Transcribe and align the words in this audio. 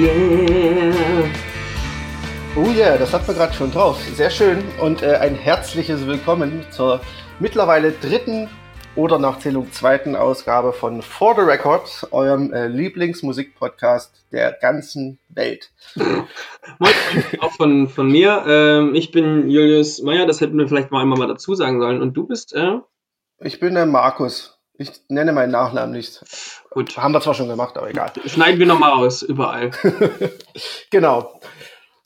yeah. 0.00 1.30
Oh 2.56 2.70
yeah, 2.70 2.96
das 2.96 3.12
hat 3.12 3.26
man 3.26 3.36
gerade 3.36 3.52
schon 3.52 3.70
drauf. 3.70 4.00
Sehr 4.14 4.30
schön 4.30 4.64
und 4.80 5.02
äh, 5.02 5.16
ein 5.16 5.34
herzliches 5.34 6.06
Willkommen 6.06 6.64
zur 6.70 7.00
mittlerweile 7.38 7.92
dritten 7.92 8.48
oder 8.96 9.18
nach 9.18 9.38
Zählung 9.38 9.70
zweiten 9.72 10.16
Ausgabe 10.16 10.72
von 10.72 11.02
For 11.02 11.34
the 11.34 11.42
Record, 11.42 12.08
eurem 12.10 12.52
äh, 12.52 12.66
Lieblingsmusikpodcast 12.66 14.26
der 14.32 14.52
ganzen 14.52 15.18
Welt. 15.28 15.70
Auch 17.40 17.52
von, 17.52 17.88
von 17.88 18.10
mir. 18.10 18.44
Ähm, 18.48 18.94
ich 18.94 19.12
bin 19.12 19.48
Julius 19.48 20.02
Meyer, 20.02 20.26
das 20.26 20.40
hätten 20.40 20.58
wir 20.58 20.66
vielleicht 20.66 20.90
mal 20.90 21.02
einmal 21.02 21.18
mal 21.18 21.28
dazu 21.28 21.54
sagen 21.54 21.78
sollen. 21.78 22.00
Und 22.00 22.14
du 22.14 22.26
bist? 22.26 22.54
Äh? 22.54 22.78
Ich 23.38 23.60
bin 23.60 23.74
der 23.74 23.86
Markus. 23.86 24.58
Ich 24.74 24.92
nenne 25.08 25.32
meinen 25.32 25.52
Nachnamen 25.52 25.92
nicht. 25.92 26.24
Gut. 26.70 26.96
Haben 26.96 27.12
wir 27.12 27.20
zwar 27.20 27.34
schon 27.34 27.48
gemacht, 27.48 27.76
aber 27.76 27.90
egal. 27.90 28.12
Schneiden 28.26 28.60
wir 28.60 28.66
nochmal 28.66 28.92
aus, 28.92 29.22
überall. 29.22 29.72
genau. 30.90 31.40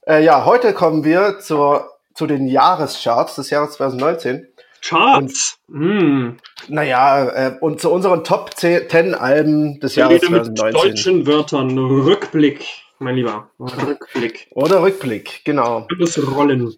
Äh, 0.07 0.25
ja, 0.25 0.45
heute 0.47 0.73
kommen 0.73 1.05
wir 1.05 1.39
zur, 1.39 1.91
zu 2.15 2.27
den 2.27 2.47
Jahrescharts 2.47 3.37
des 3.37 3.51
Jahres 3.51 3.75
2019. 3.75 4.49
Charts. 4.81 5.59
Und, 5.69 5.79
mm. 5.79 6.37
Naja, 6.69 7.29
äh, 7.29 7.59
und 7.61 7.81
zu 7.81 7.91
unseren 7.91 8.25
Top 8.25 8.55
10 8.55 9.15
Alben 9.15 9.81
des 9.81 9.97
Jahres 9.97 10.21
2019. 10.23 10.65
Mit 10.65 10.75
deutschen 10.75 11.27
Wörtern 11.27 11.79
Rückblick, 11.79 12.67
mein 12.99 13.17
Lieber. 13.17 13.51
Rückblick. 13.59 14.49
Oder 14.53 14.83
Rückblick, 14.83 15.43
genau. 15.45 15.87
Das 15.99 16.19
Rollen. 16.19 16.75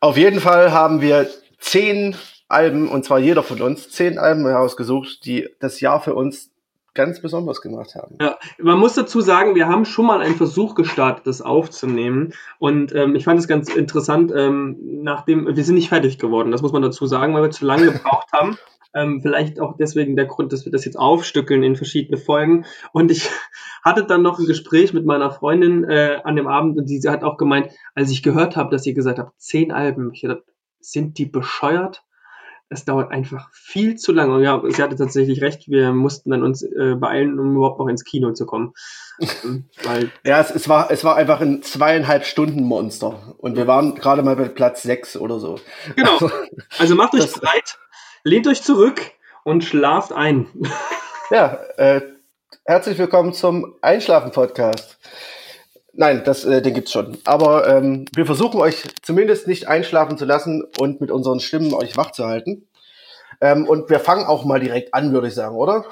Auf 0.00 0.16
jeden 0.16 0.40
Fall 0.40 0.72
haben 0.72 1.00
wir 1.00 1.28
zehn 1.58 2.16
Alben, 2.48 2.88
und 2.88 3.04
zwar 3.04 3.18
jeder 3.18 3.42
von 3.42 3.60
uns, 3.60 3.90
zehn 3.90 4.18
Alben 4.18 4.46
herausgesucht, 4.46 5.24
die 5.24 5.48
das 5.58 5.80
Jahr 5.80 6.00
für 6.00 6.14
uns 6.14 6.50
ganz 6.96 7.20
besonders 7.20 7.60
gemacht 7.60 7.94
haben. 7.94 8.16
Ja, 8.20 8.36
man 8.58 8.78
muss 8.78 8.94
dazu 8.94 9.20
sagen, 9.20 9.54
wir 9.54 9.68
haben 9.68 9.84
schon 9.84 10.06
mal 10.06 10.20
einen 10.20 10.34
Versuch 10.34 10.74
gestartet, 10.74 11.26
das 11.26 11.42
aufzunehmen. 11.42 12.32
Und 12.58 12.92
ähm, 12.94 13.14
ich 13.14 13.24
fand 13.24 13.38
es 13.38 13.46
ganz 13.46 13.72
interessant, 13.72 14.32
ähm, 14.34 14.76
nachdem, 15.02 15.46
wir 15.54 15.64
sind 15.64 15.76
nicht 15.76 15.90
fertig 15.90 16.18
geworden, 16.18 16.50
das 16.50 16.62
muss 16.62 16.72
man 16.72 16.82
dazu 16.82 17.06
sagen, 17.06 17.34
weil 17.34 17.42
wir 17.42 17.50
zu 17.50 17.64
lange 17.64 17.92
gebraucht 17.92 18.32
haben. 18.32 18.58
Ähm, 18.94 19.20
vielleicht 19.20 19.60
auch 19.60 19.76
deswegen 19.76 20.16
der 20.16 20.24
Grund, 20.24 20.54
dass 20.54 20.64
wir 20.64 20.72
das 20.72 20.86
jetzt 20.86 20.98
aufstückeln 20.98 21.62
in 21.62 21.76
verschiedene 21.76 22.16
Folgen. 22.16 22.64
Und 22.92 23.10
ich 23.10 23.28
hatte 23.84 24.04
dann 24.04 24.22
noch 24.22 24.38
ein 24.38 24.46
Gespräch 24.46 24.94
mit 24.94 25.04
meiner 25.04 25.30
Freundin 25.30 25.84
äh, 25.84 26.20
an 26.24 26.34
dem 26.34 26.46
Abend 26.46 26.78
und 26.78 26.88
sie 26.88 27.06
hat 27.06 27.22
auch 27.22 27.36
gemeint, 27.36 27.70
als 27.94 28.10
ich 28.10 28.22
gehört 28.22 28.56
habe, 28.56 28.70
dass 28.70 28.86
ihr 28.86 28.94
gesagt 28.94 29.18
habt, 29.18 29.38
zehn 29.38 29.70
Alben, 29.70 30.12
ich 30.14 30.22
dachte, 30.22 30.44
sind 30.80 31.18
die 31.18 31.26
bescheuert? 31.26 32.05
Es 32.68 32.84
dauert 32.84 33.12
einfach 33.12 33.48
viel 33.52 33.96
zu 33.96 34.12
lange. 34.12 34.34
Und 34.34 34.42
ja, 34.42 34.60
sie 34.68 34.82
hatte 34.82 34.96
tatsächlich 34.96 35.40
recht, 35.40 35.68
wir 35.68 35.92
mussten 35.92 36.30
dann 36.30 36.42
uns 36.42 36.62
äh, 36.62 36.94
beeilen, 36.96 37.38
um 37.38 37.54
überhaupt 37.56 37.78
noch 37.78 37.86
ins 37.86 38.04
Kino 38.04 38.32
zu 38.32 38.44
kommen. 38.44 38.72
Weil 39.84 40.10
ja, 40.24 40.40
es, 40.40 40.50
es, 40.50 40.68
war, 40.68 40.90
es 40.90 41.04
war 41.04 41.16
einfach 41.16 41.40
ein 41.40 41.62
zweieinhalb 41.62 42.24
Stunden 42.24 42.64
Monster. 42.64 43.34
Und 43.38 43.56
wir 43.56 43.66
waren 43.66 43.94
gerade 43.94 44.22
mal 44.22 44.36
bei 44.36 44.48
Platz 44.48 44.82
sechs 44.82 45.16
oder 45.16 45.38
so. 45.38 45.60
Genau. 45.94 46.30
Also 46.78 46.94
macht 46.96 47.14
euch 47.14 47.32
bereit, 47.32 47.78
lehnt 48.24 48.46
euch 48.48 48.62
zurück 48.62 49.00
und 49.44 49.64
schlaft 49.64 50.12
ein. 50.12 50.48
Ja, 51.28 51.58
äh, 51.76 52.02
herzlich 52.64 52.98
willkommen 52.98 53.32
zum 53.32 53.74
Einschlafen-Podcast. 53.82 54.96
Nein, 55.98 56.22
das, 56.24 56.44
äh, 56.44 56.60
den 56.60 56.74
gibt's 56.74 56.92
schon. 56.92 57.16
Aber 57.24 57.66
ähm, 57.66 58.04
wir 58.14 58.26
versuchen 58.26 58.60
euch 58.60 58.84
zumindest 59.02 59.46
nicht 59.48 59.66
einschlafen 59.66 60.18
zu 60.18 60.26
lassen 60.26 60.62
und 60.78 61.00
mit 61.00 61.10
unseren 61.10 61.40
Stimmen 61.40 61.72
euch 61.72 61.96
wach 61.96 62.12
zu 62.12 62.26
halten. 62.26 62.68
Ähm, 63.40 63.66
und 63.66 63.88
wir 63.88 63.98
fangen 63.98 64.26
auch 64.26 64.44
mal 64.44 64.60
direkt 64.60 64.92
an, 64.92 65.12
würde 65.12 65.28
ich 65.28 65.34
sagen, 65.34 65.56
oder? 65.56 65.86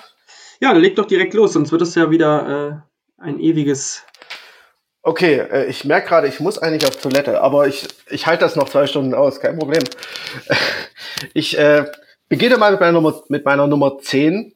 Ja, 0.60 0.72
dann 0.72 0.82
leg 0.82 0.96
doch 0.96 1.06
direkt 1.06 1.32
los, 1.32 1.54
sonst 1.54 1.72
wird 1.72 1.82
es 1.82 1.94
ja 1.94 2.10
wieder 2.10 2.82
äh, 3.18 3.22
ein 3.22 3.40
ewiges. 3.40 4.02
Okay, 5.02 5.38
äh, 5.38 5.66
ich 5.66 5.86
merke 5.86 6.08
gerade, 6.08 6.28
ich 6.28 6.38
muss 6.38 6.58
eigentlich 6.58 6.86
auf 6.86 6.96
Toilette, 6.96 7.40
aber 7.40 7.66
ich, 7.66 7.88
ich 8.10 8.26
halte 8.26 8.44
das 8.44 8.56
noch 8.56 8.68
zwei 8.68 8.86
Stunden 8.86 9.14
aus, 9.14 9.40
kein 9.40 9.58
Problem. 9.58 9.82
ich 11.34 11.58
äh, 11.58 11.86
beginne 12.28 12.58
mal 12.58 12.72
mit 12.72 12.80
meiner 12.80 12.92
Nummer, 12.92 13.22
mit 13.28 13.44
meiner 13.46 13.66
Nummer 13.66 13.98
10 13.98 14.54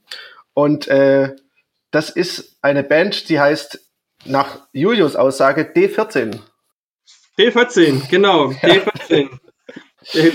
und 0.53 0.89
äh, 0.89 1.35
das 1.91 2.11
ist 2.11 2.59
eine 2.61 2.83
Band, 2.83 3.31
die 3.31 3.41
heißt 3.41 3.88
nach 4.25 4.69
Julius 4.73 5.17
Aussage 5.17 5.73
D14. 5.75 6.39
D14, 7.39 8.09
genau, 8.11 8.51
D14. 8.51 9.31
Äh, 10.13 10.33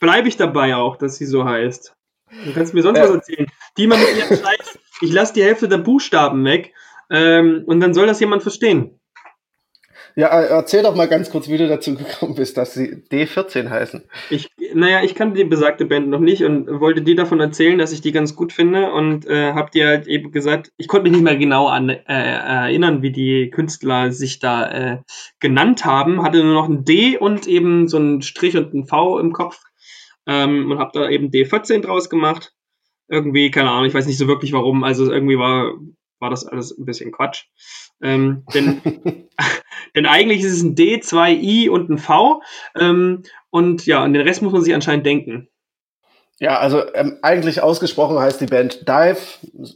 Bleibe 0.00 0.28
ich 0.28 0.36
dabei 0.36 0.76
auch, 0.76 0.96
dass 0.96 1.16
sie 1.16 1.24
so 1.24 1.44
heißt. 1.44 1.94
Du 2.44 2.52
kannst 2.52 2.74
mir 2.74 2.82
sonst 2.82 2.98
ja. 2.98 3.04
was 3.04 3.14
erzählen. 3.14 3.46
Die 3.78 3.86
mal 3.86 3.98
mit 3.98 4.16
ihrem 4.16 4.36
Scheiß, 4.36 4.78
ich 5.00 5.12
lasse 5.12 5.32
die 5.32 5.42
Hälfte 5.42 5.68
der 5.68 5.78
Buchstaben 5.78 6.44
weg 6.44 6.74
ähm, 7.10 7.64
und 7.66 7.80
dann 7.80 7.94
soll 7.94 8.06
das 8.06 8.20
jemand 8.20 8.42
verstehen. 8.42 9.00
Ja, 10.16 10.28
äh, 10.28 10.46
erzähl 10.46 10.84
doch 10.84 10.94
mal 10.94 11.08
ganz 11.08 11.30
kurz, 11.30 11.48
wie 11.48 11.58
du 11.58 11.66
dazu 11.66 11.94
gekommen 11.96 12.36
bist, 12.36 12.56
dass 12.56 12.74
sie 12.74 13.02
D14 13.10 13.68
heißen. 13.68 14.04
Ich, 14.30 14.48
naja, 14.72 15.02
ich 15.02 15.14
kannte 15.14 15.36
die 15.36 15.44
besagte 15.44 15.86
Band 15.86 16.08
noch 16.08 16.20
nicht 16.20 16.44
und 16.44 16.68
wollte 16.80 17.02
dir 17.02 17.16
davon 17.16 17.40
erzählen, 17.40 17.78
dass 17.78 17.92
ich 17.92 18.00
die 18.00 18.12
ganz 18.12 18.36
gut 18.36 18.52
finde 18.52 18.92
und 18.92 19.26
äh, 19.26 19.52
hab 19.52 19.72
dir 19.72 19.88
halt 19.88 20.06
eben 20.06 20.30
gesagt, 20.30 20.72
ich 20.76 20.86
konnte 20.86 21.04
mich 21.04 21.12
nicht 21.12 21.24
mehr 21.24 21.36
genau 21.36 21.66
an 21.66 21.88
äh, 21.88 22.02
erinnern, 22.06 23.02
wie 23.02 23.10
die 23.10 23.50
Künstler 23.50 24.12
sich 24.12 24.38
da 24.38 24.70
äh, 24.70 24.98
genannt 25.40 25.84
haben, 25.84 26.22
hatte 26.22 26.44
nur 26.44 26.54
noch 26.54 26.68
ein 26.68 26.84
D 26.84 27.18
und 27.18 27.48
eben 27.48 27.88
so 27.88 27.98
ein 27.98 28.22
Strich 28.22 28.56
und 28.56 28.72
ein 28.72 28.86
V 28.86 29.18
im 29.18 29.32
Kopf 29.32 29.60
ähm, 30.26 30.70
und 30.70 30.78
hab 30.78 30.92
da 30.92 31.08
eben 31.08 31.30
D14 31.30 31.80
draus 31.80 32.08
gemacht. 32.08 32.52
Irgendwie, 33.08 33.50
keine 33.50 33.70
Ahnung, 33.70 33.86
ich 33.86 33.94
weiß 33.94 34.06
nicht 34.06 34.18
so 34.18 34.28
wirklich 34.28 34.52
warum, 34.52 34.84
also 34.84 35.10
irgendwie 35.10 35.38
war, 35.38 35.74
war 36.20 36.30
das 36.30 36.46
alles 36.46 36.76
ein 36.76 36.84
bisschen 36.84 37.12
Quatsch. 37.12 37.46
Ähm, 38.02 38.44
denn, 38.52 38.80
denn 39.96 40.06
eigentlich 40.06 40.40
ist 40.40 40.52
es 40.52 40.62
ein 40.62 40.74
D, 40.74 41.00
zwei 41.00 41.32
I 41.32 41.68
und 41.68 41.90
ein 41.90 41.98
V. 41.98 42.42
Ähm, 42.78 43.22
und 43.50 43.86
ja, 43.86 44.02
an 44.02 44.12
den 44.12 44.22
Rest 44.22 44.42
muss 44.42 44.52
man 44.52 44.62
sich 44.62 44.74
anscheinend 44.74 45.06
denken. 45.06 45.48
Ja, 46.40 46.58
also 46.58 46.82
ähm, 46.94 47.18
eigentlich 47.22 47.62
ausgesprochen 47.62 48.18
heißt 48.18 48.40
die 48.40 48.46
Band 48.46 48.88
Dive, 48.88 49.16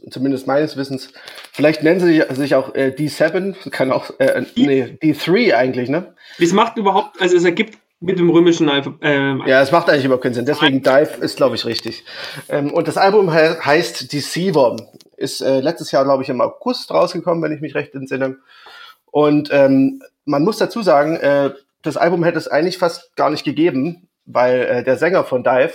zumindest 0.09 0.45
meines 0.45 0.75
Wissens. 0.75 1.13
Vielleicht 1.53 1.83
nennen 1.83 2.01
sie 2.01 2.21
sich 2.35 2.55
auch 2.55 2.75
äh, 2.75 2.93
D7, 2.95 3.69
kann 3.69 3.93
auch, 3.93 4.11
äh, 4.19 4.43
nee, 4.55 4.97
D3 5.01 5.53
eigentlich, 5.53 5.87
ne? 5.87 6.15
Das 6.37 6.51
macht 6.51 6.77
überhaupt, 6.77 7.21
also 7.21 7.37
es 7.37 7.45
ergibt 7.45 7.77
mit 7.99 8.17
dem 8.17 8.29
römischen 8.29 8.69
Alphabet. 8.69 8.99
Ähm, 9.01 9.43
ja, 9.45 9.61
es 9.61 9.71
macht 9.71 9.89
eigentlich 9.89 10.05
überhaupt 10.05 10.23
keinen 10.23 10.33
Sinn. 10.33 10.45
Deswegen 10.45 10.81
Dive 10.81 11.17
ist, 11.21 11.37
glaube 11.37 11.55
ich, 11.55 11.65
richtig. 11.65 12.05
Ähm, 12.47 12.73
und 12.73 12.87
das 12.87 12.97
Album 12.97 13.31
he 13.31 13.55
heißt 13.61 14.11
Deceiver. 14.13 14.77
Ist 15.17 15.41
äh, 15.41 15.59
letztes 15.59 15.91
Jahr, 15.91 16.05
glaube 16.05 16.23
ich, 16.23 16.29
im 16.29 16.39
August 16.39 16.91
rausgekommen, 16.91 17.43
wenn 17.43 17.51
ich 17.51 17.61
mich 17.61 17.75
recht 17.75 17.93
entsinne. 17.93 18.37
Und 19.11 19.49
ähm, 19.51 20.01
man 20.25 20.43
muss 20.43 20.57
dazu 20.57 20.81
sagen, 20.81 21.17
äh, 21.17 21.51
das 21.81 21.97
Album 21.97 22.23
hätte 22.23 22.37
es 22.37 22.47
eigentlich 22.47 22.77
fast 22.77 23.15
gar 23.15 23.29
nicht 23.29 23.43
gegeben, 23.43 24.07
weil 24.25 24.61
äh, 24.61 24.83
der 24.83 24.97
Sänger 24.97 25.25
von 25.25 25.43
Dive, 25.43 25.73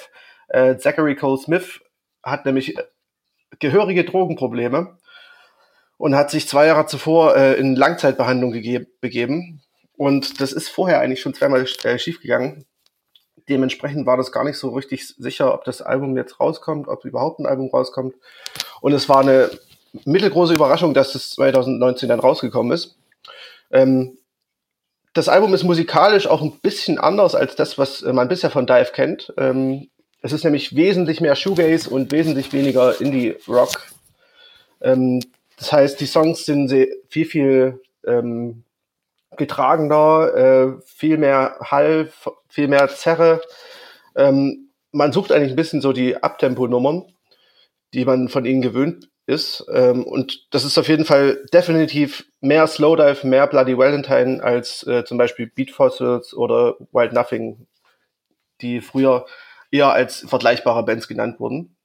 äh, 0.48 0.76
Zachary 0.76 1.16
Cole 1.16 1.38
Smith, 1.38 1.80
hat 2.22 2.46
nämlich 2.46 2.78
äh, 2.78 2.82
gehörige 3.58 4.04
Drogenprobleme 4.04 4.96
und 5.98 6.14
hat 6.14 6.30
sich 6.30 6.48
zwei 6.48 6.66
Jahre 6.66 6.86
zuvor 6.86 7.36
äh, 7.36 7.54
in 7.54 7.76
Langzeitbehandlung 7.76 8.52
begeben. 9.00 9.63
Und 9.97 10.41
das 10.41 10.53
ist 10.53 10.69
vorher 10.69 11.00
eigentlich 11.00 11.21
schon 11.21 11.34
zweimal 11.34 11.66
äh, 11.84 11.99
schiefgegangen. 11.99 12.65
Dementsprechend 13.48 14.07
war 14.07 14.16
das 14.16 14.33
gar 14.33 14.45
nicht 14.45 14.59
so 14.59 14.71
richtig 14.71 15.07
sicher, 15.07 15.53
ob 15.54 15.65
das 15.65 15.83
Album 15.83 16.16
jetzt 16.16 16.41
rauskommt, 16.41 16.89
ob 16.89 17.04
überhaupt 17.04 17.41
ein 17.41 17.47
Album 17.47 17.68
rauskommt. 17.68 18.15
Und 18.80 18.92
es 18.92 19.09
war 19.09 19.21
eine 19.21 19.51
mittelgroße 20.04 20.54
Überraschung, 20.54 20.95
dass 20.95 21.13
das 21.13 21.30
2019 21.30 22.09
dann 22.09 22.21
rausgekommen 22.21 22.72
ist. 22.72 22.97
Ähm, 23.71 24.18
das 25.13 25.28
Album 25.28 25.54
ist 25.54 25.63
musikalisch 25.63 26.27
auch 26.27 26.42
ein 26.42 26.59
bisschen 26.60 26.98
anders 26.98 27.34
als 27.34 27.54
das, 27.54 27.78
was 27.78 28.03
äh, 28.03 28.13
man 28.13 28.28
bisher 28.28 28.51
von 28.51 28.66
Dive 28.66 28.92
kennt. 28.92 29.33
Ähm, 29.36 29.89
es 30.22 30.33
ist 30.33 30.42
nämlich 30.42 30.74
wesentlich 30.74 31.21
mehr 31.21 31.36
Shoegaze 31.36 31.91
und 31.91 32.10
wesentlich 32.10 32.53
weniger 32.53 33.01
Indie-Rock. 33.01 33.86
Ähm, 34.80 35.21
das 35.57 35.71
heißt, 35.71 36.01
die 36.01 36.07
Songs 36.07 36.47
sind 36.47 36.68
viel, 37.09 37.27
viel 37.27 37.80
ähm, 38.07 38.65
getragener, 39.36 40.34
äh, 40.34 40.83
viel 40.84 41.19
mehr 41.19 41.57
Hall, 41.60 42.10
viel 42.48 42.69
mehr 42.69 42.89
Zerre. 42.89 43.41
Ähm, 44.16 44.71
man 44.92 45.13
sucht 45.13 45.33
eigentlich 45.33 45.53
ein 45.53 45.57
bisschen 45.57 45.81
so 45.81 45.92
die 45.92 46.22
Abtempo-Nummern, 46.22 47.04
die 47.95 48.04
man 48.04 48.28
von 48.28 48.45
ihnen 48.45 48.63
gewöhnt 48.63 49.09
ist. 49.27 49.65
Ähm, 49.72 50.04
und 50.04 50.47
das 50.51 50.65
ist 50.65 50.78
auf 50.78 50.89
jeden 50.89 51.04
Fall 51.04 51.45
definitiv 51.53 52.27
mehr 52.41 52.66
Slowdive, 52.66 53.27
mehr 53.27 53.47
Bloody 53.47 53.77
Valentine 53.77 54.42
als 54.42 54.86
äh, 54.86 55.04
zum 55.04 55.19
Beispiel 55.19 55.47
Beat 55.47 55.71
Fossils 55.71 56.34
oder 56.34 56.77
Wild 56.92 57.13
Nothing, 57.13 57.66
die 58.60 58.80
früher 58.80 59.27
eher 59.71 59.92
als 59.92 60.25
vergleichbare 60.28 60.84
Bands 60.84 61.09
genannt 61.09 61.41
wurden. 61.41 61.77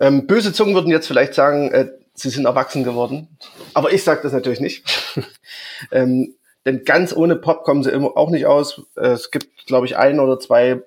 Ähm, 0.00 0.26
böse 0.26 0.52
Zungen 0.52 0.74
würden 0.74 0.90
jetzt 0.90 1.06
vielleicht 1.06 1.34
sagen, 1.34 1.70
äh, 1.72 1.90
sie 2.14 2.30
sind 2.30 2.44
erwachsen 2.44 2.84
geworden. 2.84 3.28
Aber 3.74 3.92
ich 3.92 4.04
sage 4.04 4.20
das 4.22 4.32
natürlich 4.32 4.60
nicht. 4.60 4.84
ähm, 5.92 6.34
denn 6.66 6.84
ganz 6.84 7.14
ohne 7.16 7.36
Pop 7.36 7.64
kommen 7.64 7.82
sie 7.82 7.90
immer 7.90 8.16
auch 8.16 8.30
nicht 8.30 8.46
aus. 8.46 8.82
Es 8.96 9.30
gibt, 9.30 9.66
glaube 9.66 9.86
ich, 9.86 9.96
ein 9.96 10.20
oder 10.20 10.38
zwei 10.38 10.82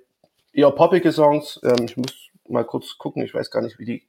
eher 0.54 0.72
poppige 0.72 1.12
Songs. 1.12 1.60
Ähm, 1.64 1.86
ich 1.86 1.98
muss 1.98 2.30
mal 2.48 2.64
kurz 2.64 2.98
gucken, 2.98 3.24
ich 3.24 3.34
weiß 3.34 3.52
gar 3.52 3.62
nicht, 3.62 3.80
wie 3.80 3.86
die 3.86 4.04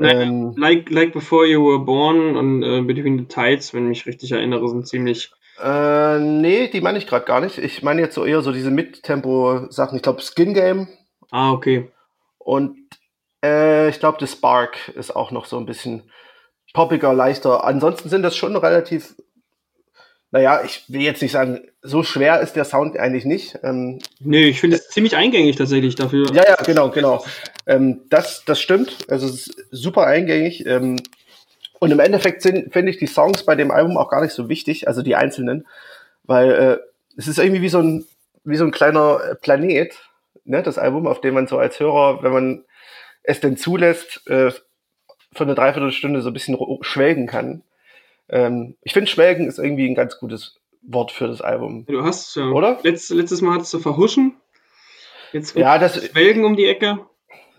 Ähm, 0.00 0.54
like, 0.56 0.90
like 0.90 1.12
Before 1.12 1.46
You 1.46 1.64
Were 1.66 1.80
Born 1.80 2.36
und 2.36 2.62
äh, 2.62 2.82
Between 2.82 3.18
the 3.18 3.24
Tides, 3.24 3.74
wenn 3.74 3.84
ich 3.84 4.06
mich 4.06 4.06
richtig 4.06 4.32
erinnere, 4.32 4.68
sind 4.68 4.86
ziemlich. 4.86 5.32
Äh, 5.60 6.18
nee, 6.18 6.68
die 6.68 6.80
meine 6.80 6.98
ich 6.98 7.06
gerade 7.06 7.24
gar 7.24 7.40
nicht. 7.40 7.58
Ich 7.58 7.82
meine 7.82 8.00
jetzt 8.00 8.14
so 8.14 8.24
eher 8.24 8.42
so 8.42 8.52
diese 8.52 8.70
Mittempo-Sachen. 8.70 9.96
Ich 9.96 10.02
glaube 10.02 10.22
Skin 10.22 10.54
Game. 10.54 10.88
Ah, 11.30 11.52
okay. 11.52 11.90
Und 12.38 12.76
äh, 13.44 13.88
ich 13.88 13.98
glaube, 13.98 14.18
The 14.20 14.26
Spark 14.26 14.88
ist 14.88 15.14
auch 15.14 15.30
noch 15.30 15.46
so 15.46 15.58
ein 15.58 15.66
bisschen 15.66 16.10
poppiger, 16.74 17.12
leichter. 17.12 17.64
Ansonsten 17.64 18.08
sind 18.08 18.22
das 18.22 18.36
schon 18.36 18.56
relativ 18.56 19.14
naja, 20.32 20.62
ich 20.64 20.84
will 20.88 21.02
jetzt 21.02 21.20
nicht 21.20 21.32
sagen, 21.32 21.60
so 21.82 22.02
schwer 22.02 22.40
ist 22.40 22.56
der 22.56 22.64
Sound 22.64 22.98
eigentlich 22.98 23.26
nicht. 23.26 23.58
Ähm, 23.62 23.98
nee, 24.18 24.46
ich 24.46 24.60
finde 24.60 24.78
es 24.78 24.88
ziemlich 24.88 25.14
eingängig 25.14 25.56
tatsächlich 25.56 25.94
dafür. 25.94 26.26
Ja, 26.32 26.42
ja, 26.48 26.56
genau, 26.56 26.90
genau. 26.90 27.22
Ähm, 27.66 28.00
das, 28.08 28.42
das 28.46 28.58
stimmt. 28.58 28.96
Also 29.08 29.26
es 29.26 29.48
ist 29.48 29.66
super 29.70 30.06
eingängig. 30.06 30.64
Ähm, 30.64 30.98
und 31.78 31.90
im 31.90 32.00
Endeffekt 32.00 32.42
finde 32.42 32.90
ich 32.90 32.96
die 32.96 33.06
Songs 33.06 33.44
bei 33.44 33.56
dem 33.56 33.70
Album 33.70 33.98
auch 33.98 34.08
gar 34.08 34.22
nicht 34.22 34.32
so 34.32 34.48
wichtig, 34.48 34.88
also 34.88 35.02
die 35.02 35.16
einzelnen, 35.16 35.66
weil 36.24 36.50
äh, 36.52 36.78
es 37.18 37.28
ist 37.28 37.38
irgendwie 37.38 37.60
wie 37.60 37.68
so 37.68 37.80
ein, 37.80 38.06
wie 38.44 38.56
so 38.56 38.64
ein 38.64 38.70
kleiner 38.70 39.36
Planet, 39.42 39.94
ne, 40.44 40.62
das 40.62 40.78
Album, 40.78 41.06
auf 41.06 41.20
dem 41.20 41.34
man 41.34 41.46
so 41.46 41.58
als 41.58 41.78
Hörer, 41.78 42.22
wenn 42.22 42.32
man 42.32 42.64
es 43.22 43.40
denn 43.40 43.58
zulässt, 43.58 44.26
äh, 44.28 44.50
für 45.32 45.44
eine 45.44 45.54
Dreiviertelstunde 45.54 46.22
so 46.22 46.30
ein 46.30 46.32
bisschen 46.32 46.56
schwelgen 46.80 47.26
kann. 47.26 47.62
Ähm, 48.32 48.76
ich 48.82 48.92
finde, 48.94 49.10
Schwelgen 49.10 49.46
ist 49.46 49.58
irgendwie 49.58 49.88
ein 49.88 49.94
ganz 49.94 50.18
gutes 50.18 50.58
Wort 50.82 51.12
für 51.12 51.28
das 51.28 51.40
Album. 51.40 51.84
Du 51.86 52.02
hast 52.02 52.34
ja. 52.34 52.48
Oder? 52.48 52.80
Letzt, 52.82 53.10
letztes 53.10 53.42
Mal 53.42 53.54
hattest 53.54 53.72
du 53.74 53.78
verhuschen. 53.78 54.36
Jetzt 55.32 55.54
ja, 55.56 55.78
das, 55.78 56.04
Schwelgen 56.04 56.44
um 56.44 56.56
die 56.56 56.66
Ecke. 56.66 57.06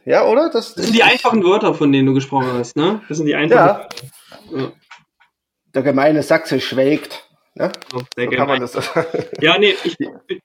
Ja, 0.05 0.25
oder? 0.27 0.49
Das, 0.49 0.75
das 0.75 0.85
sind 0.85 0.95
die 0.95 1.03
einfachen 1.03 1.43
Wörter, 1.43 1.73
von 1.73 1.91
denen 1.91 2.07
du 2.07 2.13
gesprochen 2.13 2.51
hast, 2.53 2.75
ne? 2.75 3.01
Das 3.07 3.17
sind 3.17 3.27
die 3.27 3.35
einfachen 3.35 3.87
ja. 4.51 4.59
ja. 4.59 4.71
Der 5.73 5.81
gemeine 5.83 6.21
Sachse 6.23 6.59
schwelgt. 6.59 7.27
Ne? 7.55 7.71
Oh, 7.93 8.01
sehr 8.15 8.25
so 8.25 8.31
kann 8.31 8.47
man 8.47 8.61
das 8.61 8.91
ja, 9.39 9.59
nee, 9.59 9.75
ich, 9.83 9.95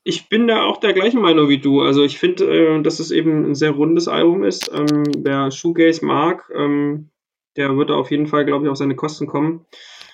ich 0.04 0.28
bin 0.28 0.46
da 0.46 0.64
auch 0.64 0.76
der 0.76 0.92
gleichen 0.92 1.22
Meinung 1.22 1.48
wie 1.48 1.58
du. 1.58 1.80
Also 1.80 2.04
ich 2.04 2.18
finde, 2.18 2.44
äh, 2.44 2.82
dass 2.82 3.00
es 3.00 3.10
eben 3.10 3.50
ein 3.50 3.54
sehr 3.54 3.70
rundes 3.70 4.08
Album 4.08 4.44
ist. 4.44 4.70
Ähm, 4.72 5.04
wer 5.16 5.50
Shoegaze 5.50 6.04
mag, 6.04 6.50
ähm, 6.54 7.08
der 7.56 7.74
wird 7.78 7.88
da 7.88 7.94
auf 7.94 8.10
jeden 8.10 8.26
Fall, 8.26 8.44
glaube 8.44 8.66
ich, 8.66 8.70
auf 8.70 8.76
seine 8.76 8.94
Kosten 8.94 9.26
kommen. 9.26 9.66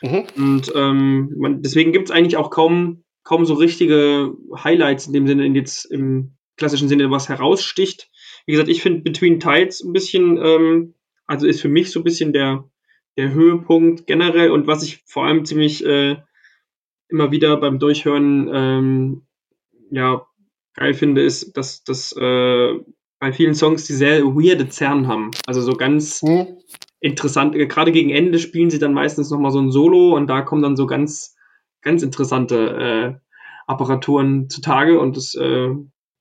Mhm. 0.05 0.25
Und 0.37 0.73
ähm, 0.75 1.33
man, 1.39 1.63
deswegen 1.63 1.93
gibt 1.93 2.11
es 2.11 2.15
eigentlich 2.15 2.37
auch 2.37 2.51
kaum, 2.51 3.05
kaum 3.23 3.47
so 3.47 3.55
richtige 3.55 4.35
Highlights 4.55 5.07
in 5.07 5.15
dem 5.15 5.27
Sinne, 5.27 5.47
in 5.47 5.55
jetzt 5.55 5.87
im 5.87 6.37
klassischen 6.57 6.89
Sinne, 6.89 7.11
was 7.11 7.31
heraussticht. 7.31 8.11
Wie 8.45 8.53
gesagt, 8.53 8.69
ich 8.69 8.83
finde 8.83 9.01
Between 9.01 9.41
Tides 9.41 9.83
ein 9.83 9.95
bisschen, 9.95 10.37
ähm, 10.37 10.95
also 11.27 11.47
ist 11.47 11.63
für 11.63 11.71
mich 11.71 11.91
so 11.91 12.01
ein 12.01 12.05
bisschen 12.05 12.35
der, 12.35 12.69
der 13.17 13.33
Höhepunkt 13.33 14.07
generell 14.07 14.51
und 14.51 14.67
was 14.67 14.83
ich 14.83 15.03
vor 15.07 15.25
allem 15.25 15.47
ziemlich 15.47 15.85
äh, 15.85 16.17
immer 17.09 17.31
wieder 17.31 17.57
beim 17.57 17.79
Durchhören 17.79 18.51
ähm, 18.53 19.23
ja 19.91 20.27
geil 20.75 20.93
finde, 20.93 21.23
ist, 21.23 21.57
dass, 21.57 21.83
dass 21.83 22.13
äh, 22.13 22.75
bei 23.21 23.33
vielen 23.33 23.55
Songs 23.55 23.87
die 23.87 23.95
sehr 23.95 24.23
weirde 24.23 24.69
Zerren 24.69 25.07
haben. 25.07 25.31
Also 25.47 25.63
so 25.63 25.73
ganz 25.73 26.23
mhm 26.23 26.59
interessant, 27.05 27.55
äh, 27.55 27.67
gerade 27.67 27.93
gegen 27.93 28.11
Ende 28.11 28.39
spielen 28.39 28.71
sie 28.71 28.79
dann 28.79 28.95
meistens 28.95 29.31
nochmal 29.31 29.51
so 29.51 29.61
ein 29.61 29.71
Solo 29.71 30.17
und 30.17 30.27
da 30.27 30.41
kommen 30.41 30.63
dann 30.63 30.77
so 30.77 30.87
ganz, 30.87 31.37
ganz 31.83 32.03
interessante 32.03 33.21
äh, 33.21 33.21
Apparaturen 33.67 34.49
zutage 34.49 34.99
und 34.99 35.17
das 35.17 35.35
äh, 35.35 35.69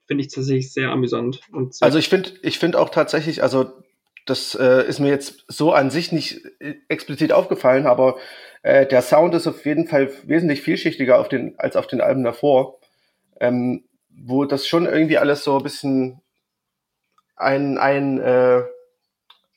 finde 0.06 0.24
ich 0.24 0.28
tatsächlich 0.28 0.74
sehr 0.74 0.92
amüsant. 0.92 1.40
Sehr 1.70 1.86
also 1.86 1.98
ich 1.98 2.10
finde, 2.10 2.32
ich 2.42 2.60
finde 2.60 2.80
auch 2.80 2.90
tatsächlich, 2.90 3.42
also 3.42 3.72
das 4.26 4.56
äh, 4.56 4.86
ist 4.86 5.00
mir 5.00 5.10
jetzt 5.10 5.46
so 5.48 5.72
an 5.72 5.90
sich 5.90 6.12
nicht 6.12 6.42
äh, 6.60 6.76
explizit 6.90 7.32
aufgefallen, 7.32 7.88
aber 7.88 8.18
äh, 8.62 8.86
der 8.86 9.02
Sound 9.02 9.34
ist 9.36 9.48
auf 9.48 9.66
jeden 9.66 9.88
Fall 9.88 10.12
wesentlich 10.24 10.62
vielschichtiger 10.62 11.18
auf 11.18 11.30
den, 11.30 11.56
als 11.58 11.78
auf 11.78 11.88
den 11.88 12.02
Alben 12.02 12.26
davor, 12.26 12.80
ähm, 13.40 13.86
wo 14.10 14.44
das 14.44 14.68
schon 14.68 14.86
irgendwie 14.86 15.18
alles 15.18 15.46
so 15.46 15.58
ein 15.58 15.64
bisschen 15.64 16.22
ein, 17.38 17.78
ein, 17.78 18.20
äh, 18.20 18.64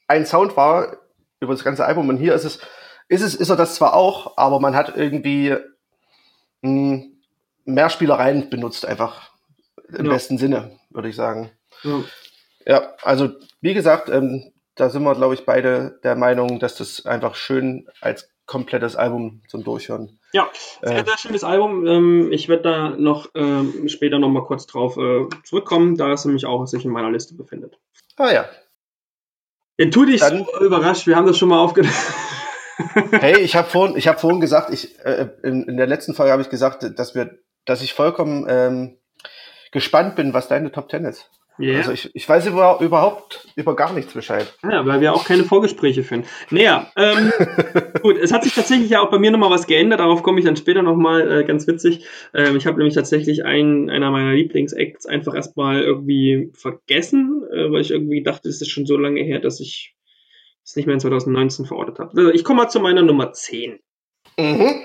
ein 0.07 0.25
Sound 0.25 0.57
war, 0.57 0.99
über 1.41 1.53
das 1.55 1.65
ganze 1.65 1.85
Album. 1.85 2.09
Und 2.09 2.17
hier 2.17 2.35
ist 2.35 2.45
es, 2.45 2.61
ist 3.09 3.23
es, 3.23 3.35
ist 3.35 3.51
er 3.51 3.57
das 3.57 3.75
zwar 3.75 3.95
auch, 3.95 4.37
aber 4.37 4.61
man 4.61 4.75
hat 4.75 4.97
irgendwie 4.97 5.57
mh, 6.63 6.71
hm, 6.93 7.13
mehr 7.65 7.91
Spielereien 7.91 8.49
benutzt, 8.51 8.87
einfach 8.87 9.31
im 9.89 10.07
ja. 10.07 10.13
besten 10.13 10.39
Sinne, 10.39 10.79
würde 10.91 11.09
ich 11.09 11.17
sagen. 11.17 11.51
Ja. 11.83 12.03
ja, 12.65 12.95
also 13.03 13.31
wie 13.61 13.75
gesagt, 13.75 14.09
ähm, 14.09 14.53
da 14.75 14.91
sind 14.91 15.03
wir, 15.03 15.15
glaube 15.15 15.35
ich, 15.35 15.45
beide 15.45 15.99
der 16.05 16.17
Meinung, 16.17 16.59
dass 16.59 16.77
das 16.77 17.07
einfach 17.07 17.35
schön 17.35 17.89
als 18.01 18.29
komplettes 18.47 18.95
Album 18.95 19.43
zum 19.49 19.65
Durchhören. 19.65 20.21
Ja, 20.33 20.49
sehr, 20.83 20.99
äh, 20.99 21.05
sehr 21.05 21.19
schönes 21.19 21.45
Album. 21.45 21.87
Ähm, 21.87 22.33
ich 22.33 22.49
werde 22.49 22.63
da 22.63 22.89
noch 22.91 23.31
ähm, 23.35 23.89
später 23.89 24.19
noch 24.19 24.29
mal 24.29 24.45
kurz 24.45 24.67
drauf 24.67 24.97
äh, 24.97 25.27
zurückkommen, 25.43 25.97
da 25.97 26.13
es 26.13 26.25
nämlich 26.25 26.47
auch 26.47 26.65
sich 26.67 26.85
in 26.85 26.93
meiner 26.93 27.11
Liste 27.11 27.35
befindet. 27.35 27.79
Ah 28.17 28.33
ja, 28.33 28.49
ja, 29.79 29.91
tu 29.91 30.05
dich 30.05 30.21
Dann, 30.21 30.45
so 30.45 30.65
überrascht, 30.65 31.07
wir 31.07 31.17
haben 31.17 31.27
das 31.27 31.39
schon 31.39 31.49
mal 31.49 31.59
aufgenommen. 31.59 31.95
hey, 33.13 33.41
ich 33.41 33.57
habe 33.57 33.69
vorhin, 33.69 33.97
ich 33.97 34.09
hab 34.09 34.21
vorhin 34.21 34.41
gesagt, 34.41 34.73
ich, 34.73 34.99
äh, 35.05 35.29
in, 35.43 35.65
in 35.65 35.77
der 35.77 35.87
letzten 35.87 36.15
Folge 36.15 36.33
habe 36.33 36.43
ich 36.43 36.51
gesagt, 36.51 36.99
dass 36.99 37.15
wir, 37.15 37.39
dass 37.65 37.83
ich 37.83 37.95
vollkommen 37.95 38.47
ähm, 38.49 38.99
gespannt 39.73 40.17
bin, 40.17 40.35
was 40.35 40.49
deine 40.49 40.73
Top 40.73 40.89
Ten 40.89 41.05
ist. 41.05 41.31
Yeah. 41.59 41.79
Also 41.79 41.93
ich, 41.93 42.11
ich 42.15 42.29
weiß 42.29 42.47
über, 42.47 42.79
überhaupt 42.81 43.49
über 43.57 43.75
gar 43.75 43.93
nichts 43.93 44.13
Bescheid. 44.13 44.53
Ja, 44.63 44.85
weil 44.85 45.01
wir 45.01 45.15
auch 45.15 45.25
keine 45.25 45.45
Vorgespräche 45.45 46.03
führen. 46.03 46.25
Naja, 46.51 46.91
ähm, 46.97 47.33
gut, 48.03 48.19
es 48.19 48.33
hat 48.33 48.45
sich 48.45 48.55
tatsächlich 48.55 48.91
ja 48.91 49.01
auch 49.01 49.11
bei 49.11 49.19
mir 49.19 49.31
nochmal 49.31 49.51
was 49.51 49.67
geändert, 49.67 50.01
darauf 50.01 50.23
komme 50.23 50.39
ich 50.39 50.45
dann 50.45 50.57
später 50.57 50.83
nochmal, 50.83 51.41
äh, 51.41 51.45
ganz 51.45 51.67
witzig. 51.67 52.05
Ähm, 52.35 52.57
ich 52.57 52.67
habe 52.67 52.77
nämlich 52.77 52.95
tatsächlich 52.95 53.45
einen, 53.45 53.89
einer 53.89 54.11
meiner 54.11 54.33
Lieblingsacts 54.33 55.07
einfach 55.07 55.35
erstmal 55.35 55.81
irgendwie 55.83 56.51
vergessen, 56.53 57.43
äh, 57.51 57.71
weil 57.71 57.81
ich 57.81 57.91
irgendwie 57.91 58.23
dachte, 58.23 58.49
es 58.49 58.61
ist 58.61 58.71
schon 58.71 58.87
so 58.87 58.97
lange 58.97 59.23
her, 59.23 59.39
dass 59.39 59.61
ich 59.61 59.95
es 60.63 60.77
nicht 60.77 60.87
mehr 60.87 60.95
in 60.95 61.01
2019 61.01 61.65
verortet 61.65 61.99
habe. 61.99 62.11
Also 62.17 62.33
ich 62.33 62.45
komme 62.45 62.63
mal 62.63 62.69
zu 62.69 62.81
meiner 62.81 63.03
Nummer 63.03 63.33
10. 63.33 63.79
Mhm. 64.39 64.83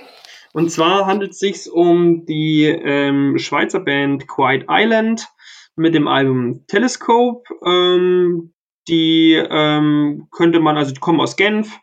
Und 0.54 0.70
zwar 0.70 1.06
handelt 1.06 1.32
es 1.32 1.40
sich 1.40 1.72
um 1.72 2.26
die 2.26 2.66
ähm, 2.66 3.38
Schweizer 3.38 3.80
Band 3.80 4.28
Quiet 4.28 4.66
Island 4.70 5.28
mit 5.82 5.96
dem 5.96 6.08
Album 6.08 6.66
Telescope. 6.68 7.44
Ähm, 7.66 8.54
die 8.88 9.34
ähm, 9.34 10.28
könnte 10.32 10.60
man, 10.60 10.78
also 10.78 10.94
die 10.94 11.00
kommen 11.00 11.20
aus 11.20 11.36
Genf, 11.36 11.80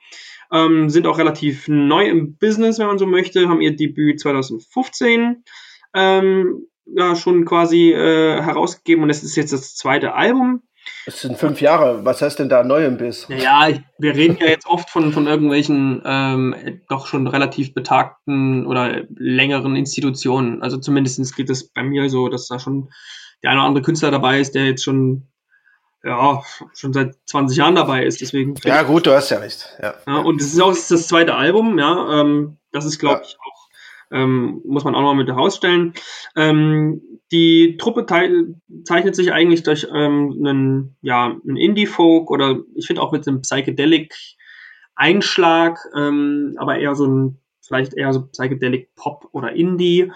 ähm, 0.52 0.88
sind 0.90 1.06
auch 1.06 1.18
relativ 1.18 1.68
neu 1.68 2.08
im 2.08 2.36
Business, 2.36 2.78
wenn 2.78 2.86
man 2.86 2.98
so 2.98 3.06
möchte, 3.06 3.48
haben 3.48 3.60
ihr 3.60 3.76
Debüt 3.76 4.20
2015 4.20 5.44
ähm, 5.94 6.66
ja, 6.86 7.14
schon 7.16 7.44
quasi 7.44 7.92
äh, 7.92 8.42
herausgegeben 8.42 9.04
und 9.04 9.10
es 9.10 9.22
ist 9.22 9.36
jetzt 9.36 9.52
das 9.52 9.74
zweite 9.76 10.14
Album. 10.14 10.62
Es 11.04 11.20
sind 11.20 11.36
fünf 11.36 11.60
Jahre. 11.60 12.04
Was 12.04 12.22
heißt 12.22 12.38
denn 12.38 12.48
da 12.48 12.64
neu 12.64 12.86
im 12.86 12.96
Biss? 12.96 13.26
Ja, 13.28 13.68
wir 13.98 14.14
reden 14.14 14.38
ja 14.40 14.46
jetzt 14.46 14.66
oft 14.66 14.88
von, 14.88 15.12
von 15.12 15.26
irgendwelchen 15.26 16.02
ähm, 16.04 16.80
doch 16.88 17.06
schon 17.06 17.26
relativ 17.26 17.74
betagten 17.74 18.66
oder 18.66 19.02
längeren 19.14 19.76
Institutionen. 19.76 20.62
Also 20.62 20.78
zumindest 20.78 21.36
geht 21.36 21.50
es 21.50 21.68
bei 21.68 21.82
mir 21.82 22.08
so, 22.08 22.28
dass 22.28 22.48
da 22.48 22.58
schon 22.58 22.88
der 23.42 23.50
eine 23.50 23.60
oder 23.60 23.68
andere 23.68 23.84
Künstler 23.84 24.10
dabei 24.10 24.40
ist, 24.40 24.54
der 24.54 24.66
jetzt 24.66 24.84
schon 24.84 25.28
ja, 26.04 26.42
schon 26.74 26.92
seit 26.92 27.16
20 27.26 27.58
Jahren 27.58 27.74
dabei 27.74 28.04
ist. 28.04 28.20
Deswegen 28.20 28.54
ja, 28.64 28.82
gut, 28.82 29.06
du 29.06 29.12
hast 29.12 29.30
ja 29.30 29.38
recht. 29.38 29.76
Ja. 29.82 29.94
ja 30.06 30.18
und 30.18 30.40
es 30.40 30.52
ist 30.52 30.60
auch 30.60 30.70
das 30.70 31.08
zweite 31.08 31.34
Album, 31.34 31.76
ja. 31.78 32.20
Ähm, 32.20 32.58
das 32.72 32.84
ist, 32.84 32.98
glaube 32.98 33.22
ja. 33.22 33.24
ich, 33.26 33.38
auch, 33.40 33.68
ähm, 34.10 34.60
muss 34.64 34.84
man 34.84 34.94
auch 34.94 35.00
noch 35.02 35.14
mit 35.14 35.28
herausstellen. 35.28 35.94
Ähm, 36.36 37.02
die 37.32 37.78
Truppe 37.78 38.06
zeichnet 38.06 39.16
sich 39.16 39.32
eigentlich 39.32 39.64
durch 39.64 39.88
ähm, 39.92 40.36
einen, 40.38 40.96
ja, 41.02 41.36
einen 41.46 41.56
Indie-Folk 41.56 42.30
oder 42.30 42.60
ich 42.74 42.86
finde 42.86 43.02
auch 43.02 43.12
mit 43.12 43.28
einem 43.28 43.42
Psychedelic-Einschlag, 43.42 45.78
ähm, 45.94 46.54
aber 46.58 46.78
eher 46.78 46.94
so 46.94 47.06
ein, 47.06 47.38
vielleicht 47.60 47.92
eher 47.94 48.14
so 48.14 48.28
Psychedelic-Pop 48.28 49.28
oder 49.32 49.52
Indie 49.52 50.10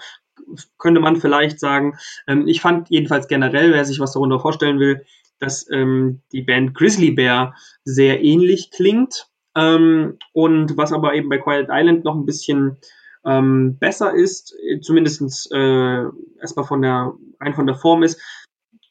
könnte 0.77 1.01
man 1.01 1.17
vielleicht 1.17 1.59
sagen. 1.59 1.97
Ähm, 2.27 2.47
ich 2.47 2.61
fand 2.61 2.89
jedenfalls 2.89 3.27
generell, 3.27 3.73
wer 3.73 3.85
sich 3.85 3.99
was 3.99 4.13
darunter 4.13 4.39
vorstellen 4.39 4.79
will, 4.79 5.05
dass 5.39 5.69
ähm, 5.71 6.21
die 6.31 6.41
Band 6.41 6.73
Grizzly 6.73 7.11
Bear 7.11 7.55
sehr 7.83 8.23
ähnlich 8.23 8.71
klingt. 8.71 9.27
Ähm, 9.55 10.17
und 10.31 10.77
was 10.77 10.93
aber 10.93 11.13
eben 11.13 11.29
bei 11.29 11.37
Quiet 11.37 11.67
Island 11.69 12.03
noch 12.03 12.15
ein 12.15 12.25
bisschen 12.25 12.77
ähm, 13.25 13.77
besser 13.77 14.13
ist, 14.13 14.55
zumindest 14.81 15.51
äh, 15.51 16.03
erstmal 16.39 16.65
von 16.65 16.81
der, 16.81 17.13
rein 17.39 17.53
von 17.53 17.67
der 17.67 17.75
Form 17.75 18.03
ist, 18.03 18.19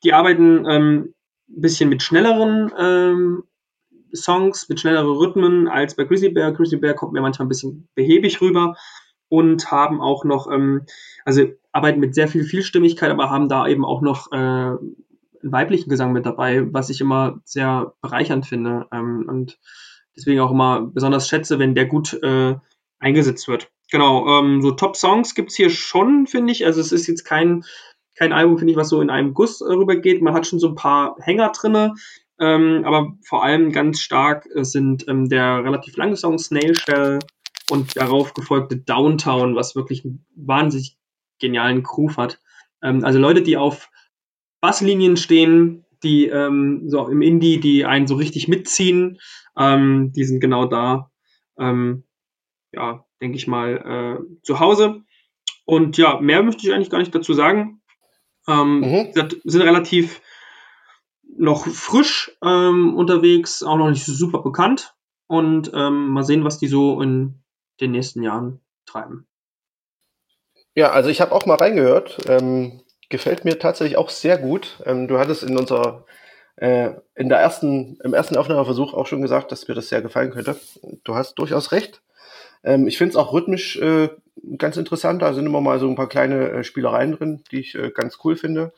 die 0.04 0.12
arbeiten 0.12 0.64
ähm, 0.68 1.14
ein 1.48 1.60
bisschen 1.60 1.88
mit 1.88 2.02
schnelleren 2.02 2.72
ähm, 2.78 3.44
Songs, 4.14 4.68
mit 4.68 4.80
schnelleren 4.80 5.16
Rhythmen 5.16 5.68
als 5.68 5.96
bei 5.96 6.04
Grizzly 6.04 6.28
Bear. 6.30 6.52
Grizzly 6.52 6.78
Bear 6.78 6.94
kommt 6.94 7.12
mir 7.12 7.20
manchmal 7.20 7.46
ein 7.46 7.50
bisschen 7.50 7.88
behäbig 7.94 8.40
rüber 8.40 8.76
und 9.32 9.70
haben 9.70 10.02
auch 10.02 10.24
noch, 10.24 10.52
ähm, 10.52 10.82
also 11.24 11.46
arbeiten 11.72 12.00
mit 12.00 12.14
sehr 12.14 12.28
viel 12.28 12.44
Vielstimmigkeit, 12.44 13.10
aber 13.10 13.30
haben 13.30 13.48
da 13.48 13.66
eben 13.66 13.82
auch 13.82 14.02
noch 14.02 14.30
äh, 14.30 14.36
einen 14.36 14.92
weiblichen 15.40 15.88
Gesang 15.88 16.12
mit 16.12 16.26
dabei, 16.26 16.70
was 16.70 16.90
ich 16.90 17.00
immer 17.00 17.40
sehr 17.46 17.94
bereichernd 18.02 18.44
finde. 18.44 18.88
Ähm, 18.92 19.24
und 19.26 19.58
deswegen 20.14 20.40
auch 20.40 20.50
immer 20.50 20.82
besonders 20.82 21.28
schätze, 21.28 21.58
wenn 21.58 21.74
der 21.74 21.86
gut 21.86 22.12
äh, 22.22 22.56
eingesetzt 22.98 23.48
wird. 23.48 23.70
Genau, 23.90 24.28
ähm, 24.38 24.60
so 24.60 24.72
Top-Songs 24.72 25.34
gibt's 25.34 25.56
hier 25.56 25.70
schon, 25.70 26.26
finde 26.26 26.52
ich. 26.52 26.66
Also 26.66 26.82
es 26.82 26.92
ist 26.92 27.06
jetzt 27.06 27.24
kein, 27.24 27.64
kein 28.14 28.34
Album, 28.34 28.58
finde 28.58 28.72
ich, 28.72 28.76
was 28.76 28.90
so 28.90 29.00
in 29.00 29.08
einem 29.08 29.32
Guss 29.32 29.62
äh, 29.62 29.72
rübergeht. 29.72 30.20
Man 30.20 30.34
hat 30.34 30.46
schon 30.46 30.58
so 30.58 30.68
ein 30.68 30.74
paar 30.74 31.16
Hänger 31.20 31.52
drinne, 31.58 31.94
ähm, 32.38 32.82
aber 32.84 33.14
vor 33.26 33.42
allem 33.42 33.72
ganz 33.72 34.00
stark 34.00 34.46
äh, 34.54 34.62
sind 34.62 35.08
ähm, 35.08 35.30
der 35.30 35.64
relativ 35.64 35.96
lange 35.96 36.18
Song 36.18 36.38
Snail 36.38 36.74
Shell 36.74 37.20
und 37.72 37.96
darauf 37.96 38.34
gefolgte 38.34 38.76
Downtown, 38.76 39.56
was 39.56 39.74
wirklich 39.74 40.04
einen 40.04 40.26
wahnsinnig 40.36 40.98
genialen 41.40 41.82
Groove 41.82 42.18
hat. 42.18 42.38
Ähm, 42.82 43.02
also 43.02 43.18
Leute, 43.18 43.40
die 43.40 43.56
auf 43.56 43.90
Basslinien 44.60 45.16
stehen, 45.16 45.86
die 46.02 46.26
ähm, 46.26 46.82
so 46.86 47.08
im 47.08 47.22
Indie, 47.22 47.60
die 47.60 47.86
einen 47.86 48.06
so 48.06 48.16
richtig 48.16 48.46
mitziehen, 48.46 49.18
ähm, 49.56 50.12
die 50.14 50.24
sind 50.24 50.40
genau 50.40 50.66
da. 50.66 51.10
Ähm, 51.58 52.04
ja, 52.72 53.06
denke 53.22 53.38
ich 53.38 53.46
mal, 53.46 54.20
äh, 54.20 54.42
zu 54.42 54.60
Hause. 54.60 55.02
Und 55.64 55.96
ja, 55.96 56.20
mehr 56.20 56.42
möchte 56.42 56.66
ich 56.66 56.74
eigentlich 56.74 56.90
gar 56.90 56.98
nicht 56.98 57.14
dazu 57.14 57.32
sagen. 57.32 57.80
Ähm, 58.46 58.80
mhm. 58.80 59.12
Sind 59.44 59.62
relativ 59.62 60.20
noch 61.38 61.66
frisch 61.66 62.36
ähm, 62.44 62.94
unterwegs, 62.96 63.62
auch 63.62 63.78
noch 63.78 63.88
nicht 63.88 64.04
super 64.04 64.42
bekannt. 64.42 64.94
Und 65.26 65.72
ähm, 65.74 66.08
mal 66.08 66.24
sehen, 66.24 66.44
was 66.44 66.58
die 66.58 66.66
so 66.66 67.00
in 67.00 67.41
den 67.82 67.92
nächsten 67.92 68.22
Jahren 68.22 68.60
treiben. 68.86 69.26
Ja, 70.74 70.90
also 70.92 71.10
ich 71.10 71.20
habe 71.20 71.32
auch 71.32 71.44
mal 71.46 71.56
reingehört. 71.56 72.18
Ähm, 72.28 72.80
gefällt 73.10 73.44
mir 73.44 73.58
tatsächlich 73.58 73.98
auch 73.98 74.08
sehr 74.08 74.38
gut. 74.38 74.80
Ähm, 74.86 75.06
du 75.06 75.18
hattest 75.18 75.42
in 75.42 75.58
unserer 75.58 76.06
äh, 76.56 76.92
in 77.14 77.28
der 77.28 77.38
ersten, 77.38 77.98
im 78.04 78.14
ersten 78.14 78.36
Aufnahmeversuch 78.36 78.94
auch 78.94 79.06
schon 79.06 79.22
gesagt, 79.22 79.52
dass 79.52 79.68
mir 79.68 79.74
das 79.74 79.88
sehr 79.88 80.02
gefallen 80.02 80.30
könnte. 80.30 80.56
Du 81.04 81.14
hast 81.14 81.34
durchaus 81.34 81.72
recht. 81.72 82.02
Ähm, 82.64 82.86
ich 82.86 82.98
finde 82.98 83.10
es 83.10 83.16
auch 83.16 83.32
rhythmisch 83.32 83.76
äh, 83.76 84.10
ganz 84.56 84.76
interessant. 84.76 85.22
Da 85.22 85.34
sind 85.34 85.46
immer 85.46 85.60
mal 85.60 85.78
so 85.78 85.88
ein 85.88 85.96
paar 85.96 86.08
kleine 86.08 86.50
äh, 86.50 86.64
Spielereien 86.64 87.12
drin, 87.12 87.42
die 87.50 87.60
ich 87.60 87.74
äh, 87.74 87.90
ganz 87.90 88.18
cool 88.24 88.36
finde. 88.36 88.72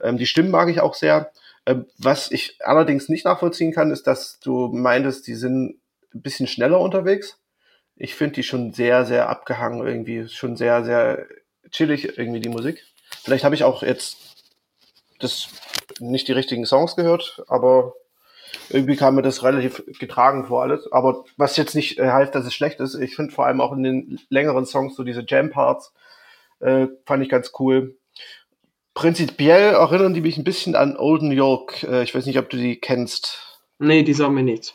Ähm, 0.00 0.18
die 0.18 0.26
Stimmen 0.26 0.50
mag 0.50 0.68
ich 0.68 0.80
auch 0.80 0.94
sehr. 0.94 1.32
Ähm, 1.64 1.86
was 1.98 2.30
ich 2.30 2.58
allerdings 2.60 3.08
nicht 3.08 3.24
nachvollziehen 3.24 3.72
kann, 3.72 3.90
ist, 3.90 4.06
dass 4.06 4.40
du 4.40 4.68
meintest, 4.68 5.26
die 5.26 5.34
sind 5.34 5.80
ein 6.14 6.22
bisschen 6.22 6.46
schneller 6.46 6.80
unterwegs. 6.80 7.38
Ich 7.96 8.14
finde 8.14 8.34
die 8.34 8.42
schon 8.42 8.72
sehr, 8.72 9.04
sehr 9.04 9.28
abgehangen 9.28 9.86
irgendwie. 9.86 10.28
Schon 10.28 10.56
sehr, 10.56 10.84
sehr 10.84 11.26
chillig 11.70 12.18
irgendwie 12.18 12.40
die 12.40 12.48
Musik. 12.48 12.82
Vielleicht 13.22 13.44
habe 13.44 13.54
ich 13.54 13.64
auch 13.64 13.82
jetzt 13.82 14.16
das 15.18 15.48
nicht 16.00 16.28
die 16.28 16.32
richtigen 16.32 16.66
Songs 16.66 16.96
gehört, 16.96 17.42
aber 17.46 17.94
irgendwie 18.68 18.96
kam 18.96 19.14
mir 19.14 19.22
das 19.22 19.42
relativ 19.42 19.82
getragen 19.98 20.46
vor 20.46 20.62
alles. 20.62 20.90
Aber 20.92 21.24
was 21.36 21.56
jetzt 21.56 21.74
nicht 21.74 21.98
äh, 21.98 22.10
heißt, 22.10 22.34
dass 22.34 22.46
es 22.46 22.54
schlecht 22.54 22.80
ist. 22.80 22.94
Ich 22.94 23.16
finde 23.16 23.32
vor 23.32 23.46
allem 23.46 23.60
auch 23.60 23.72
in 23.72 23.82
den 23.82 24.20
längeren 24.28 24.66
Songs 24.66 24.94
so 24.94 25.04
diese 25.04 25.24
Jam-Parts 25.26 25.92
äh, 26.60 26.88
fand 27.06 27.22
ich 27.22 27.28
ganz 27.28 27.52
cool. 27.58 27.96
Prinzipiell 28.94 29.74
erinnern 29.74 30.14
die 30.14 30.20
mich 30.20 30.36
ein 30.36 30.44
bisschen 30.44 30.74
an 30.74 30.96
Old 30.96 31.22
New 31.22 31.34
York. 31.34 31.82
Äh, 31.82 32.02
ich 32.02 32.14
weiß 32.14 32.26
nicht, 32.26 32.38
ob 32.38 32.50
du 32.50 32.56
die 32.56 32.78
kennst. 32.78 33.60
Nee, 33.78 34.02
die 34.02 34.14
sagen 34.14 34.34
mir 34.34 34.42
nichts. 34.42 34.74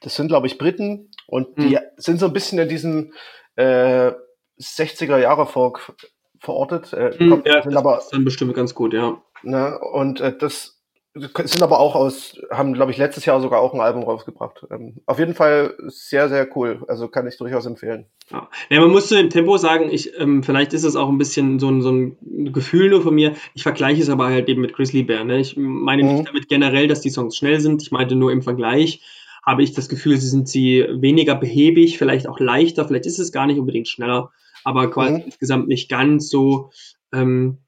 Das 0.00 0.16
sind, 0.16 0.28
glaube 0.28 0.46
ich, 0.46 0.56
Briten 0.56 1.10
und 1.30 1.56
hm. 1.56 1.68
die 1.68 1.78
sind 1.96 2.20
so 2.20 2.26
ein 2.26 2.32
bisschen 2.32 2.58
in 2.58 2.68
diesem 2.68 3.12
äh, 3.56 4.12
60er 4.60 5.18
Jahre 5.18 5.46
Folk 5.46 5.94
verortet. 6.38 6.92
Äh, 6.92 7.12
hm, 7.16 7.42
ja, 7.44 7.62
sind 7.62 7.76
aber, 7.76 8.02
dann 8.10 8.24
bestimmt 8.24 8.54
ganz 8.54 8.74
gut, 8.74 8.92
ja. 8.92 9.20
Ne, 9.42 9.78
und 9.78 10.20
äh, 10.20 10.36
das 10.36 10.80
sind 11.14 11.62
aber 11.62 11.80
auch 11.80 11.96
aus, 11.96 12.40
haben, 12.52 12.72
glaube 12.72 12.92
ich, 12.92 12.98
letztes 12.98 13.24
Jahr 13.24 13.40
sogar 13.40 13.60
auch 13.60 13.74
ein 13.74 13.80
Album 13.80 14.04
rausgebracht. 14.04 14.64
Ähm, 14.70 14.98
auf 15.06 15.18
jeden 15.18 15.34
Fall 15.34 15.74
sehr, 15.88 16.28
sehr 16.28 16.48
cool. 16.56 16.84
Also 16.86 17.08
kann 17.08 17.26
ich 17.26 17.36
durchaus 17.36 17.66
empfehlen. 17.66 18.06
Ja, 18.30 18.48
ja 18.68 18.80
man 18.80 18.90
muss 18.90 19.08
zu 19.08 19.16
dem 19.16 19.28
Tempo 19.28 19.56
sagen, 19.56 19.88
ich, 19.90 20.16
ähm, 20.20 20.44
vielleicht 20.44 20.72
ist 20.72 20.84
es 20.84 20.94
auch 20.94 21.08
ein 21.08 21.18
bisschen 21.18 21.58
so 21.58 21.68
ein, 21.68 21.82
so 21.82 21.90
ein 21.90 22.52
Gefühl 22.52 22.90
nur 22.90 23.02
von 23.02 23.14
mir. 23.14 23.34
Ich 23.54 23.64
vergleiche 23.64 24.00
es 24.00 24.08
aber 24.08 24.26
halt 24.26 24.48
eben 24.48 24.60
mit 24.60 24.72
Grizzly 24.72 25.02
Bear. 25.02 25.24
Ne? 25.24 25.40
Ich 25.40 25.56
meine 25.56 26.04
mhm. 26.04 26.12
nicht 26.12 26.28
damit 26.28 26.48
generell, 26.48 26.86
dass 26.86 27.00
die 27.00 27.10
Songs 27.10 27.36
schnell 27.36 27.58
sind. 27.58 27.82
Ich 27.82 27.90
meinte 27.90 28.14
nur 28.14 28.30
im 28.30 28.42
Vergleich 28.42 29.00
habe 29.44 29.62
ich 29.62 29.72
das 29.72 29.88
Gefühl, 29.88 30.16
sie 30.18 30.28
sind 30.28 30.48
sie 30.48 30.86
weniger 30.90 31.34
behäbig, 31.34 31.98
vielleicht 31.98 32.28
auch 32.28 32.40
leichter. 32.40 32.86
Vielleicht 32.86 33.06
ist 33.06 33.18
es 33.18 33.32
gar 33.32 33.46
nicht 33.46 33.58
unbedingt 33.58 33.88
schneller, 33.88 34.30
aber 34.64 34.90
quasi 34.90 35.14
mhm. 35.14 35.22
insgesamt 35.26 35.68
nicht 35.68 35.88
ganz 35.88 36.28
so 36.28 36.70
ähm, 37.12 37.58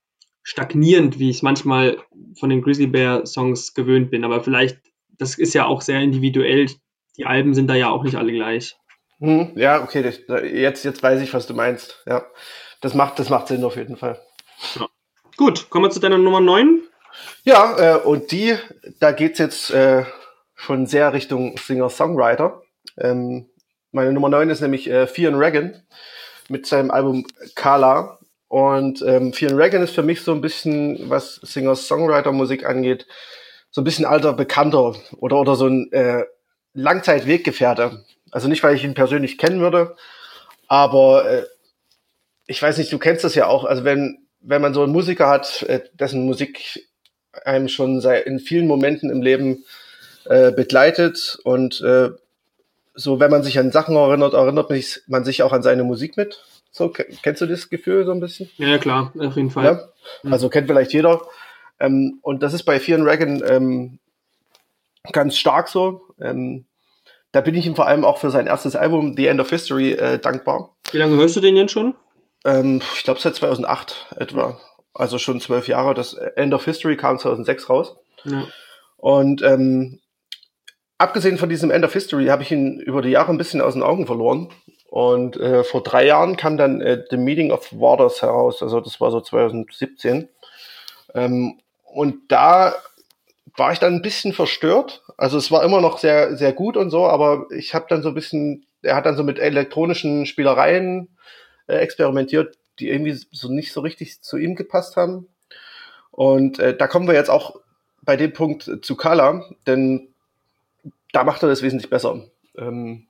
stagnierend, 0.42 1.18
wie 1.18 1.30
ich 1.30 1.36
es 1.36 1.42
manchmal 1.42 1.98
von 2.38 2.50
den 2.50 2.62
Grizzly 2.62 2.86
Bear 2.86 3.26
Songs 3.26 3.74
gewöhnt 3.74 4.10
bin. 4.10 4.24
Aber 4.24 4.42
vielleicht, 4.42 4.78
das 5.18 5.38
ist 5.38 5.54
ja 5.54 5.66
auch 5.66 5.82
sehr 5.82 6.00
individuell. 6.00 6.66
Die 7.16 7.26
Alben 7.26 7.54
sind 7.54 7.68
da 7.68 7.74
ja 7.74 7.90
auch 7.90 8.04
nicht 8.04 8.16
alle 8.16 8.32
gleich. 8.32 8.76
Hm, 9.20 9.52
ja, 9.54 9.82
okay, 9.82 10.02
das, 10.02 10.20
jetzt, 10.42 10.84
jetzt 10.84 11.02
weiß 11.02 11.22
ich, 11.22 11.32
was 11.32 11.46
du 11.46 11.54
meinst. 11.54 12.02
Ja, 12.06 12.24
das 12.80 12.94
macht, 12.94 13.18
das 13.18 13.30
macht 13.30 13.48
Sinn 13.48 13.64
auf 13.64 13.76
jeden 13.76 13.96
Fall. 13.96 14.20
Ja. 14.74 14.88
Gut, 15.36 15.70
kommen 15.70 15.84
wir 15.84 15.90
zu 15.90 16.00
deiner 16.00 16.18
Nummer 16.18 16.40
9. 16.40 16.82
Ja, 17.44 17.96
äh, 17.96 18.00
und 18.00 18.32
die, 18.32 18.56
da 18.98 19.12
geht's 19.12 19.38
jetzt 19.38 19.70
äh, 19.70 20.04
schon 20.62 20.86
sehr 20.86 21.12
Richtung 21.12 21.56
Singer-Songwriter. 21.56 22.62
Ähm, 22.96 23.48
meine 23.90 24.12
Nummer 24.12 24.28
9 24.28 24.48
ist 24.48 24.60
nämlich 24.60 24.88
äh, 24.88 25.08
Fian 25.08 25.34
Regan 25.34 25.82
mit 26.48 26.66
seinem 26.66 26.92
Album 26.92 27.26
Kala. 27.56 28.18
Und 28.46 29.02
ähm, 29.02 29.32
Fian 29.32 29.58
Regan 29.58 29.82
ist 29.82 29.94
für 29.94 30.04
mich 30.04 30.22
so 30.22 30.32
ein 30.32 30.40
bisschen, 30.40 31.10
was 31.10 31.36
Singer-Songwriter-Musik 31.36 32.64
angeht, 32.64 33.06
so 33.70 33.80
ein 33.80 33.84
bisschen 33.84 34.04
alter 34.04 34.34
Bekannter 34.34 34.94
oder, 35.18 35.40
oder 35.40 35.56
so 35.56 35.66
ein 35.66 35.90
äh, 35.90 36.24
Langzeit-Weggefährte. 36.74 38.04
Also 38.30 38.46
nicht, 38.46 38.62
weil 38.62 38.76
ich 38.76 38.84
ihn 38.84 38.94
persönlich 38.94 39.38
kennen 39.38 39.60
würde, 39.60 39.96
aber 40.68 41.28
äh, 41.28 41.42
ich 42.46 42.62
weiß 42.62 42.78
nicht, 42.78 42.92
du 42.92 42.98
kennst 42.98 43.24
das 43.24 43.34
ja 43.34 43.46
auch. 43.46 43.64
Also 43.64 43.82
wenn, 43.82 44.28
wenn 44.40 44.62
man 44.62 44.74
so 44.74 44.82
einen 44.82 44.92
Musiker 44.92 45.28
hat, 45.28 45.64
äh, 45.64 45.80
dessen 45.94 46.24
Musik 46.24 46.88
einem 47.44 47.68
schon 47.68 48.00
in 48.00 48.38
vielen 48.38 48.68
Momenten 48.68 49.10
im 49.10 49.22
Leben 49.22 49.64
äh, 50.26 50.52
begleitet 50.52 51.38
und 51.44 51.80
äh, 51.80 52.10
so, 52.94 53.20
wenn 53.20 53.30
man 53.30 53.42
sich 53.42 53.58
an 53.58 53.72
Sachen 53.72 53.96
erinnert, 53.96 54.34
erinnert 54.34 54.70
man 55.06 55.24
sich 55.24 55.42
auch 55.42 55.52
an 55.52 55.62
seine 55.62 55.84
Musik 55.84 56.16
mit. 56.16 56.44
So, 56.70 56.90
kennst 56.90 57.40
du 57.40 57.46
das 57.46 57.70
Gefühl 57.70 58.04
so 58.04 58.12
ein 58.12 58.20
bisschen? 58.20 58.50
Ja, 58.56 58.78
klar, 58.78 59.12
auf 59.18 59.36
jeden 59.36 59.50
Fall. 59.50 59.64
Ja? 59.64 59.88
Mhm. 60.22 60.32
Also 60.32 60.48
kennt 60.48 60.68
vielleicht 60.68 60.92
jeder. 60.92 61.22
Ähm, 61.80 62.18
und 62.22 62.42
das 62.42 62.54
ist 62.54 62.64
bei 62.64 62.80
Fear 62.80 62.98
and 62.98 63.08
Regan 63.08 63.42
ähm, 63.46 63.98
ganz 65.12 65.36
stark 65.36 65.68
so. 65.68 66.02
Ähm, 66.20 66.66
da 67.32 67.40
bin 67.40 67.54
ich 67.54 67.66
ihm 67.66 67.76
vor 67.76 67.86
allem 67.86 68.04
auch 68.04 68.18
für 68.18 68.30
sein 68.30 68.46
erstes 68.46 68.76
Album, 68.76 69.16
The 69.16 69.26
End 69.26 69.40
of 69.40 69.50
History, 69.50 69.92
äh, 69.92 70.18
dankbar. 70.18 70.76
Wie 70.92 70.98
lange 70.98 71.16
hörst 71.16 71.36
du 71.36 71.40
den 71.40 71.54
denn 71.54 71.68
schon? 71.68 71.94
Ähm, 72.44 72.82
ich 72.94 73.04
glaube 73.04 73.20
seit 73.20 73.34
2008 73.34 74.14
etwa. 74.16 74.60
Also 74.94 75.18
schon 75.18 75.40
zwölf 75.40 75.68
Jahre. 75.68 75.94
Das 75.94 76.14
End 76.14 76.52
of 76.52 76.64
History 76.64 76.96
kam 76.96 77.18
2006 77.18 77.70
raus. 77.70 77.96
Ja. 78.24 78.46
Und 78.98 79.42
ähm, 79.42 79.98
abgesehen 81.02 81.36
von 81.36 81.48
diesem 81.48 81.70
End 81.70 81.84
of 81.84 81.92
History 81.92 82.26
habe 82.26 82.42
ich 82.42 82.52
ihn 82.52 82.78
über 82.78 83.02
die 83.02 83.10
Jahre 83.10 83.32
ein 83.32 83.38
bisschen 83.38 83.60
aus 83.60 83.74
den 83.74 83.82
Augen 83.82 84.06
verloren. 84.06 84.48
Und 84.88 85.36
äh, 85.36 85.64
vor 85.64 85.82
drei 85.82 86.06
Jahren 86.06 86.36
kam 86.36 86.56
dann 86.56 86.80
äh, 86.80 87.02
The 87.10 87.16
Meeting 87.16 87.50
of 87.50 87.72
Waters 87.72 88.22
heraus, 88.22 88.62
also 88.62 88.80
das 88.80 89.00
war 89.00 89.10
so 89.10 89.20
2017. 89.20 90.28
Ähm, 91.14 91.58
und 91.82 92.30
da 92.30 92.74
war 93.56 93.72
ich 93.72 93.80
dann 93.80 93.94
ein 93.94 94.02
bisschen 94.02 94.32
verstört. 94.32 95.02
Also 95.16 95.38
es 95.38 95.50
war 95.50 95.64
immer 95.64 95.80
noch 95.80 95.98
sehr, 95.98 96.36
sehr 96.36 96.52
gut 96.52 96.76
und 96.76 96.90
so, 96.90 97.06
aber 97.06 97.46
ich 97.50 97.74
habe 97.74 97.86
dann 97.88 98.02
so 98.02 98.10
ein 98.10 98.14
bisschen, 98.14 98.66
er 98.82 98.94
hat 98.94 99.06
dann 99.06 99.16
so 99.16 99.24
mit 99.24 99.38
elektronischen 99.38 100.26
Spielereien 100.26 101.16
äh, 101.66 101.76
experimentiert, 101.76 102.56
die 102.78 102.90
irgendwie 102.90 103.18
so 103.30 103.50
nicht 103.50 103.72
so 103.72 103.80
richtig 103.80 104.22
zu 104.22 104.36
ihm 104.36 104.54
gepasst 104.54 104.96
haben. 104.96 105.26
Und 106.10 106.58
äh, 106.58 106.76
da 106.76 106.86
kommen 106.86 107.08
wir 107.08 107.14
jetzt 107.14 107.30
auch 107.30 107.56
bei 108.02 108.16
dem 108.16 108.32
Punkt 108.32 108.70
zu 108.82 108.96
Kala, 108.96 109.44
denn 109.66 110.11
da 111.12 111.24
macht 111.24 111.42
er 111.42 111.48
das 111.48 111.62
wesentlich 111.62 111.90
besser. 111.90 112.24
Ähm, 112.56 113.08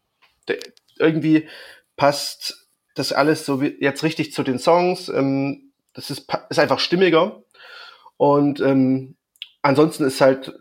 der, 0.49 0.59
irgendwie 0.99 1.49
passt 1.97 2.69
das 2.95 3.13
alles 3.13 3.47
so 3.47 3.61
wie 3.61 3.77
jetzt 3.81 4.03
richtig 4.03 4.33
zu 4.33 4.43
den 4.43 4.59
Songs. 4.59 5.09
Ähm, 5.09 5.73
das 5.95 6.11
ist, 6.11 6.31
ist 6.51 6.59
einfach 6.59 6.79
stimmiger. 6.79 7.43
Und 8.17 8.61
ähm, 8.61 9.17
ansonsten 9.63 10.05
ist 10.05 10.21
halt 10.21 10.53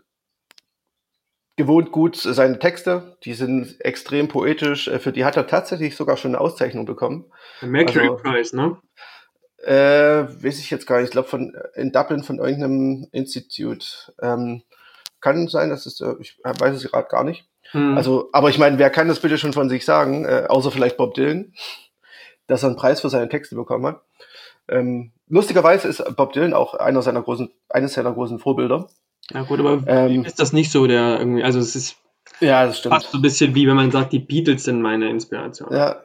gewohnt 1.56 1.92
gut 1.92 2.16
seine 2.16 2.58
Texte. 2.58 3.16
Die 3.24 3.34
sind 3.34 3.80
extrem 3.80 4.28
poetisch. 4.28 4.88
Äh, 4.88 4.98
für 4.98 5.12
die 5.12 5.24
hat 5.24 5.36
er 5.36 5.46
tatsächlich 5.46 5.96
sogar 5.96 6.16
schon 6.16 6.34
eine 6.34 6.40
Auszeichnung 6.40 6.86
bekommen. 6.86 7.30
Mercury 7.60 8.08
also, 8.08 8.16
Prize, 8.16 8.56
ne? 8.56 8.78
Äh, 9.58 10.42
weiß 10.42 10.58
ich 10.58 10.70
jetzt 10.70 10.86
gar 10.86 10.98
nicht. 10.98 11.08
Ich 11.08 11.12
glaube 11.12 11.28
von 11.28 11.54
in 11.74 11.92
Dublin 11.92 12.24
von 12.24 12.38
irgendeinem 12.38 13.06
Institut. 13.12 14.12
Ähm, 14.20 14.62
kann 15.22 15.48
sein, 15.48 15.70
dass 15.70 15.86
es, 15.86 16.00
äh, 16.00 16.14
ich 16.20 16.38
weiß 16.44 16.76
es 16.76 16.90
gerade 16.90 17.08
gar 17.08 17.24
nicht. 17.24 17.46
Hm. 17.70 17.96
Also, 17.96 18.28
aber 18.32 18.50
ich 18.50 18.58
meine, 18.58 18.78
wer 18.78 18.90
kann 18.90 19.08
das 19.08 19.20
bitte 19.20 19.38
schon 19.38 19.54
von 19.54 19.70
sich 19.70 19.84
sagen, 19.84 20.26
äh, 20.26 20.44
außer 20.48 20.70
vielleicht 20.70 20.98
Bob 20.98 21.14
Dylan, 21.14 21.54
dass 22.46 22.62
er 22.62 22.68
einen 22.68 22.76
Preis 22.76 23.00
für 23.00 23.08
seine 23.08 23.28
Texte 23.28 23.54
bekommen 23.54 23.86
hat. 23.86 24.02
Ähm, 24.68 25.12
lustigerweise 25.28 25.88
ist 25.88 26.04
Bob 26.16 26.32
Dylan 26.32 26.52
auch 26.52 26.74
einer 26.74 27.02
seiner 27.02 27.22
großen, 27.22 27.50
eines 27.70 27.94
seiner 27.94 28.12
großen 28.12 28.38
Vorbilder. 28.38 28.88
Ja 29.30 29.42
gut, 29.42 29.60
aber 29.60 29.82
ähm, 29.86 30.24
ist 30.24 30.40
das 30.40 30.52
nicht 30.52 30.70
so, 30.70 30.86
der 30.86 31.18
irgendwie, 31.18 31.44
also 31.44 31.60
es 31.60 31.76
ist, 31.76 31.96
Ja, 32.40 32.66
das 32.66 32.78
stimmt. 32.78 32.94
Fast 32.94 33.12
so 33.12 33.18
ein 33.18 33.22
bisschen 33.22 33.54
wie 33.54 33.66
wenn 33.66 33.76
man 33.76 33.90
sagt, 33.90 34.12
die 34.12 34.18
Beatles 34.18 34.64
sind 34.64 34.82
meine 34.82 35.08
Inspiration. 35.08 35.72
Ja. 35.72 36.02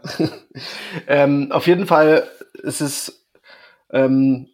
ähm, 1.08 1.52
auf 1.52 1.68
jeden 1.68 1.88
Fall 1.88 2.28
ist 2.54 2.82
es, 2.82 3.28
ähm, 3.92 4.48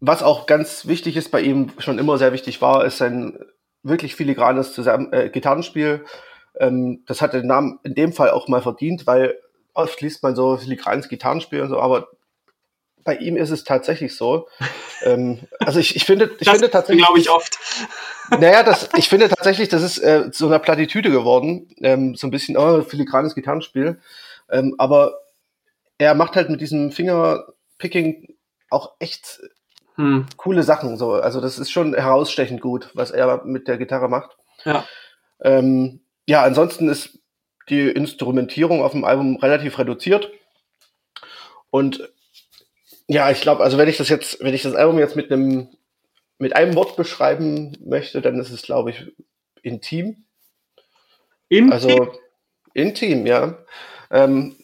was 0.00 0.22
auch 0.22 0.46
ganz 0.46 0.86
wichtig 0.86 1.16
ist 1.16 1.30
bei 1.30 1.40
ihm, 1.40 1.70
schon 1.78 1.98
immer 1.98 2.18
sehr 2.18 2.32
wichtig 2.32 2.60
war, 2.60 2.84
ist 2.84 2.98
sein 2.98 3.38
wirklich 3.82 4.14
filigranes 4.14 4.72
Zusammen 4.72 5.12
äh, 5.12 5.28
Gitarrenspiel. 5.30 6.04
Ähm, 6.58 7.02
das 7.06 7.22
hat 7.22 7.32
den 7.32 7.46
Namen 7.46 7.78
in 7.82 7.94
dem 7.94 8.12
Fall 8.12 8.30
auch 8.30 8.48
mal 8.48 8.62
verdient, 8.62 9.06
weil 9.06 9.38
oft 9.74 10.00
liest 10.00 10.22
man 10.22 10.36
so 10.36 10.56
filigranes 10.56 11.08
Gitarrenspiel 11.08 11.62
und 11.62 11.70
so, 11.70 11.80
aber 11.80 12.08
bei 13.04 13.16
ihm 13.16 13.36
ist 13.36 13.50
es 13.50 13.64
tatsächlich 13.64 14.16
so. 14.16 14.48
ähm, 15.02 15.40
also 15.60 15.80
ich, 15.80 15.96
ich 15.96 16.04
finde, 16.04 16.30
ich 16.38 16.46
das 16.46 16.50
finde 16.50 16.70
tatsächlich. 16.70 17.04
glaube 17.04 17.20
ich 17.20 17.30
oft. 17.30 17.58
Naja, 18.30 18.62
das, 18.62 18.88
ich 18.96 19.10
finde 19.10 19.28
tatsächlich, 19.28 19.68
das 19.68 19.82
ist 19.82 19.98
äh, 19.98 20.30
so 20.32 20.46
eine 20.46 20.58
Plattitüde 20.58 21.10
geworden. 21.10 21.68
Ähm, 21.82 22.14
so 22.14 22.26
ein 22.26 22.30
bisschen, 22.30 22.56
oh, 22.56 22.80
filigranes 22.80 23.34
Gitarrenspiel. 23.34 24.00
Ähm, 24.48 24.74
aber 24.78 25.18
er 25.98 26.14
macht 26.14 26.36
halt 26.36 26.48
mit 26.48 26.62
diesem 26.62 26.92
Fingerpicking 26.92 28.34
auch 28.70 28.92
echt 29.00 29.40
hm. 29.96 30.26
coole 30.36 30.62
Sachen. 30.62 30.96
So. 30.96 31.12
Also 31.12 31.40
das 31.40 31.58
ist 31.58 31.70
schon 31.70 31.94
herausstechend 31.94 32.60
gut, 32.60 32.90
was 32.94 33.10
er 33.10 33.44
mit 33.44 33.68
der 33.68 33.78
Gitarre 33.78 34.08
macht. 34.08 34.36
Ja. 34.64 34.84
Ähm, 35.40 36.00
ja, 36.26 36.42
ansonsten 36.42 36.88
ist 36.88 37.18
die 37.68 37.88
Instrumentierung 37.88 38.82
auf 38.82 38.92
dem 38.92 39.04
Album 39.04 39.36
relativ 39.36 39.78
reduziert. 39.78 40.30
Und 41.70 42.08
ja, 43.08 43.30
ich 43.30 43.40
glaube, 43.40 43.62
also 43.62 43.78
wenn 43.78 43.88
ich 43.88 43.96
das 43.96 44.08
jetzt, 44.08 44.42
wenn 44.42 44.54
ich 44.54 44.62
das 44.62 44.74
Album 44.74 44.98
jetzt 44.98 45.16
mit 45.16 45.30
einem 45.30 45.68
mit 46.38 46.56
einem 46.56 46.74
Wort 46.74 46.96
beschreiben 46.96 47.76
möchte, 47.84 48.20
dann 48.20 48.38
ist 48.40 48.50
es, 48.50 48.62
glaube 48.62 48.90
ich, 48.90 49.12
intim. 49.62 50.24
Intim? 51.48 51.72
Also 51.72 52.12
intim, 52.74 53.26
ja. 53.26 53.58
Ähm, 54.10 54.56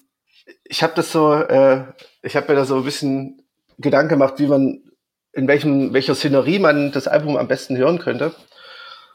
ich 0.64 0.82
habe 0.82 0.94
das 0.96 1.12
so, 1.12 1.34
äh, 1.34 1.84
ich 2.22 2.34
habe 2.34 2.48
mir 2.48 2.56
da 2.56 2.64
so 2.64 2.78
ein 2.78 2.84
bisschen 2.84 3.42
Gedanken 3.78 4.08
gemacht, 4.08 4.34
wie 4.38 4.48
man, 4.48 4.87
in 5.38 5.46
welchem, 5.46 5.92
welcher 5.92 6.16
Szenerie 6.16 6.58
man 6.58 6.90
das 6.90 7.06
Album 7.06 7.36
am 7.36 7.46
besten 7.46 7.76
hören 7.76 8.00
könnte. 8.00 8.34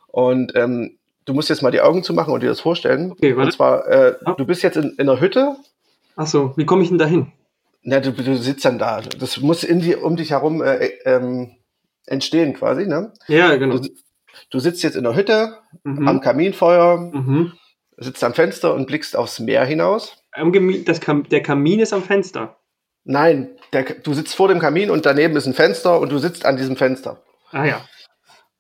Und 0.08 0.54
ähm, 0.56 0.98
du 1.26 1.34
musst 1.34 1.50
jetzt 1.50 1.62
mal 1.62 1.72
die 1.72 1.82
Augen 1.82 2.02
zumachen 2.02 2.34
und 2.34 2.42
dir 2.42 2.50
das 2.50 2.62
vorstellen. 2.62 3.12
Okay, 3.12 3.36
warte. 3.36 3.48
Und 3.48 3.52
zwar, 3.52 3.88
äh, 3.88 4.16
ja. 4.26 4.34
du 4.34 4.46
bist 4.46 4.64
jetzt 4.64 4.78
in, 4.78 4.92
in 4.92 5.10
einer 5.10 5.20
Hütte. 5.20 5.58
Ach 6.16 6.26
so, 6.26 6.54
wie 6.56 6.66
komme 6.66 6.82
ich 6.82 6.90
denn 6.90 6.98
da 6.98 7.06
hin? 7.06 7.34
Na, 7.82 8.00
du, 8.00 8.14
du 8.14 8.38
sitzt 8.38 8.64
dann 8.64 8.80
da. 8.80 9.02
Das 9.02 9.42
muss 9.42 9.66
in 9.66 9.82
die, 9.82 9.96
um 9.96 10.16
dich 10.16 10.32
herum 10.32 10.62
äh, 10.62 10.92
ähm, 11.04 11.58
entstehen 12.06 12.54
quasi, 12.54 12.88
ne? 12.88 13.12
Ja, 13.28 13.54
genau. 13.58 13.80
Du, 13.80 13.90
du 14.50 14.60
sitzt 14.60 14.82
jetzt 14.84 14.96
in 14.96 15.04
der 15.04 15.18
Hütte 15.18 15.58
mhm. 15.84 16.08
am 16.08 16.22
Kaminfeuer, 16.22 17.12
mhm. 17.14 17.52
sitzt 17.98 18.24
am 18.24 18.34
Fenster 18.34 18.74
und 18.74 18.88
blickst 18.88 19.18
aufs 19.18 19.42
Meer 19.42 19.66
hinaus. 19.66 20.24
Das 20.86 21.02
Kam 21.02 21.28
der 21.28 21.44
Kamin 21.44 21.82
ist 21.82 21.92
am 21.92 22.02
Fenster. 22.02 22.56
Nein, 23.04 23.58
der, 23.74 23.84
du 23.84 24.14
sitzt 24.14 24.36
vor 24.36 24.48
dem 24.48 24.60
Kamin 24.60 24.90
und 24.90 25.06
daneben 25.06 25.36
ist 25.36 25.46
ein 25.46 25.54
Fenster 25.54 26.00
und 26.00 26.12
du 26.12 26.18
sitzt 26.18 26.46
an 26.46 26.58
diesem 26.58 26.78
Fenster. 26.78 27.22
Ah 27.52 27.66
ja. 27.66 27.82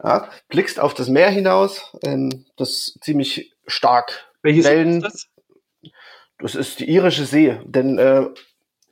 ja 0.03 0.29
blickst 0.50 0.79
auf 0.79 0.93
das 0.93 1.07
Meer 1.07 1.29
hinaus, 1.29 1.95
ähm, 2.03 2.45
das 2.57 2.97
ziemlich 3.01 3.53
stark. 3.67 4.32
Welches 4.41 4.65
Wellen, 4.65 4.97
ist 4.97 5.03
das? 5.03 5.91
Das 6.39 6.56
ist 6.56 6.79
die 6.79 6.89
irische 6.89 7.25
See, 7.25 7.58
denn 7.63 7.97
äh, 7.97 8.27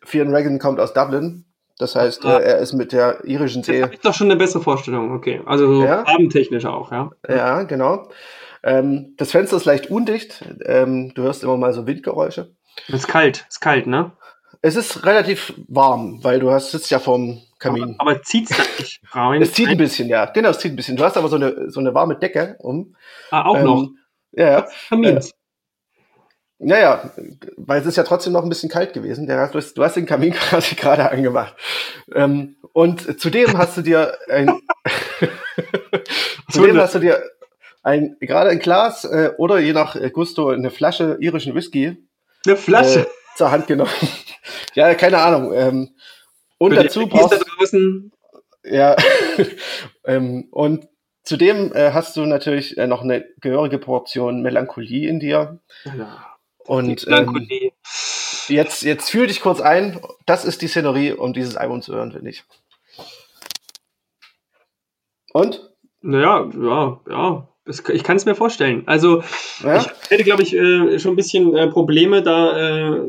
Fionn 0.04 0.34
Reagan 0.34 0.60
kommt 0.60 0.80
aus 0.80 0.94
Dublin 0.94 1.46
das 1.82 1.96
heißt, 1.96 2.24
ah. 2.26 2.38
er 2.38 2.60
ist 2.60 2.74
mit 2.74 2.92
der 2.92 3.26
irischen 3.26 3.64
See. 3.64 3.82
Das 3.82 3.90
ist 3.90 4.06
doch 4.06 4.14
schon 4.14 4.28
eine 4.28 4.36
bessere 4.36 4.62
Vorstellung, 4.62 5.14
okay. 5.14 5.42
Also 5.48 5.84
ja. 5.84 6.06
abendtechnisch 6.06 6.66
auch, 6.66 6.92
ja. 6.92 7.10
Ja, 7.28 7.64
genau. 7.64 8.08
Ähm, 8.62 9.16
das 9.18 9.32
Fenster 9.32 9.58
ist 9.58 9.66
leicht 9.66 9.90
undicht. 9.90 10.46
Ähm, 10.64 11.12
du 11.16 11.24
hörst 11.24 11.44
immer 11.44 11.58
mal 11.58 11.74
so 11.74 11.88
Windgeräusche. 11.88 12.56
Es 12.88 12.94
ist 12.94 13.08
kalt, 13.08 13.46
es 13.50 13.56
ist 13.56 13.62
kalt, 13.62 13.88
ne? 13.88 14.12
Es 14.62 14.76
ist 14.76 15.06
relativ 15.06 15.54
warm, 15.68 16.24
weil 16.24 16.40
du 16.40 16.52
hast, 16.52 16.72
sitzt 16.72 16.92
ja 16.92 17.00
vorm 17.00 17.42
Kamin. 17.58 17.96
Aber, 17.98 18.12
aber 18.12 18.24
zieht 18.24 18.50
es 18.50 18.58
da 18.58 18.64
nicht 18.78 19.02
rein? 19.12 19.42
es 19.42 19.54
zieht 19.54 19.70
ein 19.70 19.78
bisschen, 19.78 20.08
ja. 20.08 20.26
Genau, 20.26 20.50
es 20.50 20.60
zieht 20.60 20.74
ein 20.74 20.76
bisschen. 20.76 20.98
Du 20.98 21.04
hast 21.04 21.18
aber 21.18 21.30
so 21.30 21.36
eine, 21.36 21.72
so 21.72 21.80
eine 21.80 21.94
warme 21.94 22.16
Decke 22.16 22.58
um. 22.60 22.96
Ah, 23.32 23.46
auch 23.46 23.58
ähm, 23.58 23.66
noch? 23.66 23.90
Ja, 24.34 24.50
ja. 24.52 24.68
Kamins. 24.90 25.32
Äh, 25.32 25.34
naja, 26.64 27.12
weil 27.58 27.82
es 27.82 27.88
ist 27.88 27.98
ja 27.98 28.04
trotzdem 28.04 28.34
noch 28.34 28.44
ein 28.44 28.50
bisschen 28.50 28.70
kalt 28.70 28.94
gewesen. 28.94 29.26
Der, 29.26 29.48
du, 29.48 29.58
hast, 29.58 29.74
du 29.74 29.84
hast 29.84 29.96
den 29.96 30.06
Kamin 30.06 30.34
quasi 30.50 30.76
gerade 30.76 31.10
angemacht. 31.10 31.56
Ähm, 32.14 32.56
und 32.74 33.20
zudem 33.20 33.58
hast 33.58 33.78
du 33.78 33.82
dir 33.82 34.16
ein 34.30 34.62
zudem 36.52 36.78
hast 36.78 36.96
du 36.96 37.00
dir 37.00 37.24
ein 37.82 38.16
gerade 38.20 38.52
ein 38.52 38.60
Glas 38.60 39.06
äh, 39.06 39.32
oder 39.38 39.58
je 39.58 39.74
nach 39.74 39.98
Gusto 40.14 40.50
eine 40.50 40.70
Flasche 40.70 41.18
irischen 41.20 41.56
Whisky. 41.56 41.98
Eine 42.46 42.56
Flasche 42.56 43.02
äh, 43.02 43.08
zur 43.36 43.52
Hand 43.52 43.68
genommen. 43.68 43.92
ja, 44.74 44.94
keine 44.96 45.20
Ahnung. 45.20 45.54
Ähm, 45.54 45.96
und 46.58 46.76
Für 46.76 46.84
dazu 46.84 47.08
brauchst 47.08 47.34
da 47.34 47.44
draußen. 47.58 48.12
ja 48.64 48.96
ähm, 50.06 50.48
und 50.52 50.88
zudem 51.24 51.74
äh, 51.74 51.92
hast 51.92 52.16
du 52.18 52.26
natürlich 52.26 52.78
äh, 52.78 52.88
noch 52.88 53.02
eine 53.02 53.26
gehörige 53.40 53.78
Portion 53.78 54.42
Melancholie 54.42 55.10
in 55.10 55.20
dir. 55.20 55.60
Ja. 55.86 56.38
Und 56.66 57.08
ähm, 57.08 57.48
jetzt, 58.48 58.84
jetzt 58.84 59.10
fühl 59.10 59.28
dich 59.28 59.42
kurz 59.42 59.62
ein. 59.62 60.00
Das 60.26 60.46
ist 60.46 60.62
die 60.62 60.68
Szenerie, 60.68 61.14
um 61.14 61.34
dieses 61.34 61.58
Album 61.58 61.82
zu 61.82 61.94
hören, 61.94 62.12
finde 62.12 62.30
ich. 62.30 62.44
Und? 65.34 65.70
Naja, 66.02 66.50
ja, 66.54 67.00
ja. 67.10 67.48
Ich 67.90 68.04
kann 68.04 68.18
es 68.18 68.26
mir 68.26 68.36
vorstellen. 68.36 68.84
Also, 68.86 69.24
ja? 69.64 69.78
ich 69.78 69.88
hätte, 70.10 70.24
glaube 70.24 70.44
ich, 70.44 70.56
äh, 70.56 71.00
schon 71.00 71.14
ein 71.14 71.16
bisschen 71.16 71.56
äh, 71.56 71.68
Probleme, 71.68 72.22
da 72.22 72.96
äh, 72.98 73.02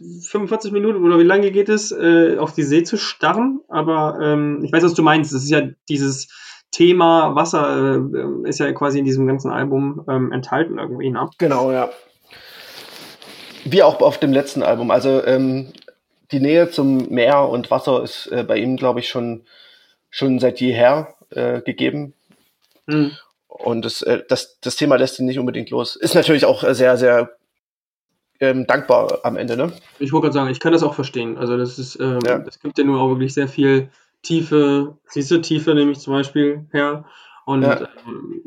45 0.00 0.72
Minuten 0.72 1.04
oder 1.04 1.18
wie 1.18 1.24
lange 1.24 1.50
geht 1.50 1.68
es, 1.68 1.92
äh, 1.92 2.36
auf 2.38 2.54
die 2.54 2.62
See 2.62 2.82
zu 2.82 2.96
starren. 2.96 3.60
Aber 3.68 4.18
ähm, 4.22 4.60
ich 4.64 4.72
weiß, 4.72 4.82
was 4.82 4.94
du 4.94 5.02
meinst. 5.02 5.32
Das 5.32 5.42
ist 5.42 5.50
ja 5.50 5.62
dieses 5.88 6.28
Thema 6.70 7.34
Wasser, 7.34 7.98
äh, 8.44 8.48
ist 8.48 8.60
ja 8.60 8.72
quasi 8.72 8.98
in 8.98 9.04
diesem 9.04 9.26
ganzen 9.26 9.50
Album 9.50 10.04
ähm, 10.08 10.32
enthalten 10.32 10.78
irgendwie. 10.78 11.10
Ne? 11.10 11.28
Genau, 11.38 11.70
ja. 11.70 11.90
Wie 13.64 13.82
auch 13.82 14.00
auf 14.00 14.18
dem 14.18 14.32
letzten 14.32 14.62
Album. 14.62 14.90
Also 14.90 15.22
ähm, 15.24 15.72
die 16.32 16.40
Nähe 16.40 16.70
zum 16.70 17.10
Meer 17.10 17.48
und 17.48 17.70
Wasser 17.70 18.02
ist 18.02 18.26
äh, 18.28 18.42
bei 18.42 18.56
ihm, 18.56 18.76
glaube 18.76 19.00
ich, 19.00 19.08
schon, 19.08 19.42
schon 20.10 20.38
seit 20.38 20.60
jeher 20.60 21.14
gegeben. 21.64 22.14
Mhm. 22.90 23.10
Und 23.48 23.84
das, 23.84 24.02
äh, 24.02 24.22
das, 24.28 24.58
das 24.60 24.76
Thema 24.76 24.96
lässt 24.96 25.18
ihn 25.18 25.26
nicht 25.26 25.38
unbedingt 25.38 25.70
los. 25.70 25.96
Ist 25.96 26.14
natürlich 26.14 26.44
auch 26.44 26.62
sehr, 26.72 26.96
sehr 26.96 27.30
ähm, 28.40 28.66
dankbar 28.66 29.20
am 29.22 29.36
Ende, 29.36 29.56
ne? 29.56 29.72
Ich 29.98 30.12
wollte 30.12 30.26
gerade 30.26 30.34
sagen, 30.34 30.50
ich 30.50 30.60
kann 30.60 30.72
das 30.72 30.82
auch 30.82 30.94
verstehen. 30.94 31.36
Also 31.36 31.56
das 31.56 31.78
ist, 31.78 31.98
ähm, 32.00 32.20
ja. 32.24 32.38
das 32.38 32.60
gibt 32.60 32.78
ja 32.78 32.84
nur 32.84 33.00
auch 33.00 33.10
wirklich 33.10 33.34
sehr 33.34 33.48
viel 33.48 33.90
Tiefe, 34.22 34.96
siehst 35.06 35.30
du, 35.30 35.40
Tiefe 35.40 35.74
nämlich 35.74 36.00
zum 36.00 36.14
Beispiel 36.14 36.66
her. 36.72 37.04
Und 37.44 37.62
ja. 37.62 37.88
Ähm, 38.06 38.42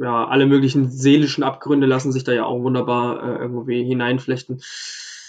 ja, 0.00 0.26
alle 0.26 0.46
möglichen 0.46 0.90
seelischen 0.90 1.44
Abgründe 1.44 1.86
lassen 1.86 2.12
sich 2.12 2.24
da 2.24 2.32
ja 2.32 2.44
auch 2.44 2.60
wunderbar 2.62 3.22
äh, 3.22 3.38
irgendwie 3.38 3.84
hineinflechten. 3.84 4.62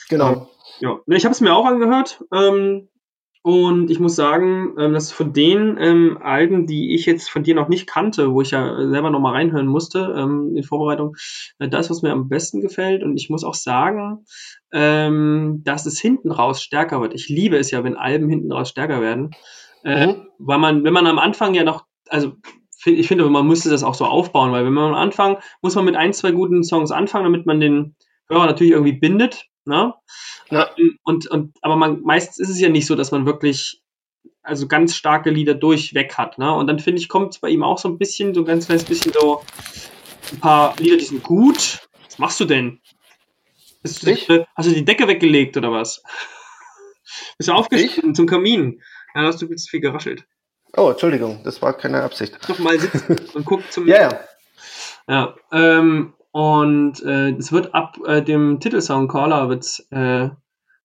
Genau. 0.10 0.32
Ähm, 0.32 0.42
ja, 0.80 1.00
ich 1.08 1.26
habe 1.26 1.34
es 1.34 1.42
mir 1.42 1.54
auch 1.54 1.66
angehört. 1.66 2.24
Ähm, 2.34 2.90
und 3.46 3.92
ich 3.92 4.00
muss 4.00 4.16
sagen, 4.16 4.74
ähm, 4.80 4.94
dass 4.94 5.12
von 5.12 5.34
den 5.34 5.78
ähm, 5.78 6.18
Alben, 6.22 6.66
die 6.66 6.96
ich 6.96 7.06
jetzt 7.06 7.30
von 7.30 7.44
dir 7.44 7.56
noch 7.56 7.68
nicht 7.68 7.88
kannte, 7.88 8.32
wo 8.32 8.40
ich 8.40 8.52
ja 8.52 8.88
selber 8.88 9.10
noch 9.10 9.20
mal 9.20 9.34
reinhören 9.34 9.68
musste 9.68 10.16
ähm, 10.18 10.56
in 10.56 10.64
Vorbereitung, 10.64 11.18
äh, 11.60 11.68
das, 11.68 11.90
was 11.90 12.02
mir 12.04 12.14
am 12.14 12.30
besten 12.30 12.62
gefällt. 12.62 13.04
Und 13.04 13.18
ich 13.18 13.30
muss 13.30 13.44
auch 13.44 13.54
sagen, 13.54 14.24
ähm, 14.72 15.62
dass 15.66 15.86
es 15.86 16.00
hinten 16.00 16.32
raus 16.32 16.64
stärker 16.64 17.02
wird. 17.02 17.14
Ich 17.14 17.28
liebe 17.28 17.58
es 17.58 17.70
ja, 17.70 17.84
wenn 17.84 17.98
Alben 17.98 18.30
hinten 18.30 18.50
raus 18.54 18.70
stärker 18.70 19.02
werden. 19.02 19.32
Äh, 19.84 20.08
mhm. 20.08 20.28
Weil 20.40 20.60
man, 20.60 20.86
wenn 20.86 20.94
man 20.94 21.06
am 21.06 21.20
Anfang 21.20 21.54
ja 21.54 21.66
noch, 21.66 21.84
also 22.08 22.32
ich 22.86 23.10
finde, 23.10 23.30
man 23.30 23.46
müsste 23.46 23.70
das 23.70 23.84
auch 23.84 23.94
so 23.94 24.06
aufbauen, 24.06 24.54
weil 24.54 24.64
wenn 24.64 24.72
man 24.72 24.92
am 24.92 24.96
Anfang, 24.96 25.38
muss 25.62 25.76
man 25.76 25.84
mit 25.84 25.98
ein, 25.98 26.14
zwei 26.14 26.32
guten 26.32 26.64
Songs 26.64 26.92
anfangen, 26.92 27.26
damit 27.26 27.46
man 27.46 27.60
den 27.60 27.98
Hörer 28.30 28.46
natürlich 28.46 28.72
irgendwie 28.72 28.94
bindet. 28.98 29.50
Ne? 29.66 29.94
Ja. 30.50 30.70
Ähm, 30.78 31.00
und, 31.04 31.28
und, 31.28 31.58
aber 31.62 31.76
man, 31.76 32.02
meistens 32.02 32.40
ist 32.40 32.50
es 32.50 32.60
ja 32.60 32.70
nicht 32.70 32.86
so, 32.86 32.96
dass 32.96 33.12
man 33.12 33.26
wirklich 33.26 33.82
also 34.42 34.68
ganz 34.68 34.96
starke 34.96 35.30
Lieder 35.30 35.54
durchweg 35.54 36.18
hat. 36.18 36.38
Ne? 36.38 36.54
Und 36.54 36.68
dann 36.68 36.80
finde 36.80 37.02
ich, 37.02 37.10
kommt 37.10 37.34
es 37.34 37.40
bei 37.40 37.50
ihm 37.50 37.64
auch 37.64 37.78
so 37.78 37.88
ein 37.88 37.98
bisschen, 37.98 38.34
so 38.34 38.42
ein 38.42 38.46
ganz 38.46 38.66
kleines 38.66 38.84
bisschen 38.84 39.14
so 39.14 39.44
ein 40.32 40.40
paar 40.40 40.76
Lieder, 40.78 40.98
die 40.98 41.06
sind 41.06 41.24
gut. 41.24 41.80
Was 42.06 42.20
machst 42.20 42.40
du 42.40 42.46
denn? 42.46 42.82
Bist 43.82 44.06
du, 44.06 44.48
hast 44.56 44.70
du 44.70 44.74
die 44.74 44.86
Decke 44.86 45.08
weggelegt 45.08 45.58
oder 45.58 45.72
was? 45.72 46.04
Bist 47.38 47.50
du 47.50 47.54
aufgestanden 47.54 48.16
zum 48.16 48.28
Kamin? 48.28 48.82
Ja, 49.16 49.24
hast 49.24 49.42
du 49.42 49.48
viel 49.48 49.82
geraschelt. 49.82 50.26
Oh, 50.76 50.90
Entschuldigung, 50.90 51.42
das 51.44 51.62
war 51.62 51.74
keine 51.74 52.02
Absicht. 52.02 52.38
Doch 52.48 52.60
mal 52.60 52.80
sitzen 52.80 53.18
und 53.34 53.46
gucken 53.46 53.66
zum 53.70 53.88
Ja, 53.88 54.02
ja. 54.02 54.20
Ja, 55.08 55.36
ähm, 55.52 56.14
und 56.34 57.04
äh, 57.04 57.30
es 57.34 57.52
wird 57.52 57.76
ab 57.76 58.00
äh, 58.08 58.24
dem 58.24 58.60
Titelsong 58.60 59.08
Caller 59.08 59.50
wird's 59.50 59.86
äh, 59.92 60.30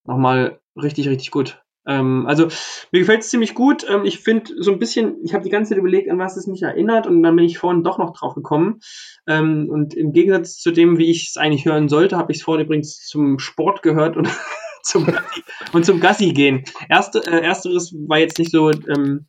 nochmal 0.04 0.61
richtig, 0.76 1.08
richtig 1.08 1.30
gut. 1.30 1.62
Ähm, 1.87 2.26
also 2.26 2.48
mir 2.92 2.98
gefällt 3.00 3.22
es 3.22 3.30
ziemlich 3.30 3.54
gut. 3.54 3.87
Ähm, 3.88 4.04
ich 4.04 4.18
finde 4.18 4.52
so 4.58 4.70
ein 4.70 4.78
bisschen, 4.78 5.16
ich 5.24 5.32
habe 5.32 5.42
die 5.42 5.48
ganze 5.48 5.70
Zeit 5.70 5.78
überlegt, 5.78 6.11
an 6.11 6.18
was 6.18 6.37
es 6.37 6.46
mich 6.46 6.62
erinnert 6.62 7.06
und 7.06 7.22
dann 7.22 7.34
bin 7.34 7.46
ich 7.46 7.56
vorhin 7.56 7.82
doch 7.82 7.96
noch 7.96 8.12
drauf 8.12 8.34
gekommen. 8.34 8.80
Ähm, 9.26 9.70
und 9.70 9.94
im 9.94 10.12
Gegensatz 10.12 10.58
zu 10.58 10.70
dem, 10.70 10.98
wie 10.98 11.11
ich 11.11 11.28
es 11.30 11.38
eigentlich 11.38 11.64
hören 11.64 11.88
sollte, 11.88 12.18
habe 12.18 12.30
ich 12.30 12.38
es 12.38 12.44
vorhin 12.44 12.66
übrigens 12.66 13.06
zum 13.06 13.38
Sport 13.38 13.82
gehört 13.82 14.18
und 14.18 14.28
zum 14.82 15.06
Gassi, 15.06 15.42
und 15.72 15.87
zum 15.87 15.98
Gassi 15.98 16.34
gehen. 16.34 16.64
Erste, 16.90 17.20
äh, 17.20 17.40
ersteres 17.40 17.94
war 18.06 18.18
jetzt 18.18 18.38
nicht 18.38 18.52
so 18.52 18.70
ähm, 18.70 19.28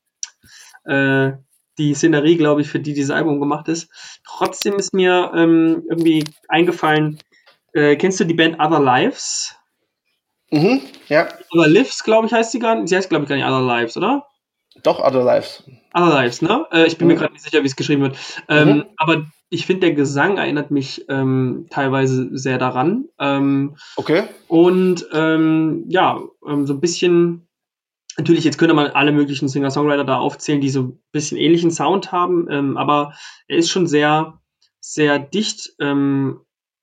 äh, 0.84 1.32
die 1.80 1.96
Szenerie, 1.96 2.38
glaube 2.38 2.62
ich, 2.62 2.68
für 2.68 2.80
die 2.80 2.94
dieses 2.94 3.12
Album 3.12 3.40
gemacht 3.40 3.68
ist. 3.68 3.90
Trotzdem 4.26 4.76
ist 4.76 4.94
mir 4.94 5.32
ähm, 5.34 5.84
irgendwie 5.90 6.24
eingefallen, 6.48 7.20
äh, 7.74 7.96
kennst 7.96 8.20
du 8.20 8.26
die 8.26 8.34
Band 8.34 8.60
Other 8.60 8.80
Lives? 8.80 9.56
Mhm, 10.52 10.82
ja. 11.08 11.28
Other 11.52 11.68
Lives, 11.68 12.04
glaube 12.04 12.28
ich, 12.28 12.34
heißt 12.34 12.52
sie 12.52 12.60
gar 12.60 12.76
nicht. 12.76 12.90
Sie 12.90 12.96
heißt, 12.96 13.10
glaube 13.10 13.24
ich, 13.24 13.30
gar 13.30 13.36
nicht 13.36 13.46
Other 13.46 13.62
Lives, 13.62 13.98
oder? 13.98 14.26
Doch, 14.84 15.00
Other 15.00 15.24
Lives. 15.24 15.64
Other 15.94 16.10
Lives, 16.10 16.42
ne? 16.42 16.66
Äh, 16.72 16.86
ich 16.86 16.98
bin 16.98 17.08
mhm. 17.08 17.14
mir 17.14 17.20
gerade 17.20 17.34
nicht 17.34 17.44
sicher, 17.44 17.64
wie 17.64 17.68
es 17.68 17.76
geschrieben 17.76 18.04
wird. 18.04 18.18
Ähm, 18.48 18.70
mhm. 18.70 18.86
Aber 18.98 19.24
ich 19.50 19.66
finde, 19.66 19.88
der 19.88 19.94
Gesang 19.94 20.38
erinnert 20.38 20.72
mich 20.72 21.06
ähm, 21.10 21.68
teilweise 21.70 22.30
sehr 22.38 22.58
daran. 22.58 23.06
Ähm, 23.20 23.76
okay. 23.96 24.24
Und 24.48 25.08
ähm, 25.12 25.86
ja, 25.88 26.20
ähm, 26.48 26.68
so 26.68 26.74
ein 26.74 26.80
bisschen, 26.80 27.48
natürlich, 28.20 28.44
jetzt 28.44 28.58
könnte 28.58 28.76
man 28.76 28.88
alle 28.88 29.12
möglichen 29.12 29.48
Singer-Songwriter 29.48 30.04
da 30.04 30.18
aufzählen, 30.18 30.62
die 30.62 30.70
so 30.70 30.84
ein 30.84 31.00
bisschen 31.12 31.38
ähnlichen 31.38 31.72
Sound 31.72 32.12
haben, 32.12 32.48
ähm, 32.50 32.78
aber 32.78 33.14
er 33.48 33.58
ist 33.58 33.70
schon 33.70 33.88
sehr, 33.88 34.40
sehr 34.80 35.20
dicht. 35.20 35.74
Ähm, 35.80 36.42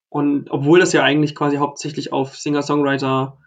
und 0.09 0.51
obwohl 0.51 0.81
das 0.81 0.93
ja 0.93 1.03
eigentlich 1.03 1.35
quasi 1.35 1.57
hauptsächlich 1.57 2.13
auf 2.13 2.37
Singer-Songwriter 2.37 3.39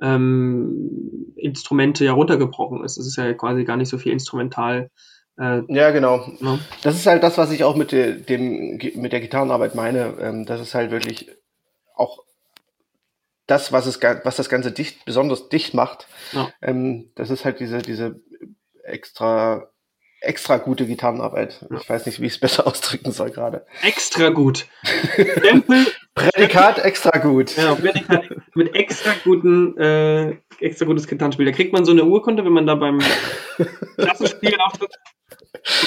ähm, 0.00 1.32
Instrumente 1.36 2.04
ja 2.04 2.12
runtergebrochen 2.12 2.84
ist. 2.84 2.98
Es 2.98 3.06
ist 3.06 3.16
ja 3.16 3.32
quasi 3.34 3.64
gar 3.64 3.76
nicht 3.76 3.88
so 3.88 3.98
viel 3.98 4.12
instrumental. 4.12 4.90
Äh, 5.38 5.62
ja, 5.68 5.90
genau. 5.90 6.30
Ja. 6.40 6.58
Das 6.82 6.96
ist 6.96 7.06
halt 7.06 7.22
das, 7.22 7.38
was 7.38 7.50
ich 7.52 7.64
auch 7.64 7.76
mit, 7.76 7.92
dem, 7.92 8.78
mit 8.96 9.12
der 9.12 9.20
Gitarrenarbeit 9.20 9.74
meine. 9.74 10.14
Ähm, 10.20 10.44
das 10.46 10.60
ist 10.60 10.74
halt 10.74 10.90
wirklich 10.90 11.30
auch 11.94 12.24
das, 13.48 13.72
was, 13.72 13.86
es, 13.86 14.00
was 14.00 14.36
das 14.36 14.48
Ganze 14.48 14.70
dicht, 14.70 15.04
besonders 15.04 15.48
dicht 15.48 15.74
macht. 15.74 16.06
Ja. 16.32 16.48
Ähm, 16.62 17.10
das 17.16 17.30
ist 17.30 17.44
halt 17.44 17.58
diese, 17.58 17.78
diese 17.78 18.20
extra 18.84 19.68
extra 20.20 20.56
gute 20.56 20.86
Gitarrenarbeit. 20.86 21.64
Ich 21.80 21.88
weiß 21.88 22.06
nicht, 22.06 22.20
wie 22.20 22.26
ich 22.26 22.34
es 22.34 22.40
besser 22.40 22.66
ausdrücken 22.66 23.12
soll 23.12 23.30
gerade. 23.30 23.66
Extra 23.82 24.30
gut. 24.30 24.66
Stempel. 25.38 25.86
Prädikat 26.14 26.78
extra 26.80 27.18
gut. 27.18 27.56
Ja, 27.56 27.74
Prädikat 27.74 28.24
mit 28.54 28.74
extra 28.74 29.12
guten, 29.22 29.76
äh, 29.78 30.36
extra 30.60 30.86
gutes 30.86 31.06
Gitarrenspiel. 31.06 31.46
Da 31.46 31.52
kriegt 31.52 31.72
man 31.72 31.84
so 31.84 31.92
eine 31.92 32.04
Urkunde, 32.04 32.44
wenn 32.44 32.52
man 32.52 32.66
da 32.66 32.74
beim 32.74 32.98
Klassenspiel 33.96 34.56
auftritt. 34.58 34.94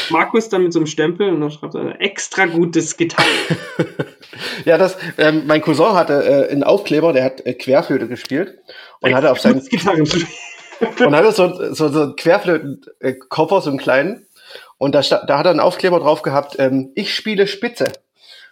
Markus 0.09 0.49
dann 0.49 0.63
mit 0.63 0.73
so 0.73 0.79
einem 0.79 0.87
Stempel 0.87 1.29
und 1.29 1.41
dann 1.41 1.51
schreibt 1.51 1.75
er 1.75 2.01
extra 2.01 2.45
gutes 2.45 2.97
Gitarren. 2.97 3.29
ja, 4.65 4.77
das, 4.77 4.97
ähm, 5.17 5.43
mein 5.45 5.61
Cousin 5.61 5.93
hatte 5.93 6.23
äh, 6.23 6.51
einen 6.51 6.63
Aufkleber, 6.63 7.13
der 7.13 7.23
hat 7.23 7.45
äh, 7.45 7.53
Querflöte 7.53 8.07
gespielt 8.07 8.57
und 9.01 9.09
extra 9.09 9.17
hatte 9.17 9.31
auf 9.31 9.39
seinen 9.39 9.61
und 10.99 11.15
hatte 11.15 11.31
so, 11.31 11.73
so, 11.73 11.89
so 11.89 12.01
einen 12.01 12.15
Querflötenkoffer, 12.15 13.61
so 13.61 13.69
einen 13.69 13.79
kleinen. 13.79 14.25
Und 14.77 14.95
da, 14.95 15.01
da 15.01 15.37
hat 15.37 15.45
er 15.45 15.51
einen 15.51 15.59
Aufkleber 15.59 15.99
drauf 15.99 16.23
gehabt, 16.23 16.55
ähm, 16.57 16.91
ich 16.95 17.13
spiele 17.13 17.47
Spitze. 17.47 17.91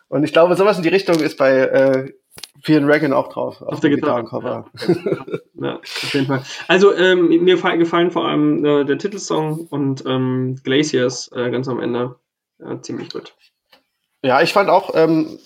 Und 0.10 0.24
ich 0.24 0.32
glaube, 0.32 0.56
sowas 0.56 0.78
in 0.78 0.84
die 0.84 0.90
Richtung 0.90 1.20
ist 1.20 1.38
bei 1.38 1.58
äh, 1.58 2.14
vielen 2.62 2.86
Reagan 2.86 3.14
auch 3.14 3.32
drauf. 3.32 3.62
Auf, 3.62 3.74
auf 3.74 3.80
der 3.80 3.90
Gitarrencover. 3.90 4.66
Ja, 4.88 5.66
ja, 5.66 5.76
auf 5.78 6.14
jeden 6.14 6.28
Fall. 6.28 6.44
Also 6.68 6.96
ähm, 6.96 7.28
mir 7.28 7.56
gefallen 7.56 8.12
vor 8.12 8.28
allem 8.28 8.64
äh, 8.66 8.86
der 8.86 8.98
Titelsong 8.98 9.68
und 9.70 10.04
ähm, 10.06 10.58
Glaciers 10.64 11.32
äh, 11.34 11.50
ganz 11.50 11.68
am 11.68 11.80
Ende. 11.80 12.16
Ja, 12.60 12.82
ziemlich 12.82 13.12
gut. 13.12 13.36
Ja, 14.22 14.42
ich 14.42 14.52
fand 14.52 14.70
auch, 14.70 14.92
ähm, 14.96 15.40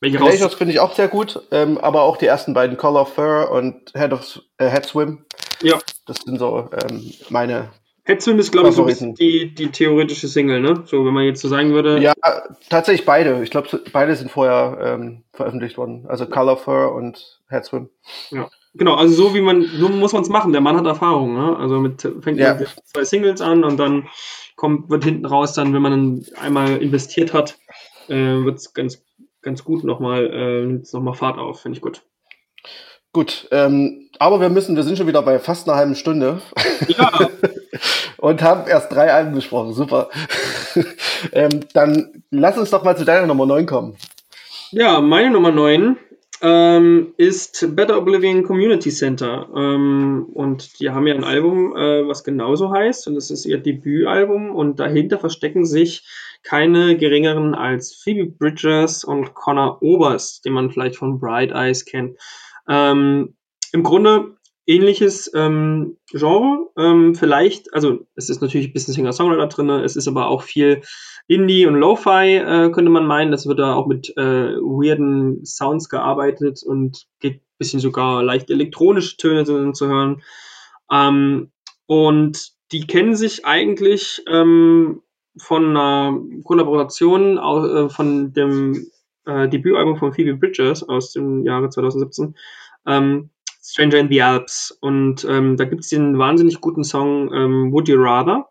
Glaciers 0.00 0.54
finde 0.54 0.72
ich 0.72 0.80
auch 0.80 0.94
sehr 0.94 1.08
gut, 1.08 1.42
ähm, 1.50 1.78
aber 1.78 2.02
auch 2.02 2.16
die 2.16 2.26
ersten 2.26 2.54
beiden 2.54 2.76
Color 2.76 3.02
of 3.02 3.14
Fur 3.14 3.50
und 3.50 3.92
Head 3.94 4.12
of 4.12 4.40
äh, 4.58 4.70
Head 4.70 4.86
Swim 4.86 5.24
ja. 5.64 5.78
Das 6.06 6.18
sind 6.18 6.38
so 6.38 6.68
ähm, 6.72 7.12
meine. 7.30 7.70
Hetzwin 8.06 8.38
ist, 8.38 8.52
glaube 8.52 8.68
ich, 8.68 8.74
so 8.74 8.84
die, 9.12 9.54
die 9.54 9.70
theoretische 9.70 10.28
Single, 10.28 10.60
ne? 10.60 10.82
So, 10.86 11.06
wenn 11.06 11.14
man 11.14 11.24
jetzt 11.24 11.40
so 11.40 11.48
sagen 11.48 11.72
würde. 11.72 11.98
Ja, 12.00 12.12
tatsächlich 12.68 13.06
beide. 13.06 13.42
Ich 13.42 13.50
glaube, 13.50 13.80
beide 13.92 14.14
sind 14.14 14.30
vorher 14.30 14.78
ähm, 14.80 15.24
veröffentlicht 15.32 15.78
worden. 15.78 16.04
Also 16.06 16.26
Color 16.26 16.58
Fur 16.58 16.92
und 16.92 17.40
Headswim. 17.48 17.88
Ja. 18.30 18.50
Genau, 18.74 18.94
also 18.94 19.14
so 19.14 19.34
wie 19.34 19.40
man, 19.40 19.62
so 19.62 19.88
muss 19.88 20.12
man 20.12 20.22
es 20.22 20.28
machen. 20.28 20.52
Der 20.52 20.60
Mann 20.60 20.76
hat 20.76 20.84
Erfahrung, 20.84 21.34
ne? 21.34 21.56
Also 21.56 21.78
mit 21.80 22.02
fängt 22.20 22.38
ja. 22.38 22.54
mit 22.54 22.68
zwei 22.84 23.04
Singles 23.04 23.40
an 23.40 23.64
und 23.64 23.78
dann 23.78 24.08
kommt, 24.56 24.90
wird 24.90 25.04
hinten 25.04 25.24
raus 25.24 25.54
dann, 25.54 25.72
wenn 25.72 25.82
man 25.82 26.26
einmal 26.40 26.82
investiert 26.82 27.32
hat, 27.32 27.56
äh, 28.08 28.14
wird 28.14 28.58
es 28.58 28.74
ganz, 28.74 29.02
ganz 29.40 29.64
gut 29.64 29.84
nochmal, 29.84 30.26
äh, 30.26 30.98
noch 30.98 31.16
Fahrt 31.16 31.38
auf, 31.38 31.62
finde 31.62 31.76
ich 31.76 31.82
gut. 31.82 32.02
Gut, 33.12 33.48
ähm, 33.52 34.03
aber 34.18 34.40
wir 34.40 34.48
müssen, 34.48 34.76
wir 34.76 34.82
sind 34.82 34.98
schon 34.98 35.06
wieder 35.06 35.22
bei 35.22 35.38
fast 35.38 35.68
einer 35.68 35.76
halben 35.76 35.94
Stunde. 35.94 36.40
Ja. 36.88 37.10
und 38.16 38.42
haben 38.42 38.68
erst 38.68 38.92
drei 38.92 39.12
Alben 39.12 39.34
besprochen. 39.34 39.72
Super. 39.72 40.08
ähm, 41.32 41.60
dann 41.72 42.22
lass 42.30 42.58
uns 42.58 42.70
doch 42.70 42.84
mal 42.84 42.96
zu 42.96 43.04
deiner 43.04 43.26
Nummer 43.26 43.46
9 43.46 43.66
kommen. 43.66 43.96
Ja, 44.70 45.00
meine 45.00 45.30
Nummer 45.30 45.52
9 45.52 45.96
ähm, 46.42 47.14
ist 47.16 47.74
Better 47.76 47.96
Oblivion 47.98 48.42
Community 48.42 48.90
Center. 48.90 49.48
Ähm, 49.56 50.26
und 50.32 50.80
die 50.80 50.90
haben 50.90 51.06
ja 51.06 51.14
ein 51.14 51.24
Album, 51.24 51.76
äh, 51.76 52.06
was 52.06 52.24
genauso 52.24 52.72
heißt. 52.72 53.06
Und 53.08 53.14
das 53.14 53.30
ist 53.30 53.46
ihr 53.46 53.58
Debütalbum. 53.58 54.54
Und 54.54 54.80
dahinter 54.80 55.18
verstecken 55.18 55.64
sich 55.64 56.06
keine 56.42 56.96
geringeren 56.96 57.54
als 57.54 57.94
Phoebe 57.94 58.26
Bridgers 58.26 59.04
und 59.04 59.34
Connor 59.34 59.82
Oberst, 59.82 60.44
den 60.44 60.52
man 60.52 60.70
vielleicht 60.70 60.96
von 60.96 61.18
Bright 61.18 61.52
Eyes 61.52 61.84
kennt. 61.84 62.18
Ähm, 62.68 63.34
Im 63.74 63.82
Grunde 63.82 64.36
ähnliches 64.66 65.32
ähm, 65.34 65.96
Genre. 66.06 66.70
Ähm, 66.78 67.16
vielleicht, 67.16 67.74
also 67.74 68.06
es 68.14 68.30
ist 68.30 68.40
natürlich 68.40 68.68
ein 68.68 68.72
bisschen 68.72 68.94
Singer-Songwriter 68.94 69.48
drin, 69.48 69.68
es 69.68 69.96
ist 69.96 70.06
aber 70.06 70.28
auch 70.28 70.42
viel 70.42 70.82
Indie 71.26 71.66
und 71.66 71.74
Lo-Fi, 71.74 72.36
äh, 72.36 72.70
könnte 72.70 72.92
man 72.92 73.04
meinen. 73.04 73.32
Das 73.32 73.48
wird 73.48 73.58
da 73.58 73.74
auch 73.74 73.88
mit 73.88 74.16
äh, 74.16 74.54
weirden 74.54 75.44
Sounds 75.44 75.88
gearbeitet 75.88 76.62
und 76.64 77.08
geht 77.18 77.38
ein 77.38 77.58
bisschen 77.58 77.80
sogar 77.80 78.22
leicht 78.22 78.48
elektronische 78.48 79.16
Töne 79.16 79.44
zu 79.44 79.88
hören. 79.88 80.22
Ähm, 80.88 81.50
und 81.86 82.52
die 82.70 82.86
kennen 82.86 83.16
sich 83.16 83.44
eigentlich 83.44 84.22
ähm, 84.28 85.02
von 85.36 85.76
einer 85.76 86.20
Kollaboration 86.44 87.38
äh, 87.38 87.88
von 87.88 88.32
dem 88.32 88.86
äh, 89.26 89.48
Debütalbum 89.48 89.96
von 89.96 90.12
Phoebe 90.12 90.36
Bridgers 90.36 90.88
aus 90.88 91.12
dem 91.12 91.44
Jahre 91.44 91.70
2017, 91.70 92.36
ähm, 92.86 93.30
Stranger 93.64 93.98
in 93.98 94.08
the 94.10 94.22
Alps. 94.22 94.76
Und 94.80 95.24
ähm, 95.24 95.56
da 95.56 95.64
gibt 95.64 95.82
es 95.82 95.88
den 95.88 96.18
wahnsinnig 96.18 96.60
guten 96.60 96.84
Song 96.84 97.32
ähm, 97.32 97.72
Would 97.72 97.88
You 97.88 97.96
Rather. 97.98 98.48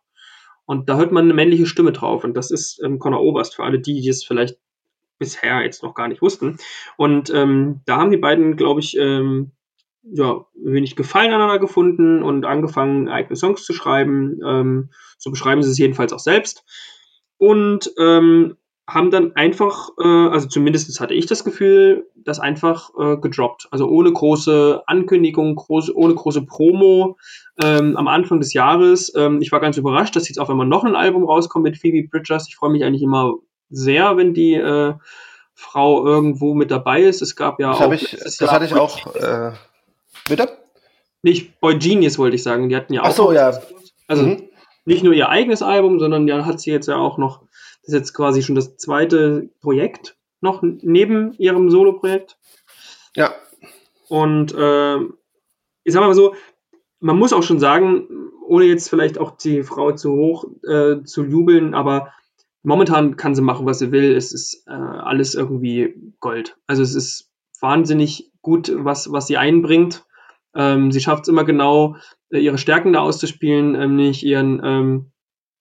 Und 0.66 0.90
da 0.90 0.98
hört 0.98 1.12
man 1.12 1.26
eine 1.26 1.34
männliche 1.34 1.68
Stimme 1.68 1.92
drauf. 1.92 2.24
Und 2.24 2.36
das 2.36 2.50
ist 2.50 2.82
ähm, 2.84 2.98
Connor 3.00 3.22
Oberst, 3.22 3.56
für 3.56 3.64
alle 3.64 3.80
die, 3.80 4.02
die 4.02 4.10
es 4.10 4.24
vielleicht 4.24 4.58
bisher 5.20 5.62
jetzt 5.62 5.84
noch 5.84 5.94
gar 5.94 6.08
nicht 6.08 6.22
wussten. 6.22 6.58
Und 6.98 7.30
ähm, 7.34 7.82
da 7.86 7.98
haben 7.98 8.12
die 8.12 8.18
beiden, 8.18 8.56
glaube 8.56 8.80
ich, 8.80 8.98
ähm, 8.98 9.52
ja, 10.02 10.46
wenig 10.56 10.96
Gefallen 10.96 11.32
aneinander 11.32 11.60
gefunden 11.60 12.24
und 12.24 12.46
angefangen, 12.46 13.08
eigene 13.08 13.36
Songs 13.36 13.64
zu 13.64 13.74
schreiben. 13.74 14.40
Ähm, 14.46 14.90
so 15.18 15.30
beschreiben 15.30 15.64
sie 15.64 15.70
es 15.70 15.78
jedenfalls 15.78 16.12
auch 16.12 16.20
selbst. 16.20 16.66
Und 17.38 17.94
ähm, 18.00 18.58
haben 18.88 19.12
dann 19.12 19.36
einfach, 19.36 19.90
äh, 19.98 20.08
also 20.08 20.48
zumindest 20.48 21.00
hatte 21.00 21.14
ich 21.14 21.26
das 21.26 21.44
Gefühl, 21.44 22.10
das 22.16 22.40
einfach 22.40 22.90
äh, 23.00 23.18
gedroppt. 23.18 23.68
Also 23.72 23.88
ohne 23.88 24.12
große 24.12 24.84
Ankündigung, 24.88 25.56
groß, 25.56 25.96
ohne 25.96 26.16
große 26.16 26.46
Promo 26.46 27.18
ähm, 27.62 27.96
am 27.96 28.08
Anfang 28.08 28.40
des 28.40 28.54
Jahres. 28.54 29.14
Ähm, 29.16 29.42
ich 29.42 29.52
war 29.52 29.62
ganz 29.62 29.78
überrascht, 29.78 30.16
dass 30.16 30.28
jetzt 30.28 30.40
auf 30.40 30.50
einmal 30.50 30.68
noch 30.68 30.84
ein 30.84 30.96
Album 30.96 31.24
rauskommt 31.24 31.64
mit 31.64 31.78
Phoebe 31.78 32.08
Bridgers. 32.08 32.48
Ich 32.50 32.58
freue 32.58 32.72
mich 32.72 32.84
eigentlich 32.84 33.04
immer 33.04 33.36
sehr, 33.70 34.18
wenn 34.18 34.34
die 34.34 34.56
äh, 34.56 34.94
Frau 35.56 36.06
irgendwo 36.06 36.54
mit 36.54 36.70
dabei 36.70 37.04
ist. 37.04 37.22
Es 37.22 37.36
gab 37.36 37.60
ja 37.60 37.72
das 37.72 37.82
auch. 37.82 37.94
Ich, 37.94 38.18
das 38.22 38.40
Jahr 38.40 38.52
hatte 38.52 38.66
ich 38.66 38.74
auch. 38.74 39.16
Äh, 39.16 39.54
bitte? 40.28 40.50
Nicht 41.22 41.60
Boy 41.62 41.78
Genius 41.78 42.18
wollte 42.18 42.36
ich 42.36 42.44
sagen. 42.44 42.68
Die 42.68 42.76
hatten 42.76 42.94
ja 42.94 43.04
auch. 43.04 43.08
Ach 43.08 43.12
so, 43.12 43.32
ja. 43.32 43.58
Also 44.08 44.24
mhm. 44.24 44.50
nicht 44.84 45.04
nur 45.04 45.14
ihr 45.14 45.30
eigenes 45.30 45.62
Album, 45.62 46.00
sondern 46.00 46.28
ja 46.28 46.46
hat 46.46 46.60
sie 46.60 46.72
jetzt 46.72 46.88
ja 46.88 46.98
auch 46.98 47.18
noch 47.18 47.44
das 47.84 47.94
ist 47.94 48.00
jetzt 48.00 48.14
quasi 48.14 48.42
schon 48.42 48.56
das 48.56 48.78
zweite 48.78 49.50
Projekt 49.62 50.18
noch 50.42 50.62
neben 50.62 51.34
ihrem 51.34 51.70
Solo-Projekt. 51.70 52.38
Ja. 53.16 53.34
Und 54.10 54.54
äh, 54.54 54.98
ich 55.84 55.94
sag 55.94 56.02
mal 56.02 56.14
so, 56.14 56.36
man 57.00 57.18
muss 57.18 57.34
auch 57.34 57.44
schon 57.44 57.60
sagen, 57.60 58.08
ohne 58.48 58.66
jetzt 58.66 58.90
vielleicht 58.90 59.18
auch 59.18 59.32
die 59.32 59.64
Frau 59.64 59.92
zu 59.92 60.14
hoch 60.14 60.46
äh, 60.68 61.04
zu 61.04 61.24
jubeln, 61.24 61.74
aber 61.74 62.14
momentan 62.62 63.18
kann 63.18 63.36
sie 63.36 63.42
machen, 63.42 63.66
was 63.66 63.80
sie 63.80 63.92
will. 63.92 64.16
Es 64.16 64.34
ist 64.34 64.66
äh, 64.68 64.72
alles 64.72 65.36
irgendwie 65.36 65.96
Gold. 66.20 66.58
Also 66.68 66.82
es 66.82 66.96
ist 66.96 67.32
wahnsinnig 67.60 68.32
gut, 68.42 68.72
was, 68.74 69.12
was 69.12 69.28
sie 69.28 69.38
einbringt. 69.38 70.06
Ähm, 70.56 70.92
sie 70.92 71.02
schafft 71.02 71.24
es 71.24 71.30
immer 71.30 71.46
genau, 71.46 71.96
äh, 72.30 72.40
ihre 72.40 72.58
Stärken 72.58 72.94
da 72.94 73.00
auszuspielen, 73.00 73.76
ähm, 73.76 73.96
nämlich 73.96 74.26
ihren, 74.26 74.62
ähm, 74.64 75.12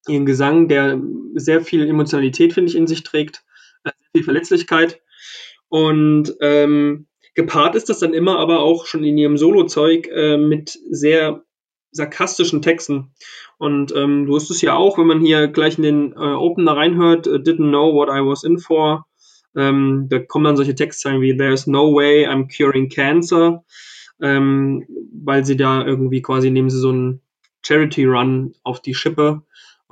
ihren 0.08 0.26
Gesang, 0.26 0.68
der 0.68 1.00
sehr 1.34 1.60
viel 1.60 1.88
Emotionalität, 1.88 2.52
finde 2.52 2.70
ich, 2.70 2.76
in 2.76 2.86
sich 2.86 3.02
trägt, 3.02 3.44
äh, 3.84 3.90
viel 4.12 4.24
Verletzlichkeit. 4.24 5.00
Und 5.68 6.34
ähm, 6.40 7.06
gepaart 7.34 7.74
ist 7.74 7.88
das 7.88 8.00
dann 8.00 8.14
immer 8.14 8.38
aber 8.38 8.60
auch 8.60 8.86
schon 8.86 9.04
in 9.04 9.16
ihrem 9.16 9.36
Solo-Zeug 9.36 10.08
äh, 10.08 10.36
mit 10.36 10.78
sehr 10.90 11.44
sarkastischen 11.92 12.62
Texten. 12.62 13.12
Und 13.58 13.94
ähm, 13.94 14.26
du 14.26 14.34
hast 14.34 14.50
es 14.50 14.60
ja 14.62 14.74
auch, 14.74 14.98
wenn 14.98 15.06
man 15.06 15.20
hier 15.20 15.46
gleich 15.48 15.76
in 15.76 15.84
den 15.84 16.12
äh, 16.12 16.16
Opener 16.16 16.76
reinhört, 16.76 17.26
uh, 17.26 17.36
didn't 17.36 17.68
know 17.68 17.94
what 17.94 18.08
I 18.08 18.20
was 18.26 18.44
in 18.44 18.58
for. 18.58 19.06
Ähm, 19.54 20.06
da 20.08 20.18
kommen 20.18 20.46
dann 20.46 20.56
solche 20.56 20.74
Textzeilen 20.74 21.20
wie 21.20 21.36
There's 21.36 21.66
no 21.66 21.94
way 21.94 22.26
I'm 22.26 22.48
curing 22.48 22.88
cancer, 22.88 23.62
ähm, 24.20 24.86
weil 25.12 25.44
sie 25.44 25.56
da 25.56 25.84
irgendwie 25.84 26.22
quasi 26.22 26.50
nehmen 26.50 26.70
sie 26.70 26.78
so 26.78 26.88
einen 26.88 27.20
Charity 27.64 28.06
Run 28.06 28.54
auf 28.62 28.80
die 28.80 28.94
Schippe 28.94 29.42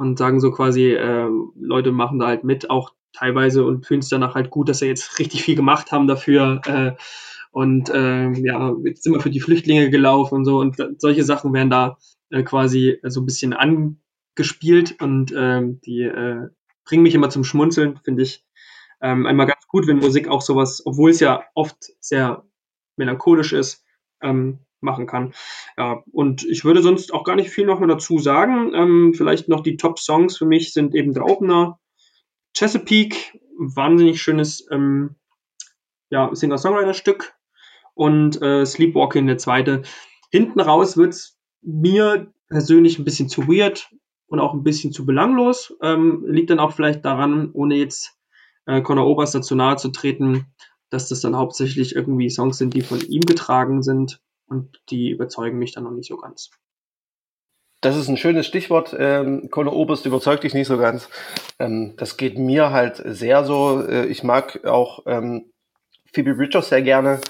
und 0.01 0.19
sagen 0.19 0.41
so 0.41 0.51
quasi, 0.51 0.93
äh, 0.95 1.29
Leute 1.61 1.93
machen 1.93 2.19
da 2.19 2.29
halt 2.29 2.43
mit, 2.43 2.71
auch 2.71 2.95
teilweise 3.13 3.67
und 3.67 3.85
fühlen 3.85 4.01
es 4.01 4.09
danach 4.09 4.35
halt 4.35 4.49
gut, 4.49 4.71
dass 4.71 4.79
sie 4.79 4.87
jetzt 4.87 5.19
richtig 5.19 5.43
viel 5.43 5.57
gemacht 5.57 5.93
haben 5.93 6.07
dafür. 6.07 6.63
Äh, 6.65 6.93
und 7.53 7.91
äh, 7.91 8.31
ja, 8.31 8.75
jetzt 8.83 9.03
sind 9.03 9.13
wir 9.13 9.21
für 9.21 9.31
die 9.31 9.41
Flüchtlinge 9.41 9.91
gelaufen 9.91 10.37
und 10.37 10.45
so. 10.47 10.59
Und 10.59 10.79
solche 10.99 11.23
Sachen 11.23 11.53
werden 11.53 11.69
da 11.69 11.99
äh, 12.31 12.43
quasi 12.43 12.99
so 13.03 13.21
ein 13.21 13.27
bisschen 13.27 13.53
angespielt 13.53 15.03
und 15.03 15.33
äh, 15.33 15.61
die 15.85 16.03
äh, 16.03 16.49
bringen 16.87 17.03
mich 17.03 17.15
immer 17.15 17.29
zum 17.29 17.45
Schmunzeln, 17.45 18.01
finde 18.03 18.23
ich. 18.23 18.43
Ähm, 19.03 19.27
einmal 19.27 19.47
ganz 19.47 19.67
gut, 19.69 19.87
wenn 19.87 19.99
Musik 19.99 20.29
auch 20.29 20.41
sowas, 20.41 20.83
obwohl 20.87 21.11
es 21.11 21.21
ja 21.21 21.45
oft 21.55 21.77
sehr 22.01 22.45
melancholisch 22.97 23.53
ist, 23.53 23.85
ähm, 24.23 24.61
machen 24.83 25.07
kann. 25.07 25.33
Ja, 25.77 26.03
und 26.13 26.45
ich 26.45 26.65
würde 26.65 26.83
sonst 26.83 27.13
auch 27.13 27.25
gar 27.25 27.37
nicht 27.37 27.51
viel 27.51 27.67
noch 27.67 27.79
mehr 27.79 27.89
dazu 27.89 28.19
sagen. 28.19 28.73
Ähm, 28.75 29.15
vielleicht 29.15 29.49
noch 29.49 29.61
die 29.61 29.77
Top-Songs 29.77 30.37
für 30.37 30.47
mich 30.47 30.73
sind 30.73 30.95
eben 30.95 31.13
der 31.13 31.27
Opener, 31.27 31.79
Chesapeake, 32.57 33.39
wahnsinnig 33.59 34.21
schönes 34.21 34.67
ähm, 34.71 35.17
ja, 36.11 36.35
Singer-Songwriter-Stück 36.35 37.35
und 37.95 38.41
äh, 38.43 38.65
Sleepwalking 38.65 39.27
der 39.27 39.39
zweite. 39.39 39.83
Hinten 40.31 40.61
raus 40.61 40.97
wird's 40.97 41.39
mir 41.63 42.33
persönlich 42.49 42.99
ein 42.99 43.05
bisschen 43.05 43.29
zu 43.29 43.47
weird 43.47 43.91
und 44.27 44.41
auch 44.41 44.55
ein 44.55 44.65
bisschen 44.65 44.93
zu 44.93 45.05
belanglos. 45.05 45.77
Ähm, 45.83 46.25
liegt 46.27 46.51
dann 46.51 46.61
auch 46.61 46.73
vielleicht 46.73 47.05
daran, 47.05 47.51
ohne 47.53 47.77
jetzt 47.77 48.17
äh, 48.67 48.81
Conor 48.81 49.07
Oberst 49.07 49.35
dazu 49.35 49.55
nahe 49.55 49.77
zu 49.77 49.89
treten, 49.91 50.47
dass 50.89 51.09
das 51.09 51.21
dann 51.21 51.37
hauptsächlich 51.37 51.95
irgendwie 51.95 52.31
Songs 52.31 52.59
sind, 52.59 52.75
die 52.75 52.83
von 52.83 53.01
ihm 53.01 53.21
getragen 53.21 53.83
sind 53.83 54.21
und 54.51 54.81
die 54.91 55.11
überzeugen 55.11 55.59
mich 55.59 55.73
dann 55.73 55.85
noch 55.85 55.93
nicht 55.93 56.09
so 56.09 56.17
ganz. 56.17 56.51
Das 57.81 57.97
ist 57.97 58.09
ein 58.09 58.19
schönes 58.19 58.47
Stichwort. 58.47 58.95
Ähm, 58.99 59.49
Oberst 59.55 60.05
überzeugt 60.05 60.45
dich 60.45 60.53
nicht 60.53 60.67
so 60.67 60.77
ganz. 60.77 61.09
Ähm, 61.59 61.95
das 61.97 62.19
geht 62.19 62.39
mir 62.39 62.73
halt 62.73 63.01
sehr 63.03 63.45
so. 63.45 63.83
Äh, 63.83 64.07
ich 64.07 64.23
mag 64.23 64.67
auch 64.67 65.05
ähm, 65.07 65.51
Phoebe 66.13 66.35
Bridgers 66.35 66.69
sehr 66.69 66.83
gerne. 66.83 67.21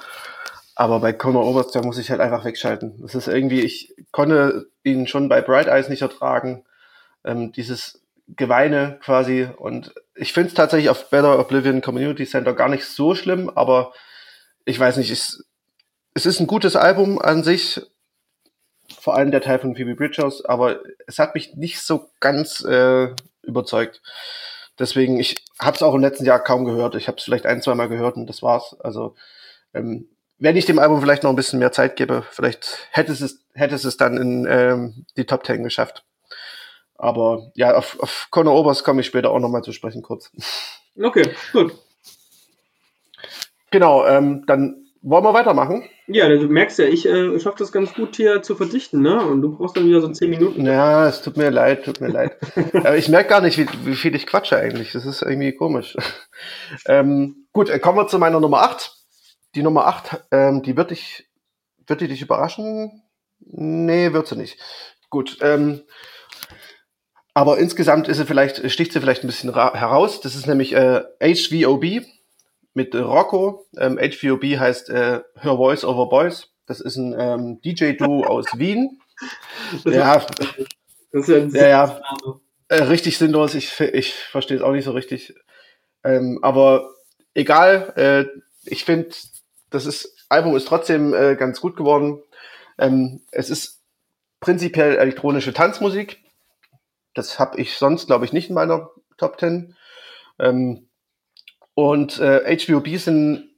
Aber 0.74 0.98
bei 0.98 1.12
Conor 1.12 1.46
Oberst, 1.46 1.74
da 1.76 1.82
muss 1.82 1.98
ich 1.98 2.10
halt 2.10 2.20
einfach 2.20 2.44
wegschalten. 2.44 2.98
Das 3.02 3.14
ist 3.14 3.28
irgendwie, 3.28 3.60
ich 3.60 3.94
konnte 4.10 4.66
ihn 4.82 5.06
schon 5.06 5.28
bei 5.28 5.40
Bright 5.40 5.68
Eyes 5.68 5.88
nicht 5.88 6.02
ertragen. 6.02 6.64
Ähm, 7.22 7.52
dieses 7.52 8.02
Geweine 8.36 8.98
quasi. 9.02 9.48
Und 9.56 9.94
ich 10.14 10.32
finde 10.32 10.48
es 10.48 10.54
tatsächlich 10.54 10.90
auf 10.90 11.10
Better 11.10 11.38
Oblivion 11.38 11.80
Community 11.80 12.26
Center 12.26 12.54
gar 12.54 12.68
nicht 12.68 12.86
so 12.86 13.14
schlimm, 13.14 13.50
aber 13.50 13.92
ich 14.64 14.78
weiß 14.78 14.96
nicht, 14.96 15.10
es, 15.10 15.49
es 16.14 16.26
ist 16.26 16.40
ein 16.40 16.46
gutes 16.46 16.76
Album 16.76 17.20
an 17.20 17.42
sich. 17.42 17.80
Vor 18.98 19.14
allem 19.14 19.30
der 19.30 19.40
Teil 19.40 19.60
von 19.60 19.76
Phoebe 19.76 19.94
Bridgers, 19.94 20.44
aber 20.44 20.80
es 21.06 21.18
hat 21.18 21.34
mich 21.34 21.54
nicht 21.54 21.80
so 21.80 22.10
ganz 22.18 22.64
äh, 22.64 23.08
überzeugt. 23.42 24.02
Deswegen, 24.78 25.20
ich 25.20 25.36
habe 25.60 25.76
es 25.76 25.82
auch 25.82 25.94
im 25.94 26.00
letzten 26.00 26.24
Jahr 26.24 26.42
kaum 26.42 26.64
gehört. 26.64 26.96
Ich 26.96 27.06
habe 27.06 27.18
es 27.18 27.24
vielleicht 27.24 27.46
ein, 27.46 27.62
zwei 27.62 27.74
Mal 27.74 27.88
gehört 27.88 28.16
und 28.16 28.26
das 28.26 28.42
war's. 28.42 28.76
Also 28.80 29.14
ähm, 29.74 30.08
wenn 30.38 30.56
ich 30.56 30.64
dem 30.64 30.78
Album 30.78 31.00
vielleicht 31.00 31.22
noch 31.22 31.30
ein 31.30 31.36
bisschen 31.36 31.58
mehr 31.58 31.70
Zeit 31.70 31.96
gebe, 31.96 32.24
vielleicht 32.30 32.88
hätte 32.90 33.12
es, 33.12 33.44
hätte 33.52 33.74
es 33.74 33.96
dann 33.96 34.16
in 34.16 34.46
ähm, 34.50 35.04
die 35.16 35.26
Top 35.26 35.44
Ten 35.44 35.62
geschafft. 35.62 36.04
Aber 36.96 37.50
ja, 37.54 37.76
auf, 37.76 38.00
auf 38.00 38.28
Conor 38.30 38.58
Oberst 38.58 38.82
komme 38.82 39.02
ich 39.02 39.06
später 39.06 39.30
auch 39.30 39.38
nochmal 39.38 39.62
zu 39.62 39.72
sprechen 39.72 40.02
kurz. 40.02 40.32
Okay, 41.00 41.30
gut. 41.52 41.72
Genau, 43.70 44.04
ähm, 44.06 44.44
dann 44.46 44.79
wollen 45.02 45.24
wir 45.24 45.34
weitermachen. 45.34 45.88
Ja, 46.06 46.28
du 46.28 46.48
merkst 46.48 46.78
ja, 46.78 46.86
ich 46.86 47.06
äh, 47.06 47.38
schaffe 47.40 47.58
das 47.58 47.72
ganz 47.72 47.94
gut 47.94 48.16
hier 48.16 48.42
zu 48.42 48.54
verdichten, 48.54 49.00
ne? 49.00 49.24
Und 49.24 49.42
du 49.42 49.56
brauchst 49.56 49.76
dann 49.76 49.86
wieder 49.86 50.00
so 50.00 50.08
zehn 50.08 50.30
Minuten. 50.30 50.66
Ja, 50.66 51.08
es 51.08 51.22
tut 51.22 51.36
mir 51.36 51.50
leid, 51.50 51.84
tut 51.84 52.00
mir 52.00 52.08
leid. 52.08 52.36
Aber 52.74 52.96
ich 52.96 53.08
merke 53.08 53.30
gar 53.30 53.40
nicht, 53.40 53.58
wie, 53.58 53.66
wie 53.84 53.94
viel 53.94 54.14
ich 54.14 54.26
quatsche 54.26 54.56
eigentlich. 54.56 54.92
Das 54.92 55.06
ist 55.06 55.22
irgendwie 55.22 55.52
komisch. 55.52 55.96
ähm, 56.86 57.46
gut, 57.52 57.70
äh, 57.70 57.78
kommen 57.78 57.98
wir 57.98 58.08
zu 58.08 58.18
meiner 58.18 58.40
Nummer 58.40 58.62
8 58.62 59.00
die 59.54 59.62
Nummer 59.62 59.86
8, 59.86 60.24
ähm, 60.30 60.62
die 60.62 60.76
wird 60.76 60.90
dich, 60.90 61.28
wird 61.86 62.00
die 62.00 62.08
dich 62.08 62.22
überraschen? 62.22 63.02
Nee, 63.40 64.12
wird 64.12 64.28
sie 64.28 64.36
nicht. 64.36 64.58
Gut. 65.08 65.38
Ähm, 65.40 65.82
aber 67.34 67.58
insgesamt 67.58 68.08
ist 68.08 68.18
sie 68.18 68.26
vielleicht, 68.26 68.70
sticht 68.70 68.92
sie 68.92 69.00
vielleicht 69.00 69.24
ein 69.24 69.28
bisschen 69.28 69.54
heraus. 69.54 70.20
Das 70.20 70.34
ist 70.34 70.46
nämlich 70.46 70.72
äh, 70.74 71.02
HVOB 71.20 72.04
mit 72.80 72.94
Rocco. 72.94 73.66
Ähm, 73.76 73.98
HVOB 73.98 74.58
heißt 74.58 74.88
äh, 74.88 75.20
Her 75.36 75.56
Voice 75.56 75.84
Over 75.84 76.08
Boys. 76.08 76.48
Das 76.66 76.80
ist 76.80 76.96
ein 76.96 77.14
ähm, 77.18 77.60
DJ-Duo 77.62 78.24
aus 78.26 78.46
Wien. 78.56 79.00
Das 79.84 79.94
ja, 79.94 80.26
das 81.12 81.28
ist 81.28 81.54
ja, 81.54 81.66
ja, 81.66 81.68
ja 81.68 82.00
äh, 82.68 82.82
richtig 82.84 83.18
sinnlos. 83.18 83.54
Ich, 83.54 83.78
ich 83.80 84.14
verstehe 84.14 84.56
es 84.56 84.62
auch 84.62 84.72
nicht 84.72 84.84
so 84.84 84.92
richtig. 84.92 85.34
Ähm, 86.04 86.38
aber 86.40 86.88
egal, 87.34 87.92
äh, 87.96 88.40
ich 88.64 88.84
finde, 88.84 89.10
das 89.68 89.84
ist, 89.84 90.24
Album 90.30 90.56
ist 90.56 90.66
trotzdem 90.66 91.12
äh, 91.12 91.36
ganz 91.36 91.60
gut 91.60 91.76
geworden. 91.76 92.22
Ähm, 92.78 93.20
es 93.30 93.50
ist 93.50 93.82
prinzipiell 94.40 94.96
elektronische 94.96 95.52
Tanzmusik. 95.52 96.24
Das 97.12 97.38
habe 97.38 97.60
ich 97.60 97.76
sonst, 97.76 98.06
glaube 98.06 98.24
ich, 98.24 98.32
nicht 98.32 98.48
in 98.48 98.54
meiner 98.54 98.88
Top 99.18 99.36
Ten. 99.36 99.76
Ähm, 100.38 100.88
und 101.74 102.18
äh, 102.18 102.56
HVOB 102.56 102.88
sind 102.98 103.50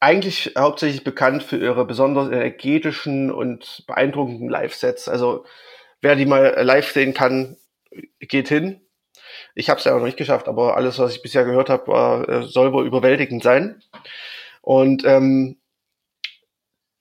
eigentlich 0.00 0.54
hauptsächlich 0.56 1.04
bekannt 1.04 1.42
für 1.42 1.58
ihre 1.58 1.84
besonders 1.84 2.28
energetischen 2.28 3.30
und 3.30 3.84
beeindruckenden 3.86 4.48
Live-Sets. 4.48 5.08
Also 5.08 5.44
wer 6.00 6.16
die 6.16 6.26
mal 6.26 6.62
live 6.62 6.90
sehen 6.90 7.12
kann, 7.12 7.58
geht 8.18 8.48
hin. 8.48 8.80
Ich 9.54 9.68
habe 9.68 9.78
es 9.78 9.84
ja 9.84 9.94
noch 9.94 10.04
nicht 10.04 10.16
geschafft, 10.16 10.48
aber 10.48 10.76
alles, 10.76 10.98
was 10.98 11.14
ich 11.14 11.22
bisher 11.22 11.44
gehört 11.44 11.68
habe, 11.68 11.86
war, 11.88 12.28
äh, 12.28 12.42
soll 12.42 12.72
wohl 12.72 12.86
überwältigend 12.86 13.42
sein. 13.42 13.82
Und 14.62 15.04
ähm, 15.04 15.58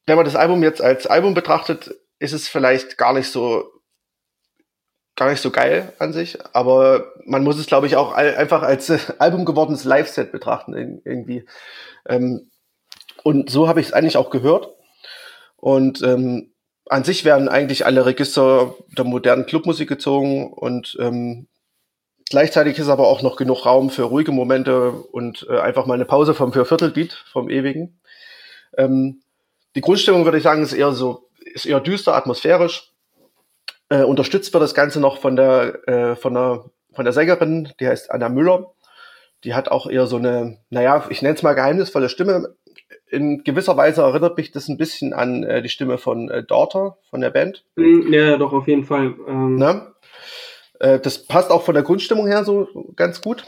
wenn 0.05 0.15
man 0.15 0.25
das 0.25 0.35
Album 0.35 0.63
jetzt 0.63 0.81
als 0.81 1.07
Album 1.07 1.33
betrachtet, 1.33 1.95
ist 2.19 2.33
es 2.33 2.47
vielleicht 2.47 2.97
gar 2.97 3.13
nicht 3.13 3.31
so 3.31 3.78
gar 5.19 5.29
nicht 5.29 5.41
so 5.41 5.51
geil 5.51 5.93
an 5.99 6.13
sich, 6.13 6.37
aber 6.53 7.13
man 7.25 7.43
muss 7.43 7.59
es, 7.59 7.67
glaube 7.67 7.87
ich, 7.87 7.95
auch 7.95 8.13
einfach 8.13 8.63
als 8.63 8.89
äh, 8.89 8.97
Album 9.19 9.45
gewordenes 9.45 9.83
Live-Set 9.83 10.31
betrachten 10.31 10.73
irgendwie. 11.05 11.45
Ähm, 12.07 12.49
und 13.23 13.49
so 13.49 13.67
habe 13.67 13.81
ich 13.81 13.87
es 13.87 13.93
eigentlich 13.93 14.17
auch 14.17 14.29
gehört. 14.29 14.69
Und 15.57 16.01
ähm, 16.01 16.53
an 16.89 17.03
sich 17.03 17.25
werden 17.25 17.49
eigentlich 17.49 17.85
alle 17.85 18.05
Register 18.05 18.73
der 18.97 19.05
modernen 19.05 19.45
Clubmusik 19.45 19.89
gezogen 19.89 20.51
und 20.51 20.97
ähm, 20.99 21.47
Gleichzeitig 22.29 22.77
ist 22.77 22.89
aber 22.89 23.07
auch 23.07 23.23
noch 23.23 23.37
genug 23.37 23.65
Raum 23.65 23.89
für 23.89 24.03
ruhige 24.03 24.31
Momente 24.31 24.91
und 24.91 25.47
äh, 25.49 25.59
einfach 25.59 25.87
mal 25.87 25.95
eine 25.95 26.05
Pause 26.05 26.35
vom 26.35 26.53
Vierviertelbeat, 26.53 27.13
vom 27.31 27.49
ewigen. 27.49 27.99
Ähm, 28.77 29.23
die 29.75 29.81
Grundstimmung 29.81 30.25
würde 30.25 30.37
ich 30.37 30.43
sagen 30.43 30.61
ist 30.61 30.73
eher 30.73 30.91
so, 30.91 31.27
ist 31.39 31.65
eher 31.65 31.79
düster, 31.79 32.15
atmosphärisch. 32.15 32.91
Äh, 33.89 34.03
unterstützt 34.03 34.53
wird 34.53 34.63
das 34.63 34.75
Ganze 34.75 34.99
noch 34.99 35.17
von 35.17 35.35
der, 35.35 35.87
äh, 35.87 36.15
von 36.15 36.33
der, 36.33 36.65
von 36.93 37.05
der 37.05 37.13
Sängerin, 37.13 37.69
die 37.79 37.87
heißt 37.87 38.11
Anna 38.11 38.29
Müller. 38.29 38.71
Die 39.43 39.53
hat 39.53 39.69
auch 39.69 39.89
eher 39.89 40.05
so 40.05 40.17
eine, 40.17 40.57
naja, 40.69 41.05
ich 41.09 41.21
nenne 41.21 41.35
es 41.35 41.43
mal 41.43 41.53
geheimnisvolle 41.53 42.09
Stimme. 42.09 42.55
In 43.09 43.43
gewisser 43.43 43.77
Weise 43.77 44.01
erinnert 44.01 44.37
mich 44.37 44.51
das 44.51 44.67
ein 44.67 44.77
bisschen 44.77 45.13
an 45.13 45.43
äh, 45.43 45.61
die 45.61 45.69
Stimme 45.69 45.97
von 45.97 46.29
äh, 46.29 46.43
Daughter, 46.43 46.97
von 47.09 47.21
der 47.21 47.31
Band. 47.31 47.65
Ja, 47.77 48.37
doch, 48.37 48.53
auf 48.53 48.67
jeden 48.67 48.83
Fall. 48.83 49.15
Ähm, 49.27 49.55
ne? 49.55 49.93
Äh, 50.79 50.99
das 50.99 51.25
passt 51.25 51.51
auch 51.51 51.63
von 51.63 51.73
der 51.73 51.83
Grundstimmung 51.83 52.27
her 52.27 52.43
so 52.43 52.67
ganz 52.95 53.21
gut. 53.21 53.45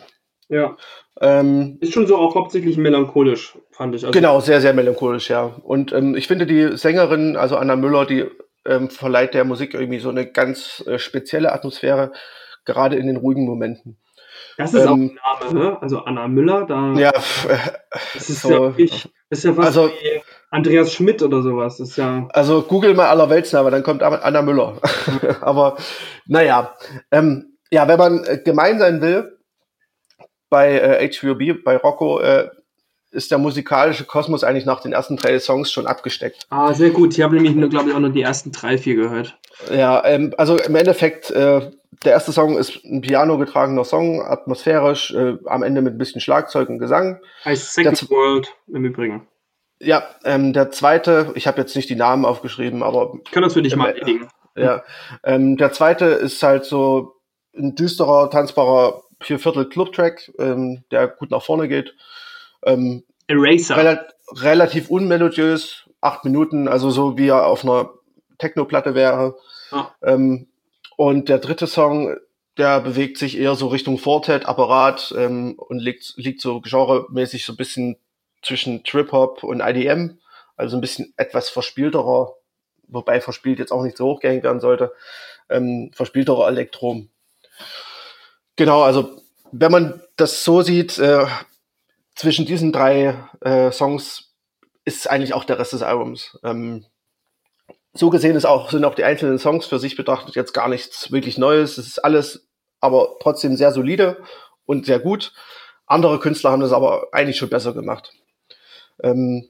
Ja. 0.50 0.76
Ähm, 1.20 1.78
ist 1.82 1.94
schon 1.94 2.08
so 2.08 2.18
auch 2.18 2.36
hauptsächlich 2.36 2.78
melancholisch, 2.78 3.58
fand 3.72 3.96
ich. 3.96 4.04
Also 4.04 4.12
genau, 4.12 4.40
sehr, 4.40 4.60
sehr 4.60 4.74
melancholisch, 4.74 5.30
ja. 5.30 5.44
Und 5.64 5.94
ähm, 5.94 6.16
ich 6.16 6.28
finde 6.28 6.46
die 6.46 6.76
Sängerin, 6.78 7.38
also 7.38 7.58
Anna 7.58 7.76
Müller, 7.76 8.06
die 8.06 8.26
ähm, 8.65 8.89
verleiht 8.89 9.34
der 9.34 9.43
Musik 9.43 9.74
irgendwie 9.74 10.00
so 10.00 10.10
eine 10.10 10.30
ganz 10.32 10.84
äh, 10.88 11.00
spezielle 11.00 11.52
Atmosphäre, 11.52 12.12
gerade 12.65 12.95
in 12.95 13.08
den 13.08 13.17
ruhigen 13.17 13.45
Momenten. 13.45 13.97
Das 14.58 14.74
ist 14.74 14.86
ähm, 14.86 15.17
auch 15.24 15.41
ein 15.41 15.54
Name, 15.54 15.60
ne? 15.60 15.82
Also 15.82 16.00
Anna 16.00 16.28
Müller, 16.28 16.65
da. 16.65 16.93
Ja, 16.93 17.12
das 18.13 18.30
ist 18.30 18.41
so, 18.41 18.52
ja 18.52 18.60
wirklich, 18.60 19.10
das 19.30 19.39
ist 19.39 19.45
ja 19.45 19.54
fast 19.54 19.67
also, 19.67 19.89
wie 19.89 20.21
Andreas 20.50 20.93
Schmidt 20.93 21.24
oder 21.24 21.41
sowas. 21.41 21.78
Das 21.78 21.89
ist 21.89 21.97
ja. 21.97 22.28
Also 22.32 22.62
google 22.62 22.93
mal 22.93 23.08
allerweltsname, 23.08 23.71
dann 23.71 23.84
kommt 23.84 24.04
Anna 24.04 24.41
Müller. 24.41 24.78
Aber 25.41 25.78
naja, 26.28 26.76
ähm, 27.12 27.58
ja, 27.71 27.88
wenn 27.88 27.97
man 27.97 28.24
äh, 28.26 28.38
gemein 28.43 28.80
sein 28.80 29.02
will, 29.02 29.38
bei 30.50 30.78
äh, 30.78 31.10
HVOB, 31.10 31.63
bei 31.63 31.78
Rocco, 31.78 32.19
äh, 32.19 32.50
ist 33.12 33.32
der 33.32 33.38
musikalische 33.38 34.06
Kosmos 34.06 34.43
eigentlich 34.43 34.65
nach 34.65 34.82
den 34.82 34.93
ersten 34.93 35.17
drei 35.17 35.38
Songs 35.39 35.71
schon 35.71 35.86
abgesteckt. 35.86 36.47
Ah, 36.50 36.74
sehr 36.74 36.91
gut. 36.91 37.17
Ich 37.17 37.21
habe 37.21 37.36
nämlich, 37.36 37.69
glaube 37.69 37.89
ich, 37.89 37.95
auch 37.95 38.00
nur 38.00 38.10
die 38.10 38.21
ersten 38.21 38.52
drei, 38.52 38.78
vier 38.78 38.95
gehört. 38.95 39.38
Ja, 39.71 40.04
ähm, 40.06 40.34
also 40.38 40.58
im 40.58 40.76
Endeffekt, 40.76 41.30
äh, 41.32 41.71
der 42.04 42.12
erste 42.13 42.32
Song 42.32 42.58
ist 42.58 42.84
ein 42.84 43.02
Piano 43.02 43.38
getragener 43.38 43.84
Song, 43.84 44.21
atmosphärisch, 44.21 45.13
äh, 45.13 45.38
am 45.45 45.62
Ende 45.62 45.82
mit 45.82 45.95
ein 45.95 45.97
bisschen 45.97 46.21
Schlagzeug 46.21 46.69
und 46.69 46.80
Gesang. 46.80 47.19
Heißt 47.45 47.74
Second 47.74 48.10
World 48.10 48.47
im 48.67 48.86
Übrigen. 48.86 49.28
Ja, 49.80 50.04
ähm, 50.24 50.54
der 50.54 50.71
zweite, 50.71 51.32
ich 51.36 51.47
habe 51.47 51.60
jetzt 51.60 51.76
nicht 51.76 51.89
die 51.89 51.95
Namen 51.95 52.26
aufgeschrieben, 52.26 52.84
aber. 52.84 53.17
Ich 53.26 53.32
kann 53.32 53.43
das 53.43 53.54
für 53.54 53.62
dich 53.62 53.76
mal 53.76 53.89
erledigen. 53.89 54.28
Ja, 54.56 54.84
ähm, 55.24 55.58
der 55.58 55.71
zweite 55.71 56.06
ist 56.06 56.41
halt 56.43 56.65
so 56.65 57.15
ein 57.58 57.76
düsterer, 57.76 58.30
tanzbarer 58.30 59.02
Vierviertel 59.21 59.69
Club-Track, 59.69 60.32
ähm, 60.39 60.84
der 60.91 61.08
gut 61.08 61.32
nach 61.32 61.43
vorne 61.43 61.67
geht. 61.67 61.95
Ähm, 62.65 63.04
Eraser. 63.28 63.78
Rel 63.78 64.08
relativ 64.34 64.89
unmelodiös, 64.89 65.89
acht 66.00 66.24
Minuten, 66.24 66.67
also 66.67 66.89
so 66.89 67.17
wie 67.17 67.28
er 67.28 67.45
auf 67.47 67.63
einer 67.63 67.89
Techno-Platte 68.38 68.95
wäre. 68.95 69.38
Ah. 69.71 69.89
Ähm, 70.02 70.47
und 70.97 71.30
der 71.30 71.39
dritte 71.39 71.67
Song, 71.67 72.15
der 72.58 72.82
bewegt 72.82 73.17
sich 73.17 73.38
eher 73.38 73.56
so 73.56 73.67
Richtung 73.67 73.97
Fortet, 73.97 74.45
Apparat 74.45 75.13
ähm, 75.17 75.56
und 75.58 75.80
liegt, 75.80 76.13
liegt 76.17 76.41
so 76.41 76.62
genremäßig 76.62 77.45
so 77.45 77.54
ein 77.54 77.58
bisschen 77.58 77.97
zwischen 78.41 78.84
Trip-Hop 78.84 79.43
und 79.43 79.62
IDM, 79.62 80.19
also 80.56 80.78
ein 80.78 80.82
bisschen 80.82 81.13
etwas 81.17 81.50
verspielterer, 81.50 82.34
wobei 82.88 83.21
verspielt 83.21 83.60
jetzt 83.60 83.71
auch 83.71 83.84
nicht 83.84 83.97
so 83.97 84.06
hochgängig 84.06 84.43
werden 84.43 84.60
sollte, 84.60 84.91
ähm, 85.50 85.91
verspielterer 85.93 86.47
Elektrom. 86.47 87.10
Genau, 88.56 88.82
also 88.82 89.21
wenn 89.52 89.71
man 89.71 90.02
das 90.17 90.43
so 90.43 90.62
sieht, 90.62 90.97
äh, 90.97 91.26
zwischen 92.15 92.45
diesen 92.45 92.71
drei 92.71 93.17
äh, 93.41 93.71
Songs 93.71 94.34
ist 94.86 95.10
eigentlich 95.10 95.34
auch 95.34 95.43
der 95.43 95.60
Rest 95.60 95.74
des 95.74 95.84
Albums. 95.84 96.38
Ähm, 96.43 96.86
so 97.93 98.10
gesehen 98.10 98.36
ist 98.36 98.45
auch, 98.45 98.71
sind 98.71 98.86
auch 98.86 98.95
die 98.95 99.04
einzelnen 99.04 99.38
Songs 99.38 99.65
für 99.65 99.80
sich 99.80 99.95
betrachtet 99.95 100.36
jetzt 100.36 100.54
gar 100.54 100.69
nichts 100.69 101.12
wirklich 101.12 101.38
Neues. 101.38 101.78
Es 101.78 101.88
ist 101.88 102.00
alles 102.00 102.47
aber 102.80 103.17
trotzdem 103.19 103.56
sehr 103.56 103.71
solide 103.71 104.24
und 104.65 104.86
sehr 104.86 105.00
gut. 105.00 105.34
Andere 105.86 106.19
Künstler 106.19 106.52
haben 106.52 106.62
das 106.62 106.71
aber 106.71 107.10
eigentlich 107.12 107.38
schon 107.38 107.50
besser 107.50 107.74
gemacht. 107.74 108.13
Ähm, 109.04 109.50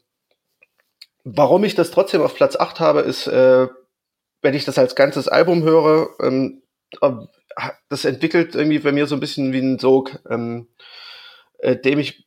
warum 1.24 1.63
ich 1.63 1.76
das 1.76 1.91
trotzdem 1.91 2.21
auf 2.21 2.36
Platz 2.36 2.56
8 2.56 2.80
habe, 2.80 3.02
ist, 3.02 3.28
äh, 3.28 3.67
wenn 4.41 4.54
ich 4.56 4.65
das 4.65 4.78
als 4.78 4.95
ganzes 4.95 5.28
Album 5.28 5.63
höre, 5.63 6.10
ähm, 6.19 6.63
äh, 7.02 7.12
das 7.89 8.06
entwickelt 8.06 8.56
irgendwie 8.56 8.80
bei 8.80 8.91
mir 8.91 9.06
so 9.08 9.15
ein 9.15 9.19
bisschen 9.19 9.54
wie 9.54 9.60
ein 9.60 9.78
Sog, 9.78 10.19
ähm, 10.30 10.67
äh, 11.60 11.76
dem 11.76 12.00
ich 12.00 12.26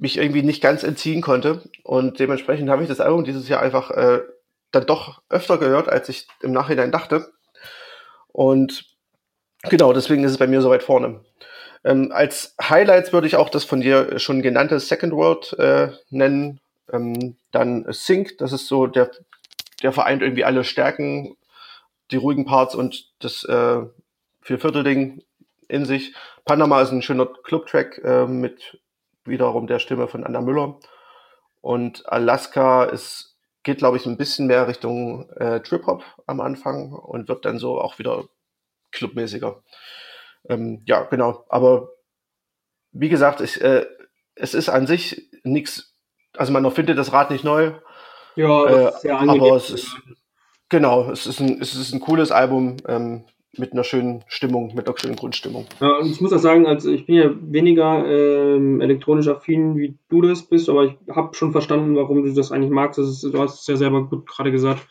mich 0.00 0.16
irgendwie 0.16 0.42
nicht 0.42 0.62
ganz 0.62 0.82
entziehen 0.82 1.20
konnte. 1.20 1.62
Und 1.84 2.18
dementsprechend 2.18 2.70
habe 2.70 2.82
ich 2.82 2.88
das 2.88 3.00
Album 3.00 3.24
dieses 3.24 3.48
Jahr 3.48 3.60
einfach 3.60 3.90
äh, 3.90 4.22
dann 4.72 4.86
doch 4.86 5.22
öfter 5.28 5.58
gehört, 5.58 5.88
als 5.88 6.08
ich 6.08 6.26
im 6.42 6.52
Nachhinein 6.52 6.90
dachte. 6.90 7.30
Und 8.28 8.84
genau, 9.64 9.92
deswegen 9.92 10.24
ist 10.24 10.32
es 10.32 10.38
bei 10.38 10.46
mir 10.46 10.62
so 10.62 10.70
weit 10.70 10.82
vorne. 10.82 11.20
Ähm, 11.84 12.12
als 12.12 12.54
Highlights 12.60 13.12
würde 13.12 13.26
ich 13.26 13.36
auch 13.36 13.50
das 13.50 13.64
von 13.64 13.80
dir 13.80 14.18
schon 14.18 14.42
genannte 14.42 14.80
Second 14.80 15.12
World 15.12 15.52
äh, 15.58 15.90
nennen. 16.08 16.60
Ähm, 16.90 17.36
dann 17.52 17.86
Sync, 17.90 18.38
das 18.38 18.52
ist 18.52 18.68
so 18.68 18.86
der, 18.86 19.10
der 19.82 19.92
vereint 19.92 20.22
irgendwie 20.22 20.44
alle 20.44 20.64
Stärken, 20.64 21.36
die 22.10 22.16
ruhigen 22.16 22.46
Parts 22.46 22.74
und 22.74 23.10
das 23.18 23.44
äh, 23.44 23.82
Vierviertel-Ding 24.42 25.22
in 25.68 25.84
sich. 25.84 26.14
Panama 26.44 26.80
ist 26.80 26.90
ein 26.90 27.02
schöner 27.02 27.26
Club-Track 27.26 28.00
äh, 28.02 28.26
mit 28.26 28.78
wiederum 29.24 29.66
der 29.66 29.78
Stimme 29.78 30.08
von 30.08 30.24
Anna 30.24 30.40
Müller. 30.40 30.78
Und 31.60 32.08
Alaska 32.10 32.84
ist, 32.84 33.36
geht, 33.62 33.78
glaube 33.78 33.96
ich, 33.96 34.06
ein 34.06 34.16
bisschen 34.16 34.46
mehr 34.46 34.66
Richtung 34.66 35.30
äh, 35.32 35.60
Trip-Hop 35.60 36.04
am 36.26 36.40
Anfang 36.40 36.92
und 36.92 37.28
wird 37.28 37.44
dann 37.44 37.58
so 37.58 37.80
auch 37.80 37.98
wieder 37.98 38.24
clubmäßiger. 38.92 39.62
Ähm, 40.48 40.82
ja, 40.86 41.02
genau. 41.02 41.44
Aber 41.48 41.90
wie 42.92 43.08
gesagt, 43.08 43.40
ich, 43.40 43.60
äh, 43.60 43.86
es 44.34 44.54
ist 44.54 44.68
an 44.68 44.86
sich 44.86 45.30
nichts, 45.42 45.94
also 46.36 46.52
man 46.52 46.68
findet 46.70 46.98
das 46.98 47.12
Rad 47.12 47.30
nicht 47.30 47.44
neu. 47.44 47.72
Ja, 48.36 48.66
äh, 48.66 49.10
aber 49.10 49.56
es 49.56 49.70
ist, 49.70 49.96
genau, 50.68 51.10
es 51.10 51.26
ist 51.26 51.40
ein, 51.40 51.60
es 51.60 51.74
ist 51.74 51.92
ein 51.92 52.00
cooles 52.00 52.30
Album 52.30 52.76
ähm, 52.86 53.26
mit 53.56 53.72
einer 53.72 53.84
schönen 53.84 54.24
Stimmung, 54.28 54.74
mit 54.74 54.86
einer 54.86 54.96
schönen 54.96 55.16
Grundstimmung. 55.16 55.66
Ja, 55.80 55.98
und 55.98 56.10
ich 56.10 56.20
muss 56.20 56.32
auch 56.32 56.38
sagen, 56.38 56.66
also 56.66 56.90
ich 56.90 57.06
bin 57.06 57.16
ja 57.16 57.30
weniger 57.40 58.06
ähm, 58.06 58.80
elektronisch 58.80 59.28
affin, 59.28 59.76
wie 59.76 59.98
du 60.08 60.22
das 60.22 60.42
bist, 60.42 60.68
aber 60.68 60.84
ich 60.84 60.96
habe 61.10 61.34
schon 61.34 61.52
verstanden, 61.52 61.96
warum 61.96 62.22
du 62.22 62.32
das 62.32 62.52
eigentlich 62.52 62.70
magst. 62.70 62.98
Das 62.98 63.08
ist, 63.08 63.22
du 63.22 63.38
hast 63.38 63.60
es 63.60 63.66
ja 63.66 63.76
selber 63.76 64.06
gut 64.06 64.26
gerade 64.26 64.52
gesagt. 64.52 64.86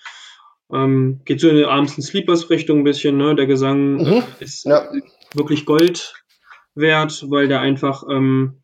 Ähm, 0.72 1.22
geht 1.26 1.39
so 1.39 1.50
in 1.50 1.56
die 1.56 1.65
Abends 1.65 1.95
Sleepers-Richtung 1.95 2.80
ein 2.80 2.84
bisschen, 2.84 3.17
ne? 3.17 3.36
Der 3.36 3.48
Gesang 3.48 3.95
mhm. 3.95 4.24
ist 4.39 4.65
ja. 4.65 4.91
wirklich 5.34 5.65
Gold 5.65 6.13
wert, 6.76 7.26
weil 7.30 7.48
der 7.48 7.62
einfach, 7.62 8.04
ähm, 8.10 8.62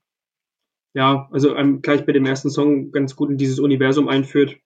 ja, 0.93 1.27
also 1.31 1.55
ähm, 1.55 1.81
gleich 1.81 2.05
bei 2.05 2.11
dem 2.11 2.25
ersten 2.25 2.49
Song 2.49 2.91
ganz 2.91 3.15
gut 3.15 3.29
in 3.29 3.37
dieses 3.37 3.59
Universum 3.59 4.07
einführt. 4.07 4.57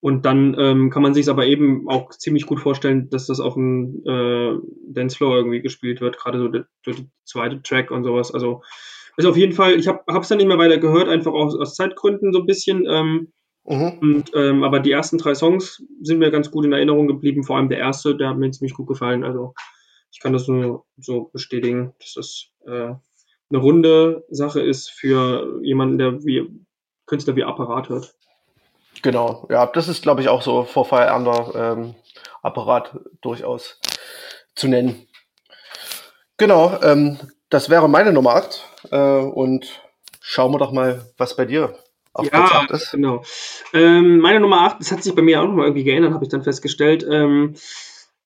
Und 0.00 0.24
dann 0.24 0.54
ähm, 0.58 0.90
kann 0.90 1.02
man 1.02 1.14
sich 1.14 1.28
aber 1.28 1.46
eben 1.46 1.88
auch 1.88 2.10
ziemlich 2.10 2.46
gut 2.46 2.60
vorstellen, 2.60 3.10
dass 3.10 3.26
das 3.26 3.40
auf 3.40 3.54
dem 3.54 4.02
äh, 4.06 4.54
Dancefloor 4.92 5.36
irgendwie 5.36 5.60
gespielt 5.60 6.00
wird, 6.00 6.18
gerade 6.18 6.38
so 6.38 6.48
der, 6.48 6.66
der, 6.86 6.94
zweite 7.24 7.60
Track 7.62 7.90
und 7.90 8.04
sowas. 8.04 8.32
Also, 8.32 8.62
also 9.16 9.30
auf 9.30 9.36
jeden 9.36 9.52
Fall, 9.52 9.74
ich 9.74 9.88
habe 9.88 10.02
es 10.20 10.28
dann 10.28 10.38
nicht 10.38 10.46
mehr 10.46 10.58
weiter 10.58 10.78
gehört, 10.78 11.08
einfach 11.08 11.32
aus, 11.32 11.56
aus 11.56 11.74
Zeitgründen 11.74 12.32
so 12.32 12.40
ein 12.40 12.46
bisschen. 12.46 12.86
Ähm, 12.88 13.32
Mhm. 13.68 13.98
Und, 14.00 14.32
ähm, 14.34 14.64
aber 14.64 14.80
die 14.80 14.92
ersten 14.92 15.18
drei 15.18 15.34
Songs 15.34 15.82
sind 16.00 16.18
mir 16.18 16.30
ganz 16.30 16.50
gut 16.50 16.64
in 16.64 16.72
Erinnerung 16.72 17.06
geblieben, 17.06 17.44
vor 17.44 17.58
allem 17.58 17.68
der 17.68 17.78
erste, 17.78 18.16
der 18.16 18.30
hat 18.30 18.38
mir 18.38 18.50
ziemlich 18.50 18.72
gut 18.72 18.86
gefallen. 18.86 19.24
Also 19.24 19.52
ich 20.10 20.20
kann 20.20 20.32
das 20.32 20.48
nur 20.48 20.86
so 20.96 21.28
bestätigen, 21.34 21.92
dass 22.00 22.14
das 22.14 22.46
äh, 22.66 22.94
eine 23.50 23.58
runde 23.58 24.24
Sache 24.30 24.62
ist 24.62 24.90
für 24.90 25.60
jemanden, 25.62 25.98
der 25.98 26.24
wie 26.24 26.48
Künstler 27.04 27.36
wie 27.36 27.44
Apparat 27.44 27.90
hört. 27.90 28.14
Genau, 29.02 29.46
ja, 29.50 29.66
das 29.66 29.88
ist, 29.88 30.02
glaube 30.02 30.20
ich, 30.20 30.28
auch 30.28 30.42
so 30.42 30.64
vor 30.64 30.84
Feierabend 30.84 31.54
ähm, 31.54 31.94
Apparat 32.42 32.98
durchaus 33.20 33.80
zu 34.54 34.68
nennen. 34.68 35.06
Genau, 36.36 36.78
ähm, 36.82 37.18
das 37.50 37.70
wäre 37.70 37.88
meine 37.88 38.12
Nummer 38.12 38.36
8. 38.36 38.64
Äh, 38.90 38.96
und 38.96 39.82
schauen 40.20 40.52
wir 40.52 40.58
doch 40.58 40.72
mal, 40.72 41.06
was 41.16 41.36
bei 41.36 41.44
dir 41.44 41.74
auf 42.12 42.26
ja, 42.26 42.30
Platz 42.30 42.52
8 42.52 42.70
ist. 42.70 42.90
Genau. 42.92 43.22
Ähm, 43.72 44.18
meine 44.18 44.40
Nummer 44.40 44.62
8, 44.62 44.80
das 44.80 44.92
hat 44.92 45.02
sich 45.02 45.14
bei 45.14 45.22
mir 45.22 45.40
auch 45.40 45.46
noch 45.46 45.54
mal 45.54 45.64
irgendwie 45.64 45.84
geändert, 45.84 46.12
habe 46.12 46.24
ich 46.24 46.30
dann 46.30 46.42
festgestellt. 46.42 47.06
Ähm, 47.08 47.54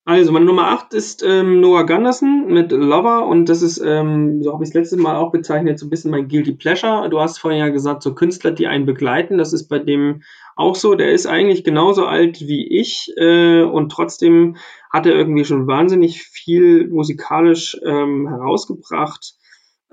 also, 0.05 0.33
meine 0.33 0.43
Nummer 0.43 0.67
8 0.67 0.93
ist 0.93 1.23
ähm, 1.23 1.61
Noah 1.61 1.85
Gunderson 1.85 2.47
mit 2.47 2.73
Lover 2.73 3.25
und 3.25 3.47
das 3.47 3.61
ist, 3.61 3.77
ähm, 3.77 4.43
so 4.43 4.51
habe 4.51 4.63
ich 4.63 4.71
es 4.71 4.73
letztes 4.73 4.99
Mal 4.99 5.15
auch 5.15 5.31
bezeichnet, 5.31 5.79
so 5.79 5.85
ein 5.85 5.89
bisschen 5.89 6.11
mein 6.11 6.27
Guilty 6.27 6.51
Pleasure. 6.53 7.09
Du 7.09 7.21
hast 7.21 7.37
vorhin 7.37 7.61
ja 7.61 7.69
gesagt, 7.69 8.03
so 8.03 8.13
Künstler, 8.13 8.51
die 8.51 8.67
einen 8.67 8.85
begleiten, 8.85 9.37
das 9.37 9.53
ist 9.53 9.69
bei 9.69 9.79
dem 9.79 10.23
auch 10.57 10.75
so. 10.75 10.95
Der 10.95 11.13
ist 11.13 11.25
eigentlich 11.25 11.63
genauso 11.63 12.05
alt 12.05 12.41
wie 12.41 12.67
ich 12.67 13.13
äh, 13.15 13.61
und 13.61 13.93
trotzdem 13.93 14.57
hat 14.91 15.05
er 15.05 15.15
irgendwie 15.15 15.45
schon 15.45 15.67
wahnsinnig 15.67 16.23
viel 16.23 16.89
musikalisch 16.89 17.79
ähm, 17.85 18.27
herausgebracht. 18.27 19.35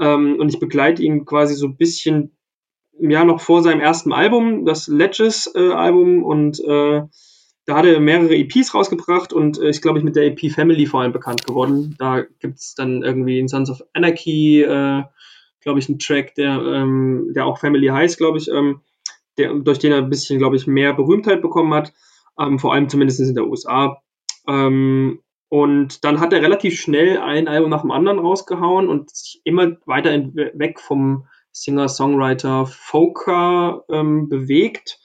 Ähm, 0.00 0.38
und 0.40 0.48
ich 0.48 0.58
begleite 0.58 1.04
ihn 1.04 1.24
quasi 1.24 1.54
so 1.54 1.66
ein 1.66 1.76
bisschen 1.76 2.36
ja 2.98 3.24
noch 3.24 3.40
vor 3.40 3.62
seinem 3.62 3.80
ersten 3.80 4.12
Album, 4.12 4.64
das 4.64 4.88
Ledges 4.88 5.52
äh, 5.54 5.70
und 5.70 6.58
äh, 6.64 7.02
da 7.66 7.76
hat 7.76 7.84
er 7.84 8.00
mehrere 8.00 8.34
EPs 8.34 8.74
rausgebracht 8.74 9.32
und 9.32 9.58
äh, 9.58 9.68
ist, 9.68 9.82
glaube 9.82 9.98
ich, 9.98 10.04
mit 10.04 10.16
der 10.16 10.24
EP 10.24 10.50
Family 10.50 10.86
vor 10.86 11.02
allem 11.02 11.12
bekannt 11.12 11.46
geworden. 11.46 11.94
Da 11.98 12.22
gibt's 12.40 12.74
dann 12.74 13.02
irgendwie 13.02 13.38
in 13.38 13.48
Sons 13.48 13.70
of 13.70 13.82
Anarchy, 13.92 14.62
äh, 14.62 15.02
glaube 15.60 15.78
ich, 15.78 15.88
einen 15.88 15.98
Track, 15.98 16.34
der, 16.34 16.60
ähm, 16.60 17.32
der 17.34 17.46
auch 17.46 17.58
Family 17.58 17.88
heißt, 17.88 18.18
glaube 18.18 18.38
ich, 18.38 18.48
ähm, 18.48 18.80
der, 19.38 19.54
durch 19.54 19.78
den 19.78 19.92
er 19.92 19.98
ein 19.98 20.10
bisschen, 20.10 20.38
glaube 20.38 20.56
ich, 20.56 20.66
mehr 20.66 20.94
Berühmtheit 20.94 21.42
bekommen 21.42 21.74
hat, 21.74 21.92
ähm, 22.38 22.58
vor 22.58 22.72
allem 22.72 22.88
zumindest 22.88 23.20
in 23.20 23.34
der 23.34 23.46
USA. 23.46 24.02
Ähm, 24.48 25.20
und 25.48 26.04
dann 26.04 26.20
hat 26.20 26.32
er 26.32 26.42
relativ 26.42 26.80
schnell 26.80 27.18
ein 27.18 27.48
Album 27.48 27.70
nach 27.70 27.82
dem 27.82 27.90
anderen 27.90 28.20
rausgehauen 28.20 28.88
und 28.88 29.10
sich 29.10 29.40
immer 29.44 29.76
weiter 29.84 30.12
weg 30.12 30.78
vom 30.78 31.26
Singer-Songwriter 31.52 32.66
Folker 32.66 33.84
ähm, 33.90 34.28
bewegt. 34.28 34.99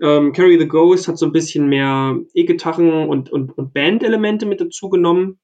Ähm, 0.00 0.32
Carry 0.32 0.58
the 0.58 0.68
Ghost 0.68 1.08
hat 1.08 1.18
so 1.18 1.26
ein 1.26 1.32
bisschen 1.32 1.68
mehr 1.68 2.18
E-Gitarren 2.34 3.08
und, 3.08 3.30
und, 3.30 3.56
und 3.56 3.74
Band-Elemente 3.74 4.46
mit 4.46 4.60
dazu 4.60 4.88
genommen. 4.88 5.38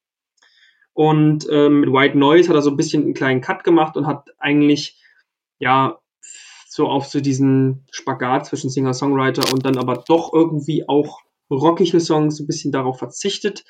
Und 0.92 1.48
äh, 1.50 1.68
mit 1.68 1.92
White 1.92 2.16
Noise 2.16 2.48
hat 2.48 2.56
er 2.56 2.62
so 2.62 2.70
ein 2.70 2.76
bisschen 2.76 3.02
einen 3.02 3.14
kleinen 3.14 3.40
Cut 3.40 3.64
gemacht 3.64 3.96
und 3.96 4.06
hat 4.06 4.28
eigentlich, 4.38 5.02
ja, 5.58 5.98
so 6.68 6.88
auf 6.88 7.06
so 7.06 7.20
diesen 7.20 7.84
Spagat 7.90 8.46
zwischen 8.46 8.70
Singer-Songwriter 8.70 9.52
und 9.52 9.64
dann 9.64 9.76
aber 9.76 10.02
doch 10.08 10.32
irgendwie 10.32 10.88
auch 10.88 11.20
rockige 11.50 12.00
Songs 12.00 12.40
ein 12.40 12.46
bisschen 12.46 12.72
darauf 12.72 12.98
verzichtet. 12.98 13.64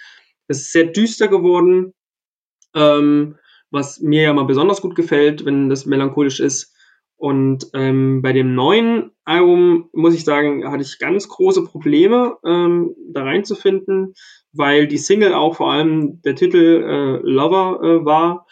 Es 0.49 0.61
ist 0.61 0.72
sehr 0.72 0.85
düster 0.85 1.28
geworden, 1.28 1.95
ähm, 2.74 3.37
was 3.70 4.01
mir 4.01 4.22
ja 4.22 4.32
mal 4.32 4.45
besonders 4.45 4.80
gut 4.80 4.95
gefällt, 4.95 5.45
wenn 5.45 5.68
das 5.68 5.87
melancholisch 5.87 6.41
ist. 6.41 6.73
Und 7.24 7.68
ähm, 7.72 8.20
bei 8.20 8.34
dem 8.34 8.54
neuen 8.54 9.12
Album, 9.24 9.88
muss 9.94 10.14
ich 10.14 10.26
sagen, 10.26 10.70
hatte 10.70 10.82
ich 10.82 10.98
ganz 10.98 11.26
große 11.26 11.64
Probleme, 11.64 12.36
ähm, 12.44 12.94
da 13.14 13.22
reinzufinden, 13.22 14.12
weil 14.52 14.86
die 14.86 14.98
Single 14.98 15.32
auch 15.32 15.56
vor 15.56 15.72
allem 15.72 16.20
der 16.20 16.34
Titel 16.34 16.84
äh, 16.86 17.26
Lover 17.26 17.80
äh, 17.82 18.04
war. 18.04 18.46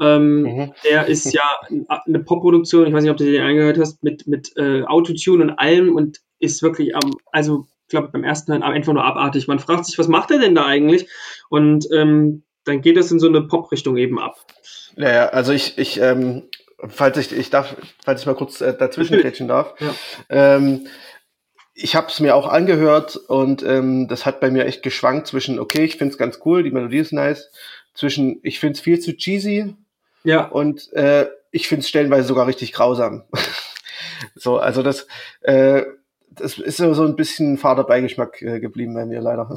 Ähm, 0.00 0.42
mhm. 0.42 0.72
Der 0.90 1.06
ist 1.06 1.32
ja 1.32 1.44
eine 2.06 2.18
Popproduktion, 2.18 2.88
ich 2.88 2.92
weiß 2.92 3.04
nicht, 3.04 3.12
ob 3.12 3.18
du 3.18 3.30
den 3.30 3.40
eingehört 3.40 3.78
hast, 3.78 4.02
mit, 4.02 4.26
mit 4.26 4.50
äh, 4.56 4.82
Autotune 4.82 5.44
und 5.44 5.50
allem 5.50 5.94
und 5.94 6.18
ist 6.40 6.60
wirklich 6.60 6.96
am, 6.96 7.12
also 7.30 7.66
ich 7.82 7.90
glaube 7.90 8.08
beim 8.08 8.24
ersten 8.24 8.50
Hören 8.50 8.64
einfach 8.64 8.94
nur 8.94 9.04
abartig. 9.04 9.46
Man 9.46 9.60
fragt 9.60 9.84
sich, 9.84 9.96
was 9.96 10.08
macht 10.08 10.32
er 10.32 10.40
denn 10.40 10.56
da 10.56 10.66
eigentlich? 10.66 11.08
Und 11.50 11.86
ähm, 11.94 12.42
dann 12.64 12.80
geht 12.80 12.96
es 12.96 13.12
in 13.12 13.20
so 13.20 13.28
eine 13.28 13.42
Pop-Richtung 13.42 13.96
eben 13.96 14.18
ab. 14.18 14.44
Naja, 14.96 15.26
also 15.28 15.52
ich, 15.52 15.78
ich, 15.78 16.00
ähm, 16.00 16.48
falls 16.86 17.16
ich, 17.16 17.32
ich 17.32 17.50
darf, 17.50 17.76
falls 18.04 18.20
ich 18.20 18.26
mal 18.26 18.34
kurz 18.34 18.60
äh, 18.60 18.76
dazwischen 18.76 19.20
quetschen 19.20 19.48
darf. 19.48 19.74
Ja. 19.80 19.94
Ähm, 20.28 20.86
ich 21.74 21.94
habe 21.94 22.08
es 22.08 22.18
mir 22.18 22.34
auch 22.34 22.48
angehört 22.48 23.16
und 23.16 23.62
ähm, 23.62 24.08
das 24.08 24.26
hat 24.26 24.40
bei 24.40 24.50
mir 24.50 24.66
echt 24.66 24.82
geschwankt 24.82 25.28
zwischen, 25.28 25.60
okay, 25.60 25.84
ich 25.84 25.96
finde 25.96 26.12
es 26.12 26.18
ganz 26.18 26.40
cool, 26.44 26.64
die 26.64 26.72
Melodie 26.72 26.98
ist 26.98 27.12
nice, 27.12 27.50
zwischen, 27.94 28.40
ich 28.42 28.58
finde 28.58 28.74
es 28.74 28.80
viel 28.80 28.98
zu 28.98 29.16
cheesy 29.16 29.76
ja. 30.24 30.44
und 30.44 30.92
äh, 30.92 31.28
ich 31.52 31.68
finde 31.68 31.80
es 31.80 31.88
stellenweise 31.88 32.26
sogar 32.26 32.46
richtig 32.46 32.72
grausam. 32.72 33.24
so, 34.34 34.58
also 34.58 34.82
das, 34.82 35.06
äh, 35.42 35.84
das 36.30 36.58
ist 36.58 36.76
so 36.78 37.04
ein 37.04 37.16
bisschen 37.16 37.58
Vaterbeigeschmack 37.58 38.42
äh, 38.42 38.60
geblieben 38.60 38.94
bei 38.94 39.06
mir 39.06 39.20
leider. 39.20 39.56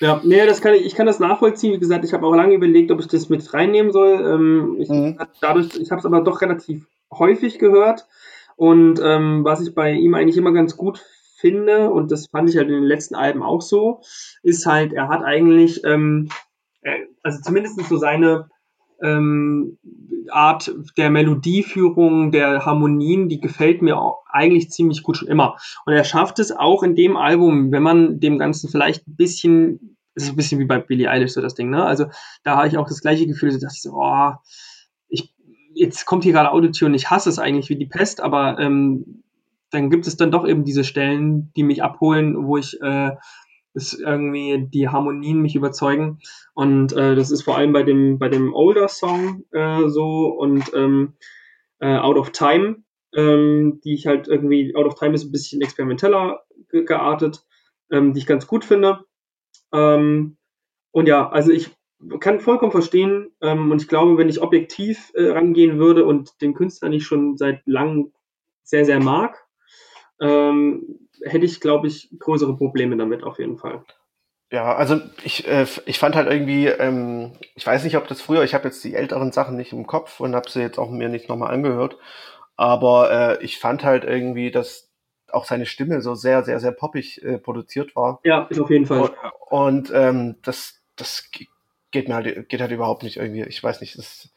Ja, 0.00 0.20
nee, 0.24 0.44
das 0.46 0.60
kann 0.60 0.74
ich, 0.74 0.84
ich 0.84 0.94
kann 0.94 1.06
das 1.06 1.20
nachvollziehen. 1.20 1.72
Wie 1.72 1.78
gesagt, 1.78 2.04
ich 2.04 2.12
habe 2.12 2.26
auch 2.26 2.34
lange 2.34 2.54
überlegt, 2.54 2.90
ob 2.90 3.00
ich 3.00 3.06
das 3.06 3.28
mit 3.28 3.54
reinnehmen 3.54 3.92
soll. 3.92 4.20
Ähm, 4.24 4.76
ich, 4.78 4.88
mhm. 4.88 5.18
Dadurch, 5.40 5.76
ich 5.78 5.90
habe 5.90 6.00
es 6.00 6.06
aber 6.06 6.20
doch 6.20 6.40
relativ 6.40 6.86
häufig 7.12 7.58
gehört. 7.58 8.06
Und 8.56 9.00
ähm, 9.02 9.44
was 9.44 9.60
ich 9.60 9.74
bei 9.74 9.92
ihm 9.92 10.14
eigentlich 10.14 10.36
immer 10.36 10.52
ganz 10.52 10.76
gut 10.76 11.02
finde, 11.38 11.90
und 11.90 12.10
das 12.10 12.28
fand 12.28 12.48
ich 12.48 12.56
halt 12.56 12.68
in 12.68 12.74
den 12.74 12.84
letzten 12.84 13.14
Alben 13.14 13.42
auch 13.42 13.62
so, 13.62 14.00
ist 14.42 14.66
halt, 14.66 14.92
er 14.92 15.08
hat 15.08 15.22
eigentlich, 15.22 15.84
ähm, 15.84 16.28
also 17.22 17.40
zumindest 17.40 17.80
so 17.88 17.96
seine 17.96 18.48
ähm, 19.04 19.78
Art 20.30 20.72
der 20.96 21.10
Melodieführung, 21.10 22.32
der 22.32 22.64
Harmonien, 22.64 23.28
die 23.28 23.40
gefällt 23.40 23.82
mir 23.82 24.00
eigentlich 24.28 24.70
ziemlich 24.70 25.02
gut 25.02 25.18
schon 25.18 25.28
immer. 25.28 25.56
Und 25.84 25.92
er 25.92 26.04
schafft 26.04 26.38
es 26.38 26.50
auch 26.50 26.82
in 26.82 26.96
dem 26.96 27.16
Album, 27.16 27.70
wenn 27.70 27.82
man 27.82 28.20
dem 28.20 28.38
Ganzen 28.38 28.70
vielleicht 28.70 29.06
ein 29.06 29.16
bisschen, 29.16 29.96
das 30.14 30.24
ist 30.24 30.30
ein 30.30 30.36
bisschen 30.36 30.60
wie 30.60 30.64
bei 30.64 30.78
Billie 30.78 31.10
Eilish 31.10 31.32
so 31.32 31.42
das 31.42 31.54
Ding, 31.54 31.70
ne? 31.70 31.84
Also 31.84 32.06
da 32.42 32.56
habe 32.56 32.68
ich 32.68 32.78
auch 32.78 32.88
das 32.88 33.00
gleiche 33.00 33.26
Gefühl, 33.26 33.50
da 33.50 33.58
dachte 33.58 33.74
ich 33.76 33.82
so, 33.82 33.92
oh, 33.94 34.32
ich, 35.08 35.34
jetzt 35.74 36.06
kommt 36.06 36.24
hier 36.24 36.32
gerade 36.32 36.50
Autotune, 36.50 36.96
ich 36.96 37.10
hasse 37.10 37.28
es 37.28 37.38
eigentlich 37.38 37.68
wie 37.68 37.76
die 37.76 37.86
Pest, 37.86 38.20
aber 38.22 38.58
ähm, 38.58 39.22
dann 39.70 39.90
gibt 39.90 40.06
es 40.06 40.16
dann 40.16 40.30
doch 40.30 40.46
eben 40.46 40.64
diese 40.64 40.84
Stellen, 40.84 41.52
die 41.56 41.64
mich 41.64 41.82
abholen, 41.82 42.46
wo 42.46 42.56
ich 42.56 42.80
äh, 42.80 43.10
ist 43.74 44.00
irgendwie 44.00 44.66
die 44.72 44.88
Harmonien 44.88 45.42
mich 45.42 45.56
überzeugen. 45.56 46.20
Und 46.54 46.92
äh, 46.92 47.14
das 47.14 47.30
ist 47.30 47.42
vor 47.42 47.56
allem 47.56 47.72
bei 47.72 47.82
dem, 47.82 48.18
bei 48.18 48.28
dem 48.28 48.54
Older 48.54 48.88
Song 48.88 49.44
äh, 49.50 49.88
so 49.88 50.28
und 50.28 50.72
ähm, 50.74 51.14
äh, 51.80 51.96
Out 51.96 52.16
of 52.16 52.30
Time, 52.30 52.84
ähm, 53.14 53.80
die 53.84 53.94
ich 53.94 54.06
halt 54.06 54.28
irgendwie, 54.28 54.74
Out 54.76 54.86
of 54.86 54.94
Time 54.94 55.14
ist 55.14 55.24
ein 55.24 55.32
bisschen 55.32 55.60
experimenteller 55.60 56.44
ge 56.70 56.84
geartet, 56.84 57.44
ähm, 57.90 58.12
die 58.12 58.20
ich 58.20 58.26
ganz 58.26 58.46
gut 58.46 58.64
finde. 58.64 59.04
Ähm, 59.72 60.36
und 60.92 61.08
ja, 61.08 61.28
also 61.28 61.50
ich 61.50 61.70
kann 62.20 62.40
vollkommen 62.40 62.72
verstehen 62.72 63.32
ähm, 63.40 63.70
und 63.72 63.82
ich 63.82 63.88
glaube, 63.88 64.18
wenn 64.18 64.28
ich 64.28 64.40
objektiv 64.40 65.10
äh, 65.14 65.30
rangehen 65.30 65.78
würde 65.78 66.04
und 66.04 66.40
den 66.40 66.54
Künstler 66.54 66.88
nicht 66.88 67.06
schon 67.06 67.36
seit 67.36 67.62
langem 67.66 68.12
sehr, 68.62 68.84
sehr 68.84 69.00
mag, 69.00 69.44
ähm, 70.20 71.03
hätte 71.24 71.44
ich, 71.44 71.60
glaube 71.60 71.86
ich, 71.88 72.10
größere 72.18 72.56
Probleme 72.56 72.96
damit 72.96 73.22
auf 73.22 73.38
jeden 73.38 73.58
Fall. 73.58 73.84
Ja, 74.50 74.74
also 74.76 75.00
ich, 75.24 75.48
äh, 75.48 75.66
ich 75.86 75.98
fand 75.98 76.14
halt 76.14 76.30
irgendwie, 76.30 76.66
ähm, 76.66 77.32
ich 77.54 77.66
weiß 77.66 77.82
nicht, 77.84 77.96
ob 77.96 78.06
das 78.06 78.20
früher, 78.20 78.44
ich 78.44 78.54
habe 78.54 78.64
jetzt 78.64 78.84
die 78.84 78.94
älteren 78.94 79.32
Sachen 79.32 79.56
nicht 79.56 79.72
im 79.72 79.86
Kopf 79.86 80.20
und 80.20 80.34
habe 80.34 80.48
sie 80.48 80.60
jetzt 80.60 80.78
auch 80.78 80.90
mir 80.90 81.08
nicht 81.08 81.28
nochmal 81.28 81.52
angehört, 81.52 81.96
aber 82.56 83.10
äh, 83.10 83.44
ich 83.44 83.58
fand 83.58 83.82
halt 83.82 84.04
irgendwie, 84.04 84.50
dass 84.50 84.90
auch 85.32 85.44
seine 85.44 85.66
Stimme 85.66 86.00
so 86.00 86.14
sehr, 86.14 86.44
sehr, 86.44 86.60
sehr 86.60 86.72
poppig 86.72 87.22
äh, 87.24 87.38
produziert 87.38 87.96
war. 87.96 88.20
Ja, 88.22 88.46
ist 88.48 88.60
auf 88.60 88.70
jeden 88.70 88.86
Fall. 88.86 89.10
Und, 89.50 89.90
und 89.90 89.92
ähm, 89.92 90.36
das, 90.42 90.80
das 90.94 91.28
geht 91.90 92.08
mir 92.08 92.14
halt, 92.14 92.48
geht 92.48 92.60
halt 92.60 92.70
überhaupt 92.70 93.02
nicht 93.02 93.16
irgendwie. 93.16 93.42
Ich 93.44 93.62
weiß 93.62 93.80
nicht, 93.80 93.98
das, 93.98 94.30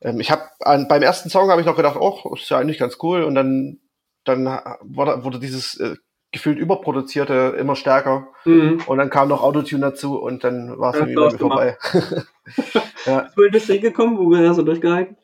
ähm, 0.00 0.20
ich 0.20 0.30
habe 0.30 0.42
beim 0.60 1.02
ersten 1.02 1.30
Song 1.30 1.50
habe 1.50 1.60
ich 1.60 1.66
noch 1.66 1.76
gedacht, 1.76 1.96
oh, 1.98 2.34
ist 2.34 2.50
ja 2.50 2.58
eigentlich 2.58 2.78
ganz 2.78 2.98
cool. 3.02 3.24
Und 3.24 3.34
dann, 3.34 3.80
dann 4.24 4.46
wurde, 4.82 5.24
wurde 5.24 5.40
dieses 5.40 5.80
äh, 5.80 5.96
gefühlt 6.32 6.58
überproduzierte 6.58 7.56
immer 7.58 7.76
stärker. 7.76 8.28
Mhm. 8.44 8.82
Und 8.86 8.98
dann 8.98 9.10
kam 9.10 9.28
noch 9.28 9.42
Autotune 9.42 9.80
dazu 9.80 10.20
und 10.20 10.44
dann 10.44 10.78
war 10.78 10.94
es 10.94 11.00
irgendwie 11.00 11.38
vorbei. 11.38 11.78
ja. 13.06 13.28
Wo 13.34 13.50
bist 13.50 13.68
du 13.68 13.72
hingekommen? 13.74 14.18
Wo 14.18 14.36
hast 14.36 14.58
du 14.58 14.62
durchgehalten? 14.62 15.16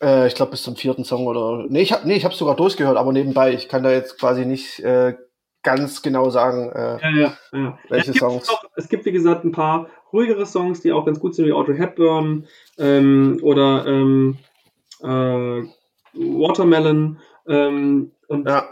Äh, 0.00 0.26
ich 0.26 0.34
glaube 0.34 0.52
bis 0.52 0.62
zum 0.62 0.76
vierten 0.76 1.04
Song 1.04 1.26
oder. 1.26 1.66
Nee, 1.68 1.82
ich 1.82 1.92
habe 1.92 2.06
nee, 2.06 2.16
ich 2.16 2.24
hab's 2.24 2.38
sogar 2.38 2.56
durchgehört, 2.56 2.96
aber 2.96 3.12
nebenbei. 3.12 3.52
Ich 3.52 3.68
kann 3.68 3.82
da 3.82 3.90
jetzt 3.90 4.18
quasi 4.18 4.46
nicht 4.46 4.80
äh, 4.80 5.16
ganz 5.62 6.02
genau 6.02 6.30
sagen, 6.30 6.70
äh, 6.72 6.98
ja, 7.02 7.10
ja, 7.10 7.36
ja. 7.52 7.78
welche 7.90 8.12
es 8.12 8.16
Songs. 8.16 8.48
Noch, 8.48 8.64
es 8.76 8.88
gibt, 8.88 9.04
wie 9.04 9.12
gesagt, 9.12 9.44
ein 9.44 9.52
paar 9.52 9.88
ruhigere 10.12 10.46
Songs, 10.46 10.80
die 10.80 10.92
auch 10.92 11.04
ganz 11.04 11.20
gut 11.20 11.34
sind, 11.34 11.46
wie 11.46 11.52
Auto 11.52 11.74
Hepburn 11.74 12.46
ähm, 12.78 13.38
oder 13.42 13.84
ähm, 13.86 14.38
äh, 15.02 15.06
Watermelon. 16.14 17.18
Ähm, 17.46 18.12
und 18.28 18.48
ja 18.48 18.66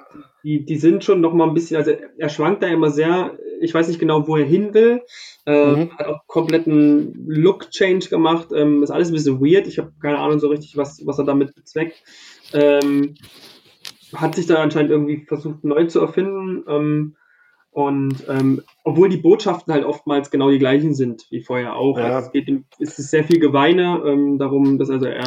die, 0.47 0.65
die 0.65 0.77
sind 0.77 1.03
schon 1.03 1.21
noch 1.21 1.35
mal 1.35 1.49
ein 1.49 1.55
bisschen, 1.55 1.77
also 1.77 1.91
er 1.91 2.29
schwankt 2.29 2.63
da 2.63 2.69
immer 2.69 2.91
sehr, 2.91 3.37
ich 3.61 3.75
weiß 3.75 3.89
nicht 3.89 3.99
genau, 3.99 4.29
wo 4.29 4.37
er 4.37 4.45
hin 4.45 4.75
will. 4.75 5.03
Äh, 5.45 5.73
mhm. 5.73 5.99
Hat 5.99 6.07
auch 6.07 6.21
kompletten 6.29 7.27
Look-Change 7.27 8.09
gemacht. 8.09 8.51
Ähm, 8.55 8.85
ist 8.85 8.93
alles 8.93 9.09
ein 9.09 9.15
bisschen 9.15 9.41
weird. 9.41 9.67
Ich 9.67 9.79
habe 9.79 9.93
keine 10.01 10.19
Ahnung 10.19 10.39
so 10.39 10.47
richtig, 10.47 10.77
was, 10.77 11.05
was 11.05 11.19
er 11.19 11.25
damit 11.25 11.57
bezweckt. 11.57 12.01
Ähm, 12.53 13.17
hat 14.15 14.37
sich 14.37 14.47
da 14.47 14.63
anscheinend 14.63 14.93
irgendwie 14.93 15.25
versucht, 15.27 15.65
neu 15.65 15.87
zu 15.87 15.99
erfinden. 15.99 16.63
Ähm, 16.69 17.17
und 17.73 18.15
ähm, 18.29 18.63
obwohl 18.85 19.09
die 19.09 19.17
Botschaften 19.17 19.75
halt 19.75 19.85
oftmals 19.85 20.31
genau 20.31 20.53
die 20.53 20.61
gleichen 20.61 20.95
sind 20.95 21.27
wie 21.31 21.43
vorher 21.43 21.75
auch. 21.75 21.99
Ja. 21.99 22.05
Also 22.05 22.29
es, 22.29 22.33
geht, 22.33 22.49
es 22.79 23.01
ist 23.01 23.11
sehr 23.11 23.25
viel 23.25 23.41
Geweine 23.41 24.01
ähm, 24.07 24.39
darum, 24.39 24.79
dass 24.79 24.91
also 24.91 25.07
er 25.07 25.27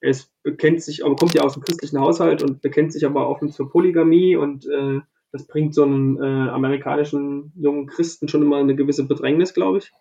er 0.00 0.10
ist, 0.10 0.30
bekennt 0.42 0.82
sich, 0.82 1.04
aber 1.04 1.16
kommt 1.16 1.34
ja 1.34 1.42
aus 1.42 1.54
dem 1.54 1.62
christlichen 1.62 2.00
Haushalt 2.00 2.42
und 2.42 2.62
bekennt 2.62 2.92
sich 2.92 3.04
aber 3.04 3.28
offen 3.28 3.50
zur 3.50 3.70
Polygamie 3.70 4.36
und 4.36 4.66
äh, 4.66 5.00
das 5.32 5.46
bringt 5.46 5.74
so 5.74 5.84
einen 5.84 6.16
äh, 6.20 6.50
amerikanischen 6.50 7.52
jungen 7.56 7.86
Christen 7.86 8.28
schon 8.28 8.42
immer 8.42 8.56
eine 8.56 8.74
gewisse 8.74 9.06
Bedrängnis, 9.06 9.54
glaube 9.54 9.78
ich. 9.78 9.92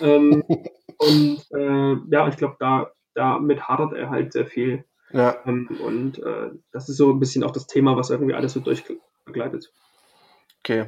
Ähm, 0.00 0.44
und 0.98 1.44
äh, 1.52 1.96
ja, 2.10 2.28
ich 2.28 2.36
glaube, 2.36 2.56
da 2.58 2.90
damit 3.14 3.68
hadert 3.68 3.92
er 3.92 4.10
halt 4.10 4.32
sehr 4.32 4.46
viel. 4.46 4.84
Ja. 5.12 5.36
Ähm, 5.44 5.68
und 5.84 6.18
äh, 6.20 6.50
das 6.72 6.88
ist 6.88 6.96
so 6.96 7.10
ein 7.10 7.18
bisschen 7.18 7.44
auch 7.44 7.50
das 7.50 7.66
Thema, 7.66 7.96
was 7.96 8.10
irgendwie 8.10 8.34
alles 8.34 8.52
so 8.52 8.60
durchbegleitet. 8.60 9.72
Okay. 10.60 10.86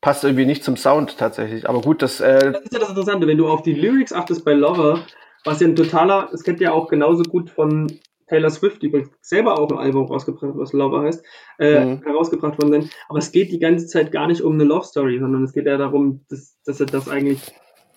Passt 0.00 0.24
irgendwie 0.24 0.46
nicht 0.46 0.64
zum 0.64 0.76
Sound 0.76 1.18
tatsächlich, 1.18 1.68
aber 1.68 1.82
gut, 1.82 2.00
das. 2.00 2.20
Äh 2.20 2.52
das 2.52 2.62
ist 2.62 2.72
ja 2.72 2.78
das 2.78 2.88
Interessante, 2.88 3.26
wenn 3.26 3.36
du 3.36 3.48
auf 3.48 3.62
die 3.62 3.74
Lyrics 3.74 4.14
achtest 4.14 4.46
bei 4.46 4.54
Lover, 4.54 5.04
was 5.44 5.60
ja 5.60 5.68
ein 5.68 5.76
totaler, 5.76 6.30
es 6.32 6.42
kennt 6.42 6.60
ja 6.60 6.72
auch 6.72 6.88
genauso 6.88 7.22
gut 7.22 7.50
von 7.50 8.00
Taylor 8.30 8.50
Swift, 8.50 8.80
die 8.82 8.86
übrigens 8.86 9.10
selber 9.20 9.58
auch 9.58 9.70
ein 9.70 9.78
Album 9.78 10.06
rausgebracht, 10.06 10.52
was 10.54 10.72
Lover 10.72 11.02
heißt, 11.02 11.24
äh, 11.58 11.84
mhm. 11.84 12.02
herausgebracht 12.04 12.62
worden 12.62 12.82
sind. 12.82 12.92
Aber 13.08 13.18
es 13.18 13.32
geht 13.32 13.50
die 13.50 13.58
ganze 13.58 13.86
Zeit 13.86 14.12
gar 14.12 14.28
nicht 14.28 14.40
um 14.42 14.54
eine 14.54 14.64
Love 14.64 14.86
Story, 14.86 15.18
sondern 15.18 15.44
es 15.44 15.52
geht 15.52 15.66
ja 15.66 15.76
darum, 15.76 16.24
dass, 16.28 16.56
dass 16.64 16.80
er 16.80 16.86
das 16.86 17.08
eigentlich 17.08 17.40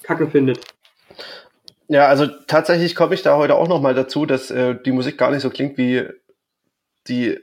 kacke 0.01 0.27
findet. 0.27 0.59
Ja, 1.87 2.07
also 2.07 2.25
tatsächlich 2.47 2.95
komme 2.95 3.13
ich 3.13 3.21
da 3.21 3.37
heute 3.37 3.55
auch 3.55 3.67
nochmal 3.67 3.93
dazu, 3.93 4.25
dass 4.25 4.49
äh, 4.49 4.75
die 4.83 4.91
Musik 4.91 5.17
gar 5.17 5.29
nicht 5.29 5.41
so 5.41 5.49
klingt 5.49 5.77
wie 5.77 6.03
die, 7.07 7.37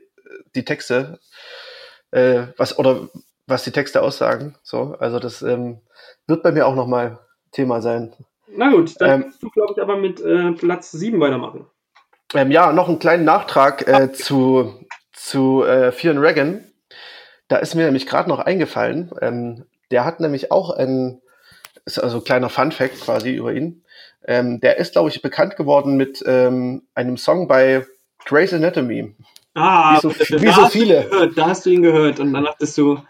die 0.54 0.64
Texte, 0.64 1.20
äh, 2.10 2.44
was, 2.56 2.76
oder 2.76 3.08
was 3.46 3.62
die 3.62 3.70
Texte 3.70 4.02
aussagen. 4.02 4.56
So, 4.62 4.96
also 4.98 5.20
das 5.20 5.42
ähm, 5.42 5.80
wird 6.26 6.42
bei 6.42 6.50
mir 6.50 6.66
auch 6.66 6.74
nochmal 6.74 7.20
Thema 7.52 7.80
sein. 7.80 8.12
Na 8.56 8.70
gut, 8.70 9.00
dann 9.00 9.10
ähm, 9.10 9.22
kannst 9.22 9.42
du, 9.42 9.50
glaube 9.50 9.74
ich, 9.76 9.82
aber 9.82 9.96
mit 9.96 10.20
äh, 10.20 10.52
Platz 10.52 10.90
7 10.92 11.20
weitermachen. 11.20 11.66
Ähm, 12.34 12.50
ja, 12.50 12.72
noch 12.72 12.88
einen 12.88 12.98
kleinen 12.98 13.24
Nachtrag 13.24 13.86
äh, 13.88 14.12
zu, 14.12 14.84
zu 15.12 15.64
äh, 15.64 15.92
Fionn 15.92 16.18
Reagan. 16.18 16.64
Da 17.48 17.56
ist 17.56 17.74
mir 17.74 17.84
nämlich 17.84 18.06
gerade 18.06 18.28
noch 18.28 18.38
eingefallen. 18.38 19.10
Ähm, 19.20 19.64
der 19.90 20.04
hat 20.04 20.20
nämlich 20.20 20.52
auch 20.52 20.70
ein, 20.70 21.20
ist 21.84 21.98
also 21.98 22.18
ein 22.18 22.24
kleiner 22.24 22.48
Fun 22.48 22.70
Fact 22.72 23.00
quasi 23.00 23.30
über 23.34 23.52
ihn. 23.52 23.84
Ähm, 24.24 24.60
der 24.60 24.76
ist, 24.78 24.92
glaube 24.92 25.08
ich, 25.08 25.22
bekannt 25.22 25.56
geworden 25.56 25.96
mit 25.96 26.22
ähm, 26.26 26.82
einem 26.94 27.16
Song 27.16 27.48
bei 27.48 27.84
Grey's 28.24 28.52
Anatomy. 28.52 29.14
Ah, 29.54 29.96
Wie 29.96 30.00
so- 30.00 30.40
wie 30.42 30.52
so 30.52 30.66
viele. 30.66 31.04
Gehört, 31.08 31.36
da 31.36 31.46
hast 31.48 31.66
du 31.66 31.70
ihn 31.70 31.82
gehört 31.82 32.20
und 32.20 32.32
dann 32.32 32.44
dachtest 32.44 32.78
du, 32.78 33.00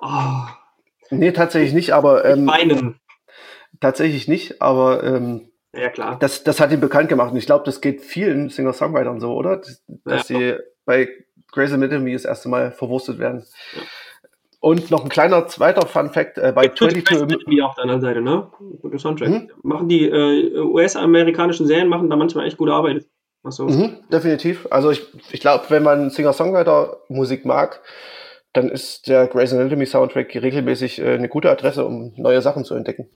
oh, 0.00 0.42
Nee, 1.14 1.32
tatsächlich 1.32 1.74
nicht, 1.74 1.92
aber 1.92 2.24
ähm, 2.24 2.46
weinen. 2.46 2.98
Tatsächlich 3.82 4.28
nicht, 4.28 4.62
aber 4.62 5.04
ähm, 5.04 5.50
Ja, 5.74 5.90
klar. 5.90 6.16
das, 6.18 6.44
das 6.44 6.60
hat 6.60 6.72
ihn 6.72 6.80
bekannt 6.80 7.08
gemacht. 7.08 7.32
Und 7.32 7.36
ich 7.36 7.46
glaube, 7.46 7.64
das 7.64 7.80
geht 7.80 8.00
vielen 8.00 8.48
Singer-Songwritern 8.48 9.20
so, 9.20 9.34
oder? 9.34 9.58
Dass, 9.58 9.84
dass 10.04 10.28
sie 10.28 10.54
bei 10.84 11.08
Grey's 11.50 11.72
Anatomy 11.72 12.14
das 12.14 12.24
erste 12.24 12.48
Mal 12.48 12.72
verwurstet 12.72 13.18
werden. 13.18 13.44
Und 14.60 14.90
noch 14.90 15.02
ein 15.02 15.08
kleiner 15.08 15.46
zweiter 15.48 15.86
Fun-Fact, 15.86 16.38
äh, 16.38 16.52
bei 16.54 16.68
22... 16.68 17.46
Wie 17.46 17.62
auf 17.62 17.74
deiner 17.74 18.00
Seite, 18.00 18.22
ne? 18.22 18.48
Guter 18.80 18.98
Soundtrack. 18.98 19.28
Mhm. 19.28 19.50
Machen 19.62 19.88
die 19.88 20.08
äh, 20.08 20.58
US-amerikanischen 20.60 21.66
Serien 21.66 21.88
machen 21.88 22.08
da 22.08 22.16
manchmal 22.16 22.46
echt 22.46 22.56
gute 22.56 22.72
Arbeit. 22.72 23.04
So. 23.44 23.66
Mhm, 23.66 24.04
definitiv. 24.12 24.68
Also 24.70 24.92
ich, 24.92 25.04
ich 25.32 25.40
glaube, 25.40 25.64
wenn 25.68 25.82
man 25.82 26.10
Singer-Songwriter-Musik 26.10 27.44
mag, 27.44 27.80
dann 28.52 28.68
ist 28.68 29.08
der 29.08 29.26
Grey's 29.26 29.52
Anatomy 29.52 29.86
Soundtrack 29.86 30.34
regelmäßig 30.34 31.00
äh, 31.00 31.14
eine 31.14 31.28
gute 31.28 31.50
Adresse, 31.50 31.84
um 31.84 32.12
neue 32.16 32.40
Sachen 32.40 32.64
zu 32.64 32.74
entdecken. 32.74 33.08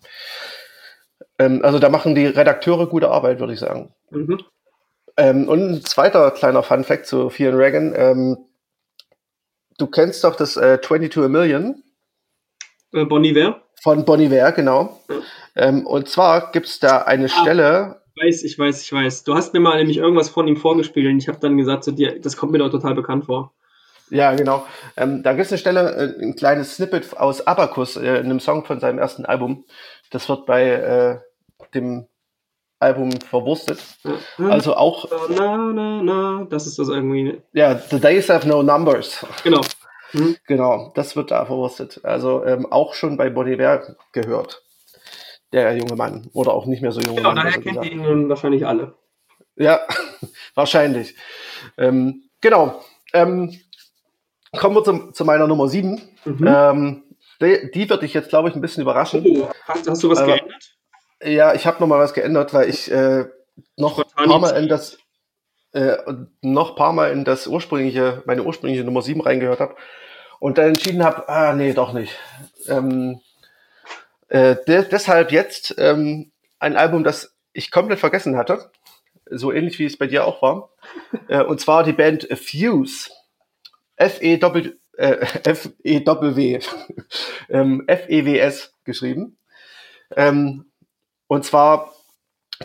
Ähm, 1.38 1.60
also 1.64 1.78
da 1.78 1.88
machen 1.88 2.14
die 2.14 2.26
Redakteure 2.26 2.86
gute 2.86 3.10
Arbeit, 3.10 3.40
würde 3.40 3.52
ich 3.52 3.60
sagen. 3.60 3.94
Mhm. 4.10 4.40
Ähm, 5.16 5.48
und 5.48 5.60
ein 5.70 5.84
zweiter 5.84 6.30
kleiner 6.30 6.62
Fun-Fact 6.62 7.06
zu 7.06 7.30
Fear 7.30 7.52
and 7.52 7.60
Reagan. 7.60 7.94
Ähm, 7.96 8.36
du 9.78 9.86
kennst 9.86 10.24
doch 10.24 10.36
das 10.36 10.56
äh, 10.56 10.80
22 10.80 11.24
a 11.24 11.28
Million 11.28 11.82
Äh, 12.92 13.04
Bon 13.04 13.22
Iver? 13.24 13.62
von 13.82 14.04
Bon 14.04 14.20
Iver, 14.20 14.52
genau. 14.52 15.00
Ja. 15.08 15.16
Ähm, 15.56 15.86
und 15.86 16.08
zwar 16.08 16.52
gibt 16.52 16.66
es 16.66 16.80
da 16.80 17.02
eine 17.02 17.28
Stelle, 17.28 18.00
Ich 18.14 18.22
weiß, 18.22 18.42
ich 18.44 18.58
weiß, 18.58 18.82
ich 18.82 18.92
weiß. 18.92 19.24
Du 19.24 19.34
hast 19.34 19.52
mir 19.54 19.60
mal 19.60 19.76
nämlich 19.78 19.98
irgendwas 19.98 20.28
von 20.30 20.48
ihm 20.48 20.56
vorgespielt 20.56 21.06
und 21.06 21.18
ich 21.18 21.28
habe 21.28 21.38
dann 21.40 21.56
gesagt 21.58 21.84
zu 21.84 21.92
dir, 21.92 22.18
das 22.20 22.36
kommt 22.36 22.52
mir 22.52 22.58
doch 22.58 22.70
total 22.70 22.94
bekannt 22.94 23.26
vor. 23.26 23.52
Ja, 24.10 24.34
genau. 24.34 24.64
Ähm, 24.96 25.22
da 25.22 25.32
gibt 25.32 25.46
es 25.46 25.52
eine 25.52 25.58
Stelle, 25.58 25.90
äh, 25.96 26.22
ein 26.24 26.36
kleines 26.36 26.76
Snippet 26.76 27.16
aus 27.16 27.46
Abacus, 27.46 27.96
äh, 27.96 28.18
in 28.18 28.26
einem 28.26 28.40
Song 28.40 28.64
von 28.64 28.80
seinem 28.80 28.98
ersten 28.98 29.24
Album. 29.26 29.64
Das 30.10 30.28
wird 30.28 30.46
bei 30.46 30.62
äh, 30.70 31.18
dem 31.74 32.06
Album 32.78 33.12
verwurstet. 33.12 33.78
Also 34.38 34.76
auch, 34.76 35.08
na, 35.30 35.56
na, 35.72 36.02
na, 36.02 36.46
das 36.50 36.66
ist 36.66 36.78
das 36.78 36.88
irgendwie. 36.88 37.40
ja, 37.52 37.76
The 37.78 37.98
Days 38.00 38.28
Have 38.28 38.46
No 38.46 38.62
Numbers. 38.62 39.24
Genau. 39.44 39.62
Mhm. 40.12 40.36
Genau, 40.46 40.92
das 40.94 41.16
wird 41.16 41.30
da 41.30 41.44
verwurstet. 41.46 42.00
Also 42.04 42.44
ähm, 42.44 42.70
auch 42.70 42.94
schon 42.94 43.16
bei 43.16 43.30
Bon 43.30 43.46
Iver 43.46 43.96
gehört. 44.12 44.62
Der 45.52 45.76
junge 45.76 45.96
Mann. 45.96 46.28
Oder 46.32 46.52
auch 46.54 46.66
nicht 46.66 46.82
mehr 46.82 46.92
so 46.92 47.00
junge 47.00 47.16
Genau, 47.16 47.30
Mann. 47.32 47.36
daher 47.46 47.58
besser 47.60 47.80
kennt 47.80 47.84
ihr 47.94 48.10
ihn 48.10 48.28
wahrscheinlich 48.28 48.66
alle. 48.66 48.94
Ja, 49.56 49.80
wahrscheinlich. 50.54 51.16
Ähm, 51.78 52.24
genau. 52.40 52.82
Ähm, 53.14 53.58
kommen 54.56 54.76
wir 54.76 54.84
zum, 54.84 55.14
zu 55.14 55.24
meiner 55.24 55.46
Nummer 55.46 55.68
7. 55.68 56.00
Mhm. 56.24 56.46
Ähm, 56.46 57.02
die, 57.40 57.70
die 57.72 57.88
wird 57.88 58.02
dich 58.02 58.12
jetzt, 58.14 58.28
glaube 58.28 58.48
ich, 58.50 58.54
ein 58.54 58.60
bisschen 58.60 58.82
überraschen. 58.82 59.24
Oh, 59.26 59.48
hast, 59.64 59.88
hast 59.88 60.02
du 60.02 60.10
was 60.10 60.18
Aber- 60.18 60.34
geändert? 60.36 60.75
Ja, 61.26 61.54
ich 61.54 61.66
habe 61.66 61.80
noch 61.80 61.88
mal 61.88 61.98
was 61.98 62.14
geändert, 62.14 62.54
weil 62.54 62.68
ich 62.68 62.88
äh, 62.90 63.24
noch 63.76 63.98
ein 63.98 64.28
paar 64.28 64.38
Mal 64.38 64.56
in 64.56 64.68
das 64.68 64.96
äh, 65.72 65.96
noch 66.40 66.76
paar 66.76 66.92
Mal 66.92 67.10
in 67.10 67.24
das 67.24 67.48
ursprüngliche, 67.48 68.22
meine 68.26 68.44
ursprüngliche 68.44 68.84
Nummer 68.84 69.02
7 69.02 69.20
reingehört 69.20 69.58
habe 69.58 69.74
und 70.38 70.56
dann 70.56 70.68
entschieden 70.68 71.02
habe, 71.02 71.28
ah 71.28 71.52
nee, 71.52 71.72
doch 71.72 71.92
nicht. 71.92 72.16
Ähm, 72.68 73.20
äh, 74.28 74.54
de 74.68 74.84
deshalb 74.88 75.32
jetzt 75.32 75.74
ähm, 75.78 76.30
ein 76.60 76.76
Album, 76.76 77.02
das 77.02 77.36
ich 77.52 77.72
komplett 77.72 77.98
vergessen 77.98 78.36
hatte, 78.36 78.70
so 79.28 79.50
ähnlich 79.50 79.80
wie 79.80 79.86
es 79.86 79.98
bei 79.98 80.06
dir 80.06 80.26
auch 80.26 80.42
war, 80.42 80.70
äh, 81.28 81.42
und 81.42 81.60
zwar 81.60 81.82
die 81.82 81.92
Band 81.92 82.28
Fuse, 82.38 83.10
F 83.96 84.22
E 84.22 84.40
W 84.40 84.70
äh, 84.96 85.26
F 85.44 85.70
E 85.82 86.06
W 86.06 86.60
ähm, 87.48 87.82
F 87.88 88.08
E 88.08 88.24
W 88.24 88.38
S 88.38 88.74
geschrieben. 88.84 89.38
Ähm, 90.14 90.66
und 91.28 91.44
zwar 91.44 91.92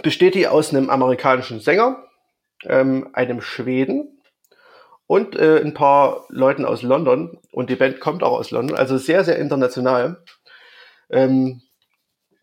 besteht 0.03 0.35
die 0.35 0.47
aus 0.47 0.73
einem 0.73 0.89
amerikanischen 0.89 1.59
Sänger, 1.59 2.03
ähm, 2.63 3.09
einem 3.13 3.41
Schweden 3.41 4.21
und 5.07 5.35
äh, 5.35 5.59
ein 5.59 5.73
paar 5.73 6.25
Leuten 6.29 6.65
aus 6.65 6.83
London. 6.83 7.37
Und 7.51 7.69
die 7.69 7.75
Band 7.75 7.99
kommt 7.99 8.23
auch 8.23 8.37
aus 8.37 8.51
London, 8.51 8.77
also 8.77 8.97
sehr, 8.97 9.23
sehr 9.23 9.37
international. 9.37 10.23
Ähm, 11.09 11.61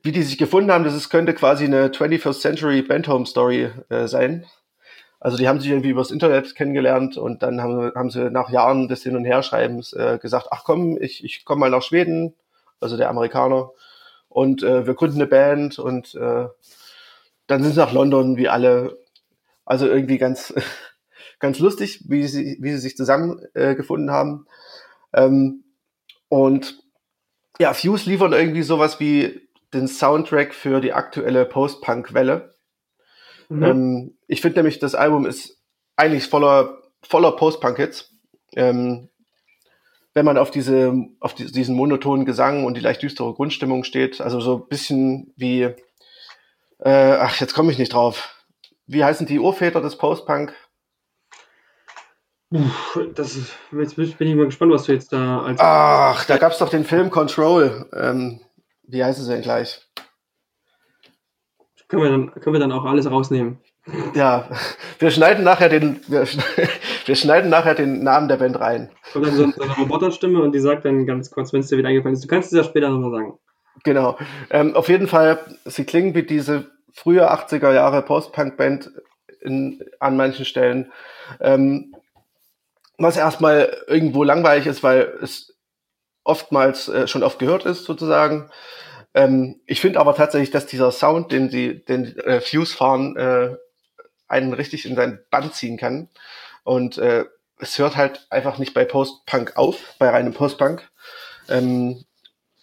wie 0.02 0.12
die 0.12 0.22
sich 0.22 0.38
gefunden 0.38 0.70
haben, 0.70 0.84
das 0.84 0.94
ist, 0.94 1.08
könnte 1.08 1.34
quasi 1.34 1.64
eine 1.64 1.88
21st 1.88 2.40
Century 2.40 2.82
Band 2.82 3.08
Home 3.08 3.26
Story 3.26 3.70
äh, 3.88 4.06
sein. 4.06 4.46
Also 5.20 5.36
die 5.36 5.48
haben 5.48 5.60
sich 5.60 5.70
irgendwie 5.70 5.90
übers 5.90 6.10
Internet 6.10 6.54
kennengelernt 6.54 7.16
und 7.16 7.42
dann 7.42 7.60
haben, 7.60 7.92
haben 7.94 8.10
sie 8.10 8.30
nach 8.30 8.50
Jahren 8.50 8.86
des 8.86 9.02
Hin- 9.02 9.16
und 9.16 9.24
Herschreibens 9.24 9.92
äh, 9.92 10.18
gesagt, 10.20 10.48
ach 10.50 10.62
komm, 10.64 10.96
ich, 11.00 11.24
ich 11.24 11.44
komme 11.44 11.60
mal 11.60 11.70
nach 11.70 11.82
Schweden, 11.82 12.34
also 12.80 12.96
der 12.96 13.10
Amerikaner, 13.10 13.70
und 14.38 14.62
äh, 14.62 14.86
wir 14.86 14.94
gründen 14.94 15.16
eine 15.16 15.26
Band 15.26 15.80
und 15.80 16.14
äh, 16.14 16.46
dann 17.48 17.62
sind 17.64 17.72
sie 17.72 17.80
nach 17.80 17.92
London, 17.92 18.36
wie 18.36 18.48
alle. 18.48 18.96
Also 19.64 19.88
irgendwie 19.88 20.16
ganz, 20.16 20.54
ganz 21.40 21.58
lustig, 21.58 22.04
wie 22.06 22.24
sie, 22.28 22.56
wie 22.60 22.70
sie 22.70 22.78
sich 22.78 22.96
zusammengefunden 22.96 23.50
äh, 23.54 23.74
gefunden 23.74 24.10
haben. 24.12 24.46
Ähm, 25.12 25.64
und 26.28 26.78
ja, 27.58 27.74
Fuse 27.74 28.08
liefern 28.08 28.32
irgendwie 28.32 28.62
sowas 28.62 29.00
wie 29.00 29.48
den 29.74 29.88
Soundtrack 29.88 30.54
für 30.54 30.80
die 30.80 30.92
aktuelle 30.92 31.44
Post-Punk-Welle. 31.44 32.54
Mhm. 33.48 33.62
Ähm, 33.64 34.18
ich 34.28 34.40
finde 34.40 34.60
nämlich, 34.60 34.78
das 34.78 34.94
Album 34.94 35.26
ist 35.26 35.60
eigentlich 35.96 36.28
voller, 36.28 36.78
voller 37.02 37.32
Post-Punk-Hits. 37.32 38.14
Ähm, 38.54 39.08
wenn 40.18 40.24
man 40.24 40.36
auf 40.36 40.50
diese, 40.50 40.92
auf 41.20 41.32
die, 41.32 41.46
diesen 41.46 41.76
monotonen 41.76 42.26
Gesang 42.26 42.64
und 42.64 42.76
die 42.76 42.80
leicht 42.80 43.00
düstere 43.00 43.32
Grundstimmung 43.34 43.84
steht, 43.84 44.20
also 44.20 44.40
so 44.40 44.56
ein 44.56 44.68
bisschen 44.68 45.32
wie, 45.36 45.62
äh, 46.80 47.12
ach, 47.20 47.38
jetzt 47.40 47.54
komme 47.54 47.70
ich 47.70 47.78
nicht 47.78 47.92
drauf. 47.92 48.44
Wie 48.88 49.04
heißen 49.04 49.28
die 49.28 49.38
Urväter 49.38 49.80
des 49.80 49.96
Post-Punk? 49.96 50.52
Das 53.14 53.36
ist, 53.36 53.52
jetzt 53.70 53.94
bin 53.94 54.26
ich 54.26 54.34
mal 54.34 54.46
gespannt, 54.46 54.72
was 54.72 54.84
du 54.84 54.92
jetzt 54.92 55.12
da 55.12 55.42
als. 55.42 55.60
Ach, 55.60 56.24
da 56.24 56.36
gab's 56.36 56.58
doch 56.58 56.68
den 56.68 56.84
Film 56.84 57.10
Control. 57.10 57.88
Ähm, 57.94 58.40
wie 58.82 59.04
heißen 59.04 59.22
sie 59.22 59.30
denn 59.30 59.42
gleich? 59.42 59.86
Können, 61.86 62.02
wir 62.02 62.10
dann, 62.10 62.30
können 62.32 62.54
wir 62.54 62.60
dann 62.60 62.72
auch 62.72 62.86
alles 62.86 63.08
rausnehmen. 63.08 63.60
Ja, 64.14 64.48
wir 64.98 65.10
schneiden 65.10 65.44
nachher 65.44 65.68
den, 65.68 66.00
wir, 66.08 66.26
wir 67.06 67.16
schneiden 67.16 67.50
nachher 67.50 67.74
den 67.74 68.02
Namen 68.02 68.28
der 68.28 68.36
Band 68.36 68.60
rein. 68.60 68.90
Kommt 69.12 69.26
dann 69.26 69.34
so, 69.34 69.44
eine 69.44 69.76
Roboterstimme 69.78 70.42
und 70.42 70.52
die 70.52 70.60
sagt 70.60 70.84
dann 70.84 71.06
ganz 71.06 71.30
kurz, 71.30 71.52
wenn 71.52 71.60
es 71.60 71.68
dir 71.68 71.78
wieder 71.78 71.88
eingefallen 71.88 72.14
ist. 72.14 72.24
Du 72.24 72.28
kannst 72.28 72.52
es 72.52 72.56
ja 72.56 72.64
später 72.64 72.90
nochmal 72.90 73.10
sagen. 73.10 73.38
Genau. 73.84 74.18
Ähm, 74.50 74.74
auf 74.74 74.88
jeden 74.88 75.06
Fall, 75.06 75.38
sie 75.64 75.84
klingen 75.84 76.14
wie 76.14 76.24
diese 76.24 76.66
frühe 76.92 77.30
80er 77.30 77.72
Jahre 77.72 78.02
Post-Punk-Band 78.02 78.90
in, 79.40 79.82
an 80.00 80.16
manchen 80.16 80.44
Stellen. 80.44 80.92
Ähm, 81.40 81.94
was 82.98 83.16
erstmal 83.16 83.84
irgendwo 83.86 84.24
langweilig 84.24 84.66
ist, 84.66 84.82
weil 84.82 85.12
es 85.22 85.56
oftmals 86.24 86.88
äh, 86.88 87.06
schon 87.06 87.22
oft 87.22 87.38
gehört 87.38 87.64
ist, 87.64 87.84
sozusagen. 87.84 88.50
Ähm, 89.14 89.60
ich 89.66 89.80
finde 89.80 90.00
aber 90.00 90.14
tatsächlich, 90.14 90.50
dass 90.50 90.66
dieser 90.66 90.90
Sound, 90.90 91.32
den 91.32 91.48
sie, 91.48 91.84
den 91.84 92.16
äh, 92.18 92.40
Fuse 92.40 92.76
fahren, 92.76 93.16
äh, 93.16 93.56
einen 94.28 94.52
richtig 94.52 94.86
in 94.86 94.96
sein 94.96 95.20
Band 95.30 95.54
ziehen 95.54 95.76
kann. 95.76 96.08
Und 96.64 96.98
äh, 96.98 97.24
es 97.58 97.78
hört 97.78 97.96
halt 97.96 98.26
einfach 98.30 98.58
nicht 98.58 98.74
bei 98.74 98.84
Post-Punk 98.84 99.56
auf, 99.56 99.94
bei 99.98 100.08
reinem 100.10 100.34
Post-Punk. 100.34 100.88
Ähm, 101.48 102.04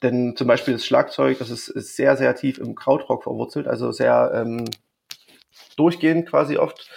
denn 0.03 0.35
zum 0.35 0.47
Beispiel 0.47 0.73
das 0.73 0.85
Schlagzeug, 0.85 1.39
das 1.39 1.49
ist, 1.49 1.67
ist 1.67 1.95
sehr, 1.95 2.15
sehr 2.17 2.35
tief 2.35 2.57
im 2.57 2.75
Krautrock 2.75 3.23
verwurzelt, 3.23 3.67
also 3.67 3.91
sehr 3.91 4.31
ähm, 4.35 4.65
durchgehend 5.77 6.29
quasi 6.29 6.57
oft. 6.57 6.89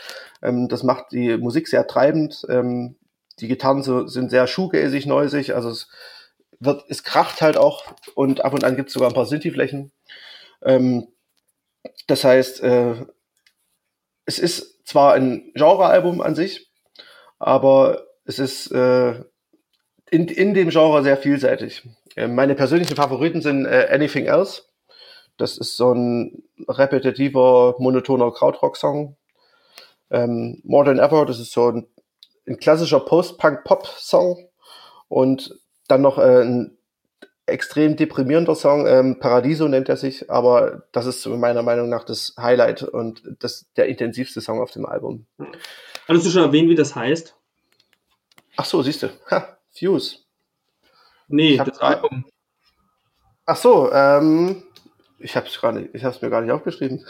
Ähm, 0.42 0.68
das 0.68 0.82
macht 0.82 1.12
die 1.12 1.36
Musik 1.36 1.68
sehr 1.68 1.86
treibend. 1.86 2.44
Ähm, 2.48 2.96
die 3.40 3.48
Gitarren 3.48 3.82
so, 3.82 4.06
sind 4.06 4.30
sehr 4.30 4.46
shoegazig, 4.46 5.06
neusig, 5.06 5.54
also 5.54 5.70
es 5.70 5.88
wird, 6.60 6.84
es 6.88 7.04
kracht 7.04 7.40
halt 7.40 7.56
auch 7.56 7.84
und 8.14 8.44
ab 8.44 8.52
und 8.52 8.64
an 8.64 8.76
gibt 8.76 8.88
es 8.88 8.94
sogar 8.94 9.08
ein 9.08 9.14
paar 9.14 9.26
Synthi-Flächen. 9.26 9.92
Ähm, 10.62 11.08
das 12.06 12.24
heißt, 12.24 12.62
äh, 12.62 13.06
es 14.28 14.38
ist 14.38 14.86
zwar 14.86 15.14
ein 15.14 15.50
Genrealbum 15.54 16.20
an 16.20 16.34
sich, 16.34 16.70
aber 17.38 18.06
es 18.26 18.38
ist 18.38 18.70
äh, 18.70 19.24
in, 20.10 20.28
in 20.28 20.52
dem 20.52 20.68
Genre 20.68 21.02
sehr 21.02 21.16
vielseitig. 21.16 21.88
Äh, 22.14 22.28
meine 22.28 22.54
persönlichen 22.54 22.94
Favoriten 22.94 23.40
sind 23.40 23.64
äh, 23.64 23.88
Anything 23.90 24.26
Else. 24.26 24.64
Das 25.38 25.56
ist 25.56 25.78
so 25.78 25.94
ein 25.94 26.42
repetitiver, 26.68 27.76
monotoner 27.78 28.30
Krautrock-Song. 28.30 29.16
Ähm, 30.10 30.60
More 30.62 30.84
Than 30.84 30.98
Ever, 30.98 31.24
das 31.24 31.40
ist 31.40 31.52
so 31.52 31.70
ein, 31.70 31.86
ein 32.46 32.58
klassischer 32.58 33.00
Post-Punk-Pop-Song. 33.00 34.46
Und 35.08 35.58
dann 35.86 36.02
noch 36.02 36.18
äh, 36.18 36.42
ein 36.42 36.77
extrem 37.48 37.96
deprimierender 37.96 38.54
Song. 38.54 38.86
Ähm, 38.86 39.18
Paradiso 39.18 39.68
nennt 39.68 39.88
er 39.88 39.96
sich, 39.96 40.30
aber 40.30 40.82
das 40.92 41.06
ist 41.06 41.26
meiner 41.26 41.62
Meinung 41.62 41.88
nach 41.88 42.04
das 42.04 42.34
Highlight 42.38 42.82
und 42.82 43.22
das 43.40 43.66
der 43.76 43.86
intensivste 43.86 44.40
Song 44.40 44.60
auf 44.60 44.70
dem 44.70 44.86
Album. 44.86 45.26
Hattest 46.06 46.26
du 46.26 46.30
schon 46.30 46.42
erwähnt, 46.42 46.68
wie 46.68 46.74
das 46.74 46.94
heißt? 46.94 47.36
Ach 48.56 48.64
so, 48.64 48.82
siehst 48.82 49.02
du. 49.02 49.08
Ha, 49.30 49.58
Fuse. 49.70 50.18
Nee, 51.28 51.56
das 51.56 51.78
Album. 51.78 52.24
Ach 53.44 53.56
so, 53.56 53.92
ähm, 53.92 54.62
ich 55.18 55.36
habe 55.36 55.46
es 55.46 55.58
gerade, 55.58 55.88
ich 55.92 56.04
habe 56.04 56.14
es 56.14 56.22
mir 56.22 56.30
gar 56.30 56.40
nicht 56.40 56.52
aufgeschrieben. 56.52 57.04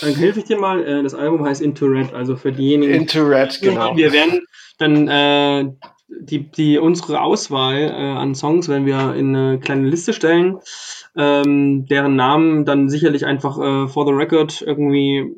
Dann 0.00 0.14
helfe 0.14 0.40
ich 0.40 0.44
dir 0.44 0.58
mal. 0.58 0.84
Äh, 0.86 1.02
das 1.02 1.14
Album 1.14 1.44
heißt 1.44 1.60
Into 1.60 1.86
Red, 1.86 2.12
also 2.12 2.36
für 2.36 2.52
diejenigen. 2.52 2.92
Into 2.94 3.22
Red, 3.22 3.60
genau. 3.60 3.96
Wir 3.96 4.12
werden 4.12 4.44
dann 4.78 5.08
äh, 5.08 5.72
die, 6.20 6.50
die, 6.50 6.78
unsere 6.78 7.20
Auswahl 7.20 7.78
äh, 7.78 7.92
an 7.94 8.34
Songs 8.34 8.68
werden 8.68 8.86
wir 8.86 9.14
in 9.14 9.34
eine 9.34 9.60
kleine 9.60 9.88
Liste 9.88 10.12
stellen, 10.12 10.58
ähm, 11.16 11.86
deren 11.86 12.16
Namen 12.16 12.64
dann 12.64 12.88
sicherlich 12.88 13.26
einfach 13.26 13.58
äh, 13.58 13.88
for 13.88 14.06
the 14.06 14.12
record 14.12 14.62
irgendwie, 14.62 15.34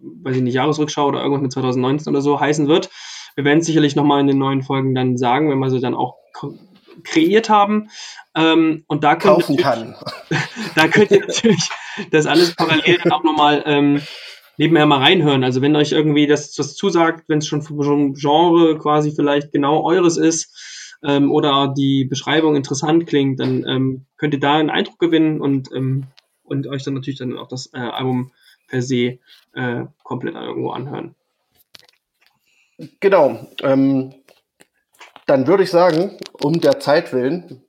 weiß 0.00 0.36
ich 0.36 0.42
nicht, 0.42 0.54
Jahresrückschau 0.54 1.06
oder 1.06 1.20
irgendwas 1.20 1.42
mit 1.42 1.52
2019 1.52 2.12
oder 2.12 2.22
so 2.22 2.40
heißen 2.40 2.68
wird. 2.68 2.90
Wir 3.34 3.44
werden 3.44 3.60
es 3.60 3.66
sicherlich 3.66 3.96
nochmal 3.96 4.20
in 4.20 4.26
den 4.26 4.38
neuen 4.38 4.62
Folgen 4.62 4.94
dann 4.94 5.16
sagen, 5.16 5.50
wenn 5.50 5.58
wir 5.58 5.70
sie 5.70 5.80
dann 5.80 5.94
auch 5.94 6.16
kreiert 7.04 7.48
haben. 7.48 7.88
Ähm, 8.34 8.84
und 8.86 9.04
da 9.04 9.16
könnt 9.16 9.40
Kaufen 9.40 9.56
ihr 9.56 9.62
kann. 9.62 9.94
da 10.74 10.88
könnt 10.88 11.10
ihr 11.10 11.20
natürlich 11.20 11.70
das 12.10 12.26
alles 12.26 12.54
parallel 12.54 12.98
dann 13.02 13.12
auch 13.12 13.22
nochmal 13.22 13.62
ähm, 13.66 14.02
nebenher 14.60 14.84
mal 14.84 14.98
reinhören. 14.98 15.42
Also 15.42 15.62
wenn 15.62 15.74
euch 15.74 15.92
irgendwie 15.92 16.26
das, 16.26 16.52
das 16.52 16.74
zusagt, 16.74 17.30
wenn 17.30 17.38
es 17.38 17.46
schon 17.46 17.62
vom 17.62 18.12
Genre 18.12 18.78
quasi 18.78 19.10
vielleicht 19.10 19.52
genau 19.52 19.82
eures 19.82 20.18
ist 20.18 20.98
ähm, 21.02 21.32
oder 21.32 21.72
die 21.74 22.04
Beschreibung 22.04 22.56
interessant 22.56 23.06
klingt, 23.06 23.40
dann 23.40 23.66
ähm, 23.66 24.04
könnt 24.18 24.34
ihr 24.34 24.40
da 24.40 24.56
einen 24.56 24.68
Eindruck 24.68 24.98
gewinnen 24.98 25.40
und, 25.40 25.72
ähm, 25.74 26.08
und 26.44 26.66
euch 26.66 26.84
dann 26.84 26.92
natürlich 26.92 27.18
dann 27.18 27.38
auch 27.38 27.48
das 27.48 27.70
äh, 27.72 27.78
Album 27.78 28.32
per 28.68 28.82
se 28.82 29.18
äh, 29.54 29.86
komplett 30.02 30.34
irgendwo 30.34 30.72
anhören. 30.72 31.14
Genau. 33.00 33.48
Ähm, 33.62 34.12
dann 35.24 35.46
würde 35.46 35.62
ich 35.62 35.70
sagen, 35.70 36.18
um 36.42 36.60
der 36.60 36.80
Zeit 36.80 37.14
willen, 37.14 37.62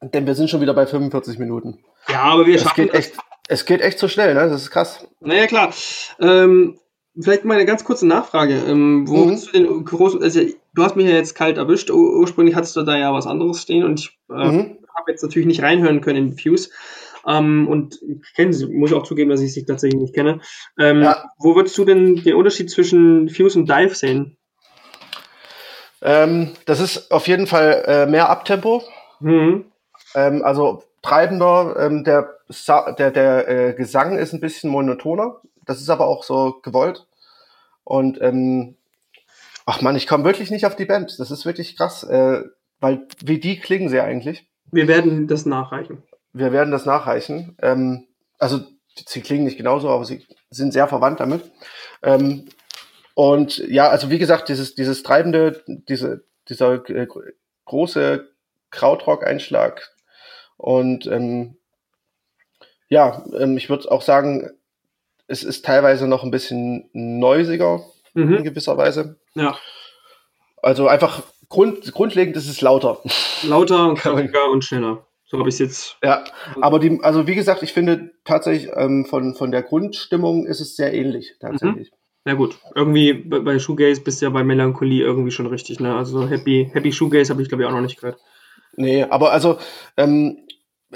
denn 0.00 0.24
wir 0.24 0.36
sind 0.36 0.50
schon 0.50 0.60
wieder 0.60 0.74
bei 0.74 0.86
45 0.86 1.40
Minuten. 1.40 1.80
Ja, 2.08 2.22
aber 2.22 2.46
wir 2.46 2.54
Es 2.54 2.62
schaffen 2.62 2.84
geht 2.84 2.94
echt, 2.94 3.16
es 3.48 3.64
geht 3.64 3.80
echt 3.80 3.98
so 3.98 4.08
schnell, 4.08 4.34
ne? 4.34 4.48
Das 4.48 4.62
ist 4.62 4.70
krass. 4.70 5.06
Naja, 5.20 5.46
klar. 5.46 5.72
Ähm, 6.20 6.78
vielleicht 7.20 7.44
mal 7.44 7.54
eine 7.54 7.66
ganz 7.66 7.84
kurze 7.84 8.06
Nachfrage. 8.06 8.54
Ähm, 8.66 9.08
wo 9.08 9.24
Mhm. 9.26 9.32
hast 9.32 9.46
du 9.48 9.52
den 9.52 9.84
großen, 9.84 10.22
also 10.22 10.40
du 10.74 10.82
hast 10.82 10.96
mich 10.96 11.06
ja 11.08 11.14
jetzt 11.14 11.34
kalt 11.34 11.56
erwischt. 11.58 11.90
Ur 11.90 12.18
ursprünglich 12.18 12.54
hattest 12.56 12.76
du 12.76 12.82
da 12.82 12.96
ja 12.96 13.12
was 13.12 13.26
anderes 13.26 13.62
stehen 13.62 13.84
und 13.84 14.00
ich 14.00 14.18
äh, 14.30 14.50
Mhm. 14.50 14.78
habe 14.94 15.10
jetzt 15.10 15.22
natürlich 15.22 15.46
nicht 15.46 15.62
reinhören 15.62 16.00
können 16.00 16.28
in 16.32 16.38
Fuse. 16.38 16.70
Ähm, 17.28 17.66
und 17.68 17.98
ich 18.02 18.34
kenne 18.34 18.52
sie, 18.52 18.66
muss 18.66 18.90
ich 18.90 18.96
auch 18.96 19.02
zugeben, 19.02 19.30
dass 19.30 19.40
ich 19.40 19.52
sie 19.52 19.64
tatsächlich 19.64 20.00
nicht 20.00 20.14
kenne. 20.14 20.40
Ähm, 20.78 21.02
Ja. 21.02 21.24
Wo 21.38 21.56
würdest 21.56 21.76
du 21.78 21.84
denn 21.84 22.16
den 22.16 22.34
Unterschied 22.34 22.70
zwischen 22.70 23.28
Fuse 23.28 23.58
und 23.58 23.68
Dive 23.68 23.94
sehen? 23.94 24.36
Ähm, 26.02 26.52
das 26.66 26.80
ist 26.80 27.10
auf 27.10 27.26
jeden 27.26 27.46
Fall 27.46 27.84
äh, 27.86 28.06
mehr 28.06 28.28
Abtempo. 28.28 28.82
Mhm. 29.20 29.64
Ähm, 30.14 30.44
also 30.44 30.82
treibender, 31.02 31.74
ähm, 31.78 32.04
der, 32.04 32.35
der, 32.48 33.10
der 33.10 33.48
äh, 33.48 33.74
Gesang 33.74 34.18
ist 34.18 34.32
ein 34.32 34.40
bisschen 34.40 34.70
monotoner. 34.70 35.40
Das 35.64 35.80
ist 35.80 35.90
aber 35.90 36.06
auch 36.06 36.22
so 36.22 36.60
gewollt. 36.62 37.06
Und 37.84 38.20
ähm, 38.20 38.76
ach 39.64 39.80
man, 39.80 39.96
ich 39.96 40.06
komme 40.06 40.24
wirklich 40.24 40.50
nicht 40.50 40.66
auf 40.66 40.76
die 40.76 40.84
Band. 40.84 41.18
Das 41.18 41.30
ist 41.30 41.44
wirklich 41.44 41.76
krass, 41.76 42.04
äh, 42.04 42.42
weil 42.80 43.06
wie 43.24 43.40
die 43.40 43.58
klingen 43.58 43.88
sie 43.88 44.00
eigentlich. 44.00 44.48
Wir 44.70 44.88
werden 44.88 45.26
das 45.26 45.46
nachreichen. 45.46 46.02
Wir 46.32 46.52
werden 46.52 46.70
das 46.70 46.86
nachreichen. 46.86 47.56
Ähm, 47.62 48.06
also 48.38 48.60
sie 49.06 49.22
klingen 49.22 49.44
nicht 49.44 49.56
genauso, 49.56 49.88
aber 49.90 50.04
sie 50.04 50.26
sind 50.50 50.72
sehr 50.72 50.88
verwandt 50.88 51.20
damit. 51.20 51.50
Ähm, 52.02 52.46
und 53.14 53.58
ja, 53.58 53.88
also 53.88 54.10
wie 54.10 54.18
gesagt, 54.18 54.48
dieses, 54.48 54.74
dieses 54.74 55.02
treibende, 55.02 55.62
diese, 55.66 56.24
dieser 56.48 56.74
äh, 56.90 57.06
gr- 57.06 57.32
große 57.64 58.28
Krautrock-Einschlag. 58.70 59.90
Und 60.56 61.06
ähm, 61.06 61.56
ja, 62.88 63.24
ähm, 63.38 63.56
ich 63.56 63.68
würde 63.68 63.90
auch 63.90 64.02
sagen, 64.02 64.50
es 65.28 65.42
ist 65.42 65.64
teilweise 65.64 66.06
noch 66.06 66.22
ein 66.22 66.30
bisschen 66.30 66.88
neusiger 66.92 67.84
in 68.14 68.28
Mhm. 68.30 68.44
gewisser 68.44 68.76
Weise. 68.78 69.16
Ja. 69.34 69.56
Also 70.62 70.88
einfach 70.88 71.22
grund, 71.48 71.92
grundlegend 71.92 72.36
ist 72.36 72.48
es 72.48 72.60
lauter. 72.60 73.00
Lauter, 73.42 73.78
man- 73.88 73.96
kräftiger 73.96 74.50
und 74.50 74.64
schneller. 74.64 75.06
So 75.28 75.38
habe 75.40 75.48
ich 75.48 75.56
es 75.56 75.58
jetzt. 75.58 75.96
Ja, 76.04 76.22
aber 76.60 76.78
die, 76.78 77.00
also 77.02 77.26
wie 77.26 77.34
gesagt, 77.34 77.64
ich 77.64 77.72
finde 77.72 78.12
tatsächlich 78.24 78.70
ähm, 78.76 79.04
von, 79.06 79.34
von 79.34 79.50
der 79.50 79.62
Grundstimmung 79.62 80.46
ist 80.46 80.60
es 80.60 80.76
sehr 80.76 80.94
ähnlich 80.94 81.34
tatsächlich. 81.40 81.90
Na 82.24 82.34
gut, 82.34 82.56
irgendwie 82.76 83.12
bei, 83.12 83.40
bei 83.40 83.58
Shoegaze 83.58 84.02
bist 84.02 84.20
du 84.20 84.26
ja 84.26 84.30
bei 84.30 84.44
Melancholie 84.44 85.02
irgendwie 85.02 85.32
schon 85.32 85.46
richtig, 85.46 85.80
ne? 85.80 85.96
Also 85.96 86.28
Happy, 86.28 86.70
Happy 86.72 86.92
Shoegaze 86.92 87.30
habe 87.32 87.42
ich 87.42 87.48
glaube 87.48 87.64
ich 87.64 87.68
auch 87.68 87.72
noch 87.72 87.80
nicht 87.80 88.00
gehört. 88.00 88.20
Nee, 88.76 89.02
aber 89.02 89.32
also 89.32 89.58
ähm, 89.96 90.38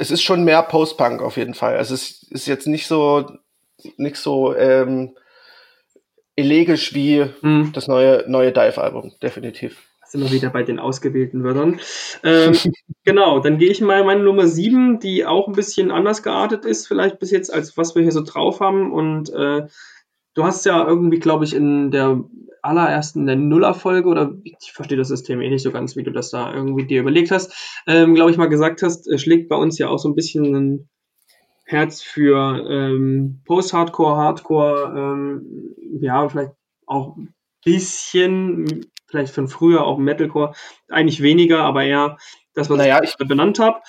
es 0.01 0.11
ist 0.11 0.23
schon 0.23 0.45
mehr 0.45 0.63
Post-Punk 0.63 1.21
auf 1.21 1.37
jeden 1.37 1.55
Fall. 1.55 1.77
Also 1.77 1.95
es 1.95 2.23
ist 2.31 2.47
jetzt 2.47 2.67
nicht 2.67 2.87
so 2.87 3.31
nicht 3.97 4.17
so 4.17 4.55
ähm, 4.57 5.15
elegisch 6.37 6.95
wie 6.95 7.27
Hm. 7.43 7.73
das 7.75 7.87
neue 7.87 8.25
neue 8.27 8.53
Dive-Album, 8.53 9.13
definitiv. 9.23 9.77
sind 10.07 10.23
wir 10.23 10.33
wieder 10.33 10.51
bei 10.51 10.63
den 10.63 10.79
ausgewählten 10.79 11.45
Wörtern. 11.45 11.81
Ähm, 12.25 12.53
genau, 13.05 13.41
dann 13.41 13.59
gehe 13.59 13.71
ich 13.71 13.81
mal 13.81 14.03
meine 14.05 14.23
Nummer 14.23 14.47
7, 14.47 15.01
die 15.01 15.25
auch 15.27 15.47
ein 15.49 15.55
bisschen 15.55 15.91
anders 15.91 16.23
geartet 16.23 16.65
ist, 16.65 16.89
vielleicht 16.89 17.19
bis 17.19 17.31
jetzt, 17.31 17.53
als 17.53 17.77
was 17.77 17.95
wir 17.95 18.03
hier 18.03 18.13
so 18.13 18.23
drauf 18.25 18.61
haben. 18.61 18.93
Und 18.93 19.31
äh, 19.31 19.67
du 20.35 20.45
hast 20.45 20.65
ja 20.67 20.87
irgendwie, 20.87 21.19
glaube 21.19 21.45
ich, 21.45 21.55
in 21.55 21.91
der 21.91 22.25
allerersten, 22.63 23.21
in 23.21 23.27
der 23.27 23.37
Nuller-Folge, 23.37 24.09
oder 24.09 24.33
ich 24.45 24.73
verstehe 24.73 24.99
das 24.99 25.09
System 25.09 25.41
eh 25.41 25.49
nicht 25.49 25.63
so 25.63 25.73
ganz, 25.73 25.97
wie 25.97 26.03
du 26.03 26.11
das 26.13 26.31
da 26.31 26.53
irgendwie 26.53 26.87
dir 26.87 27.01
überlegt 27.01 27.31
hast, 27.31 27.83
ähm, 27.87 28.15
glaube 28.15 28.31
ich 28.31 28.37
mal 28.37 28.49
gesagt 28.49 28.83
hast, 28.83 29.11
äh, 29.11 29.19
schlägt 29.19 29.49
bei 29.49 29.57
uns 29.57 29.79
ja 29.79 29.89
auch 29.89 29.99
so 29.99 30.09
ein 30.09 30.15
bisschen 30.15 30.55
ein 30.55 30.89
Herz 31.65 32.03
für 32.03 32.67
ähm, 32.69 33.43
Post-Hardcore, 33.47 34.17
Hardcore, 34.17 34.93
ähm, 34.97 35.75
ja, 36.01 36.29
vielleicht 36.29 36.53
auch 36.87 37.17
ein 37.17 37.33
bisschen, 37.65 38.87
vielleicht 39.09 39.33
von 39.33 39.49
früher 39.49 39.85
auch 39.85 39.99
Metalcore, 39.99 40.53
eigentlich 40.89 41.23
weniger, 41.23 41.61
aber 41.61 41.85
eher 41.85 42.17
das, 42.55 42.69
was 42.69 42.79
Naja, 42.79 43.01
ich 43.03 43.17
benannt 43.17 43.61
habe. 43.61 43.81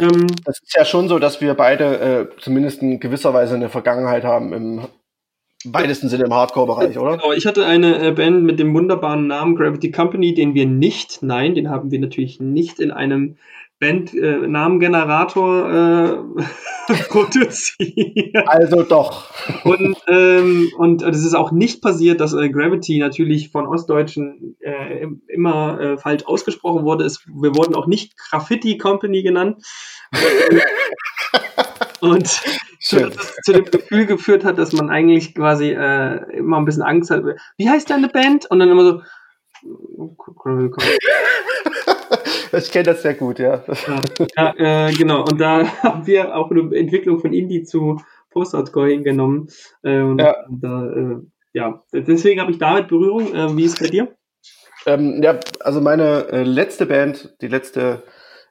Ähm, 0.00 0.26
Das 0.44 0.60
ist 0.60 0.74
ja 0.76 0.84
schon 0.84 1.08
so, 1.08 1.18
dass 1.20 1.40
wir 1.40 1.54
beide 1.54 2.00
äh, 2.00 2.40
zumindest 2.40 2.82
in 2.82 2.98
gewisser 2.98 3.32
Weise 3.32 3.54
eine 3.54 3.68
Vergangenheit 3.68 4.24
haben 4.24 4.52
im 4.52 4.88
weitesten 5.64 6.08
Sinne 6.08 6.24
im 6.24 6.34
Hardcore-Bereich, 6.34 6.98
oder? 6.98 7.16
Genau, 7.16 7.32
ich 7.32 7.46
hatte 7.46 7.66
eine 7.66 8.00
äh, 8.06 8.12
Band 8.12 8.44
mit 8.44 8.58
dem 8.58 8.74
wunderbaren 8.74 9.26
Namen 9.26 9.56
Gravity 9.56 9.90
Company, 9.90 10.34
den 10.34 10.54
wir 10.54 10.66
nicht, 10.66 11.22
nein, 11.22 11.54
den 11.54 11.68
haben 11.70 11.90
wir 11.90 11.98
natürlich 11.98 12.38
nicht 12.40 12.78
in 12.80 12.90
einem 12.90 13.36
Band-Namengenerator 13.80 15.70
äh, 16.88 16.92
produziert. 17.08 18.48
Also 18.48 18.82
doch. 18.82 19.30
Und, 19.64 19.96
ähm, 20.08 20.70
und 20.78 21.02
es 21.02 21.24
ist 21.24 21.34
auch 21.34 21.52
nicht 21.52 21.80
passiert, 21.82 22.20
dass 22.20 22.32
äh, 22.34 22.48
Gravity 22.50 22.98
natürlich 22.98 23.50
von 23.50 23.66
Ostdeutschen 23.68 24.56
äh, 24.60 25.02
im- 25.02 25.22
immer 25.28 25.80
äh, 25.80 25.96
falsch 25.96 26.24
ausgesprochen 26.26 26.84
wurde. 26.84 27.04
Es, 27.04 27.24
wir 27.26 27.54
wurden 27.54 27.76
auch 27.76 27.86
nicht 27.86 28.16
Graffiti 28.16 28.78
Company 28.78 29.22
genannt. 29.22 29.64
und 32.00 32.22
das 32.22 32.42
zu 33.42 33.52
dem 33.52 33.64
Gefühl 33.64 34.06
geführt 34.06 34.44
hat, 34.44 34.58
dass 34.58 34.72
man 34.72 34.90
eigentlich 34.90 35.34
quasi 35.34 35.70
äh, 35.70 36.36
immer 36.36 36.58
ein 36.58 36.64
bisschen 36.64 36.82
Angst 36.82 37.10
hat. 37.10 37.22
Wie 37.56 37.68
heißt 37.68 37.90
deine 37.90 38.08
Band? 38.08 38.50
Und 38.50 38.58
dann 38.58 38.70
immer 38.70 38.84
so. 38.84 39.02
Ich 42.50 42.70
kenne 42.70 42.84
das 42.84 43.02
sehr 43.02 43.14
gut, 43.14 43.38
ja. 43.38 43.62
Ja, 44.36 44.54
äh, 44.56 44.92
genau. 44.92 45.24
Und 45.24 45.38
da 45.38 45.66
haben 45.82 46.06
wir 46.06 46.34
auch 46.34 46.50
eine 46.50 46.74
Entwicklung 46.74 47.20
von 47.20 47.32
Indie 47.32 47.62
zu 47.62 48.00
Post-Hardcore 48.30 48.88
hingenommen. 48.88 49.48
Äh, 49.82 50.00
und 50.00 50.18
Ja. 50.18 50.34
Da, 50.48 50.86
äh, 50.86 51.16
ja, 51.52 51.82
deswegen 51.92 52.40
habe 52.40 52.50
ich 52.50 52.58
damit 52.58 52.88
Berührung. 52.88 53.34
Äh, 53.34 53.56
wie 53.56 53.64
ist 53.64 53.74
es 53.74 53.86
bei 53.86 53.90
dir? 53.90 54.14
Ähm, 54.86 55.22
ja, 55.22 55.38
also 55.60 55.80
meine 55.80 56.28
äh, 56.28 56.42
letzte 56.42 56.86
Band, 56.86 57.34
die 57.42 57.48
letzte, 57.48 58.04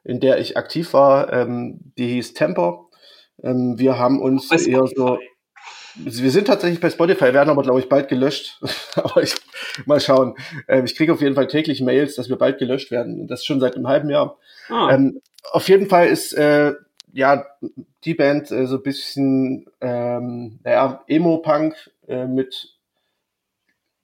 in 0.04 0.20
der 0.20 0.38
ich 0.38 0.56
aktiv 0.56 0.92
war, 0.92 1.32
ähm, 1.32 1.80
die 1.96 2.06
hieß 2.06 2.34
Temper. 2.34 2.87
Ähm, 3.42 3.78
wir 3.78 3.98
haben 3.98 4.20
uns 4.20 4.50
eher 4.66 4.86
so. 4.86 5.18
Wir 5.94 6.30
sind 6.30 6.46
tatsächlich 6.46 6.80
bei 6.80 6.90
Spotify, 6.90 7.34
werden 7.34 7.50
aber, 7.50 7.62
glaube 7.62 7.80
ich, 7.80 7.88
bald 7.88 8.08
gelöscht. 8.08 8.60
aber 8.94 9.22
ich 9.22 9.34
mal 9.86 10.00
schauen. 10.00 10.36
Ähm, 10.68 10.84
ich 10.84 10.94
kriege 10.94 11.12
auf 11.12 11.20
jeden 11.20 11.34
Fall 11.34 11.48
täglich 11.48 11.80
Mails, 11.80 12.14
dass 12.14 12.28
wir 12.28 12.36
bald 12.36 12.58
gelöscht 12.58 12.90
werden. 12.90 13.20
Und 13.20 13.28
Das 13.28 13.44
schon 13.44 13.60
seit 13.60 13.74
einem 13.74 13.88
halben 13.88 14.10
Jahr. 14.10 14.38
Ah, 14.68 14.90
Ähm, 14.92 15.20
auf 15.50 15.68
jeden 15.68 15.88
Fall 15.88 16.06
ist 16.08 16.32
äh, 16.34 16.74
ja 17.12 17.46
die 18.04 18.14
Band 18.14 18.50
äh, 18.50 18.66
so 18.66 18.76
ein 18.76 18.82
bisschen 18.82 19.66
ähm, 19.80 20.60
naja, 20.62 21.02
Emo-Punk 21.08 21.90
äh, 22.06 22.26
mit 22.26 22.74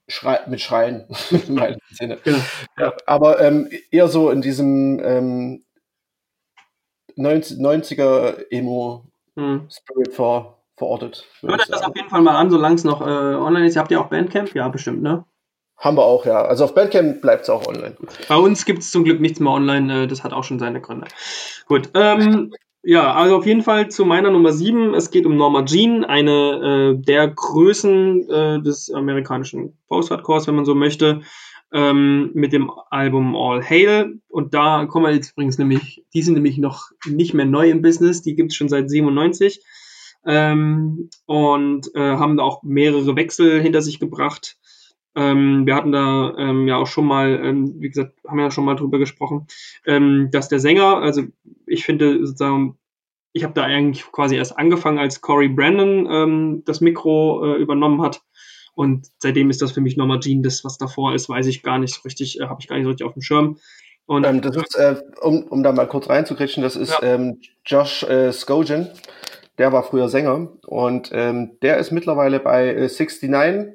Schrei 0.07 0.39
mit 0.47 0.61
Schreien 0.61 1.07
im 1.47 1.59
weitesten 1.59 1.95
Sinne. 1.95 2.17
genau. 2.23 2.39
Ja, 2.77 2.93
aber 3.05 3.41
ähm, 3.41 3.69
eher 3.89 4.07
so 4.07 4.29
in 4.29 4.41
diesem 4.41 4.99
ähm, 5.03 5.63
90er 7.17 8.45
Emo 8.51 9.05
hm. 9.35 9.67
Spirit 9.69 10.13
vor, 10.13 10.63
verortet. 10.77 11.25
Hört 11.41 11.61
euch 11.61 11.67
das 11.67 11.83
auf 11.83 11.95
jeden 11.95 12.09
Fall 12.09 12.21
mal 12.21 12.35
an, 12.35 12.49
solange 12.49 12.75
es 12.75 12.83
noch 12.83 13.01
äh, 13.01 13.03
online 13.03 13.67
ist. 13.67 13.77
Habt 13.77 13.91
ihr 13.91 13.99
auch 13.99 14.07
Bandcamp? 14.07 14.53
Ja, 14.55 14.67
bestimmt, 14.69 15.01
ne? 15.01 15.25
Haben 15.77 15.97
wir 15.97 16.03
auch, 16.03 16.25
ja. 16.25 16.43
Also 16.43 16.63
auf 16.63 16.73
Bandcamp 16.73 17.21
bleibt 17.21 17.43
es 17.43 17.49
auch 17.49 17.67
online. 17.67 17.95
Bei 18.29 18.37
uns 18.37 18.65
gibt 18.65 18.79
es 18.79 18.91
zum 18.91 19.03
Glück 19.03 19.19
nichts 19.19 19.39
mehr 19.39 19.51
online. 19.51 20.03
Äh, 20.03 20.07
das 20.07 20.23
hat 20.23 20.33
auch 20.33 20.43
schon 20.43 20.59
seine 20.59 20.81
Gründe. 20.81 21.07
Gut. 21.67 21.89
Ähm, 21.93 22.53
ja, 22.87 23.13
also 23.13 23.37
auf 23.37 23.45
jeden 23.47 23.63
Fall 23.63 23.89
zu 23.89 24.05
meiner 24.05 24.29
Nummer 24.29 24.53
7. 24.53 24.93
Es 24.93 25.09
geht 25.09 25.25
um 25.25 25.35
Norma 25.35 25.65
Jean, 25.65 26.05
eine 26.05 26.93
äh, 26.93 27.03
der 27.03 27.27
Größen 27.27 28.29
äh, 28.29 28.61
des 28.61 28.93
amerikanischen 28.93 29.77
Post-Hardcores, 29.87 30.47
wenn 30.47 30.55
man 30.55 30.65
so 30.65 30.75
möchte, 30.75 31.21
ähm, 31.75 32.31
mit 32.33 32.53
dem 32.53 32.71
Album 32.89 33.35
All 33.35 33.61
Hail. 33.61 34.21
Und 34.29 34.53
da 34.53 34.85
kommen 34.85 35.05
wir 35.05 35.13
jetzt 35.13 35.33
übrigens 35.33 35.57
nämlich, 35.57 36.05
die 36.13 36.21
sind 36.21 36.35
nämlich 36.35 36.57
noch 36.57 36.89
nicht 37.05 37.33
mehr 37.33 37.45
neu 37.45 37.69
im 37.69 37.81
Business, 37.81 38.21
die 38.21 38.33
gibt 38.35 38.51
es 38.51 38.55
schon 38.55 38.69
seit 38.69 38.89
97 38.89 39.61
ähm, 40.25 41.09
und 41.25 41.93
äh, 41.93 41.99
haben 41.99 42.37
da 42.37 42.43
auch 42.43 42.63
mehrere 42.63 43.17
Wechsel 43.17 43.61
hinter 43.61 43.81
sich 43.81 43.99
gebracht. 43.99 44.57
Ähm, 45.15 45.65
wir 45.65 45.75
hatten 45.75 45.91
da 45.91 46.33
ähm, 46.37 46.65
ja 46.65 46.77
auch 46.77 46.87
schon 46.87 47.05
mal, 47.05 47.41
ähm, 47.43 47.75
wie 47.79 47.89
gesagt, 47.89 48.13
haben 48.25 48.39
ja 48.39 48.51
schon 48.51 48.65
mal 48.65 48.75
drüber 48.75 48.97
gesprochen, 48.97 49.47
ähm, 49.85 50.29
dass 50.31 50.47
der 50.47 50.59
Sänger, 50.59 50.97
also 50.97 51.23
ich 51.67 51.83
finde 51.83 52.25
sozusagen, 52.25 52.77
ich 53.33 53.43
habe 53.43 53.53
da 53.53 53.63
eigentlich 53.63 54.09
quasi 54.13 54.37
erst 54.37 54.57
angefangen, 54.57 54.97
als 54.97 55.19
Corey 55.19 55.49
Brandon 55.49 56.07
ähm, 56.09 56.63
das 56.65 56.79
Mikro 56.79 57.43
äh, 57.43 57.61
übernommen 57.61 58.01
hat. 58.01 58.21
Und 58.75 59.07
seitdem 59.17 59.49
ist 59.49 59.61
das 59.61 59.71
für 59.71 59.81
mich 59.81 59.97
nochmal 59.97 60.19
Gene. 60.19 60.41
Das, 60.41 60.63
was 60.63 60.77
davor 60.77 61.15
ist, 61.15 61.29
weiß 61.29 61.47
ich 61.47 61.63
gar 61.63 61.79
nicht 61.79 61.95
so 61.95 62.01
richtig, 62.01 62.39
äh, 62.39 62.45
habe 62.45 62.57
ich 62.59 62.67
gar 62.67 62.75
nicht 62.75 62.83
so 62.83 62.89
richtig 62.89 63.07
auf 63.07 63.13
dem 63.13 63.21
Schirm. 63.21 63.57
Und 64.05 64.25
ähm, 64.25 64.41
das 64.41 64.55
ist, 64.55 64.75
äh, 64.75 64.97
um, 65.21 65.43
um 65.45 65.63
da 65.63 65.71
mal 65.71 65.87
kurz 65.87 66.09
reinzukritschen, 66.09 66.61
das 66.61 66.75
ist 66.75 66.91
ja. 66.91 67.15
ähm, 67.15 67.39
Josh 67.65 68.03
äh, 68.03 68.31
Skogen. 68.31 68.89
Der 69.57 69.71
war 69.71 69.83
früher 69.83 70.09
Sänger 70.09 70.49
und 70.67 71.11
ähm, 71.13 71.57
der 71.61 71.77
ist 71.77 71.91
mittlerweile 71.91 72.41
bei 72.41 72.67
äh, 72.67 72.89
69 72.89 73.73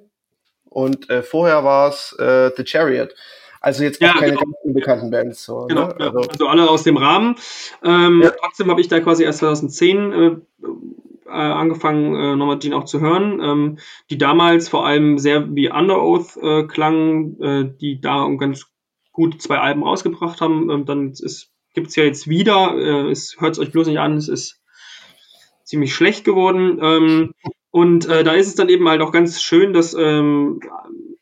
und 0.68 1.09
äh, 1.09 1.22
vorher 1.22 1.64
war 1.64 1.88
es 1.88 2.14
äh, 2.18 2.51
The 2.55 2.64
Chariot. 2.66 3.14
Also 3.62 3.82
jetzt 3.82 4.01
ja, 4.01 4.12
keine 4.12 4.32
genau. 4.32 4.40
ganz 4.40 4.57
unbekannten 4.62 5.11
Bands. 5.11 5.44
So, 5.44 5.66
genau, 5.66 5.88
ne? 5.88 5.96
also, 5.98 6.20
also, 6.20 6.46
alle 6.46 6.68
aus 6.68 6.82
dem 6.82 6.98
Rahmen. 6.98 7.36
Ähm, 7.82 8.22
ja. 8.22 8.30
Trotzdem 8.30 8.70
habe 8.70 8.80
ich 8.80 8.88
da 8.88 9.01
quasi 9.01 9.24
erst 9.24 9.40
2010 9.40 10.42
äh, 11.31 11.33
angefangen, 11.33 12.14
äh, 12.14 12.37
nochmal 12.37 12.59
Jean 12.59 12.74
auch 12.74 12.85
zu 12.85 13.01
hören, 13.01 13.41
ähm, 13.43 13.78
die 14.11 14.18
damals 14.18 14.68
vor 14.68 14.87
allem 14.87 15.18
sehr 15.18 15.55
wie 15.55 15.70
Under 15.70 16.03
Oath 16.03 16.37
äh, 16.37 16.64
klangen, 16.64 17.41
äh, 17.41 17.72
die 17.81 18.01
da 18.01 18.28
ganz 18.39 18.66
gut 19.12 19.41
zwei 19.41 19.59
Alben 19.59 19.83
rausgebracht 19.83 20.41
haben. 20.41 20.70
Ähm, 20.70 20.85
dann 20.85 21.12
gibt 21.74 21.89
es 21.89 21.97
ja 21.97 22.05
jetzt 22.05 22.28
wieder, 22.28 22.74
äh, 22.76 23.11
es 23.11 23.37
hört 23.39 23.53
es 23.53 23.59
euch 23.59 23.72
bloß 23.72 23.87
nicht 23.87 23.99
an, 23.99 24.16
es 24.16 24.28
ist 24.28 24.61
ziemlich 25.64 25.95
schlecht 25.95 26.24
geworden. 26.24 26.78
Ähm, 26.83 27.35
und 27.70 28.09
äh, 28.09 28.24
da 28.24 28.33
ist 28.33 28.49
es 28.49 28.57
dann 28.57 28.68
eben 28.68 28.89
halt 28.89 29.01
auch 29.01 29.12
ganz 29.12 29.41
schön, 29.43 29.72
dass 29.72 29.95
ähm, 29.95 30.61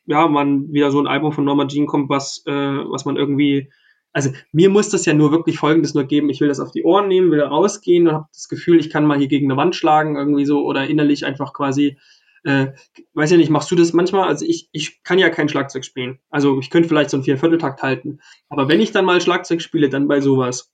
ja 0.06 0.26
man 0.26 0.72
wieder 0.72 0.90
so 0.90 1.00
ein 1.00 1.06
Album 1.06 1.32
von 1.32 1.44
Norma 1.44 1.66
Jean 1.66 1.86
kommt, 1.86 2.08
was, 2.08 2.42
äh, 2.46 2.52
was 2.52 3.04
man 3.04 3.16
irgendwie. 3.16 3.70
Also 4.18 4.32
mir 4.50 4.68
muss 4.68 4.88
das 4.88 5.06
ja 5.06 5.14
nur 5.14 5.30
wirklich 5.30 5.60
Folgendes 5.60 5.94
nur 5.94 6.02
geben. 6.02 6.28
Ich 6.28 6.40
will 6.40 6.48
das 6.48 6.58
auf 6.58 6.72
die 6.72 6.82
Ohren 6.82 7.06
nehmen, 7.06 7.30
will 7.30 7.40
rausgehen 7.40 8.08
und 8.08 8.14
habe 8.14 8.26
das 8.34 8.48
Gefühl, 8.48 8.80
ich 8.80 8.90
kann 8.90 9.06
mal 9.06 9.16
hier 9.16 9.28
gegen 9.28 9.48
eine 9.48 9.56
Wand 9.56 9.76
schlagen, 9.76 10.16
irgendwie 10.16 10.44
so, 10.44 10.66
oder 10.66 10.88
innerlich 10.88 11.24
einfach 11.24 11.52
quasi, 11.52 11.96
äh, 12.42 12.72
weiß 13.14 13.30
ja 13.30 13.36
nicht, 13.36 13.48
machst 13.48 13.70
du 13.70 13.76
das 13.76 13.92
manchmal? 13.92 14.26
Also 14.26 14.44
ich, 14.44 14.68
ich 14.72 15.04
kann 15.04 15.20
ja 15.20 15.30
kein 15.30 15.48
Schlagzeug 15.48 15.84
spielen. 15.84 16.18
Also 16.30 16.58
ich 16.58 16.68
könnte 16.68 16.88
vielleicht 16.88 17.10
so 17.10 17.16
einen 17.16 17.22
Viervierteltakt 17.22 17.80
halten. 17.84 18.18
Aber 18.48 18.66
wenn 18.66 18.80
ich 18.80 18.90
dann 18.90 19.04
mal 19.04 19.20
Schlagzeug 19.20 19.62
spiele, 19.62 19.88
dann 19.88 20.08
bei 20.08 20.20
sowas. 20.20 20.72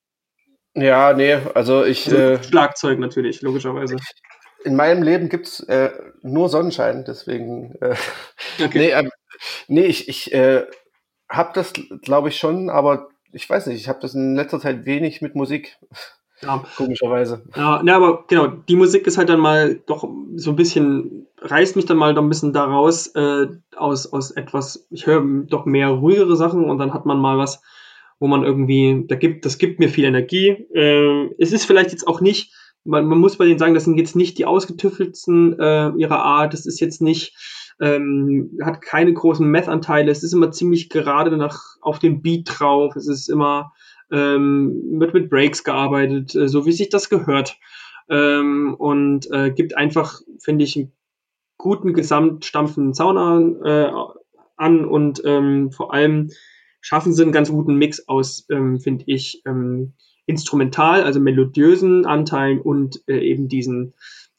Ja, 0.73 1.13
nee, 1.13 1.35
also 1.53 1.85
ich. 1.85 2.07
Also 2.07 2.17
äh, 2.17 2.43
Schlagzeug 2.43 2.99
natürlich, 2.99 3.43
logischerweise 3.43 3.99
in 4.65 4.75
meinem 4.75 5.03
Leben 5.03 5.29
gibt's 5.29 5.61
äh, 5.61 5.91
nur 6.23 6.49
Sonnenschein, 6.49 7.05
deswegen. 7.07 7.75
Äh, 7.83 7.95
okay. 8.59 8.79
Nee, 8.79 8.91
äh, 8.93 9.11
nee, 9.69 9.85
ich, 9.85 10.09
ich 10.09 10.33
äh, 10.33 10.65
habe 11.29 11.51
das, 11.53 11.75
glaube 12.01 12.31
ich, 12.31 12.39
schon, 12.39 12.71
aber 12.71 13.11
ich 13.35 13.49
weiß 13.49 13.67
nicht, 13.67 13.81
ich 13.81 13.89
habe 13.89 14.01
das 14.01 14.15
in 14.15 14.35
letzter 14.35 14.61
Zeit 14.61 14.87
wenig 14.87 15.21
mit 15.21 15.35
Musik. 15.35 15.77
Ja. 16.41 16.65
Komischerweise. 16.77 17.43
Ja, 17.57 17.83
ne, 17.83 17.95
aber 17.95 18.25
genau, 18.29 18.47
die 18.47 18.77
Musik 18.77 19.07
ist 19.07 19.19
halt 19.19 19.29
dann 19.29 19.41
mal 19.41 19.81
doch 19.87 20.09
so 20.37 20.51
ein 20.51 20.57
bisschen, 20.57 21.27
reißt 21.39 21.77
mich 21.77 21.87
dann 21.87 21.97
mal 21.97 22.15
doch 22.15 22.23
ein 22.23 22.29
bisschen 22.29 22.53
daraus, 22.53 23.09
äh, 23.09 23.47
aus, 23.77 24.13
aus 24.13 24.31
etwas, 24.31 24.87
ich 24.91 25.07
höre 25.07 25.23
doch 25.47 25.67
mehr 25.67 25.89
ruhigere 25.89 26.37
Sachen 26.37 26.65
und 26.65 26.79
dann 26.79 26.95
hat 26.95 27.07
man 27.07 27.19
mal 27.19 27.39
was, 27.39 27.63
wo 28.19 28.29
man 28.29 28.45
irgendwie, 28.45 29.05
da 29.07 29.17
gibt, 29.17 29.45
das 29.45 29.59
gibt 29.59 29.81
mir 29.81 29.89
viel 29.89 30.05
Energie. 30.05 30.49
Äh, 30.49 31.31
es 31.39 31.53
ist 31.53 31.67
vielleicht 31.67 31.91
jetzt 31.91 32.07
auch 32.07 32.21
nicht 32.21 32.53
man, 32.85 33.07
man 33.07 33.19
muss 33.19 33.37
bei 33.37 33.47
denen 33.47 33.59
sagen, 33.59 33.75
das 33.75 33.85
sind 33.85 33.99
jetzt 33.99 34.15
nicht 34.15 34.39
die 34.39 34.45
ausgetüffelsten 34.45 35.59
äh, 35.59 35.91
ihrer 35.97 36.23
Art. 36.23 36.53
Das 36.53 36.67
ist 36.67 36.81
jetzt 36.81 37.01
nicht, 37.01 37.35
ähm, 37.81 38.59
hat 38.63 38.81
keine 38.81 39.13
großen 39.13 39.47
Meth-Anteile. 39.47 40.11
Es 40.11 40.23
ist 40.23 40.33
immer 40.33 40.51
ziemlich 40.51 40.91
gerade 40.91 41.37
nach 41.37 41.77
auf 41.81 41.99
dem 41.99 42.23
Beat 42.23 42.49
drauf. 42.49 42.97
Es 42.97 43.09
ist 43.09 43.29
immer 43.29 43.73
ähm, 44.11 45.01
wird 45.01 45.15
mit 45.15 45.31
Breaks 45.31 45.65
gearbeitet, 45.65 46.35
äh, 46.35 46.49
so 46.49 46.67
wie 46.67 46.73
sich 46.73 46.89
das 46.89 47.09
gehört. 47.09 47.59
Ähm, 48.09 48.75
und 48.79 49.31
äh, 49.31 49.51
gibt 49.51 49.77
einfach, 49.77 50.21
finde 50.39 50.65
ich, 50.65 50.77
einen 50.77 50.93
guten 51.57 51.95
gesamtstampfenden 51.95 52.95
Sound 52.95 53.19
an, 53.19 53.63
äh, 53.65 53.91
an 54.57 54.85
und 54.85 55.23
ähm, 55.25 55.73
vor 55.73 55.95
allem 55.95 56.31
schaffen 56.81 57.13
sie 57.15 57.23
einen 57.23 57.33
ganz 57.33 57.51
guten 57.51 57.77
Mix 57.77 58.07
aus, 58.09 58.47
ähm, 58.51 58.79
finde 58.79 59.05
ich, 59.07 59.43
ähm, 59.47 59.95
instrumental, 60.27 61.03
also 61.03 61.21
melodiösen 61.21 62.05
Anteilen 62.07 62.61
und 62.61 63.03
äh, 63.09 63.19
eben 63.19 63.49
diesen 63.49 63.95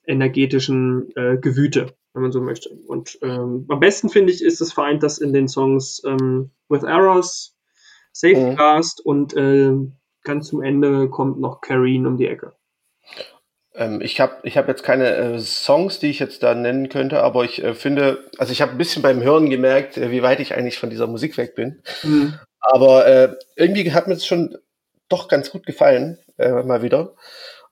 energetischen 0.06 1.10
äh, 1.16 1.38
Gewüte, 1.38 1.96
wenn 2.16 2.24
man 2.24 2.32
so 2.32 2.41
möchte. 2.41 2.70
Und 2.70 3.20
ähm, 3.22 3.66
am 3.70 3.80
besten 3.80 4.09
finde 4.09 4.32
ich, 4.32 4.41
ist 4.41 4.61
es 4.61 4.74
vereint 4.74 5.03
das 5.03 5.18
in 5.18 5.34
den 5.34 5.47
Songs 5.47 6.01
ähm, 6.05 6.51
With 6.70 6.84
Arrows, 6.84 7.55
Safecast 8.13 9.01
mhm. 9.03 9.09
und 9.09 9.36
äh, 9.36 9.74
ganz 10.24 10.47
zum 10.47 10.63
Ende 10.63 11.09
kommt 11.09 11.39
noch 11.39 11.61
Kareen 11.61 12.07
um 12.07 12.18
die 12.18 12.28
Ecke. 12.28 12.53
Ähm, 13.76 13.99
ich 14.01 14.22
habe 14.22 14.38
ich 14.43 14.57
hab 14.57 14.70
jetzt 14.70 14.84
keine 14.84 15.09
äh, 15.16 15.39
Songs, 15.39 15.99
die 15.99 16.09
ich 16.09 16.20
jetzt 16.20 16.41
da 16.41 16.55
nennen 16.55 16.88
könnte, 16.88 17.22
aber 17.22 17.43
ich 17.43 17.61
äh, 17.61 17.74
finde, 17.74 18.30
also 18.38 18.53
ich 18.53 18.61
habe 18.61 18.72
ein 18.72 18.78
bisschen 18.78 19.01
beim 19.01 19.22
Hören 19.22 19.49
gemerkt, 19.49 19.97
äh, 19.97 20.11
wie 20.11 20.24
weit 20.24 20.39
ich 20.39 20.55
eigentlich 20.55 20.80
von 20.80 20.89
dieser 20.89 21.07
Musik 21.07 21.38
weg 21.38 21.55
bin. 21.55 21.82
Mhm. 22.03 22.39
Aber 22.61 23.05
äh, 23.05 23.36
irgendwie 23.57 23.91
hat 23.91 24.07
mir 24.07 24.13
das 24.13 24.26
schon 24.26 24.57
doch 25.09 25.28
ganz 25.28 25.51
gut 25.51 25.66
gefallen, 25.66 26.18
äh, 26.38 26.63
mal 26.63 26.82
wieder. 26.82 27.16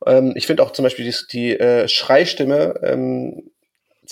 Ähm, 0.06 0.34
ich 0.36 0.46
finde 0.46 0.64
auch 0.64 0.72
zum 0.72 0.84
Beispiel 0.84 1.06
die, 1.06 1.16
die 1.32 1.88
Schreistimme 1.88 2.76
ähm, 2.84 3.53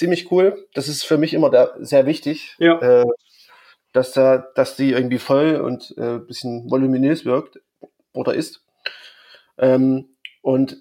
ziemlich 0.02 0.32
cool. 0.32 0.68
Das 0.74 0.88
ist 0.88 1.04
für 1.04 1.20
mich 1.20 1.34
immer 1.34 1.52
da 1.52 1.70
sehr 1.80 2.08
wichtig, 2.08 2.56
ja. 2.58 2.80
äh, 2.80 3.06
dass 3.94 4.14
da, 4.14 4.40
dass 4.56 4.76
die 4.76 4.92
irgendwie 4.92 5.20
voll 5.20 5.58
und 5.58 5.96
äh, 5.98 6.18
bisschen 6.18 6.70
voluminös 6.72 7.24
wirkt 7.24 7.62
oder 8.14 8.34
ist. 8.34 8.66
Ähm, 9.60 10.10
und 10.42 10.78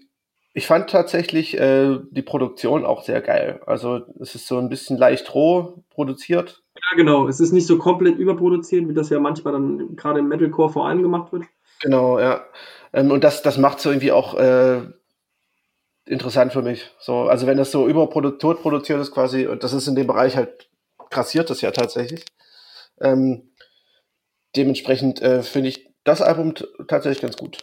ich 0.54 0.66
fand 0.66 0.88
tatsächlich 0.88 1.58
äh, 1.60 1.98
die 2.10 2.22
Produktion 2.22 2.86
auch 2.86 3.02
sehr 3.02 3.20
geil. 3.20 3.60
Also 3.66 4.00
es 4.18 4.34
ist 4.34 4.46
so 4.46 4.56
ein 4.58 4.70
bisschen 4.70 4.96
leicht 4.96 5.34
roh 5.34 5.84
produziert. 5.90 6.62
Ja, 6.74 6.96
genau. 6.96 7.28
Es 7.28 7.40
ist 7.40 7.52
nicht 7.52 7.66
so 7.66 7.76
komplett 7.76 8.16
überproduziert, 8.16 8.88
wie 8.88 8.94
das 8.94 9.10
ja 9.10 9.20
manchmal 9.20 9.52
dann 9.52 9.96
gerade 9.96 10.20
im 10.20 10.28
Metalcore 10.28 10.72
vor 10.72 10.88
allem 10.88 11.02
gemacht 11.02 11.30
wird. 11.32 11.44
Genau, 11.82 12.18
ja. 12.18 12.42
Ähm, 12.94 13.10
und 13.10 13.22
das, 13.22 13.42
das 13.42 13.58
macht 13.58 13.80
so 13.80 13.90
irgendwie 13.90 14.12
auch 14.12 14.34
äh, 14.34 14.80
interessant 16.10 16.52
für 16.52 16.62
mich. 16.62 16.90
So, 16.98 17.22
also 17.22 17.46
wenn 17.46 17.56
das 17.56 17.70
so 17.70 17.88
überproduziert 17.88 18.60
produziert 18.60 19.00
ist 19.00 19.12
quasi, 19.12 19.46
und 19.46 19.62
das 19.62 19.72
ist 19.72 19.86
in 19.86 19.94
dem 19.94 20.06
Bereich 20.06 20.36
halt 20.36 20.68
grassiert 21.10 21.50
das 21.50 21.60
ja 21.60 21.70
tatsächlich. 21.70 22.24
Ähm, 23.00 23.50
dementsprechend 24.56 25.20
äh, 25.22 25.42
finde 25.42 25.68
ich 25.68 25.90
das 26.04 26.22
Album 26.22 26.54
tatsächlich 26.88 27.20
ganz 27.20 27.36
gut. 27.36 27.58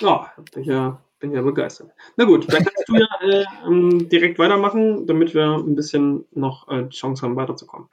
Ja, 0.00 0.32
bin 0.54 0.64
ja, 0.64 1.02
bin 1.18 1.32
ja 1.32 1.42
begeistert. 1.42 1.90
Na 2.16 2.24
gut, 2.24 2.52
dann 2.52 2.64
kannst 2.64 2.88
du 2.88 2.96
ja 2.96 3.06
äh, 3.22 3.44
ähm, 3.66 4.08
direkt 4.08 4.38
weitermachen, 4.38 5.06
damit 5.06 5.34
wir 5.34 5.56
ein 5.56 5.76
bisschen 5.76 6.26
noch 6.32 6.68
äh, 6.68 6.88
Chance 6.88 7.22
haben, 7.22 7.36
weiterzukommen. 7.36 7.88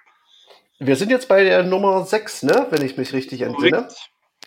Wir 0.80 0.96
sind 0.96 1.10
jetzt 1.10 1.28
bei 1.28 1.44
der 1.44 1.64
Nummer 1.64 2.06
6, 2.06 2.44
ne? 2.44 2.68
wenn 2.70 2.86
ich 2.86 2.98
mich 2.98 3.12
richtig 3.12 3.42
entsinne. 3.42 3.88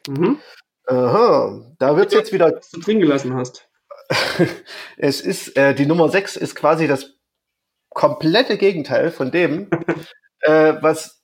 Mhm. 0.09 0.38
Aha, 0.86 1.74
da 1.78 1.97
wird 1.97 2.09
es 2.09 2.14
jetzt 2.14 2.32
wieder. 2.32 2.53
Was 2.55 2.70
du 2.70 2.80
drin 2.80 3.01
gelassen 3.01 3.34
hast. 3.34 3.69
es 4.96 5.20
ist, 5.20 5.56
äh, 5.56 5.74
die 5.74 5.86
Nummer 5.86 6.08
6 6.08 6.36
ist 6.36 6.54
quasi 6.54 6.86
das 6.86 7.14
komplette 7.90 8.56
Gegenteil 8.56 9.11
von 9.11 9.30
dem, 9.30 9.68
äh, 10.40 10.74
was 10.80 11.22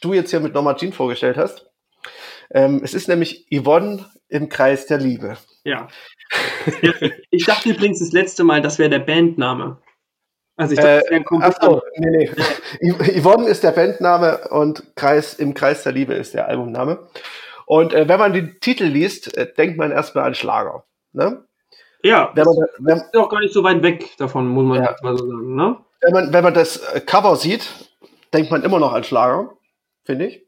du 0.00 0.12
jetzt 0.12 0.30
hier 0.30 0.40
mit 0.40 0.54
Norma 0.54 0.74
Jean 0.74 0.92
vorgestellt 0.92 1.36
hast. 1.36 1.70
Ähm, 2.50 2.80
es 2.84 2.94
ist 2.94 3.08
nämlich 3.08 3.46
Yvonne 3.52 4.10
im 4.28 4.48
Kreis 4.48 4.86
der 4.86 4.98
Liebe. 4.98 5.36
Ja. 5.64 5.88
ich 7.30 7.44
dachte 7.46 7.70
übrigens 7.70 8.00
das 8.00 8.12
letzte 8.12 8.44
Mal, 8.44 8.60
das 8.60 8.78
wäre 8.78 8.90
der 8.90 8.98
Bandname. 8.98 9.78
Also 10.56 10.74
ich 10.74 10.78
dachte, 10.78 11.00
das 11.00 11.04
wäre 11.04 11.14
ein 11.16 11.24
komplett. 11.24 11.56
Achso, 11.56 11.82
nee, 11.96 12.30
nee. 12.80 13.20
Yvonne 13.20 13.48
ist 13.48 13.64
der 13.64 13.72
Bandname 13.72 14.48
und 14.50 14.94
Kreis 14.94 15.34
im 15.34 15.54
Kreis 15.54 15.82
der 15.82 15.92
Liebe 15.92 16.14
ist 16.14 16.34
der 16.34 16.46
Albumname. 16.48 17.08
Und 17.66 17.92
äh, 17.92 18.08
wenn 18.08 18.18
man 18.18 18.32
den 18.32 18.60
Titel 18.60 18.84
liest, 18.84 19.36
äh, 19.36 19.52
denkt 19.52 19.78
man 19.78 19.90
erstmal 19.90 20.24
an 20.24 20.34
Schlager. 20.34 20.84
Ne? 21.12 21.44
Ja, 22.04 22.30
Wenn 22.34 22.44
man, 22.44 22.56
wenn, 22.80 22.98
ist 22.98 23.16
auch 23.16 23.30
gar 23.30 23.40
nicht 23.40 23.54
so 23.54 23.62
weit 23.64 23.82
weg 23.82 24.16
davon, 24.18 24.46
muss 24.48 24.64
man 24.64 24.82
Ja. 24.82 24.94
mal 25.02 25.16
so 25.16 25.26
sagen, 25.26 25.54
ne? 25.54 25.76
wenn 26.02 26.12
man, 26.12 26.32
wenn 26.34 26.44
man 26.44 26.52
das 26.54 26.76
äh, 26.76 27.00
Cover 27.00 27.34
sieht, 27.36 27.66
denkt 28.34 28.50
man 28.50 28.62
immer 28.62 28.78
noch 28.78 28.92
an 28.92 29.04
Schlager, 29.04 29.56
finde 30.04 30.26
ich. 30.26 30.44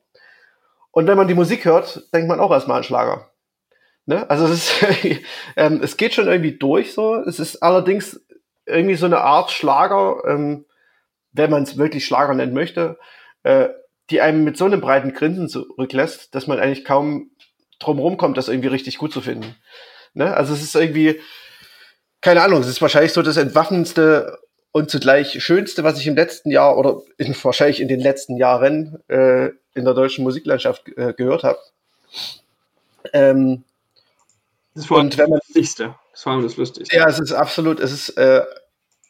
Und 0.90 1.06
wenn 1.06 1.16
man 1.16 1.28
die 1.28 1.34
Musik 1.34 1.64
hört, 1.64 2.12
denkt 2.12 2.28
man 2.28 2.40
auch 2.40 2.50
erstmal 2.50 2.78
an 2.78 2.84
Schlager. 2.84 3.30
Ne? 4.04 4.28
Also 4.28 4.44
es, 4.44 4.82
ist, 4.82 5.20
ähm, 5.56 5.80
es 5.82 5.96
geht 5.96 6.12
schon 6.12 6.26
irgendwie 6.28 6.58
durch 6.58 6.92
so. 6.92 7.14
Es 7.14 7.40
ist 7.40 7.62
allerdings 7.62 8.20
irgendwie 8.66 8.96
so 8.96 9.06
eine 9.06 9.22
Art 9.22 9.50
Schlager, 9.50 10.22
ähm, 10.26 10.66
wenn 11.32 11.50
man 11.50 11.62
es 11.62 11.78
wirklich 11.78 12.04
Schlager 12.04 12.34
nennen 12.34 12.52
möchte, 12.52 12.98
äh, 13.44 13.70
die 14.10 14.20
einem 14.20 14.44
mit 14.44 14.58
so 14.58 14.66
einem 14.66 14.82
breiten 14.82 15.14
Grinsen 15.14 15.48
zurücklässt, 15.48 16.34
dass 16.34 16.46
man 16.46 16.58
eigentlich 16.60 16.84
kaum 16.84 17.30
drum 17.78 17.98
rumkommt, 17.98 18.36
das 18.36 18.48
irgendwie 18.48 18.68
richtig 18.68 18.98
gut 18.98 19.12
zu 19.12 19.22
finden. 19.22 19.56
Ne? 20.14 20.34
Also 20.34 20.52
es 20.52 20.62
ist 20.62 20.74
irgendwie, 20.76 21.20
keine 22.26 22.42
Ahnung, 22.42 22.60
es 22.60 22.66
ist 22.66 22.82
wahrscheinlich 22.82 23.12
so 23.12 23.22
das 23.22 23.36
entwaffnendste 23.36 24.40
und 24.72 24.90
zugleich 24.90 25.40
schönste, 25.44 25.84
was 25.84 26.00
ich 26.00 26.08
im 26.08 26.16
letzten 26.16 26.50
Jahr 26.50 26.76
oder 26.76 27.00
in, 27.18 27.36
wahrscheinlich 27.44 27.80
in 27.80 27.86
den 27.86 28.00
letzten 28.00 28.36
Jahren 28.36 28.98
äh, 29.06 29.50
in 29.74 29.84
der 29.84 29.94
deutschen 29.94 30.24
Musiklandschaft 30.24 30.88
äh, 30.96 31.12
gehört 31.12 31.44
habe. 31.44 31.60
Ähm, 33.12 33.62
Das 34.74 34.82
ist 34.82 34.88
vor 34.88 34.96
allem 34.96 35.06
und 35.06 35.18
wenn 35.18 35.30
man, 35.30 35.38
das 35.38 35.54
Lustigste. 35.54 35.84
Das 35.84 36.18
ist 36.18 36.22
vor 36.24 36.32
allem 36.32 36.42
das 36.42 36.56
Lustigste. 36.56 36.96
ja, 36.96 37.08
es 37.08 37.20
ist 37.20 37.30
absolut, 37.30 37.78
es 37.78 37.92
ist 37.92 38.08
äh, 38.18 38.42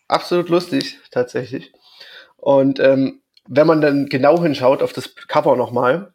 absolut 0.09 0.51
lustig 0.51 0.99
tatsächlich. 1.11 1.73
Und 2.37 2.81
ähm, 2.81 3.23
wenn 3.49 3.67
man 3.67 3.81
dann 3.81 4.11
genau 4.11 4.43
hinschaut 4.43 4.83
auf 4.83 4.93
das 4.93 5.15
Cover 5.27 5.57
nochmal, 5.57 6.13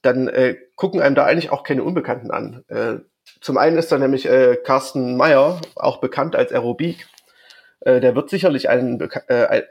dann 0.00 0.28
äh, 0.28 0.56
gucken 0.74 1.02
einem 1.02 1.16
da 1.16 1.26
eigentlich 1.26 1.50
auch 1.50 1.64
keine 1.64 1.84
Unbekannten 1.84 2.30
an. 2.30 2.64
Äh, 2.68 3.00
zum 3.40 3.56
einen 3.56 3.78
ist 3.78 3.90
da 3.90 3.98
nämlich 3.98 4.26
äh, 4.26 4.56
Carsten 4.56 5.16
Meyer, 5.16 5.60
auch 5.76 6.00
bekannt 6.00 6.36
als 6.36 6.52
Aerobik. 6.52 7.08
Äh, 7.80 8.00
der 8.00 8.14
wird 8.14 8.30
sicherlich 8.30 8.68
einen, 8.68 9.00
äh, 9.28 9.62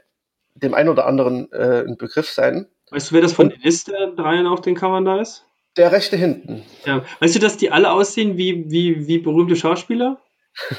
dem 0.55 0.73
einen 0.73 0.89
oder 0.89 1.05
anderen 1.05 1.51
äh, 1.51 1.83
ein 1.87 1.97
Begriff 1.97 2.29
sein. 2.29 2.67
Weißt 2.91 3.11
du, 3.11 3.15
wer 3.15 3.21
das 3.21 3.33
von 3.33 3.49
den 3.49 3.61
ist, 3.61 3.87
der 3.87 4.07
dreien 4.07 4.47
auf 4.47 4.61
den 4.61 4.75
Covern 4.75 5.05
da 5.05 5.21
ist? 5.21 5.45
Der 5.77 5.91
rechte 5.91 6.17
hinten. 6.17 6.63
Ja. 6.85 7.03
Weißt 7.19 7.35
du, 7.35 7.39
dass 7.39 7.57
die 7.57 7.71
alle 7.71 7.91
aussehen 7.91 8.37
wie, 8.37 8.69
wie, 8.71 9.07
wie 9.07 9.19
berühmte 9.19 9.55
Schauspieler? 9.55 10.19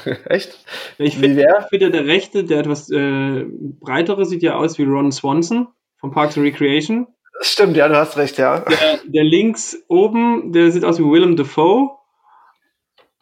Echt? 0.25 0.59
Ich 0.97 1.17
finde, 1.17 1.47
find, 1.69 1.81
der 1.81 2.05
rechte, 2.05 2.43
der 2.43 2.59
etwas 2.59 2.89
äh, 2.89 3.45
breitere, 3.79 4.25
sieht 4.25 4.43
ja 4.43 4.55
aus 4.55 4.77
wie 4.77 4.83
Ron 4.83 5.11
Swanson 5.11 5.69
von 5.97 6.11
Parks 6.11 6.37
and 6.37 6.45
Recreation. 6.45 7.07
Stimmt, 7.39 7.77
ja, 7.77 7.87
du 7.87 7.95
hast 7.95 8.17
recht, 8.17 8.37
ja. 8.37 8.59
Der, 8.59 8.99
der 9.05 9.23
links 9.23 9.77
oben, 9.87 10.51
der 10.51 10.71
sieht 10.71 10.83
aus 10.83 10.99
wie 10.99 11.03
Willem 11.03 11.37
Dafoe. 11.37 11.89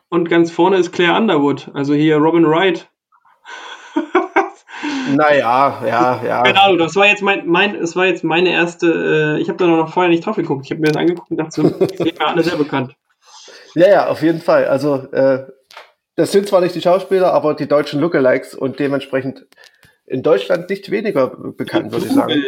Und 0.09 0.29
ganz 0.29 0.51
vorne 0.51 0.77
ist 0.77 0.91
Claire 0.91 1.15
Underwood, 1.17 1.69
also 1.73 1.93
hier 1.93 2.17
Robin 2.17 2.45
Wright. 2.45 2.89
Naja, 5.15 5.81
ja, 5.85 6.23
ja. 6.23 6.43
Keine 6.43 6.61
Ahnung, 6.61 6.77
das 6.77 6.95
war 6.95 7.07
jetzt 7.07 7.21
mein, 7.21 7.47
mein, 7.47 7.75
es 7.75 7.95
war 7.95 8.05
jetzt 8.05 8.23
meine 8.23 8.51
erste, 8.51 9.37
äh, 9.37 9.41
ich 9.41 9.49
habe 9.49 9.57
da 9.57 9.67
noch 9.67 9.91
vorher 9.91 10.09
nicht 10.09 10.25
drauf 10.25 10.35
geguckt. 10.35 10.65
Ich 10.65 10.71
habe 10.71 10.81
mir 10.81 10.87
das 10.87 10.97
angeguckt 10.97 11.31
und 11.31 11.37
dachte, 11.37 11.51
so, 11.51 11.63
die 11.85 11.97
sind 11.97 12.19
mir 12.19 12.27
alle 12.27 12.43
sehr 12.43 12.57
bekannt. 12.57 12.95
Ja, 13.75 13.89
ja, 13.89 14.07
auf 14.07 14.21
jeden 14.21 14.39
Fall. 14.39 14.65
Also, 14.65 14.95
äh, 15.11 15.47
das 16.15 16.31
sind 16.31 16.47
zwar 16.47 16.61
nicht 16.61 16.75
die 16.75 16.81
Schauspieler, 16.81 17.33
aber 17.33 17.53
die 17.53 17.67
deutschen 17.67 17.99
Lookalikes 17.99 18.55
und 18.55 18.79
dementsprechend 18.79 19.47
in 20.05 20.23
Deutschland 20.23 20.69
nicht 20.69 20.91
weniger 20.91 21.27
bekannt, 21.27 21.91
würde 21.91 22.05
ich 22.05 22.13
sagen. 22.13 22.43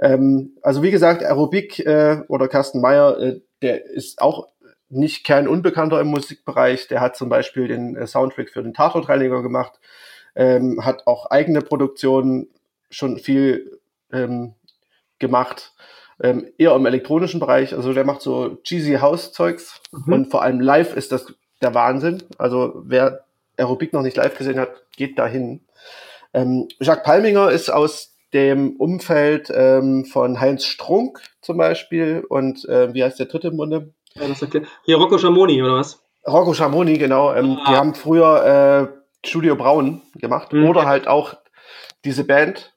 Ähm, 0.00 0.56
also 0.62 0.82
wie 0.82 0.90
gesagt, 0.90 1.22
Aerobik 1.22 1.78
äh, 1.80 2.22
oder 2.28 2.48
Carsten 2.48 2.80
Meyer, 2.80 3.18
äh, 3.18 3.40
der 3.62 3.84
ist 3.86 4.20
auch 4.20 4.48
nicht 4.92 5.24
kein 5.24 5.48
Unbekannter 5.48 6.00
im 6.00 6.08
Musikbereich. 6.08 6.88
Der 6.88 7.00
hat 7.00 7.16
zum 7.16 7.28
Beispiel 7.28 7.68
den 7.68 7.96
äh, 7.96 8.06
Soundtrack 8.06 8.50
für 8.50 8.62
den 8.62 8.74
Tatortreiniger 8.74 9.42
gemacht, 9.42 9.80
ähm, 10.36 10.84
hat 10.84 11.06
auch 11.06 11.26
eigene 11.30 11.60
Produktionen 11.62 12.48
schon 12.90 13.18
viel 13.18 13.80
ähm, 14.12 14.54
gemacht, 15.18 15.72
ähm, 16.22 16.46
eher 16.58 16.74
im 16.74 16.86
elektronischen 16.86 17.40
Bereich. 17.40 17.74
Also 17.74 17.92
der 17.92 18.04
macht 18.04 18.20
so 18.22 18.56
cheesy 18.62 18.94
House-Zeugs 18.94 19.80
Mhm. 19.92 20.12
und 20.12 20.30
vor 20.30 20.42
allem 20.42 20.60
live 20.60 20.96
ist 20.96 21.12
das 21.12 21.32
der 21.60 21.74
Wahnsinn. 21.74 22.22
Also 22.38 22.82
wer 22.84 23.24
Aerobik 23.56 23.92
noch 23.92 24.02
nicht 24.02 24.16
live 24.16 24.36
gesehen 24.36 24.58
hat, 24.58 24.70
geht 24.96 25.18
dahin. 25.18 25.60
Ähm, 26.34 26.68
Jacques 26.80 27.04
Palminger 27.04 27.50
ist 27.50 27.70
aus 27.70 28.14
dem 28.32 28.76
Umfeld 28.76 29.52
ähm, 29.54 30.04
von 30.06 30.40
Heinz 30.40 30.64
Strunk 30.64 31.20
zum 31.42 31.58
Beispiel 31.58 32.24
und 32.28 32.66
äh, 32.68 32.94
wie 32.94 33.04
heißt 33.04 33.18
der 33.18 33.26
dritte 33.26 33.48
im 33.48 33.58
Bunde? 33.58 33.92
Ja, 34.14 34.28
das 34.28 34.42
erklärt. 34.42 34.66
Hier 34.84 34.96
Rocco 34.96 35.18
Schamoni, 35.18 35.62
oder 35.62 35.76
was? 35.76 36.00
Rocco 36.26 36.54
Schamoni, 36.54 36.98
genau. 36.98 37.32
Ähm, 37.34 37.58
Ah. 37.60 37.70
Die 37.70 37.76
haben 37.76 37.94
früher 37.94 38.90
äh, 39.24 39.26
Studio 39.26 39.56
Braun 39.56 40.02
gemacht 40.14 40.52
Mhm. 40.52 40.68
oder 40.68 40.86
halt 40.86 41.08
auch 41.08 41.34
diese 42.04 42.24
Band, 42.24 42.72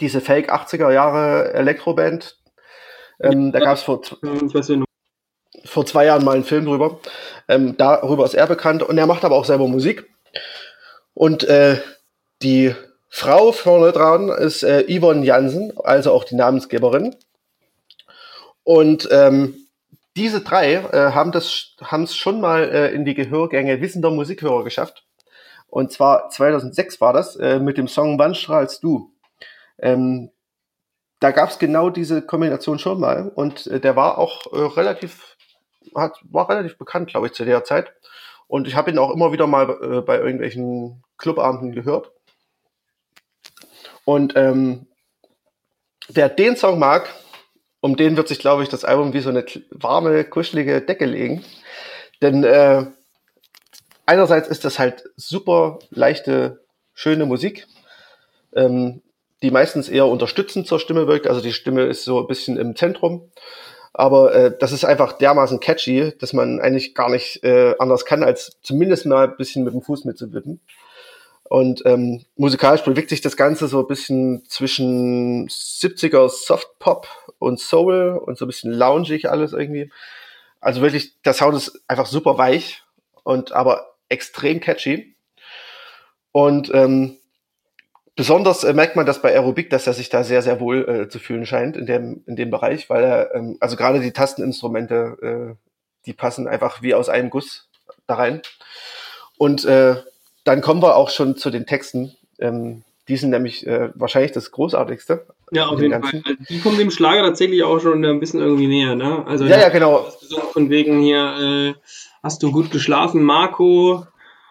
diese 0.00 0.20
Fake 0.20 0.52
80er 0.52 0.90
Jahre 0.92 1.52
Elektroband. 1.54 2.36
Ähm, 3.20 3.50
da 3.52 3.60
gab 3.60 3.76
es 3.76 3.82
vor, 3.82 4.02
vor 5.64 5.86
zwei 5.86 6.04
Jahren 6.04 6.24
mal 6.24 6.34
einen 6.34 6.44
Film 6.44 6.66
drüber. 6.66 7.00
Ähm, 7.48 7.76
darüber 7.78 8.24
ist 8.24 8.34
er 8.34 8.46
bekannt 8.46 8.82
und 8.82 8.98
er 8.98 9.06
macht 9.06 9.24
aber 9.24 9.36
auch 9.36 9.44
selber 9.46 9.66
Musik. 9.68 10.06
Und 11.14 11.44
äh, 11.44 11.80
die 12.42 12.74
Frau 13.08 13.52
vorne 13.52 13.92
dran 13.92 14.28
ist 14.28 14.62
äh, 14.62 14.84
Yvonne 14.86 15.24
Jansen, 15.24 15.72
also 15.82 16.12
auch 16.12 16.24
die 16.24 16.34
Namensgeberin. 16.34 17.16
Und 18.66 19.08
ähm, 19.12 19.68
diese 20.16 20.40
drei 20.40 20.74
äh, 20.74 21.12
haben 21.12 21.30
das 21.30 21.76
haben 21.80 22.02
es 22.02 22.16
schon 22.16 22.40
mal 22.40 22.64
äh, 22.64 22.92
in 22.92 23.04
die 23.04 23.14
Gehörgänge 23.14 23.80
wissender 23.80 24.10
Musikhörer 24.10 24.64
geschafft. 24.64 25.06
Und 25.68 25.92
zwar 25.92 26.30
2006 26.30 27.00
war 27.00 27.12
das 27.12 27.36
äh, 27.36 27.60
mit 27.60 27.78
dem 27.78 27.86
Song 27.86 28.18
Wann 28.18 28.34
strahlst 28.34 28.82
du. 28.82 29.12
Ähm, 29.78 30.32
da 31.20 31.30
gab 31.30 31.50
es 31.50 31.60
genau 31.60 31.90
diese 31.90 32.22
Kombination 32.22 32.80
schon 32.80 32.98
mal 32.98 33.28
und 33.28 33.68
äh, 33.68 33.78
der 33.78 33.94
war 33.94 34.18
auch 34.18 34.52
äh, 34.52 34.58
relativ 34.58 35.36
hat 35.94 36.18
war 36.24 36.50
relativ 36.50 36.76
bekannt, 36.76 37.08
glaube 37.08 37.28
ich, 37.28 37.32
zu 37.32 37.44
der 37.44 37.62
Zeit. 37.62 37.92
Und 38.48 38.66
ich 38.66 38.74
habe 38.74 38.90
ihn 38.90 38.98
auch 38.98 39.14
immer 39.14 39.30
wieder 39.30 39.46
mal 39.46 39.70
äh, 39.70 40.00
bei 40.00 40.18
irgendwelchen 40.18 41.04
Clubabenden 41.18 41.70
gehört. 41.70 42.10
Und 44.04 44.34
ähm, 44.34 44.88
wer 46.08 46.28
den 46.28 46.56
Song 46.56 46.80
mag, 46.80 47.08
um 47.80 47.96
den 47.96 48.16
wird 48.16 48.28
sich, 48.28 48.38
glaube 48.38 48.62
ich, 48.62 48.68
das 48.68 48.84
Album 48.84 49.12
wie 49.12 49.20
so 49.20 49.30
eine 49.30 49.44
warme, 49.70 50.24
kuschelige 50.24 50.80
Decke 50.80 51.06
legen. 51.06 51.44
Denn 52.22 52.44
äh, 52.44 52.86
einerseits 54.06 54.48
ist 54.48 54.64
das 54.64 54.78
halt 54.78 55.04
super 55.16 55.78
leichte, 55.90 56.64
schöne 56.94 57.26
Musik, 57.26 57.66
ähm, 58.54 59.02
die 59.42 59.50
meistens 59.50 59.88
eher 59.88 60.06
unterstützend 60.06 60.66
zur 60.66 60.80
Stimme 60.80 61.06
wirkt. 61.06 61.26
Also 61.26 61.40
die 61.40 61.52
Stimme 61.52 61.84
ist 61.84 62.04
so 62.04 62.20
ein 62.20 62.26
bisschen 62.26 62.56
im 62.56 62.74
Zentrum. 62.74 63.30
Aber 63.92 64.34
äh, 64.34 64.56
das 64.58 64.72
ist 64.72 64.84
einfach 64.84 65.14
dermaßen 65.14 65.60
catchy, 65.60 66.12
dass 66.18 66.32
man 66.32 66.60
eigentlich 66.60 66.94
gar 66.94 67.10
nicht 67.10 67.42
äh, 67.44 67.74
anders 67.78 68.04
kann, 68.04 68.22
als 68.22 68.58
zumindest 68.62 69.06
mal 69.06 69.28
ein 69.28 69.36
bisschen 69.36 69.64
mit 69.64 69.72
dem 69.72 69.82
Fuß 69.82 70.04
mitzuwippen. 70.04 70.60
Und 71.44 71.82
ähm, 71.86 72.24
musikalisch 72.36 72.82
bewegt 72.82 73.08
sich 73.08 73.20
das 73.20 73.36
Ganze 73.36 73.68
so 73.68 73.80
ein 73.80 73.86
bisschen 73.86 74.44
zwischen 74.48 75.48
70er 75.48 76.28
Softpop 76.28 77.06
und 77.38 77.60
Soul 77.60 78.20
und 78.24 78.38
so 78.38 78.44
ein 78.44 78.48
bisschen 78.48 78.72
loungig 78.72 79.30
alles 79.30 79.52
irgendwie. 79.52 79.90
Also 80.60 80.80
wirklich, 80.80 81.20
der 81.22 81.34
Sound 81.34 81.56
ist 81.56 81.82
einfach 81.88 82.06
super 82.06 82.38
weich 82.38 82.82
und 83.24 83.52
aber 83.52 83.94
extrem 84.08 84.60
catchy. 84.60 85.16
Und 86.32 86.72
ähm, 86.74 87.16
besonders 88.14 88.64
äh, 88.64 88.72
merkt 88.72 88.96
man 88.96 89.06
das 89.06 89.22
bei 89.22 89.32
Aerobik, 89.32 89.70
dass 89.70 89.86
er 89.86 89.92
sich 89.92 90.08
da 90.08 90.24
sehr, 90.24 90.42
sehr 90.42 90.60
wohl 90.60 90.88
äh, 90.88 91.08
zu 91.08 91.18
fühlen 91.18 91.46
scheint 91.46 91.76
in 91.76 91.86
dem, 91.86 92.22
in 92.26 92.36
dem 92.36 92.50
Bereich, 92.50 92.90
weil 92.90 93.04
er, 93.04 93.34
ähm, 93.34 93.56
also 93.60 93.76
gerade 93.76 94.00
die 94.00 94.12
Tasteninstrumente, 94.12 95.16
äh, 95.22 95.54
die 96.06 96.12
passen 96.12 96.48
einfach 96.48 96.82
wie 96.82 96.94
aus 96.94 97.08
einem 97.08 97.30
Guss 97.30 97.68
da 98.06 98.14
rein. 98.14 98.42
Und 99.38 99.64
äh, 99.64 99.96
dann 100.44 100.60
kommen 100.60 100.82
wir 100.82 100.96
auch 100.96 101.10
schon 101.10 101.36
zu 101.36 101.50
den 101.50 101.66
Texten. 101.66 102.16
Ähm, 102.38 102.84
die 103.08 103.16
sind 103.16 103.30
nämlich 103.30 103.66
äh, 103.66 103.90
wahrscheinlich 103.94 104.32
das 104.32 104.50
Großartigste. 104.50 105.26
Ja, 105.52 105.66
auf 105.66 105.78
Den 105.78 105.92
jeden 105.92 106.02
Fall. 106.02 106.22
Die 106.48 106.60
kommen 106.60 106.76
dem 106.78 106.90
Schlager 106.90 107.22
tatsächlich 107.22 107.62
auch 107.62 107.80
schon 107.80 108.04
ein 108.04 108.18
bisschen 108.20 108.40
irgendwie 108.40 108.66
näher, 108.66 108.96
ne? 108.96 109.24
Also 109.26 109.44
Ja, 109.44 109.60
ja, 109.60 109.68
genau. 109.68 110.06
Von 110.52 110.70
wegen 110.70 111.00
hier, 111.00 111.74
äh, 111.76 111.80
hast 112.22 112.42
du 112.42 112.50
gut 112.50 112.70
geschlafen, 112.70 113.22
Marco? 113.22 114.06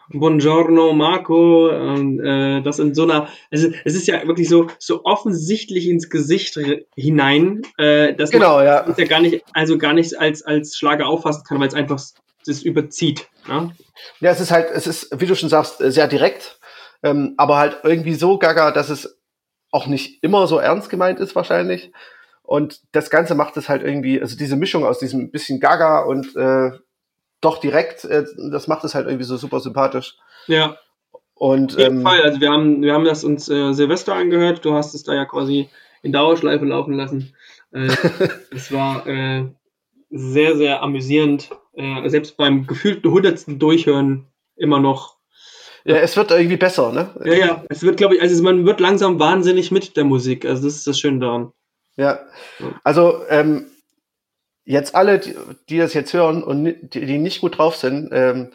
Buongiorno, 0.09 0.93
Marco. 0.93 1.69
Und, 1.69 2.19
äh, 2.19 2.61
das 2.61 2.79
in 2.79 2.93
so 2.93 3.03
einer, 3.03 3.27
also 3.51 3.69
es 3.83 3.95
ist 3.95 4.07
ja 4.07 4.25
wirklich 4.27 4.47
so, 4.47 4.67
so 4.79 5.03
offensichtlich 5.03 5.87
ins 5.89 6.09
Gesicht 6.09 6.57
hinein, 6.95 7.63
äh, 7.77 8.13
dass 8.13 8.29
Genau, 8.29 8.61
ja. 8.61 8.83
man 8.83 8.91
es 8.91 8.97
ja 8.97 9.05
gar 9.05 9.19
nicht, 9.19 9.43
also 9.53 9.77
gar 9.77 9.93
nicht 9.93 10.17
als, 10.17 10.43
als 10.43 10.77
Schlager 10.77 11.07
auffassen 11.07 11.43
kann, 11.47 11.59
weil 11.59 11.67
es 11.67 11.73
einfach 11.73 11.99
das 12.45 12.61
überzieht. 12.61 13.27
Ne? 13.47 13.71
Ja, 14.19 14.31
es 14.31 14.39
ist 14.39 14.51
halt, 14.51 14.67
es 14.71 14.87
ist, 14.87 15.09
wie 15.19 15.25
du 15.25 15.35
schon 15.35 15.49
sagst, 15.49 15.81
äh, 15.81 15.91
sehr 15.91 16.07
direkt, 16.07 16.59
ähm, 17.05 17.35
aber 17.37 17.57
halt 17.57 17.77
irgendwie 17.83 18.15
so 18.15 18.39
gaga, 18.39 18.71
dass 18.71 18.89
es 18.89 19.21
auch 19.71 19.85
nicht 19.85 20.23
immer 20.23 20.47
so 20.47 20.57
ernst 20.57 20.89
gemeint 20.89 21.19
ist 21.19 21.35
wahrscheinlich. 21.35 21.91
Und 22.41 22.81
das 22.93 23.11
Ganze 23.11 23.35
macht 23.35 23.57
es 23.57 23.69
halt 23.69 23.83
irgendwie, 23.83 24.19
also 24.19 24.35
diese 24.35 24.55
Mischung 24.55 24.85
aus 24.85 24.97
diesem 24.97 25.31
bisschen 25.31 25.59
gaga 25.59 25.99
und 25.99 26.35
äh, 26.35 26.71
doch 27.41 27.59
direkt. 27.59 28.05
Äh, 28.05 28.25
das 28.51 28.67
macht 28.67 28.83
es 28.83 28.95
halt 28.95 29.05
irgendwie 29.05 29.23
so 29.23 29.37
super 29.37 29.59
sympathisch. 29.59 30.17
Ja. 30.47 30.77
Und 31.35 31.73
Auf 31.73 31.79
jeden 31.79 31.97
ähm, 31.97 32.03
Fall, 32.03 32.23
also 32.23 32.41
wir 32.41 32.49
haben, 32.49 32.81
wir 32.81 32.93
haben 32.93 33.05
das 33.05 33.23
uns 33.23 33.49
äh, 33.49 33.73
Silvester 33.73 34.15
angehört, 34.15 34.65
du 34.65 34.73
hast 34.73 34.95
es 34.95 35.03
da 35.03 35.13
ja 35.13 35.25
quasi 35.25 35.69
in 36.01 36.11
Dauerschleife 36.11 36.65
laufen 36.65 36.93
lassen. 36.93 37.35
Äh, 37.71 37.89
es 38.51 38.71
war 38.71 39.05
äh, 39.05 39.45
sehr, 40.09 40.55
sehr 40.55 40.81
amüsierend. 40.81 41.49
Äh, 41.73 42.09
selbst 42.09 42.37
beim 42.37 42.65
gefühlten 42.65 43.11
hundertsten 43.11 43.59
Durchhören 43.59 44.27
immer 44.55 44.79
noch. 44.79 45.14
Ja, 45.86 45.95
es 45.97 46.17
wird 46.17 46.31
irgendwie 46.31 46.57
besser, 46.57 46.91
ne? 46.91 47.09
Ja, 47.23 47.33
ja, 47.33 47.63
es 47.69 47.83
wird, 47.83 47.97
glaube 47.97 48.15
ich, 48.15 48.21
also 48.21 48.41
man 48.43 48.65
wird 48.65 48.79
langsam 48.79 49.19
wahnsinnig 49.19 49.71
mit 49.71 49.95
der 49.95 50.03
Musik. 50.03 50.45
Also 50.45 50.63
das 50.63 50.75
ist 50.75 50.88
das 50.88 50.99
Schöne 50.99 51.19
daran. 51.19 51.51
Ja. 51.95 52.19
Also 52.83 53.21
ähm, 53.29 53.67
jetzt 54.65 54.95
alle, 54.95 55.19
die, 55.19 55.36
die 55.69 55.77
das 55.77 55.93
jetzt 55.93 56.13
hören 56.13 56.43
und 56.43 56.65
die, 56.65 57.05
die 57.05 57.17
nicht 57.17 57.41
gut 57.41 57.57
drauf 57.57 57.75
sind, 57.75 58.09
ähm, 58.11 58.51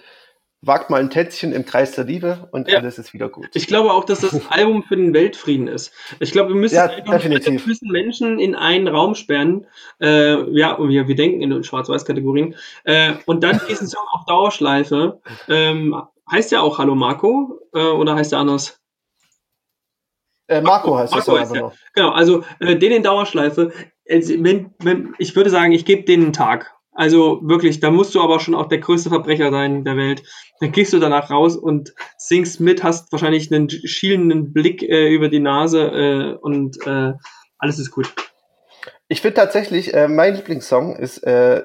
wagt 0.63 0.91
mal 0.91 1.01
ein 1.01 1.09
Tänzchen 1.09 1.53
im 1.53 1.65
Kreis 1.65 1.93
der 1.93 2.05
Liebe 2.05 2.49
und 2.53 2.69
Ja. 2.69 2.79
alles 2.79 2.99
ist 2.99 3.15
wieder 3.15 3.31
gut. 3.31 3.49
Ich 3.55 3.67
glaube 3.67 3.93
auch, 3.93 4.05
dass 4.05 4.21
das 4.21 4.33
Album 4.51 4.83
für 4.83 4.97
den 4.97 5.15
Weltfrieden 5.15 5.69
ist. 5.69 5.93
Ich 6.19 6.33
glaube, 6.33 6.51
wir 6.51 6.57
müssen 6.61 6.75
Ja, 6.75 6.85
einfach 6.91 7.25
wir 7.25 7.61
müssen 7.65 7.89
Menschen 7.89 8.39
in 8.39 8.55
einen 8.55 8.87
Raum 8.89 9.15
sperren. 9.15 9.67
Äh, 10.03 10.51
ja, 10.51 10.73
und 10.75 10.91
wir, 10.91 11.09
wir 11.09 11.15
denken 11.15 11.41
in 11.41 11.65
Schwarz-Weiß-Kategorien. 11.65 12.57
Äh, 12.85 13.15
und 13.25 13.43
dann 13.43 13.59
diesen 13.71 13.87
Song 13.87 14.05
auf 14.13 14.27
Dauerschleife. 14.27 15.21
Ähm, 15.49 16.03
heißt 16.31 16.53
ja 16.53 16.61
auch 16.61 16.79
Hallo 16.79 16.95
Marco 16.95 17.61
äh, 17.75 17.81
oder 17.81 18.15
heißt 18.15 18.33
der 18.33 18.39
anders? 18.39 18.81
Äh, 20.49 20.61
Marco 20.61 20.97
heißt 20.97 21.15
das 21.15 21.27
Marco 21.27 21.33
doch 21.33 21.41
heißt 21.41 21.55
noch. 21.55 21.75
Genau, 21.95 22.11
also 22.11 22.45
äh, 22.61 22.77
den 22.77 22.93
in 22.93 23.03
Dauerschleife. 23.03 23.73
Wenn, 24.05 24.75
wenn, 24.81 25.15
ich 25.19 25.37
würde 25.37 25.51
sagen, 25.51 25.73
ich 25.73 25.85
gebe 25.85 26.03
denen 26.03 26.25
einen 26.25 26.33
Tag. 26.33 26.75
Also 26.93 27.41
wirklich, 27.45 27.79
da 27.79 27.93
musst 27.93 28.15
du 28.15 28.21
aber 28.21 28.41
schon 28.41 28.57
auch 28.57 28.67
der 28.67 28.79
größte 28.79 29.09
Verbrecher 29.09 29.51
sein 29.53 29.85
der 29.85 29.97
Welt. 29.97 30.25
Dann 30.59 30.73
gehst 30.73 30.93
du 30.93 30.99
danach 30.99 31.31
raus 31.31 31.57
und 31.57 31.95
singst 32.19 32.61
mit, 32.61 32.83
hast 32.83 33.13
wahrscheinlich 33.13 33.53
einen 33.53 33.71
schielenden 33.71 34.53
Blick 34.53 34.83
äh, 34.83 35.09
über 35.09 35.29
die 35.29 35.39
Nase 35.39 35.83
äh, 35.83 36.35
und 36.41 36.85
äh, 36.87 37.13
alles 37.59 37.79
ist 37.79 37.93
gut. 37.93 38.13
Ich 39.07 39.21
finde 39.21 39.35
tatsächlich, 39.35 39.93
mein 40.09 40.35
Lieblingssong 40.35 40.97
ist 40.97 41.19
äh, 41.25 41.63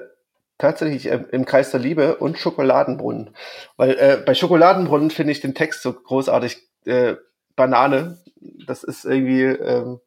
tatsächlich 0.58 1.10
äh, 1.10 1.24
im 1.32 1.44
Kreis 1.44 1.70
der 1.70 1.80
Liebe 1.80 2.16
und 2.16 2.38
Schokoladenbrunnen. 2.38 3.30
Weil 3.76 3.90
äh, 3.98 4.22
bei 4.24 4.34
Schokoladenbrunnen 4.34 5.10
finde 5.10 5.32
ich 5.32 5.40
den 5.40 5.54
Text 5.54 5.82
so 5.82 5.92
großartig 5.92 6.58
äh, 6.84 7.14
Banane. 7.56 8.18
Das 8.66 8.84
ist 8.84 9.04
irgendwie, 9.04 9.42
ähm, 9.42 10.00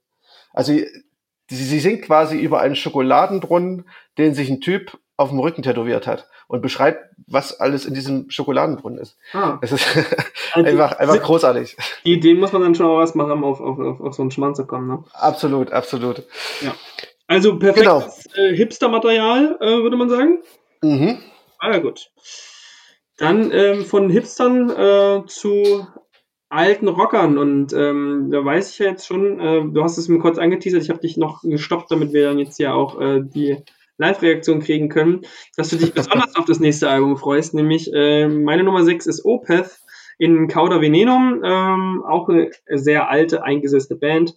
also 0.54 0.72
sie, 0.72 0.88
sie 1.50 1.80
singt 1.80 2.04
quasi 2.04 2.40
über 2.40 2.62
einen 2.62 2.76
Schokoladenbrunnen, 2.76 3.90
den 4.18 4.34
sich 4.34 4.50
ein 4.50 4.62
Typ 4.62 4.98
auf 5.18 5.30
dem 5.30 5.40
Rücken 5.40 5.64
tätowiert 5.64 6.08
hat 6.08 6.30
und 6.48 6.62
beschreibt, 6.62 7.04
was 7.28 7.60
alles 7.60 7.86
in 7.86 7.94
diesem 7.94 8.30
Schokoladenbrunnen 8.30 9.00
ist. 9.00 9.18
Ah, 9.34 9.58
Es 9.62 9.74
ist 9.74 9.86
also 10.54 10.68
einfach, 10.70 10.94
einfach 10.94 11.22
großartig. 11.22 11.76
die 12.06 12.14
Idee 12.14 12.36
muss 12.36 12.54
man 12.54 12.62
dann 12.62 12.74
schon 12.74 12.86
auch 12.86 12.98
was 13.00 13.16
machen, 13.16 13.32
um 13.32 13.44
auf, 13.44 13.60
auf, 13.60 13.78
auf, 13.80 14.00
auf 14.00 14.14
so 14.16 14.22
einen 14.22 14.32
Schmanz 14.32 14.58
zu 14.58 14.66
kommen. 14.66 14.88
Ne? 14.88 15.04
Absolut, 15.14 15.72
absolut. 15.74 16.24
Also 17.30 17.60
perfektes 17.60 18.26
äh, 18.36 18.56
Hipster-Material, 18.56 19.60
äh, 19.62 19.84
würde 19.84 19.98
man 19.98 20.10
sagen. 20.10 20.40
Mhm. 20.82 21.20
Ah, 21.60 21.74
ja, 21.74 21.78
gut. 21.78 22.10
Dann 23.18 23.52
ähm, 23.52 23.86
von 23.86 24.10
Hipstern 24.10 24.72
äh, 24.72 25.22
zu 25.28 25.86
alten 26.50 26.88
Rockern 26.88 27.38
und 27.38 27.72
ähm, 27.74 28.30
da 28.32 28.44
weiß 28.44 28.72
ich 28.72 28.80
ja 28.80 28.88
jetzt 28.88 29.06
schon, 29.06 29.40
äh, 29.40 29.64
du 29.72 29.84
hast 29.84 30.00
es 30.00 30.08
mir 30.08 30.18
kurz 30.18 30.40
angeteasert, 30.40 30.82
ich 30.82 30.90
habe 30.90 31.02
dich 31.02 31.18
noch 31.18 31.44
gestoppt, 31.44 31.92
damit 31.92 32.14
wir 32.14 32.24
dann 32.24 32.40
jetzt 32.40 32.58
ja 32.58 32.74
auch 32.74 33.00
äh, 33.00 33.22
die 33.24 33.58
Live-Reaktion 34.00 34.60
kriegen 34.62 34.90
können, 34.90 35.22
dass 35.56 35.70
du 35.70 35.76
dich 35.76 35.94
besonders 35.94 36.36
auf 36.36 36.46
das 36.46 36.60
nächste 36.60 36.90
Album 36.90 37.16
freust, 37.16 37.54
nämlich 37.54 37.94
äh, 37.94 38.28
meine 38.28 38.64
Nummer 38.64 38.84
6 38.84 39.06
ist 39.06 39.24
Opeth 39.24 39.80
in 40.18 40.48
Cauda 40.48 40.82
Venenum, 40.82 41.44
ähm, 41.46 42.04
auch 42.08 42.28
eine 42.28 42.50
sehr 42.72 43.08
alte, 43.08 43.44
eingesetzte 43.44 43.96
Band, 43.96 44.34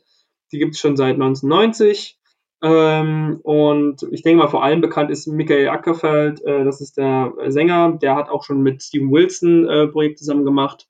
die 0.52 0.58
gibt 0.58 0.74
es 0.74 0.80
schon 0.80 0.98
seit 0.98 1.14
1990 1.14 2.18
ähm, 2.62 3.40
und 3.42 4.06
ich 4.12 4.22
denke 4.22 4.42
mal, 4.42 4.48
vor 4.48 4.62
allem 4.62 4.80
bekannt 4.80 5.10
ist 5.10 5.26
Michael 5.26 5.68
Ackerfeld, 5.68 6.42
äh, 6.44 6.64
das 6.64 6.80
ist 6.80 6.96
der 6.96 7.32
Sänger, 7.48 7.98
der 8.00 8.14
hat 8.14 8.28
auch 8.28 8.44
schon 8.44 8.62
mit 8.62 8.82
Steven 8.82 9.10
Wilson 9.10 9.68
äh, 9.68 9.88
Projekt 9.88 10.18
zusammen 10.20 10.44
gemacht 10.44 10.88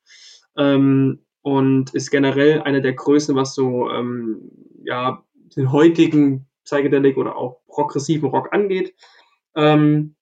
ähm, 0.58 1.20
und 1.40 1.94
ist 1.94 2.10
generell 2.10 2.60
einer 2.60 2.80
der 2.80 2.92
Größen, 2.92 3.34
was 3.34 3.54
so 3.54 3.90
ähm, 3.90 4.50
ja, 4.84 5.24
den 5.56 5.72
heutigen 5.72 6.46
Psychedelic 6.64 7.16
oder 7.16 7.36
auch 7.36 7.60
progressiven 7.66 8.28
Rock 8.28 8.52
angeht. 8.52 8.94
Ähm, 9.56 10.14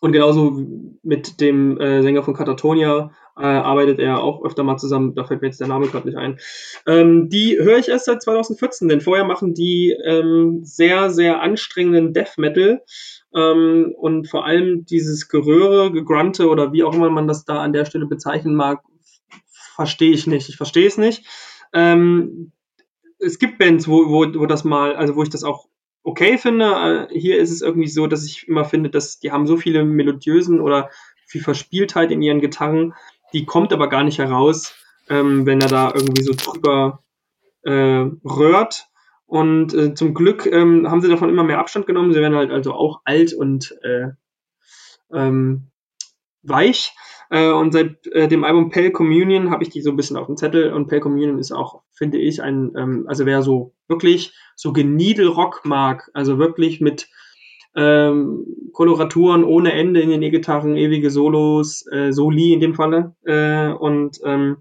und 0.00 0.12
genauso 0.12 0.60
mit 1.02 1.40
dem 1.40 1.78
äh, 1.78 2.02
Sänger 2.02 2.22
von 2.22 2.34
Katatonia 2.34 3.12
äh, 3.36 3.42
arbeitet 3.42 3.98
er 3.98 4.22
auch 4.22 4.44
öfter 4.44 4.62
mal 4.62 4.76
zusammen. 4.76 5.14
Da 5.14 5.24
fällt 5.24 5.42
mir 5.42 5.48
jetzt 5.48 5.60
der 5.60 5.68
Name 5.68 5.88
gerade 5.88 6.06
nicht 6.06 6.18
ein. 6.18 6.38
Ähm, 6.86 7.28
die 7.28 7.58
höre 7.58 7.78
ich 7.78 7.88
erst 7.88 8.06
seit 8.06 8.22
2014, 8.22 8.88
denn 8.88 9.00
vorher 9.00 9.24
machen 9.24 9.54
die 9.54 9.96
ähm, 10.04 10.60
sehr, 10.62 11.10
sehr 11.10 11.40
anstrengenden 11.40 12.12
Death 12.12 12.38
Metal 12.38 12.82
ähm, 13.34 13.94
und 13.96 14.28
vor 14.28 14.44
allem 14.44 14.84
dieses 14.84 15.28
Geröre, 15.28 15.92
Gegrunte 15.92 16.48
oder 16.48 16.72
wie 16.72 16.84
auch 16.84 16.94
immer 16.94 17.10
man 17.10 17.28
das 17.28 17.44
da 17.44 17.60
an 17.60 17.72
der 17.72 17.84
Stelle 17.84 18.06
bezeichnen 18.06 18.54
mag, 18.54 18.82
verstehe 19.74 20.12
ich 20.12 20.26
nicht. 20.26 20.48
Ich 20.48 20.56
verstehe 20.56 20.86
es 20.86 20.98
nicht. 20.98 21.24
Ähm, 21.72 22.52
es 23.18 23.38
gibt 23.38 23.58
Bands, 23.58 23.86
wo, 23.86 24.08
wo, 24.08 24.26
wo 24.38 24.46
das 24.46 24.64
mal, 24.64 24.96
also 24.96 25.16
wo 25.16 25.22
ich 25.22 25.30
das 25.30 25.44
auch 25.44 25.68
okay 26.02 26.38
finde. 26.38 27.08
Äh, 27.10 27.18
Hier 27.18 27.38
ist 27.38 27.50
es 27.50 27.62
irgendwie 27.62 27.88
so, 27.88 28.06
dass 28.06 28.24
ich 28.24 28.48
immer 28.48 28.64
finde, 28.64 28.90
dass 28.90 29.20
die 29.20 29.30
haben 29.30 29.46
so 29.46 29.56
viele 29.56 29.84
melodiösen 29.84 30.60
oder 30.60 30.90
viel 31.26 31.42
Verspieltheit 31.42 32.10
in 32.10 32.22
ihren 32.22 32.40
Gitarren, 32.40 32.94
die 33.32 33.44
kommt 33.44 33.72
aber 33.72 33.88
gar 33.88 34.04
nicht 34.04 34.18
heraus, 34.18 34.74
ähm, 35.08 35.46
wenn 35.46 35.60
er 35.60 35.68
da 35.68 35.92
irgendwie 35.94 36.22
so 36.22 36.32
drüber 36.32 37.02
äh, 37.62 38.06
röhrt. 38.24 38.86
Und 39.26 39.74
äh, 39.74 39.94
zum 39.94 40.14
Glück 40.14 40.46
ähm, 40.46 40.90
haben 40.90 41.00
sie 41.00 41.08
davon 41.08 41.28
immer 41.28 41.44
mehr 41.44 41.58
Abstand 41.58 41.86
genommen. 41.86 42.12
Sie 42.12 42.20
werden 42.20 42.36
halt 42.36 42.50
also 42.50 42.72
auch 42.72 43.00
alt 43.04 43.32
und 43.32 43.76
äh, 43.82 44.08
ähm, 45.12 45.70
weich. 46.42 46.92
Äh, 47.30 47.50
und 47.50 47.72
seit 47.72 48.06
äh, 48.08 48.26
dem 48.26 48.42
Album 48.42 48.70
Pale 48.70 48.90
Communion 48.90 49.52
habe 49.52 49.62
ich 49.62 49.70
die 49.70 49.82
so 49.82 49.90
ein 49.90 49.96
bisschen 49.96 50.16
auf 50.16 50.26
dem 50.26 50.36
Zettel. 50.36 50.72
Und 50.72 50.88
Pale 50.88 51.00
Communion 51.00 51.38
ist 51.38 51.52
auch, 51.52 51.82
finde 51.92 52.18
ich, 52.18 52.42
ein, 52.42 52.72
ähm, 52.76 53.04
also 53.06 53.24
wer 53.24 53.42
so 53.42 53.72
wirklich 53.86 54.34
so 54.56 54.72
Geniedelrock 54.72 55.62
mag, 55.64 56.10
also 56.12 56.38
wirklich 56.38 56.80
mit 56.80 57.08
ähm, 57.76 58.46
Koloraturen 58.72 59.44
ohne 59.44 59.72
Ende 59.72 60.00
in 60.00 60.10
den 60.10 60.22
E-Gitarren, 60.22 60.76
ewige 60.76 61.10
Solos, 61.10 61.86
äh, 61.92 62.12
Soli 62.12 62.52
in 62.52 62.60
dem 62.60 62.74
Falle. 62.74 63.14
Äh, 63.24 63.68
und 63.72 64.18
ähm, 64.24 64.58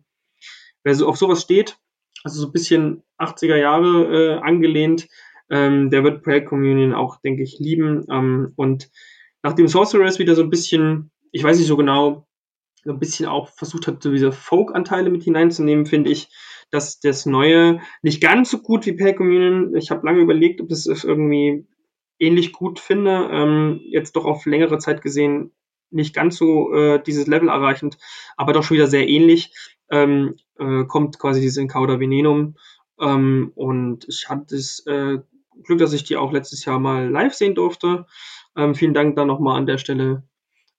wer 0.83 0.95
so 0.95 1.07
auf 1.07 1.17
sowas 1.17 1.41
steht, 1.41 1.77
also 2.23 2.41
so 2.41 2.47
ein 2.47 2.51
bisschen 2.51 3.03
80er 3.17 3.55
Jahre 3.55 4.37
äh, 4.37 4.39
angelehnt, 4.39 5.07
ähm, 5.49 5.89
der 5.89 6.03
wird 6.03 6.23
Pale 6.23 6.45
Communion 6.45 6.93
auch, 6.93 7.17
denke 7.21 7.43
ich, 7.43 7.57
lieben. 7.59 8.05
Ähm, 8.11 8.53
und 8.55 8.89
nachdem 9.43 9.67
Sorceress 9.67 10.19
wieder 10.19 10.35
so 10.35 10.43
ein 10.43 10.49
bisschen, 10.49 11.11
ich 11.31 11.43
weiß 11.43 11.57
nicht 11.57 11.67
so 11.67 11.77
genau, 11.77 12.27
so 12.83 12.91
ein 12.91 12.99
bisschen 12.99 13.25
auch 13.25 13.49
versucht 13.49 13.87
hat, 13.87 14.01
so 14.01 14.11
diese 14.11 14.31
Folk-Anteile 14.31 15.09
mit 15.09 15.23
hineinzunehmen, 15.23 15.85
finde 15.85 16.11
ich, 16.11 16.29
dass 16.71 16.99
das 16.99 17.25
Neue 17.25 17.81
nicht 18.01 18.21
ganz 18.21 18.51
so 18.51 18.59
gut 18.59 18.85
wie 18.85 18.93
Pale 18.93 19.15
Communion. 19.15 19.75
Ich 19.75 19.91
habe 19.91 20.05
lange 20.05 20.21
überlegt, 20.21 20.61
ob 20.61 20.69
das 20.69 20.85
irgendwie 20.85 21.65
ähnlich 22.19 22.53
gut 22.53 22.79
finde. 22.79 23.29
Ähm, 23.31 23.81
jetzt 23.83 24.15
doch 24.15 24.25
auf 24.25 24.45
längere 24.45 24.77
Zeit 24.77 25.01
gesehen 25.01 25.51
nicht 25.91 26.13
ganz 26.13 26.37
so 26.37 26.73
äh, 26.73 27.01
dieses 27.01 27.27
Level 27.27 27.49
erreichend, 27.49 27.97
aber 28.37 28.53
doch 28.53 28.63
schon 28.63 28.75
wieder 28.75 28.87
sehr 28.87 29.07
ähnlich. 29.07 29.53
Ähm, 29.89 30.35
äh, 30.59 30.83
kommt 30.85 31.17
quasi 31.17 31.41
dieses 31.41 31.57
Encauda 31.57 31.99
Venenum. 31.99 32.55
Ähm, 32.99 33.51
und 33.55 34.05
ich 34.07 34.29
hatte 34.29 34.55
das 34.55 34.85
äh, 34.85 35.19
Glück, 35.63 35.79
dass 35.79 35.93
ich 35.93 36.03
die 36.03 36.17
auch 36.17 36.31
letztes 36.31 36.65
Jahr 36.65 36.79
mal 36.79 37.09
live 37.09 37.33
sehen 37.33 37.55
durfte. 37.55 38.05
Ähm, 38.55 38.75
vielen 38.75 38.93
Dank 38.93 39.15
dann 39.15 39.27
nochmal 39.27 39.57
an 39.57 39.65
der 39.65 39.77
Stelle 39.77 40.23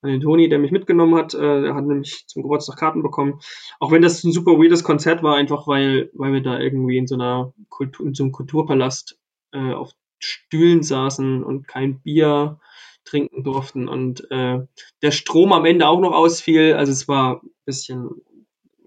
an 0.01 0.09
den 0.09 0.21
Toni, 0.21 0.49
der 0.49 0.59
mich 0.59 0.71
mitgenommen 0.71 1.15
hat. 1.15 1.33
Äh, 1.33 1.65
er 1.65 1.75
hat 1.75 1.85
nämlich 1.85 2.25
zum 2.27 2.41
Geburtstag 2.41 2.77
Karten 2.77 3.03
bekommen. 3.03 3.39
Auch 3.79 3.91
wenn 3.91 4.01
das 4.01 4.23
ein 4.23 4.31
super 4.31 4.53
weirdes 4.53 4.83
Konzert 4.83 5.23
war, 5.23 5.35
einfach 5.35 5.67
weil, 5.67 6.09
weil 6.13 6.33
wir 6.33 6.41
da 6.41 6.59
irgendwie 6.59 6.97
in 6.97 7.07
so 7.07 7.15
einer 7.15 7.53
Kultur, 7.69 8.07
in 8.07 8.13
so 8.13 8.23
einem 8.23 8.31
Kulturpalast 8.31 9.19
äh, 9.51 9.73
auf 9.73 9.91
Stühlen 10.23 10.83
saßen 10.83 11.43
und 11.43 11.67
kein 11.67 12.01
Bier 12.01 12.59
trinken 13.03 13.43
durften 13.43 13.87
und 13.87 14.29
äh, 14.31 14.59
der 15.01 15.11
Strom 15.11 15.53
am 15.53 15.65
Ende 15.65 15.87
auch 15.87 15.99
noch 15.99 16.13
ausfiel. 16.13 16.73
Also 16.73 16.91
es 16.91 17.07
war 17.07 17.41
ein 17.43 17.49
bisschen 17.65 18.09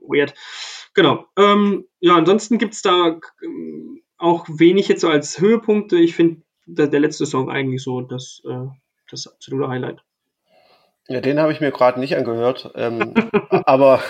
weird. 0.01 0.35
Genau. 0.95 1.27
Ähm, 1.37 1.87
ja, 2.01 2.17
ansonsten 2.17 2.59
gibt's 2.59 2.83
da 2.83 3.19
ähm, 3.43 4.03
auch 4.17 4.47
wenig 4.49 4.89
jetzt 4.89 5.01
so 5.01 5.09
als 5.09 5.41
Höhepunkte. 5.41 5.97
Ich 5.97 6.15
finde 6.15 6.43
der, 6.67 6.87
der 6.87 7.01
letzte 7.01 7.27
Song 7.27 7.51
eigentlich 7.51 7.83
so 7.83 8.01
das, 8.01 8.41
äh, 8.49 8.67
das 9.11 9.27
absolute 9.27 9.69
Highlight. 9.69 10.01
Ja, 11.09 11.21
den 11.21 11.39
habe 11.39 11.53
ich 11.53 11.61
mir 11.61 11.71
gerade 11.71 12.01
nicht 12.01 12.17
angehört, 12.17 12.71
ähm, 12.77 13.13
aber 13.67 14.03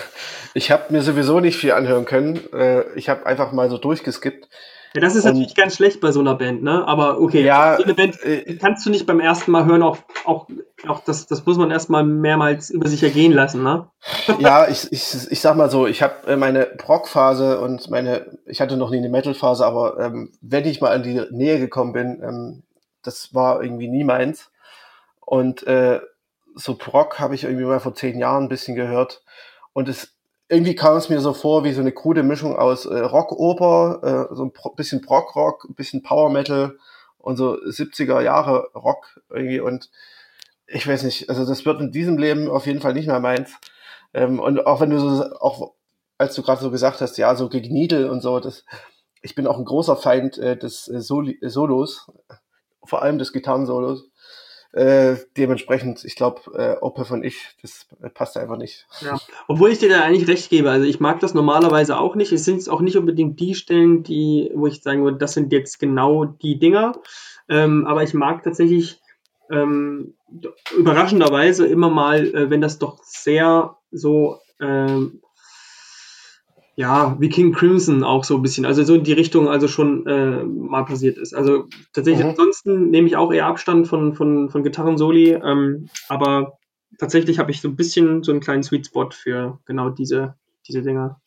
ich 0.53 0.71
habe 0.71 0.93
mir 0.93 1.01
sowieso 1.01 1.41
nicht 1.41 1.57
viel 1.57 1.73
anhören 1.73 2.05
können. 2.05 2.39
Äh, 2.53 2.93
ich 2.95 3.09
habe 3.09 3.25
einfach 3.25 3.51
mal 3.51 3.69
so 3.69 3.77
durchgeskippt. 3.77 4.47
Ja, 4.95 5.01
das 5.01 5.15
ist 5.15 5.25
Und- 5.25 5.33
natürlich 5.33 5.55
ganz 5.55 5.75
schlecht 5.75 5.99
bei 5.99 6.11
so 6.13 6.21
einer 6.21 6.35
Band, 6.35 6.63
ne? 6.63 6.87
Aber 6.87 7.19
okay, 7.19 7.43
Ja, 7.43 7.75
so 7.77 7.83
eine 7.83 7.93
Band 7.93 8.23
äh, 8.23 8.55
kannst 8.55 8.85
du 8.85 8.89
nicht 8.89 9.05
beim 9.05 9.19
ersten 9.19 9.51
Mal 9.51 9.65
hören, 9.65 9.83
auch, 9.83 9.97
auch, 10.23 10.47
auch 10.87 11.01
das, 11.01 11.27
das 11.27 11.45
muss 11.45 11.57
man 11.57 11.69
erstmal 11.69 12.05
mehrmals 12.05 12.69
über 12.69 12.87
sich 12.87 13.03
ergehen 13.03 13.33
lassen, 13.33 13.61
ne? 13.61 13.89
ja, 14.39 14.67
ich, 14.69 14.89
ich, 14.93 15.29
ich 15.29 15.41
sag 15.41 15.57
mal 15.57 15.69
so, 15.69 15.85
ich 15.85 16.01
habe 16.01 16.37
meine 16.37 16.65
Prog-Phase 16.65 17.59
und 17.59 17.89
meine, 17.89 18.39
ich 18.45 18.61
hatte 18.61 18.77
noch 18.77 18.89
nie 18.89 18.97
eine 18.99 19.09
Metal-Phase, 19.09 19.65
aber 19.65 19.99
ähm, 19.99 20.31
wenn 20.41 20.65
ich 20.65 20.79
mal 20.79 20.91
an 20.93 21.03
die 21.03 21.21
Nähe 21.31 21.59
gekommen 21.59 21.91
bin, 21.91 22.21
ähm, 22.23 22.63
das 23.03 23.33
war 23.33 23.61
irgendwie 23.61 23.89
nie 23.89 24.05
meins. 24.05 24.49
Und 25.19 25.67
äh, 25.67 25.99
so 26.55 26.75
Prog 26.75 27.19
habe 27.19 27.35
ich 27.35 27.43
irgendwie 27.43 27.65
mal 27.65 27.81
vor 27.81 27.95
zehn 27.95 28.17
Jahren 28.17 28.43
ein 28.45 28.49
bisschen 28.49 28.75
gehört. 28.75 29.23
Und 29.73 29.89
es 29.89 30.14
irgendwie 30.47 30.75
kam 30.75 30.95
es 30.97 31.09
mir 31.09 31.19
so 31.19 31.33
vor 31.33 31.63
wie 31.63 31.73
so 31.73 31.81
eine 31.81 31.91
krude 31.91 32.23
Mischung 32.23 32.55
aus 32.55 32.85
äh, 32.85 32.99
Rockoper, 32.99 34.29
äh, 34.31 34.35
so 34.35 34.43
ein 34.45 34.51
bisschen 34.75 35.01
Prog-Rock, 35.01 35.65
ein 35.69 35.75
bisschen 35.75 36.03
Power 36.03 36.29
Metal 36.29 36.77
und 37.17 37.37
so 37.37 37.55
70er 37.55 38.21
Jahre 38.21 38.69
Rock 38.75 39.21
irgendwie. 39.29 39.59
Und 39.59 39.89
ich 40.67 40.87
weiß 40.87 41.03
nicht, 41.03 41.29
also 41.29 41.45
das 41.45 41.65
wird 41.65 41.81
in 41.81 41.91
diesem 41.91 42.17
Leben 42.17 42.49
auf 42.49 42.67
jeden 42.67 42.81
Fall 42.81 42.93
nicht 42.93 43.07
mehr 43.07 43.19
meins. 43.19 43.53
Ähm, 44.13 44.39
und 44.39 44.65
auch 44.65 44.81
wenn 44.81 44.91
du 44.91 44.99
so, 44.99 45.23
auch 45.39 45.73
als 46.17 46.35
du 46.35 46.43
gerade 46.43 46.61
so 46.61 46.71
gesagt 46.71 47.01
hast, 47.01 47.17
ja, 47.17 47.35
so 47.35 47.49
Gegniedel 47.49 48.09
und 48.09 48.21
so, 48.21 48.39
das, 48.39 48.65
ich 49.21 49.35
bin 49.35 49.47
auch 49.47 49.57
ein 49.57 49.65
großer 49.65 49.97
Feind 49.97 50.37
äh, 50.37 50.55
des 50.57 50.87
äh, 50.87 51.01
Soli 51.01 51.39
Solos, 51.41 52.11
vor 52.83 53.01
allem 53.01 53.17
des 53.17 53.33
Gitarrensolos. 53.33 54.09
Äh, 54.75 55.15
dementsprechend, 55.37 56.03
ich 56.03 56.17
glaube, 56.17 56.41
äh, 56.53 56.75
Opeth 56.83 57.09
und 57.09 57.23
ich, 57.23 57.55
das 57.61 57.87
passt 58.13 58.35
einfach 58.35 58.57
nicht. 58.57 58.85
Obwohl 59.47 59.71
ich 59.71 59.79
dir 59.79 59.87
da 59.87 60.01
eigentlich 60.01 60.27
recht 60.27 60.49
gebe. 60.49 60.69
Also 60.69 60.85
ich 60.85 60.99
mag 60.99 61.21
das 61.21 61.33
normalerweise 61.33 61.97
auch 61.97 62.15
nicht. 62.15 62.33
Es 62.33 62.43
sind 62.43 62.67
auch 62.67 62.81
nicht 62.81 62.97
unbedingt 62.97 63.39
die 63.39 63.55
Stellen, 63.55 64.03
die, 64.03 64.51
wo 64.53 64.67
ich 64.67 64.83
sagen 64.83 65.05
würde, 65.05 65.17
das 65.17 65.31
sind 65.31 65.53
jetzt 65.53 65.79
genau 65.79 66.25
die 66.25 66.59
Dinger. 66.59 66.91
Ähm, 67.47 67.87
aber 67.87 68.03
ich 68.03 68.13
mag 68.13 68.43
tatsächlich 68.43 68.99
ähm, 69.49 70.15
überraschenderweise 70.77 71.65
immer 71.67 71.89
mal, 71.89 72.27
äh, 72.35 72.49
wenn 72.49 72.59
das 72.59 72.77
doch 72.77 73.01
sehr 73.01 73.77
so 73.91 74.39
ähm, 74.59 75.21
ja, 76.75 77.15
wie 77.19 77.29
King 77.29 77.53
Crimson 77.53 78.03
auch 78.03 78.23
so 78.25 78.35
ein 78.35 78.41
bisschen, 78.41 78.65
also 78.65 78.83
so 78.83 78.95
in 78.95 79.03
die 79.03 79.13
Richtung 79.13 79.47
also 79.47 79.67
schon 79.67 80.05
äh, 80.07 80.43
mal 80.43 80.83
passiert 80.83 81.17
ist. 81.17 81.33
Also 81.33 81.67
tatsächlich, 81.93 82.23
Mhm. 82.25 82.31
ansonsten 82.31 82.89
nehme 82.89 83.07
ich 83.07 83.15
auch 83.15 83.31
eher 83.31 83.45
Abstand 83.47 83.87
von, 83.87 84.13
von, 84.13 84.49
von 84.49 84.63
Gitarren-Soli, 84.63 85.31
ähm, 85.41 85.87
aber 86.09 86.57
tatsächlich 86.99 87.39
habe 87.39 87.51
ich 87.51 87.61
so 87.61 87.69
ein 87.69 87.75
bisschen 87.77 88.23
so 88.23 88.31
einen 88.31 88.41
kleinen 88.41 88.63
Sweet 88.63 88.87
Spot 88.87 89.09
für 89.11 89.59
genau 89.65 89.89
diese, 89.89 90.35
diese 90.67 90.81
Dinger. 90.81 91.21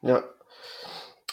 Ja. 0.00 0.22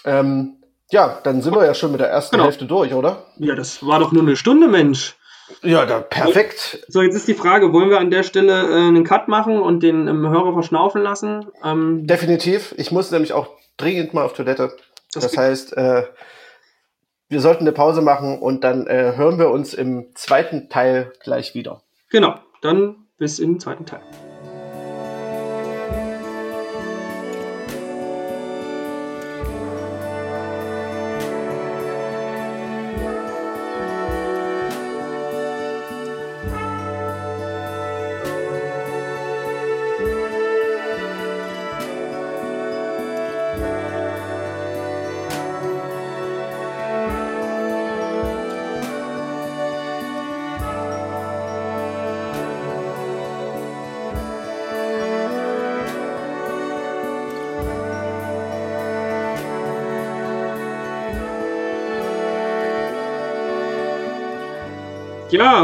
Ähm, 0.04 0.58
ja, 0.92 1.20
dann 1.24 1.42
sind 1.42 1.56
wir 1.56 1.66
ja 1.66 1.74
schon 1.74 1.92
mit 1.92 2.00
der 2.00 2.10
ersten 2.10 2.36
Genau. 2.36 2.46
Hälfte 2.46 2.66
durch, 2.66 2.94
oder? 2.94 3.26
Ja, 3.38 3.56
das 3.56 3.86
war 3.86 4.00
doch 4.00 4.12
nur 4.12 4.22
eine 4.22 4.36
Stunde, 4.36 4.68
Mensch. 4.68 5.16
Ja, 5.62 5.86
da 5.86 6.00
perfekt. 6.00 6.86
So, 6.88 7.02
jetzt 7.02 7.16
ist 7.16 7.28
die 7.28 7.34
Frage, 7.34 7.72
wollen 7.72 7.90
wir 7.90 8.00
an 8.00 8.10
der 8.12 8.24
Stelle 8.24 8.54
äh, 8.70 8.88
einen 8.88 9.04
Cut 9.04 9.28
machen 9.28 9.60
und 9.60 9.84
den 9.84 10.08
ähm, 10.08 10.28
Hörer 10.28 10.54
verschnaufen 10.54 11.02
lassen? 11.02 11.46
Ähm, 11.64 12.08
Definitiv. 12.08 12.74
Ich 12.78 12.92
muss 12.92 13.12
nämlich 13.12 13.34
auch 13.34 13.50
dringend 13.78 14.14
mal 14.14 14.24
auf 14.26 14.34
Toilette. 14.34 14.76
das 15.14 15.24
Das 15.24 15.38
heißt, 15.38 15.78
äh, 15.78 16.04
wir 17.30 17.42
sollten 17.42 17.62
eine 17.62 17.72
Pause 17.72 18.02
machen 18.02 18.40
und 18.40 18.64
dann 18.64 18.88
äh, 18.88 19.14
hören 19.16 19.38
wir 19.40 19.50
uns 19.50 19.74
im 19.74 20.08
zweiten 20.16 20.70
Teil 20.70 21.12
gleich 21.24 21.54
wieder. 21.56 21.82
genau, 22.10 22.36
dann 22.62 22.96
bis 23.18 23.40
im 23.40 23.60
zweiten 23.60 23.86
Teil. 23.86 24.02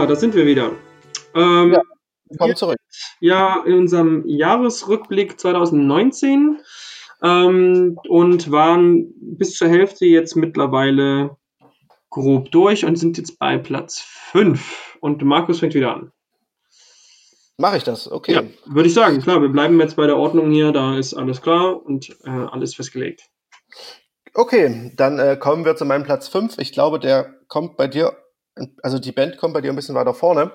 Ja, 0.02 0.08
da 0.08 0.16
sind 0.16 0.34
wir 0.34 0.48
wieder. 0.48 0.72
Ähm, 1.36 1.74
Ja. 1.74 1.82
Willkommen 2.26 2.56
zurück. 2.56 2.78
ja 3.20 3.64
in 3.68 3.76
unserem 3.76 4.24
Jahresrückblick 4.26 5.40
2019 5.40 6.60
ähm, 7.22 8.00
und 8.10 8.52
waren 8.52 9.14
bis 9.22 9.54
zur 9.54 9.68
Hälfte 9.68 10.08
jetzt 10.08 10.36
mittlerweile 10.36 11.38
grob 12.10 12.50
durch 12.50 12.84
und 12.84 12.96
sind 12.96 13.20
jetzt 13.20 13.38
bei 13.38 13.60
Platz 13.60 14.00
5. 14.32 14.98
Und 15.02 15.22
Markus 15.22 15.60
fängt 15.60 15.76
wieder 15.76 15.94
an. 15.94 16.12
Mache 17.58 17.78
ich 17.78 17.84
das? 17.84 18.12
Okay. 18.12 18.34
Ja, 18.34 18.44
würde 18.66 18.88
ich 18.88 18.96
sagen. 18.96 19.22
Klar, 19.22 19.40
wir 19.44 19.50
bleiben 19.50 19.80
jetzt 19.80 19.98
bei 19.98 20.08
der 20.08 20.18
Ordnung 20.18 20.50
hier, 20.50 20.72
da 20.72 20.98
ist 20.98 21.14
alles 21.14 21.44
klar 21.44 21.80
und 21.86 22.10
äh, 22.24 22.30
alles 22.32 22.74
festgelegt. 22.74 23.30
Okay, 24.34 24.94
dann 24.96 25.20
äh, 25.20 25.38
kommen 25.38 25.64
wir 25.64 25.76
zu 25.76 25.86
meinem 25.86 26.06
Platz 26.06 26.28
5. 26.28 26.58
Ich 26.58 26.72
glaube, 26.72 26.98
der 26.98 27.36
kommt 27.48 27.78
bei 27.78 27.86
dir, 27.86 28.18
also 28.82 29.00
die 29.00 29.12
Band 29.12 29.38
kommt 29.38 29.54
bei 29.54 29.62
dir 29.62 29.72
ein 29.72 29.76
bisschen 29.76 29.96
weiter 29.96 30.14
vorne. 30.14 30.52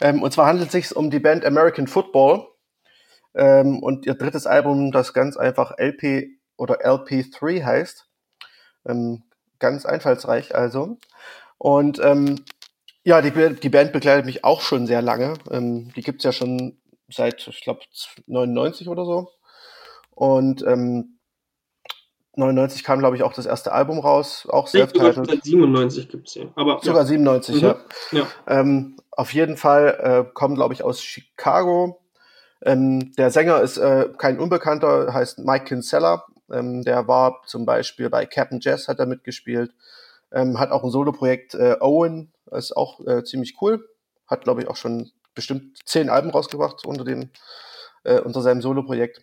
Ähm, 0.00 0.22
und 0.22 0.32
zwar 0.32 0.46
handelt 0.46 0.68
es 0.68 0.72
sich 0.72 0.96
um 0.96 1.10
die 1.10 1.20
Band 1.20 1.44
American 1.44 1.86
Football 1.86 2.48
ähm, 3.34 3.82
und 3.82 4.06
ihr 4.06 4.14
drittes 4.14 4.46
Album, 4.46 4.92
das 4.92 5.12
ganz 5.12 5.36
einfach 5.36 5.78
LP 5.78 6.28
oder 6.56 6.84
LP3 6.84 7.64
heißt. 7.64 8.08
Ähm, 8.86 9.24
ganz 9.58 9.86
einfallsreich 9.86 10.54
also. 10.54 10.98
Und 11.58 11.98
ähm, 12.02 12.44
ja, 13.04 13.22
die, 13.22 13.30
die 13.54 13.68
Band 13.68 13.92
begleitet 13.92 14.26
mich 14.26 14.44
auch 14.44 14.60
schon 14.60 14.86
sehr 14.86 15.02
lange. 15.02 15.34
Ähm, 15.50 15.92
die 15.94 16.02
gibt's 16.02 16.24
ja 16.24 16.32
schon 16.32 16.78
seit, 17.08 17.46
ich 17.46 17.62
glaube, 17.62 17.80
99 18.26 18.88
oder 18.88 19.04
so. 19.04 19.30
Und 20.10 20.62
ähm, 20.66 21.15
99 22.36 22.84
kam, 22.84 22.98
glaube 22.98 23.16
ich, 23.16 23.22
auch 23.22 23.32
das 23.32 23.46
erste 23.46 23.72
Album 23.72 23.98
raus, 23.98 24.46
auch 24.50 24.68
self-titled. 24.68 25.26
seit 25.26 25.44
97 25.44 26.08
gibt 26.08 26.28
es 26.28 26.34
hier. 26.34 26.50
Aber 26.54 26.80
Sogar 26.82 27.02
ja. 27.02 27.06
97, 27.06 27.56
Mhm. 27.56 27.62
ja. 27.62 27.76
Ja. 28.12 28.26
Ähm, 28.46 28.96
auf 29.10 29.32
jeden 29.32 29.56
Fall 29.56 30.26
äh, 30.28 30.32
kommen, 30.34 30.54
glaube 30.54 30.74
ich, 30.74 30.82
aus 30.82 31.02
Chicago. 31.02 32.00
Ähm, 32.62 33.12
der 33.16 33.30
Sänger 33.30 33.60
ist 33.62 33.78
äh, 33.78 34.08
kein 34.18 34.38
Unbekannter, 34.38 35.12
heißt 35.14 35.38
Mike 35.40 35.64
Kinsella. 35.66 36.24
Ähm, 36.52 36.82
der 36.82 37.08
war 37.08 37.42
zum 37.46 37.64
Beispiel 37.66 38.10
bei 38.10 38.26
Captain 38.26 38.60
Jazz, 38.60 38.88
hat 38.88 38.98
er 38.98 39.06
mitgespielt. 39.06 39.72
Ähm, 40.32 40.58
hat 40.60 40.70
auch 40.70 40.84
ein 40.84 40.90
Soloprojekt 40.90 41.54
äh, 41.54 41.76
Owen, 41.80 42.32
ist 42.50 42.76
auch 42.76 43.00
äh, 43.06 43.24
ziemlich 43.24 43.56
cool. 43.60 43.88
Hat, 44.26 44.44
glaube 44.44 44.60
ich, 44.62 44.68
auch 44.68 44.76
schon 44.76 45.10
bestimmt 45.34 45.78
zehn 45.86 46.10
Alben 46.10 46.30
rausgebracht 46.30 46.84
unter 46.84 47.04
dem, 47.04 47.30
äh, 48.04 48.20
unter 48.20 48.42
seinem 48.42 48.60
Soloprojekt. 48.60 49.22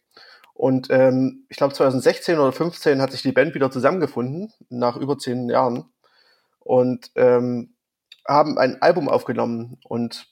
Und 0.53 0.87
ähm, 0.91 1.45
ich 1.49 1.57
glaube 1.57 1.73
2016 1.73 2.37
oder 2.37 2.51
15 2.51 3.01
hat 3.01 3.11
sich 3.11 3.21
die 3.21 3.31
Band 3.31 3.55
wieder 3.55 3.71
zusammengefunden, 3.71 4.53
nach 4.69 4.97
über 4.97 5.17
zehn 5.17 5.49
Jahren. 5.49 5.85
Und 6.59 7.11
ähm, 7.15 7.75
haben 8.27 8.57
ein 8.57 8.81
Album 8.81 9.09
aufgenommen. 9.09 9.77
Und 9.83 10.27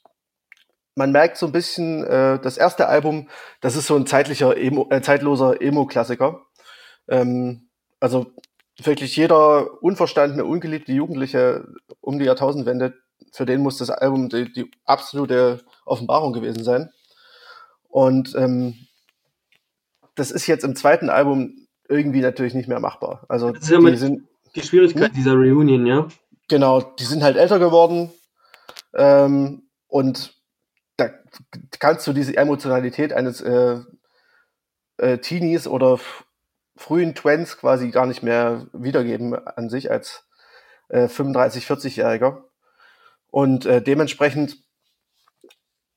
man 0.96 1.12
merkt 1.12 1.38
so 1.38 1.48
ein 1.48 1.52
bisschen, 1.52 2.04
äh, 2.06 2.40
das 2.40 2.58
erste 2.58 2.88
Album, 2.88 3.30
das 3.62 3.76
ist 3.76 3.88
so 3.88 3.96
ein 3.96 4.06
zeitlicher, 4.06 4.56
Emo, 4.58 4.88
äh, 4.90 5.02
zeitloser 5.02 5.62
Emo-Klassiker. 5.62 6.42
Ähm, 7.08 7.70
also 8.00 8.32
wirklich 8.78 9.16
jeder 9.16 9.82
unverstandene, 9.84 10.46
ungeliebte 10.46 10.92
Jugendliche 10.92 11.68
um 12.00 12.20
die 12.20 12.26
Jahrtausendwende, 12.26 12.94
für 13.32 13.46
den 13.46 13.62
muss 13.62 13.78
das 13.78 13.90
Album 13.90 14.30
die, 14.30 14.52
die 14.52 14.72
absolute 14.86 15.64
Offenbarung 15.86 16.34
gewesen 16.34 16.64
sein. 16.64 16.92
Und 17.88 18.36
ähm, 18.36 18.76
das 20.22 20.30
ist 20.30 20.46
jetzt 20.46 20.64
im 20.64 20.76
zweiten 20.76 21.10
Album 21.10 21.68
irgendwie 21.90 22.22
natürlich 22.22 22.54
nicht 22.54 22.70
mehr 22.70 22.80
machbar. 22.80 23.26
Also 23.28 23.52
Das 23.52 23.64
ist 23.64 23.72
ja 23.72 23.80
die 23.80 23.98
sind 23.98 24.28
Die 24.54 24.62
Schwierigkeit 24.62 25.16
dieser 25.16 25.34
Reunion, 25.34 25.88
ja. 25.88 26.08
genau, 26.48 26.82
die 26.82 27.06
sind 27.06 27.24
halt 27.24 27.38
älter 27.38 27.58
geworden 27.58 28.12
ähm, 28.94 29.64
und 29.88 30.36
da 30.98 31.10
kannst 31.80 32.06
du 32.06 32.14
diese 32.14 32.38
Emotionalität 32.38 33.14
eines 33.14 33.42
äh, 33.42 33.80
äh, 34.98 35.18
Teenies 35.18 35.66
oder 35.66 36.00
frühen 36.76 37.16
Twents 37.16 37.58
quasi 37.58 37.90
gar 37.90 38.06
nicht 38.06 38.22
mehr 38.22 38.68
wiedergeben 38.74 39.34
an 39.34 39.70
sich 39.70 39.90
als 39.90 40.28
äh, 40.90 41.08
35, 41.08 41.66
40-Jähriger. 41.66 42.44
Und 43.32 43.66
äh, 43.66 43.82
dementsprechend 43.82 44.58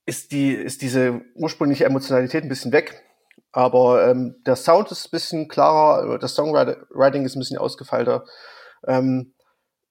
ist, 0.06 0.32
die, 0.32 0.52
ist 0.52 0.80
diese 0.80 1.20
ursprüngliche 1.34 1.84
Emotionalität 1.84 2.42
ein 2.42 2.48
bisschen 2.48 2.72
weg. 2.72 3.04
Aber 3.54 4.10
ähm, 4.10 4.34
der 4.44 4.56
Sound 4.56 4.90
ist 4.90 5.06
ein 5.06 5.10
bisschen 5.12 5.46
klarer, 5.46 6.18
das 6.18 6.34
Songwriting 6.34 7.24
ist 7.24 7.36
ein 7.36 7.38
bisschen 7.38 7.56
ausgefeilter. 7.56 8.24
Ähm, 8.84 9.32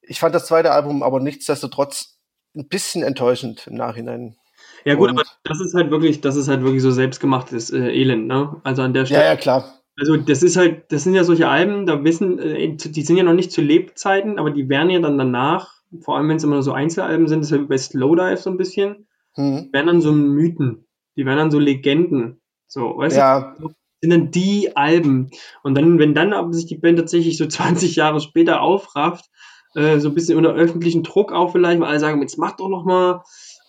ich 0.01 0.19
fand 0.19 0.35
das 0.35 0.47
zweite 0.47 0.71
Album 0.71 1.01
aber 1.01 1.21
nichtsdestotrotz 1.21 2.19
ein 2.57 2.67
bisschen 2.67 3.03
enttäuschend 3.03 3.65
im 3.67 3.75
Nachhinein. 3.75 4.35
Ja 4.83 4.95
gut, 4.95 5.11
Und, 5.11 5.19
aber 5.19 5.29
das 5.45 5.61
ist 5.61 5.75
halt 5.75 5.91
wirklich, 5.91 6.19
das 6.19 6.35
ist 6.35 6.49
halt 6.49 6.63
wirklich 6.63 6.81
so 6.81 6.91
selbstgemachtes 6.91 7.69
äh, 7.69 7.87
Elend, 7.87 8.27
ne? 8.27 8.59
Also 8.65 8.81
an 8.81 8.93
der 8.93 9.05
Stelle. 9.05 9.21
Ja, 9.21 9.27
ja, 9.29 9.35
klar. 9.37 9.79
Also 9.97 10.17
das 10.17 10.43
ist 10.43 10.57
halt, 10.57 10.91
das 10.91 11.05
sind 11.05 11.13
ja 11.13 11.23
solche 11.23 11.47
Alben, 11.47 11.85
da 11.85 12.03
wissen, 12.03 12.39
äh, 12.39 12.75
die 12.75 13.01
sind 13.01 13.15
ja 13.15 13.23
noch 13.23 13.33
nicht 13.33 13.53
zu 13.53 13.61
Lebzeiten, 13.61 14.39
aber 14.39 14.51
die 14.51 14.67
werden 14.67 14.89
ja 14.89 14.99
dann 14.99 15.17
danach, 15.17 15.71
vor 16.01 16.17
allem 16.17 16.27
wenn 16.27 16.35
es 16.35 16.43
immer 16.43 16.55
nur 16.55 16.63
so 16.63 16.73
Einzelalben 16.73 17.29
sind, 17.29 17.39
das 17.39 17.51
ist 17.51 17.55
ja 17.55 17.63
wie 17.63 17.67
bei 17.67 17.77
Slowdive 17.77 18.35
so 18.35 18.49
ein 18.49 18.57
bisschen, 18.57 19.07
mhm. 19.37 19.69
werden 19.71 19.87
dann 19.87 20.01
so 20.01 20.11
Mythen, 20.11 20.85
die 21.15 21.25
werden 21.25 21.37
dann 21.37 21.51
so 21.51 21.59
Legenden. 21.59 22.41
So, 22.73 22.97
weißt 22.97 23.17
ja. 23.17 23.55
du? 23.59 23.69
sind 24.01 24.09
dann 24.09 24.31
die 24.31 24.75
Alben. 24.75 25.29
Und 25.61 25.75
dann, 25.75 25.97
wenn 25.99 26.13
dann 26.13 26.33
aber 26.33 26.51
sich 26.51 26.65
die 26.65 26.77
Band 26.77 26.97
tatsächlich 26.97 27.37
so 27.37 27.45
20 27.47 27.95
Jahre 27.95 28.19
später 28.19 28.61
aufrafft, 28.61 29.29
äh, 29.75 29.99
so 29.99 30.09
ein 30.09 30.15
bisschen 30.15 30.37
unter 30.37 30.53
öffentlichen 30.53 31.03
Druck 31.03 31.31
auch 31.31 31.51
vielleicht, 31.51 31.79
weil 31.79 31.87
alle 31.87 31.99
sagen, 31.99 32.21
jetzt 32.21 32.37
mach 32.37 32.57
doch 32.57 32.67
noch 32.67 32.83
mal, 32.83 33.23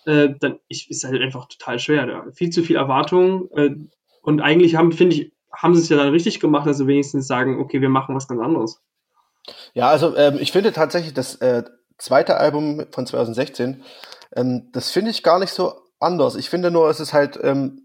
äh, 0.05 0.29
dann 0.39 0.59
ich, 0.67 0.89
ist 0.89 1.03
halt 1.03 1.21
einfach 1.21 1.47
total 1.47 1.79
schwer. 1.79 2.05
Da. 2.05 2.25
Viel 2.33 2.49
zu 2.49 2.63
viel 2.63 2.75
Erwartung. 2.75 3.49
Äh, 3.55 3.75
und 4.23 4.41
eigentlich 4.41 4.75
haben, 4.75 4.91
finde 4.91 5.15
ich, 5.15 5.31
haben 5.53 5.75
sie 5.75 5.81
es 5.81 5.89
ja 5.89 5.97
dann 5.97 6.09
richtig 6.09 6.39
gemacht, 6.39 6.67
dass 6.67 6.77
sie 6.77 6.87
wenigstens 6.87 7.27
sagen, 7.27 7.59
okay, 7.59 7.79
wir 7.79 7.89
machen 7.89 8.15
was 8.15 8.27
ganz 8.27 8.41
anderes. 8.41 8.81
Ja, 9.75 9.89
also 9.89 10.17
ähm, 10.17 10.37
ich 10.39 10.51
finde 10.51 10.73
tatsächlich 10.73 11.13
das 11.13 11.35
äh, 11.35 11.63
zweite 11.97 12.37
Album 12.37 12.85
von 12.91 13.05
2016, 13.05 13.83
ähm, 14.35 14.69
das 14.73 14.91
finde 14.91 15.11
ich 15.11 15.23
gar 15.23 15.39
nicht 15.39 15.51
so 15.51 15.73
anders. 15.99 16.35
Ich 16.35 16.49
finde 16.49 16.71
nur, 16.71 16.89
es 16.89 16.99
ist 16.99 17.13
halt 17.13 17.39
ähm, 17.41 17.84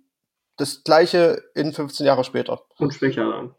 das 0.61 0.85
gleiche 0.85 1.43
in 1.55 1.73
15 1.73 2.07
Jahre 2.07 2.25
später. 2.25 2.63
Und 2.79 2.95
schwächer 2.95 3.29
dann. 3.31 3.55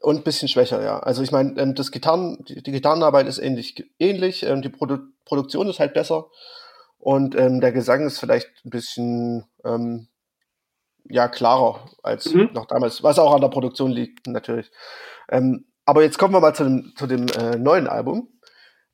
Und 0.00 0.16
ein 0.18 0.22
bisschen 0.22 0.48
schwächer, 0.48 0.82
ja. 0.82 1.00
Also 1.00 1.22
ich 1.22 1.32
meine, 1.32 1.60
ähm, 1.60 1.74
das 1.74 1.90
Gitarren, 1.90 2.44
die, 2.48 2.62
die, 2.62 2.72
Gitarrenarbeit 2.72 3.26
ist 3.26 3.38
ähnlich, 3.38 3.84
ähnlich 3.98 4.44
ähm, 4.44 4.62
die 4.62 4.68
Produ 4.68 4.98
Produktion 5.24 5.68
ist 5.68 5.78
halt 5.78 5.92
besser 5.92 6.28
und 6.98 7.34
ähm, 7.34 7.60
der 7.60 7.70
Gesang 7.70 8.06
ist 8.06 8.18
vielleicht 8.18 8.48
ein 8.64 8.70
bisschen 8.70 9.44
ähm, 9.62 10.08
ja 11.04 11.28
klarer 11.28 11.90
als 12.02 12.32
mhm. 12.32 12.48
noch 12.54 12.64
damals, 12.64 13.02
was 13.02 13.18
auch 13.18 13.34
an 13.34 13.42
der 13.42 13.48
Produktion 13.48 13.90
liegt 13.90 14.26
natürlich. 14.26 14.70
Ähm, 15.28 15.66
aber 15.84 16.02
jetzt 16.02 16.18
kommen 16.18 16.32
wir 16.32 16.40
mal 16.40 16.54
zu 16.54 16.64
dem, 16.64 16.92
zu 16.96 17.06
dem 17.06 17.26
äh, 17.28 17.56
neuen 17.56 17.88
Album, 17.88 18.28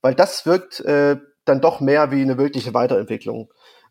weil 0.00 0.16
das 0.16 0.44
wirkt 0.44 0.80
äh, 0.80 1.18
dann 1.44 1.60
doch 1.60 1.80
mehr 1.80 2.10
wie 2.10 2.22
eine 2.22 2.36
wirkliche 2.38 2.74
Weiterentwicklung. 2.74 3.48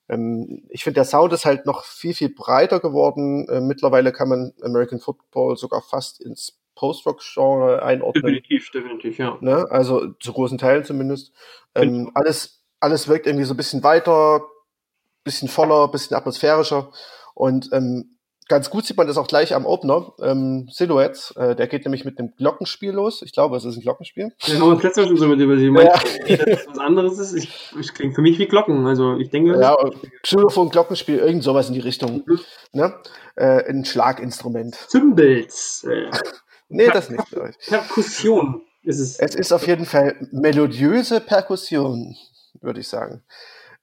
Ähm, 0.09 0.63
ich 0.69 0.83
finde, 0.83 0.95
der 0.95 1.05
Sound 1.05 1.33
ist 1.33 1.45
halt 1.45 1.65
noch 1.65 1.83
viel, 1.85 2.13
viel 2.13 2.33
breiter 2.33 2.79
geworden. 2.79 3.47
Äh, 3.49 3.61
mittlerweile 3.61 4.11
kann 4.11 4.29
man 4.29 4.53
American 4.61 4.99
Football 4.99 5.57
sogar 5.57 5.81
fast 5.81 6.21
ins 6.21 6.59
Post-Rock-Genre 6.75 7.83
einordnen. 7.83 8.23
Definitiv, 8.23 8.71
definitiv, 8.71 9.17
ja. 9.17 9.37
Ne? 9.41 9.65
Also 9.69 10.13
zu 10.19 10.33
großen 10.33 10.57
Teilen 10.57 10.83
zumindest. 10.83 11.31
Ähm, 11.75 12.11
alles, 12.13 12.63
alles 12.79 13.07
wirkt 13.07 13.27
irgendwie 13.27 13.45
so 13.45 13.53
ein 13.53 13.57
bisschen 13.57 13.83
weiter, 13.83 14.41
bisschen 15.23 15.47
voller, 15.47 15.87
bisschen 15.87 16.17
atmosphärischer. 16.17 16.91
Und 17.35 17.69
ähm, 17.71 18.17
ganz 18.53 18.69
gut 18.69 18.85
sieht 18.85 18.97
man 18.97 19.07
das 19.07 19.17
auch 19.17 19.27
gleich 19.27 19.55
am 19.55 19.65
Opener. 19.65 20.13
Ähm, 20.21 20.69
Silhouettes, 20.71 21.31
äh, 21.31 21.55
der 21.55 21.65
geht 21.65 21.85
nämlich 21.85 22.05
mit 22.05 22.19
einem 22.19 22.35
Glockenspiel 22.35 22.91
los. 22.91 23.23
Ich 23.23 23.33
glaube, 23.33 23.57
es 23.57 23.65
ist 23.65 23.77
ein 23.77 23.81
Glockenspiel. 23.81 24.31
Ja, 24.43 24.59
haben 24.59 24.77
wir 24.77 24.83
letztes 24.83 25.07
schon 25.07 25.17
so 25.17 25.27
mit 25.27 25.39
über 25.39 25.57
sie. 25.57 25.69
Ja. 25.69 25.93
dass 26.45 26.67
was 26.67 26.77
anderes 26.77 27.17
ist. 27.17 27.33
Ich, 27.33 27.73
ich 27.79 27.93
klingt 27.95 28.13
für 28.13 28.21
mich 28.21 28.37
wie 28.37 28.45
Glocken. 28.45 28.85
Also 28.85 29.17
ich 29.17 29.31
denke. 29.31 29.59
Ja, 29.59 29.75
Xylophon, 30.21 30.69
Glockenspiel, 30.69 31.17
irgend 31.17 31.43
sowas 31.43 31.67
in 31.67 31.73
die 31.73 31.79
Richtung. 31.79 32.23
Mhm. 32.27 32.39
Ne? 32.73 32.93
Äh, 33.35 33.67
ein 33.67 33.85
Schlaginstrument. 33.85 34.75
Cymbals. 34.75 35.87
Äh. 35.89 36.11
nee, 36.69 36.87
das 36.89 37.09
nicht. 37.09 37.23
Perkussion 37.67 38.61
ist 38.83 38.99
es. 38.99 39.17
Es 39.17 39.33
ist 39.33 39.51
auf 39.51 39.65
jeden 39.65 39.85
Fall 39.85 40.15
melodiöse 40.31 41.21
Perkussion, 41.21 42.15
würde 42.61 42.81
ich 42.81 42.87
sagen. 42.87 43.23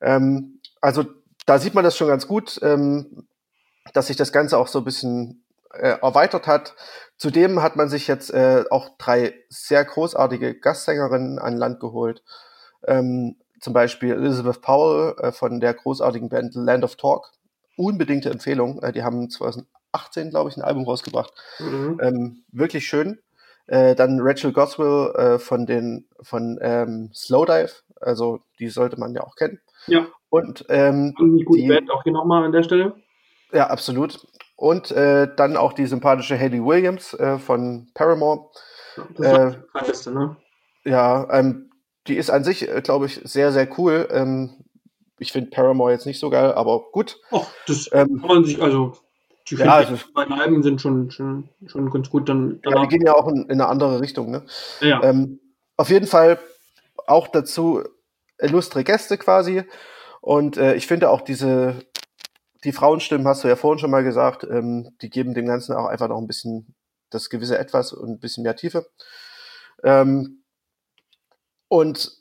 Ähm, 0.00 0.60
also 0.80 1.06
da 1.44 1.58
sieht 1.58 1.74
man 1.74 1.82
das 1.82 1.96
schon 1.96 2.06
ganz 2.06 2.28
gut. 2.28 2.60
Ähm, 2.62 3.26
dass 3.92 4.08
sich 4.08 4.16
das 4.16 4.32
Ganze 4.32 4.58
auch 4.58 4.68
so 4.68 4.78
ein 4.80 4.84
bisschen 4.84 5.42
äh, 5.72 5.98
erweitert 6.00 6.46
hat. 6.46 6.74
Zudem 7.16 7.62
hat 7.62 7.76
man 7.76 7.88
sich 7.88 8.06
jetzt 8.06 8.32
äh, 8.32 8.64
auch 8.70 8.90
drei 8.98 9.34
sehr 9.48 9.84
großartige 9.84 10.58
Gastsängerinnen 10.58 11.38
an 11.38 11.56
Land 11.56 11.80
geholt. 11.80 12.22
Ähm, 12.86 13.36
zum 13.60 13.72
Beispiel 13.72 14.12
Elizabeth 14.12 14.62
Powell 14.62 15.14
äh, 15.18 15.32
von 15.32 15.60
der 15.60 15.74
großartigen 15.74 16.28
Band 16.28 16.54
Land 16.54 16.84
of 16.84 16.96
Talk. 16.96 17.30
Unbedingte 17.76 18.30
Empfehlung. 18.30 18.82
Äh, 18.82 18.92
die 18.92 19.02
haben 19.02 19.28
2018, 19.28 20.30
glaube 20.30 20.50
ich, 20.50 20.56
ein 20.56 20.62
Album 20.62 20.84
rausgebracht. 20.84 21.32
Mhm. 21.58 22.00
Ähm, 22.02 22.44
wirklich 22.52 22.86
schön. 22.86 23.20
Äh, 23.66 23.94
dann 23.94 24.18
Rachel 24.20 24.52
Goswell 24.52 25.14
äh, 25.14 25.38
von 25.38 25.66
den 25.66 26.08
von 26.22 26.58
ähm, 26.60 27.10
Slowdive. 27.14 27.82
Also 28.00 28.40
die 28.58 28.68
sollte 28.68 28.98
man 28.98 29.14
ja 29.14 29.22
auch 29.22 29.36
kennen. 29.36 29.60
Ja. 29.86 30.06
Und 30.30 30.64
ähm, 30.68 31.14
die 31.18 31.44
gute 31.44 31.66
Band 31.68 31.90
auch 31.90 32.02
hier 32.02 32.12
nochmal 32.12 32.44
an 32.44 32.52
der 32.52 32.62
Stelle. 32.62 32.94
Ja, 33.52 33.68
absolut. 33.68 34.26
Und 34.56 34.90
äh, 34.90 35.28
dann 35.36 35.56
auch 35.56 35.72
die 35.72 35.86
sympathische 35.86 36.38
Haley 36.38 36.62
Williams 36.64 37.14
äh, 37.14 37.38
von 37.38 37.88
Paramore. 37.94 38.50
Das 39.16 39.26
äh, 39.26 39.50
die 39.50 39.56
bekannteste, 39.56 40.12
ne? 40.12 40.36
Ja, 40.84 41.28
ähm, 41.32 41.70
die 42.06 42.16
ist 42.16 42.30
an 42.30 42.44
sich, 42.44 42.68
äh, 42.68 42.80
glaube 42.82 43.06
ich, 43.06 43.20
sehr, 43.24 43.52
sehr 43.52 43.68
cool. 43.78 44.08
Ähm, 44.10 44.64
ich 45.18 45.32
finde 45.32 45.50
Paramore 45.50 45.92
jetzt 45.92 46.06
nicht 46.06 46.18
so 46.18 46.30
geil, 46.30 46.52
aber 46.52 46.90
gut. 46.92 47.18
Oh, 47.30 47.44
das 47.66 47.88
ähm, 47.92 48.20
kann 48.20 48.28
man 48.28 48.44
sich, 48.44 48.60
also 48.60 48.96
die 49.48 49.56
ja, 49.56 49.74
also, 49.74 49.98
beiden 50.14 50.32
Alben 50.32 50.62
sind 50.62 50.80
schon, 50.80 51.10
schon, 51.10 51.48
schon 51.66 51.90
ganz 51.90 52.08
gut. 52.10 52.28
Dann, 52.28 52.60
ja, 52.64 52.82
die 52.82 52.88
gehen 52.88 53.04
ja 53.04 53.14
auch 53.14 53.28
in, 53.28 53.44
in 53.44 53.52
eine 53.52 53.66
andere 53.66 54.00
Richtung. 54.00 54.30
Ne? 54.30 54.44
Ja. 54.80 55.02
Ähm, 55.02 55.40
auf 55.76 55.90
jeden 55.90 56.06
Fall 56.06 56.38
auch 57.06 57.28
dazu 57.28 57.82
illustre 58.38 58.84
Gäste 58.84 59.18
quasi. 59.18 59.64
Und 60.20 60.56
äh, 60.56 60.74
ich 60.74 60.86
finde 60.86 61.10
auch 61.10 61.22
diese 61.22 61.76
die 62.64 62.72
Frauenstimmen 62.72 63.26
hast 63.26 63.44
du 63.44 63.48
ja 63.48 63.56
vorhin 63.56 63.78
schon 63.78 63.90
mal 63.90 64.04
gesagt, 64.04 64.44
ähm, 64.44 64.96
die 65.00 65.10
geben 65.10 65.34
dem 65.34 65.46
Ganzen 65.46 65.74
auch 65.74 65.86
einfach 65.86 66.08
noch 66.08 66.18
ein 66.18 66.26
bisschen 66.26 66.74
das 67.10 67.30
gewisse 67.30 67.58
Etwas 67.58 67.92
und 67.92 68.10
ein 68.10 68.20
bisschen 68.20 68.44
mehr 68.44 68.56
Tiefe. 68.56 68.86
Ähm, 69.82 70.42
und 71.68 72.12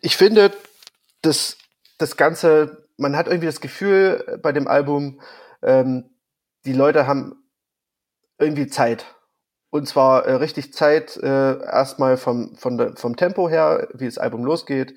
ich 0.00 0.16
finde, 0.16 0.52
dass 1.22 1.56
das 1.98 2.16
Ganze, 2.16 2.88
man 2.96 3.16
hat 3.16 3.26
irgendwie 3.26 3.46
das 3.46 3.60
Gefühl 3.60 4.40
bei 4.42 4.52
dem 4.52 4.68
Album, 4.68 5.20
ähm, 5.62 6.10
die 6.64 6.72
Leute 6.72 7.06
haben 7.06 7.44
irgendwie 8.38 8.66
Zeit. 8.66 9.06
Und 9.70 9.86
zwar 9.86 10.26
äh, 10.26 10.34
richtig 10.34 10.72
Zeit, 10.72 11.16
äh, 11.16 11.58
erstmal 11.60 12.16
vom, 12.16 12.56
der, 12.64 12.96
vom 12.96 13.16
Tempo 13.16 13.48
her, 13.48 13.88
wie 13.92 14.06
das 14.06 14.18
Album 14.18 14.44
losgeht 14.44 14.94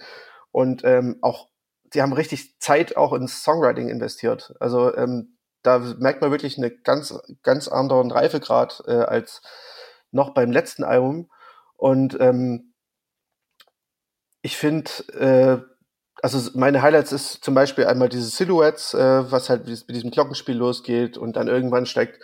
und 0.52 0.84
ähm, 0.84 1.18
auch 1.22 1.49
die 1.94 2.02
haben 2.02 2.14
richtig 2.14 2.60
Zeit 2.60 2.98
auch 2.98 3.14
ins 3.14 3.44
Songwriting 3.44 3.90
investiert. 3.90 4.54
Also 4.60 4.96
ähm, 4.96 5.38
da 5.64 5.80
merkt 5.80 6.22
man 6.22 6.32
wirklich 6.32 6.58
eine 6.58 6.72
ganz, 6.72 7.18
ganz 7.44 7.68
anderen 7.68 8.12
Reifegrad 8.12 8.84
äh, 8.88 8.92
als 8.92 9.42
noch 10.12 10.34
beim 10.34 10.52
letzten 10.52 10.84
Album. 10.84 11.30
Und 11.76 12.18
ähm, 12.20 12.74
ich 14.42 14.58
finde, 14.58 14.90
äh, 15.14 15.62
also 16.22 16.52
meine 16.58 16.82
Highlights 16.82 17.12
ist 17.12 17.44
zum 17.44 17.54
Beispiel 17.54 17.86
einmal 17.86 18.10
diese 18.10 18.28
Silhouettes, 18.28 18.94
äh, 18.94 19.32
was 19.32 19.50
halt 19.50 19.68
mit 19.68 19.90
diesem 19.90 20.12
Glockenspiel 20.12 20.56
losgeht 20.56 21.18
und 21.18 21.36
dann 21.36 21.48
irgendwann 21.48 21.86
steigt 21.86 22.20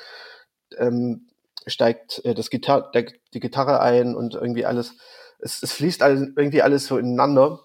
ähm, 0.77 1.27
steigt 1.67 2.23
äh, 2.25 2.33
das 2.33 2.49
Gitar 2.49 2.91
der, 2.91 3.05
die 3.33 3.39
Gitarre 3.39 3.81
ein 3.81 4.15
und 4.15 4.35
irgendwie 4.35 4.65
alles. 4.65 4.95
Es, 5.39 5.61
es 5.61 5.73
fließt 5.73 6.01
alles, 6.01 6.29
irgendwie 6.35 6.61
alles 6.61 6.87
so 6.87 6.97
ineinander. 6.97 7.59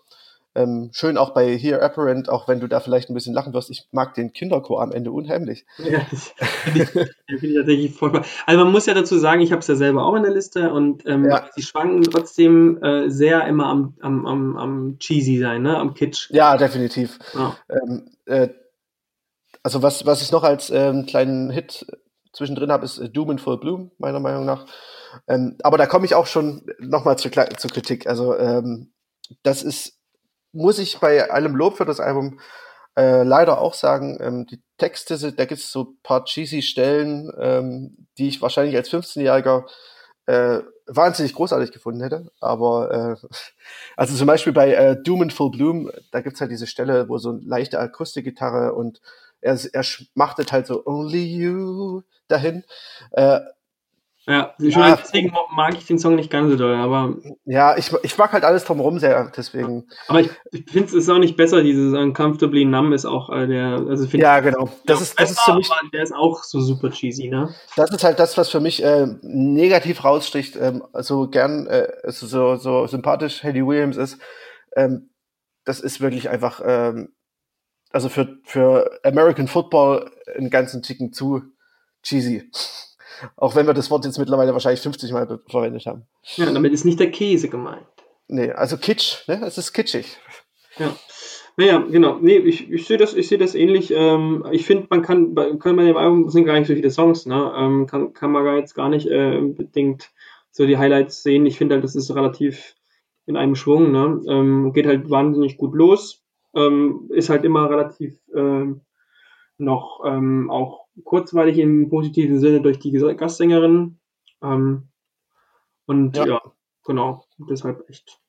Ähm, 0.56 0.90
schön 0.92 1.16
auch 1.16 1.30
bei 1.30 1.56
Here 1.56 1.80
Apparent, 1.80 2.28
auch 2.28 2.48
wenn 2.48 2.58
du 2.58 2.66
da 2.66 2.80
vielleicht 2.80 3.08
ein 3.08 3.14
bisschen 3.14 3.34
lachen 3.34 3.52
wirst, 3.52 3.70
ich 3.70 3.86
mag 3.92 4.14
den 4.14 4.32
Kinderchor 4.32 4.82
am 4.82 4.90
Ende 4.90 5.12
unheimlich. 5.12 5.64
Ja, 5.78 6.00
das 6.10 6.34
finde 6.64 6.82
ich, 6.82 6.88
find 6.90 7.42
ich 7.42 7.54
tatsächlich 7.56 7.94
furchtbar. 7.94 8.24
Also 8.46 8.64
man 8.64 8.72
muss 8.72 8.86
ja 8.86 8.94
dazu 8.94 9.18
sagen, 9.18 9.40
ich 9.40 9.52
habe 9.52 9.60
es 9.60 9.68
ja 9.68 9.76
selber 9.76 10.04
auch 10.04 10.14
in 10.14 10.22
der 10.22 10.32
Liste 10.32 10.72
und 10.72 11.06
ähm, 11.06 11.24
ja. 11.24 11.48
sie 11.54 11.62
schwanken 11.62 12.02
trotzdem 12.02 12.82
äh, 12.82 13.10
sehr 13.10 13.46
immer 13.46 13.66
am, 13.66 13.94
am, 14.00 14.26
am, 14.26 14.56
am 14.56 14.98
cheesy 14.98 15.38
sein, 15.38 15.62
ne? 15.62 15.76
am 15.76 15.94
Kitsch. 15.94 16.30
Ja, 16.30 16.56
definitiv. 16.56 17.18
Ja. 17.34 17.56
Ähm, 17.68 18.10
äh, 18.26 18.48
also 19.62 19.82
was, 19.82 20.04
was 20.06 20.22
ich 20.22 20.32
noch 20.32 20.42
als 20.42 20.70
ähm, 20.70 21.06
kleinen 21.06 21.50
Hit 21.50 21.86
zwischendrin 22.32 22.72
habe, 22.72 22.84
ist 22.84 22.98
äh, 22.98 23.08
Doom 23.08 23.32
in 23.32 23.38
Full 23.38 23.58
Bloom, 23.58 23.90
meiner 23.98 24.20
Meinung 24.20 24.44
nach. 24.44 24.66
Ähm, 25.28 25.56
aber 25.62 25.78
da 25.78 25.86
komme 25.86 26.06
ich 26.06 26.14
auch 26.14 26.26
schon 26.26 26.66
nochmal 26.78 27.18
zur, 27.18 27.30
zur 27.30 27.70
Kritik. 27.70 28.06
Also 28.06 28.36
ähm, 28.36 28.92
das 29.42 29.62
ist 29.62 29.99
muss 30.52 30.78
ich 30.78 30.98
bei 30.98 31.30
allem 31.30 31.56
Lob 31.56 31.76
für 31.76 31.84
das 31.84 32.00
Album 32.00 32.40
äh, 32.96 33.22
leider 33.22 33.60
auch 33.60 33.74
sagen, 33.74 34.18
ähm, 34.20 34.46
die 34.46 34.62
Texte, 34.78 35.16
sind, 35.16 35.38
da 35.38 35.44
gibt 35.44 35.60
es 35.60 35.70
so 35.70 35.94
paar 36.02 36.24
cheesy 36.24 36.62
Stellen, 36.62 37.32
ähm, 37.38 38.06
die 38.18 38.28
ich 38.28 38.42
wahrscheinlich 38.42 38.76
als 38.76 38.90
15-Jähriger 38.90 39.64
äh, 40.26 40.60
wahnsinnig 40.86 41.34
großartig 41.34 41.72
gefunden 41.72 42.02
hätte. 42.02 42.30
Aber 42.40 43.18
äh, 43.22 43.26
also 43.96 44.16
zum 44.16 44.26
Beispiel 44.26 44.52
bei 44.52 44.72
äh, 44.72 45.00
Doom 45.02 45.22
and 45.22 45.32
Full 45.32 45.50
Bloom, 45.52 45.90
da 46.10 46.20
gibt's 46.20 46.40
halt 46.40 46.50
diese 46.50 46.66
Stelle, 46.66 47.08
wo 47.08 47.18
so 47.18 47.30
eine 47.30 47.40
leichte 47.40 47.78
Akustikgitarre 47.78 48.74
und 48.74 49.00
er, 49.40 49.58
er 49.72 49.82
schmachtet 49.82 50.52
halt 50.52 50.66
so 50.66 50.84
Only 50.84 51.24
You 51.24 52.02
dahin. 52.28 52.64
Äh, 53.12 53.40
Ja, 54.26 54.54
ja. 54.58 54.96
deswegen 54.96 55.32
mag 55.54 55.74
ich 55.76 55.86
den 55.86 55.98
Song 55.98 56.14
nicht 56.14 56.30
ganz 56.30 56.50
so 56.50 56.56
doll, 56.56 56.74
aber. 56.76 57.16
Ja, 57.46 57.76
ich, 57.76 57.90
ich 58.02 58.16
mag 58.18 58.32
halt 58.32 58.44
alles 58.44 58.64
drumherum 58.64 58.98
sehr, 58.98 59.32
deswegen. 59.34 59.88
Aber 60.08 60.20
ich, 60.20 60.30
ich 60.52 60.70
finde 60.70 60.88
es 60.88 60.92
ist 60.92 61.08
auch 61.08 61.18
nicht 61.18 61.36
besser, 61.36 61.62
dieses 61.62 61.94
Uncomfortably 61.94 62.66
Numb 62.66 62.92
ist 62.92 63.06
auch 63.06 63.30
äh, 63.30 63.46
der. 63.46 63.82
Also 63.88 64.04
ja, 64.16 64.40
genau. 64.40 64.68
Das 64.84 65.00
ist, 65.00 65.18
das 65.18 65.30
ist 65.30 65.40
für 65.40 65.54
mich. 65.54 65.70
Der 65.92 66.02
ist 66.02 66.14
auch 66.14 66.44
so 66.44 66.60
super 66.60 66.90
cheesy, 66.90 67.28
ne? 67.28 67.54
Das 67.76 67.90
ist 67.90 68.04
halt 68.04 68.18
das, 68.18 68.36
was 68.36 68.50
für 68.50 68.60
mich 68.60 68.84
äh, 68.84 69.06
negativ 69.22 70.04
raussticht. 70.04 70.54
Ähm, 70.56 70.84
so 70.92 71.28
gern, 71.28 71.66
äh, 71.66 71.88
so, 72.06 72.56
so 72.56 72.86
sympathisch 72.86 73.42
Eddie 73.42 73.66
Williams 73.66 73.96
ist. 73.96 74.18
Ähm, 74.76 75.10
das 75.64 75.80
ist 75.80 76.00
wirklich 76.00 76.28
einfach. 76.28 76.60
Ähm, 76.64 77.14
also 77.92 78.08
für, 78.08 78.38
für 78.44 79.00
American 79.02 79.48
Football 79.48 80.10
einen 80.36 80.50
ganzen 80.50 80.82
Ticken 80.82 81.12
zu 81.12 81.42
cheesy. 82.02 82.48
Auch 83.36 83.54
wenn 83.54 83.66
wir 83.66 83.74
das 83.74 83.90
Wort 83.90 84.04
jetzt 84.04 84.18
mittlerweile 84.18 84.52
wahrscheinlich 84.52 84.80
50 84.80 85.12
Mal 85.12 85.40
verwendet 85.48 85.86
haben. 85.86 86.06
Ja, 86.36 86.50
damit 86.52 86.72
ist 86.72 86.84
nicht 86.84 87.00
der 87.00 87.10
Käse 87.10 87.48
gemeint. 87.48 87.86
Nee, 88.28 88.52
also 88.52 88.76
Kitsch, 88.76 89.26
ne? 89.28 89.42
Es 89.44 89.58
ist 89.58 89.72
kitschig. 89.72 90.18
Ja. 90.78 90.94
Naja, 91.56 91.84
genau. 91.90 92.18
Nee, 92.20 92.38
ich, 92.38 92.70
ich 92.70 92.86
sehe 92.86 92.96
das, 92.96 93.14
ich 93.14 93.28
das 93.28 93.54
ähnlich. 93.54 93.92
Ähm, 93.94 94.46
ich 94.50 94.64
finde, 94.64 94.86
man 94.88 95.02
kann, 95.02 95.34
kann 95.58 95.76
bei 95.76 95.84
dem 95.84 95.96
Album 95.96 96.30
sind 96.30 96.44
gar 96.44 96.58
nicht 96.58 96.68
so 96.68 96.74
viele 96.74 96.90
Songs, 96.90 97.26
ne? 97.26 97.52
Ähm, 97.56 97.86
kann, 97.86 98.12
kann 98.12 98.32
man 98.32 98.56
jetzt 98.56 98.74
gar 98.74 98.88
nicht 98.88 99.06
äh, 99.06 99.40
bedingt 99.42 100.10
so 100.50 100.66
die 100.66 100.78
Highlights 100.78 101.22
sehen. 101.22 101.44
Ich 101.46 101.58
finde 101.58 101.74
halt, 101.74 101.84
das 101.84 101.96
ist 101.96 102.14
relativ 102.14 102.76
in 103.26 103.36
einem 103.36 103.56
Schwung, 103.56 103.92
ne? 103.92 104.20
Ähm, 104.28 104.72
geht 104.72 104.86
halt 104.86 105.10
wahnsinnig 105.10 105.56
gut 105.56 105.74
los. 105.74 106.24
Ähm, 106.54 107.10
ist 107.10 107.28
halt 107.28 107.44
immer 107.44 107.68
relativ 107.68 108.14
äh, 108.34 108.64
noch 109.60 110.02
ähm, 110.04 110.50
auch 110.50 110.86
kurzweilig 111.04 111.58
im 111.58 111.88
positiven 111.88 112.38
Sinne 112.38 112.60
durch 112.60 112.78
die 112.78 112.92
Gastsängerin. 112.92 113.98
Ähm, 114.42 114.88
und 115.86 116.16
ja. 116.16 116.26
ja. 116.26 116.42
genau, 116.84 117.24
deshalb 117.38 117.88
echt. 117.88 118.20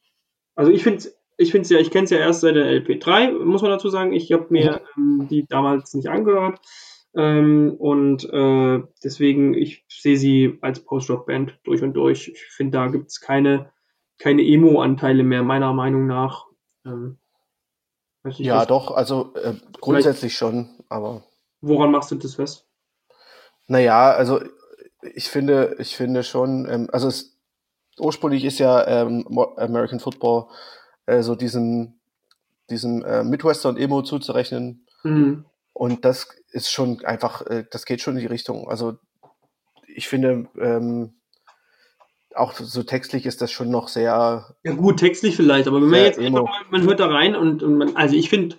Also 0.56 0.72
ich 0.72 0.84
finde 0.84 1.06
ich 1.38 1.52
finde 1.52 1.68
ja, 1.70 1.80
ich 1.80 1.92
kenne 1.92 2.06
es 2.06 2.12
ja 2.12 2.20
erst 2.20 2.42
seit 2.42 2.56
der 2.56 2.66
LP3, 2.66 3.44
muss 3.44 3.62
man 3.62 3.72
dazu 3.72 3.90
sagen. 3.90 4.14
Ich 4.14 4.32
habe 4.32 4.48
mir 4.50 4.82
ähm, 4.96 5.28
die 5.30 5.46
damals 5.48 5.94
nicht 5.94 6.08
angehört. 6.08 6.60
Ähm, 7.14 7.76
und 7.78 8.24
äh, 8.32 8.82
deswegen, 9.04 9.54
ich 9.54 9.84
sehe 9.90 10.18
sie 10.18 10.58
als 10.62 10.84
Post-Rock-Band 10.84 11.60
durch 11.64 11.82
und 11.82 11.94
durch. 11.94 12.30
Ich 12.30 12.44
finde, 12.44 12.78
da 12.78 12.88
gibt 12.88 13.08
es 13.08 13.20
keine, 13.20 13.72
keine 14.18 14.44
Emo-Anteile 14.44 15.24
mehr, 15.24 15.44
meiner 15.44 15.74
Meinung 15.74 16.08
nach. 16.08 16.46
Ähm, 16.86 17.18
ja, 18.24 18.66
doch, 18.66 18.92
also 18.92 19.34
äh, 19.36 19.56
grundsätzlich 19.80 20.36
schon, 20.36 20.70
aber. 20.90 21.24
Woran 21.62 21.92
machst 21.92 22.12
du 22.12 22.16
das 22.16 22.36
fest? 22.36 22.66
Naja, 23.68 24.12
also 24.12 24.42
ich 25.02 25.30
finde, 25.30 25.76
ich 25.80 25.96
finde 25.96 26.24
schon, 26.24 26.68
ähm, 26.70 26.88
also 26.92 27.08
es, 27.08 27.38
ursprünglich 27.98 28.46
ist 28.46 28.60
ja 28.60 28.86
ähm, 28.88 29.26
American 29.58 30.00
Football 30.00 30.48
äh, 31.06 31.22
so 31.22 31.36
diesem, 31.36 32.00
diesem 32.70 33.04
äh, 33.04 33.24
Midwestern 33.24 33.78
Emo 33.78 34.02
zuzurechnen. 34.02 34.86
Mhm. 35.04 35.46
Und 35.74 36.06
das 36.06 36.28
ist 36.50 36.72
schon 36.72 37.04
einfach, 37.06 37.46
äh, 37.48 37.66
das 37.72 37.86
geht 37.86 38.02
schon 38.02 38.16
in 38.16 38.22
die 38.22 38.28
Richtung. 38.28 38.70
Also 38.70 38.98
ich 39.88 40.08
finde, 40.08 40.48
ähm, 40.60 41.21
auch 42.36 42.54
so 42.54 42.84
textlich 42.84 43.26
ist 43.26 43.42
das 43.42 43.52
schon 43.52 43.70
noch 43.70 43.88
sehr. 43.88 44.56
Ja, 44.64 44.74
gut, 44.74 44.98
textlich 44.98 45.36
vielleicht, 45.36 45.68
aber 45.68 45.82
wenn 45.82 45.90
man 45.90 46.02
jetzt 46.02 46.20
einfach 46.20 46.44
mal, 46.44 46.62
man 46.70 46.84
hört 46.84 47.00
da 47.00 47.08
rein 47.08 47.36
und, 47.36 47.64
und 47.64 47.78
man, 47.78 47.96
also 47.96 48.16
ich 48.16 48.30
finde, 48.30 48.58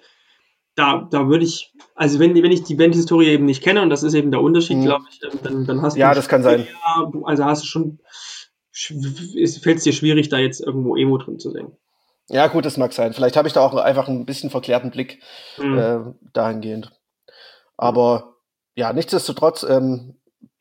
da, 0.75 1.07
da 1.11 1.29
würde 1.29 1.45
ich, 1.45 1.73
also 1.95 2.19
wenn, 2.19 2.35
wenn 2.35 2.53
ich 2.53 2.63
die 2.63 2.75
Bandhistorie 2.75 3.29
eben 3.29 3.45
nicht 3.45 3.63
kenne, 3.63 3.83
und 3.83 3.91
das 3.91 4.03
ist 4.03 4.15
eben 4.15 4.31
der 4.31 4.41
Unterschied, 4.41 4.79
mhm. 4.79 4.85
glaube 4.85 5.05
ich, 5.11 5.21
dann, 5.43 5.67
dann 5.67 5.83
hast 5.83 5.97
du. 5.97 6.01
Ja, 6.01 6.15
das 6.15 6.29
kann 6.29 6.43
sein. 6.43 6.67
Also 7.25 7.45
hast 7.45 7.63
du 7.63 7.67
schon, 7.67 7.99
fällt 8.73 9.79
es 9.79 9.85
dir 9.85 9.93
schwierig, 9.93 10.29
da 10.29 10.39
jetzt 10.39 10.61
irgendwo 10.61 10.97
Emo 10.97 11.19
drin 11.19 11.39
zu 11.39 11.51
sehen. 11.51 11.77
Ja, 12.29 12.47
gut, 12.47 12.65
das 12.65 12.77
mag 12.77 12.93
sein. 12.93 13.13
Vielleicht 13.13 13.37
habe 13.37 13.49
ich 13.49 13.55
da 13.55 13.61
auch 13.61 13.75
einfach 13.75 14.09
ein 14.09 14.25
bisschen 14.25 14.49
verklärten 14.49 14.91
Blick 14.91 15.21
mhm. 15.59 15.79
äh, 15.79 15.99
dahingehend. 16.33 16.93
Aber 17.77 18.37
ja, 18.75 18.93
nichtsdestotrotz, 18.93 19.65
ähm, 19.65 20.17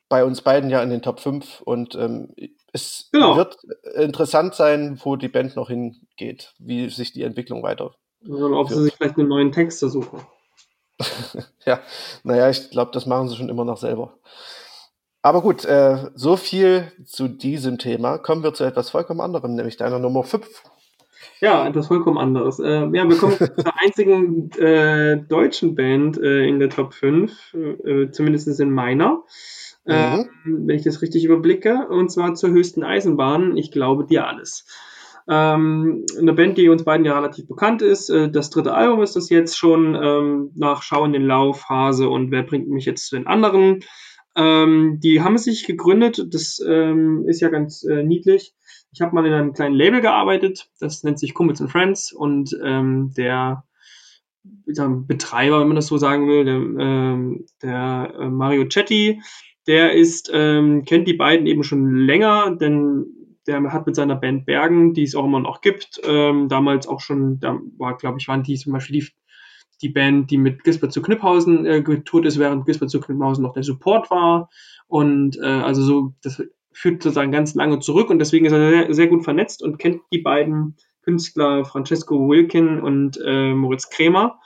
bei 0.10 0.26
uns 0.26 0.42
beiden 0.42 0.70
ja 0.70 0.84
in 0.84 0.90
den 0.90 1.02
Top 1.02 1.22
5 1.22 1.62
und 1.62 1.96
ähm, 1.96 2.34
es 2.74 3.10
genau. 3.12 3.36
wird 3.36 3.58
interessant 3.96 4.56
sein, 4.56 5.00
wo 5.04 5.16
die 5.16 5.28
Band 5.28 5.56
noch 5.56 5.70
hingeht, 5.70 6.54
wie 6.60 6.90
sich 6.90 7.14
die 7.14 7.24
Entwicklung 7.24 7.64
weiter 7.64 7.96
oder 8.28 8.58
ob 8.58 8.70
sie 8.70 8.84
sich 8.84 8.94
vielleicht 8.94 9.18
einen 9.18 9.30
neuen 9.30 9.52
Text 9.52 9.80
suchen. 9.80 10.20
ja, 11.66 11.80
naja, 12.24 12.50
ich 12.50 12.70
glaube, 12.70 12.92
das 12.94 13.06
machen 13.06 13.28
sie 13.28 13.36
schon 13.36 13.50
immer 13.50 13.66
noch 13.66 13.78
selber. 13.78 14.14
Aber 15.24 15.42
gut, 15.42 15.66
äh, 15.66 16.10
so 16.16 16.36
viel 16.36 16.92
zu 17.06 17.28
diesem 17.28 17.78
Thema. 17.78 18.18
Kommen 18.18 18.44
wir 18.44 18.54
zu 18.54 18.64
etwas 18.64 18.90
vollkommen 18.90 19.22
anderem, 19.22 19.56
nämlich 19.56 19.78
deiner 19.78 20.00
Nummer 20.00 20.24
5. 20.24 20.48
Ja, 21.40 21.68
etwas 21.68 21.88
vollkommen 21.88 22.18
anderes. 22.18 22.60
Äh, 22.60 22.86
ja, 22.92 23.08
wir 23.08 23.18
kommen 23.18 23.38
zur 23.38 23.74
einzigen 23.80 24.52
äh, 24.54 25.18
deutschen 25.18 25.76
Band 25.76 26.18
äh, 26.20 26.48
in 26.48 26.60
der 26.60 26.70
Top 26.70 26.94
5, 26.94 27.54
äh, 27.54 28.12
zumindest 28.12 28.60
in 28.60 28.72
meiner, 28.72 29.24
mhm. 29.86 30.30
wenn 30.46 30.76
ich 30.76 30.84
das 30.84 31.02
richtig 31.02 31.26
überblicke, 31.26 31.88
und 31.90 32.12
zwar 32.12 32.36
zur 32.36 32.52
höchsten 32.52 32.84
Eisenbahn. 32.84 33.58
Ich 33.58 33.72
glaube 33.72 34.06
dir 34.06 34.28
alles. 34.28 34.66
Ähm, 35.28 36.06
eine 36.18 36.34
Band, 36.34 36.58
die 36.58 36.70
uns 36.70 36.84
beiden 36.84 37.06
ja 37.06 37.16
relativ 37.16 37.48
bekannt 37.48 37.82
ist. 37.82 38.10
Äh, 38.10 38.32
das 38.32 38.50
dritte 38.50 38.74
Album 38.74 39.02
ist 39.02 39.16
das 39.16 39.30
jetzt 39.30 39.58
schon 39.58 39.96
ähm, 39.96 40.52
nach 40.56 40.82
Schau 40.82 41.06
in 41.06 41.14
den 41.14 41.26
Lauf, 41.26 41.70
Hase 41.70 42.10
und 42.10 42.32
Wer 42.32 42.44
bringt 42.44 42.70
mich 42.70 42.86
jetzt 42.86 43.08
zu 43.08 43.16
den 43.16 43.28
anderen. 43.28 43.82
Ähm, 44.36 45.00
die 45.04 45.22
haben 45.22 45.38
sich 45.38 45.68
gegründet, 45.68 46.34
das 46.34 46.64
ähm, 46.66 47.26
ist 47.28 47.42
ja 47.42 47.50
ganz 47.50 47.84
äh, 47.84 48.04
niedlich. 48.04 48.54
Ich 48.94 49.02
habe 49.02 49.14
mal 49.14 49.26
in 49.26 49.34
einem 49.34 49.54
kleinen 49.54 49.76
Label 49.76 50.02
gearbeitet, 50.02 50.70
das 50.80 51.04
nennt 51.04 51.20
sich 51.20 51.34
Kumpels 51.34 51.62
and 51.62 51.72
Friends 51.72 52.12
und 52.12 52.58
ähm, 52.64 53.14
der 53.16 53.64
Betreiber, 54.44 55.60
wenn 55.60 55.68
man 55.68 55.76
das 55.76 55.88
so 55.88 55.98
sagen 55.98 56.28
will, 56.28 56.46
der, 56.46 56.56
ähm, 56.56 57.46
der 57.62 58.14
äh, 58.20 58.30
Mario 58.30 58.66
Chetti, 58.66 59.22
der 59.68 59.94
ist, 59.94 60.32
ähm, 60.34 60.84
kennt 60.86 61.08
die 61.08 61.14
beiden 61.14 61.48
eben 61.48 61.64
schon 61.64 61.96
länger, 61.96 62.56
denn 62.56 63.06
der 63.48 63.62
hat 63.72 63.88
mit 63.88 63.96
seiner 63.96 64.16
Band 64.16 64.46
Bergen, 64.46 64.94
die 64.94 65.04
es 65.04 65.16
auch 65.16 65.26
immer 65.26 65.40
noch 65.40 65.62
gibt, 65.62 66.02
ähm, 66.04 66.48
damals 66.48 66.88
auch 66.88 67.00
schon, 67.00 67.40
da 67.40 67.60
war, 67.78 67.98
glaube 67.98 68.20
ich, 68.20 68.28
waren 68.28 68.44
die 68.44 68.56
zum 68.56 68.74
Beispiel 68.74 69.02
die, 69.02 69.08
die 69.82 69.90
Band, 69.90 70.30
die 70.30 70.38
mit 70.38 70.64
Gisbert 70.64 70.94
zu 70.94 71.02
Kniphausen 71.02 71.66
äh, 71.66 71.82
getourt 71.82 72.26
ist, 72.26 72.38
während 72.38 72.66
Gisbert 72.66 72.90
zu 72.90 73.00
Kniphausen 73.00 73.44
noch 73.44 73.54
der 73.54 73.64
Support 73.64 74.12
war. 74.12 74.50
Und 74.88 75.38
äh, 75.40 75.46
also 75.46 75.82
so, 75.82 76.14
das 76.22 76.44
führt 76.72 77.02
sozusagen 77.02 77.32
ganz 77.32 77.56
lange 77.56 77.80
zurück 77.80 78.10
und 78.10 78.20
deswegen 78.20 78.46
ist 78.46 78.54
er 78.54 78.70
sehr, 78.70 78.94
sehr 78.94 79.08
gut 79.08 79.24
vernetzt 79.24 79.64
und 79.64 79.78
kennt 79.78 80.02
die 80.14 80.20
beiden 80.20 80.78
Künstler 81.04 81.66
Francesco 81.66 82.30
Wilkin 82.30 82.80
und 82.80 83.20
äh, 83.26 83.54
Moritz 83.54 83.90
Krämer. 83.90 84.40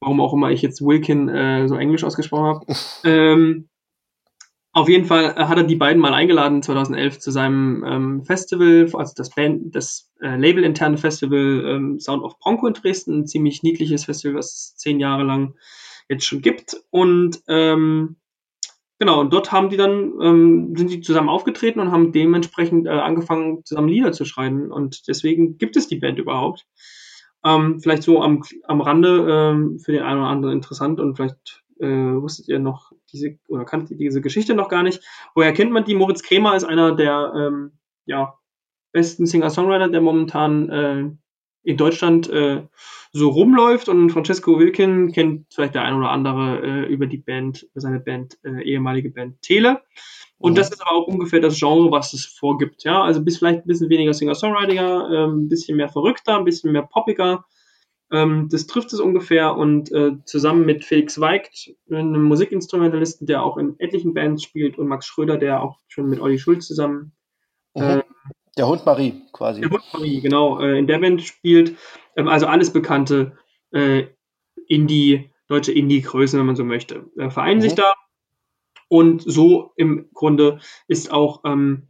Warum 0.00 0.20
auch 0.20 0.34
immer 0.34 0.50
ich 0.50 0.62
jetzt 0.62 0.82
Wilkin 0.82 1.28
äh, 1.28 1.68
so 1.68 1.76
englisch 1.76 2.04
ausgesprochen 2.04 2.44
habe. 2.44 2.66
ähm, 3.04 3.68
auf 4.76 4.90
jeden 4.90 5.06
Fall 5.06 5.34
äh, 5.38 5.44
hat 5.46 5.56
er 5.56 5.64
die 5.64 5.74
beiden 5.74 6.02
mal 6.02 6.12
eingeladen 6.12 6.62
2011 6.62 7.18
zu 7.18 7.30
seinem 7.30 7.82
ähm, 7.86 8.24
Festival, 8.26 8.90
also 8.92 9.14
das 9.16 9.30
Band, 9.30 9.74
das 9.74 10.12
äh, 10.20 10.36
Label-interne 10.36 10.98
Festival 10.98 11.64
ähm, 11.66 11.98
Sound 11.98 12.22
of 12.22 12.38
Bronco 12.38 12.66
in 12.66 12.74
Dresden, 12.74 13.20
ein 13.20 13.26
ziemlich 13.26 13.62
niedliches 13.62 14.04
Festival, 14.04 14.36
was 14.36 14.52
es 14.52 14.76
zehn 14.76 15.00
Jahre 15.00 15.22
lang 15.22 15.54
jetzt 16.10 16.26
schon 16.26 16.42
gibt. 16.42 16.76
Und 16.90 17.40
ähm, 17.48 18.16
genau, 18.98 19.20
und 19.20 19.32
dort 19.32 19.50
haben 19.50 19.70
die 19.70 19.78
dann, 19.78 20.12
ähm, 20.20 20.74
sind 20.76 20.90
die 20.90 21.00
zusammen 21.00 21.30
aufgetreten 21.30 21.80
und 21.80 21.90
haben 21.90 22.12
dementsprechend 22.12 22.86
äh, 22.86 22.90
angefangen, 22.90 23.64
zusammen 23.64 23.88
Lieder 23.88 24.12
zu 24.12 24.26
schreiben. 24.26 24.70
Und 24.70 25.08
deswegen 25.08 25.56
gibt 25.56 25.76
es 25.76 25.88
die 25.88 25.96
Band 25.96 26.18
überhaupt. 26.18 26.66
Ähm, 27.46 27.80
vielleicht 27.80 28.02
so 28.02 28.20
am, 28.20 28.42
am 28.64 28.82
Rande 28.82 29.26
ähm, 29.26 29.78
für 29.78 29.92
den 29.92 30.02
einen 30.02 30.20
oder 30.20 30.28
anderen 30.28 30.54
interessant 30.54 31.00
und 31.00 31.16
vielleicht 31.16 31.64
äh, 31.80 31.86
wusstet 31.86 32.48
ihr 32.48 32.58
noch 32.58 32.92
diese 33.16 33.38
oder 33.48 33.64
kannte 33.64 33.96
diese 33.96 34.20
Geschichte 34.20 34.54
noch 34.54 34.68
gar 34.68 34.82
nicht. 34.82 35.02
Woher 35.34 35.52
kennt 35.52 35.72
man 35.72 35.84
die? 35.84 35.94
Moritz 35.94 36.22
Kremer 36.22 36.54
ist 36.56 36.64
einer 36.64 36.94
der 36.94 37.32
ähm, 37.36 37.72
ja, 38.04 38.34
besten 38.92 39.26
Singer-Songwriter, 39.26 39.88
der 39.88 40.00
momentan 40.00 40.70
äh, 40.70 41.10
in 41.62 41.76
Deutschland 41.76 42.30
äh, 42.30 42.62
so 43.12 43.28
rumläuft 43.28 43.88
und 43.88 44.10
Francesco 44.10 44.58
Wilkin 44.58 45.10
kennt 45.12 45.46
vielleicht 45.52 45.74
der 45.74 45.82
ein 45.82 45.94
oder 45.94 46.10
andere 46.10 46.60
äh, 46.62 46.86
über 46.86 47.06
die 47.06 47.18
Band, 47.18 47.64
über 47.72 47.80
seine 47.80 47.98
Band, 47.98 48.38
äh, 48.44 48.62
ehemalige 48.62 49.10
Band 49.10 49.42
Tele. 49.42 49.82
Und 50.38 50.52
mhm. 50.52 50.56
das 50.56 50.70
ist 50.70 50.80
aber 50.80 50.92
auch 50.92 51.06
ungefähr 51.08 51.40
das 51.40 51.58
Genre, 51.58 51.90
was 51.90 52.12
es 52.12 52.24
vorgibt. 52.24 52.84
Ja, 52.84 53.02
also 53.02 53.22
bis 53.22 53.38
vielleicht 53.38 53.60
ein 53.60 53.66
bisschen 53.66 53.88
weniger 53.88 54.14
Singer-Songwriter, 54.14 55.10
äh, 55.10 55.26
ein 55.26 55.48
bisschen 55.48 55.76
mehr 55.76 55.88
verrückter, 55.88 56.38
ein 56.38 56.44
bisschen 56.44 56.72
mehr 56.72 56.82
poppiger, 56.82 57.44
ähm, 58.12 58.48
das 58.50 58.66
trifft 58.66 58.92
es 58.92 59.00
ungefähr 59.00 59.56
und 59.56 59.90
äh, 59.92 60.12
zusammen 60.24 60.64
mit 60.64 60.84
Felix 60.84 61.20
Weigt, 61.20 61.72
einem 61.90 62.22
Musikinstrumentalisten, 62.22 63.26
der 63.26 63.42
auch 63.42 63.56
in 63.56 63.78
etlichen 63.80 64.14
Bands 64.14 64.42
spielt, 64.42 64.78
und 64.78 64.86
Max 64.86 65.06
Schröder, 65.06 65.36
der 65.38 65.62
auch 65.62 65.80
schon 65.88 66.08
mit 66.08 66.20
Olli 66.20 66.38
Schulz 66.38 66.66
zusammen. 66.66 67.12
Mhm. 67.74 67.82
Äh, 67.82 68.02
der 68.56 68.68
Hund 68.68 68.86
Marie 68.86 69.22
quasi. 69.32 69.60
Der 69.60 69.70
Hund 69.70 69.84
Marie, 69.92 70.20
genau, 70.20 70.60
äh, 70.60 70.78
in 70.78 70.86
der 70.86 70.98
Band 70.98 71.22
spielt. 71.22 71.76
Ähm, 72.16 72.28
also 72.28 72.46
alles 72.46 72.72
bekannte 72.72 73.36
äh, 73.72 74.04
Indie, 74.68 75.30
deutsche 75.48 75.72
Indie-Größen, 75.72 76.38
wenn 76.38 76.46
man 76.46 76.56
so 76.56 76.64
möchte, 76.64 77.10
äh, 77.18 77.30
vereinen 77.30 77.58
mhm. 77.58 77.62
sich 77.62 77.74
da. 77.74 77.92
Und 78.88 79.22
so 79.22 79.72
im 79.76 80.08
Grunde 80.14 80.60
ist 80.86 81.10
auch 81.10 81.42
ähm, 81.44 81.88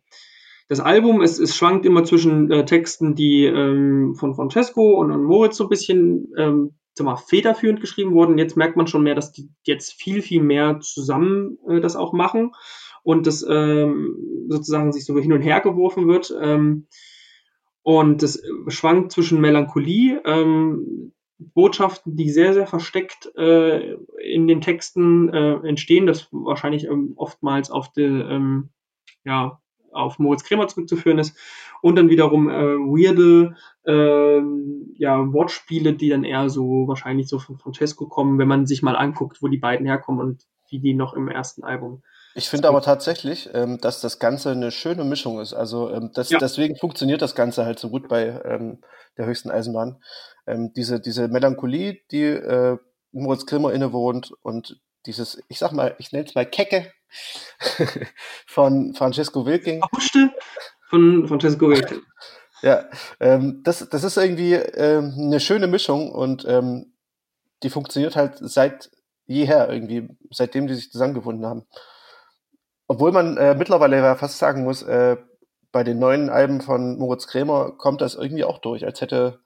das 0.68 0.80
Album, 0.80 1.22
es, 1.22 1.38
es 1.38 1.56
schwankt 1.56 1.86
immer 1.86 2.05
zwischen 2.05 2.51
äh, 2.51 2.64
Texten, 2.64 3.14
die 3.14 3.44
ähm, 3.44 4.14
von 4.16 4.34
Francesco 4.34 4.98
und, 5.01 5.12
und 5.12 5.24
Moritz 5.24 5.56
so 5.56 5.64
ein 5.64 5.70
bisschen 5.70 6.32
ähm, 6.36 6.74
sag 6.94 7.05
mal, 7.05 7.16
federführend 7.16 7.80
geschrieben 7.80 8.12
wurden. 8.14 8.38
Jetzt 8.38 8.56
merkt 8.56 8.76
man 8.76 8.86
schon 8.86 9.02
mehr, 9.02 9.14
dass 9.14 9.32
die 9.32 9.51
jetzt 9.64 9.93
viel, 9.93 10.22
viel 10.22 10.43
mehr 10.43 10.80
zusammen 10.80 11.59
äh, 11.68 11.80
das 11.80 11.94
auch 11.94 12.12
machen 12.12 12.52
und 13.02 13.26
das 13.26 13.47
ähm, 13.48 14.16
sozusagen 14.48 14.93
sich 14.93 15.05
so 15.05 15.16
hin 15.18 15.32
und 15.32 15.43
her 15.43 15.60
geworfen 15.60 16.09
wird. 16.09 16.34
Ähm, 16.40 16.86
und 17.82 18.22
das 18.22 18.43
schwankt 18.68 19.12
zwischen 19.12 19.40
Melancholie, 19.40 20.20
ähm, 20.24 21.12
Botschaften, 21.38 22.16
die 22.16 22.30
sehr, 22.30 22.55
sehr 22.55 22.66
versteckt 22.66 23.30
äh, 23.36 23.94
in 24.24 24.48
den 24.48 24.62
Texten 24.62 25.28
äh, 25.28 25.56
entstehen, 25.68 26.06
das 26.06 26.28
wahrscheinlich 26.32 26.86
ähm, 26.86 27.12
oftmals 27.16 27.70
auf 27.70 27.93
die, 27.93 28.02
ähm, 28.02 28.70
ja, 29.24 29.60
auf 29.97 30.18
Moritz 30.18 30.44
Kremer 30.44 30.68
zurückzuführen 30.68 31.18
ist. 31.18 31.36
Und 31.82 31.97
dann 31.97 32.09
wiederum 32.09 32.48
äh, 32.48 32.55
weirde 32.55 33.56
äh, 33.85 34.40
ja, 34.98 35.32
Wortspiele, 35.32 35.94
die 35.94 36.09
dann 36.09 36.24
eher 36.24 36.48
so 36.48 36.89
wahrscheinlich 36.89 37.28
so 37.28 37.39
von 37.39 37.59
Francesco 37.59 38.06
kommen, 38.06 38.39
wenn 38.39 38.48
man 38.48 38.66
sich 38.66 38.82
mal 38.82 38.97
anguckt, 38.97 39.43
wo 39.43 39.48
die 39.48 39.59
beiden 39.59 39.86
herkommen 39.86 40.20
und 40.20 40.43
wie 40.70 40.81
die 40.81 40.94
noch 40.94 41.14
im 41.14 41.28
ersten 41.28 41.64
Album. 41.64 42.02
Ich 42.35 42.48
finde 42.51 42.68
aber 42.68 42.82
tatsächlich, 42.82 43.48
ähm, 43.55 43.78
dass 43.81 44.01
das 44.01 44.18
Ganze 44.18 44.51
eine 44.51 44.70
schöne 44.70 45.05
Mischung 45.05 45.40
ist. 45.40 45.55
Also 45.55 45.90
ähm, 45.90 46.10
das, 46.12 46.28
ja. 46.28 46.39
deswegen 46.39 46.77
funktioniert 46.77 47.23
das 47.23 47.35
Ganze 47.35 47.64
halt 47.64 47.78
so 47.78 47.89
gut 47.89 48.09
bei 48.09 48.43
ähm, 48.44 48.81
der 49.16 49.27
höchsten 49.27 49.51
Eisenbahn. 49.51 50.02
Ähm, 50.47 50.73
diese, 50.74 51.01
diese 51.01 51.28
Melancholie, 51.28 52.01
die 52.10 52.24
äh, 52.24 52.77
Moritz 53.12 53.47
Grimmer 53.47 53.73
innewohnt 53.73 54.32
und 54.43 54.81
dieses, 55.06 55.43
ich 55.48 55.59
sag 55.59 55.73
mal, 55.73 55.94
ich 55.98 56.12
nenne 56.12 56.27
es 56.27 56.35
mal 56.35 56.44
Kecke 56.44 56.93
von 58.47 58.95
Francesco 58.95 59.47
Wilking. 59.47 59.81
Verhuschte 59.81 60.31
von 60.89 61.27
Francesco 61.27 61.69
Wilking. 61.69 62.03
ja, 62.62 62.85
ähm, 63.20 63.62
das, 63.65 63.89
das 63.89 64.05
ist 64.05 64.16
irgendwie 64.16 64.55
ähm, 64.55 65.15
eine 65.19 65.41
schöne 65.41 65.66
Mischung 65.66 66.11
und 66.12 66.45
ähm, 66.47 66.95
die 67.62 67.70
funktioniert 67.70 68.16
halt 68.16 68.37
seit 68.41 68.91
jeher 69.27 69.69
irgendwie, 69.69 70.09
seitdem 70.31 70.66
die 70.66 70.74
sich 70.74 70.91
zusammengefunden 70.91 71.47
haben. 71.47 71.66
Obwohl 72.87 73.12
man 73.12 73.37
äh, 73.37 73.55
mittlerweile 73.55 73.97
ja 73.97 74.15
fast 74.15 74.39
sagen 74.39 74.62
muss, 74.62 74.83
äh, 74.83 75.16
bei 75.73 75.83
den 75.83 75.99
neuen 75.99 76.31
Alben 76.31 76.61
von 76.61 76.99
Moritz 76.99 77.27
Krämer 77.27 77.73
kommt 77.77 78.01
das 78.01 78.15
irgendwie 78.15 78.45
auch 78.45 78.59
durch, 78.59 78.85
als 78.87 79.01
hätte 79.01 79.41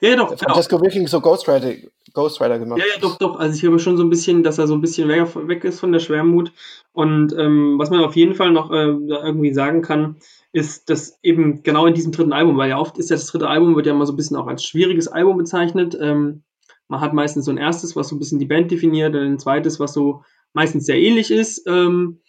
ja, 0.00 0.10
ja, 0.10 0.16
doch. 0.16 0.36
Francesco 0.38 0.76
genau. 0.76 0.86
Wilking 0.86 1.06
so 1.06 1.20
Ghost 1.20 1.48
Rider, 1.48 1.74
Ghost 2.14 2.40
Rider 2.40 2.58
gemacht. 2.58 2.80
Ja, 2.80 2.86
ja, 2.86 3.00
doch, 3.00 3.16
doch. 3.18 3.38
Also 3.38 3.54
ich 3.56 3.62
höre 3.62 3.78
schon 3.78 3.96
so 3.96 4.02
ein 4.02 4.10
bisschen, 4.10 4.42
dass 4.42 4.58
er 4.58 4.66
so 4.66 4.74
ein 4.74 4.80
bisschen 4.80 5.08
weg, 5.08 5.28
weg 5.34 5.64
ist 5.64 5.80
von 5.80 5.92
der 5.92 6.00
Schwermut. 6.00 6.52
Und 6.92 7.34
ähm, 7.38 7.78
was 7.78 7.90
man 7.90 8.04
auf 8.04 8.16
jeden 8.16 8.34
Fall 8.34 8.50
noch 8.50 8.70
äh, 8.70 8.88
irgendwie 8.88 9.52
sagen 9.52 9.82
kann, 9.82 10.16
ist, 10.52 10.90
dass 10.90 11.18
eben 11.22 11.62
genau 11.62 11.86
in 11.86 11.94
diesem 11.94 12.12
dritten 12.12 12.32
Album, 12.32 12.56
weil 12.58 12.70
ja 12.70 12.78
oft 12.78 12.98
ist 12.98 13.10
ja 13.10 13.16
das 13.16 13.26
dritte 13.26 13.48
Album, 13.48 13.74
wird 13.74 13.86
ja 13.86 13.92
immer 13.92 14.06
so 14.06 14.12
ein 14.12 14.16
bisschen 14.16 14.36
auch 14.36 14.46
als 14.46 14.64
schwieriges 14.64 15.08
Album 15.08 15.38
bezeichnet. 15.38 15.96
Ähm, 15.98 16.42
man 16.88 17.00
hat 17.00 17.14
meistens 17.14 17.46
so 17.46 17.50
ein 17.50 17.58
erstes, 17.58 17.96
was 17.96 18.08
so 18.08 18.16
ein 18.16 18.18
bisschen 18.18 18.38
die 18.38 18.46
Band 18.46 18.70
definiert, 18.70 19.14
und 19.14 19.22
ein 19.22 19.38
zweites, 19.38 19.80
was 19.80 19.94
so 19.94 20.22
meistens 20.52 20.84
sehr 20.84 20.98
ähnlich 20.98 21.30
ist. 21.30 21.66
Ähm, 21.66 22.20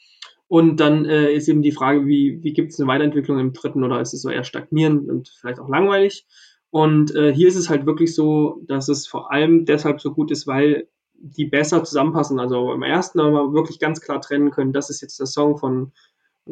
und 0.47 0.79
dann 0.79 1.05
äh, 1.05 1.33
ist 1.33 1.47
eben 1.49 1.61
die 1.61 1.71
Frage, 1.71 2.05
wie, 2.05 2.39
wie 2.43 2.53
gibt 2.53 2.71
es 2.71 2.79
eine 2.79 2.87
Weiterentwicklung 2.87 3.39
im 3.39 3.53
dritten 3.53 3.83
oder 3.83 3.99
ist 3.99 4.13
es 4.13 4.21
so 4.21 4.29
eher 4.29 4.43
stagnierend 4.43 5.09
und 5.09 5.29
vielleicht 5.39 5.59
auch 5.59 5.67
langweilig? 5.67 6.25
Und 6.73 7.13
äh, 7.13 7.31
hier 7.31 7.49
ist 7.49 7.55
es 7.55 7.69
halt 7.69 7.85
wirklich 7.85 8.15
so, 8.15 8.59
dass 8.65 8.89
es 8.89 9.05
vor 9.05 9.31
allem 9.31 9.63
deshalb 9.63 10.01
so 10.01 10.11
gut 10.11 10.31
ist, 10.31 10.47
weil 10.47 10.87
die 11.13 11.45
besser 11.45 11.83
zusammenpassen. 11.83 12.39
Also 12.39 12.73
im 12.73 12.81
ersten 12.81 13.21
haben 13.21 13.33
wir 13.33 13.53
wirklich 13.53 13.77
ganz 13.77 14.01
klar 14.01 14.19
trennen 14.19 14.49
können, 14.49 14.73
das 14.73 14.89
ist 14.89 14.99
jetzt 14.99 15.19
der 15.19 15.27
Song 15.27 15.59
von, 15.59 15.91
äh, 16.47 16.51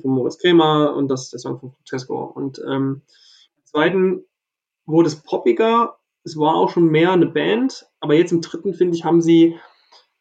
Moritz 0.04 0.38
Kremer 0.38 0.94
und 0.94 1.08
das 1.08 1.24
ist 1.24 1.32
der 1.32 1.40
Song 1.40 1.58
von 1.58 1.72
Francesco. 1.72 2.22
Und 2.22 2.62
ähm, 2.70 3.02
im 3.56 3.64
zweiten 3.64 4.24
wurde 4.86 5.08
es 5.08 5.16
poppiger, 5.24 5.96
es 6.22 6.38
war 6.38 6.54
auch 6.54 6.70
schon 6.70 6.86
mehr 6.86 7.10
eine 7.10 7.26
Band, 7.26 7.84
aber 7.98 8.14
jetzt 8.14 8.30
im 8.30 8.42
dritten, 8.42 8.74
finde 8.74 8.96
ich, 8.96 9.04
haben 9.04 9.20
sie 9.20 9.56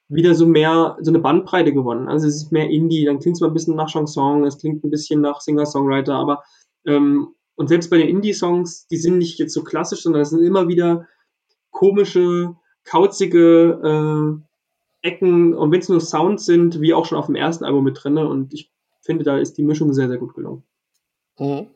wieder 0.09 0.34
so 0.34 0.47
mehr, 0.47 0.97
so 0.99 1.11
eine 1.11 1.19
Bandbreite 1.19 1.73
gewonnen. 1.73 2.07
Also 2.07 2.26
es 2.26 2.38
ist 2.38 2.51
mehr 2.51 2.72
Indie, 2.72 3.05
dann 3.05 3.19
klingt 3.19 3.38
es 3.38 3.41
mal 3.41 3.49
ein 3.49 3.53
bisschen 3.53 3.76
nach 3.76 3.91
Chanson, 3.91 4.45
es 4.45 4.57
klingt 4.57 4.84
ein 4.84 4.89
bisschen 4.89 5.22
nach 5.22 5.41
Singer-Songwriter, 5.41 6.15
aber 6.15 6.41
ähm, 6.88 7.35
und 7.57 7.67
selbst 7.67 7.89
bei 7.89 7.97
den 7.97 8.07
Indie-Songs, 8.07 8.88
die 8.88 8.97
sind 8.97 9.17
nicht 9.17 9.39
jetzt 9.39 9.53
so 9.53 9.63
klassisch, 9.63 10.03
sondern 10.03 10.21
es 10.21 10.29
sind 10.29 10.43
immer 10.43 10.67
wieder 10.67 11.07
komische, 11.71 12.55
kauzige 12.85 13.81
äh, 15.03 15.07
Ecken. 15.07 15.55
Und 15.55 15.71
wenn 15.71 15.79
es 15.79 15.89
nur 15.89 15.99
Sounds 15.99 16.45
sind, 16.45 16.79
wie 16.81 16.93
auch 16.93 17.05
schon 17.05 17.17
auf 17.17 17.25
dem 17.25 17.35
ersten 17.35 17.65
Album 17.65 17.84
mit 17.84 18.01
drin. 18.01 18.19
Und 18.19 18.53
ich 18.53 18.71
finde, 19.01 19.23
da 19.23 19.39
ist 19.39 19.57
die 19.57 19.63
Mischung 19.63 19.91
sehr, 19.91 20.07
sehr 20.07 20.19
gut 20.19 20.35
gelungen. 20.35 20.63
Mhm. 21.39 21.67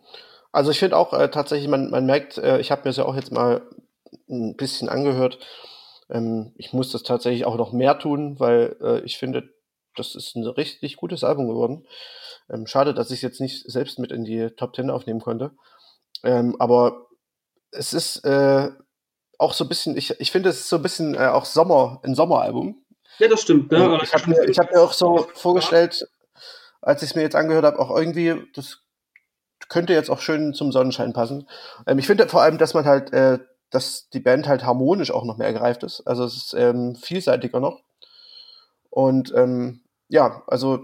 Also 0.51 0.69
ich 0.69 0.77
finde 0.77 0.97
auch 0.97 1.13
äh, 1.13 1.31
tatsächlich, 1.31 1.67
man, 1.67 1.89
man 1.89 2.05
merkt, 2.05 2.37
äh, 2.37 2.59
ich 2.59 2.71
habe 2.71 2.81
mir 2.81 2.89
das 2.89 2.97
ja 2.97 3.05
auch 3.05 3.15
jetzt 3.15 3.31
mal 3.31 3.63
ein 4.29 4.55
bisschen 4.57 4.87
angehört. 4.87 5.39
Ähm, 6.11 6.51
ich 6.57 6.73
muss 6.73 6.91
das 6.91 7.01
tatsächlich 7.01 7.45
auch 7.45 7.57
noch 7.57 7.73
mehr 7.73 7.97
tun, 7.97 8.39
weil 8.39 8.75
äh, 8.81 8.99
ich 8.99 9.17
finde, 9.17 9.49
das 9.95 10.15
ist 10.15 10.35
ein 10.35 10.45
richtig 10.45 10.97
gutes 10.97 11.23
Album 11.23 11.47
geworden. 11.47 11.85
Ähm, 12.49 12.67
schade, 12.67 12.93
dass 12.93 13.11
ich 13.11 13.17
es 13.17 13.21
jetzt 13.21 13.41
nicht 13.41 13.69
selbst 13.69 13.99
mit 13.99 14.11
in 14.11 14.23
die 14.23 14.49
Top 14.57 14.73
Ten 14.73 14.89
aufnehmen 14.89 15.21
konnte. 15.21 15.51
Ähm, 16.23 16.55
aber 16.59 17.07
es 17.71 17.93
ist 17.93 18.23
äh, 18.25 18.69
auch 19.37 19.53
so 19.53 19.65
ein 19.65 19.69
bisschen, 19.69 19.97
ich, 19.97 20.19
ich 20.19 20.31
finde, 20.31 20.49
es 20.49 20.61
ist 20.61 20.69
so 20.69 20.77
ein 20.77 20.81
bisschen 20.81 21.15
äh, 21.15 21.27
auch 21.27 21.45
Sommer, 21.45 21.99
ein 22.03 22.15
Sommeralbum. 22.15 22.83
Ja, 23.17 23.27
das 23.27 23.41
stimmt. 23.41 23.71
Ne? 23.71 23.99
Ich 24.03 24.13
habe 24.13 24.29
mir, 24.29 24.37
hab 24.37 24.71
mir 24.71 24.81
auch 24.81 24.93
so 24.93 25.27
vorgestellt, 25.33 26.07
als 26.81 27.03
ich 27.03 27.09
es 27.09 27.15
mir 27.15 27.21
jetzt 27.21 27.35
angehört 27.35 27.65
habe, 27.65 27.79
auch 27.79 27.95
irgendwie, 27.95 28.41
das 28.53 28.79
könnte 29.69 29.93
jetzt 29.93 30.09
auch 30.09 30.19
schön 30.19 30.53
zum 30.53 30.71
Sonnenschein 30.71 31.13
passen. 31.13 31.47
Ähm, 31.87 31.99
ich 31.99 32.07
finde 32.07 32.27
vor 32.27 32.41
allem, 32.41 32.57
dass 32.57 32.73
man 32.73 32.85
halt, 32.85 33.13
äh, 33.13 33.39
dass 33.69 34.09
die 34.09 34.19
Band 34.19 34.47
halt 34.47 34.63
harmonisch 34.65 35.11
auch 35.11 35.23
noch 35.23 35.37
mehr 35.37 35.47
ergreift 35.47 35.83
ist. 35.83 36.01
Also 36.05 36.25
es 36.25 36.35
ist 36.35 36.53
ähm, 36.53 36.95
vielseitiger 36.95 37.59
noch. 37.59 37.81
Und 38.91 39.33
ähm, 39.35 39.81
ja, 40.09 40.43
also 40.45 40.83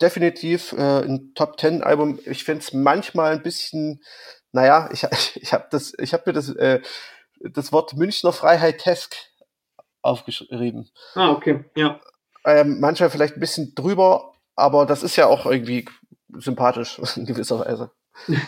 definitiv 0.00 0.72
äh, 0.72 1.02
ein 1.04 1.32
Top 1.34 1.58
Ten 1.58 1.82
Album. 1.82 2.18
Ich 2.24 2.44
finde 2.44 2.60
es 2.60 2.72
manchmal 2.72 3.32
ein 3.32 3.42
bisschen 3.42 4.00
naja, 4.52 4.88
ich, 4.92 5.06
ich 5.36 5.52
habe 5.52 5.66
das, 5.70 5.92
ich 5.98 6.12
habe 6.12 6.24
mir 6.26 6.32
das, 6.32 6.50
äh, 6.50 6.80
das 7.40 7.72
Wort 7.72 7.96
Münchner 7.96 8.32
Freiheit-Tesk 8.32 9.16
aufgeschrieben. 10.02 10.88
Ah, 11.14 11.30
okay, 11.30 11.64
ja. 11.76 12.00
Ähm, 12.44 12.80
manchmal 12.80 13.10
vielleicht 13.10 13.36
ein 13.36 13.40
bisschen 13.40 13.74
drüber, 13.74 14.32
aber 14.56 14.86
das 14.86 15.02
ist 15.02 15.16
ja 15.16 15.26
auch 15.26 15.44
irgendwie 15.44 15.86
sympathisch 16.34 16.98
in 17.16 17.26
gewisser 17.26 17.60
Weise. 17.60 17.90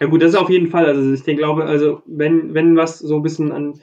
Ja 0.00 0.06
gut, 0.06 0.22
das 0.22 0.30
ist 0.30 0.36
auf 0.36 0.48
jeden 0.48 0.70
Fall. 0.70 0.86
Also 0.86 1.12
ich 1.12 1.24
denke, 1.24 1.42
glaube, 1.42 1.64
also 1.64 2.02
wenn, 2.06 2.54
wenn 2.54 2.76
was 2.76 3.00
so 3.00 3.16
ein 3.16 3.22
bisschen 3.22 3.52
an 3.52 3.82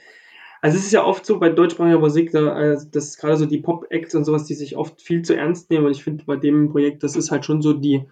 also 0.65 0.79
es 0.79 0.85
ist 0.85 0.93
ja 0.93 1.05
oft 1.05 1.27
so 1.27 1.37
bei 1.37 1.49
deutschsprachiger 1.49 1.99
Musik, 1.99 2.31
da, 2.31 2.59
äh, 2.59 2.77
dass 2.89 3.17
gerade 3.17 3.37
so 3.37 3.45
die 3.45 3.59
Pop-Acts 3.59 4.15
und 4.15 4.25
sowas, 4.25 4.45
die 4.45 4.55
sich 4.55 4.75
oft 4.75 4.99
viel 4.99 5.21
zu 5.21 5.35
ernst 5.37 5.69
nehmen. 5.69 5.85
Und 5.85 5.91
ich 5.91 6.03
finde 6.03 6.25
bei 6.25 6.37
dem 6.37 6.71
Projekt, 6.71 7.03
das 7.03 7.15
ist 7.15 7.29
halt 7.29 7.45
schon 7.45 7.61
so, 7.61 7.71
die, 7.71 8.09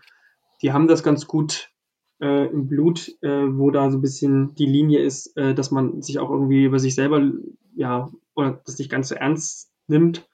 die 0.61 0.71
haben 0.71 0.87
das 0.87 1.01
ganz 1.01 1.25
gut 1.25 1.71
äh, 2.21 2.45
im 2.45 2.67
Blut, 2.67 3.09
äh, 3.23 3.47
wo 3.57 3.71
da 3.71 3.89
so 3.89 3.97
ein 3.97 4.01
bisschen 4.01 4.53
die 4.53 4.67
Linie 4.67 4.99
ist, 4.99 5.35
äh, 5.35 5.55
dass 5.55 5.71
man 5.71 6.03
sich 6.03 6.19
auch 6.19 6.29
irgendwie 6.29 6.65
über 6.65 6.77
sich 6.77 6.93
selber, 6.93 7.27
ja, 7.75 8.11
oder 8.35 8.61
das 8.67 8.77
nicht 8.77 8.91
ganz 8.91 9.07
so 9.07 9.15
ernst 9.15 9.71
nimmt 9.87 10.29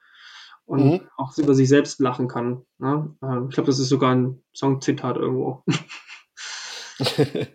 und 0.66 0.84
mhm. 0.84 1.00
auch 1.16 1.38
über 1.38 1.54
sich 1.54 1.70
selbst 1.70 2.00
lachen 2.00 2.28
kann. 2.28 2.66
Ne? 2.76 3.16
Äh, 3.22 3.46
ich 3.48 3.54
glaube, 3.54 3.68
das 3.68 3.78
ist 3.78 3.88
sogar 3.88 4.14
ein 4.14 4.42
Songzitat 4.54 5.16
irgendwo. 5.16 5.64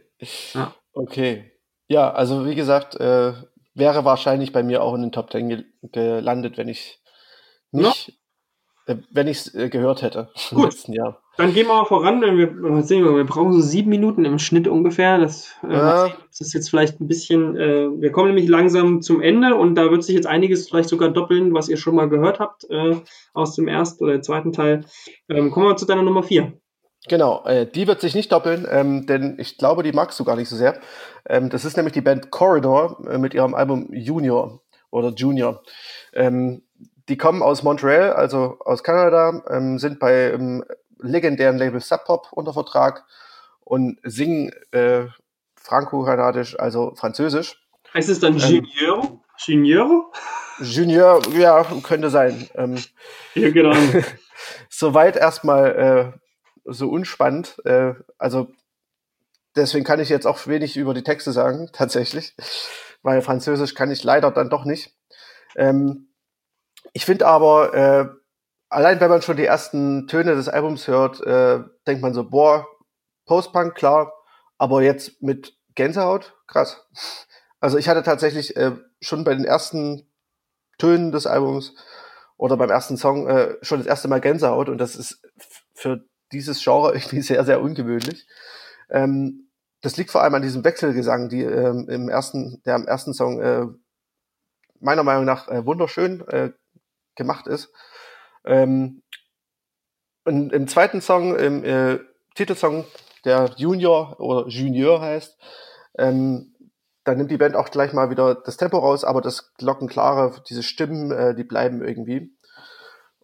ja. 0.55 0.73
Okay. 0.91 1.51
Ja, 1.87 2.11
also 2.11 2.47
wie 2.47 2.55
gesagt, 2.55 2.95
äh, 2.95 3.33
wäre 3.75 4.05
wahrscheinlich 4.05 4.51
bei 4.51 4.63
mir 4.63 4.81
auch 4.81 4.95
in 4.95 5.01
den 5.01 5.11
Top 5.11 5.29
Ten 5.29 5.49
ge 5.49 5.63
gelandet, 5.91 6.57
wenn 6.57 6.67
ich 6.67 6.99
nicht, 7.71 8.13
ja. 8.87 8.93
äh, 8.95 8.97
wenn 9.11 9.27
ich 9.27 9.37
es 9.37 9.53
äh, 9.53 9.69
gehört 9.69 10.01
hätte 10.01 10.29
im 10.51 10.63
letzten 10.63 10.93
Jahr. 10.93 11.21
Dann 11.37 11.53
gehen 11.53 11.67
wir 11.67 11.73
mal 11.73 11.85
voran. 11.85 12.21
Wir, 12.21 12.83
sehen 12.83 13.03
wir, 13.03 13.13
wir 13.13 13.25
brauchen 13.25 13.51
so 13.51 13.59
sieben 13.59 13.89
Minuten 13.89 14.23
im 14.23 14.39
Schnitt 14.39 14.69
ungefähr. 14.69 15.17
Das, 15.17 15.53
äh, 15.67 15.73
ja. 15.73 16.07
das 16.29 16.39
ist 16.39 16.53
jetzt 16.53 16.69
vielleicht 16.69 17.01
ein 17.01 17.07
bisschen. 17.07 17.57
Äh, 17.57 17.89
wir 17.99 18.11
kommen 18.13 18.29
nämlich 18.29 18.47
langsam 18.47 19.01
zum 19.01 19.21
Ende 19.21 19.55
und 19.55 19.75
da 19.75 19.91
wird 19.91 20.03
sich 20.03 20.15
jetzt 20.15 20.27
einiges 20.27 20.69
vielleicht 20.69 20.87
sogar 20.87 21.09
doppeln, 21.09 21.53
was 21.53 21.67
ihr 21.67 21.75
schon 21.75 21.95
mal 21.95 22.07
gehört 22.07 22.39
habt 22.39 22.65
äh, 22.69 22.95
aus 23.33 23.53
dem 23.55 23.67
ersten 23.67 24.05
oder 24.05 24.21
zweiten 24.21 24.53
Teil. 24.53 24.85
Ähm, 25.27 25.51
kommen 25.51 25.67
wir 25.67 25.75
zu 25.75 25.85
deiner 25.85 26.03
Nummer 26.03 26.23
vier. 26.23 26.53
Genau, 27.07 27.43
äh, 27.45 27.67
die 27.67 27.87
wird 27.87 28.01
sich 28.01 28.15
nicht 28.15 28.31
doppeln, 28.31 28.67
ähm, 28.69 29.05
denn 29.05 29.37
ich 29.39 29.57
glaube, 29.57 29.83
die 29.83 29.91
magst 29.91 30.19
du 30.19 30.23
gar 30.23 30.35
nicht 30.35 30.49
so 30.49 30.55
sehr. 30.55 30.79
Ähm, 31.27 31.49
das 31.49 31.63
ist 31.63 31.77
nämlich 31.77 31.93
die 31.93 32.01
Band 32.01 32.31
Corridor 32.31 32.99
äh, 33.07 33.17
mit 33.17 33.33
ihrem 33.33 33.53
Album 33.53 33.93
Junior 33.93 34.61
oder 34.89 35.09
Junior. 35.09 35.61
Ähm, 36.13 36.63
die 37.07 37.17
kommen 37.17 37.43
aus 37.43 37.61
Montreal, 37.61 38.13
also 38.13 38.57
aus 38.59 38.83
Kanada, 38.83 39.43
ähm, 39.49 39.77
sind 39.77 39.99
bei 39.99 40.31
ähm, 40.31 40.63
legendären 40.99 41.57
Label 41.57 41.79
Sub 41.79 42.05
Pop 42.05 42.29
unter 42.31 42.53
Vertrag 42.53 43.05
und 43.63 43.99
singen 44.03 44.51
äh, 44.71 45.05
franco-kanadisch, 45.55 46.59
also 46.59 46.93
französisch. 46.95 47.61
Heißt 47.93 48.09
es 48.09 48.19
dann 48.19 48.37
Junior? 48.37 49.03
Ähm, 49.03 49.19
Junior? 49.37 50.11
Junior, 50.59 51.21
ja, 51.37 51.63
könnte 51.83 52.09
sein. 52.09 52.49
Ähm, 52.55 52.77
ja, 53.35 53.51
genau. 53.51 53.75
Soweit 54.69 55.17
erstmal 55.17 56.13
äh, 56.15 56.24
so 56.65 56.89
unspannend. 56.89 57.61
Äh, 57.65 57.93
also 58.17 58.51
deswegen 59.55 59.85
kann 59.85 59.99
ich 59.99 60.09
jetzt 60.09 60.27
auch 60.27 60.45
wenig 60.47 60.77
über 60.77 60.93
die 60.93 61.03
Texte 61.03 61.31
sagen, 61.31 61.69
tatsächlich, 61.73 62.35
weil 63.01 63.21
Französisch 63.21 63.75
kann 63.75 63.91
ich 63.91 64.03
leider 64.03 64.31
dann 64.31 64.49
doch 64.49 64.65
nicht. 64.65 64.95
Ähm, 65.55 66.09
ich 66.93 67.05
finde 67.05 67.27
aber, 67.27 67.73
äh, 67.73 68.07
allein 68.69 68.99
wenn 68.99 69.09
man 69.09 69.21
schon 69.21 69.37
die 69.37 69.45
ersten 69.45 70.07
Töne 70.07 70.35
des 70.35 70.49
Albums 70.49 70.87
hört, 70.87 71.21
äh, 71.21 71.63
denkt 71.87 72.01
man 72.01 72.13
so, 72.13 72.29
boah, 72.29 72.67
Postpunk, 73.25 73.75
klar, 73.75 74.13
aber 74.57 74.81
jetzt 74.81 75.21
mit 75.21 75.57
Gänsehaut, 75.75 76.35
krass. 76.47 76.87
Also 77.59 77.77
ich 77.77 77.89
hatte 77.89 78.03
tatsächlich 78.03 78.55
äh, 78.55 78.73
schon 79.01 79.23
bei 79.23 79.33
den 79.33 79.45
ersten 79.45 80.11
Tönen 80.77 81.11
des 81.11 81.25
Albums 81.25 81.73
oder 82.37 82.57
beim 82.57 82.69
ersten 82.69 82.97
Song 82.97 83.27
äh, 83.27 83.55
schon 83.61 83.79
das 83.79 83.87
erste 83.87 84.07
Mal 84.07 84.21
Gänsehaut 84.21 84.69
und 84.69 84.77
das 84.77 84.95
ist 84.95 85.21
für 85.73 86.05
dieses 86.35 86.63
Genre 86.63 86.93
irgendwie 86.95 87.21
sehr, 87.21 87.43
sehr 87.45 87.61
ungewöhnlich. 87.61 88.27
Ähm, 88.89 89.49
das 89.81 89.97
liegt 89.97 90.11
vor 90.11 90.23
allem 90.23 90.35
an 90.35 90.41
diesem 90.41 90.63
Wechselgesang, 90.63 91.29
die 91.29 91.43
ähm, 91.43 91.87
im 91.89 92.09
ersten, 92.09 92.61
der 92.65 92.75
am 92.75 92.87
ersten 92.87 93.13
Song 93.13 93.41
äh, 93.41 93.65
meiner 94.79 95.03
Meinung 95.03 95.25
nach 95.25 95.47
äh, 95.47 95.65
wunderschön 95.65 96.27
äh, 96.27 96.51
gemacht 97.15 97.47
ist. 97.47 97.71
Ähm, 98.45 99.03
und 100.25 100.51
im 100.53 100.67
zweiten 100.67 101.01
Song, 101.01 101.35
im 101.35 101.63
äh, 101.63 101.99
Titelsong, 102.33 102.85
der 103.25 103.51
Junior 103.57 104.19
oder 104.19 104.47
Junior 104.47 105.01
heißt, 105.01 105.37
ähm, 105.97 106.55
da 107.03 107.13
nimmt 107.13 107.29
die 107.29 107.37
Band 107.37 107.55
auch 107.55 107.69
gleich 107.69 107.93
mal 107.93 108.09
wieder 108.09 108.33
das 108.33 108.57
Tempo 108.57 108.79
raus, 108.79 109.03
aber 109.03 109.21
das 109.21 109.53
Glockenklare, 109.53 110.41
diese 110.49 110.63
Stimmen, 110.63 111.11
äh, 111.11 111.35
die 111.35 111.43
bleiben 111.43 111.83
irgendwie. 111.83 112.34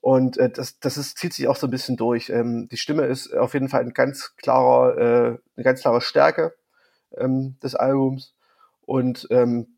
Und 0.02 0.38
äh, 0.38 0.50
das, 0.50 0.80
das 0.80 0.98
ist, 0.98 1.18
zieht 1.18 1.34
sich 1.34 1.48
auch 1.48 1.56
so 1.56 1.68
ein 1.68 1.72
bisschen 1.72 1.96
durch. 1.96 2.30
Ähm, 2.30 2.68
die 2.72 2.78
Stimme 2.78 3.06
ist 3.06 3.34
auf 3.34 3.54
jeden 3.54 3.70
Fall 3.70 3.82
ein 3.82 3.94
ganz 3.94 4.36
klarer, 4.36 4.98
äh, 4.98 5.38
eine 5.56 5.64
ganz 5.64 5.82
klare 5.82 6.02
Stärke 6.02 6.56
ähm, 7.16 7.58
des 7.64 7.76
Albums. 7.76 8.36
Und 8.82 9.28
ähm, 9.30 9.78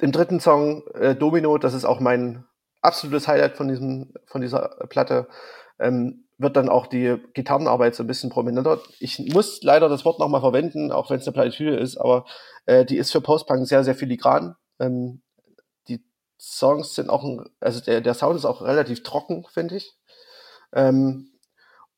im 0.00 0.12
dritten 0.12 0.40
Song, 0.40 0.86
äh, 0.94 1.14
Domino, 1.14 1.58
das 1.58 1.74
ist 1.74 1.84
auch 1.84 2.00
mein 2.00 2.44
absolutes 2.80 3.28
Highlight 3.28 3.56
von 3.56 3.68
diesem, 3.68 4.14
von 4.26 4.40
dieser 4.40 4.86
Platte, 4.88 5.28
ähm, 5.78 6.24
wird 6.38 6.56
dann 6.56 6.68
auch 6.68 6.86
die 6.86 7.16
Gitarrenarbeit 7.34 7.96
so 7.96 8.04
ein 8.04 8.06
bisschen 8.06 8.30
prominenter. 8.30 8.80
Ich 9.00 9.18
muss 9.32 9.60
leider 9.62 9.88
das 9.88 10.04
Wort 10.04 10.20
nochmal 10.20 10.40
verwenden, 10.40 10.92
auch 10.92 11.10
wenn 11.10 11.18
es 11.18 11.26
eine 11.26 11.34
Plattitüde 11.34 11.76
ist, 11.76 11.98
aber 11.98 12.24
äh, 12.66 12.84
die 12.84 12.96
ist 12.96 13.10
für 13.10 13.20
Postpunk 13.20 13.66
sehr, 13.66 13.84
sehr 13.84 13.96
filigran. 13.96 14.54
Ähm, 14.78 15.20
Songs 16.38 16.94
sind 16.94 17.10
auch, 17.10 17.24
ein, 17.24 17.44
also 17.60 17.80
der, 17.80 18.00
der 18.00 18.14
Sound 18.14 18.36
ist 18.36 18.44
auch 18.44 18.62
relativ 18.62 19.02
trocken, 19.02 19.44
finde 19.52 19.76
ich. 19.76 19.94
Ähm, 20.72 21.32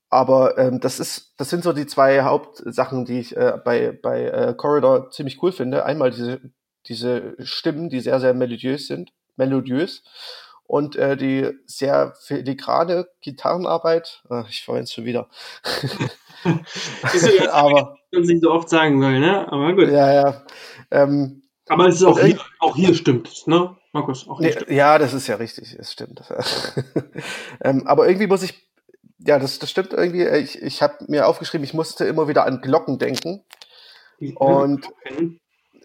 aber 0.09 0.59
ähm, 0.59 0.81
das 0.81 0.99
ist, 0.99 1.35
das 1.37 1.51
sind 1.51 1.63
so 1.63 1.73
die 1.73 1.87
zwei 1.87 2.23
Hauptsachen, 2.23 3.05
die 3.05 3.21
ich 3.21 3.37
äh, 3.37 3.59
bei, 3.65 3.93
bei 3.93 4.25
äh, 4.25 4.55
Corridor 4.57 5.11
ziemlich 5.11 5.41
cool 5.43 5.53
finde. 5.53 5.85
Einmal 5.85 6.11
diese, 6.11 6.41
diese 6.87 7.37
Stimmen, 7.39 7.91
die 7.91 8.01
sehr, 8.01 8.19
sehr 8.19 8.35
melodiös 8.35 8.89
sind, 8.89 9.13
melodiös. 9.37 10.03
Und 10.65 10.97
äh, 10.97 11.17
die 11.17 11.51
sehr 11.67 12.15
filigrane 12.21 13.09
Gitarrenarbeit, 13.21 14.23
ach, 14.29 14.49
ich 14.49 14.65
verwende 14.65 14.85
es 14.85 14.93
schon 14.93 15.05
wieder. 15.05 15.29
ja, 16.45 17.51
aber 17.53 17.97
man 18.13 18.23
nicht 18.23 18.43
so 18.43 18.51
oft 18.51 18.69
sagen 18.69 19.01
soll, 19.01 19.19
ne? 19.19 19.51
Aber 19.51 19.75
gut. 19.75 19.89
Ja, 19.89 20.13
ja. 20.13 20.43
Ähm, 20.91 21.43
aber 21.69 21.87
es 21.87 21.97
ist 21.97 22.05
auch 22.05 22.19
hier, 22.19 22.39
auch 22.59 22.77
hier 22.77 22.95
stimmt, 22.95 23.47
ne? 23.47 23.77
Markus, 23.93 24.29
auch 24.29 24.41
nicht. 24.41 24.69
Nee, 24.69 24.77
ja, 24.77 24.99
das 24.99 25.15
ist 25.15 25.27
ja 25.27 25.37
richtig, 25.37 25.77
es 25.79 25.93
stimmt. 25.93 26.23
ähm, 27.61 27.87
aber 27.87 28.07
irgendwie 28.07 28.29
muss 28.29 28.43
ich, 28.43 28.69
ja, 29.19 29.39
das, 29.39 29.59
das 29.59 29.71
stimmt 29.71 29.93
irgendwie. 29.93 30.27
Ich, 30.27 30.63
ich 30.63 30.83
habe 30.83 31.05
mir 31.09 31.27
aufgeschrieben, 31.27 31.65
ich 31.65 31.75
musste 31.75 32.05
immer 32.05 32.29
wieder 32.29 32.47
an 32.47 32.61
Glocken 32.61 32.99
denken. 32.99 33.45
Und 34.37 34.87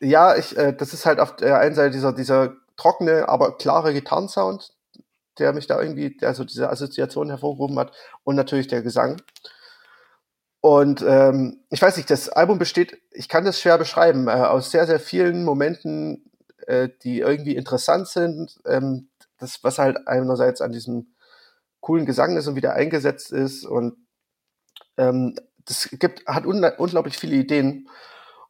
ja, 0.02 0.36
ich, 0.36 0.56
äh, 0.58 0.74
das 0.74 0.94
ist 0.94 1.06
halt 1.06 1.20
auf 1.20 1.36
der 1.36 1.60
einen 1.60 1.76
Seite 1.76 1.92
dieser, 1.92 2.14
dieser 2.14 2.56
trockene, 2.78 3.28
aber 3.30 3.58
klare 3.58 3.94
Gitarrensound, 3.94 4.74
der 5.40 5.54
mich 5.54 5.68
da 5.68 5.82
irgendwie, 5.82 6.18
also 6.22 6.44
diese 6.44 6.70
Assoziation 6.70 7.30
hervorgehoben 7.30 7.80
hat 7.80 7.92
und 8.24 8.36
natürlich 8.36 8.68
der 8.68 8.82
Gesang. 8.82 9.22
Und 10.62 11.04
ähm, 11.08 11.64
ich 11.70 11.82
weiß 11.82 11.96
nicht, 11.98 12.10
das 12.10 12.30
Album 12.30 12.58
besteht, 12.58 12.98
ich 13.12 13.30
kann 13.30 13.46
das 13.46 13.62
schwer 13.62 13.78
beschreiben, 13.78 14.28
äh, 14.28 14.32
aus 14.32 14.72
sehr, 14.72 14.88
sehr 14.88 15.00
vielen 15.00 15.44
Momenten 15.44 16.32
äh, 16.68 16.90
die 17.04 17.20
irgendwie 17.20 17.56
interessant 17.56 18.08
sind. 18.08 18.60
Ähm, 18.66 19.10
das, 19.38 19.64
was 19.64 19.78
halt 19.80 20.08
einerseits 20.08 20.62
an 20.62 20.72
diesem 20.72 21.16
coolen 21.82 22.06
Gesang 22.06 22.38
ist 22.38 22.48
und 22.48 22.56
wie 22.56 22.62
der 22.62 22.74
eingesetzt 22.74 23.32
ist 23.32 23.66
und 23.66 23.96
ähm, 24.98 25.36
das 25.66 25.90
gibt, 25.92 26.26
hat 26.26 26.46
un 26.46 26.64
unglaublich 26.78 27.18
viele 27.18 27.36
Ideen 27.36 27.90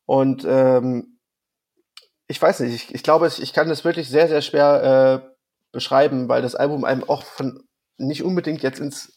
und 0.05 0.45
ähm, 0.47 1.19
ich 2.27 2.41
weiß 2.41 2.61
nicht, 2.61 2.73
ich, 2.73 2.95
ich 2.95 3.03
glaube, 3.03 3.27
ich, 3.27 3.41
ich 3.41 3.53
kann 3.53 3.69
das 3.69 3.85
wirklich 3.85 4.09
sehr, 4.09 4.27
sehr 4.27 4.41
schwer 4.41 5.23
äh, 5.23 5.35
beschreiben, 5.71 6.27
weil 6.29 6.41
das 6.41 6.55
Album 6.55 6.83
einem 6.83 7.03
auch 7.03 7.23
von 7.23 7.63
nicht 7.97 8.23
unbedingt 8.23 8.63
jetzt 8.63 8.79
ins 8.79 9.15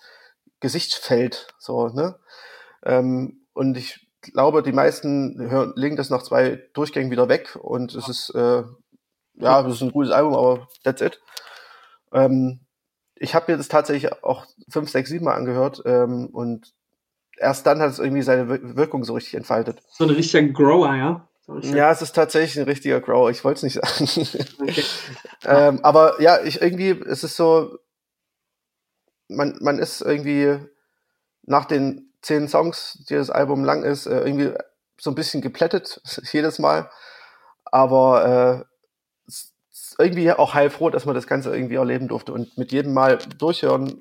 Gesicht 0.60 0.94
fällt, 0.94 1.48
so, 1.58 1.88
ne? 1.88 2.18
Ähm, 2.84 3.46
und 3.54 3.76
ich 3.76 4.08
glaube, 4.20 4.62
die 4.62 4.72
meisten 4.72 5.40
hören, 5.50 5.72
legen 5.76 5.96
das 5.96 6.10
nach 6.10 6.22
zwei 6.22 6.68
Durchgängen 6.74 7.10
wieder 7.10 7.28
weg 7.28 7.56
und 7.56 7.94
es 7.94 8.08
ist 8.08 8.30
äh, 8.34 8.64
ja, 9.40 9.62
das 9.62 9.74
ist 9.74 9.82
ein 9.82 9.92
gutes 9.92 10.12
Album, 10.12 10.34
aber 10.34 10.68
that's 10.84 11.00
it. 11.00 11.20
Ähm, 12.12 12.60
ich 13.14 13.34
habe 13.34 13.52
mir 13.52 13.58
das 13.58 13.68
tatsächlich 13.68 14.22
auch 14.22 14.46
fünf, 14.68 14.90
sechs, 14.90 15.10
sieben 15.10 15.24
Mal 15.24 15.34
angehört 15.34 15.82
ähm, 15.84 16.26
und 16.26 16.72
erst 17.36 17.66
dann 17.66 17.80
hat 17.80 17.90
es 17.90 17.98
irgendwie 17.98 18.22
seine 18.22 18.76
Wirkung 18.76 19.04
so 19.04 19.14
richtig 19.14 19.34
entfaltet. 19.34 19.82
So 19.90 20.04
ein 20.04 20.10
richtiger 20.10 20.48
Grower, 20.52 20.94
ja? 20.94 21.28
Ja, 21.62 21.90
es 21.90 22.02
ist 22.02 22.14
tatsächlich 22.14 22.58
ein 22.58 22.68
richtiger 22.68 23.00
Grower. 23.00 23.30
Ich 23.30 23.42
wollte 23.42 23.58
es 23.58 23.62
nicht 23.62 23.74
sagen. 23.74 24.28
Okay. 24.60 24.84
ähm, 25.46 25.80
aber 25.82 26.20
ja, 26.20 26.42
ich 26.42 26.60
irgendwie, 26.60 26.90
es 26.90 27.24
ist 27.24 27.36
so, 27.36 27.78
man, 29.28 29.56
man 29.60 29.78
ist 29.78 30.02
irgendwie 30.02 30.58
nach 31.44 31.64
den 31.64 32.12
zehn 32.20 32.48
Songs, 32.48 33.02
die 33.08 33.14
das 33.14 33.30
Album 33.30 33.64
lang 33.64 33.82
ist, 33.82 34.06
äh, 34.06 34.20
irgendwie 34.20 34.52
so 35.00 35.10
ein 35.10 35.14
bisschen 35.14 35.40
geplättet 35.40 36.02
jedes 36.32 36.58
Mal. 36.58 36.90
Aber 37.64 38.66
äh, 38.66 38.77
irgendwie 39.98 40.30
auch 40.32 40.54
heilfroh, 40.54 40.90
dass 40.90 41.04
man 41.04 41.14
das 41.14 41.26
Ganze 41.26 41.54
irgendwie 41.54 41.74
erleben 41.74 42.08
durfte. 42.08 42.32
Und 42.32 42.56
mit 42.56 42.72
jedem 42.72 42.94
Mal 42.94 43.18
durchhören 43.38 44.00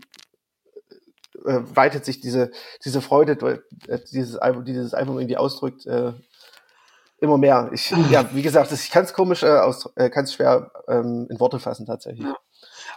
äh, 1.45 1.59
weitet 1.73 2.05
sich 2.05 2.19
diese, 2.19 2.51
diese 2.85 3.01
Freude, 3.01 3.63
äh, 3.87 3.99
dieses 4.11 4.37
Album, 4.37 4.65
dieses 4.65 4.93
Album 4.93 5.17
irgendwie 5.17 5.37
ausdrückt, 5.37 5.85
äh, 5.85 6.13
immer 7.19 7.37
mehr. 7.37 7.69
Ich, 7.73 7.91
ja, 8.11 8.29
wie 8.33 8.43
gesagt, 8.43 8.71
ich 8.71 8.91
kann 8.91 9.03
es 9.03 9.13
komisch, 9.13 9.43
äh, 9.43 9.47
aus, 9.47 9.89
äh, 9.95 10.09
kann 10.09 10.25
es 10.25 10.33
schwer 10.33 10.71
ähm, 10.87 11.27
in 11.29 11.39
Worte 11.39 11.59
fassen 11.59 11.85
tatsächlich. 11.85 12.27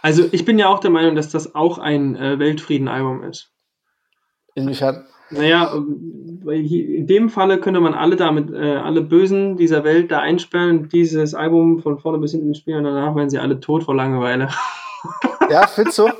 Also 0.01 0.27
ich 0.31 0.45
bin 0.45 0.59
ja 0.59 0.67
auch 0.67 0.79
der 0.79 0.91
Meinung, 0.91 1.15
dass 1.15 1.29
das 1.29 1.55
auch 1.55 1.77
ein 1.77 2.15
äh, 2.15 2.39
Weltfrieden-Album 2.39 3.23
ist. 3.23 3.51
Inwiefern? 4.53 5.07
Naja, 5.31 5.73
in 5.73 7.07
dem 7.07 7.29
Falle 7.29 7.59
könnte 7.59 7.79
man 7.79 7.93
alle 7.93 8.15
damit, 8.15 8.51
äh, 8.51 8.75
alle 8.75 9.01
Bösen 9.01 9.57
dieser 9.57 9.83
Welt 9.83 10.11
da 10.11 10.19
einsperren, 10.19 10.89
dieses 10.89 11.33
Album 11.33 11.79
von 11.79 11.99
vorne 11.99 12.17
bis 12.17 12.31
hinten 12.31 12.53
spielen 12.53 12.85
und 12.85 12.93
danach 12.93 13.15
werden 13.15 13.29
sie 13.29 13.39
alle 13.39 13.59
tot 13.59 13.83
vor 13.83 13.95
Langeweile. 13.95 14.49
Ja, 15.49 15.67
findest 15.67 15.99
du? 15.99 16.09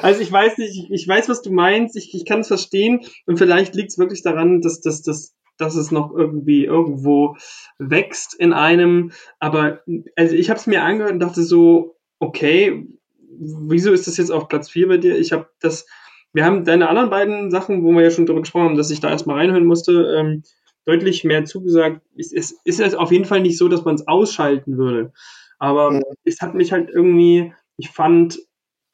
Also 0.00 0.22
ich 0.22 0.32
weiß 0.32 0.56
nicht, 0.56 0.90
ich 0.90 1.06
weiß, 1.06 1.28
was 1.28 1.42
du 1.42 1.52
meinst, 1.52 1.96
ich, 1.96 2.14
ich 2.14 2.24
kann 2.24 2.40
es 2.40 2.48
verstehen 2.48 3.00
und 3.26 3.36
vielleicht 3.36 3.74
liegt 3.74 3.90
es 3.90 3.98
wirklich 3.98 4.22
daran, 4.22 4.62
dass, 4.62 4.80
dass, 4.80 5.02
dass, 5.02 5.36
dass 5.58 5.76
es 5.76 5.90
noch 5.90 6.12
irgendwie 6.16 6.64
irgendwo 6.64 7.36
wächst 7.78 8.34
in 8.34 8.54
einem, 8.54 9.12
aber 9.38 9.80
also 10.16 10.34
ich 10.34 10.48
habe 10.48 10.58
es 10.58 10.66
mir 10.66 10.82
angehört 10.82 11.12
und 11.12 11.20
dachte 11.20 11.42
so, 11.42 11.98
okay, 12.18 12.88
wieso 13.38 13.92
ist 13.92 14.06
das 14.06 14.16
jetzt 14.16 14.30
auf 14.30 14.48
Platz 14.48 14.70
4 14.70 14.88
bei 14.88 14.96
dir? 14.96 15.18
Ich 15.18 15.32
habe 15.32 15.48
das 15.60 15.86
wir 16.32 16.44
haben 16.44 16.64
deine 16.64 16.88
anderen 16.88 17.10
beiden 17.10 17.50
Sachen, 17.50 17.82
wo 17.82 17.92
wir 17.92 18.02
ja 18.02 18.10
schon 18.10 18.26
darüber 18.26 18.42
gesprochen 18.42 18.70
haben, 18.70 18.76
dass 18.76 18.90
ich 18.90 19.00
da 19.00 19.10
erstmal 19.10 19.36
reinhören 19.36 19.66
musste, 19.66 20.16
ähm, 20.18 20.42
deutlich 20.84 21.24
mehr 21.24 21.44
zugesagt. 21.44 22.00
Es, 22.16 22.32
es 22.32 22.52
ist 22.64 22.96
auf 22.96 23.12
jeden 23.12 23.24
Fall 23.24 23.40
nicht 23.40 23.58
so, 23.58 23.68
dass 23.68 23.84
man 23.84 23.94
es 23.94 24.08
ausschalten 24.08 24.78
würde. 24.78 25.12
Aber 25.58 25.92
mhm. 25.92 26.02
es 26.24 26.40
hat 26.40 26.54
mich 26.54 26.72
halt 26.72 26.90
irgendwie, 26.90 27.52
ich 27.76 27.90
fand, 27.90 28.38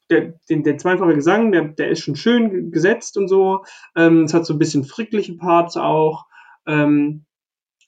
der, 0.09 0.33
den, 0.49 0.63
der 0.63 0.77
zweifache 0.77 1.15
Gesang, 1.15 1.51
der, 1.51 1.65
der 1.65 1.89
ist 1.89 2.01
schon 2.01 2.15
schön 2.15 2.71
gesetzt 2.71 3.17
und 3.17 3.27
so. 3.27 3.63
Ähm, 3.95 4.23
es 4.23 4.33
hat 4.33 4.45
so 4.45 4.53
ein 4.53 4.59
bisschen 4.59 4.83
frickliche 4.83 5.33
Parts 5.33 5.77
auch. 5.77 6.25
Ähm, 6.67 7.25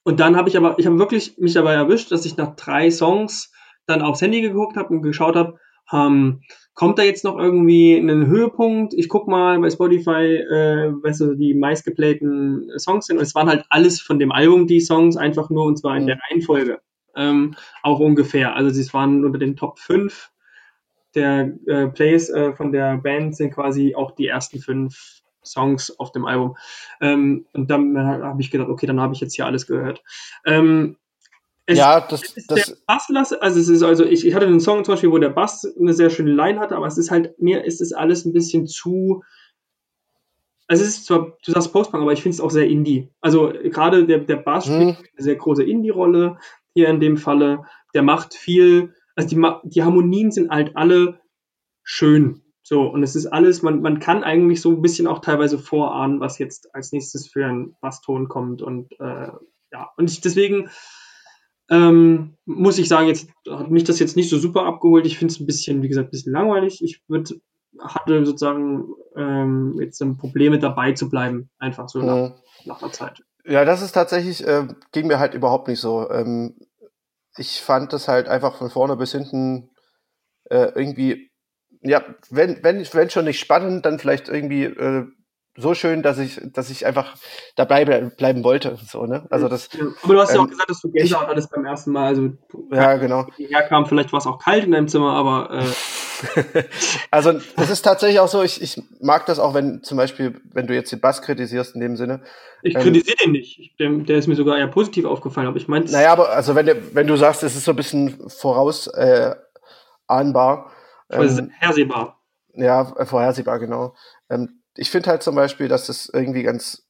und 0.03 0.19
dann 0.19 0.35
habe 0.35 0.49
ich 0.49 0.57
aber, 0.57 0.79
ich 0.79 0.85
habe 0.85 0.99
wirklich 0.99 1.37
mich 1.37 1.53
dabei 1.53 1.73
erwischt, 1.73 2.11
dass 2.11 2.25
ich 2.25 2.37
nach 2.37 2.55
drei 2.55 2.89
Songs 2.89 3.51
dann 3.85 4.01
aufs 4.01 4.21
Handy 4.21 4.41
geguckt 4.41 4.77
habe 4.77 4.89
und 4.89 5.01
geschaut 5.01 5.35
habe, 5.35 5.59
ähm, 5.91 6.41
kommt 6.73 6.99
da 6.99 7.03
jetzt 7.03 7.23
noch 7.23 7.37
irgendwie 7.37 7.95
ein 7.95 8.27
Höhepunkt? 8.27 8.93
Ich 8.93 9.09
guck 9.09 9.27
mal 9.27 9.59
bei 9.59 9.69
Spotify, 9.69 10.37
äh, 10.37 10.93
was 11.01 11.17
so 11.17 11.33
die 11.33 11.53
meistgeplayten 11.53 12.71
Songs 12.77 13.05
sind. 13.05 13.17
Und 13.17 13.23
es 13.23 13.35
waren 13.35 13.49
halt 13.49 13.65
alles 13.69 14.01
von 14.01 14.19
dem 14.19 14.31
Album 14.31 14.67
die 14.67 14.81
Songs, 14.81 15.17
einfach 15.17 15.49
nur 15.49 15.65
und 15.65 15.77
zwar 15.77 15.97
in 15.97 16.07
der 16.07 16.19
Reihenfolge. 16.29 16.79
Ähm, 17.15 17.55
auch 17.83 17.99
ungefähr. 17.99 18.55
Also 18.55 18.69
sie 18.69 18.93
waren 18.93 19.25
unter 19.25 19.39
den 19.39 19.55
Top 19.55 19.79
5 19.79 20.31
der 21.15 21.53
äh, 21.67 21.87
Plays 21.87 22.29
äh, 22.29 22.53
von 22.53 22.71
der 22.71 22.97
Band 22.97 23.35
sind 23.35 23.53
quasi 23.53 23.95
auch 23.95 24.11
die 24.11 24.27
ersten 24.27 24.59
fünf 24.59 25.21
Songs 25.43 25.97
auf 25.99 26.11
dem 26.11 26.25
Album. 26.25 26.55
Ähm, 27.01 27.45
und 27.53 27.69
dann 27.69 27.95
äh, 27.95 27.99
habe 27.99 28.41
ich 28.41 28.51
gedacht, 28.51 28.69
okay, 28.69 28.85
dann 28.85 29.01
habe 29.01 29.13
ich 29.13 29.21
jetzt 29.21 29.35
hier 29.35 29.45
alles 29.45 29.67
gehört. 29.67 30.03
Ähm, 30.45 30.97
es, 31.65 31.77
ja, 31.77 32.01
das, 32.01 32.23
ist 32.23 32.49
das 32.49 32.65
der 32.65 32.77
Bass, 32.87 33.33
also 33.33 33.59
es 33.59 33.69
ist 33.69 33.83
also 33.83 34.03
ich, 34.03 34.25
ich 34.25 34.33
hatte 34.33 34.47
einen 34.47 34.59
Song 34.59 34.83
zum 34.83 34.93
Beispiel, 34.93 35.11
wo 35.11 35.17
der 35.19 35.29
Bass 35.29 35.65
eine 35.79 35.93
sehr 35.93 36.09
schöne 36.09 36.31
Line 36.31 36.59
hatte, 36.59 36.75
aber 36.75 36.87
es 36.87 36.97
ist 36.97 37.11
halt 37.11 37.39
mir 37.39 37.63
ist 37.63 37.81
es 37.81 37.93
alles 37.93 38.25
ein 38.25 38.33
bisschen 38.33 38.67
zu 38.67 39.23
also 40.71 40.83
es 40.83 40.89
ist 40.89 41.05
zwar, 41.05 41.37
du 41.45 41.51
sagst 41.51 41.73
Postpunk, 41.73 42.01
aber 42.01 42.13
ich 42.13 42.21
finde 42.21 42.35
es 42.35 42.39
auch 42.39 42.49
sehr 42.49 42.65
Indie. 42.65 43.09
Also 43.19 43.51
gerade 43.51 44.05
der, 44.05 44.19
der 44.19 44.37
Bass 44.37 44.67
spielt 44.67 44.97
hm. 44.99 45.05
eine 45.17 45.23
sehr 45.23 45.35
große 45.35 45.63
Indie-Rolle 45.63 46.37
hier 46.73 46.87
in 46.87 47.01
dem 47.01 47.17
Falle. 47.17 47.65
Der 47.93 48.03
macht 48.03 48.33
viel, 48.33 48.93
also 49.17 49.27
die, 49.27 49.69
die 49.69 49.83
Harmonien 49.83 50.31
sind 50.31 50.49
halt 50.49 50.77
alle 50.77 51.19
schön. 51.83 52.41
So, 52.63 52.83
und 52.83 53.03
es 53.03 53.17
ist 53.17 53.25
alles, 53.25 53.63
man, 53.63 53.81
man 53.81 53.99
kann 53.99 54.23
eigentlich 54.23 54.61
so 54.61 54.71
ein 54.71 54.81
bisschen 54.81 55.07
auch 55.07 55.19
teilweise 55.19 55.59
vorahnen, 55.59 56.21
was 56.21 56.39
jetzt 56.39 56.73
als 56.73 56.93
nächstes 56.93 57.27
für 57.27 57.45
ein 57.45 57.75
Basston 57.81 58.29
kommt. 58.29 58.61
Und 58.61 58.93
äh, 58.97 59.27
ja, 59.73 59.91
und 59.97 60.09
ich, 60.09 60.21
deswegen 60.21 60.69
ähm, 61.71 62.35
muss 62.45 62.77
ich 62.77 62.89
sagen, 62.89 63.07
jetzt 63.07 63.29
hat 63.49 63.71
mich 63.71 63.85
das 63.85 63.99
jetzt 63.99 64.15
nicht 64.15 64.29
so 64.29 64.37
super 64.37 64.65
abgeholt. 64.65 65.05
Ich 65.05 65.17
finde 65.17 65.33
es 65.33 65.39
ein 65.39 65.45
bisschen, 65.45 65.81
wie 65.81 65.87
gesagt, 65.87 66.09
ein 66.09 66.11
bisschen 66.11 66.33
langweilig. 66.33 66.83
Ich 66.83 67.01
würde 67.07 67.39
hatte 67.79 68.25
sozusagen 68.25 68.89
ähm, 69.15 69.77
jetzt 69.79 70.03
Probleme 70.17 70.59
dabei 70.59 70.91
zu 70.91 71.09
bleiben, 71.09 71.49
einfach 71.57 71.87
so 71.87 71.99
nach, 71.99 72.29
mhm. 72.29 72.33
nach 72.65 72.79
der 72.79 72.91
Zeit. 72.91 73.23
Ja, 73.45 73.65
das 73.65 73.81
ist 73.81 73.93
tatsächlich, 73.93 74.45
äh, 74.45 74.67
ging 74.91 75.07
mir 75.07 75.19
halt 75.19 75.33
überhaupt 75.33 75.67
nicht 75.69 75.79
so. 75.79 76.09
Ähm, 76.11 76.59
ich 77.37 77.61
fand 77.61 77.93
das 77.93 78.09
halt 78.09 78.27
einfach 78.27 78.57
von 78.57 78.69
vorne 78.69 78.97
bis 78.97 79.13
hinten 79.13 79.69
äh, 80.49 80.71
irgendwie, 80.75 81.31
ja, 81.81 82.03
wenn, 82.29 82.61
wenn, 82.63 82.85
wenn 82.93 83.09
schon 83.09 83.25
nicht 83.25 83.39
spannend, 83.39 83.85
dann 83.85 83.99
vielleicht 83.99 84.27
irgendwie 84.27 84.65
äh, 84.65 85.07
so 85.57 85.73
schön, 85.73 86.01
dass 86.01 86.17
ich, 86.17 86.39
dass 86.53 86.69
ich 86.69 86.85
einfach 86.85 87.15
dabei 87.55 87.83
bleiben 87.83 88.43
wollte. 88.43 88.77
So, 88.87 89.05
ne? 89.05 89.27
Also 89.29 89.49
das, 89.49 89.69
ja, 89.73 89.85
aber 90.01 90.13
du 90.13 90.19
hast 90.19 90.29
ähm, 90.29 90.35
ja 90.35 90.41
auch 90.43 90.49
gesagt, 90.49 90.69
dass 90.69 90.81
du 90.81 90.91
Gänsehaut 90.91 91.27
hattest 91.27 91.51
beim 91.51 91.65
ersten 91.65 91.91
Mal. 91.91 92.07
Also 92.07 92.29
ja, 92.71 92.95
genau. 92.95 93.27
Herkam, 93.37 93.85
vielleicht 93.85 94.13
war 94.13 94.19
es 94.19 94.27
auch 94.27 94.39
kalt 94.39 94.63
in 94.63 94.71
deinem 94.71 94.87
Zimmer, 94.87 95.13
aber 95.13 95.51
äh, 95.51 96.63
also 97.11 97.33
das 97.57 97.69
ist 97.69 97.81
tatsächlich 97.81 98.19
auch 98.19 98.29
so, 98.29 98.43
ich, 98.43 98.61
ich 98.61 98.81
mag 99.01 99.25
das 99.25 99.39
auch, 99.39 99.53
wenn 99.53 99.83
zum 99.83 99.97
Beispiel, 99.97 100.39
wenn 100.53 100.67
du 100.67 100.73
jetzt 100.73 100.91
den 100.91 101.01
Bass 101.01 101.21
kritisierst 101.21 101.75
in 101.75 101.81
dem 101.81 101.97
Sinne. 101.97 102.21
Ich 102.63 102.75
ähm, 102.75 102.81
kritisiere 102.81 103.17
den 103.25 103.31
nicht. 103.33 103.77
Der, 103.79 103.89
der, 103.89 104.17
ist 104.17 104.27
mir 104.27 104.35
sogar 104.35 104.57
eher 104.57 104.67
positiv 104.67 105.05
aufgefallen, 105.05 105.47
aber 105.47 105.57
ich 105.57 105.67
meine. 105.67 105.85
Naja, 105.85 106.13
aber 106.13 106.29
also 106.29 106.55
wenn, 106.55 106.65
der, 106.65 106.95
wenn 106.95 107.07
du 107.07 107.17
sagst, 107.17 107.43
es 107.43 107.55
ist 107.55 107.65
so 107.65 107.71
ein 107.71 107.77
bisschen 107.77 108.29
voraus 108.29 108.87
äh, 108.87 109.35
ahnbar. 110.07 110.71
Ähm, 111.09 111.51
vorhersehbar. 111.59 112.21
Ja, 112.53 112.85
vorhersehbar, 113.05 113.59
genau. 113.59 113.95
Ähm, 114.29 114.60
ich 114.75 114.89
finde 114.91 115.09
halt 115.09 115.23
zum 115.23 115.35
Beispiel, 115.35 115.67
dass 115.67 115.87
das 115.87 116.09
irgendwie 116.11 116.43
ganz 116.43 116.87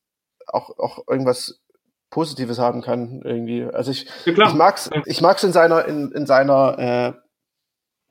auch, 0.48 0.78
auch 0.78 1.08
irgendwas 1.08 1.62
Positives 2.10 2.60
haben 2.60 2.82
kann, 2.82 3.22
irgendwie. 3.24 3.64
Also 3.64 3.92
ich, 3.92 4.08
ja, 4.26 4.34
ich 4.34 4.54
mag's, 4.54 4.90
ich 5.06 5.22
mag's 5.22 5.44
in 5.44 5.54
seiner, 5.54 5.86
in, 5.86 6.12
in 6.12 6.26
seiner 6.26 6.78
äh, 6.78 7.14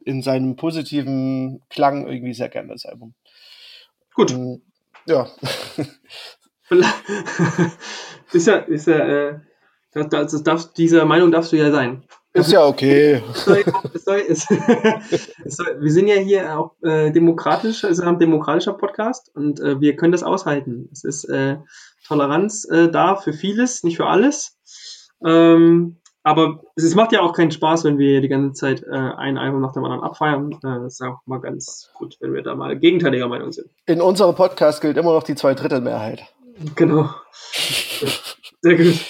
in 0.05 0.23
seinem 0.23 0.57
positiven 0.57 1.63
Klang 1.69 2.07
irgendwie 2.07 2.35
sehr 2.35 2.49
gerne, 2.49 2.73
das 2.73 2.87
Album. 2.87 3.15
Gut. 4.15 4.31
Ähm, 4.33 4.63
ja. 5.07 5.29
ist 8.33 8.47
ja, 8.47 8.57
ist 8.57 8.87
ja, 8.87 8.99
äh, 8.99 9.41
das, 9.93 10.09
das 10.09 10.43
darfst, 10.43 10.79
diese 10.79 11.05
Meinung 11.05 11.31
darfst 11.31 11.53
du 11.53 11.57
ja 11.57 11.71
sein. 11.71 12.05
Ist 12.33 12.53
ja 12.53 12.65
okay. 12.65 13.23
wir 15.81 15.93
sind 15.93 16.07
ja 16.07 16.15
hier 16.15 16.57
auch 16.59 16.75
äh, 16.83 17.11
demokratisch, 17.11 17.83
es 17.83 17.99
ist 17.99 18.05
ein 18.05 18.21
demokratischer 18.21 18.75
Podcast 18.75 19.35
und 19.35 19.59
äh, 19.59 19.81
wir 19.81 19.97
können 19.97 20.13
das 20.13 20.23
aushalten. 20.23 20.89
Es 20.93 21.03
ist 21.03 21.25
äh, 21.25 21.57
Toleranz 22.07 22.65
äh, 22.71 22.89
da 22.89 23.17
für 23.17 23.33
vieles, 23.33 23.83
nicht 23.83 23.97
für 23.97 24.07
alles. 24.07 24.57
Ähm, 25.25 25.97
aber 26.23 26.61
es 26.77 26.95
macht 26.95 27.13
ja 27.13 27.21
auch 27.21 27.33
keinen 27.33 27.51
Spaß, 27.51 27.85
wenn 27.85 27.99
wir 27.99 28.21
die 28.21 28.29
ganze 28.29 28.53
Zeit 28.53 28.85
äh, 28.85 28.95
ein 28.95 29.39
Album 29.39 29.61
nach 29.61 29.73
dem 29.73 29.85
anderen 29.85 30.03
abfeiern. 30.05 30.53
Äh, 30.53 30.59
das 30.83 30.95
ist 30.95 31.03
auch 31.03 31.19
mal 31.27 31.41
ganz 31.41 31.91
gut, 31.95 32.17
wenn 32.21 32.35
wir 32.35 32.43
da 32.43 32.55
mal 32.55 32.79
gegenteiliger 32.79 33.27
Meinung 33.27 33.51
sind. 33.53 33.71
In 33.87 34.01
unserem 34.01 34.37
Podcast 34.37 34.81
gilt 34.81 34.99
immer 34.99 35.15
noch 35.15 35.23
die 35.25 35.35
Zweidrittelmehrheit. 35.35 36.23
Genau. 36.77 37.11
Sehr 38.61 38.77
gut. 38.77 39.01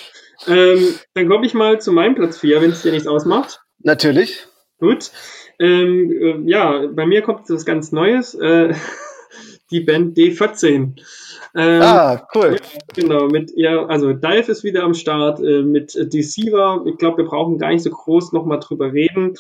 Ähm, 0.47 0.95
dann 1.15 1.29
komme 1.29 1.47
ich 1.47 1.55
mal 1.55 1.81
zu 1.81 1.93
meinem 1.93 2.15
Platz 2.15 2.39
4, 2.39 2.63
wenn 2.63 2.71
es 2.71 2.83
dir 2.83 2.93
nichts 2.93 3.07
ausmacht. 3.07 3.61
Natürlich. 3.81 4.47
Gut. 4.79 5.11
Ähm, 5.59 6.11
äh, 6.11 6.51
ja, 6.51 6.87
bei 6.87 7.07
mir 7.07 7.23
kommt 7.23 7.49
was 7.51 7.65
ganz 7.65 7.93
Neues. 7.93 8.35
Äh, 8.35 8.75
die 9.71 9.81
Band 9.81 10.17
D14. 10.17 10.99
Ähm, 11.55 11.83
ah, 11.83 12.27
cool. 12.35 12.57
Genau, 12.95 13.27
mit 13.27 13.53
ja, 13.57 13.85
also 13.87 14.13
Dive 14.13 14.51
ist 14.51 14.65
wieder 14.65 14.85
am 14.85 14.95
Start, 14.95 15.41
äh, 15.41 15.63
mit 15.63 15.95
Deceiver. 15.95 16.85
Ich 16.87 16.97
glaube, 16.97 17.19
wir 17.19 17.25
brauchen 17.25 17.59
gar 17.59 17.71
nicht 17.71 17.83
so 17.83 17.91
groß 17.91 18.33
nochmal 18.33 18.61
drüber 18.61 18.93
reden. 18.93 19.35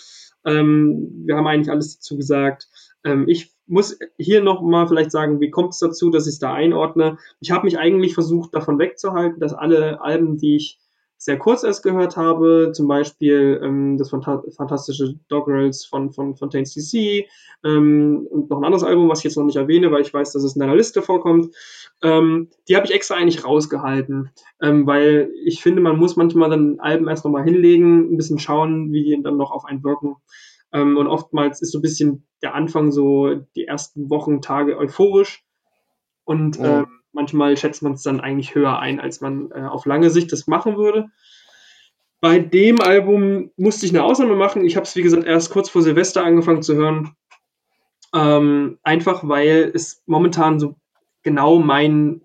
Ähm, 0.44 1.22
wir 1.24 1.36
haben 1.36 1.46
eigentlich 1.46 1.70
alles 1.70 1.96
dazu 1.96 2.16
gesagt. 2.16 2.68
Ähm, 3.04 3.28
ich 3.28 3.52
muss 3.66 3.98
hier 4.18 4.42
nochmal 4.42 4.88
vielleicht 4.88 5.12
sagen, 5.12 5.40
wie 5.40 5.50
kommt 5.50 5.74
es 5.74 5.78
dazu, 5.78 6.10
dass 6.10 6.26
ich 6.26 6.34
es 6.34 6.38
da 6.40 6.52
einordne? 6.52 7.18
Ich 7.40 7.52
habe 7.52 7.64
mich 7.64 7.78
eigentlich 7.78 8.14
versucht, 8.14 8.54
davon 8.54 8.78
wegzuhalten, 8.78 9.38
dass 9.38 9.54
alle 9.54 10.00
Alben, 10.00 10.36
die 10.36 10.56
ich 10.56 10.80
sehr 11.22 11.38
kurz 11.38 11.64
erst 11.64 11.82
gehört 11.82 12.16
habe, 12.16 12.72
zum 12.72 12.88
Beispiel 12.88 13.60
ähm, 13.62 13.98
das 13.98 14.08
fantastische 14.08 15.16
Doggerels 15.28 15.84
von, 15.84 16.12
von 16.12 16.34
Fontaines 16.34 16.72
DC 16.72 17.26
ähm, 17.62 18.26
und 18.30 18.48
noch 18.48 18.56
ein 18.56 18.64
anderes 18.64 18.84
Album, 18.84 19.10
was 19.10 19.18
ich 19.18 19.24
jetzt 19.24 19.36
noch 19.36 19.44
nicht 19.44 19.56
erwähne, 19.56 19.92
weil 19.92 20.00
ich 20.00 20.14
weiß, 20.14 20.32
dass 20.32 20.42
es 20.42 20.56
in 20.56 20.60
deiner 20.60 20.74
Liste 20.74 21.02
vorkommt. 21.02 21.54
Ähm, 22.02 22.48
die 22.66 22.74
habe 22.74 22.86
ich 22.86 22.94
extra 22.94 23.16
eigentlich 23.16 23.44
rausgehalten, 23.44 24.30
ähm, 24.62 24.86
weil 24.86 25.30
ich 25.44 25.62
finde, 25.62 25.82
man 25.82 25.98
muss 25.98 26.16
manchmal 26.16 26.48
dann 26.48 26.80
Alben 26.80 27.06
erst 27.06 27.26
nochmal 27.26 27.44
hinlegen, 27.44 28.14
ein 28.14 28.16
bisschen 28.16 28.38
schauen, 28.38 28.90
wie 28.90 29.04
die 29.04 29.22
dann 29.22 29.36
noch 29.36 29.50
auf 29.50 29.66
einen 29.66 29.84
wirken. 29.84 30.16
Ähm, 30.72 30.96
und 30.96 31.06
oftmals 31.06 31.60
ist 31.60 31.72
so 31.72 31.80
ein 31.80 31.82
bisschen 31.82 32.26
der 32.40 32.54
Anfang 32.54 32.92
so 32.92 33.34
die 33.56 33.66
ersten 33.66 34.08
Wochen, 34.08 34.40
Tage 34.40 34.78
euphorisch 34.78 35.44
und 36.24 36.58
äh, 36.58 36.84
manchmal 37.12 37.56
schätzt 37.56 37.82
man 37.82 37.92
es 37.92 38.02
dann 38.02 38.20
eigentlich 38.20 38.54
höher 38.54 38.78
ein, 38.78 39.00
als 39.00 39.20
man 39.20 39.50
äh, 39.52 39.62
auf 39.62 39.86
lange 39.86 40.10
Sicht 40.10 40.32
das 40.32 40.46
machen 40.46 40.76
würde. 40.76 41.10
Bei 42.20 42.38
dem 42.38 42.80
Album 42.80 43.50
musste 43.56 43.86
ich 43.86 43.92
eine 43.92 44.04
Ausnahme 44.04 44.36
machen. 44.36 44.64
Ich 44.64 44.76
habe 44.76 44.84
es, 44.84 44.94
wie 44.94 45.02
gesagt, 45.02 45.24
erst 45.24 45.50
kurz 45.50 45.70
vor 45.70 45.82
Silvester 45.82 46.22
angefangen 46.22 46.62
zu 46.62 46.74
hören. 46.74 47.16
Ähm, 48.14 48.78
einfach 48.82 49.26
weil 49.26 49.70
es 49.74 50.02
momentan 50.06 50.60
so 50.60 50.76
genau 51.22 51.58
mein 51.58 52.22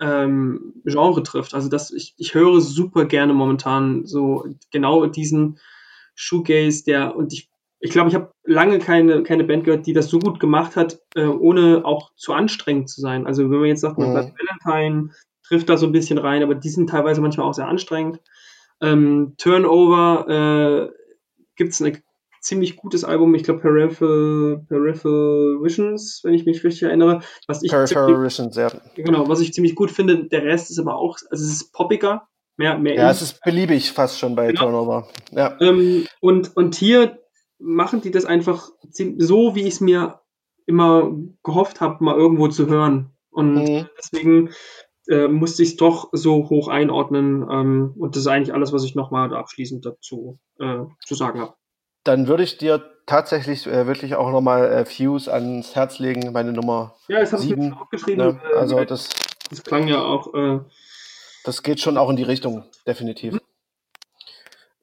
ähm, 0.00 0.74
Genre 0.84 1.22
trifft. 1.22 1.54
Also 1.54 1.68
das, 1.68 1.90
ich, 1.90 2.14
ich 2.16 2.34
höre 2.34 2.60
super 2.60 3.04
gerne 3.04 3.34
momentan 3.34 4.06
so 4.06 4.46
genau 4.70 5.06
diesen 5.06 5.58
Shoegaze, 6.14 6.84
der, 6.84 7.16
und 7.16 7.32
ich 7.32 7.50
ich 7.80 7.90
glaube, 7.90 8.08
ich 8.08 8.14
habe 8.14 8.32
lange 8.44 8.78
keine, 8.78 9.22
keine 9.22 9.44
Band 9.44 9.64
gehört, 9.64 9.86
die 9.86 9.92
das 9.92 10.08
so 10.08 10.18
gut 10.18 10.40
gemacht 10.40 10.76
hat, 10.76 10.98
äh, 11.14 11.26
ohne 11.26 11.84
auch 11.84 12.10
zu 12.16 12.32
anstrengend 12.32 12.88
zu 12.88 13.00
sein. 13.00 13.26
Also 13.26 13.44
wenn 13.50 13.60
man 13.60 13.68
jetzt 13.68 13.82
sagt, 13.82 13.98
man 13.98 14.10
mhm. 14.10 14.32
Valentine 14.64 15.10
trifft 15.46 15.68
da 15.68 15.76
so 15.76 15.86
ein 15.86 15.92
bisschen 15.92 16.18
rein, 16.18 16.42
aber 16.42 16.54
die 16.54 16.68
sind 16.68 16.90
teilweise 16.90 17.20
manchmal 17.20 17.46
auch 17.46 17.54
sehr 17.54 17.68
anstrengend. 17.68 18.20
Ähm, 18.80 19.34
Turnover 19.38 20.90
äh, 20.90 20.98
gibt 21.56 21.72
es 21.72 21.80
ein 21.80 22.02
ziemlich 22.40 22.76
gutes 22.76 23.04
Album, 23.04 23.34
ich 23.34 23.44
glaube 23.44 23.60
Peripheral, 23.60 24.64
Peripheral 24.68 25.58
Visions, 25.62 26.20
wenn 26.24 26.34
ich 26.34 26.46
mich 26.46 26.62
richtig 26.64 26.84
erinnere. 26.84 27.20
Was 27.46 27.62
ich 27.62 27.70
Peripheral 27.70 28.22
Visions, 28.22 28.56
ja. 28.56 28.70
Genau, 28.96 29.28
was 29.28 29.40
ich 29.40 29.52
ziemlich 29.52 29.74
gut 29.74 29.90
finde. 29.90 30.28
Der 30.28 30.44
Rest 30.44 30.70
ist 30.70 30.78
aber 30.78 30.96
auch, 30.96 31.16
also 31.30 31.44
es 31.44 31.52
ist 31.52 31.72
poppiger, 31.72 32.28
mehr, 32.56 32.78
mehr. 32.78 32.94
Ja, 32.94 33.10
es 33.10 33.22
ist 33.22 33.42
beliebig 33.42 33.92
fast 33.92 34.18
schon 34.18 34.34
bei 34.34 34.48
genau. 34.48 34.62
Turnover. 34.62 35.08
Ja. 35.32 35.56
Ähm, 35.60 36.06
und, 36.20 36.56
und 36.56 36.74
hier 36.74 37.18
machen 37.58 38.00
die 38.00 38.10
das 38.10 38.24
einfach 38.24 38.70
so, 38.90 39.54
wie 39.54 39.62
ich 39.62 39.74
es 39.74 39.80
mir 39.80 40.20
immer 40.66 41.12
gehofft 41.42 41.80
habe, 41.80 42.04
mal 42.04 42.16
irgendwo 42.16 42.48
zu 42.48 42.66
hören. 42.66 43.12
Und 43.30 43.54
mhm. 43.54 43.88
deswegen 43.96 44.50
äh, 45.08 45.28
musste 45.28 45.62
ich 45.62 45.70
es 45.70 45.76
doch 45.76 46.10
so 46.12 46.48
hoch 46.50 46.68
einordnen. 46.68 47.46
Ähm, 47.50 47.94
und 47.98 48.14
das 48.14 48.22
ist 48.22 48.26
eigentlich 48.26 48.54
alles, 48.54 48.72
was 48.72 48.84
ich 48.84 48.94
nochmal 48.94 49.34
abschließend 49.34 49.84
dazu 49.84 50.38
äh, 50.58 50.80
zu 51.04 51.14
sagen 51.14 51.40
habe. 51.40 51.54
Dann 52.04 52.28
würde 52.28 52.42
ich 52.42 52.58
dir 52.58 52.84
tatsächlich 53.06 53.66
äh, 53.66 53.86
wirklich 53.86 54.14
auch 54.14 54.30
nochmal 54.30 54.70
äh, 54.70 54.84
Fuse 54.84 55.32
ans 55.32 55.74
Herz 55.74 55.98
legen, 55.98 56.32
meine 56.32 56.52
Nummer. 56.52 56.94
Ja, 57.08 57.20
das 57.20 57.32
habe 57.32 57.42
ich 57.42 57.56
mir 57.56 57.80
aufgeschrieben. 57.80 58.26
Ne? 58.26 58.40
also 58.54 58.84
das, 58.84 59.08
das 59.50 59.64
klang 59.64 59.88
ja 59.88 60.02
auch. 60.02 60.32
Äh, 60.34 60.60
das 61.44 61.62
geht 61.62 61.80
schon 61.80 61.96
auch 61.96 62.10
in 62.10 62.16
die 62.16 62.22
Richtung, 62.22 62.64
definitiv. 62.86 63.38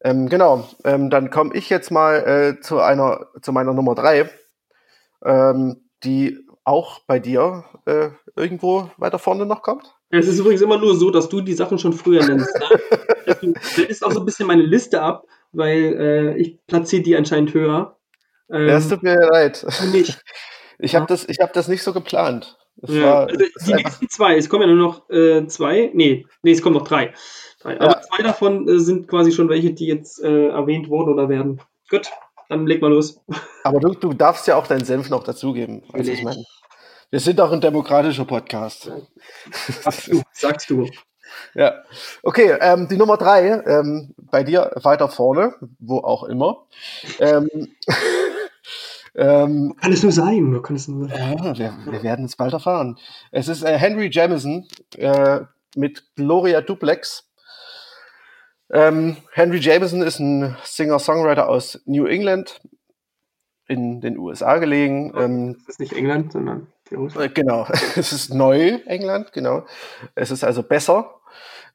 Ähm, 0.06 0.30
genau, 0.30 0.68
ähm, 0.84 1.10
dann 1.10 1.30
komme 1.32 1.54
ich 1.56 1.70
jetzt 1.70 1.92
mal 1.92 2.16
äh, 2.58 2.62
zu 2.62 2.80
einer, 2.80 3.28
zu 3.42 3.52
meiner 3.52 3.74
Nummer 3.74 3.96
drei, 3.96 4.30
ähm, 5.24 5.90
die 6.04 6.38
auch 6.64 7.00
bei 7.08 7.20
dir 7.20 7.66
äh, 7.86 8.10
irgendwo 8.36 8.90
weiter 8.98 9.20
vorne 9.20 9.46
noch 9.46 9.62
kommt. 9.62 9.96
Es 10.10 10.28
ist 10.28 10.40
übrigens 10.40 10.62
immer 10.62 10.78
nur 10.78 10.96
so, 10.96 11.12
dass 11.12 11.28
du 11.28 11.42
die 11.42 11.54
Sachen 11.54 11.80
schon 11.80 11.94
früher 11.94 12.26
nennst. 12.26 12.54
Ne? 12.56 13.36
du 13.42 13.54
stellst 13.62 14.06
auch 14.06 14.12
so 14.12 14.20
ein 14.20 14.26
bisschen 14.26 14.48
meine 14.48 14.64
Liste 14.64 15.02
ab 15.02 15.26
weil 15.56 15.96
äh, 16.00 16.38
ich 16.38 16.66
platziere 16.68 17.04
die 17.04 17.16
anscheinend 17.16 17.54
höher. 17.54 17.98
Ähm, 18.50 18.68
ja, 18.68 18.78
es 18.78 18.90
tut 18.90 19.04
mir 19.04 19.16
leid. 19.16 19.66
Nicht. 19.92 20.22
Ich 20.78 20.96
habe 20.96 21.06
das, 21.08 21.26
hab 21.26 21.54
das 21.54 21.68
nicht 21.68 21.84
so 21.84 21.94
geplant. 21.94 22.58
Ja, 22.90 23.04
war, 23.04 23.28
also 23.28 23.46
die 23.66 23.74
nächsten 23.74 24.10
zwei, 24.10 24.38
es 24.38 24.50
kommen 24.50 24.68
ja 24.68 24.76
nur 24.76 24.88
noch 24.88 25.10
äh, 25.10 25.48
zwei, 25.48 25.92
nee, 25.94 26.26
nee, 26.44 26.52
es 26.52 26.62
kommen 26.62 26.76
noch 26.76 26.88
drei. 26.88 27.14
drei. 27.62 27.80
Aber 27.80 27.92
ja. 27.92 28.02
zwei 28.02 28.24
davon 28.24 28.68
äh, 28.68 28.80
sind 28.80 29.08
quasi 29.08 29.32
schon 29.32 29.50
welche, 29.50 29.72
die 29.72 29.88
jetzt 29.88 30.24
äh, 30.24 30.48
erwähnt 30.48 30.90
wurden 30.90 31.14
oder 31.14 31.30
werden. 31.30 31.62
Gut, 31.90 32.10
dann 32.50 32.68
leg 32.68 32.82
mal 32.82 32.92
los. 32.92 33.22
Aber 33.64 33.80
du, 33.80 33.94
du 33.94 34.14
darfst 34.14 34.48
ja 34.48 34.56
auch 34.56 34.68
deinen 34.68 34.86
Senf 34.86 35.10
noch 35.10 35.24
dazugeben. 35.24 35.84
Also 35.94 36.12
ich 36.12 36.24
meine, 36.24 36.44
wir 37.10 37.20
sind 37.20 37.40
auch 37.40 37.52
ein 37.52 37.62
demokratischer 37.62 38.26
Podcast. 38.26 38.92
Sagst 39.82 40.08
du. 40.08 40.22
Sagst 40.32 40.70
du. 40.70 40.90
Ja, 41.54 41.84
okay, 42.22 42.56
ähm, 42.62 42.88
die 42.88 42.98
Nummer 42.98 43.18
drei, 43.18 43.62
ähm, 43.66 44.14
bei 44.18 44.44
dir 44.44 44.72
weiter 44.76 45.10
vorne, 45.10 45.56
wo 45.80 45.98
auch 45.98 46.24
immer. 46.24 46.66
Ähm, 47.20 47.50
ähm, 49.16 49.76
kann 49.82 49.94
es 49.94 50.04
nur 50.04 50.12
sein? 50.12 50.62
Kann 50.62 50.76
es 50.76 50.88
nur 50.88 51.08
sein? 51.08 51.38
Ja, 51.38 51.58
wir, 51.58 51.74
wir, 51.92 52.04
werden 52.04 52.26
es 52.26 52.36
bald 52.36 52.54
erfahren. 52.54 52.98
Es 53.32 53.48
ist 53.48 53.64
äh, 53.64 53.78
Henry 53.78 54.10
Jamison 54.12 54.68
äh, 54.98 55.42
mit 55.76 56.04
Gloria 56.16 56.62
Duplex. 56.62 57.30
Ähm, 58.72 59.18
Henry 59.32 59.60
Jamison 59.60 60.02
ist 60.02 60.20
ein 60.20 60.58
Singer-Songwriter 60.64 61.48
aus 61.48 61.82
New 61.86 62.06
England 62.06 62.62
in 63.68 64.02
den 64.02 64.18
USA 64.18 64.58
gelegen. 64.58 65.14
Ähm, 65.18 65.58
das 65.66 65.76
ist 65.76 65.80
nicht 65.80 65.94
England, 65.94 66.34
sondern 66.34 66.68
äh, 66.92 67.30
Genau, 67.30 67.68
es 67.96 68.12
ist 68.12 68.34
Neu-England, 68.34 69.32
genau. 69.34 69.66
Es 70.16 70.32
ist 70.32 70.44
also 70.44 70.64
besser. 70.64 71.22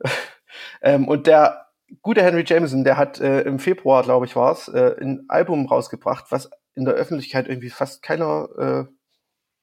ähm, 0.82 1.08
und 1.08 1.26
der 1.26 1.66
gute 2.02 2.22
Henry 2.22 2.44
Jameson, 2.46 2.84
der 2.84 2.96
hat 2.96 3.20
äh, 3.20 3.42
im 3.42 3.58
Februar, 3.58 4.02
glaube 4.02 4.26
ich, 4.26 4.36
war 4.36 4.52
es, 4.52 4.68
äh, 4.68 4.96
ein 5.00 5.24
Album 5.28 5.66
rausgebracht, 5.66 6.26
was 6.30 6.50
in 6.74 6.84
der 6.84 6.94
Öffentlichkeit 6.94 7.48
irgendwie 7.48 7.70
fast 7.70 8.02
keiner 8.02 8.48
äh, 8.88 8.94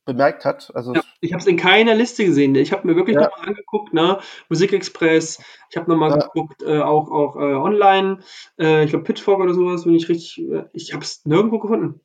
bemerkt 0.08 0.46
hat. 0.46 0.72
Also 0.74 0.96
ja, 0.96 1.02
ich 1.22 1.34
habe 1.34 1.42
es 1.42 1.48
in 1.48 1.58
keiner 1.58 1.94
Liste 1.94 2.26
gesehen. 2.26 2.56
Ich 2.56 2.72
habe 2.72 2.88
mir 2.88 2.96
wirklich 2.96 3.16
ja. 3.16 3.24
nochmal 3.24 3.50
angeguckt, 3.50 3.94
ne? 3.94 4.20
Musikexpress. 4.50 5.40
Ich 5.70 5.78
habe 5.78 5.92
nochmal 5.92 6.12
ja. 6.12 6.18
geguckt, 6.18 6.64
äh, 6.64 6.80
auch 6.80 7.12
auch 7.12 7.36
äh, 7.36 7.54
online. 7.54 8.20
Äh, 8.58 8.86
ich 8.86 8.90
glaube 8.90 9.04
Pitchfork 9.04 9.40
oder 9.40 9.54
sowas, 9.54 9.86
wenn 9.86 9.94
ich 9.94 10.10
richtig. 10.10 10.40
Äh, 10.40 10.64
ich 10.74 10.94
habe 10.94 11.04
es 11.04 11.26
nirgendwo 11.26 11.60
gefunden. 11.60 12.00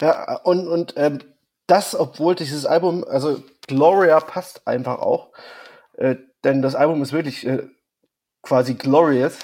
Ja 0.00 0.40
und 0.42 0.66
und 0.66 0.94
ähm, 0.96 1.20
das, 1.68 1.94
obwohl 1.94 2.34
dieses 2.34 2.66
Album, 2.66 3.04
also 3.04 3.42
Gloria 3.66 4.18
passt 4.20 4.66
einfach 4.66 4.98
auch, 4.98 5.30
äh, 5.98 6.16
denn 6.42 6.62
das 6.62 6.74
Album 6.74 7.02
ist 7.02 7.12
wirklich 7.12 7.46
äh, 7.46 7.68
quasi 8.42 8.74
glorious. 8.74 9.38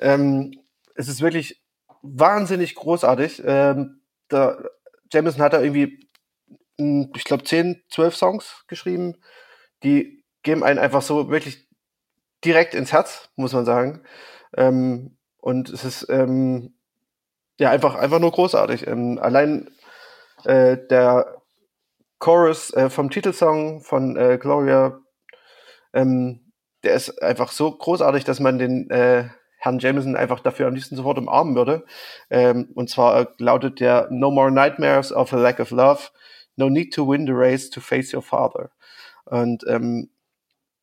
Ähm, 0.00 0.58
es 0.96 1.08
ist 1.08 1.20
wirklich 1.20 1.62
wahnsinnig 2.14 2.74
großartig. 2.74 3.42
Ähm, 3.44 4.00
der 4.30 4.70
Jameson 5.12 5.42
hat 5.42 5.52
da 5.52 5.60
irgendwie, 5.60 6.08
hm, 6.78 7.12
ich 7.16 7.24
glaube, 7.24 7.44
10, 7.44 7.82
12 7.90 8.16
Songs 8.16 8.64
geschrieben. 8.66 9.16
Die 9.82 10.24
geben 10.42 10.64
einen 10.64 10.78
einfach 10.78 11.02
so 11.02 11.30
wirklich 11.30 11.68
direkt 12.44 12.74
ins 12.74 12.92
Herz, 12.92 13.30
muss 13.36 13.52
man 13.52 13.64
sagen. 13.64 14.02
Ähm, 14.56 15.16
und 15.38 15.68
es 15.68 15.84
ist 15.84 16.06
ähm, 16.08 16.74
ja 17.58 17.70
einfach, 17.70 17.94
einfach 17.94 18.18
nur 18.18 18.32
großartig. 18.32 18.86
Ähm, 18.86 19.18
allein 19.20 19.70
äh, 20.44 20.76
der 20.90 21.42
Chorus 22.18 22.72
äh, 22.74 22.90
vom 22.90 23.10
Titelsong 23.10 23.82
von 23.82 24.16
äh, 24.16 24.38
Gloria, 24.38 25.00
ähm, 25.92 26.52
der 26.82 26.94
ist 26.94 27.22
einfach 27.22 27.52
so 27.52 27.70
großartig, 27.76 28.24
dass 28.24 28.40
man 28.40 28.58
den 28.58 28.90
äh, 28.90 29.28
Herrn 29.66 29.80
Jameson 29.80 30.16
einfach 30.16 30.40
dafür 30.40 30.68
am 30.68 30.74
liebsten 30.74 30.96
sofort 30.96 31.18
umarmen 31.18 31.56
würde. 31.56 31.84
Ähm, 32.30 32.70
und 32.74 32.88
zwar 32.88 33.20
äh, 33.20 33.26
lautet 33.38 33.80
der 33.80 34.08
No 34.10 34.30
more 34.30 34.50
nightmares 34.50 35.12
of 35.12 35.32
a 35.32 35.36
lack 35.36 35.58
of 35.58 35.70
love, 35.70 36.10
no 36.54 36.68
need 36.68 36.94
to 36.94 37.06
win 37.06 37.26
the 37.26 37.32
race 37.32 37.68
to 37.70 37.80
face 37.80 38.14
your 38.14 38.22
father. 38.22 38.70
Und 39.24 39.64
ähm, 39.66 40.10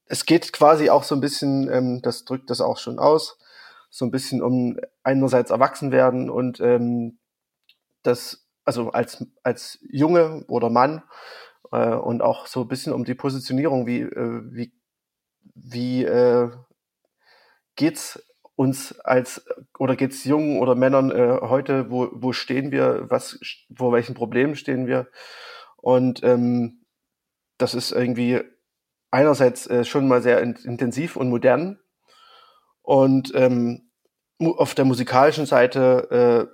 es 0.05 0.26
geht 0.26 0.51
quasi 0.51 0.89
auch 0.89 1.03
so 1.03 1.15
ein 1.15 1.22
bisschen, 1.22 1.72
ähm, 1.72 2.01
das 2.01 2.26
drückt 2.26 2.49
das 2.49 2.60
auch 2.60 2.77
schon 2.77 2.99
aus, 2.99 3.39
so 3.89 4.05
ein 4.05 4.11
bisschen 4.11 4.41
um 4.41 4.77
einerseits 5.03 5.49
erwachsen 5.49 5.91
werden 5.91 6.30
und 6.30 6.60
ähm, 6.60 7.19
das, 8.03 8.45
also 8.65 8.91
als, 8.91 9.26
als 9.43 9.80
Junge 9.89 10.43
oder 10.49 10.69
Mann 10.69 11.03
äh, 11.72 11.93
und 11.93 12.22
auch 12.22 12.47
so 12.47 12.61
ein 12.61 12.68
bisschen 12.68 12.91
um 12.91 13.05
die 13.05 13.15
Positionierung, 13.15 13.88
wie, 13.88 14.01
äh, 14.01 14.41
wie, 14.51 14.73
wie 15.55 16.03
äh, 16.03 16.51
geht's 17.76 18.22
uns 18.56 19.00
als 19.00 19.46
oder 19.80 19.96
geht's 19.96 20.24
Jungen 20.24 20.60
oder 20.60 20.76
Männern 20.76 21.12
äh, 21.12 21.40
heute, 21.42 21.90
wo, 21.90 22.10
wo 22.14 22.34
stehen 22.34 22.72
wir, 22.72 23.10
was, 23.10 23.40
vor 23.76 23.92
welchen 23.92 24.14
Problemen 24.16 24.56
stehen 24.56 24.88
wir? 24.88 25.08
Und 25.78 26.24
ähm, 26.24 26.86
das 27.58 27.74
ist 27.74 27.92
irgendwie 27.92 28.42
einerseits 29.12 29.68
äh, 29.68 29.84
schon 29.84 30.08
mal 30.08 30.22
sehr 30.22 30.42
in, 30.42 30.56
intensiv 30.56 31.16
und 31.16 31.30
modern 31.30 31.80
und 32.82 33.32
ähm, 33.36 33.92
auf 34.40 34.76
der 34.76 34.86
musikalischen 34.86 35.46
Seite 35.46 36.50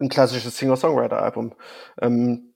äh, 0.00 0.04
ein 0.04 0.08
klassisches 0.08 0.56
Singer-Songwriter-Album. 0.56 1.54
Ähm, 2.00 2.54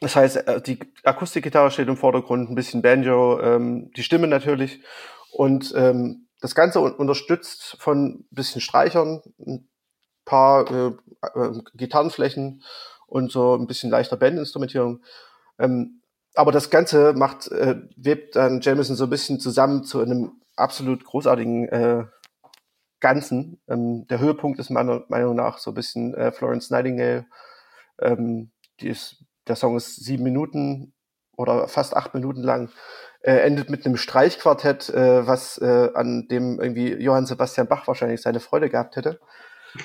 das 0.00 0.16
heißt, 0.16 0.36
äh, 0.48 0.60
die 0.60 0.80
Akustikgitarre 1.04 1.70
steht 1.70 1.88
im 1.88 1.96
Vordergrund, 1.96 2.50
ein 2.50 2.54
bisschen 2.54 2.82
Banjo, 2.82 3.40
ähm, 3.40 3.90
die 3.96 4.02
Stimme 4.02 4.26
natürlich 4.26 4.82
und 5.32 5.72
ähm, 5.76 6.28
das 6.44 6.54
Ganze 6.54 6.80
unterstützt 6.80 7.78
von 7.80 8.04
ein 8.04 8.26
bisschen 8.30 8.60
Streichern, 8.60 9.22
ein 9.38 9.66
paar 10.26 10.70
äh, 10.70 10.92
äh, 11.22 11.62
Gitarrenflächen 11.72 12.62
und 13.06 13.32
so 13.32 13.54
ein 13.54 13.66
bisschen 13.66 13.88
leichter 13.88 14.18
Bandinstrumentierung. 14.18 15.02
Ähm, 15.58 16.02
aber 16.34 16.52
das 16.52 16.68
Ganze 16.68 17.14
macht, 17.14 17.48
äh, 17.48 17.76
webt 17.96 18.36
dann 18.36 18.60
Jameson 18.60 18.94
so 18.94 19.04
ein 19.04 19.10
bisschen 19.10 19.40
zusammen 19.40 19.84
zu 19.84 20.02
einem 20.02 20.32
absolut 20.54 21.06
großartigen 21.06 21.66
äh, 21.70 22.04
Ganzen. 23.00 23.58
Ähm, 23.66 24.06
der 24.08 24.18
Höhepunkt 24.18 24.58
ist 24.58 24.68
meiner 24.68 25.02
Meinung 25.08 25.36
nach 25.36 25.56
so 25.56 25.70
ein 25.70 25.74
bisschen 25.74 26.12
äh, 26.12 26.30
Florence 26.30 26.68
Nightingale. 26.68 27.24
Ähm, 27.98 28.50
ist, 28.82 29.24
der 29.48 29.56
Song 29.56 29.78
ist 29.78 29.96
sieben 29.96 30.24
Minuten 30.24 30.92
oder 31.38 31.68
fast 31.68 31.96
acht 31.96 32.12
Minuten 32.12 32.42
lang 32.42 32.68
äh, 33.24 33.38
endet 33.38 33.70
mit 33.70 33.86
einem 33.86 33.96
Streichquartett, 33.96 34.90
äh, 34.90 35.26
was 35.26 35.56
äh, 35.58 35.90
an 35.94 36.28
dem 36.28 36.60
irgendwie 36.60 36.92
Johann 36.92 37.24
Sebastian 37.24 37.66
Bach 37.66 37.86
wahrscheinlich 37.86 38.20
seine 38.20 38.38
Freude 38.38 38.68
gehabt 38.68 38.96
hätte. 38.96 39.18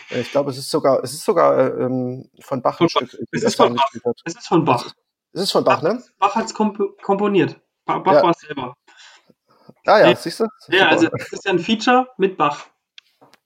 Äh, 0.10 0.20
ich 0.20 0.32
glaube, 0.32 0.52
es 0.52 0.58
ist 0.58 0.70
sogar, 0.70 1.02
es 1.04 1.14
ist 1.14 1.24
sogar 1.24 1.58
äh, 1.58 1.84
ähm, 1.84 2.30
von 2.42 2.62
Bach 2.62 2.82
ein 2.82 2.90
Stück. 2.90 3.10
Es 3.32 3.44
ist 3.44 3.56
von 3.56 3.74
Bach. 3.76 3.90
Es 4.26 4.36
ist 4.36 4.48
von 4.48 4.66
Bach. 4.66 4.86
Es 5.32 5.42
ist 5.42 5.52
von 5.52 5.64
Bach, 5.64 5.82
ne? 5.82 6.04
Bach 6.18 6.36
hat 6.36 6.48
es 6.48 6.54
komp 6.54 6.80
komponiert. 7.02 7.60
Bach 7.86 8.06
ja. 8.06 8.24
war 8.24 8.32
es 8.32 8.40
selber. 8.40 8.76
Ah 9.86 10.00
ja, 10.00 10.16
siehst 10.16 10.42
du? 10.42 10.48
Ja, 10.68 10.90
also 10.90 11.08
es 11.18 11.32
ist 11.32 11.46
ja 11.46 11.52
ein 11.52 11.60
Feature 11.60 12.08
mit 12.18 12.38
Bach. 12.38 12.66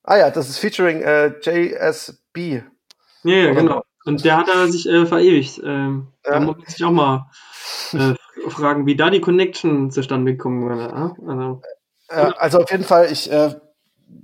Ah 0.04 0.18
ja, 0.18 0.32
das 0.32 0.50
ist 0.50 0.58
featuring 0.58 1.02
äh, 1.02 1.28
JSB. 1.40 2.64
Ja, 3.24 3.36
ja, 3.36 3.54
genau. 3.54 3.84
Und 4.06 4.26
der 4.26 4.38
hat 4.38 4.48
da 4.50 4.68
sich 4.68 4.90
äh, 4.90 5.06
verewigt. 5.06 5.62
Ähm, 5.64 6.08
ja. 6.26 6.32
Da 6.32 6.40
muss 6.40 6.58
man 6.58 6.66
sich 6.66 6.84
auch 6.84 6.92
mal 6.92 7.30
äh, 7.94 8.16
fragen, 8.50 8.86
wie 8.86 8.96
da 8.96 9.10
die 9.10 9.22
Connection 9.22 9.92
zustande 9.92 10.34
gekommen 10.34 10.70
wäre. 10.70 10.94
Also, 10.94 11.62
äh, 12.10 12.34
also 12.38 12.60
auf 12.60 12.72
jeden 12.72 12.84
Fall, 12.84 13.12
ich 13.12 13.32
äh, 13.32 13.56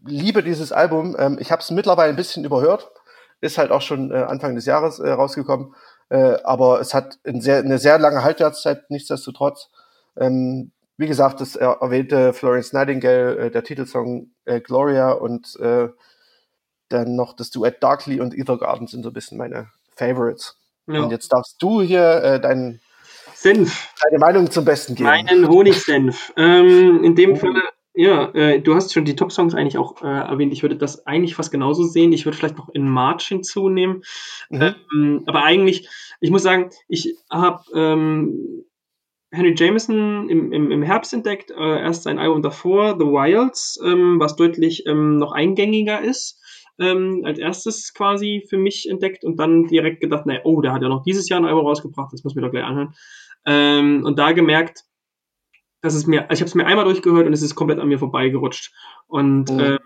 liebe 0.06 0.44
dieses 0.44 0.72
Album. 0.72 1.16
Ähm, 1.18 1.38
ich 1.40 1.52
habe 1.52 1.62
es 1.62 1.72
mittlerweile 1.72 2.12
ein 2.12 2.16
bisschen 2.16 2.46
überhört. 2.46 2.92
Ist 3.42 3.58
halt 3.58 3.72
auch 3.72 3.82
schon 3.82 4.12
äh, 4.12 4.16
Anfang 4.16 4.56
des 4.56 4.66
Jahres 4.66 5.00
äh, 5.00 5.10
rausgekommen. 5.10 5.74
Äh, 6.10 6.38
aber 6.44 6.82
es 6.82 6.94
hat 6.94 7.20
ein 7.26 7.42
sehr, 7.42 7.60
eine 7.60 7.78
sehr 7.78 8.00
lange 8.00 8.24
Haltwertszeit, 8.24 8.90
nichtsdestotrotz. 8.90 9.70
Ähm, 10.18 10.72
wie 10.98 11.08
gesagt, 11.08 11.40
das 11.40 11.56
erwähnte 11.56 12.34
Florence 12.34 12.74
Nightingale, 12.74 13.52
der 13.52 13.64
Titelsong 13.64 14.32
Gloria 14.66 15.12
und 15.12 15.58
dann 15.58 17.16
noch 17.16 17.34
das 17.38 17.52
Duett 17.52 17.82
Darkly 17.82 18.20
und 18.20 18.38
Ether 18.38 18.58
Garden 18.58 18.88
sind 18.88 19.04
so 19.04 19.10
ein 19.10 19.14
bisschen 19.14 19.38
meine 19.38 19.70
Favorites. 19.96 20.58
Ja. 20.88 21.02
Und 21.02 21.12
jetzt 21.12 21.32
darfst 21.32 21.62
du 21.62 21.82
hier 21.82 22.24
äh, 22.24 22.40
deinen 22.42 22.82
Senf. 23.42 23.94
Deine 24.04 24.20
Meinung 24.20 24.52
zum 24.52 24.66
Besten 24.66 24.96
geben. 24.96 25.08
Meinen 25.08 25.48
Honigsenf. 25.48 26.34
ähm, 26.36 27.04
in 27.06 27.16
dem 27.16 27.32
oh. 27.32 27.36
Falle, 27.36 27.62
ja, 27.94 28.30
äh, 28.34 28.60
du 28.60 28.76
hast 28.76 28.94
schon 28.94 29.06
die 29.06 29.16
Top-Songs 29.16 29.56
eigentlich 29.56 29.78
auch 29.78 30.02
äh, 30.02 30.08
erwähnt. 30.08 30.52
Ich 30.52 30.62
würde 30.62 30.76
das 30.76 31.06
eigentlich 31.08 31.36
fast 31.36 31.52
genauso 31.52 31.84
sehen. 31.84 32.12
Ich 32.12 32.26
würde 32.26 32.38
vielleicht 32.38 32.58
noch 32.58 32.68
in 32.70 32.90
March 32.90 33.28
hinzunehmen. 33.28 34.04
Mhm. 34.50 34.76
Ähm, 34.94 35.24
aber 35.26 35.44
eigentlich, 35.44 35.88
ich 36.20 36.32
muss 36.32 36.44
sagen, 36.44 36.70
ich 36.90 37.16
habe 37.32 37.64
ähm, 37.74 38.66
Henry 39.32 39.56
Jameson 39.56 40.30
im, 40.30 40.52
im, 40.52 40.72
im 40.72 40.82
Herbst 40.82 41.14
entdeckt, 41.14 41.52
äh, 41.52 41.82
erst 41.82 42.04
sein 42.04 42.20
Album 42.20 42.42
davor, 42.42 42.98
The 43.00 43.06
Wilds, 43.06 43.80
ähm, 43.86 44.20
was 44.20 44.36
deutlich 44.36 44.86
ähm, 44.86 45.18
noch 45.18 45.32
eingängiger 45.32 46.02
ist 46.02 46.40
ähm, 46.80 47.24
als 47.26 47.40
erstes 47.40 47.94
quasi 47.94 48.46
für 48.50 48.58
mich 48.58 48.90
entdeckt 48.90 49.24
und 49.24 49.38
dann 49.38 49.68
direkt 49.68 50.00
gedacht, 50.00 50.26
naja, 50.26 50.42
oh, 50.46 50.62
der 50.62 50.72
hat 50.72 50.82
ja 50.82 50.88
noch 50.88 51.04
dieses 51.04 51.30
Jahr 51.30 51.40
ein 51.42 51.46
Album 51.46 51.66
rausgebracht, 51.66 52.14
das 52.14 52.24
muss 52.24 52.36
mir 52.36 52.42
doch 52.42 52.52
gleich 52.52 52.64
anhören. 52.64 52.94
Ähm, 53.46 54.04
und 54.06 54.20
da 54.20 54.32
gemerkt, 54.32 54.84
dass 55.82 55.96
es 55.96 56.08
mir, 56.08 56.30
also 56.30 56.34
ich 56.34 56.42
habe 56.42 56.50
es 56.50 56.56
mir 56.56 56.66
einmal 56.66 56.86
durchgehört 56.86 57.28
und 57.28 57.34
es 57.34 57.42
ist 57.42 57.56
komplett 57.56 57.80
an 57.80 57.88
mir 57.88 58.00
vorbeigerutscht. 58.00 58.74
Und 59.08 59.52
mhm. 59.52 59.60
äh, 59.60 59.80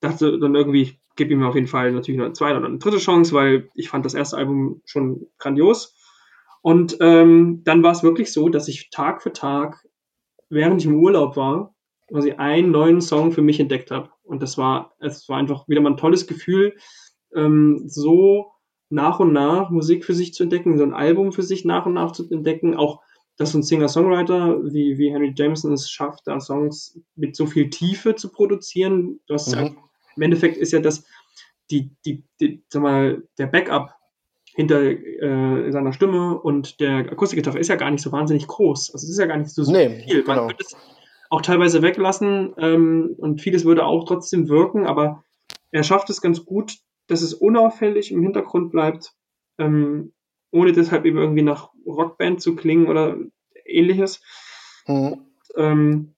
dachte 0.00 0.38
dann 0.38 0.54
irgendwie, 0.54 0.82
ich 0.82 1.00
gebe 1.16 1.32
ihm 1.32 1.42
auf 1.42 1.54
jeden 1.54 1.66
Fall 1.66 1.92
natürlich 1.92 2.18
noch 2.18 2.24
eine 2.24 2.34
zweite 2.34 2.58
oder 2.58 2.66
eine 2.66 2.78
dritte 2.78 2.98
Chance, 2.98 3.34
weil 3.34 3.68
ich 3.74 3.88
fand 3.88 4.04
das 4.04 4.14
erste 4.14 4.36
Album 4.36 4.80
schon 4.84 5.26
grandios. 5.38 5.94
Und 6.62 6.96
ähm, 7.00 7.62
dann 7.64 7.82
war 7.82 7.92
es 7.92 8.02
wirklich 8.02 8.32
so, 8.32 8.48
dass 8.48 8.68
ich 8.68 8.90
Tag 8.90 9.22
für 9.22 9.32
Tag, 9.32 9.86
während 10.48 10.80
ich 10.80 10.86
im 10.86 11.00
Urlaub 11.00 11.36
war, 11.36 11.74
quasi 12.08 12.32
einen 12.32 12.70
neuen 12.70 13.00
Song 13.00 13.32
für 13.32 13.42
mich 13.42 13.60
entdeckt 13.60 13.90
habe. 13.90 14.10
Und 14.22 14.42
das 14.42 14.58
war, 14.58 14.94
es 15.00 15.28
war 15.28 15.38
einfach 15.38 15.68
wieder 15.68 15.80
mal 15.80 15.90
ein 15.90 15.96
tolles 15.96 16.26
Gefühl, 16.26 16.76
ähm, 17.34 17.82
so 17.86 18.52
nach 18.90 19.20
und 19.20 19.32
nach 19.32 19.70
Musik 19.70 20.04
für 20.04 20.14
sich 20.14 20.34
zu 20.34 20.42
entdecken, 20.42 20.76
so 20.76 20.84
ein 20.84 20.92
Album 20.92 21.32
für 21.32 21.42
sich 21.42 21.64
nach 21.64 21.86
und 21.86 21.94
nach 21.94 22.12
zu 22.12 22.28
entdecken, 22.30 22.76
auch 22.76 23.00
dass 23.36 23.52
so 23.52 23.58
ein 23.58 23.62
Singer-Songwriter 23.62 24.62
wie, 24.64 24.98
wie 24.98 25.10
Henry 25.10 25.32
Jameson 25.34 25.72
es 25.72 25.90
schafft, 25.90 26.26
da 26.26 26.38
Songs 26.40 27.00
mit 27.14 27.34
so 27.34 27.46
viel 27.46 27.70
Tiefe 27.70 28.14
zu 28.14 28.30
produzieren. 28.30 29.20
Du 29.26 29.34
hast 29.34 29.54
mhm. 29.54 29.62
ja, 29.62 29.70
Im 30.16 30.22
Endeffekt 30.22 30.58
ist 30.58 30.72
ja 30.72 30.80
das, 30.80 31.04
die, 31.70 31.90
die, 32.04 32.24
die, 32.38 32.62
sag 32.68 32.82
mal, 32.82 33.22
der 33.38 33.46
Backup 33.46 33.94
hinter 34.54 34.82
äh, 34.82 35.70
seiner 35.70 35.94
Stimme 35.94 36.38
und 36.38 36.80
der 36.80 37.10
Akustikgitarre 37.10 37.58
ist 37.58 37.68
ja 37.68 37.76
gar 37.76 37.90
nicht 37.90 38.02
so 38.02 38.12
wahnsinnig 38.12 38.46
groß. 38.46 38.92
Also 38.92 39.04
es 39.04 39.10
ist 39.10 39.18
ja 39.18 39.26
gar 39.26 39.38
nicht 39.38 39.50
so, 39.50 39.62
so 39.62 39.72
nee, 39.72 40.02
viel. 40.04 40.24
Man 40.24 40.36
genau. 40.36 40.46
könnte 40.48 40.64
es 40.66 40.76
auch 41.30 41.40
teilweise 41.40 41.80
weglassen 41.80 42.52
ähm, 42.58 43.14
und 43.16 43.40
vieles 43.40 43.64
würde 43.64 43.86
auch 43.86 44.04
trotzdem 44.04 44.48
wirken, 44.48 44.86
aber 44.86 45.24
er 45.70 45.84
schafft 45.84 46.10
es 46.10 46.20
ganz 46.20 46.44
gut, 46.44 46.76
dass 47.10 47.22
es 47.22 47.34
unauffällig 47.34 48.12
im 48.12 48.22
Hintergrund 48.22 48.70
bleibt, 48.70 49.14
ähm, 49.58 50.12
ohne 50.52 50.72
deshalb 50.72 51.04
eben 51.04 51.18
irgendwie 51.18 51.42
nach 51.42 51.70
Rockband 51.86 52.40
zu 52.40 52.56
klingen 52.56 52.88
oder 52.88 53.16
ähnliches. 53.64 54.22
Mhm. 54.86 55.26
Ähm, 55.56 56.14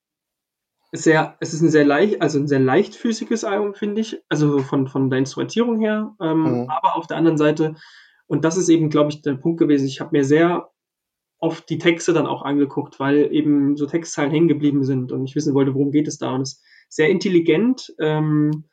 sehr, 0.92 1.36
es 1.40 1.54
ist 1.54 1.62
ein 1.62 1.70
sehr 1.70 1.86
leicht, 1.86 2.20
also 2.20 2.38
ein 2.38 2.48
sehr 2.48 2.60
leichtfüßiges 2.60 3.44
Album, 3.44 3.74
finde 3.74 4.02
ich, 4.02 4.22
also 4.28 4.58
von, 4.58 4.88
von 4.88 5.08
der 5.08 5.20
Instrumentierung 5.20 5.80
her, 5.80 6.14
ähm, 6.20 6.42
mhm. 6.42 6.70
aber 6.70 6.96
auf 6.96 7.06
der 7.06 7.16
anderen 7.16 7.38
Seite, 7.38 7.76
und 8.26 8.44
das 8.44 8.58
ist 8.58 8.68
eben, 8.68 8.90
glaube 8.90 9.10
ich, 9.10 9.22
der 9.22 9.34
Punkt 9.34 9.58
gewesen, 9.58 9.86
ich 9.86 10.00
habe 10.00 10.10
mir 10.12 10.24
sehr 10.24 10.70
oft 11.38 11.68
die 11.68 11.78
Texte 11.78 12.12
dann 12.12 12.26
auch 12.26 12.42
angeguckt, 12.42 13.00
weil 13.00 13.32
eben 13.34 13.76
so 13.76 13.86
Textzeilen 13.86 14.30
hängen 14.30 14.48
geblieben 14.48 14.84
sind 14.84 15.10
und 15.10 15.24
ich 15.24 15.34
wissen 15.34 15.54
wollte, 15.54 15.74
worum 15.74 15.90
geht 15.90 16.06
es 16.06 16.18
da. 16.18 16.30
Und 16.30 16.42
es 16.42 16.52
ist 16.52 16.64
sehr 16.88 17.08
intelligent, 17.08 17.92
ähm, 17.98 18.64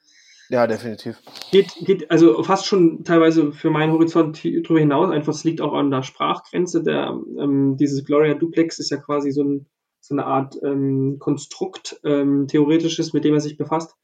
ja, 0.50 0.66
definitiv. 0.66 1.22
Geht, 1.52 1.76
geht 1.82 2.10
also 2.10 2.42
fast 2.44 2.66
schon 2.66 3.04
teilweise 3.04 3.52
für 3.52 3.70
meinen 3.70 3.92
Horizont 3.92 4.44
drüber 4.44 4.80
hinaus. 4.80 5.12
Einfach, 5.12 5.34
es 5.34 5.44
liegt 5.44 5.62
auch 5.62 5.74
an 5.74 5.92
der 5.92 6.02
Sprachgrenze. 6.02 6.82
Der, 6.84 7.20
ähm, 7.40 7.78
dieses 7.78 8.04
Gloria 8.04 8.34
Duplex 8.34 8.80
ist 8.80 8.90
ja 8.90 8.98
quasi 8.98 9.32
so, 9.32 9.44
ein, 9.44 9.68
so 10.00 10.16
eine 10.16 10.26
Art 10.26 10.56
ähm, 10.64 11.18
Konstrukt, 11.20 12.00
ähm, 12.04 12.48
theoretisches, 12.48 13.14
mit 13.14 13.26
dem 13.26 13.36
er 13.36 13.42
sich 13.42 13.58
befasst. 13.58 13.96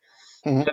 Mhm. 0.44 0.66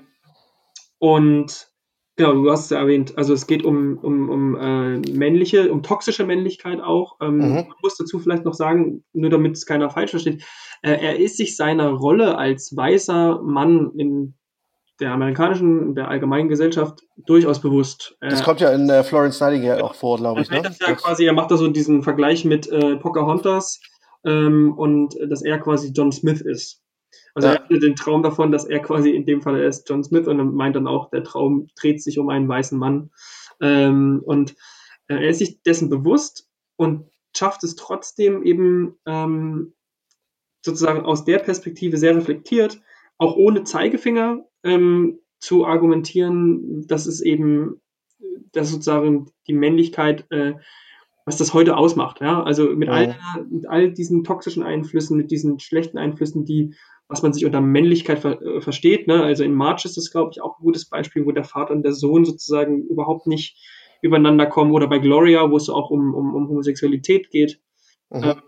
Und 0.99 1.69
genau, 2.17 2.35
du 2.35 2.51
hast 2.51 2.65
es 2.65 2.71
ja 2.71 2.79
erwähnt, 2.79 3.17
also 3.17 3.33
es 3.33 3.47
geht 3.47 3.65
um, 3.65 3.97
um, 3.97 4.29
um 4.29 4.57
äh, 4.57 4.99
männliche, 5.11 5.73
um 5.73 5.83
toxische 5.83 6.27
Männlichkeit 6.27 6.81
auch. 6.83 7.17
Ähm, 7.23 7.37
mhm. 7.37 7.55
Man 7.55 7.75
muss 7.83 7.97
dazu 7.97 8.19
vielleicht 8.19 8.45
noch 8.45 8.55
sagen, 8.55 9.05
nur 9.15 9.31
damit 9.31 9.57
es 9.57 9.65
keiner 9.65 9.89
falsch 9.89 10.11
versteht, 10.11 10.45
äh, 10.83 10.93
er 10.93 11.19
ist 11.19 11.39
sich 11.39 11.57
seiner 11.57 11.89
Rolle 11.89 12.37
als 12.37 12.77
weißer 12.77 13.41
Mann 13.43 13.93
in 13.97 14.35
der 15.03 15.13
amerikanischen, 15.13 15.97
der 15.97 16.09
allgemeinen 16.09 16.49
Gesellschaft 16.49 17.03
durchaus 17.27 17.61
bewusst. 17.61 18.17
Das 18.21 18.41
äh, 18.41 18.45
kommt 18.45 18.61
ja 18.61 18.71
in 18.71 18.89
äh, 18.89 19.03
Florence 19.03 19.41
Nightingale 19.41 19.83
auch 19.83 19.97
vor, 19.97 20.17
glaube 20.17 20.43
ich. 20.43 20.51
Ne? 20.51 20.63
Das 20.63 20.79
ja 20.79 20.95
quasi, 20.95 21.25
er 21.25 21.33
macht 21.33 21.51
da 21.51 21.57
so 21.57 21.67
diesen 21.69 22.05
Vergleich 22.05 22.45
mit 22.45 22.71
äh, 22.71 22.97
Pocahontas 22.97 23.81
ähm, 24.25 24.73
und 24.77 25.17
äh, 25.17 25.27
dass 25.27 25.43
er 25.43 25.59
quasi 25.59 25.93
John 25.93 26.13
Smith 26.13 26.41
ist. 26.41 26.81
Also 27.35 27.49
ja. 27.49 27.55
er 27.55 27.65
hatte 27.65 27.81
den 27.81 27.97
Traum 27.97 28.23
davon, 28.23 28.53
dass 28.53 28.65
er 28.65 28.79
quasi 28.79 29.11
in 29.11 29.27
dem 29.27 29.43
Fall 29.43 29.59
er 29.59 29.67
ist 29.67 29.89
John 29.89 30.05
Smith 30.05 30.29
und 30.29 30.55
meint 30.55 30.77
dann 30.77 30.87
auch, 30.87 31.11
der 31.11 31.25
Traum 31.25 31.67
dreht 31.77 32.01
sich 32.01 32.19
um 32.21 32.29
einen 32.29 32.49
weißen 32.49 32.79
Mann. 32.79 33.11
Ähm, 33.61 34.23
und 34.25 34.53
äh, 35.09 35.15
er 35.15 35.29
ist 35.31 35.39
sich 35.39 35.63
dessen 35.63 35.91
bewusst 35.91 36.49
und 36.77 37.11
schafft 37.37 37.65
es 37.65 37.75
trotzdem 37.75 38.45
eben 38.45 38.95
ähm, 39.05 39.75
sozusagen 40.65 41.05
aus 41.05 41.25
der 41.25 41.41
Perspektive 41.41 41.97
sehr 41.97 42.15
reflektiert, 42.15 42.81
auch 43.19 43.37
ohne 43.37 43.65
Zeigefinger 43.65 44.45
ähm, 44.65 45.19
zu 45.39 45.67
argumentieren, 45.67 46.87
dass 46.87 47.07
es 47.07 47.21
eben, 47.21 47.81
dass 48.53 48.71
sozusagen 48.71 49.31
die 49.47 49.53
Männlichkeit, 49.53 50.27
äh, 50.31 50.55
was 51.25 51.37
das 51.37 51.55
heute 51.55 51.77
ausmacht. 51.77 52.21
Ja? 52.21 52.43
Also 52.43 52.71
mit, 52.71 52.89
ja. 52.89 52.95
all, 52.95 53.17
mit 53.51 53.69
all 53.69 53.93
diesen 53.93 54.25
toxischen 54.25 54.63
Einflüssen, 54.63 55.17
mit 55.17 55.31
diesen 55.31 55.59
schlechten 55.59 55.99
Einflüssen, 55.99 56.45
die, 56.45 56.75
was 57.09 57.23
man 57.23 57.33
sich 57.33 57.45
unter 57.45 57.61
Männlichkeit 57.61 58.21
ver 58.21 58.41
äh, 58.41 58.61
versteht. 58.61 59.07
Ne? 59.07 59.23
Also 59.23 59.45
in 59.45 59.55
March 59.55 59.85
ist 59.85 59.97
das, 59.97 60.11
glaube 60.11 60.31
ich, 60.33 60.41
auch 60.41 60.59
ein 60.59 60.63
gutes 60.63 60.89
Beispiel, 60.89 61.27
wo 61.27 61.33
der 61.33 61.45
Vater 61.45 61.75
und 61.75 61.83
der 61.83 61.93
Sohn 61.93 62.25
sozusagen 62.25 62.87
überhaupt 62.87 63.27
nicht 63.27 63.57
übereinander 64.01 64.47
kommen. 64.47 64.73
Oder 64.73 64.89
bei 64.89 64.99
Gloria, 64.99 65.51
wo 65.51 65.57
es 65.57 65.69
auch 65.69 65.91
um, 65.91 66.15
um, 66.15 66.35
um 66.35 66.49
Homosexualität 66.49 67.31
geht. 67.31 67.61
Mhm. 68.11 68.23
Ähm, 68.23 68.43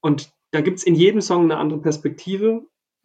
und 0.00 0.32
da 0.50 0.60
gibt 0.60 0.78
es 0.78 0.84
in 0.84 0.94
jedem 0.94 1.20
Song 1.20 1.44
eine 1.44 1.58
andere 1.58 1.80
Perspektive, 1.80 2.62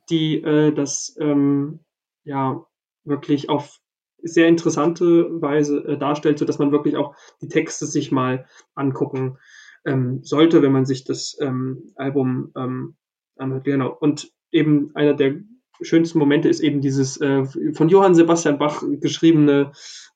die 0.09 0.41
äh, 0.43 0.73
das 0.73 1.15
ähm, 1.19 1.79
ja 2.23 2.65
wirklich 3.03 3.49
auf 3.49 3.79
sehr 4.21 4.47
interessante 4.47 5.29
Weise 5.41 5.79
äh, 5.85 5.97
darstellt, 5.97 6.39
so 6.39 6.45
dass 6.45 6.59
man 6.59 6.71
wirklich 6.71 6.95
auch 6.95 7.15
die 7.41 7.47
Texte 7.47 7.85
sich 7.85 8.11
mal 8.11 8.47
angucken 8.73 9.37
ähm, 9.85 10.23
sollte, 10.23 10.61
wenn 10.61 10.71
man 10.71 10.85
sich 10.85 11.03
das 11.03 11.37
ähm, 11.39 11.91
Album 11.95 12.51
ähm, 12.57 12.95
anhört. 13.37 13.65
Genau. 13.65 13.95
Und 13.99 14.31
eben 14.51 14.91
einer 14.95 15.13
der 15.13 15.35
schönsten 15.81 16.19
Momente 16.19 16.49
ist 16.49 16.61
eben 16.61 16.81
dieses 16.81 17.19
äh, 17.21 17.45
von 17.73 17.89
Johann 17.89 18.15
Sebastian 18.15 18.57
Bach 18.57 18.83
geschriebene 18.99 19.73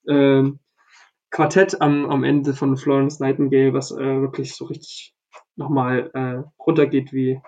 äh, 0.08 0.44
Quartett 1.30 1.82
am, 1.82 2.10
am 2.10 2.24
Ende 2.24 2.54
von 2.54 2.76
Florence 2.78 3.20
Nightingale, 3.20 3.74
was 3.74 3.92
äh, 3.92 4.22
wirklich 4.22 4.56
so 4.56 4.66
richtig 4.66 5.14
nochmal 5.56 6.10
äh, 6.14 6.42
runtergeht 6.60 7.14
wie, 7.14 7.40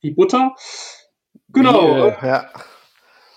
wie 0.00 0.12
Butter. 0.12 0.54
Genau. 1.48 1.82
Wie, 1.82 2.08
äh, 2.08 2.26
ja. 2.26 2.46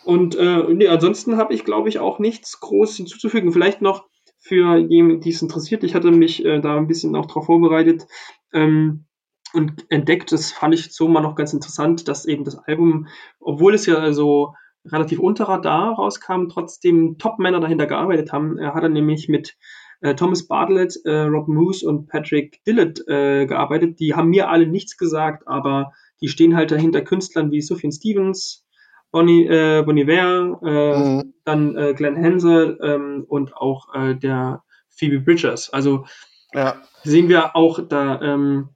Und 0.04 0.36
äh, 0.36 0.64
nee, 0.74 0.88
ansonsten 0.88 1.38
habe 1.38 1.54
ich, 1.54 1.64
glaube 1.64 1.90
ich, 1.90 2.00
auch 2.00 2.20
nichts 2.20 2.60
groß 2.60 2.96
hinzuzufügen. 2.98 3.52
Vielleicht 3.52 3.82
noch 3.82 4.08
für 4.40 4.78
jemanden, 4.78 5.22
die 5.22 5.30
es 5.30 5.42
interessiert. 5.42 5.84
Ich 5.84 5.94
hatte 5.94 6.12
mich 6.12 6.44
äh, 6.44 6.60
da 6.60 6.76
ein 6.76 6.88
bisschen 6.88 7.16
auch 7.16 7.28
darauf 7.28 7.46
vorbereitet 7.46 8.08
ähm, 8.54 9.06
und 9.54 9.86
entdeckt, 9.90 10.32
das 10.32 10.52
fand 10.52 10.74
ich 10.74 10.94
so 10.94 11.08
mal 11.08 11.22
noch 11.22 11.36
ganz 11.36 11.54
interessant, 11.54 12.08
dass 12.08 12.26
eben 12.26 12.44
das 12.44 12.58
Album, 12.58 13.08
obwohl 13.40 13.76
es 13.76 13.86
ja 13.86 14.12
so 14.14 14.56
relativ 14.86 15.20
unter 15.20 15.46
Radar 15.46 15.94
rauskam, 15.94 16.48
trotzdem 16.48 17.18
Top-Männer 17.20 17.60
dahinter 17.60 17.86
gearbeitet 17.86 18.32
haben. 18.32 18.58
Er 18.58 18.74
hat 18.74 18.84
dann 18.84 18.94
nämlich 18.94 19.30
mit 19.30 19.56
äh, 20.02 20.16
Thomas 20.16 20.48
Bartlett, 20.48 21.00
äh, 21.06 21.22
Rob 21.22 21.48
Moose 21.48 21.88
und 21.88 22.08
Patrick 22.08 22.64
Dillett 22.66 23.08
äh, 23.08 23.46
gearbeitet. 23.46 24.00
Die 24.00 24.16
haben 24.16 24.30
mir 24.30 24.50
alle 24.50 24.66
nichts 24.66 24.98
gesagt, 24.98 25.48
aber 25.48 25.92
die 26.22 26.28
stehen 26.28 26.56
halt 26.56 26.72
dahinter 26.72 27.02
Künstlern 27.02 27.52
wie 27.52 27.62
Sufjan 27.62 27.92
Stevens, 27.92 28.66
Bonnie, 29.12 29.46
äh, 29.46 29.84
Bonnie 29.84 30.08
Ware, 30.08 30.60
äh, 30.64 31.00
mhm. 31.00 31.34
dann 31.44 31.76
äh, 31.76 31.94
Glenn 31.94 32.18
Hansel 32.18 32.80
ähm, 32.82 33.26
und 33.28 33.56
auch 33.56 33.94
äh, 33.94 34.16
der 34.16 34.64
Phoebe 34.90 35.20
Bridgers. 35.20 35.70
Also 35.72 36.06
ja. 36.54 36.82
sehen 37.04 37.28
wir 37.28 37.56
auch 37.56 37.80
da, 37.88 38.22
ähm, 38.22 38.70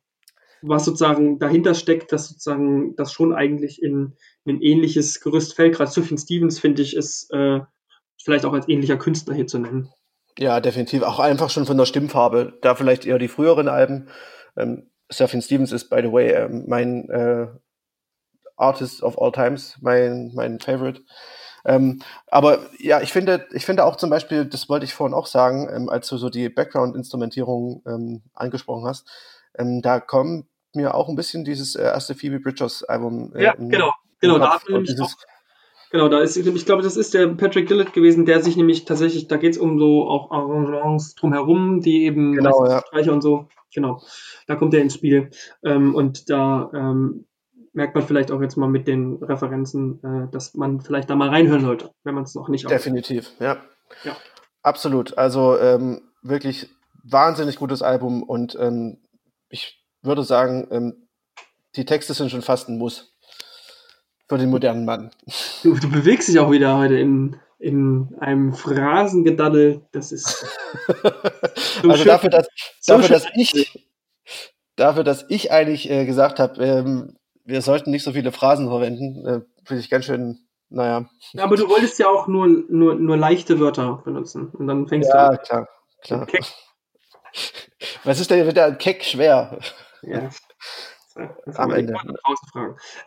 was 0.62 0.86
sozusagen 0.86 1.40
dahinter 1.40 1.74
steckt, 1.74 2.12
dass 2.12 2.30
sozusagen 2.30 2.96
das 2.96 3.14
schon 3.14 3.34
eigentlich 3.34 3.82
in, 3.82 4.16
in 4.44 4.56
ein 4.56 4.62
ähnliches 4.62 5.22
Gerüst 5.22 5.56
fällt. 5.56 5.76
Gerade 5.76 5.92
Sufjan 5.92 6.18
Stevens, 6.18 6.60
finde 6.60 6.82
ich, 6.82 6.96
ist 6.96 7.32
äh, 7.32 7.62
vielleicht 8.22 8.46
auch 8.46 8.54
als 8.54 8.68
ähnlicher 8.68 8.98
Künstler 8.98 9.36
hier 9.36 9.48
zu 9.48 9.60
nennen. 9.60 9.90
Ja, 10.38 10.60
definitiv. 10.60 11.04
Auch 11.04 11.20
einfach 11.20 11.50
schon 11.50 11.66
von 11.66 11.78
der 11.78 11.86
Stimmfarbe. 11.86 12.58
Da 12.62 12.76
vielleicht 12.76 13.06
eher 13.06 13.20
die 13.20 13.28
früheren 13.30 13.70
Alben. 13.70 14.10
Ähm, 14.58 14.90
Sufjan 15.10 15.42
Stevens 15.42 15.72
ist, 15.72 15.90
by 15.90 16.02
the 16.02 16.12
way, 16.12 16.32
äh, 16.32 16.50
mein 16.50 17.10
äh, 17.10 17.48
Artist 18.58 19.04
of 19.04 19.20
all 19.20 19.32
times, 19.32 19.78
mein, 19.82 20.32
mein 20.34 20.60
Favorite. 20.60 21.02
Ähm, 21.66 22.02
aber 22.28 22.60
ja, 22.80 23.02
ich 23.02 23.12
finde, 23.12 23.48
ich 23.52 23.66
finde 23.66 23.86
auch 23.86 23.96
zum 23.96 24.10
Beispiel, 24.10 24.46
das 24.46 24.70
wollte 24.70 24.86
ich 24.86 24.94
vorhin 24.94 25.16
auch 25.16 25.26
sagen, 25.26 25.68
ähm, 25.74 25.90
als 25.90 26.08
du 26.08 26.18
so 26.18 26.30
die 26.30 26.50
Background-Instrumentierung 26.50 27.82
ähm, 27.88 28.22
angesprochen 28.34 28.86
hast, 28.86 29.10
ähm, 29.58 29.82
da 29.82 30.00
kommt 30.00 30.46
mir 30.74 30.94
auch 30.94 31.10
ein 31.10 31.16
bisschen 31.16 31.44
dieses 31.44 31.76
äh, 31.76 31.84
erste 31.84 32.14
Phoebe 32.14 32.40
Bridgers 32.40 32.84
Album. 32.84 33.34
Äh, 33.36 33.44
ja, 33.44 33.56
genau, 33.58 33.94
genau, 34.20 34.38
da 34.38 34.56
hat 34.56 34.70
nämlich 34.70 35.00
auch, 35.02 35.12
Genau, 35.92 36.10
da 36.10 36.20
ist, 36.20 36.36
ich 36.36 36.66
glaube, 36.66 36.84
das 36.84 36.98
ist 36.98 37.14
der 37.14 37.28
Patrick 37.28 37.68
Dillett 37.68 37.94
gewesen, 37.94 38.26
der 38.26 38.42
sich 38.42 38.58
nämlich 38.58 38.84
tatsächlich, 38.84 39.28
da 39.28 39.38
geht 39.38 39.54
es 39.54 39.58
um 39.58 39.80
so 39.80 40.10
auch 40.10 40.30
Arrangements 40.30 41.16
drumherum, 41.16 41.80
die 41.80 42.04
eben 42.04 42.34
genau, 42.34 42.66
ja. 42.66 42.82
Streicher 42.82 43.14
und 43.14 43.22
so, 43.22 43.48
genau, 43.76 44.02
da 44.48 44.56
kommt 44.56 44.74
er 44.74 44.82
ins 44.82 44.96
Spiel. 44.96 45.30
Ähm, 45.64 45.94
und 45.94 46.30
da 46.30 46.72
ähm, 46.74 47.26
merkt 47.74 47.94
man 47.94 48.08
vielleicht 48.08 48.32
auch 48.32 48.42
jetzt 48.42 48.56
mal 48.56 48.68
mit 48.68 48.88
den 48.88 49.16
Referenzen, 49.22 50.02
äh, 50.04 50.32
dass 50.32 50.56
man 50.56 50.82
vielleicht 50.82 51.10
da 51.10 51.16
mal 51.16 51.30
reinhören 51.30 51.62
sollte, 51.62 51.92
wenn 52.04 52.16
man 52.16 52.24
es 52.24 52.34
noch 52.34 52.48
nicht 52.48 52.70
Definitiv, 52.70 53.32
ja. 53.40 53.58
ja. 54.04 54.16
Absolut. 54.64 55.18
Also 55.18 55.60
ähm, 55.60 56.02
wirklich 56.24 56.70
wahnsinnig 57.04 57.58
gutes 57.58 57.84
Album 57.84 58.24
und 58.24 58.58
ähm, 58.60 58.98
ich 59.50 59.86
würde 60.02 60.24
sagen, 60.24 60.68
ähm, 60.72 61.08
die 61.76 61.86
Texte 61.86 62.14
sind 62.14 62.32
schon 62.32 62.42
fast 62.42 62.70
ein 62.70 62.78
Muss. 62.78 63.14
für 64.28 64.38
den 64.38 64.50
modernen 64.50 64.86
Mann. 64.86 65.12
Du, 65.62 65.76
du 65.76 65.90
bewegst 65.90 66.30
dich 66.30 66.40
auch 66.40 66.52
wieder 66.52 66.78
heute 66.78 66.96
in, 66.96 67.36
in 67.60 68.16
einem 68.20 68.54
Phrasengedaddel. 68.54 69.82
Das 69.92 70.12
ist. 70.12 70.46
So 71.82 71.90
also 71.90 72.04
schön, 72.04 72.08
dafür, 72.08 72.30
dass, 72.30 72.48
so 72.80 72.94
dafür, 72.94 73.10
dass 73.10 73.26
ich, 73.36 73.88
dafür, 74.76 75.04
dass 75.04 75.26
ich 75.30 75.52
eigentlich 75.52 75.90
äh, 75.90 76.06
gesagt 76.06 76.40
habe, 76.40 76.64
ähm, 76.64 77.18
wir 77.44 77.62
sollten 77.62 77.92
nicht 77.92 78.04
so 78.04 78.14
viele 78.14 78.32
Phrasen 78.32 78.68
verwenden, 78.68 79.26
äh, 79.26 79.42
finde 79.66 79.82
ich 79.82 79.90
ganz 79.90 80.06
schön, 80.06 80.40
naja. 80.70 81.06
Ja, 81.34 81.44
aber 81.44 81.58
du 81.58 81.70
wolltest 81.70 82.00
ja 82.00 82.08
auch 82.08 82.28
nur, 82.28 82.48
nur, 82.48 82.96
nur 82.96 83.18
leichte 83.18 83.60
Wörter 83.60 84.02
benutzen. 84.04 84.50
Und 84.50 84.68
dann 84.68 84.88
fängst 84.88 85.10
ja, 85.10 85.16
du 85.16 85.20
an. 85.20 85.32
Ja, 85.34 85.38
klar, 85.38 85.68
klar. 86.02 86.26
Keck. 86.26 86.46
Was 88.04 88.20
ist 88.20 88.32
denn 88.32 88.48
wieder 88.48 88.72
Keck 88.74 89.04
schwer? 89.04 89.60
Ja. 90.02 90.30
Das 91.46 91.56
Am 91.58 91.72
Ende. 91.72 91.96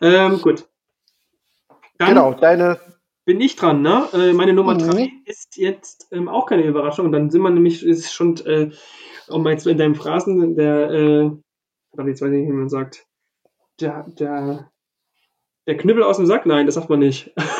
Ähm, 0.01 0.41
gut. 0.41 0.67
Dann 1.97 2.09
genau, 2.09 2.33
deine. 2.33 2.79
Bin 3.29 3.41
ich 3.41 3.55
dran, 3.55 3.83
ne? 3.83 4.07
Äh, 4.11 4.33
meine 4.33 4.53
Nummer 4.53 4.75
3 4.75 5.03
mhm. 5.03 5.21
ist 5.25 5.55
jetzt 5.55 6.07
ähm, 6.11 6.27
auch 6.27 6.47
keine 6.47 6.63
Überraschung. 6.63 7.11
Dann 7.11 7.29
sind 7.29 7.43
wir 7.43 7.51
nämlich, 7.51 7.85
ist 7.85 8.11
schon, 8.11 8.37
äh, 8.37 8.71
um 9.27 9.47
jetzt 9.47 9.67
in 9.67 9.77
deinem 9.77 9.93
Phrasen, 9.93 10.55
der, 10.55 10.89
äh, 10.89 11.29
jetzt 12.07 12.23
weiß 12.23 12.31
ich 12.31 12.39
nicht, 12.39 12.49
wie 12.49 12.53
man 12.53 12.69
sagt, 12.69 13.05
der, 13.79 14.07
der, 14.17 14.71
der 15.67 15.77
Knüppel 15.77 16.01
aus 16.01 16.17
dem 16.17 16.25
Sack? 16.25 16.47
Nein, 16.47 16.65
das 16.65 16.73
sagt 16.73 16.89
man 16.89 16.97
nicht. 16.97 17.31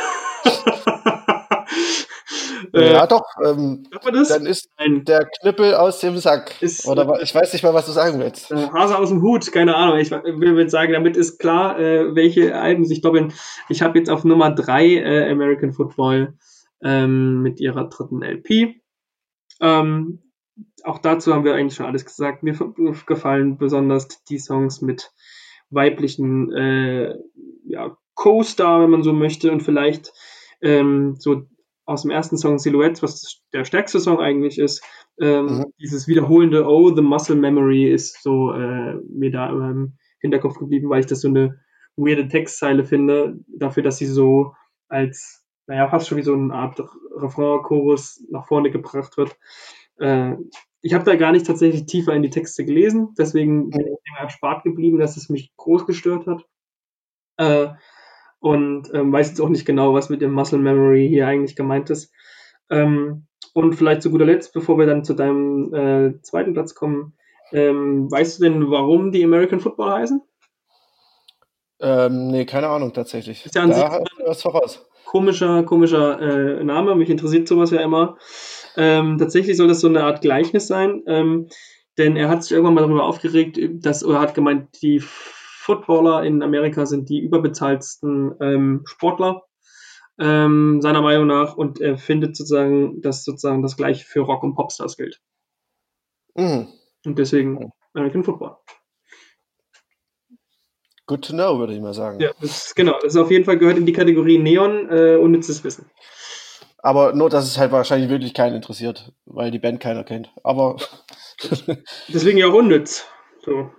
Äh, 2.81 2.93
ja, 2.93 3.07
doch. 3.07 3.25
Ähm, 3.43 3.83
dann 4.03 4.45
ist 4.45 4.69
Nein. 4.77 5.03
der 5.05 5.25
Knüppel 5.25 5.75
aus 5.75 5.99
dem 5.99 6.17
Sack. 6.17 6.61
Ist, 6.61 6.87
Oder 6.87 7.21
ich 7.21 7.33
weiß 7.33 7.53
nicht 7.53 7.63
mal, 7.63 7.73
was 7.73 7.85
du 7.85 7.91
sagen 7.91 8.19
willst. 8.19 8.51
Äh, 8.51 8.69
Hase 8.69 8.97
aus 8.97 9.09
dem 9.09 9.21
Hut, 9.21 9.51
keine 9.51 9.75
Ahnung. 9.75 9.97
Ich 9.97 10.11
will 10.11 10.69
sagen, 10.69 10.93
damit 10.93 11.17
ist 11.17 11.39
klar, 11.39 11.79
äh, 11.79 12.15
welche 12.15 12.59
Alben 12.59 12.85
sich 12.85 13.01
doppeln. 13.01 13.33
Ich 13.69 13.81
habe 13.81 13.97
jetzt 13.97 14.09
auf 14.09 14.23
Nummer 14.23 14.51
3 14.51 14.85
äh, 14.85 15.31
American 15.31 15.73
Football 15.73 16.33
ähm, 16.83 17.41
mit 17.41 17.59
ihrer 17.59 17.89
dritten 17.89 18.21
LP. 18.21 18.75
Ähm, 19.61 20.19
auch 20.83 20.99
dazu 20.99 21.33
haben 21.33 21.43
wir 21.43 21.55
eigentlich 21.55 21.75
schon 21.75 21.85
alles 21.85 22.05
gesagt. 22.05 22.43
Mir 22.43 22.55
gefallen 23.05 23.57
besonders 23.57 24.23
die 24.25 24.39
Songs 24.39 24.81
mit 24.81 25.11
weiblichen 25.69 26.51
äh, 26.53 27.15
ja, 27.65 27.97
Co-Star, 28.15 28.81
wenn 28.81 28.89
man 28.89 29.03
so 29.03 29.13
möchte, 29.13 29.51
und 29.51 29.61
vielleicht 29.61 30.11
ähm, 30.61 31.15
so 31.19 31.45
aus 31.89 32.03
dem 32.03 32.11
ersten 32.11 32.37
Song 32.37 32.59
Silhouette, 32.59 33.01
was 33.01 33.41
der 33.51 33.65
stärkste 33.65 33.99
Song 33.99 34.19
eigentlich 34.19 34.59
ist, 34.59 34.83
ähm, 35.19 35.45
mhm. 35.45 35.65
dieses 35.81 36.07
wiederholende 36.07 36.67
Oh, 36.67 36.93
the 36.95 37.01
Muscle 37.01 37.35
Memory 37.35 37.91
ist 37.91 38.21
so 38.21 38.51
äh, 38.53 38.95
mir 39.09 39.31
da 39.31 39.49
im 39.49 39.97
Hinterkopf 40.21 40.59
geblieben, 40.59 40.89
weil 40.89 40.99
ich 40.99 41.07
das 41.07 41.21
so 41.21 41.29
eine 41.29 41.59
weirde 41.97 42.27
Textzeile 42.27 42.85
finde, 42.85 43.39
dafür, 43.47 43.81
dass 43.81 43.97
sie 43.97 44.05
so 44.05 44.53
als, 44.87 45.43
naja, 45.65 45.89
fast 45.89 46.07
schon 46.07 46.19
wie 46.19 46.23
so 46.23 46.33
eine 46.33 46.53
Art 46.53 46.79
Refrain-Chorus 47.15 48.23
nach 48.29 48.47
vorne 48.47 48.69
gebracht 48.69 49.17
wird. 49.17 49.35
Äh, 49.97 50.35
ich 50.81 50.93
habe 50.93 51.05
da 51.05 51.15
gar 51.15 51.31
nicht 51.31 51.47
tatsächlich 51.47 51.87
tiefer 51.87 52.13
in 52.13 52.21
die 52.21 52.29
Texte 52.29 52.65
gelesen, 52.65 53.15
deswegen 53.17 53.71
bin 53.71 53.81
ich 53.81 53.87
dem 53.87 54.15
erspart 54.19 54.63
geblieben, 54.63 54.99
dass 54.99 55.17
es 55.17 55.27
mich 55.27 55.51
groß 55.57 55.87
gestört 55.87 56.27
hat. 56.27 56.45
Äh, 57.37 57.73
und 58.39 58.93
ähm, 58.93 59.11
weiß 59.11 59.29
jetzt 59.29 59.41
auch 59.41 59.49
nicht 59.49 59.65
genau, 59.65 59.93
was 59.93 60.09
mit 60.09 60.21
dem 60.21 60.31
Muscle 60.31 60.59
Memory 60.59 61.07
hier 61.07 61.27
eigentlich 61.27 61.55
gemeint 61.55 61.89
ist. 61.89 62.11
Ähm, 62.69 63.25
und 63.53 63.73
vielleicht 63.73 64.01
zu 64.01 64.11
guter 64.11 64.25
Letzt, 64.25 64.53
bevor 64.53 64.77
wir 64.77 64.85
dann 64.85 65.03
zu 65.03 65.13
deinem 65.13 65.73
äh, 65.73 66.21
zweiten 66.21 66.53
Platz 66.53 66.75
kommen, 66.75 67.13
ähm, 67.51 68.11
weißt 68.11 68.39
du 68.39 68.43
denn, 68.43 68.69
warum 68.69 69.11
die 69.11 69.23
American 69.23 69.59
Football 69.59 69.91
heißen? 69.91 70.21
Ähm, 71.81 72.27
nee, 72.27 72.45
keine 72.45 72.67
Ahnung 72.67 72.93
tatsächlich. 72.93 73.45
Ist 73.45 73.55
ja 73.55 73.63
an 73.63 73.71
da 73.71 73.91
sich 73.91 74.25
was 74.25 74.41
voraus. 74.41 74.85
Komischer, 75.05 75.63
komischer 75.63 76.19
äh, 76.21 76.63
Name. 76.63 76.95
Mich 76.95 77.09
interessiert 77.09 77.47
sowas 77.47 77.71
ja 77.71 77.81
immer. 77.81 78.17
Ähm, 78.75 79.17
tatsächlich 79.17 79.57
soll 79.57 79.67
das 79.67 79.79
so 79.79 79.87
eine 79.87 80.03
Art 80.03 80.21
Gleichnis 80.21 80.67
sein, 80.67 81.01
ähm, 81.07 81.47
denn 81.97 82.15
er 82.15 82.29
hat 82.29 82.43
sich 82.43 82.51
irgendwann 82.51 82.75
mal 82.75 82.81
darüber 82.81 83.05
aufgeregt, 83.05 83.59
dass, 83.83 84.05
oder 84.05 84.19
hat 84.19 84.35
gemeint, 84.35 84.81
die 84.81 85.01
Footballer 85.69 86.23
in 86.23 86.41
Amerika 86.41 86.87
sind 86.87 87.09
die 87.09 87.19
überbezahltsten 87.19 88.33
ähm, 88.41 88.81
Sportler, 88.85 89.43
ähm, 90.19 90.81
seiner 90.81 91.03
Meinung 91.03 91.27
nach, 91.27 91.55
und 91.55 91.79
er 91.79 91.99
findet 91.99 92.35
sozusagen, 92.35 93.03
dass 93.03 93.23
sozusagen 93.23 93.61
das 93.61 93.77
gleiche 93.77 94.03
für 94.03 94.21
Rock- 94.21 94.41
und 94.41 94.55
Popstars 94.55 94.97
gilt. 94.97 95.21
Mhm. 96.33 96.69
Und 97.05 97.19
deswegen 97.19 97.71
American 97.93 98.23
Football. 98.23 98.57
Good 101.05 101.25
to 101.25 101.33
know, 101.33 101.59
würde 101.59 101.73
ich 101.73 101.81
mal 101.81 101.93
sagen. 101.93 102.19
Ja, 102.19 102.31
das 102.41 102.65
ist, 102.65 102.75
genau. 102.75 102.93
Das 102.93 103.13
ist 103.13 103.17
auf 103.21 103.29
jeden 103.29 103.45
Fall 103.45 103.59
gehört 103.59 103.77
in 103.77 103.85
die 103.85 103.93
Kategorie 103.93 104.39
Neon, 104.39 104.89
äh, 104.89 105.17
unnützes 105.17 105.63
Wissen. 105.63 105.85
Aber 106.79 107.13
nur, 107.13 107.29
dass 107.29 107.45
es 107.45 107.59
halt 107.59 107.71
wahrscheinlich 107.71 108.09
wirklich 108.09 108.33
keinen 108.33 108.55
interessiert, 108.55 109.13
weil 109.25 109.51
die 109.51 109.59
Band 109.59 109.79
keiner 109.79 110.03
kennt. 110.03 110.31
Aber. 110.43 110.77
Deswegen 112.07 112.39
ja 112.39 112.47
auch 112.47 112.53
unnütz. 112.53 113.05
So. 113.43 113.69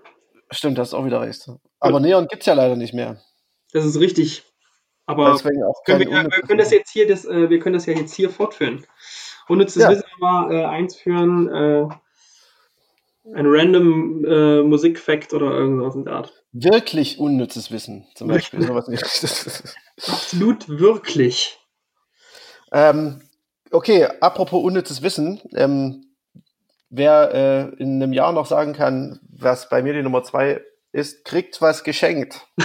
Stimmt, 0.50 0.78
das 0.78 0.88
ist 0.88 0.94
auch 0.94 1.04
wieder 1.04 1.20
recht. 1.20 1.48
Aber 1.78 1.94
ja. 1.94 2.00
Neon 2.00 2.26
gibt 2.26 2.42
es 2.42 2.46
ja 2.46 2.54
leider 2.54 2.76
nicht 2.76 2.94
mehr. 2.94 3.20
Das 3.72 3.84
ist 3.84 4.00
richtig. 4.00 4.44
Aber 5.06 5.36
können 5.38 6.00
wir, 6.00 6.08
wir, 6.08 6.42
können 6.42 6.58
das 6.58 6.70
jetzt 6.70 6.90
hier, 6.90 7.06
das, 7.08 7.24
äh, 7.24 7.50
wir 7.50 7.58
können 7.58 7.74
das 7.74 7.86
ja 7.86 7.94
jetzt 7.94 8.14
hier 8.14 8.30
fortführen. 8.30 8.84
Unnützes 9.48 9.82
ja. 9.82 9.90
Wissen 9.90 10.04
mal 10.20 10.52
äh, 10.52 10.64
einführen, 10.64 11.48
äh, 11.48 11.88
ein 13.34 13.46
random 13.46 14.24
äh, 14.24 14.62
Musikfact 14.62 15.34
oder 15.34 15.50
irgendwas 15.50 15.94
in 15.94 16.04
der 16.04 16.14
Art. 16.14 16.32
Wirklich 16.52 17.18
unnützes 17.18 17.70
Wissen, 17.70 18.06
zum 18.14 18.28
Beispiel. 18.28 18.62
sowas 18.62 18.88
Absolut 20.06 20.68
wirklich. 20.68 21.58
Ähm, 22.72 23.22
okay, 23.70 24.06
apropos 24.20 24.62
unnützes 24.62 25.02
Wissen. 25.02 25.40
Ähm, 25.54 26.09
wer 26.90 27.34
äh, 27.78 27.82
in 27.82 28.02
einem 28.02 28.12
Jahr 28.12 28.32
noch 28.32 28.46
sagen 28.46 28.72
kann, 28.72 29.20
was 29.30 29.68
bei 29.68 29.82
mir 29.82 29.94
die 29.94 30.02
Nummer 30.02 30.22
zwei 30.22 30.60
ist, 30.92 31.24
kriegt 31.24 31.62
was 31.62 31.84
geschenkt. 31.84 32.46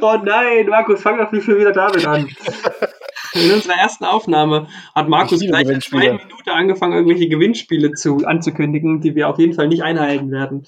oh 0.00 0.16
nein, 0.24 0.66
Markus, 0.66 1.02
fang 1.02 1.18
doch 1.18 1.30
nicht 1.30 1.44
schon 1.44 1.58
wieder 1.58 1.72
damit 1.72 2.06
an. 2.06 2.28
In 3.34 3.52
unserer 3.52 3.74
ersten 3.74 4.04
Aufnahme 4.04 4.68
hat 4.94 5.08
Markus 5.08 5.40
gleich 5.40 5.68
in 5.68 5.80
zwei 5.80 6.12
Minuten 6.12 6.50
angefangen, 6.50 6.94
irgendwelche 6.94 7.28
Gewinnspiele 7.28 7.92
zu, 7.92 8.26
anzukündigen, 8.26 9.00
die 9.00 9.14
wir 9.14 9.28
auf 9.28 9.38
jeden 9.38 9.54
Fall 9.54 9.68
nicht 9.68 9.82
einhalten 9.82 10.30
werden. 10.30 10.66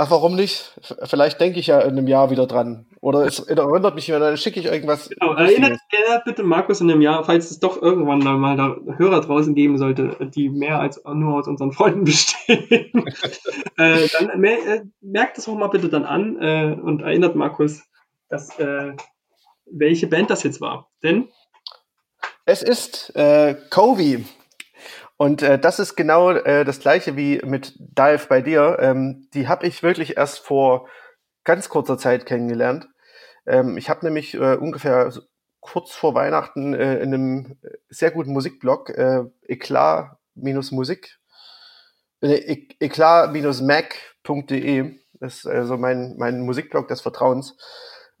Ach, 0.00 0.12
warum 0.12 0.36
nicht? 0.36 0.78
Vielleicht 1.02 1.40
denke 1.40 1.58
ich 1.58 1.66
ja 1.66 1.80
in 1.80 1.98
einem 1.98 2.06
Jahr 2.06 2.30
wieder 2.30 2.46
dran. 2.46 2.86
Oder 3.00 3.26
es 3.26 3.40
erinnert 3.40 3.96
mich, 3.96 4.06
dann 4.06 4.36
schicke 4.36 4.60
ich 4.60 4.66
irgendwas. 4.66 5.08
Genau, 5.08 5.34
erinnert, 5.34 5.76
erinnert, 5.90 6.24
bitte 6.24 6.44
Markus 6.44 6.80
in 6.80 6.88
einem 6.88 7.00
Jahr, 7.00 7.24
falls 7.24 7.50
es 7.50 7.58
doch 7.58 7.82
irgendwann 7.82 8.20
mal 8.20 8.56
da 8.56 8.76
Hörer 8.96 9.20
draußen 9.22 9.56
geben 9.56 9.76
sollte, 9.76 10.16
die 10.20 10.50
mehr 10.50 10.78
als 10.78 11.02
nur 11.04 11.40
aus 11.40 11.48
unseren 11.48 11.72
Freunden 11.72 12.04
bestehen. 12.04 12.92
äh, 13.76 14.06
dann 14.12 14.44
äh, 14.44 14.84
merkt 15.00 15.36
es 15.36 15.48
auch 15.48 15.56
mal 15.56 15.66
bitte 15.66 15.88
dann 15.88 16.04
an 16.04 16.40
äh, 16.40 16.76
und 16.80 17.02
erinnert 17.02 17.34
Markus, 17.34 17.82
dass, 18.28 18.56
äh, 18.60 18.92
welche 19.66 20.06
Band 20.06 20.30
das 20.30 20.44
jetzt 20.44 20.60
war. 20.60 20.92
Denn 21.02 21.26
es 22.44 22.62
ist 22.62 23.16
äh, 23.16 23.56
Covey. 23.68 24.24
Und 25.18 25.42
äh, 25.42 25.58
das 25.58 25.80
ist 25.80 25.96
genau 25.96 26.30
äh, 26.30 26.64
das 26.64 26.78
gleiche 26.78 27.16
wie 27.16 27.42
mit 27.44 27.74
Dive 27.78 28.26
bei 28.28 28.40
dir. 28.40 28.78
Ähm, 28.80 29.28
die 29.34 29.48
habe 29.48 29.66
ich 29.66 29.82
wirklich 29.82 30.16
erst 30.16 30.38
vor 30.38 30.88
ganz 31.44 31.68
kurzer 31.68 31.98
Zeit 31.98 32.24
kennengelernt. 32.24 32.88
Ähm, 33.44 33.76
ich 33.76 33.90
habe 33.90 34.06
nämlich 34.06 34.34
äh, 34.34 34.54
ungefähr 34.54 35.12
kurz 35.58 35.92
vor 35.92 36.14
Weihnachten 36.14 36.72
äh, 36.72 37.00
in 37.00 37.12
einem 37.12 37.58
sehr 37.88 38.12
guten 38.12 38.32
Musikblog, 38.32 38.90
äh, 38.90 39.24
Eklat-Musik, 39.42 41.18
äh, 42.20 42.66
eklat-mac.de, 42.78 45.00
ist 45.20 45.46
äh, 45.46 45.64
so 45.64 45.76
mein, 45.76 46.14
mein 46.16 46.42
Musikblog 46.42 46.86
des 46.86 47.00
Vertrauens. 47.00 47.56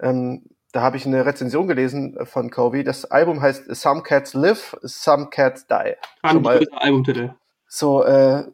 Ähm, 0.00 0.46
da 0.72 0.82
habe 0.82 0.96
ich 0.96 1.06
eine 1.06 1.24
Rezension 1.24 1.66
gelesen 1.66 2.18
von 2.26 2.50
Covey. 2.50 2.84
Das 2.84 3.06
Album 3.06 3.40
heißt 3.40 3.74
Some 3.74 4.02
Cats 4.02 4.34
Live, 4.34 4.76
Some 4.82 5.28
Cats 5.30 5.66
Die. 5.66 5.94
Schon 6.28 6.42
mal 6.42 6.64
Albumtitel. 6.72 7.34
So, 7.66 8.04
äh, 8.04 8.44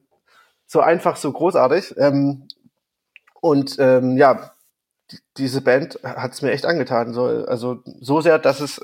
so 0.67 0.81
einfach, 0.81 1.17
so 1.17 1.33
großartig. 1.33 1.95
Ähm, 1.99 2.47
und 3.41 3.77
ähm, 3.79 4.17
ja, 4.17 4.53
diese 5.37 5.61
Band 5.61 5.99
hat 6.03 6.33
es 6.33 6.43
mir 6.43 6.53
echt 6.53 6.67
angetan. 6.67 7.13
So, 7.13 7.25
also 7.25 7.83
so 8.01 8.21
sehr, 8.21 8.39
dass 8.39 8.61
es, 8.61 8.81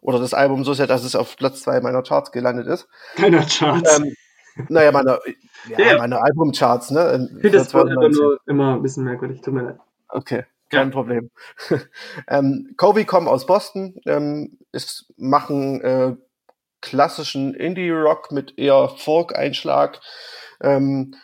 oder 0.00 0.18
das 0.18 0.34
Album 0.34 0.64
so 0.64 0.74
sehr, 0.74 0.86
dass 0.86 1.04
es 1.04 1.14
auf 1.14 1.36
Platz 1.36 1.62
zwei 1.62 1.80
meiner 1.80 2.02
Charts 2.02 2.32
gelandet 2.32 2.66
ist. 2.66 2.88
Keiner 3.14 3.44
Charts. 3.44 3.98
Ähm, 3.98 4.14
naja, 4.68 4.90
meine, 4.90 5.20
ja, 5.68 5.78
ja. 5.78 5.98
meine 5.98 6.20
Albumcharts, 6.20 6.90
ne? 6.90 7.28
Ich 7.36 7.40
finde 7.42 7.58
das 7.58 7.72
nur 7.72 8.40
immer 8.46 8.74
ein 8.74 8.82
bisschen 8.82 9.04
merkwürdig, 9.04 9.40
tut 9.40 9.54
mir 9.54 9.62
leid. 9.62 9.78
Okay. 10.08 10.44
Kein 10.70 10.88
ja. 10.88 10.92
Problem. 10.92 11.30
ähm, 12.28 12.74
Covey 12.76 13.04
kommen 13.04 13.28
aus 13.28 13.46
Boston, 13.46 14.00
ähm, 14.06 14.58
ist, 14.72 15.12
machen 15.16 15.80
äh, 15.80 16.16
klassischen 16.80 17.54
Indie-Rock 17.54 18.32
mit 18.32 18.58
eher 18.58 18.88
Folk-Einschlag. 18.88 20.00
Ähm, 20.60 21.14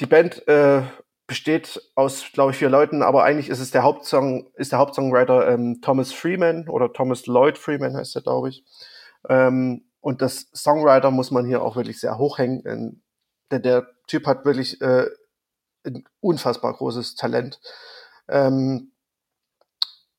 die 0.00 0.06
Band 0.06 0.46
äh, 0.48 0.82
besteht 1.26 1.80
aus, 1.94 2.26
glaube 2.32 2.50
ich, 2.50 2.58
vier 2.58 2.68
Leuten, 2.68 3.02
aber 3.02 3.24
eigentlich 3.24 3.48
ist 3.48 3.60
es 3.60 3.70
der 3.70 3.82
Hauptsong, 3.82 4.50
ist 4.54 4.72
der 4.72 4.78
Hauptsongwriter 4.78 5.48
ähm, 5.48 5.80
Thomas 5.80 6.12
Freeman 6.12 6.68
oder 6.68 6.92
Thomas 6.92 7.26
Lloyd 7.26 7.58
Freeman 7.58 7.96
heißt 7.96 8.16
er, 8.16 8.22
glaube 8.22 8.50
ich. 8.50 8.64
Ähm, 9.28 9.84
und 10.00 10.20
das 10.20 10.48
Songwriter 10.52 11.10
muss 11.10 11.30
man 11.30 11.46
hier 11.46 11.62
auch 11.62 11.76
wirklich 11.76 12.00
sehr 12.00 12.18
hochhängen, 12.18 12.62
denn 12.64 13.02
der, 13.50 13.60
der 13.60 13.86
Typ 14.08 14.26
hat 14.26 14.44
wirklich 14.44 14.80
äh, 14.80 15.06
ein 15.86 16.04
unfassbar 16.20 16.72
großes 16.74 17.14
Talent. 17.14 17.60
Ähm, 18.28 18.92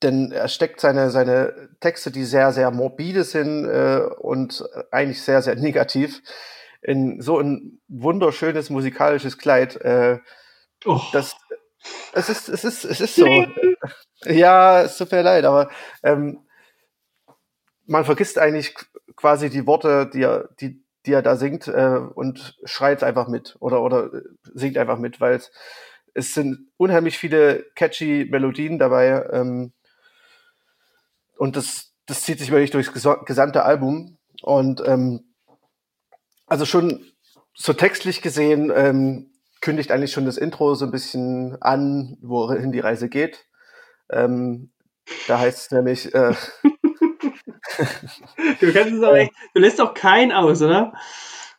denn 0.03 0.31
er 0.31 0.49
steckt 0.49 0.81
seine, 0.81 1.09
seine 1.09 1.69
Texte, 1.80 2.11
die 2.11 2.25
sehr, 2.25 2.51
sehr 2.51 2.71
morbide 2.71 3.23
sind 3.23 3.65
äh, 3.65 4.01
und 4.19 4.63
eigentlich 4.91 5.21
sehr, 5.21 5.41
sehr 5.41 5.55
negativ, 5.55 6.21
in 6.81 7.21
so 7.21 7.39
ein 7.39 7.81
wunderschönes 7.88 8.69
musikalisches 8.69 9.38
Kleid. 9.38 9.77
Äh, 9.77 10.19
oh. 10.85 11.01
das, 11.13 11.35
es 12.13 12.30
ist, 12.30 12.49
es 12.49 12.63
ist, 12.65 12.84
es 12.84 12.99
ist 12.99 13.15
so. 13.15 13.45
ja, 14.25 14.81
es 14.81 14.97
tut 14.97 15.11
mir 15.11 15.21
leid, 15.21 15.45
aber 15.45 15.69
ähm, 16.03 16.45
man 17.85 18.05
vergisst 18.05 18.38
eigentlich 18.38 18.75
quasi 19.15 19.49
die 19.49 19.65
Worte, 19.65 20.09
die 20.13 20.23
er, 20.23 20.49
die, 20.59 20.84
die 21.05 21.13
er 21.13 21.21
da 21.21 21.35
singt 21.35 21.67
äh, 21.67 21.99
und 22.13 22.57
schreit 22.65 23.03
einfach 23.03 23.27
mit 23.27 23.55
oder, 23.59 23.81
oder 23.81 24.09
singt 24.53 24.77
einfach 24.77 24.97
mit, 24.97 25.21
weil 25.21 25.35
es, 25.35 25.51
es 26.14 26.34
sind 26.34 26.69
unheimlich 26.77 27.18
viele 27.18 27.65
catchy 27.76 28.27
Melodien 28.30 28.80
dabei. 28.80 29.27
Ähm, 29.31 29.73
und 31.38 31.56
das, 31.56 31.94
das 32.06 32.22
zieht 32.22 32.40
sich 32.40 32.52
wirklich 32.52 32.72
durchs 32.72 32.91
gesamte 32.91 33.64
Album. 33.64 34.18
Und 34.41 34.84
ähm, 34.85 35.34
also 36.45 36.65
schon 36.65 37.06
so 37.56 37.73
textlich 37.73 38.22
gesehen 38.22 38.72
ähm, 38.76 39.31
kündigt 39.61 39.91
eigentlich 39.91 40.11
schon 40.11 40.26
das 40.26 40.38
Intro 40.38 40.76
so 40.76 40.85
ein 40.85 40.91
bisschen 40.91 41.61
an, 41.61 42.18
wohin 42.22 42.72
die 42.72 42.80
Reise 42.80 43.10
geht. 43.10 43.45
Ähm, 44.11 44.72
da 45.27 45.40
heißt 45.40 45.57
es 45.57 45.72
nämlich. 45.72 46.14
Äh, 46.14 46.34
du, 48.60 48.73
kannst 48.73 48.94
es 48.94 49.03
auch 49.03 49.14
echt, 49.15 49.31
du 49.53 49.61
lässt 49.61 49.81
auch 49.81 49.94
keinen 49.94 50.31
aus, 50.31 50.61
oder? 50.61 50.94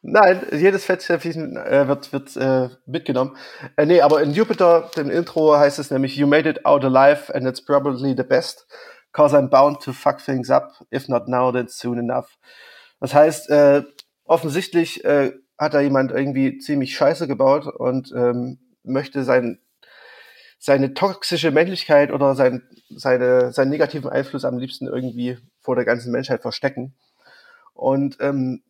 Nein, 0.06 0.46
jedes 0.52 0.84
Fettschäfchen 0.84 1.56
äh, 1.56 1.88
wird, 1.88 2.12
wird 2.12 2.36
äh, 2.36 2.68
mitgenommen. 2.84 3.38
Äh, 3.76 3.86
nee, 3.86 4.02
aber 4.02 4.22
in 4.22 4.32
Jupiter, 4.32 4.90
dem 4.98 5.08
Intro, 5.10 5.56
heißt 5.56 5.78
es 5.78 5.90
nämlich 5.90 6.14
You 6.14 6.26
made 6.26 6.46
it 6.46 6.66
out 6.66 6.84
alive 6.84 7.34
and 7.34 7.46
it's 7.46 7.64
probably 7.64 8.14
the 8.14 8.22
best 8.22 8.66
cause 9.12 9.34
I'm 9.34 9.48
bound 9.48 9.80
to 9.84 9.94
fuck 9.94 10.22
things 10.22 10.50
up, 10.50 10.74
if 10.92 11.08
not 11.08 11.26
now, 11.26 11.50
then 11.50 11.68
soon 11.68 11.98
enough. 11.98 12.36
Das 13.00 13.14
heißt, 13.14 13.48
äh, 13.48 13.82
offensichtlich 14.26 15.02
äh, 15.06 15.32
hat 15.56 15.72
da 15.72 15.80
jemand 15.80 16.12
irgendwie 16.12 16.58
ziemlich 16.58 16.94
Scheiße 16.94 17.26
gebaut 17.26 17.66
und 17.66 18.12
ähm, 18.14 18.58
möchte 18.82 19.24
sein, 19.24 19.58
seine 20.58 20.92
toxische 20.92 21.50
Männlichkeit 21.50 22.12
oder 22.12 22.34
sein, 22.34 22.62
seine, 22.90 23.52
seinen 23.52 23.70
negativen 23.70 24.10
Einfluss 24.10 24.44
am 24.44 24.58
liebsten 24.58 24.86
irgendwie 24.86 25.38
vor 25.60 25.76
der 25.76 25.86
ganzen 25.86 26.12
Menschheit 26.12 26.42
verstecken. 26.42 26.94
Und 27.72 28.18
ähm, 28.20 28.62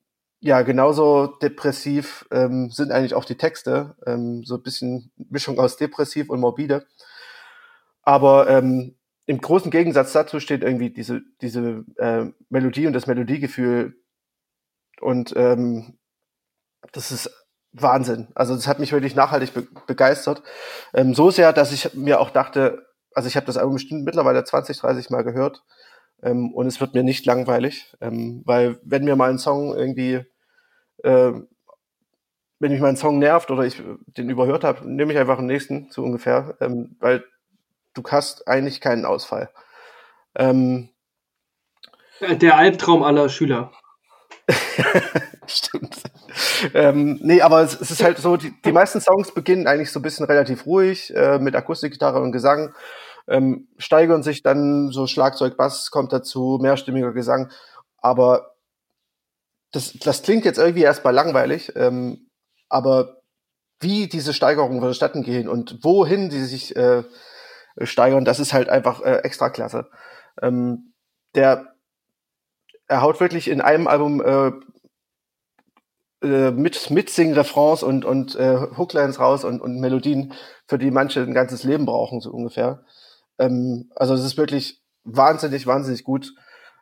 ja, 0.45 0.61
genauso 0.61 1.27
depressiv 1.27 2.27
ähm, 2.31 2.71
sind 2.71 2.93
eigentlich 2.93 3.15
auch 3.15 3.25
die 3.25 3.39
Texte, 3.39 3.97
ähm, 4.07 4.45
so 4.45 4.57
ein 4.57 4.63
bisschen 4.63 5.11
Mischung 5.17 5.59
aus 5.59 5.79
depressiv 5.79 6.29
und 6.29 6.39
morbide. 6.39 6.87
Aber 8.03 8.47
ähm, 8.51 8.95
im 9.25 9.41
großen 9.41 9.71
Gegensatz 9.71 10.13
dazu 10.13 10.41
steht 10.41 10.63
irgendwie 10.63 10.91
diese, 10.91 11.23
diese 11.41 11.87
äh, 11.97 12.27
Melodie 12.51 12.87
und 12.87 12.93
das 12.93 13.07
Melodiegefühl. 13.07 13.97
Und 15.01 15.33
ähm, 15.35 15.97
das 16.93 17.11
ist 17.11 17.31
Wahnsinn. 17.73 18.29
Also 18.35 18.55
das 18.55 18.67
hat 18.67 18.81
mich 18.81 18.93
wirklich 18.93 19.15
nachhaltig 19.15 19.55
be 19.55 19.67
begeistert. 19.87 20.43
Ähm, 20.93 21.15
so 21.15 21.31
sehr, 21.31 21.55
dass 21.55 21.73
ich 21.73 21.95
mir 21.95 22.21
auch 22.21 22.29
dachte, 22.29 22.87
also 23.15 23.29
ich 23.29 23.37
habe 23.37 23.47
das 23.47 23.57
Album 23.57 23.77
bestimmt 23.77 24.05
mittlerweile 24.05 24.45
20, 24.45 24.77
30 24.79 25.09
Mal 25.09 25.25
gehört 25.25 25.65
ähm, 26.23 26.53
und 26.53 26.67
es 26.67 26.83
wird 26.83 26.93
mir 26.93 27.03
nicht 27.03 27.25
langweilig, 27.25 27.95
ähm, 28.03 28.43
weil 28.45 28.79
wenn 28.85 29.05
mir 29.05 29.17
mal 29.17 29.31
ein 29.31 29.39
Song 29.39 29.75
irgendwie, 29.75 30.27
äh, 31.03 31.33
wenn 32.61 32.73
mich 32.73 32.81
mein 32.81 32.97
Song 32.97 33.19
nervt 33.19 33.51
oder 33.51 33.65
ich 33.65 33.83
den 34.07 34.31
überhört 34.31 34.65
habe, 34.65 34.89
nehme 34.89 35.13
ich 35.13 35.19
einfach 35.19 35.37
den 35.37 35.47
nächsten, 35.47 35.89
so 35.91 36.03
ungefähr, 36.03 36.57
ähm, 36.61 36.97
weil 37.01 37.25
du 37.95 38.03
hast 38.11 38.49
eigentlich 38.49 38.81
keinen 38.81 39.05
Ausfall. 39.05 39.51
Ähm, 40.35 40.91
Der 42.21 42.57
Albtraum 42.57 43.03
aller 43.03 43.29
Schüler. 43.29 43.73
Stimmt. 45.47 46.03
Ähm, 46.73 47.19
nee, 47.23 47.41
aber 47.41 47.61
es, 47.63 47.81
es, 47.81 47.91
ist 47.91 48.03
halt 48.03 48.19
so, 48.19 48.37
die, 48.37 48.53
die 48.63 48.73
meisten 48.73 49.01
Songs 49.01 49.33
beginnen 49.33 49.67
eigentlich 49.67 49.93
so 49.93 50.01
ein 50.01 50.03
bisschen 50.03 50.27
relativ 50.27 50.67
ruhig 50.67 51.15
äh, 51.15 51.39
mit 51.39 51.55
Akustikgitarre 51.55 52.21
und 52.21 52.33
Gesang, 52.33 52.75
ähm, 53.29 53.69
steigern 53.79 54.23
sich 54.23 54.43
dann 54.43 54.91
so 54.91 55.07
Schlagzeug, 55.07 55.57
Bass 55.57 55.91
kommt 55.91 56.13
dazu, 56.13 56.59
mehrstimmiger 56.61 57.13
Gesang, 57.13 57.51
aber 57.99 58.54
das, 59.75 59.93
das 59.95 60.23
klingt 60.23 60.45
jetzt 60.45 60.59
irgendwie 60.59 60.83
erstmal 60.83 61.15
langweilig, 61.15 61.73
ähm, 61.75 62.31
aber 62.69 63.21
wie 63.81 64.07
diese 64.07 64.33
Steigerungen 64.33 64.81
vonstatten 64.81 65.23
gehen 65.23 65.49
und 65.49 65.83
wohin 65.83 66.31
die 66.31 66.43
sich 66.45 66.77
äh, 66.77 67.03
steigern. 67.83 68.25
Das 68.25 68.39
ist 68.39 68.53
halt 68.53 68.69
einfach 68.69 69.03
äh, 69.03 69.17
extra 69.19 69.51
klasse. 69.51 69.89
Ähm, 70.41 70.95
der 71.35 71.75
er 72.87 73.03
haut 73.03 73.21
wirklich 73.21 73.49
in 73.49 73.61
einem 73.61 73.89
Album 73.89 74.21
äh, 74.23 74.53
äh, 76.23 76.51
mit, 76.53 76.91
mit 76.91 77.11
singen 77.11 77.35
Refrains 77.35 77.83
und, 77.83 78.05
und 78.05 78.37
äh, 78.37 78.59
Hooklines 78.77 79.19
raus 79.19 79.45
und, 79.45 79.61
und 79.61 79.81
Melodien, 79.81 80.35
für 80.67 80.79
die 80.79 80.91
manche 80.91 81.21
ein 81.21 81.35
ganzes 81.35 81.65
Leben 81.65 81.87
brauchen, 81.87 82.21
so 82.21 82.31
ungefähr. 82.31 82.85
Ähm, 83.39 83.91
also 83.97 84.15
es 84.15 84.25
ist 84.25 84.37
wirklich 84.37 84.83
wahnsinnig, 85.03 85.67
wahnsinnig 85.67 86.05
gut. 86.05 86.33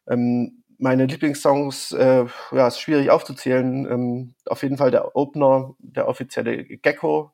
Ähm, 0.08 0.61
meine 0.82 1.06
Lieblingssongs, 1.06 1.92
äh, 1.92 2.24
ja, 2.50 2.66
ist 2.66 2.80
schwierig 2.80 3.10
aufzuzählen. 3.10 3.86
Ähm, 3.90 4.34
auf 4.46 4.62
jeden 4.64 4.76
Fall 4.76 4.90
der 4.90 5.14
Opener, 5.14 5.74
der 5.78 6.08
offizielle 6.08 6.64
Gecko 6.64 7.30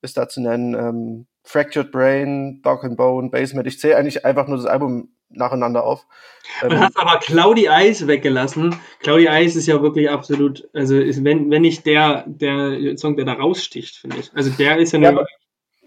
ist 0.00 0.16
da 0.16 0.28
zu 0.28 0.40
nennen. 0.40 0.74
Ähm, 0.74 1.26
Fractured 1.42 1.90
Brain, 1.90 2.62
Dog 2.62 2.84
and 2.84 2.96
Bone, 2.96 3.30
Basement. 3.30 3.66
Ich 3.66 3.80
zähle 3.80 3.96
eigentlich 3.96 4.24
einfach 4.24 4.46
nur 4.46 4.58
das 4.58 4.66
Album 4.66 5.08
nacheinander 5.28 5.82
auf. 5.82 6.06
Du 6.60 6.68
ähm, 6.68 6.80
hast 6.80 6.96
aber 6.96 7.18
Cloudy 7.18 7.66
Eyes 7.66 8.06
weggelassen. 8.06 8.76
Cloudy 9.00 9.26
Eyes 9.26 9.56
ist 9.56 9.66
ja 9.66 9.82
wirklich 9.82 10.08
absolut, 10.08 10.68
also 10.72 10.96
ist, 10.96 11.24
wenn, 11.24 11.50
wenn 11.50 11.62
nicht 11.62 11.84
der, 11.86 12.22
der 12.28 12.96
Song, 12.96 13.16
der 13.16 13.24
da 13.24 13.32
raussticht, 13.32 13.96
finde 13.96 14.18
ich. 14.18 14.30
Also 14.34 14.50
der 14.50 14.78
ist 14.78 14.92
ja 14.92 15.00
nur. 15.00 15.10
Ja, 15.10 15.18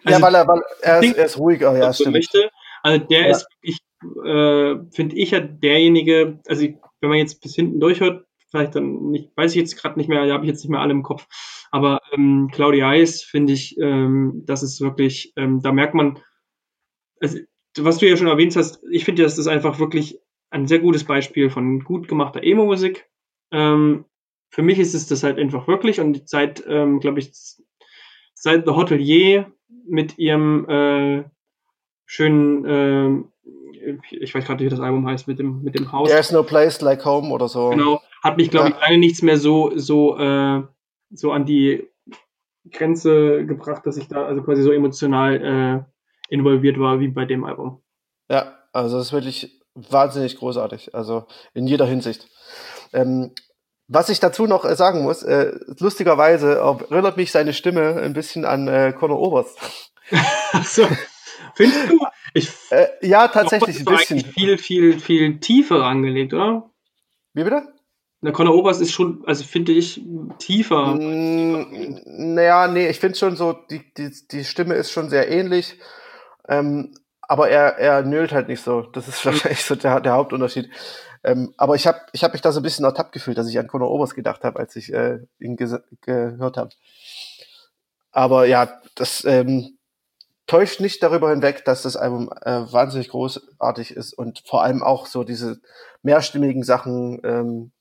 also, 0.04 0.20
ja 0.20 0.22
weil, 0.22 0.36
er, 0.36 0.48
weil 0.48 0.62
er, 0.82 1.04
ist, 1.04 1.18
er 1.18 1.26
ist 1.26 1.38
ruhiger, 1.38 1.78
ja, 1.78 1.94
stimmt. 1.94 2.14
Möchte. 2.14 2.50
Also 2.84 3.06
der 3.06 3.22
ja. 3.22 3.28
ist 3.30 3.48
wirklich, 3.62 3.80
äh, 4.26 4.94
finde 4.94 5.16
ich 5.16 5.32
ja 5.32 5.40
derjenige, 5.40 6.40
also 6.48 6.68
wenn 7.02 7.10
man 7.10 7.20
jetzt 7.20 7.42
bis 7.42 7.56
hinten 7.56 7.80
durchhört, 7.80 8.26
vielleicht 8.50 8.76
dann 8.76 9.10
nicht, 9.10 9.32
weiß 9.36 9.52
ich 9.52 9.58
jetzt 9.58 9.76
gerade 9.76 9.98
nicht 9.98 10.10
mehr, 10.10 10.32
habe 10.32 10.46
ich 10.46 10.50
jetzt 10.50 10.64
nicht 10.64 10.72
mehr 10.72 10.82
alle 10.82 10.92
im 10.92 11.04
Kopf. 11.04 11.28
Aber 11.72 12.00
ähm, 12.14 12.50
Claudia 12.52 12.90
Eis 12.90 13.22
finde 13.22 13.54
ich, 13.54 13.78
ähm, 13.80 14.44
das 14.46 14.64
ist 14.64 14.80
wirklich, 14.82 15.34
ähm, 15.36 15.62
da 15.62 15.72
merkt 15.72 15.94
man, 15.94 16.20
also, 17.20 17.40
was 17.80 17.98
du 17.98 18.08
ja 18.08 18.16
schon 18.16 18.28
erwähnt 18.28 18.56
hast, 18.56 18.82
ich 18.92 19.06
finde, 19.06 19.24
das 19.24 19.38
ist 19.38 19.48
einfach 19.48 19.80
wirklich 19.80 20.20
ein 20.50 20.68
sehr 20.68 20.80
gutes 20.80 21.04
Beispiel 21.04 21.50
von 21.50 21.84
gut 21.84 22.08
gemachter 22.08 22.44
Emo-Musik. 22.44 23.10
Ähm, 23.52 24.06
für 24.50 24.62
mich 24.62 24.80
ist 24.80 24.94
es 24.94 25.08
das 25.08 25.24
halt 25.24 25.38
einfach 25.38 25.68
wirklich 25.68 26.00
und 26.00 26.28
seit, 26.28 26.64
ähm, 26.68 27.00
glaube 27.00 27.20
ich, 27.20 27.32
seit 28.34 28.66
The 28.66 28.72
Hotelier 28.72 29.52
mit 29.86 30.18
ihrem 30.18 30.68
äh, 30.70 31.24
schönen, 32.06 32.66
äh, 32.66 33.24
ich 34.12 34.34
weiß 34.34 34.46
gerade 34.46 34.64
nicht, 34.64 34.72
wie 34.72 34.76
das 34.76 34.84
Album 34.84 35.08
heißt, 35.08 35.28
mit 35.28 35.40
dem, 35.40 35.64
mit 35.64 35.78
dem 35.78 35.92
Haus. 35.92 36.10
There's 36.10 36.32
no 36.32 36.44
place 36.44 36.82
like 36.82 37.06
home 37.06 37.30
oder 37.34 37.48
so. 37.48 37.70
Genau, 37.70 38.02
hat 38.24 38.38
mich, 38.38 38.50
glaube 38.50 38.70
ja. 38.70 38.76
ich, 38.76 38.82
lange 38.82 38.98
nichts 38.98 39.22
mehr 39.22 39.38
so, 39.38 39.72
so 39.76 40.18
äh, 40.18 40.64
so 41.12 41.32
an 41.32 41.46
die 41.46 41.88
Grenze 42.72 43.46
gebracht, 43.46 43.86
dass 43.86 43.98
ich 43.98 44.08
da 44.08 44.26
also 44.26 44.42
quasi 44.44 44.62
so 44.62 44.72
emotional 44.72 45.86
äh, 45.90 46.34
involviert 46.34 46.80
war 46.80 47.00
wie 47.00 47.08
bei 47.08 47.26
dem 47.26 47.46
Album. 47.46 47.82
Ja, 48.30 48.58
also 48.74 48.98
es 48.98 49.08
ist 49.08 49.14
wirklich 49.14 49.62
wahnsinnig 49.76 50.38
großartig, 50.38 50.94
also 50.94 51.26
in 51.54 51.68
jeder 51.68 51.86
Hinsicht. 51.86 52.28
Ähm, 52.94 53.32
was 53.88 54.10
ich 54.10 54.20
dazu 54.20 54.48
noch 54.48 54.66
äh, 54.66 54.76
sagen 54.76 55.04
muss, 55.04 55.24
äh, 55.24 55.54
lustigerweise 55.80 56.56
erinnert 56.56 57.16
mich 57.16 57.32
seine 57.32 57.54
Stimme 57.54 57.96
ein 58.02 58.14
bisschen 58.14 58.44
an 58.44 58.68
äh, 58.68 58.94
Conor 58.94 59.20
Oberst. 59.20 59.58
so. 60.64 60.86
Findest 61.58 61.90
du? 61.90 62.00
Ich, 62.36 62.50
äh, 62.70 62.88
ja, 63.02 63.28
tatsächlich 63.28 63.80
ein 63.80 63.86
bisschen. 63.86 64.20
Viel, 64.20 64.60
viel, 64.60 65.00
viel 65.00 65.40
tiefer 65.40 65.84
angelegt, 65.84 66.34
oder? 66.34 66.70
Wie 67.34 67.44
bitte? 67.44 67.74
Na, 68.22 68.32
Conor 68.32 68.56
Oberst 68.56 68.80
ist 68.80 68.92
schon, 68.92 69.24
also 69.26 69.44
finde 69.44 69.72
ich, 69.72 70.02
tiefer. 70.38 70.96
Mm, 70.96 72.00
naja, 72.06 72.68
nee, 72.68 72.88
ich 72.90 73.00
finde 73.00 73.18
schon 73.18 73.36
so, 73.36 73.54
die, 73.54 73.92
die, 73.96 74.12
die 74.32 74.44
Stimme 74.44 74.76
ist 74.76 74.92
schon 74.92 75.10
sehr 75.10 75.32
ähnlich. 75.32 75.80
Ähm, 76.48 76.94
aber 77.22 77.50
er, 77.50 77.78
er 77.80 78.04
nölt 78.04 78.32
halt 78.32 78.48
nicht 78.50 78.62
so. 78.62 78.82
Das 78.82 79.08
ist 79.08 79.26
wahrscheinlich 79.26 79.64
so 79.64 79.74
der, 79.74 80.00
der 80.00 80.14
Hauptunterschied. 80.14 80.70
Ähm, 81.24 81.56
aber 81.58 81.74
ich 81.74 81.88
habe 81.88 82.02
ich 82.14 82.24
hab 82.24 82.34
mich 82.34 82.42
da 82.42 82.52
so 82.52 82.60
ein 82.60 82.64
bisschen 82.64 82.86
ertappt 82.86 83.14
gefühlt, 83.14 83.38
dass 83.38 83.50
ich 83.50 83.58
an 83.58 83.68
Conor 83.68 83.90
Oberst 83.90 84.14
gedacht 84.14 84.44
habe, 84.44 84.60
als 84.60 84.76
ich 84.76 84.94
äh, 84.94 85.20
ihn 85.40 85.58
ge 85.58 85.80
gehört 86.02 86.58
habe. 86.58 86.70
Aber 88.12 88.46
ja, 88.46 88.80
das, 88.96 89.26
ähm, 89.26 89.77
täuscht 90.48 90.80
nicht 90.80 91.04
darüber 91.04 91.30
hinweg, 91.30 91.64
dass 91.66 91.84
das 91.84 91.96
Album 91.96 92.30
äh, 92.42 92.64
wahnsinnig 92.72 93.10
großartig 93.10 93.92
ist 93.92 94.14
und 94.14 94.44
vor 94.46 94.64
allem 94.64 94.82
auch 94.82 95.06
so 95.06 95.24
diese 95.24 95.62
mehrstimmigen 96.02 96.64
Sachen, 96.64 97.20
ähm, 97.24 97.72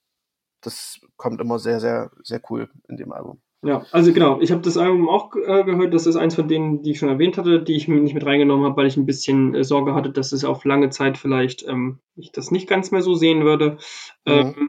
das 0.61 1.01
kommt 1.17 1.41
immer 1.41 1.59
sehr, 1.59 1.81
sehr, 1.81 2.11
sehr 2.23 2.41
cool 2.51 2.69
in 2.89 2.97
dem 2.97 3.13
Album. 3.13 3.41
Ja, 3.63 3.85
also 3.91 4.13
genau, 4.13 4.41
ich 4.41 4.53
habe 4.53 4.61
das 4.61 4.77
Album 4.77 5.09
auch 5.09 5.35
äh, 5.35 5.65
gehört. 5.65 5.93
Das 5.95 6.07
ist 6.07 6.17
eins 6.17 6.35
von 6.35 6.47
denen, 6.47 6.83
die 6.83 6.93
ich 6.93 6.99
schon 6.99 7.09
erwähnt 7.09 7.39
hatte, 7.39 7.63
die 7.63 7.75
ich 7.75 7.89
mir 7.89 8.01
nicht 8.01 8.15
mit 8.15 8.25
reingenommen 8.25 8.65
habe, 8.65 8.77
weil 8.77 8.87
ich 8.87 8.97
ein 8.97 9.07
bisschen 9.07 9.55
äh, 9.55 9.65
Sorge 9.65 9.95
hatte, 9.95 10.11
dass 10.11 10.33
es 10.33 10.45
auf 10.45 10.65
lange 10.65 10.91
Zeit 10.91 11.19
vielleicht 11.19 11.67
ähm, 11.67 11.99
ich 12.17 12.33
das 12.33 12.51
nicht 12.51 12.69
ganz 12.69 12.91
mehr 12.91 13.03
so 13.03 13.15
sehen 13.15 13.45
würde. 13.45 13.79
Mhm. 14.25 14.33
Ähm, 14.33 14.69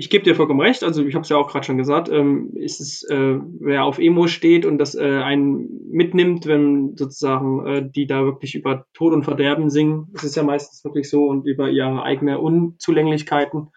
ich 0.00 0.08
gebe 0.08 0.24
dir 0.24 0.34
vollkommen 0.34 0.62
recht, 0.62 0.82
also 0.82 1.04
ich 1.04 1.14
habe 1.14 1.24
es 1.24 1.28
ja 1.28 1.36
auch 1.36 1.48
gerade 1.52 1.66
schon 1.66 1.76
gesagt, 1.76 2.08
ähm, 2.08 2.52
ist 2.54 2.80
es, 2.80 3.02
äh, 3.02 3.38
wer 3.60 3.84
auf 3.84 3.98
Emo 3.98 4.28
steht 4.28 4.64
und 4.64 4.78
das 4.78 4.94
äh, 4.94 5.04
einen 5.04 5.68
mitnimmt, 5.90 6.46
wenn 6.46 6.96
sozusagen 6.96 7.66
äh, 7.66 7.86
die 7.86 8.06
da 8.06 8.24
wirklich 8.24 8.54
über 8.54 8.86
Tod 8.94 9.12
und 9.12 9.24
Verderben 9.24 9.68
singen, 9.68 10.06
das 10.14 10.24
ist 10.24 10.36
ja 10.36 10.42
meistens 10.42 10.82
wirklich 10.84 11.10
so 11.10 11.26
und 11.26 11.46
über 11.46 11.68
ihre 11.68 12.02
eigene 12.02 12.38
Unzulänglichkeiten. 12.38 13.72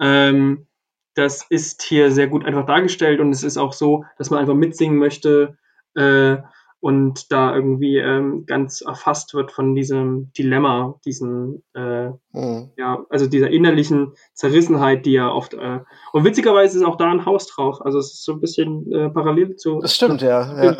Ähm, 0.00 0.68
das 1.14 1.44
ist 1.50 1.82
hier 1.82 2.10
sehr 2.10 2.28
gut 2.28 2.46
einfach 2.46 2.64
dargestellt 2.64 3.20
und 3.20 3.30
es 3.30 3.42
ist 3.42 3.58
auch 3.58 3.74
so, 3.74 4.06
dass 4.16 4.30
man 4.30 4.40
einfach 4.40 4.54
mitsingen 4.54 4.96
möchte 4.96 5.58
äh, 5.96 6.38
und 6.82 7.30
da 7.30 7.54
irgendwie 7.54 7.98
ähm, 7.98 8.44
ganz 8.44 8.80
erfasst 8.80 9.34
wird 9.34 9.52
von 9.52 9.76
diesem 9.76 10.32
Dilemma, 10.36 10.98
diesen, 11.06 11.62
äh, 11.74 12.08
mhm. 12.32 12.72
ja, 12.76 13.06
also 13.08 13.28
dieser 13.28 13.50
innerlichen 13.50 14.14
Zerrissenheit, 14.34 15.06
die 15.06 15.12
ja 15.12 15.30
oft, 15.30 15.54
äh, 15.54 15.78
und 16.12 16.24
witzigerweise 16.24 16.78
ist 16.78 16.84
auch 16.84 16.96
da 16.96 17.08
ein 17.08 17.24
Haus 17.24 17.46
drauf, 17.46 17.80
also 17.82 18.00
es 18.00 18.14
ist 18.14 18.24
so 18.24 18.32
ein 18.32 18.40
bisschen 18.40 18.92
äh, 18.92 19.10
parallel 19.10 19.54
zu. 19.54 19.78
Das 19.78 19.94
stimmt, 19.94 20.22
ja. 20.22 20.64
ja. 20.64 20.76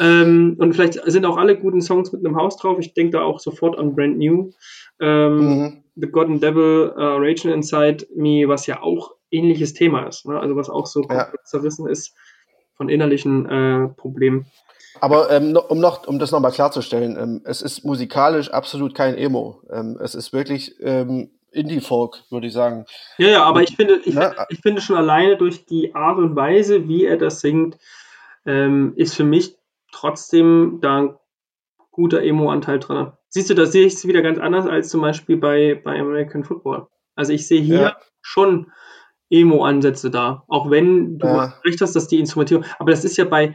Ähm, 0.00 0.56
und 0.58 0.72
vielleicht 0.74 0.94
sind 1.06 1.24
auch 1.24 1.36
alle 1.36 1.56
guten 1.56 1.82
Songs 1.82 2.10
mit 2.10 2.26
einem 2.26 2.36
Haus 2.36 2.56
drauf. 2.56 2.78
Ich 2.80 2.92
denke 2.92 3.18
da 3.18 3.22
auch 3.22 3.38
sofort 3.38 3.78
an 3.78 3.94
Brand 3.94 4.18
New. 4.18 4.50
Ähm, 5.00 5.38
mhm. 5.38 5.84
The 5.94 6.08
God 6.08 6.26
and 6.30 6.42
Devil, 6.42 6.94
uh, 6.96 7.18
Rachel 7.20 7.52
Inside 7.52 8.08
Me, 8.16 8.48
was 8.48 8.66
ja 8.66 8.82
auch 8.82 9.14
ähnliches 9.30 9.72
Thema 9.72 10.08
ist. 10.08 10.26
Ne? 10.26 10.40
Also 10.40 10.56
was 10.56 10.68
auch 10.68 10.86
so 10.86 11.04
ja. 11.08 11.28
zerrissen 11.44 11.86
ist 11.86 12.12
von 12.74 12.88
innerlichen 12.88 13.46
äh, 13.46 13.88
Problemen. 13.88 14.46
Aber 15.00 15.30
ähm, 15.30 15.56
um 15.56 15.80
noch, 15.80 16.06
um 16.06 16.18
das 16.18 16.30
nochmal 16.30 16.52
klarzustellen, 16.52 17.16
ähm, 17.16 17.42
es 17.44 17.62
ist 17.62 17.84
musikalisch 17.84 18.50
absolut 18.50 18.94
kein 18.94 19.16
Emo. 19.16 19.62
Ähm, 19.70 19.98
es 20.00 20.14
ist 20.14 20.32
wirklich 20.32 20.76
ähm, 20.80 21.30
Indie-Folk, 21.50 22.24
würde 22.30 22.46
ich 22.46 22.52
sagen. 22.52 22.86
Ja, 23.18 23.28
ja, 23.28 23.44
aber 23.44 23.62
ich 23.62 23.76
finde, 23.76 24.00
ich, 24.04 24.14
ne? 24.14 24.34
ich 24.48 24.60
finde 24.60 24.80
schon 24.80 24.96
alleine 24.96 25.36
durch 25.36 25.66
die 25.66 25.94
Art 25.94 26.18
und 26.18 26.36
Weise, 26.36 26.88
wie 26.88 27.04
er 27.04 27.16
das 27.16 27.40
singt, 27.40 27.78
ähm, 28.46 28.92
ist 28.96 29.14
für 29.14 29.24
mich 29.24 29.56
trotzdem 29.92 30.78
da 30.80 30.98
ein 30.98 31.16
guter 31.90 32.22
Emo-Anteil 32.22 32.78
drin. 32.78 33.12
Siehst 33.28 33.50
du, 33.50 33.54
da 33.54 33.66
sehe 33.66 33.86
ich 33.86 33.94
es 33.94 34.06
wieder 34.06 34.22
ganz 34.22 34.38
anders 34.38 34.66
als 34.66 34.88
zum 34.88 35.00
Beispiel 35.00 35.36
bei, 35.36 35.80
bei 35.82 35.98
American 35.98 36.44
Football. 36.44 36.88
Also 37.14 37.32
ich 37.32 37.46
sehe 37.46 37.60
hier 37.60 37.80
ja. 37.80 37.96
schon 38.22 38.72
Emo-Ansätze 39.30 40.10
da. 40.10 40.44
Auch 40.48 40.70
wenn 40.70 41.18
du 41.18 41.26
ja. 41.26 41.54
recht 41.64 41.80
hast, 41.80 41.94
dass 41.94 42.08
die 42.08 42.18
Instrumentierung, 42.18 42.64
aber 42.78 42.90
das 42.90 43.04
ist 43.04 43.16
ja 43.16 43.24
bei, 43.24 43.54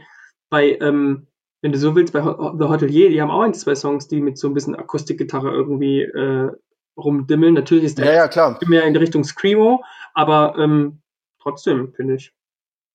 bei 0.50 0.78
ähm, 0.80 1.28
wenn 1.60 1.72
du 1.72 1.78
so 1.78 1.94
willst, 1.94 2.12
bei 2.12 2.20
The 2.20 2.68
Hotelier, 2.68 3.10
die 3.10 3.20
haben 3.20 3.30
auch 3.30 3.42
ein, 3.42 3.54
zwei 3.54 3.74
Songs, 3.74 4.06
die 4.06 4.20
mit 4.20 4.38
so 4.38 4.48
ein 4.48 4.54
bisschen 4.54 4.76
Akustikgitarre 4.76 5.50
irgendwie 5.50 6.02
äh, 6.02 6.50
rumdimmeln. 6.96 7.54
Natürlich 7.54 7.84
ist 7.84 7.98
der 7.98 8.12
ja, 8.12 8.30
ja, 8.30 8.58
mehr 8.66 8.84
in 8.84 8.96
Richtung 8.96 9.24
Screamo, 9.24 9.84
aber 10.14 10.54
ähm, 10.58 11.00
trotzdem 11.42 11.92
finde 11.94 12.14
ich, 12.14 12.32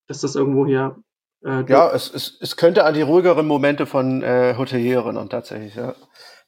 dass 0.08 0.22
das 0.22 0.36
irgendwo 0.36 0.66
hier. 0.66 0.96
Äh, 1.44 1.66
ja, 1.68 1.92
es, 1.92 2.14
es, 2.14 2.38
es 2.40 2.56
könnte 2.56 2.86
an 2.86 2.94
die 2.94 3.02
ruhigeren 3.02 3.46
Momente 3.46 3.86
von 3.86 4.24
äh, 4.24 4.56
Hotelier 4.58 5.00
erinnern, 5.00 5.30
tatsächlich, 5.30 5.76
ja. 5.76 5.96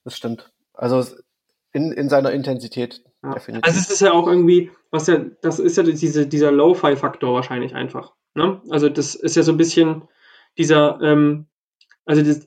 Das 0.05 0.15
stimmt. 0.15 0.53
Also 0.73 1.03
in, 1.73 1.91
in 1.91 2.07
seiner 2.07 2.31
Intensität. 2.31 3.03
Ja. 3.23 3.33
Definitiv. 3.33 3.67
Also 3.67 3.79
es 3.79 3.89
ist 3.89 4.01
ja 4.01 4.13
auch 4.13 4.27
irgendwie, 4.27 4.71
was 4.91 5.07
ja, 5.07 5.17
das 5.41 5.59
ist 5.59 5.75
ja 5.75 5.83
diese, 5.83 6.27
dieser 6.27 6.51
Lo-Fi-Faktor 6.51 7.33
wahrscheinlich 7.33 7.73
einfach. 7.73 8.13
Ne? 8.35 8.61
Also 8.69 8.87
das 8.87 9.15
ist 9.15 9.35
ja 9.35 9.43
so 9.43 9.51
ein 9.51 9.57
bisschen 9.57 10.03
dieser, 10.57 10.99
ähm, 11.01 11.47
also 12.05 12.23
das, 12.23 12.45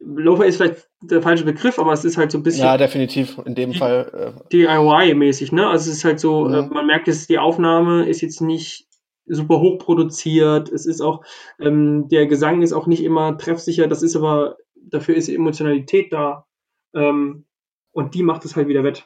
Lo-Fi 0.00 0.46
ist 0.46 0.56
vielleicht 0.56 0.88
der 1.02 1.22
falsche 1.22 1.44
Begriff, 1.44 1.78
aber 1.78 1.92
es 1.92 2.04
ist 2.04 2.16
halt 2.16 2.30
so 2.30 2.38
ein 2.38 2.42
bisschen. 2.42 2.64
Ja, 2.64 2.76
definitiv, 2.76 3.38
in 3.44 3.54
dem 3.54 3.74
Fall. 3.74 4.34
Äh, 4.36 4.48
DIY-mäßig, 4.52 5.52
ne? 5.52 5.68
Also 5.68 5.90
es 5.90 5.98
ist 5.98 6.04
halt 6.04 6.20
so, 6.20 6.46
äh, 6.46 6.62
mhm. 6.62 6.70
äh, 6.70 6.74
man 6.74 6.86
merkt, 6.86 7.08
dass 7.08 7.26
die 7.26 7.38
Aufnahme 7.38 8.08
ist 8.08 8.20
jetzt 8.20 8.40
nicht 8.40 8.86
super 9.26 9.60
hoch 9.60 9.78
produziert. 9.78 10.70
Es 10.70 10.86
ist 10.86 11.00
auch, 11.00 11.24
ähm, 11.60 12.08
der 12.08 12.26
Gesang 12.26 12.62
ist 12.62 12.72
auch 12.72 12.86
nicht 12.86 13.02
immer 13.02 13.36
treffsicher, 13.38 13.86
das 13.88 14.02
ist 14.02 14.16
aber, 14.16 14.56
dafür 14.74 15.16
ist 15.16 15.28
Emotionalität 15.28 16.12
da. 16.12 16.46
Ähm, 16.94 17.44
und 17.92 18.14
die 18.14 18.22
macht 18.22 18.44
es 18.44 18.56
halt 18.56 18.68
wieder 18.68 18.84
wett. 18.84 19.04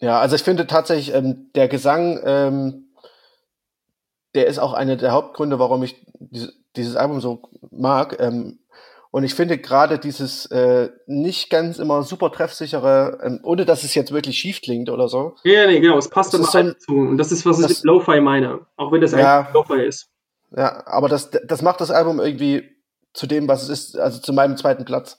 Ja, 0.00 0.18
also 0.18 0.36
ich 0.36 0.42
finde 0.42 0.66
tatsächlich, 0.66 1.14
ähm, 1.14 1.50
der 1.54 1.68
Gesang, 1.68 2.20
ähm, 2.24 2.88
der 4.34 4.46
ist 4.46 4.58
auch 4.58 4.72
einer 4.72 4.96
der 4.96 5.12
Hauptgründe, 5.12 5.58
warum 5.58 5.82
ich 5.82 6.04
diese, 6.18 6.52
dieses 6.76 6.96
Album 6.96 7.20
so 7.20 7.42
mag. 7.70 8.16
Ähm, 8.20 8.58
und 9.10 9.22
ich 9.22 9.34
finde 9.34 9.58
gerade 9.58 10.00
dieses 10.00 10.46
äh, 10.46 10.90
nicht 11.06 11.48
ganz 11.48 11.78
immer 11.78 12.02
super 12.02 12.32
treffsichere, 12.32 13.20
ähm, 13.22 13.40
ohne 13.44 13.64
dass 13.64 13.84
es 13.84 13.94
jetzt 13.94 14.12
wirklich 14.12 14.36
schief 14.38 14.60
klingt 14.60 14.90
oder 14.90 15.08
so. 15.08 15.36
Ja, 15.44 15.66
nee, 15.66 15.78
genau, 15.78 15.98
es 15.98 16.08
passt 16.08 16.34
immer 16.34 16.46
so 16.46 16.58
ein, 16.58 16.74
zu. 16.78 16.94
Und 16.94 17.18
das 17.18 17.30
ist, 17.30 17.46
was 17.46 17.60
das, 17.60 17.70
ich 17.70 17.78
mit 17.78 17.84
Lo-Fi 17.84 18.20
meine. 18.20 18.66
Auch 18.76 18.90
wenn 18.90 19.00
das 19.00 19.12
ja, 19.12 19.40
eigentlich 19.40 19.54
Lo-Fi 19.54 19.82
ist. 19.82 20.08
Ja, 20.56 20.84
aber 20.86 21.08
das, 21.08 21.30
das 21.30 21.62
macht 21.62 21.80
das 21.80 21.92
Album 21.92 22.18
irgendwie 22.18 22.74
zu 23.12 23.28
dem, 23.28 23.46
was 23.46 23.62
es 23.62 23.68
ist, 23.68 23.98
also 23.98 24.20
zu 24.20 24.32
meinem 24.32 24.56
zweiten 24.56 24.84
Platz. 24.84 25.16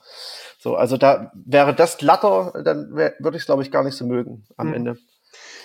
So, 0.59 0.75
also 0.75 0.97
da 0.97 1.31
wäre 1.33 1.73
das 1.73 1.97
glatter, 1.97 2.51
dann 2.65 2.91
würde 2.91 3.37
ich 3.37 3.43
es, 3.43 3.45
glaube 3.45 3.63
ich, 3.63 3.71
gar 3.71 3.83
nicht 3.83 3.95
so 3.95 4.05
mögen 4.05 4.45
am 4.57 4.67
hm. 4.67 4.73
Ende. 4.73 4.97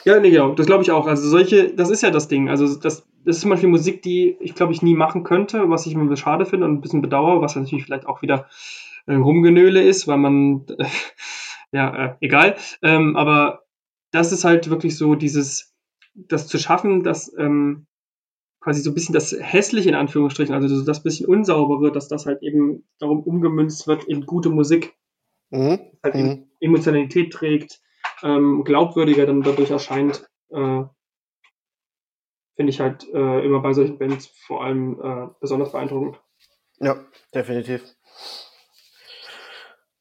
Ja, 0.05 0.18
nee, 0.18 0.31
genau, 0.31 0.55
das 0.55 0.66
glaube 0.66 0.82
ich 0.82 0.90
auch. 0.90 1.06
Also 1.06 1.28
solche, 1.28 1.74
das 1.74 1.90
ist 1.90 2.02
ja 2.02 2.10
das 2.10 2.28
Ding. 2.28 2.48
Also 2.48 2.66
das, 2.66 2.81
das 3.24 3.36
ist 3.36 3.40
zum 3.40 3.51
Beispiel 3.51 3.68
Musik, 3.68 4.02
die 4.02 4.36
ich, 4.40 4.55
glaube 4.55 4.72
ich, 4.72 4.82
nie 4.82 4.94
machen 4.94 5.24
könnte, 5.24 5.68
was 5.68 5.86
ich 5.86 5.93
immer 5.93 6.16
schade 6.16 6.47
finde 6.47 6.66
und 6.66 6.74
ein 6.74 6.81
bisschen 6.81 7.02
bedauere, 7.02 7.43
was 7.43 7.56
natürlich 7.56 7.85
vielleicht 7.85 8.06
auch 8.06 8.22
wieder 8.22 8.48
äh, 9.06 9.14
Rumgenöle 9.14 9.82
ist, 9.82 10.09
weil 10.09 10.18
man, 10.18 10.66
äh, 10.78 10.86
ja, 11.72 12.06
äh, 12.06 12.14
egal. 12.20 12.56
Ähm, 12.82 13.16
aber 13.16 13.64
das 14.10 14.32
ist 14.32 14.44
halt 14.44 14.70
wirklich 14.70 14.97
so 14.97 15.14
dieses, 15.14 15.74
das 16.14 16.47
zu 16.47 16.59
schaffen, 16.59 17.02
dass 17.02 17.32
ähm, 17.39 17.86
quasi 18.60 18.82
so 18.82 18.90
ein 18.90 18.94
bisschen 18.94 19.14
das 19.14 19.35
Hässliche 19.39 19.89
in 19.89 19.94
Anführungsstrichen, 19.94 20.55
also 20.55 20.68
so 20.68 20.85
das 20.85 21.02
bisschen 21.02 21.27
Unsaubere, 21.27 21.93
dass 21.93 22.09
das 22.09 22.27
halt 22.27 22.43
eben 22.43 22.85
darum 22.98 23.22
umgemünzt 23.22 23.86
wird 23.86 24.05
in 24.05 24.27
gute 24.27 24.51
Musik. 24.51 24.94
Mhm. 25.51 25.81
Halt 26.02 26.14
mhm. 26.14 26.47
Emotionalität 26.60 27.32
trägt, 27.32 27.81
ähm, 28.22 28.64
glaubwürdiger 28.64 29.26
dann 29.26 29.42
dadurch 29.42 29.70
erscheint. 29.70 30.28
Äh, 30.51 30.84
Finde 32.56 32.70
ich 32.70 32.80
halt 32.80 33.09
äh, 33.12 33.44
immer 33.44 33.60
bei 33.60 33.72
solchen 33.72 33.98
Bands 33.98 34.26
vor 34.47 34.64
allem 34.64 35.01
äh, 35.01 35.28
besonders 35.40 35.72
beeindruckend. 35.72 36.20
Ja, 36.78 36.97
definitiv. 37.34 37.82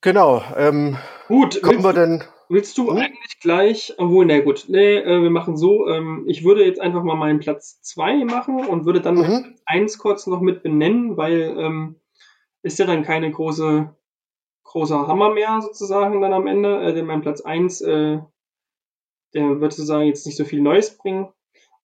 Genau. 0.01 0.43
Ähm, 0.55 0.97
Gut, 1.27 1.61
kommen 1.61 1.83
wir 1.83 1.93
denn 1.93 2.23
Willst 2.51 2.79
du 2.79 2.89
hm? 2.89 2.97
eigentlich 2.97 3.39
gleich, 3.39 3.93
obwohl, 3.97 4.25
na 4.25 4.39
gut, 4.39 4.65
nee, 4.69 4.95
äh, 4.95 5.21
wir 5.21 5.29
machen 5.29 5.55
so, 5.55 5.87
ähm, 5.87 6.25
ich 6.27 6.43
würde 6.43 6.65
jetzt 6.65 6.81
einfach 6.81 7.03
mal 7.03 7.15
meinen 7.15 7.39
Platz 7.39 7.79
2 7.83 8.25
machen 8.25 8.65
und 8.65 8.85
würde 8.85 9.01
dann 9.01 9.15
mhm. 9.15 9.23
Platz 9.23 9.61
1 9.65 9.97
kurz 9.99 10.25
noch 10.25 10.41
mit 10.41 10.63
benennen, 10.63 11.15
weil 11.15 11.55
ähm, 11.59 11.95
ist 12.63 12.79
ja 12.79 12.87
dann 12.87 13.03
keine 13.03 13.29
große, 13.29 13.95
großer 14.69 15.07
Hammer 15.07 15.33
mehr 15.33 15.61
sozusagen 15.61 16.21
dann 16.21 16.33
am 16.33 16.47
Ende, 16.47 16.81
äh, 16.81 16.93
denn 16.93 17.05
mein 17.05 17.21
Platz 17.21 17.41
1, 17.41 17.81
äh, 17.81 18.19
der 19.33 19.61
wird 19.61 19.73
sozusagen 19.73 20.05
jetzt 20.05 20.25
nicht 20.25 20.37
so 20.37 20.45
viel 20.45 20.61
Neues 20.61 20.97
bringen 20.97 21.27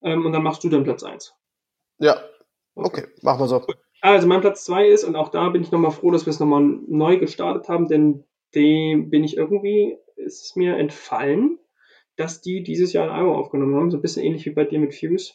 ähm, 0.02 0.26
und 0.26 0.32
dann 0.32 0.44
machst 0.44 0.64
du 0.64 0.70
dann 0.70 0.84
Platz 0.84 1.04
1. 1.04 1.34
Ja, 1.98 2.18
okay, 2.76 3.04
okay 3.04 3.08
machen 3.22 3.40
wir 3.40 3.48
so. 3.48 3.66
Also 4.02 4.28
mein 4.28 4.42
Platz 4.42 4.64
2 4.66 4.88
ist, 4.88 5.04
und 5.04 5.16
auch 5.16 5.30
da 5.30 5.50
bin 5.50 5.64
ich 5.64 5.72
nochmal 5.72 5.92
froh, 5.92 6.12
dass 6.12 6.28
wir 6.28 6.32
es 6.32 6.40
nochmal 6.40 6.62
neu 6.62 7.18
gestartet 7.18 7.70
haben, 7.70 7.88
denn 7.88 8.24
dem 8.54 9.10
bin 9.10 9.24
ich 9.24 9.36
irgendwie 9.36 9.98
ist 10.16 10.56
mir 10.56 10.78
entfallen, 10.78 11.60
dass 12.16 12.42
die 12.42 12.64
dieses 12.64 12.94
Jahr 12.94 13.06
ein 13.06 13.16
Album 13.16 13.34
aufgenommen 13.36 13.76
haben, 13.76 13.92
so 13.92 13.98
ein 13.98 14.02
bisschen 14.02 14.24
ähnlich 14.24 14.46
wie 14.46 14.52
bei 14.52 14.64
dir 14.64 14.80
mit 14.80 14.96
Fuse. 14.96 15.34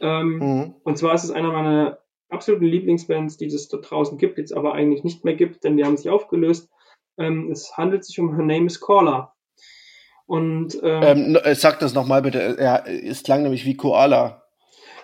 Ähm, 0.00 0.38
mhm. 0.38 0.74
Und 0.82 0.98
zwar 0.98 1.14
ist 1.14 1.24
es 1.24 1.30
einer 1.30 1.52
meiner 1.52 1.98
absoluten 2.28 2.66
Lieblingsbands, 2.66 3.36
die 3.36 3.46
es 3.46 3.68
da 3.68 3.78
draußen 3.78 4.18
gibt, 4.18 4.38
jetzt 4.38 4.52
aber 4.52 4.74
eigentlich 4.74 5.04
nicht 5.04 5.24
mehr 5.24 5.34
gibt, 5.34 5.64
denn 5.64 5.76
die 5.76 5.84
haben 5.84 5.96
sich 5.96 6.10
aufgelöst. 6.10 6.70
Ähm, 7.20 7.50
es 7.52 7.76
handelt 7.76 8.04
sich 8.04 8.18
um 8.18 8.34
Her 8.34 8.44
Name 8.44 8.66
is 8.66 8.80
Caller. 8.80 9.32
Und 10.26 10.78
ähm, 10.82 11.02
ähm, 11.02 11.38
äh, 11.42 11.54
sag 11.54 11.80
das 11.80 11.92
nochmal 11.92 12.22
bitte. 12.22 12.56
Er 12.58 12.86
ist 12.86 13.24
klang 13.24 13.42
nämlich 13.42 13.64
wie 13.64 13.76
Koala. 13.76 14.44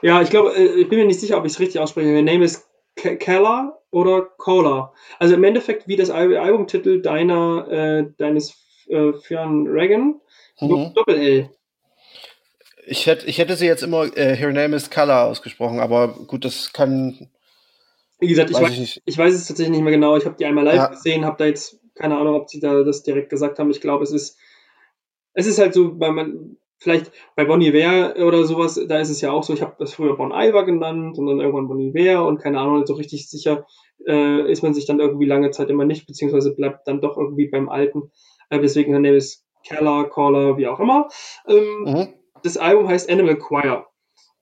Ja, 0.02 0.22
ich 0.22 0.30
glaube, 0.30 0.54
äh, 0.54 0.80
ich 0.80 0.88
bin 0.88 0.98
mir 0.98 1.06
nicht 1.06 1.20
sicher, 1.20 1.36
ob 1.36 1.44
ich 1.44 1.52
es 1.52 1.60
richtig 1.60 1.80
ausspreche. 1.80 2.08
Her 2.08 2.22
Name 2.22 2.44
is 2.44 2.64
Keller 2.94 3.78
oder 3.90 4.28
Caller. 4.38 4.92
Also 5.18 5.34
im 5.34 5.44
Endeffekt 5.44 5.88
wie 5.88 5.96
das 5.96 6.10
Albumtitel 6.10 7.02
deiner, 7.02 7.68
äh, 7.70 8.04
deines 8.18 8.54
äh, 8.88 9.12
für 9.12 9.40
einen 9.40 9.66
Reagan. 9.66 10.20
Mhm. 10.60 10.94
Doppel-L. 10.94 11.50
Ich 12.86 13.06
hätte, 13.06 13.26
ich 13.26 13.38
hätte 13.38 13.56
sie 13.56 13.66
jetzt 13.66 13.82
immer 13.82 14.04
äh, 14.16 14.36
Her 14.36 14.52
Name 14.52 14.76
is 14.76 14.90
Color 14.90 15.24
ausgesprochen, 15.24 15.80
aber 15.80 16.08
gut, 16.08 16.44
das 16.44 16.72
kann. 16.72 17.28
Wie 18.20 18.28
gesagt, 18.28 18.50
ich 18.50 18.56
weiß, 18.56 18.62
weiß 18.62 18.78
ich, 18.78 19.02
ich, 19.04 19.18
weiß 19.18 19.34
es 19.34 19.48
tatsächlich 19.48 19.76
nicht 19.76 19.82
mehr 19.82 19.92
genau. 19.92 20.16
Ich 20.16 20.24
habe 20.24 20.36
die 20.38 20.46
einmal 20.46 20.64
live 20.64 20.76
ja. 20.76 20.86
gesehen, 20.86 21.24
habe 21.24 21.36
da 21.36 21.46
jetzt 21.46 21.80
keine 21.96 22.16
Ahnung, 22.16 22.34
ob 22.34 22.48
sie 22.48 22.60
da 22.60 22.82
das 22.82 23.02
direkt 23.02 23.30
gesagt 23.30 23.58
haben. 23.58 23.70
Ich 23.70 23.80
glaube, 23.80 24.04
es 24.04 24.12
ist, 24.12 24.38
es 25.34 25.46
ist 25.46 25.58
halt 25.58 25.74
so, 25.74 25.98
weil 25.98 26.12
man, 26.12 26.56
vielleicht 26.78 27.10
bei 27.34 27.44
Bon 27.44 27.60
Iver 27.60 28.14
oder 28.18 28.44
sowas, 28.44 28.80
da 28.88 28.98
ist 28.98 29.10
es 29.10 29.20
ja 29.20 29.32
auch 29.32 29.42
so, 29.42 29.54
ich 29.54 29.62
habe 29.62 29.76
das 29.78 29.94
früher 29.94 30.16
Bon 30.16 30.32
Iver 30.32 30.64
genannt 30.64 31.18
und 31.18 31.26
dann 31.26 31.40
irgendwann 31.40 31.68
Bon 31.68 31.80
Iver 31.80 32.26
und 32.26 32.38
keine 32.38 32.60
Ahnung, 32.60 32.86
so 32.86 32.94
richtig 32.94 33.28
sicher 33.28 33.66
äh, 34.06 34.50
ist 34.50 34.62
man 34.62 34.74
sich 34.74 34.86
dann 34.86 35.00
irgendwie 35.00 35.26
lange 35.26 35.50
Zeit 35.50 35.70
immer 35.70 35.84
nicht, 35.84 36.06
beziehungsweise 36.06 36.54
bleibt 36.54 36.86
dann 36.86 37.00
doch 37.00 37.16
irgendwie 37.16 37.48
beim 37.48 37.68
Alten. 37.68 38.10
Äh, 38.50 38.60
deswegen 38.60 38.92
der 38.92 39.00
Name 39.00 39.16
ist 39.16 39.44
Keller, 39.66 40.04
Caller, 40.04 40.56
wie 40.58 40.68
auch 40.68 40.80
immer. 40.80 41.08
Ähm, 41.48 41.84
mhm. 41.84 42.08
Das 42.42 42.56
Album 42.56 42.88
heißt 42.88 43.10
Animal 43.10 43.36
Choir. 43.36 43.86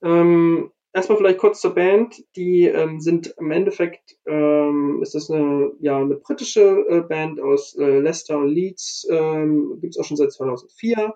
Ähm, 0.02 0.70
erstmal 0.94 1.18
vielleicht 1.18 1.38
kurz 1.38 1.60
zur 1.60 1.74
Band. 1.74 2.22
Die 2.36 2.64
ähm, 2.64 3.00
sind 3.00 3.34
im 3.38 3.50
Endeffekt, 3.50 4.16
ähm, 4.26 5.00
ist 5.02 5.14
das 5.14 5.30
eine, 5.30 5.72
ja, 5.80 5.98
eine 5.98 6.14
britische 6.14 6.86
äh, 6.88 7.00
Band 7.00 7.40
aus 7.40 7.76
äh, 7.76 7.98
Leicester 7.98 8.38
und 8.38 8.48
Leeds. 8.48 9.06
Ähm, 9.10 9.78
Gibt 9.80 9.94
es 9.94 10.00
auch 10.00 10.04
schon 10.04 10.16
seit 10.16 10.32
2004. 10.32 11.14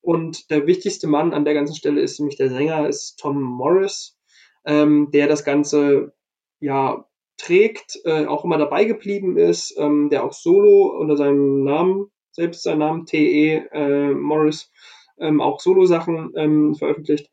Und 0.00 0.50
der 0.50 0.66
wichtigste 0.66 1.08
Mann 1.08 1.34
an 1.34 1.44
der 1.44 1.54
ganzen 1.54 1.74
Stelle 1.74 2.00
ist 2.00 2.20
nämlich 2.20 2.36
der 2.36 2.48
Sänger, 2.48 2.88
ist 2.88 3.18
Tom 3.18 3.42
Morris, 3.42 4.16
ähm, 4.64 5.10
der 5.12 5.26
das 5.26 5.44
Ganze 5.44 6.14
ja 6.60 7.04
trägt, 7.36 8.00
äh, 8.04 8.24
auch 8.26 8.44
immer 8.44 8.56
dabei 8.56 8.84
geblieben 8.84 9.36
ist, 9.36 9.76
ähm, 9.76 10.08
der 10.08 10.24
auch 10.24 10.32
solo 10.32 10.96
unter 10.98 11.16
seinem 11.16 11.64
Namen, 11.64 12.10
selbst 12.30 12.62
seinen 12.62 12.78
Namen 12.78 13.06
T.E. 13.06 13.66
Äh, 13.72 14.14
Morris, 14.14 14.70
ähm, 15.18 15.40
auch 15.40 15.60
Solo-Sachen 15.60 16.32
ähm, 16.36 16.74
veröffentlicht. 16.76 17.30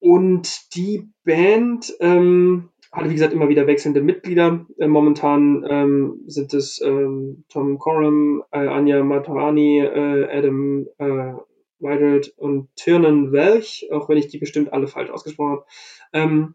Und 0.00 0.74
die 0.74 1.10
Band 1.24 1.92
ähm, 2.00 2.70
hatte, 2.92 3.10
wie 3.10 3.14
gesagt, 3.14 3.32
immer 3.32 3.48
wieder 3.48 3.66
wechselnde 3.66 4.00
Mitglieder. 4.00 4.66
Äh, 4.78 4.88
momentan 4.88 5.64
ähm, 5.68 6.22
sind 6.26 6.54
es 6.54 6.80
ähm, 6.80 7.44
Tom 7.48 7.78
Coram, 7.78 8.42
äh, 8.50 8.66
Anja 8.66 9.02
Matarani, 9.02 9.80
äh, 9.80 10.28
Adam 10.30 10.86
äh, 10.98 11.32
Weidert 11.80 12.32
und 12.36 12.74
Tiernan 12.76 13.32
Welch, 13.32 13.88
auch 13.92 14.08
wenn 14.08 14.18
ich 14.18 14.28
die 14.28 14.38
bestimmt 14.38 14.72
alle 14.72 14.88
falsch 14.88 15.10
ausgesprochen 15.10 15.52
habe. 15.52 15.66
Ähm, 16.12 16.54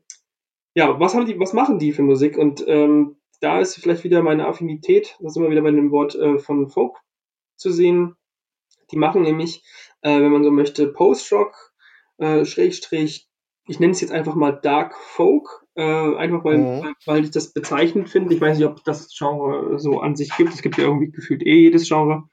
ja, 0.75 0.99
was 0.99 1.13
haben 1.13 1.25
die, 1.25 1.39
was 1.39 1.53
machen 1.53 1.79
die 1.79 1.91
für 1.91 2.01
Musik? 2.01 2.37
Und 2.37 2.63
ähm, 2.67 3.17
da 3.39 3.59
ist 3.59 3.75
vielleicht 3.75 4.03
wieder 4.03 4.23
meine 4.23 4.47
Affinität, 4.47 5.17
das 5.19 5.33
ist 5.33 5.37
immer 5.37 5.49
wieder 5.49 5.61
bei 5.61 5.71
dem 5.71 5.91
Wort 5.91 6.15
äh, 6.15 6.39
von 6.39 6.69
Folk 6.69 6.97
zu 7.55 7.71
sehen. 7.71 8.15
Die 8.91 8.97
machen 8.97 9.21
nämlich, 9.21 9.63
äh, 10.01 10.19
wenn 10.19 10.31
man 10.31 10.43
so 10.43 10.51
möchte, 10.51 10.87
Post-Rock, 10.87 11.73
äh, 12.17 12.45
Schrägstrich, 12.45 13.29
ich 13.67 13.79
nenne 13.79 13.91
es 13.91 14.01
jetzt 14.01 14.11
einfach 14.11 14.35
mal 14.35 14.51
Dark 14.51 14.95
Folk, 14.97 15.65
äh, 15.75 16.15
einfach 16.15 16.43
weil, 16.43 16.57
mhm. 16.57 16.95
weil 17.05 17.23
ich 17.23 17.31
das 17.31 17.53
bezeichnend 17.53 18.09
finde. 18.09 18.33
Ich 18.33 18.41
weiß 18.41 18.57
nicht, 18.57 18.67
ob 18.67 18.83
das 18.83 19.13
Genre 19.17 19.79
so 19.79 19.99
an 19.99 20.15
sich 20.15 20.35
gibt. 20.35 20.53
Es 20.53 20.61
gibt 20.61 20.77
ja 20.77 20.83
irgendwie 20.83 21.11
gefühlt 21.11 21.43
eh 21.43 21.61
jedes 21.61 21.87
Genre. 21.87 22.23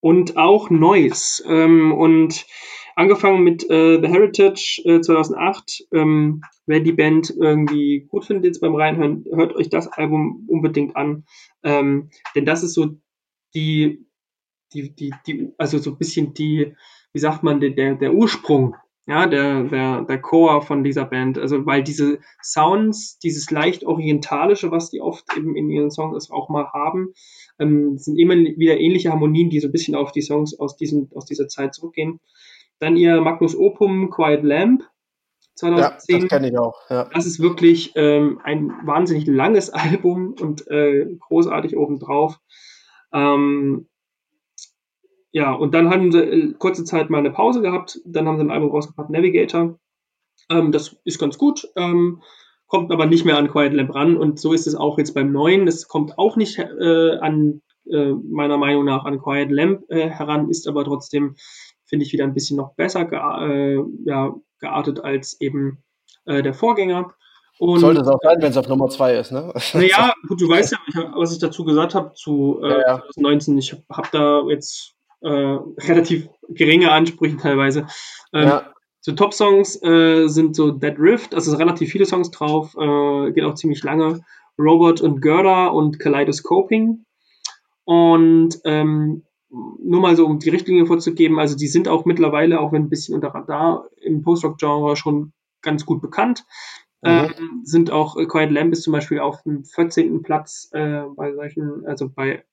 Und 0.00 0.36
auch 0.36 0.70
Noise. 0.70 1.42
Ähm, 1.48 1.92
und 1.92 2.46
angefangen 2.94 3.42
mit 3.42 3.68
äh, 3.70 4.00
The 4.00 4.08
Heritage 4.08 4.82
äh, 4.84 5.00
2008. 5.00 5.86
Ähm, 5.92 6.42
wer 6.66 6.80
die 6.80 6.92
Band 6.92 7.34
irgendwie 7.36 8.06
gut 8.08 8.24
findet 8.24 8.46
jetzt 8.46 8.60
beim 8.60 8.74
Reinhören, 8.74 9.24
hört 9.32 9.54
euch 9.54 9.68
das 9.68 9.88
Album 9.88 10.46
unbedingt 10.48 10.96
an. 10.96 11.24
Ähm, 11.64 12.10
denn 12.34 12.46
das 12.46 12.62
ist 12.62 12.74
so 12.74 12.96
die, 13.54 14.06
die, 14.72 14.94
die, 14.94 15.12
die, 15.26 15.52
also 15.58 15.78
so 15.78 15.90
ein 15.90 15.98
bisschen 15.98 16.34
die, 16.34 16.74
wie 17.12 17.18
sagt 17.18 17.42
man, 17.42 17.60
der, 17.60 17.94
der 17.94 18.14
Ursprung 18.14 18.76
ja, 19.06 19.26
der, 19.26 19.64
der, 19.64 20.02
der 20.02 20.20
Chor 20.20 20.62
von 20.62 20.82
dieser 20.82 21.04
Band. 21.04 21.38
Also, 21.38 21.64
weil 21.64 21.84
diese 21.84 22.18
Sounds, 22.42 23.18
dieses 23.20 23.50
leicht 23.50 23.84
orientalische, 23.84 24.72
was 24.72 24.90
die 24.90 25.00
oft 25.00 25.24
eben 25.36 25.54
in 25.56 25.70
ihren 25.70 25.90
Songs 25.90 26.30
auch 26.30 26.48
mal 26.48 26.66
haben, 26.72 27.12
ähm, 27.60 27.96
sind 27.98 28.18
immer 28.18 28.34
wieder 28.34 28.78
ähnliche 28.78 29.10
Harmonien, 29.10 29.48
die 29.48 29.60
so 29.60 29.68
ein 29.68 29.72
bisschen 29.72 29.94
auf 29.94 30.10
die 30.10 30.22
Songs 30.22 30.58
aus, 30.58 30.76
diesen, 30.76 31.08
aus 31.14 31.24
dieser 31.26 31.46
Zeit 31.46 31.74
zurückgehen. 31.74 32.18
Dann 32.80 32.96
ihr 32.96 33.20
Magnus 33.20 33.56
Opum 33.56 34.10
Quiet 34.10 34.42
Lamp 34.42 34.82
2010. 35.54 36.16
Ja, 36.16 36.20
das 36.20 36.28
kenne 36.28 36.48
ich 36.48 36.58
auch. 36.58 36.74
Ja. 36.90 37.08
Das 37.14 37.26
ist 37.26 37.40
wirklich 37.40 37.92
ähm, 37.94 38.40
ein 38.42 38.72
wahnsinnig 38.84 39.26
langes 39.26 39.70
Album 39.70 40.34
und 40.40 40.68
äh, 40.68 41.06
großartig 41.20 41.76
obendrauf. 41.76 42.40
Ähm, 43.12 43.86
ja, 45.32 45.52
und 45.52 45.74
dann 45.74 45.90
haben 45.90 46.12
sie 46.12 46.20
äh, 46.20 46.52
kurze 46.54 46.84
Zeit 46.84 47.10
mal 47.10 47.18
eine 47.18 47.30
Pause 47.30 47.60
gehabt. 47.60 48.00
Dann 48.04 48.26
haben 48.26 48.38
sie 48.38 48.44
ein 48.44 48.50
Album 48.50 48.70
rausgebracht, 48.70 49.10
Navigator. 49.10 49.78
Ähm, 50.48 50.72
das 50.72 50.96
ist 51.04 51.18
ganz 51.18 51.38
gut, 51.38 51.68
ähm, 51.76 52.22
kommt 52.66 52.92
aber 52.92 53.06
nicht 53.06 53.24
mehr 53.24 53.36
an 53.36 53.48
Quiet 53.48 53.72
Lamp 53.72 53.94
ran. 53.94 54.16
Und 54.16 54.40
so 54.40 54.52
ist 54.52 54.66
es 54.66 54.74
auch 54.74 54.98
jetzt 54.98 55.14
beim 55.14 55.32
neuen. 55.32 55.66
Das 55.66 55.88
kommt 55.88 56.18
auch 56.18 56.36
nicht 56.36 56.58
äh, 56.58 57.18
an, 57.18 57.62
äh, 57.90 58.12
meiner 58.12 58.56
Meinung 58.56 58.84
nach, 58.84 59.04
an 59.04 59.20
Quiet 59.20 59.50
Lamp 59.50 59.82
äh, 59.88 60.08
heran, 60.08 60.48
ist 60.48 60.68
aber 60.68 60.84
trotzdem, 60.84 61.36
finde 61.84 62.04
ich, 62.04 62.12
wieder 62.12 62.24
ein 62.24 62.34
bisschen 62.34 62.56
noch 62.56 62.74
besser 62.74 63.04
gea 63.04 63.46
äh, 63.46 63.82
ja, 64.04 64.34
geartet 64.58 65.04
als 65.04 65.40
eben 65.40 65.82
der 66.28 66.54
Vorgänger. 66.54 67.14
Und, 67.58 67.78
Sollte 67.78 68.00
es 68.00 68.08
auch 68.08 68.18
sein, 68.20 68.36
wenn 68.40 68.50
es 68.50 68.56
auf 68.56 68.66
Nummer 68.66 68.88
2 68.88 69.14
ist, 69.14 69.30
ne? 69.30 69.52
Naja, 69.74 70.12
gut, 70.28 70.40
du 70.40 70.48
weißt 70.48 70.72
ja, 70.72 70.78
was 71.14 71.32
ich 71.32 71.38
dazu 71.38 71.64
gesagt 71.64 71.94
habe 71.94 72.12
zu 72.14 72.60
äh, 72.62 72.68
ja, 72.68 72.78
ja. 72.80 73.02
2019. 73.14 73.58
Ich 73.58 73.72
habe 73.72 73.82
hab 73.90 74.10
da 74.10 74.42
jetzt 74.48 74.95
äh, 75.20 75.28
relativ 75.28 76.28
geringe 76.48 76.92
Ansprüche 76.92 77.36
teilweise. 77.36 77.86
Ähm, 78.32 78.48
ja. 78.48 78.72
So 79.00 79.12
Top-Songs 79.12 79.82
äh, 79.82 80.26
sind 80.26 80.56
so 80.56 80.72
Dead 80.72 80.98
Rift, 80.98 81.34
also 81.34 81.56
relativ 81.56 81.90
viele 81.90 82.06
Songs 82.06 82.30
drauf, 82.32 82.76
äh, 82.76 83.32
geht 83.32 83.44
auch 83.44 83.54
ziemlich 83.54 83.82
lange. 83.84 84.20
Robot 84.58 85.00
und 85.00 85.20
Gerda 85.20 85.68
und 85.68 85.98
Kaleidoscoping. 85.98 87.04
Und 87.84 88.58
ähm, 88.64 89.22
nur 89.48 90.00
mal 90.00 90.16
so, 90.16 90.26
um 90.26 90.38
die 90.38 90.50
Richtlinie 90.50 90.86
vorzugeben, 90.86 91.38
also 91.38 91.56
die 91.56 91.68
sind 91.68 91.88
auch 91.88 92.04
mittlerweile, 92.04 92.60
auch 92.60 92.72
wenn 92.72 92.82
ein 92.82 92.88
bisschen 92.88 93.14
unter 93.14 93.28
Radar, 93.28 93.88
im 94.00 94.22
Post-Rock-Genre 94.22 94.96
schon 94.96 95.32
ganz 95.62 95.86
gut 95.86 96.02
bekannt. 96.02 96.44
Mhm. 97.02 97.10
Ähm, 97.10 97.60
sind 97.62 97.90
auch 97.90 98.16
äh, 98.16 98.26
Quiet 98.26 98.50
Lamb 98.50 98.72
ist 98.72 98.82
zum 98.82 98.92
Beispiel 98.92 99.20
auf 99.20 99.42
dem 99.42 99.64
14. 99.64 100.22
Platz 100.22 100.68
äh, 100.72 101.02
bei 101.14 101.32
solchen, 101.34 101.86
also 101.86 102.08
bei 102.08 102.44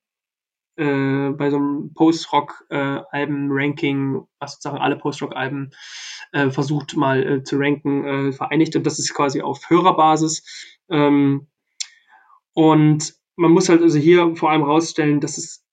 äh, 0.76 1.30
bei 1.30 1.50
so 1.50 1.58
einem 1.58 1.94
Post-Rock-Alben-Ranking, 1.94 4.16
äh, 4.16 4.20
was 4.40 4.54
sozusagen 4.54 4.82
alle 4.82 4.98
Post-Rock-Alben 4.98 5.72
äh, 6.32 6.50
versucht 6.50 6.96
mal 6.96 7.24
äh, 7.24 7.44
zu 7.44 7.58
ranken, 7.58 8.06
äh, 8.06 8.32
vereinigt. 8.32 8.76
Und 8.76 8.86
das 8.86 9.00
ist 9.00 9.14
quasi 9.14 9.42
auf 9.42 9.70
Hörerbasis. 9.70 10.78
Ähm, 10.90 11.48
und 12.54 13.16
man 13.36 13.52
muss 13.52 13.70
halt 13.70 13.82
also 13.82 13.98
hier 13.98 14.36
vor 14.36 14.52
allem 14.52 14.64
rausstellen, 14.64 15.20
dass 15.20 15.38
es, 15.38 15.66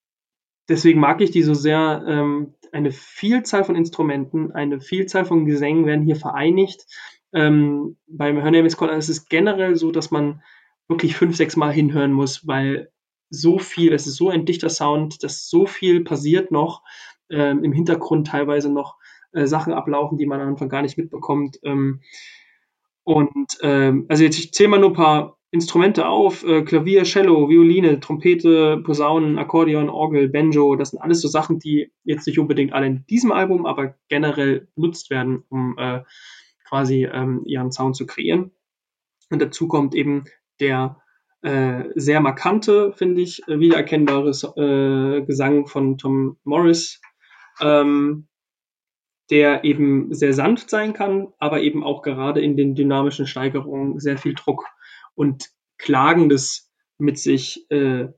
deswegen 0.68 1.00
mag 1.00 1.20
ich 1.20 1.30
die 1.30 1.42
so 1.42 1.54
sehr, 1.54 2.04
ähm, 2.06 2.54
eine 2.72 2.92
Vielzahl 2.92 3.64
von 3.64 3.76
Instrumenten, 3.76 4.52
eine 4.52 4.80
Vielzahl 4.80 5.24
von 5.24 5.44
Gesängen 5.44 5.86
werden 5.86 6.04
hier 6.04 6.16
vereinigt. 6.16 6.86
Ähm, 7.32 7.96
beim 8.06 8.40
Her 8.40 8.50
Name 8.50 8.66
is 8.66 8.76
Colin 8.76 8.96
ist 8.96 9.08
es 9.08 9.26
generell 9.26 9.76
so, 9.76 9.90
dass 9.90 10.10
man 10.10 10.42
wirklich 10.88 11.16
fünf, 11.16 11.36
sechs 11.36 11.56
Mal 11.56 11.72
hinhören 11.72 12.12
muss, 12.12 12.46
weil 12.46 12.90
so 13.30 13.58
viel, 13.58 13.92
es 13.92 14.06
ist 14.06 14.16
so 14.16 14.28
ein 14.28 14.44
dichter 14.44 14.68
Sound, 14.68 15.22
dass 15.22 15.48
so 15.48 15.66
viel 15.66 16.02
passiert 16.02 16.50
noch, 16.50 16.82
ähm, 17.30 17.64
im 17.64 17.72
Hintergrund 17.72 18.26
teilweise 18.26 18.70
noch 18.72 18.96
äh, 19.32 19.46
Sachen 19.46 19.72
ablaufen, 19.72 20.18
die 20.18 20.26
man 20.26 20.40
am 20.40 20.48
Anfang 20.48 20.68
gar 20.68 20.82
nicht 20.82 20.98
mitbekommt. 20.98 21.58
Ähm, 21.62 22.00
und 23.04 23.58
ähm, 23.62 24.06
also 24.08 24.24
jetzt 24.24 24.38
ich 24.38 24.52
zähle 24.52 24.68
mal 24.68 24.80
nur 24.80 24.90
ein 24.90 24.94
paar 24.94 25.38
Instrumente 25.52 26.06
auf, 26.06 26.44
äh, 26.44 26.62
Klavier, 26.62 27.02
Cello, 27.02 27.48
Violine, 27.48 27.98
Trompete, 27.98 28.78
Posaunen, 28.84 29.38
Akkordeon, 29.38 29.88
Orgel, 29.88 30.28
Banjo, 30.28 30.76
das 30.76 30.90
sind 30.90 31.00
alles 31.00 31.20
so 31.20 31.28
Sachen, 31.28 31.58
die 31.58 31.90
jetzt 32.04 32.26
nicht 32.26 32.38
unbedingt 32.38 32.72
alle 32.72 32.86
in 32.86 33.04
diesem 33.06 33.32
Album, 33.32 33.66
aber 33.66 33.96
generell 34.08 34.68
benutzt 34.76 35.10
werden, 35.10 35.42
um 35.48 35.76
äh, 35.76 36.02
quasi 36.68 37.04
ähm, 37.04 37.42
ihren 37.46 37.72
Sound 37.72 37.96
zu 37.96 38.06
kreieren. 38.06 38.52
Und 39.28 39.42
dazu 39.42 39.66
kommt 39.66 39.94
eben 39.94 40.24
der 40.60 41.00
äh, 41.42 41.84
sehr 41.94 42.20
markante, 42.20 42.92
finde 42.92 43.22
ich, 43.22 43.46
äh, 43.48 43.58
wiedererkennbare 43.58 44.30
äh, 44.30 45.22
Gesang 45.22 45.66
von 45.66 45.96
Tom 45.98 46.38
Morris, 46.44 47.00
ähm, 47.60 48.28
der 49.30 49.64
eben 49.64 50.12
sehr 50.12 50.34
sanft 50.34 50.70
sein 50.70 50.92
kann, 50.92 51.28
aber 51.38 51.62
eben 51.62 51.84
auch 51.84 52.02
gerade 52.02 52.40
in 52.40 52.56
den 52.56 52.74
dynamischen 52.74 53.26
Steigerungen 53.26 53.98
sehr 54.00 54.18
viel 54.18 54.34
Druck 54.34 54.66
und 55.14 55.50
Klagendes 55.78 56.70
mit 56.98 57.18
sich 57.18 57.70
äh, 57.70 58.08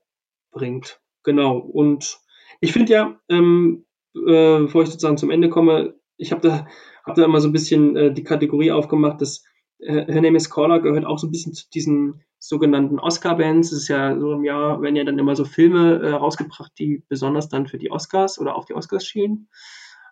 bringt. 0.50 1.00
Genau. 1.22 1.58
Und 1.58 2.18
ich 2.60 2.72
finde 2.72 2.92
ja, 2.92 3.20
ähm, 3.28 3.84
äh, 4.14 4.60
bevor 4.60 4.82
ich 4.82 4.88
sozusagen 4.88 5.16
zum 5.16 5.30
Ende 5.30 5.48
komme, 5.48 5.94
ich 6.16 6.32
habe 6.32 6.40
da, 6.46 6.66
hab 7.04 7.14
da 7.14 7.24
immer 7.24 7.40
so 7.40 7.48
ein 7.48 7.52
bisschen 7.52 7.96
äh, 7.96 8.12
die 8.12 8.24
Kategorie 8.24 8.72
aufgemacht, 8.72 9.20
dass 9.20 9.44
äh, 9.78 10.12
Her 10.12 10.22
Name 10.22 10.36
is 10.36 10.50
Caller 10.50 10.80
gehört 10.80 11.04
auch 11.04 11.18
so 11.18 11.26
ein 11.26 11.30
bisschen 11.30 11.52
zu 11.52 11.68
diesen 11.70 12.24
sogenannten 12.42 12.98
Oscar-Bands. 12.98 13.70
Es 13.70 13.82
ist 13.82 13.88
ja 13.88 14.18
so 14.18 14.32
im 14.32 14.44
Jahr, 14.44 14.82
werden 14.82 14.96
ja 14.96 15.04
dann 15.04 15.18
immer 15.18 15.36
so 15.36 15.44
Filme 15.44 16.00
äh, 16.00 16.10
rausgebracht, 16.10 16.72
die 16.78 17.04
besonders 17.08 17.48
dann 17.48 17.68
für 17.68 17.78
die 17.78 17.90
Oscars 17.90 18.38
oder 18.40 18.56
auf 18.56 18.64
die 18.64 18.74
Oscars 18.74 19.06
schielen. 19.06 19.48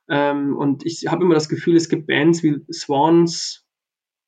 Ähm, 0.09 0.57
und 0.57 0.87
ich 0.87 1.07
habe 1.09 1.25
immer 1.25 1.35
das 1.35 1.49
Gefühl, 1.49 1.77
es 1.77 1.89
gibt 1.89 2.07
Bands 2.07 2.43
wie 2.45 2.61
Swans, 2.73 3.67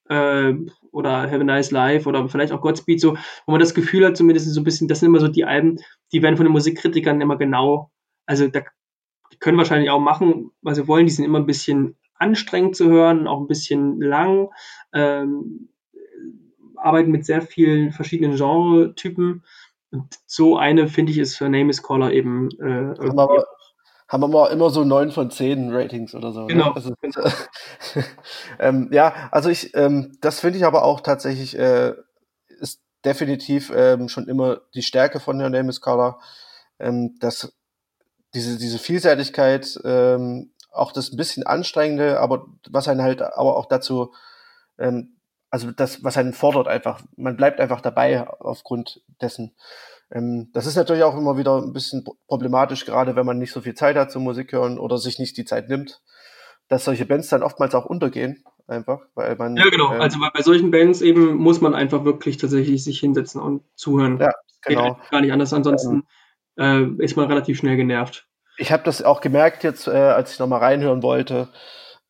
äh, 0.08 0.52
oder 0.90 1.22
Have 1.22 1.40
a 1.40 1.44
Nice 1.44 1.70
Life 1.70 2.08
oder 2.08 2.28
vielleicht 2.28 2.52
auch 2.52 2.60
Godspeed, 2.60 3.00
so, 3.00 3.16
wo 3.46 3.52
man 3.52 3.60
das 3.60 3.74
Gefühl 3.74 4.04
hat, 4.04 4.16
zumindest 4.16 4.52
so 4.52 4.60
ein 4.60 4.64
bisschen, 4.64 4.88
das 4.88 5.00
sind 5.00 5.08
immer 5.08 5.20
so 5.20 5.28
die 5.28 5.44
Alben, 5.44 5.78
die 6.12 6.22
werden 6.22 6.36
von 6.36 6.44
den 6.44 6.52
Musikkritikern 6.52 7.20
immer 7.20 7.38
genau, 7.38 7.90
also 8.26 8.48
da 8.48 8.62
die 9.32 9.38
können 9.38 9.56
wahrscheinlich 9.56 9.90
auch 9.90 10.00
machen, 10.00 10.50
was 10.60 10.76
sie 10.76 10.86
wollen, 10.88 11.06
die 11.06 11.12
sind 11.12 11.24
immer 11.24 11.38
ein 11.38 11.46
bisschen 11.46 11.96
anstrengend 12.16 12.76
zu 12.76 12.90
hören, 12.90 13.26
auch 13.26 13.40
ein 13.40 13.46
bisschen 13.46 14.00
lang, 14.00 14.50
ähm, 14.92 15.71
arbeiten 16.84 17.10
mit 17.10 17.26
sehr 17.26 17.42
vielen 17.42 17.92
verschiedenen 17.92 18.36
Genre-Typen. 18.36 19.44
Und 19.90 20.14
so 20.26 20.56
eine, 20.56 20.88
finde 20.88 21.12
ich, 21.12 21.18
ist 21.18 21.36
für 21.36 21.48
Name 21.48 21.70
is 21.70 21.82
Caller 21.82 22.12
eben. 22.12 22.48
Äh, 22.60 22.94
haben, 22.98 23.16
wir, 23.16 23.44
haben 24.08 24.20
wir 24.22 24.28
mal 24.28 24.46
immer 24.48 24.70
so 24.70 24.84
9 24.84 25.10
von 25.10 25.30
10 25.30 25.70
Ratings 25.72 26.14
oder 26.14 26.32
so. 26.32 26.42
Ne? 26.42 26.46
Genau. 26.48 26.70
Ne? 26.70 26.74
Also, 26.76 26.94
ähm, 28.58 28.88
ja, 28.90 29.14
also 29.30 29.50
ich, 29.50 29.74
ähm, 29.74 30.16
das 30.20 30.40
finde 30.40 30.58
ich 30.58 30.64
aber 30.64 30.84
auch 30.84 31.00
tatsächlich, 31.00 31.58
äh, 31.58 31.94
ist 32.48 32.80
definitiv 33.04 33.70
ähm, 33.74 34.08
schon 34.08 34.28
immer 34.28 34.60
die 34.74 34.82
Stärke 34.82 35.20
von 35.20 35.38
der 35.38 35.50
Name 35.50 35.68
is 35.68 35.80
Caller, 35.80 36.18
ähm, 36.78 37.16
dass 37.20 37.52
diese, 38.34 38.58
diese 38.58 38.78
Vielseitigkeit, 38.78 39.78
ähm, 39.84 40.52
auch 40.72 40.92
das 40.92 41.12
ein 41.12 41.16
bisschen 41.16 41.46
anstrengende, 41.46 42.18
aber 42.18 42.46
was 42.70 42.88
einen 42.88 43.02
halt 43.02 43.20
aber 43.20 43.56
auch 43.56 43.66
dazu, 43.66 44.12
ähm, 44.78 45.16
also 45.52 45.70
das, 45.70 46.02
was 46.02 46.16
einen 46.16 46.32
fordert 46.32 46.66
einfach, 46.66 47.02
man 47.14 47.36
bleibt 47.36 47.60
einfach 47.60 47.82
dabei 47.82 48.26
aufgrund 48.26 49.02
dessen. 49.20 49.54
Ähm, 50.10 50.48
das 50.54 50.66
ist 50.66 50.76
natürlich 50.76 51.02
auch 51.02 51.16
immer 51.16 51.36
wieder 51.36 51.58
ein 51.58 51.74
bisschen 51.74 52.04
problematisch, 52.26 52.86
gerade 52.86 53.16
wenn 53.16 53.26
man 53.26 53.38
nicht 53.38 53.52
so 53.52 53.60
viel 53.60 53.74
Zeit 53.74 53.96
hat 53.96 54.10
zum 54.10 54.24
Musik 54.24 54.52
hören 54.52 54.78
oder 54.78 54.96
sich 54.96 55.18
nicht 55.18 55.36
die 55.36 55.44
Zeit 55.44 55.68
nimmt, 55.68 56.00
dass 56.68 56.86
solche 56.86 57.04
Bands 57.04 57.28
dann 57.28 57.42
oftmals 57.42 57.74
auch 57.74 57.84
untergehen, 57.84 58.42
einfach, 58.66 59.02
weil 59.14 59.36
man. 59.36 59.54
Ja, 59.56 59.68
genau. 59.68 59.92
Ähm, 59.92 60.00
also 60.00 60.18
bei, 60.32 60.40
solchen 60.40 60.70
Bands 60.70 61.02
eben 61.02 61.34
muss 61.34 61.60
man 61.60 61.74
einfach 61.74 62.02
wirklich 62.04 62.38
tatsächlich 62.38 62.82
sich 62.82 62.98
hinsetzen 63.00 63.38
und 63.38 63.62
zuhören. 63.74 64.18
Ja, 64.18 64.32
genau. 64.62 64.94
Geht 64.94 65.10
gar 65.10 65.20
nicht 65.20 65.32
anders. 65.32 65.52
Ansonsten 65.52 66.04
ähm, 66.56 66.98
äh, 66.98 67.04
ist 67.04 67.16
man 67.16 67.26
relativ 67.26 67.58
schnell 67.58 67.76
genervt. 67.76 68.26
Ich 68.56 68.72
habe 68.72 68.84
das 68.84 69.02
auch 69.02 69.20
gemerkt 69.20 69.64
jetzt, 69.64 69.86
äh, 69.86 69.90
als 69.90 70.32
ich 70.32 70.38
nochmal 70.38 70.60
reinhören 70.60 71.02
wollte, 71.02 71.50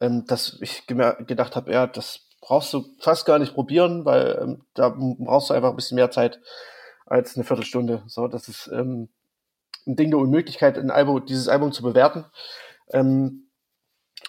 ähm, 0.01 0.27
dass 0.28 0.59
ich 0.60 0.86
gedacht 0.86 1.56
habe, 1.56 1.73
ja, 1.73 1.89
das 1.89 2.28
brauchst 2.52 2.74
du 2.74 2.84
fast 2.98 3.24
gar 3.24 3.38
nicht 3.38 3.54
probieren, 3.54 4.04
weil 4.04 4.38
ähm, 4.42 4.60
da 4.74 4.90
brauchst 4.94 5.48
du 5.48 5.54
einfach 5.54 5.70
ein 5.70 5.76
bisschen 5.76 5.94
mehr 5.94 6.10
Zeit 6.10 6.38
als 7.06 7.34
eine 7.34 7.44
Viertelstunde. 7.44 8.02
So, 8.08 8.28
das 8.28 8.46
ist 8.46 8.68
ähm, 8.70 9.08
ein 9.86 9.96
Ding 9.96 10.10
der 10.10 10.18
Unmöglichkeit, 10.18 10.76
ein 10.76 10.90
Album, 10.90 11.24
dieses 11.24 11.48
Album 11.48 11.72
zu 11.72 11.82
bewerten. 11.82 12.26
Ähm, 12.92 13.48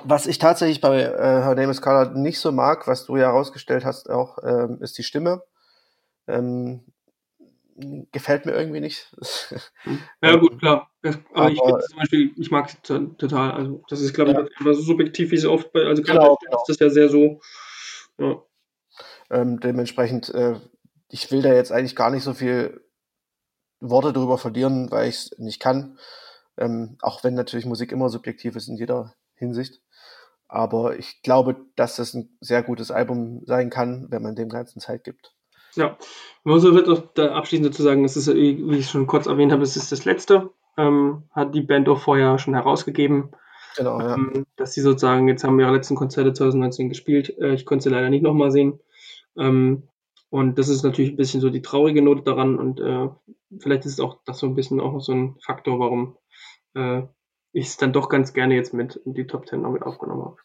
was 0.05 0.25
ich 0.25 0.37
tatsächlich 0.37 0.79
bei 0.79 1.01
äh, 1.01 1.17
Her 1.17 1.55
Name 1.55 1.71
is 1.71 1.81
Carla 1.81 2.13
nicht 2.13 2.39
so 2.39 2.53
mag, 2.53 2.87
was 2.87 3.05
du 3.05 3.17
ja 3.17 3.23
herausgestellt 3.23 3.83
hast, 3.83 4.09
auch 4.09 4.37
ähm, 4.41 4.77
ist 4.81 4.97
die 4.97 5.03
Stimme. 5.03 5.43
Ähm, 6.25 6.85
gefällt 8.13 8.45
mir 8.45 8.53
irgendwie 8.53 8.79
nicht. 8.79 9.13
Ja, 10.21 10.37
gut, 10.37 10.59
klar. 10.59 10.89
Aber, 11.33 11.51
ich 11.51 11.59
zum 11.59 11.97
Beispiel, 11.97 12.31
ich 12.37 12.49
mag 12.49 12.69
es 12.69 12.81
total. 13.17 13.51
Also, 13.51 13.83
das 13.89 13.99
ist, 13.99 14.13
glaube 14.13 14.31
ich, 14.31 14.37
ja. 14.37 14.73
so 14.73 14.81
subjektiv, 14.81 15.31
wie 15.31 15.35
es 15.35 15.45
oft 15.45 15.73
bei, 15.73 15.81
also 15.81 16.01
genau, 16.01 16.37
genau. 16.41 16.61
ist 16.61 16.69
das 16.69 16.79
ja 16.79 16.89
sehr 16.89 17.09
so. 17.09 17.41
Ja. 18.18 18.41
Ähm, 19.30 19.60
dementsprechend, 19.60 20.30
äh, 20.30 20.60
ich 21.10 21.31
will 21.31 21.41
da 21.41 21.53
jetzt 21.53 21.72
eigentlich 21.72 21.95
gar 21.95 22.10
nicht 22.10 22.23
so 22.23 22.34
viel 22.34 22.81
Worte 23.80 24.14
darüber 24.14 24.38
verlieren, 24.38 24.91
weil 24.91 25.10
ich 25.10 25.15
es 25.15 25.40
nicht 25.40 25.60
kann. 25.60 25.98
Ähm, 26.57 26.98
auch 27.02 27.23
wenn 27.23 27.34
natürlich 27.34 27.65
Musik 27.65 27.91
immer 27.91 28.10
subjektiv 28.10 28.56
ist 28.56 28.68
in 28.68 28.77
jeder 28.77 29.14
Hinsicht. 29.35 29.81
Aber 30.48 30.98
ich 30.98 31.22
glaube, 31.23 31.65
dass 31.76 31.95
das 31.95 32.14
ein 32.14 32.38
sehr 32.40 32.61
gutes 32.61 32.91
Album 32.91 33.41
sein 33.45 33.69
kann, 33.69 34.07
wenn 34.10 34.22
man 34.22 34.35
dem 34.35 34.49
Ganzen 34.49 34.80
Zeit 34.80 35.03
gibt. 35.03 35.34
Ja, 35.76 35.98
muss 36.44 36.64
wird 36.64 36.88
auch 36.88 37.02
da 37.15 37.34
abschließend 37.34 37.68
dazu 37.68 37.81
sagen, 37.81 38.06
es 38.06 38.15
ist, 38.15 38.31
wie 38.31 38.77
ich 38.77 38.90
schon 38.90 39.07
kurz 39.07 39.26
erwähnt 39.26 39.52
habe, 39.52 39.64
es 39.64 39.76
ist 39.76 39.91
das 39.91 40.06
letzte. 40.06 40.52
Ähm, 40.77 41.23
hat 41.31 41.56
die 41.56 41.61
Band 41.61 41.90
auch 41.90 41.99
vorher 41.99 42.38
schon 42.38 42.53
herausgegeben. 42.53 43.31
Genau, 43.75 43.99
ja. 43.99 44.15
Ähm, 44.15 44.45
dass 44.55 44.73
sie 44.73 44.81
sozusagen, 44.81 45.27
jetzt 45.27 45.43
haben 45.43 45.57
wir 45.57 45.65
ihre 45.65 45.75
letzten 45.75 45.95
Konzerte 45.95 46.33
2019 46.33 46.89
gespielt. 46.89 47.37
Äh, 47.39 47.53
ich 47.53 47.65
konnte 47.65 47.83
sie 47.83 47.89
leider 47.89 48.09
nicht 48.09 48.23
nochmal 48.23 48.51
sehen. 48.51 48.79
Ähm, 49.37 49.83
und 50.29 50.57
das 50.57 50.67
ist 50.67 50.83
natürlich 50.83 51.11
ein 51.11 51.17
bisschen 51.17 51.41
so 51.41 51.49
die 51.49 51.61
traurige 51.61 52.01
Note 52.01 52.23
daran. 52.23 52.57
Und 52.57 52.79
äh, 52.79 53.09
vielleicht 53.59 53.85
ist 53.85 53.93
es 53.93 53.99
auch 53.99 54.17
das 54.25 54.39
so 54.39 54.47
ein 54.47 54.55
bisschen 54.55 54.79
auch 54.79 54.99
so 54.99 55.13
ein 55.13 55.35
Faktor, 55.43 55.79
warum 55.79 56.17
äh, 56.75 57.03
ich 57.51 57.67
es 57.67 57.77
dann 57.77 57.93
doch 57.93 58.09
ganz 58.09 58.33
gerne 58.33 58.55
jetzt 58.55 58.73
mit 58.73 58.95
in 58.95 59.13
die 59.13 59.27
Top 59.27 59.45
Ten 59.45 59.61
noch 59.61 59.71
mit 59.71 59.83
aufgenommen 59.83 60.25
habe. 60.25 60.37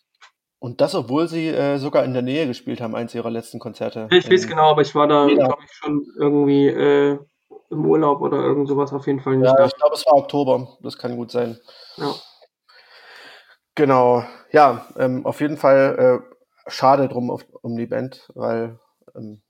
Und 0.60 0.80
das, 0.80 0.94
obwohl 0.94 1.28
sie 1.28 1.46
äh, 1.46 1.78
sogar 1.78 2.04
in 2.04 2.12
der 2.12 2.22
Nähe 2.22 2.46
gespielt 2.46 2.80
haben, 2.80 2.94
eins 2.94 3.14
ihrer 3.14 3.30
letzten 3.30 3.60
Konzerte. 3.60 4.08
Ich 4.10 4.28
weiß 4.28 4.48
genau, 4.48 4.70
aber 4.70 4.82
ich 4.82 4.94
war 4.94 5.06
da, 5.06 5.26
glaube 5.26 5.58
ich, 5.64 5.72
schon 5.72 6.04
irgendwie 6.18 6.66
äh, 6.66 7.18
im 7.70 7.86
Urlaub 7.86 8.20
oder 8.20 8.38
irgend 8.38 8.68
sowas 8.68 8.92
auf 8.92 9.06
jeden 9.06 9.20
Fall 9.20 9.36
nicht. 9.36 9.46
Ja, 9.46 9.54
da. 9.54 9.66
ich 9.66 9.76
glaube, 9.76 9.94
es 9.94 10.04
war 10.06 10.14
Oktober. 10.14 10.76
Das 10.82 10.98
kann 10.98 11.16
gut 11.16 11.30
sein. 11.30 11.58
Ja. 11.96 12.14
Genau. 13.78 14.24
Ja, 14.50 14.86
ähm, 14.96 15.24
auf 15.24 15.40
jeden 15.40 15.56
Fall 15.56 16.22
äh, 16.26 16.70
schade 16.70 17.08
drum 17.08 17.30
auf, 17.30 17.46
um 17.62 17.76
die 17.76 17.86
Band, 17.86 18.28
weil 18.34 18.78
ähm, 19.14 19.40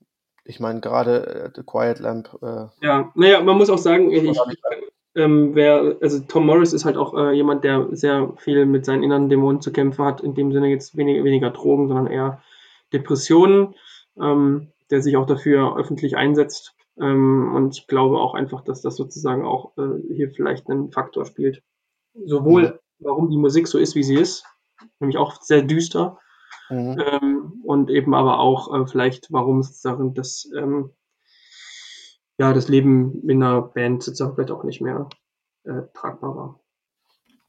ich 0.45 0.59
meine, 0.59 0.81
gerade 0.81 1.25
äh, 1.25 1.49
The 1.55 1.63
Quiet 1.63 1.99
Lamp. 1.99 2.37
Äh, 2.41 2.67
ja, 2.85 3.11
naja, 3.15 3.41
man 3.41 3.57
muss 3.57 3.71
auch 3.71 3.79
sagen, 3.79 4.11
ich, 4.11 4.23
ich, 4.23 4.39
ähm, 5.15 5.55
wer, 5.55 5.97
also 5.99 6.19
Tom 6.27 6.45
Morris 6.45 6.73
ist 6.73 6.85
halt 6.85 6.95
auch 6.95 7.15
äh, 7.15 7.31
jemand, 7.31 7.63
der 7.63 7.87
sehr 7.91 8.31
viel 8.37 8.67
mit 8.67 8.85
seinen 8.85 9.01
inneren 9.01 9.29
Dämonen 9.29 9.61
zu 9.61 9.71
kämpfen 9.71 10.05
hat, 10.05 10.21
in 10.21 10.35
dem 10.35 10.51
Sinne 10.51 10.67
jetzt 10.67 10.95
weniger, 10.95 11.23
weniger 11.23 11.49
Drogen, 11.49 11.87
sondern 11.87 12.07
eher 12.07 12.43
Depressionen, 12.93 13.73
ähm, 14.21 14.71
der 14.91 15.01
sich 15.01 15.17
auch 15.17 15.25
dafür 15.25 15.75
öffentlich 15.75 16.17
einsetzt. 16.17 16.75
Ähm, 17.01 17.51
und 17.55 17.75
ich 17.75 17.87
glaube 17.87 18.19
auch 18.19 18.35
einfach, 18.35 18.63
dass 18.63 18.81
das 18.83 18.95
sozusagen 18.95 19.43
auch 19.43 19.75
äh, 19.77 20.13
hier 20.13 20.29
vielleicht 20.29 20.69
einen 20.69 20.91
Faktor 20.91 21.25
spielt. 21.25 21.63
Sowohl, 22.25 22.63
mhm. 22.63 22.79
Warum 22.99 23.29
die 23.29 23.37
Musik 23.37 23.67
so 23.67 23.77
ist, 23.77 23.95
wie 23.95 24.03
sie 24.03 24.15
ist, 24.15 24.45
nämlich 24.99 25.17
auch 25.17 25.41
sehr 25.41 25.61
düster, 25.61 26.19
mhm. 26.69 26.97
ähm, 26.99 27.61
und 27.63 27.89
eben 27.89 28.13
aber 28.13 28.39
auch 28.39 28.73
äh, 28.73 28.87
vielleicht, 28.87 29.31
warum 29.31 29.63
sozusagen 29.63 30.13
das 30.13 30.49
ähm, 30.55 30.91
ja, 32.39 32.53
das 32.53 32.69
Leben 32.69 33.21
in 33.27 33.43
einer 33.43 33.61
Band 33.61 34.01
sozusagen 34.01 34.33
vielleicht 34.33 34.51
auch 34.51 34.63
nicht 34.63 34.81
mehr 34.81 35.09
äh, 35.65 35.81
tragbar 35.93 36.35
war. 36.35 36.59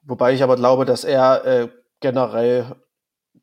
Wobei 0.02 0.34
ich 0.34 0.42
aber 0.42 0.56
glaube, 0.56 0.84
dass 0.84 1.04
er 1.04 1.44
äh, 1.44 1.68
generell 2.00 2.74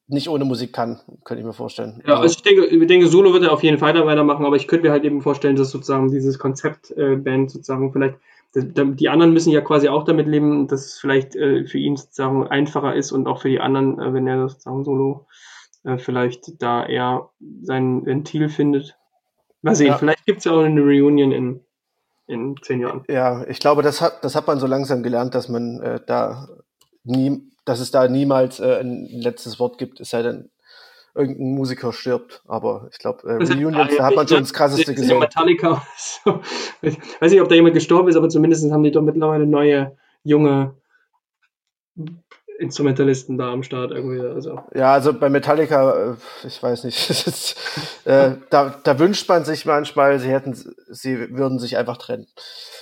nicht 0.07 0.29
ohne 0.29 0.45
Musik 0.45 0.73
kann, 0.73 0.99
könnte 1.23 1.41
ich 1.41 1.45
mir 1.45 1.53
vorstellen. 1.53 2.03
Ja, 2.05 2.19
also 2.19 2.25
ich 2.25 2.41
denke, 2.41 2.65
ich 2.65 2.87
denke, 2.87 3.07
Solo 3.07 3.33
wird 3.33 3.43
er 3.43 3.53
auf 3.53 3.63
jeden 3.63 3.77
Fall 3.77 3.93
da 3.93 4.05
weitermachen, 4.05 4.45
aber 4.45 4.57
ich 4.57 4.67
könnte 4.67 4.87
mir 4.87 4.91
halt 4.91 5.05
eben 5.05 5.21
vorstellen, 5.21 5.55
dass 5.55 5.71
sozusagen 5.71 6.11
dieses 6.11 6.37
Konzept 6.37 6.91
äh, 6.91 7.15
Band 7.15 7.51
sozusagen 7.51 7.91
vielleicht, 7.93 8.17
die 8.55 9.09
anderen 9.09 9.33
müssen 9.33 9.51
ja 9.51 9.61
quasi 9.61 9.89
auch 9.89 10.03
damit 10.03 10.27
leben, 10.27 10.67
dass 10.67 10.85
es 10.85 10.99
vielleicht 10.99 11.35
äh, 11.35 11.65
für 11.65 11.77
ihn 11.77 11.95
sozusagen 11.95 12.47
einfacher 12.47 12.95
ist 12.95 13.11
und 13.11 13.27
auch 13.27 13.41
für 13.41 13.49
die 13.49 13.59
anderen, 13.59 13.99
äh, 13.99 14.13
wenn 14.13 14.27
er 14.27 14.47
sozusagen 14.49 14.83
Solo 14.83 15.27
äh, 15.83 15.97
vielleicht 15.97 16.61
da 16.61 16.85
eher 16.85 17.29
sein 17.61 18.05
Ventil 18.05 18.49
findet. 18.49 18.97
Mal 19.61 19.75
sehen, 19.75 19.87
ja. 19.87 19.97
vielleicht 19.97 20.25
gibt 20.25 20.39
es 20.39 20.45
ja 20.45 20.53
auch 20.53 20.63
eine 20.63 20.81
Reunion 20.81 21.31
in, 21.31 21.61
in 22.27 22.55
zehn 22.61 22.81
Jahren. 22.81 23.03
Ja, 23.07 23.45
ich 23.47 23.59
glaube, 23.59 23.81
das 23.81 24.01
hat, 24.01 24.23
das 24.23 24.35
hat 24.35 24.47
man 24.47 24.59
so 24.59 24.67
langsam 24.67 25.03
gelernt, 25.03 25.35
dass 25.35 25.49
man 25.49 25.81
äh, 25.81 25.99
da 26.05 26.47
nie, 27.03 27.41
dass 27.65 27.79
es 27.79 27.91
da 27.91 28.07
niemals 28.07 28.59
äh, 28.59 28.79
ein 28.79 29.07
letztes 29.07 29.59
Wort 29.59 29.77
gibt, 29.77 29.99
es 29.99 30.09
sei 30.09 30.21
denn, 30.21 30.49
irgendein 31.17 31.55
Musiker 31.55 31.91
stirbt. 31.91 32.43
Aber 32.47 32.87
ich 32.91 32.99
glaube, 32.99 33.27
äh, 33.27 33.33
Reunions, 33.33 33.95
da 33.97 34.05
hat 34.05 34.15
man 34.15 34.27
schon 34.27 34.39
das 34.39 34.53
krasseste 34.53 34.93
gesehen. 34.93 35.19
Metallica. 35.19 35.81
So. 35.97 36.41
Ich 36.81 36.97
weiß 37.19 37.31
nicht, 37.31 37.41
ob 37.41 37.49
da 37.49 37.55
jemand 37.55 37.73
gestorben 37.73 38.07
ist, 38.07 38.15
aber 38.15 38.29
zumindest 38.29 38.71
haben 38.71 38.83
die 38.83 38.91
doch 38.91 39.01
mittlerweile 39.01 39.45
neue, 39.45 39.97
junge 40.23 40.75
Instrumentalisten 42.59 43.37
da 43.37 43.51
am 43.51 43.63
Start 43.63 43.91
irgendwie. 43.91 44.19
Also. 44.19 44.59
Ja, 44.73 44.93
also 44.93 45.13
bei 45.13 45.29
Metallica, 45.29 46.11
äh, 46.11 46.15
ich 46.45 46.61
weiß 46.61 46.83
nicht, 46.85 47.55
äh, 48.05 48.31
da, 48.49 48.75
da 48.83 48.99
wünscht 48.99 49.27
man 49.29 49.45
sich 49.45 49.65
manchmal, 49.65 50.19
sie 50.19 50.29
hätten, 50.29 50.55
sie 50.89 51.37
würden 51.37 51.59
sich 51.59 51.77
einfach 51.77 51.97
trennen. 51.97 52.27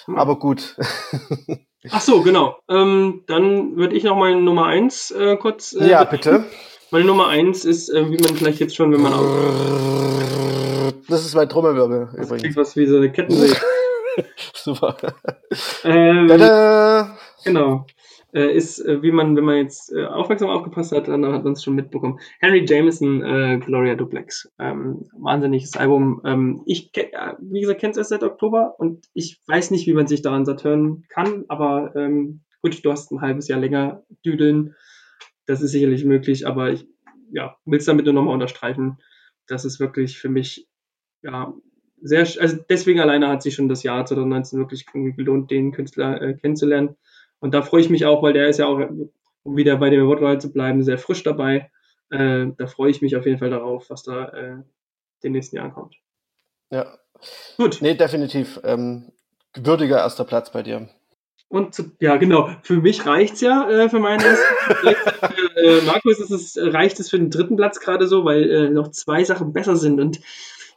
Hm. 0.06 0.18
Aber 0.18 0.40
gut. 0.40 0.76
Ach 1.92 2.02
so, 2.02 2.22
genau. 2.22 2.58
Ähm, 2.70 3.24
dann 3.28 3.76
würde 3.76 3.96
ich 3.96 4.04
noch 4.04 4.16
mal 4.16 4.36
Nummer 4.36 4.66
eins 4.66 5.12
äh, 5.12 5.38
kurz. 5.38 5.74
Äh, 5.74 5.90
ja, 5.90 6.04
bitte. 6.04 6.46
Meine 6.92 7.06
Nummer 7.06 7.28
eins 7.28 7.66
ist, 7.66 7.90
äh, 7.90 8.10
wie 8.10 8.18
man 8.18 8.36
vielleicht 8.36 8.60
jetzt 8.60 8.76
schon, 8.76 8.92
wenn 8.94 9.02
man 9.02 9.14
auch. 9.14 10.94
Das 11.08 11.26
ist 11.26 11.36
mein 11.36 11.50
Trommelwirbel 11.50 12.10
das 12.16 12.28
übrigens. 12.28 12.42
Klingt 12.42 12.58
was 12.58 12.76
wie 12.76 12.86
so 12.86 12.98
eine 12.98 13.12
Kettensäge. 13.12 13.56
Super. 14.54 14.96
Ähm, 15.84 16.28
Tada! 16.28 17.18
Genau 17.44 17.86
äh, 18.36 18.54
ist, 18.54 18.80
äh, 18.80 19.02
wie 19.02 19.12
man, 19.12 19.36
wenn 19.36 19.46
man 19.46 19.58
jetzt 19.58 19.94
äh, 19.94 20.06
aufmerksam 20.06 20.50
aufgepasst 20.50 20.92
hat, 20.92 21.08
dann 21.08 21.26
hat 21.26 21.46
man 21.46 21.54
es 21.54 21.64
schon 21.64 21.74
mitbekommen. 21.74 22.20
Henry 22.40 22.66
Jameson, 22.68 23.24
äh, 23.24 23.60
Gloria 23.60 23.96
Duplex. 23.96 24.52
Ähm, 24.60 25.06
wahnsinniges 25.18 25.78
Album. 25.78 26.22
Ähm, 26.26 26.62
ich, 26.66 26.92
äh, 26.98 27.34
wie 27.40 27.62
gesagt, 27.62 27.80
kenne 27.80 27.92
es 27.92 27.98
erst 27.98 28.10
seit 28.10 28.24
Oktober 28.24 28.76
und 28.78 29.06
ich 29.14 29.42
weiß 29.48 29.72
nicht, 29.72 29.88
wie 29.88 29.94
man 29.94 30.08
sich 30.08 30.22
daran 30.22 30.46
satt 30.46 30.66
hören 30.66 31.06
kann, 31.10 31.46
aber 31.48 31.96
ähm, 31.96 32.42
gut, 32.62 32.84
du 32.84 32.92
hast 32.92 33.12
ein 33.12 33.22
halbes 33.22 33.48
Jahr 33.48 33.60
länger 33.60 34.04
düdeln. 34.26 34.76
Das 35.46 35.62
ist 35.62 35.72
sicherlich 35.72 36.06
möglich, 36.06 36.48
aber 36.48 36.72
ich 36.72 36.88
ja, 37.32 37.58
will 37.66 37.80
es 37.80 37.86
damit 37.86 38.06
nur 38.06 38.14
nochmal 38.14 38.34
unterstreichen. 38.34 38.98
das 39.48 39.66
ist 39.66 39.80
wirklich 39.80 40.18
für 40.18 40.30
mich, 40.30 40.68
ja, 41.22 41.54
sehr, 42.02 42.22
also 42.22 42.58
deswegen 42.70 43.00
alleine 43.00 43.28
hat 43.28 43.44
sich 43.44 43.56
schon 43.56 43.70
das 43.70 43.84
Jahr 43.84 44.06
2019 44.06 44.60
wirklich 44.60 44.86
gelohnt, 44.88 45.52
den 45.52 45.72
Künstler 45.72 46.22
äh, 46.22 46.34
kennenzulernen. 46.34 46.96
Und 47.40 47.54
da 47.54 47.62
freue 47.62 47.82
ich 47.82 47.90
mich 47.90 48.06
auch, 48.06 48.24
weil 48.24 48.34
der 48.34 48.48
ist 48.48 48.60
ja 48.60 48.68
auch, 48.68 48.80
um 49.44 49.58
wieder 49.58 49.78
bei 49.78 49.90
dem 49.90 50.08
Wortwahl 50.08 50.42
zu 50.42 50.52
bleiben, 50.52 50.84
sehr 50.84 50.98
frisch 50.98 51.24
dabei. 51.24 51.72
Äh, 52.10 52.48
da 52.58 52.68
freue 52.68 52.90
ich 52.92 53.02
mich 53.02 53.16
auf 53.16 53.26
jeden 53.26 53.40
Fall 53.40 53.50
darauf, 53.50 53.90
was 53.90 54.04
da 54.04 54.30
äh, 54.30 54.58
den 55.24 55.32
nächsten 55.32 55.56
Jahren 55.58 55.74
kommt. 55.74 55.96
Ja. 56.72 56.98
Gut. 57.58 57.80
Nee, 57.82 57.96
definitiv. 57.96 58.60
Ähm, 58.64 59.12
würdiger 59.56 59.98
erster 59.98 60.26
Platz 60.26 60.52
bei 60.52 60.64
dir. 60.64 60.90
Und 61.48 61.74
zu, 61.76 61.92
ja, 62.00 62.18
genau. 62.18 62.50
Für 62.64 62.78
mich 62.78 63.06
reicht's 63.06 63.42
ja 63.42 63.70
äh, 63.70 63.90
für 63.90 64.00
meinen 64.00 64.22
ersten 64.22 64.88
äh, 65.56 65.82
Markus 65.86 66.20
ist 66.20 66.32
es, 66.32 66.58
reicht 66.60 67.00
es 67.00 67.10
für 67.10 67.18
den 67.18 67.30
dritten 67.30 67.56
Platz 67.56 67.80
gerade 67.80 68.08
so, 68.08 68.26
weil 68.26 68.50
äh, 68.50 68.70
noch 68.70 68.90
zwei 68.92 69.24
Sachen 69.24 69.54
besser 69.54 69.76
sind. 69.76 70.00
Und 70.00 70.20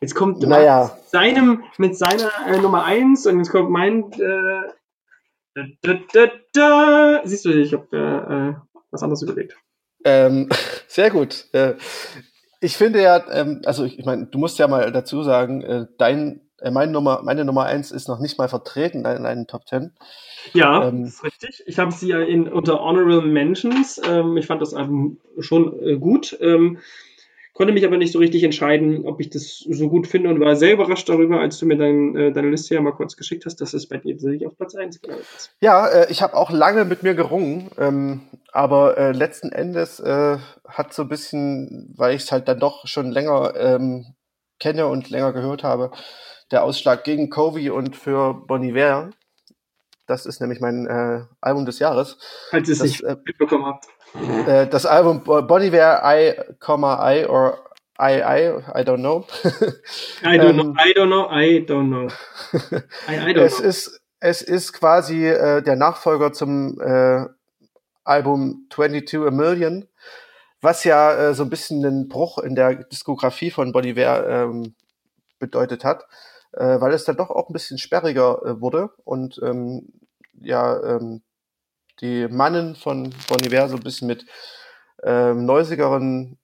jetzt 0.00 0.14
kommt 0.14 0.40
naja. 0.40 0.92
mit 0.94 1.10
seinem, 1.10 1.64
mit 1.78 1.96
seiner 1.96 2.30
äh, 2.46 2.60
Nummer 2.60 2.84
eins 2.84 3.26
und 3.26 3.38
jetzt 3.38 3.50
kommt 3.50 3.70
mein 3.70 4.12
äh, 4.12 4.72
da, 5.82 5.94
da, 6.12 6.26
da, 6.52 7.22
Siehst 7.24 7.44
du, 7.44 7.50
ich 7.50 7.72
habe 7.72 7.86
äh, 7.92 8.50
äh, 8.50 8.54
was 8.90 9.02
anderes 9.02 9.22
überlegt. 9.22 9.56
Ähm, 10.04 10.48
sehr 10.86 11.10
gut. 11.10 11.46
Äh, 11.52 11.74
ich 12.60 12.76
finde 12.76 13.02
ja, 13.02 13.24
ähm, 13.30 13.62
also 13.64 13.84
ich, 13.84 13.98
ich 13.98 14.04
meine, 14.04 14.26
du 14.26 14.38
musst 14.38 14.58
ja 14.58 14.68
mal 14.68 14.90
dazu 14.92 15.22
sagen, 15.22 15.62
äh, 15.62 15.86
dein, 15.98 16.36
äh, 16.36 16.47
meine 16.70 16.92
Nummer, 16.92 17.22
meine 17.22 17.44
Nummer 17.44 17.64
eins 17.64 17.90
ist 17.90 18.08
noch 18.08 18.18
nicht 18.18 18.38
mal 18.38 18.48
vertreten 18.48 19.00
in 19.00 19.26
einen 19.26 19.46
Top 19.46 19.64
Ten. 19.64 19.92
Ja, 20.52 20.88
ähm, 20.88 21.04
das 21.04 21.14
ist 21.14 21.24
richtig. 21.24 21.62
Ich 21.66 21.78
habe 21.78 21.92
sie 21.92 22.08
ja 22.08 22.20
in, 22.20 22.48
unter 22.48 22.80
Honorable 22.80 23.22
Mentions. 23.22 24.00
Ähm, 24.08 24.36
ich 24.36 24.46
fand 24.46 24.60
das 24.60 24.74
Album 24.74 25.18
schon 25.38 25.78
äh, 25.80 25.96
gut. 25.96 26.36
Ähm, 26.40 26.78
konnte 27.58 27.72
mich 27.72 27.84
aber 27.84 27.96
nicht 27.96 28.12
so 28.12 28.20
richtig 28.20 28.44
entscheiden, 28.44 29.04
ob 29.04 29.20
ich 29.20 29.30
das 29.30 29.58
so 29.68 29.88
gut 29.88 30.06
finde 30.06 30.30
und 30.30 30.38
war 30.38 30.54
sehr 30.54 30.74
überrascht 30.74 31.08
darüber, 31.08 31.40
als 31.40 31.58
du 31.58 31.66
mir 31.66 31.76
dein, 31.76 32.16
äh, 32.16 32.30
deine 32.30 32.50
Liste 32.50 32.76
ja 32.76 32.80
mal 32.80 32.92
kurz 32.92 33.16
geschickt 33.16 33.46
hast, 33.46 33.56
dass 33.60 33.74
es 33.74 33.88
bei 33.88 33.96
dir 33.96 34.14
tatsächlich 34.14 34.46
auf 34.46 34.56
Platz 34.56 34.76
1 34.76 35.00
gelandet 35.00 35.26
ist. 35.36 35.50
Ja, 35.60 35.88
äh, 35.88 36.06
ich 36.08 36.22
habe 36.22 36.34
auch 36.34 36.50
lange 36.50 36.84
mit 36.84 37.02
mir 37.02 37.14
gerungen, 37.14 37.68
ähm, 37.76 38.20
aber 38.52 38.96
äh, 38.96 39.10
letzten 39.10 39.50
Endes 39.50 39.98
äh, 39.98 40.38
hat 40.68 40.94
so 40.94 41.02
ein 41.02 41.08
bisschen, 41.08 41.92
weil 41.96 42.14
ich 42.14 42.22
es 42.22 42.30
halt 42.30 42.46
dann 42.46 42.60
doch 42.60 42.86
schon 42.86 43.10
länger 43.10 43.54
ähm, 43.56 44.14
kenne 44.60 44.86
und 44.86 45.10
länger 45.10 45.32
gehört 45.32 45.64
habe, 45.64 45.90
der 46.50 46.64
Ausschlag 46.64 47.04
gegen 47.04 47.30
Covey 47.30 47.70
und 47.70 47.96
für 47.96 48.34
Bon 48.34 48.62
Iver. 48.62 49.10
Das 50.06 50.26
ist 50.26 50.40
nämlich 50.40 50.60
mein 50.60 50.86
äh, 50.86 51.24
Album 51.40 51.66
des 51.66 51.78
Jahres. 51.78 52.18
Falls 52.50 52.68
ihr 52.68 52.74
es 52.74 52.82
nicht 52.82 53.02
mitbekommen 53.02 53.66
habt. 53.66 53.86
Äh, 54.46 54.66
das 54.66 54.86
Album 54.86 55.22
Bodywear 55.22 56.02
I, 56.04 56.34
I 56.60 57.26
or 57.26 57.58
I, 58.00 58.22
I, 58.22 58.62
I 58.74 58.84
don't 58.84 59.00
know. 59.00 59.26
I 60.22 60.38
don't 60.38 60.54
know, 60.54 60.62
ähm, 60.62 60.76
I 60.78 60.92
don't 60.94 61.08
know, 61.08 61.28
I 61.30 61.64
don't 61.66 61.88
know. 61.88 62.08
I, 63.08 63.30
I 63.30 63.34
don't 63.34 63.42
es 63.42 63.58
know. 63.58 63.68
Ist, 63.68 64.00
es 64.20 64.42
ist 64.42 64.72
quasi 64.72 65.26
äh, 65.26 65.62
der 65.62 65.76
Nachfolger 65.76 66.32
zum 66.32 66.80
äh, 66.80 67.26
Album 68.04 68.66
22 68.70 69.20
A 69.20 69.30
Million, 69.30 69.88
was 70.60 70.84
ja 70.84 71.12
äh, 71.12 71.34
so 71.34 71.42
ein 71.42 71.50
bisschen 71.50 71.84
einen 71.84 72.08
Bruch 72.08 72.38
in 72.38 72.54
der 72.54 72.84
Diskografie 72.84 73.50
von 73.50 73.72
Bolivar 73.72 74.26
ähm, 74.26 74.74
bedeutet 75.38 75.84
hat, 75.84 76.04
äh, 76.52 76.80
weil 76.80 76.92
es 76.92 77.04
dann 77.04 77.16
doch 77.16 77.30
auch 77.30 77.48
ein 77.48 77.52
bisschen 77.52 77.78
sperriger 77.78 78.42
äh, 78.44 78.60
wurde 78.60 78.90
und 79.04 79.40
ähm, 79.42 79.88
ja, 80.40 80.96
ähm, 80.96 81.22
die 82.00 82.28
Mannen 82.28 82.76
von 82.76 83.14
Bon 83.28 83.40
Iver 83.44 83.68
so 83.68 83.76
ein 83.76 83.82
bisschen 83.82 84.06
mit 84.06 84.26
ähm, 85.02 85.44
neusigeren 85.44 86.38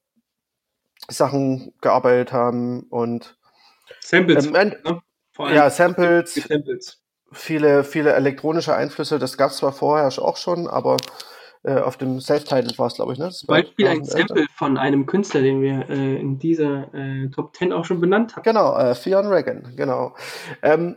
Sachen 1.08 1.74
gearbeitet 1.80 2.32
haben 2.32 2.84
und 2.84 3.36
Samples, 4.00 4.46
ähm, 4.46 4.52
ne? 4.52 5.02
ja, 5.38 5.70
Samples, 5.70 6.34
Samples, 6.34 7.00
viele, 7.32 7.84
viele 7.84 8.12
elektronische 8.14 8.74
Einflüsse, 8.74 9.18
das 9.18 9.36
gab 9.36 9.50
es 9.50 9.58
zwar 9.58 9.72
vorher 9.72 10.06
auch 10.22 10.36
schon, 10.36 10.66
aber 10.66 10.96
äh, 11.64 11.80
auf 11.80 11.96
dem 11.96 12.20
Self-Title 12.20 12.76
war 12.78 12.88
es, 12.88 12.94
glaube 12.94 13.14
ich, 13.14 13.18
ne? 13.18 13.30
Zum 13.30 13.46
Beispiel 13.46 13.88
ein 13.88 14.04
Sample 14.04 14.46
von 14.54 14.76
einem 14.76 15.06
Künstler, 15.06 15.40
den 15.40 15.62
wir 15.62 15.88
äh, 15.88 16.16
in 16.16 16.38
dieser 16.38 16.92
äh, 16.94 17.28
Top 17.30 17.56
10 17.56 17.72
auch 17.72 17.84
schon 17.84 18.00
benannt 18.00 18.36
haben. 18.36 18.42
Genau, 18.42 18.76
äh, 18.76 18.94
Fionn 18.94 19.26
Reagan, 19.26 19.74
genau. 19.74 20.14
Ähm, 20.62 20.96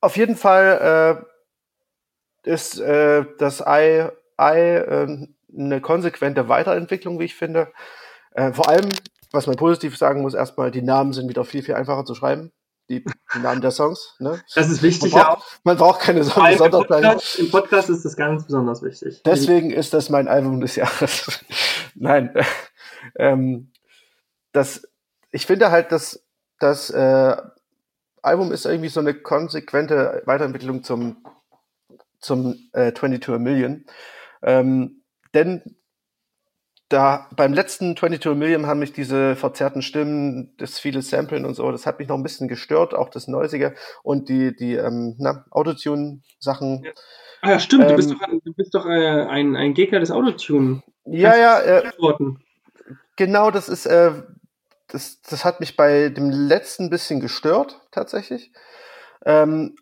auf 0.00 0.16
jeden 0.16 0.36
Fall 0.36 1.24
äh, 2.44 2.50
ist 2.50 2.80
äh, 2.80 3.24
das 3.38 3.60
I, 3.60 4.08
I 4.40 4.58
äh, 4.58 5.28
eine 5.56 5.80
konsequente 5.80 6.48
Weiterentwicklung, 6.48 7.20
wie 7.20 7.24
ich 7.24 7.34
finde. 7.36 7.72
Äh, 8.32 8.52
vor 8.52 8.68
allem, 8.68 8.88
was 9.30 9.46
man 9.46 9.56
positiv 9.56 9.96
sagen 9.96 10.22
muss, 10.22 10.34
erstmal, 10.34 10.70
die 10.70 10.82
Namen 10.82 11.12
sind 11.12 11.28
wieder 11.28 11.44
viel, 11.44 11.62
viel 11.62 11.74
einfacher 11.74 12.04
zu 12.04 12.14
schreiben. 12.14 12.50
Die, 12.90 13.04
die 13.04 13.38
Namen 13.38 13.60
der 13.60 13.70
Songs. 13.70 14.16
Ne? 14.18 14.42
Das 14.54 14.68
ist 14.68 14.82
wichtig, 14.82 15.12
man 15.12 15.22
braucht, 15.22 15.28
ja 15.30 15.36
auch. 15.36 15.46
Man 15.62 15.76
braucht 15.76 16.00
keine 16.00 16.24
Sonder 16.24 16.56
Sonderpläne. 16.56 17.18
Im 17.38 17.50
Podcast 17.50 17.88
ist 17.88 18.04
das 18.04 18.16
ganz 18.16 18.44
besonders 18.44 18.82
wichtig. 18.82 19.22
Deswegen 19.24 19.70
ist 19.70 19.94
das 19.94 20.10
mein 20.10 20.26
Album 20.26 20.60
des 20.60 20.74
Jahres. 20.74 21.44
Nein. 21.94 22.34
ähm, 23.16 23.70
das, 24.50 24.88
ich 25.30 25.46
finde 25.46 25.70
halt, 25.70 25.92
dass 25.92 26.24
das 26.58 26.90
äh, 26.90 27.36
Album 28.22 28.50
ist 28.50 28.66
irgendwie 28.66 28.88
so 28.88 28.98
eine 28.98 29.14
konsequente 29.14 30.22
Weiterentwicklung 30.26 30.82
zum 30.82 31.24
zum 32.20 32.68
äh, 32.72 32.92
22 32.92 33.38
Million. 33.38 33.84
Ähm, 34.42 35.02
denn 35.32 35.76
da 36.90 37.28
beim 37.34 37.54
letzten 37.54 37.96
22 37.96 38.34
Million 38.36 38.66
haben 38.66 38.80
mich 38.80 38.92
diese 38.92 39.36
verzerrten 39.36 39.80
Stimmen, 39.80 40.52
das 40.58 40.78
viele 40.78 41.02
Samplen 41.02 41.44
und 41.46 41.54
so, 41.54 41.70
das 41.70 41.86
hat 41.86 42.00
mich 42.00 42.08
noch 42.08 42.16
ein 42.16 42.22
bisschen 42.22 42.48
gestört, 42.48 42.94
auch 42.94 43.08
das 43.08 43.28
Neusige 43.28 43.74
und 44.02 44.28
die, 44.28 44.54
die 44.54 44.74
ähm, 44.74 45.16
Autotune-Sachen. 45.50 46.82
Ja. 46.84 46.90
Ah 47.42 47.50
ja, 47.52 47.58
stimmt, 47.60 47.84
ähm, 47.84 47.90
du 47.90 47.96
bist 47.96 48.10
ähm, 48.10 48.18
doch, 48.20 48.28
du 48.44 48.52
bist 48.52 48.74
doch 48.74 48.86
äh, 48.86 49.22
ein, 49.22 49.56
ein 49.56 49.72
Gegner 49.72 50.00
des 50.00 50.10
Autotune. 50.10 50.82
Ja, 51.04 51.36
ja, 51.36 51.60
äh, 51.60 51.90
genau, 53.16 53.50
das 53.52 53.68
ist, 53.68 53.86
äh, 53.86 54.10
das, 54.88 55.22
das 55.22 55.44
hat 55.44 55.60
mich 55.60 55.76
bei 55.76 56.08
dem 56.08 56.28
letzten 56.30 56.90
bisschen 56.90 57.20
gestört, 57.20 57.80
tatsächlich. 57.92 58.52
Ähm, 59.24 59.76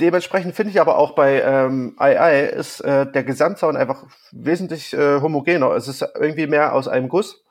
Dementsprechend 0.00 0.54
finde 0.54 0.70
ich 0.70 0.80
aber 0.80 0.96
auch 0.96 1.14
bei 1.14 1.42
ähm, 1.42 1.96
II 2.00 2.48
ist 2.48 2.80
äh, 2.80 3.10
der 3.10 3.22
Gesamtsound 3.22 3.76
einfach 3.76 4.06
wesentlich 4.32 4.94
äh, 4.94 5.20
homogener. 5.20 5.72
Es 5.72 5.88
ist 5.88 6.02
irgendwie 6.14 6.46
mehr 6.46 6.74
aus 6.74 6.88
einem 6.88 7.08
Guss. 7.08 7.44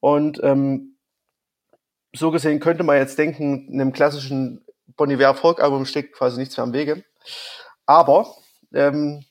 Und 0.00 0.40
ähm, 0.42 0.96
so 2.14 2.30
gesehen 2.30 2.60
könnte 2.60 2.82
man 2.82 2.96
jetzt 2.96 3.18
denken, 3.18 3.68
einem 3.72 3.92
klassischen 3.92 4.64
Bon 4.96 5.10
Iver 5.10 5.34
Folk 5.34 5.62
Album 5.62 5.86
steckt 5.86 6.14
quasi 6.14 6.38
nichts 6.38 6.56
mehr 6.56 6.64
am 6.64 6.72
Wege. 6.72 7.02
Aber 7.86 8.34
ähm, 8.74 9.24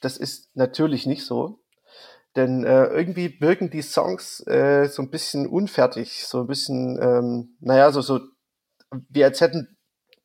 das 0.00 0.18
ist 0.18 0.54
natürlich 0.54 1.06
nicht 1.06 1.24
so. 1.24 1.60
Denn 2.36 2.64
äh, 2.64 2.86
irgendwie 2.86 3.40
wirken 3.40 3.70
die 3.70 3.82
Songs 3.82 4.44
äh, 4.46 4.88
so 4.88 5.02
ein 5.02 5.10
bisschen 5.10 5.46
unfertig, 5.46 6.26
so 6.26 6.40
ein 6.40 6.46
bisschen, 6.46 6.98
ähm, 7.00 7.56
naja, 7.60 7.90
so, 7.92 8.00
so 8.00 8.20
wie 9.08 9.24
als 9.24 9.40
hätten 9.40 9.73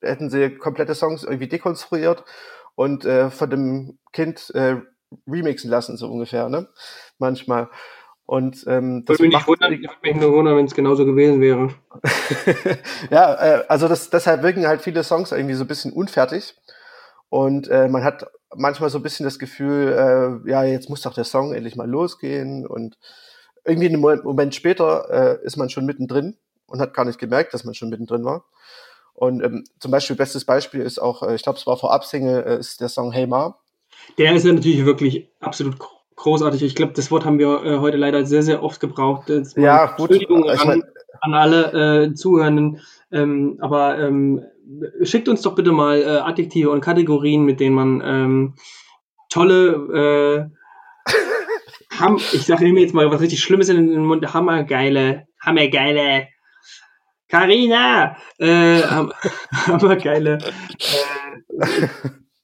hätten 0.01 0.29
sie 0.29 0.49
komplette 0.55 0.95
Songs 0.95 1.23
irgendwie 1.23 1.47
dekonstruiert 1.47 2.23
und 2.75 3.05
äh, 3.05 3.29
von 3.29 3.49
dem 3.49 3.99
Kind 4.13 4.51
äh, 4.55 4.77
remixen 5.27 5.69
lassen, 5.69 5.97
so 5.97 6.09
ungefähr, 6.09 6.49
ne? 6.49 6.67
Manchmal. 7.17 7.69
Und 8.25 8.63
ähm, 8.67 9.05
das 9.05 9.17
würde 9.17 9.35
mich, 9.35 9.47
wundern, 9.47 9.71
würde 9.71 9.95
mich 10.03 10.15
nur 10.15 10.31
wundern, 10.33 10.55
wenn 10.55 10.65
es 10.65 10.75
genauso 10.75 11.03
gewesen 11.03 11.41
wäre. 11.41 11.73
ja, 13.09 13.33
äh, 13.33 13.65
also 13.67 13.87
das, 13.87 14.11
deshalb 14.11 14.43
wirken 14.43 14.67
halt 14.67 14.81
viele 14.81 15.03
Songs 15.03 15.31
irgendwie 15.31 15.55
so 15.55 15.63
ein 15.63 15.67
bisschen 15.67 15.91
unfertig. 15.91 16.55
Und 17.29 17.67
äh, 17.69 17.87
man 17.87 18.03
hat 18.03 18.27
manchmal 18.55 18.91
so 18.91 18.99
ein 18.99 19.03
bisschen 19.03 19.23
das 19.23 19.39
Gefühl, 19.39 20.43
äh, 20.45 20.49
ja, 20.49 20.63
jetzt 20.63 20.89
muss 20.91 21.01
doch 21.01 21.15
der 21.15 21.23
Song 21.23 21.55
endlich 21.55 21.75
mal 21.75 21.89
losgehen. 21.89 22.67
Und 22.67 22.99
irgendwie 23.65 23.87
einen 23.87 23.99
Moment, 23.99 24.25
Moment 24.25 24.53
später 24.53 25.39
äh, 25.41 25.45
ist 25.45 25.57
man 25.57 25.71
schon 25.71 25.87
mittendrin 25.87 26.37
und 26.67 26.79
hat 26.79 26.93
gar 26.93 27.05
nicht 27.05 27.19
gemerkt, 27.19 27.55
dass 27.55 27.63
man 27.63 27.73
schon 27.73 27.89
mittendrin 27.89 28.25
war. 28.25 28.45
Und 29.19 29.43
ähm, 29.43 29.65
zum 29.79 29.91
Beispiel, 29.91 30.15
bestes 30.15 30.45
Beispiel 30.45 30.79
ist 30.79 30.97
auch, 30.97 31.23
äh, 31.23 31.35
ich 31.35 31.43
glaube, 31.43 31.59
es 31.59 31.67
war 31.67 31.75
vor 31.75 31.93
Absingle, 31.93 32.45
äh, 32.45 32.59
ist 32.59 32.79
der 32.79 32.87
Song 32.87 33.11
Hey 33.11 33.27
Ma. 33.27 33.57
Der 34.17 34.33
ist 34.33 34.45
ja 34.45 34.53
natürlich 34.53 34.85
wirklich 34.85 35.27
absolut 35.41 35.75
großartig. 36.15 36.63
Ich 36.63 36.73
glaube, 36.73 36.93
das 36.93 37.11
Wort 37.11 37.25
haben 37.25 37.37
wir 37.37 37.63
äh, 37.65 37.77
heute 37.79 37.97
leider 37.97 38.25
sehr, 38.25 38.43
sehr 38.43 38.63
oft 38.63 38.79
gebraucht. 38.79 39.29
Ja, 39.57 39.87
gut. 39.87 40.11
Entschuldigung 40.11 40.49
an, 40.49 40.67
mein, 40.67 40.83
an 41.19 41.33
alle 41.33 42.05
äh, 42.05 42.13
Zuhörenden. 42.13 42.79
Ähm, 43.11 43.57
aber 43.59 43.99
ähm, 43.99 44.41
schickt 45.01 45.27
uns 45.27 45.41
doch 45.41 45.53
bitte 45.53 45.73
mal 45.73 46.01
äh, 46.01 46.19
Adjektive 46.19 46.69
und 46.69 46.79
Kategorien, 46.79 47.43
mit 47.43 47.59
denen 47.59 47.75
man 47.75 48.01
ähm, 48.05 48.53
tolle, 49.29 50.49
äh, 51.05 52.13
ich 52.33 52.45
sage 52.45 52.71
mir 52.71 52.81
jetzt 52.81 52.93
mal 52.93 53.11
was 53.11 53.19
richtig 53.19 53.41
Schlimmes 53.41 53.67
in 53.67 53.85
den 53.85 54.05
Mund, 54.05 54.33
hammergeile, 54.33 55.27
hammergeile 55.41 56.27
Carina, 57.29 58.17
äh, 58.39 58.81
aber 59.67 59.95
geile. 60.03 60.39
Äh, 60.39 61.87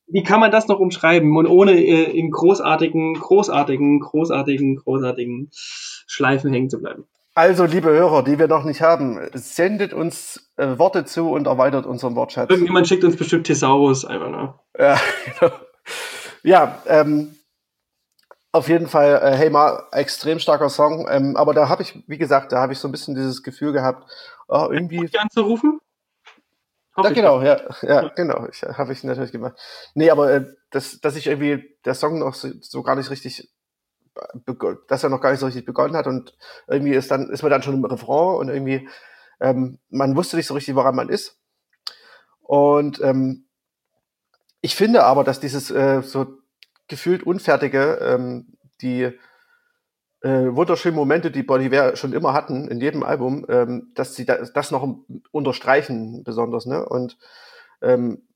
wie 0.07 0.23
kann 0.23 0.39
man 0.39 0.51
das 0.51 0.67
noch 0.67 0.79
umschreiben 0.79 1.35
und 1.35 1.47
ohne 1.47 1.73
äh, 1.73 2.17
in 2.17 2.29
großartigen, 2.29 3.15
großartigen, 3.15 3.99
großartigen, 3.99 4.77
großartigen 4.77 5.49
Schleifen 5.51 6.53
hängen 6.53 6.69
zu 6.69 6.79
bleiben? 6.79 7.05
Also, 7.33 7.65
liebe 7.65 7.89
Hörer, 7.89 8.23
die 8.23 8.39
wir 8.39 8.47
noch 8.47 8.63
nicht 8.63 8.81
haben, 8.81 9.19
sendet 9.33 9.91
uns 9.91 10.51
äh, 10.55 10.77
Worte 10.77 11.03
zu 11.03 11.31
und 11.31 11.47
erweitert 11.47 11.85
unseren 11.85 12.15
Wortschatz. 12.15 12.49
Irgendjemand 12.49 12.87
schickt 12.87 13.03
uns 13.03 13.17
bestimmt 13.17 13.45
Thesaurus 13.47 14.05
einfach, 14.05 14.29
ne? 14.29 14.53
Ja, 14.79 14.97
genau. 15.39 15.53
Ja, 16.43 16.81
ähm, 16.87 17.35
auf 18.53 18.69
jeden 18.69 18.87
Fall, 18.87 19.19
äh, 19.21 19.35
hey 19.35 19.49
Ma, 19.49 19.83
extrem 19.91 20.39
starker 20.39 20.69
Song. 20.69 21.07
Ähm, 21.09 21.35
aber 21.35 21.53
da 21.53 21.67
habe 21.67 21.81
ich, 21.81 22.03
wie 22.07 22.17
gesagt, 22.17 22.53
da 22.53 22.61
habe 22.61 22.71
ich 22.71 22.79
so 22.79 22.87
ein 22.87 22.91
bisschen 22.91 23.15
dieses 23.15 23.43
Gefühl 23.43 23.73
gehabt, 23.73 24.09
oh, 24.47 24.69
irgendwie. 24.71 25.09
Anzurufen? 25.17 25.79
Ja, 26.97 27.09
genau, 27.09 27.41
ja, 27.41 27.59
ja, 27.81 28.07
genau. 28.15 28.47
Ich 28.47 28.63
habe 28.63 28.93
ich 28.93 29.03
natürlich 29.03 29.33
gemacht. 29.33 29.59
Nee, 29.95 30.09
aber 30.09 30.31
äh, 30.31 30.45
dass, 30.69 31.01
dass 31.01 31.17
ich 31.17 31.27
irgendwie 31.27 31.77
der 31.83 31.93
Song 31.93 32.19
noch 32.19 32.33
so, 32.33 32.49
so 32.61 32.83
gar 32.83 32.95
nicht 32.95 33.09
richtig 33.09 33.51
dass 34.87 35.03
er 35.03 35.09
noch 35.09 35.19
gar 35.19 35.31
nicht 35.31 35.41
so 35.41 35.45
richtig 35.45 35.65
begonnen 35.65 35.97
hat 35.97 36.07
und 36.07 36.37
irgendwie 36.67 36.93
ist 36.93 37.11
dann 37.11 37.29
ist 37.29 37.41
man 37.41 37.51
dann 37.51 37.63
schon 37.63 37.73
im 37.73 37.83
Refrain 37.83 38.37
und 38.37 38.47
irgendwie 38.47 38.87
ähm, 39.39 39.79
man 39.89 40.15
wusste 40.15 40.37
nicht 40.37 40.47
so 40.47 40.53
richtig, 40.53 40.75
woran 40.75 40.95
man 40.95 41.09
ist. 41.09 41.37
Und 42.41 43.01
ähm, 43.01 43.45
ich 44.61 44.75
finde 44.75 45.03
aber, 45.03 45.23
dass 45.23 45.39
dieses 45.39 45.71
äh, 45.71 46.01
so 46.01 46.37
gefühlt 46.87 47.23
unfertige, 47.23 47.99
ähm, 48.01 48.57
die 48.81 49.11
äh, 50.21 50.55
wunderschönen 50.55 50.95
Momente, 50.95 51.31
die 51.31 51.43
Bon 51.43 51.61
schon 51.95 52.13
immer 52.13 52.33
hatten 52.33 52.67
in 52.67 52.81
jedem 52.81 53.03
Album, 53.03 53.45
ähm, 53.49 53.91
dass 53.95 54.15
sie 54.15 54.25
da, 54.25 54.37
das 54.37 54.71
noch 54.71 54.97
unterstreichen 55.31 56.23
besonders, 56.23 56.65
ne? 56.65 56.85
Und 56.85 57.17
ähm, 57.81 58.27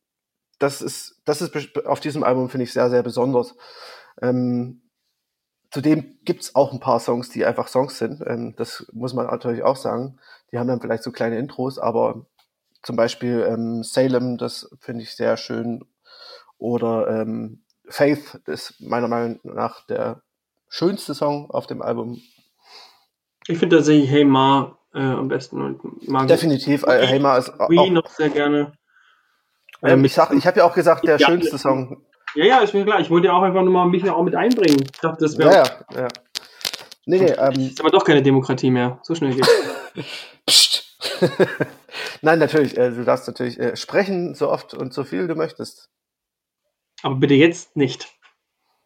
das 0.60 0.82
ist 0.82 1.22
das 1.26 1.42
ist 1.42 1.86
auf 1.86 2.00
diesem 2.00 2.24
Album 2.24 2.50
finde 2.50 2.66
ich 2.66 2.74
sehr 2.74 2.90
sehr 2.90 3.04
besonders. 3.04 3.56
Ähm, 4.22 4.82
Zudem 5.72 6.18
gibt's 6.26 6.56
auch 6.56 6.74
ein 6.74 6.80
paar 6.80 7.00
Songs, 7.00 7.30
die 7.30 7.46
einfach 7.46 7.68
Songs 7.68 7.98
sind. 7.98 8.24
Ähm, 8.26 8.56
das 8.56 8.88
muss 8.92 9.14
man 9.14 9.28
natürlich 9.28 9.64
auch 9.64 9.76
sagen. 9.76 10.20
Die 10.52 10.58
haben 10.58 10.68
dann 10.68 10.82
vielleicht 10.82 11.04
so 11.04 11.12
kleine 11.12 11.38
Intros, 11.38 11.78
aber 11.78 12.26
zum 12.82 12.96
Beispiel 12.96 13.46
ähm, 13.48 13.84
Salem, 13.84 14.38
das 14.38 14.70
finde 14.80 15.04
ich 15.04 15.16
sehr 15.16 15.38
schön. 15.38 15.86
Oder 16.58 17.22
ähm, 17.22 17.64
Faith 17.88 18.42
ist 18.48 18.80
meiner 18.80 19.08
Meinung 19.08 19.40
nach 19.44 19.86
der 19.86 20.24
schönste 20.70 21.14
Song 21.14 21.50
auf 21.52 21.68
dem 21.68 21.82
Album. 21.82 22.22
Ich 23.48 23.58
finde 23.58 23.78
tatsächlich 23.78 24.10
Hey 24.10 24.24
Ma 24.24 24.78
äh, 24.94 25.00
am 25.00 25.28
besten 25.28 25.62
und 25.62 26.08
mag 26.08 26.28
Definitiv, 26.28 26.84
äh, 26.84 27.06
Hey 27.06 27.20
Ma 27.20 27.38
ist 27.38 27.60
auch. 27.60 27.70
noch 27.90 28.08
sehr 28.08 28.30
gerne. 28.30 28.74
Ähm, 29.82 30.06
ich 30.06 30.14
sag, 30.14 30.32
ich 30.34 30.46
habe 30.46 30.60
ja 30.60 30.66
auch 30.66 30.74
gesagt, 30.74 31.06
der 31.08 31.20
schönste 31.20 31.58
Song 31.58 32.04
ja, 32.36 32.46
ja, 32.46 32.60
ist 32.60 32.74
mir 32.74 32.86
klar. 32.86 33.00
Ich 33.00 33.10
wollte 33.10 33.28
ja 33.28 33.34
auch 33.34 33.42
einfach 33.42 33.64
nur 33.64 33.74
mal 33.74 33.86
mich 33.88 34.08
auch 34.10 34.24
mit 34.24 34.36
einbringen. 34.36 34.82
Ich 34.82 35.00
dachte, 35.00 35.24
das 35.24 35.38
wäre. 35.38 35.52
Ja, 35.52 35.64
ja, 35.94 36.02
ja. 36.02 36.08
Nee, 37.06 37.20
nee, 37.20 37.32
ähm, 37.32 37.54
ist 37.54 37.80
aber 37.80 37.90
doch 37.90 38.04
keine 38.04 38.22
Demokratie 38.22 38.70
mehr. 38.70 39.00
So 39.02 39.16
schnell 39.16 39.34
geht's. 39.34 39.50
Psst. 40.46 40.86
Nein, 42.22 42.40
natürlich. 42.40 42.78
Äh, 42.78 42.92
du 42.92 43.04
darfst 43.04 43.28
natürlich 43.28 43.60
äh, 43.60 43.76
sprechen, 43.76 44.36
so 44.36 44.50
oft 44.50 44.74
und 44.74 44.94
so 44.94 45.04
viel 45.04 45.28
du 45.28 45.36
möchtest. 45.36 45.90
Aber 47.02 47.16
bitte 47.16 47.34
jetzt 47.34 47.76
nicht. 47.76 48.08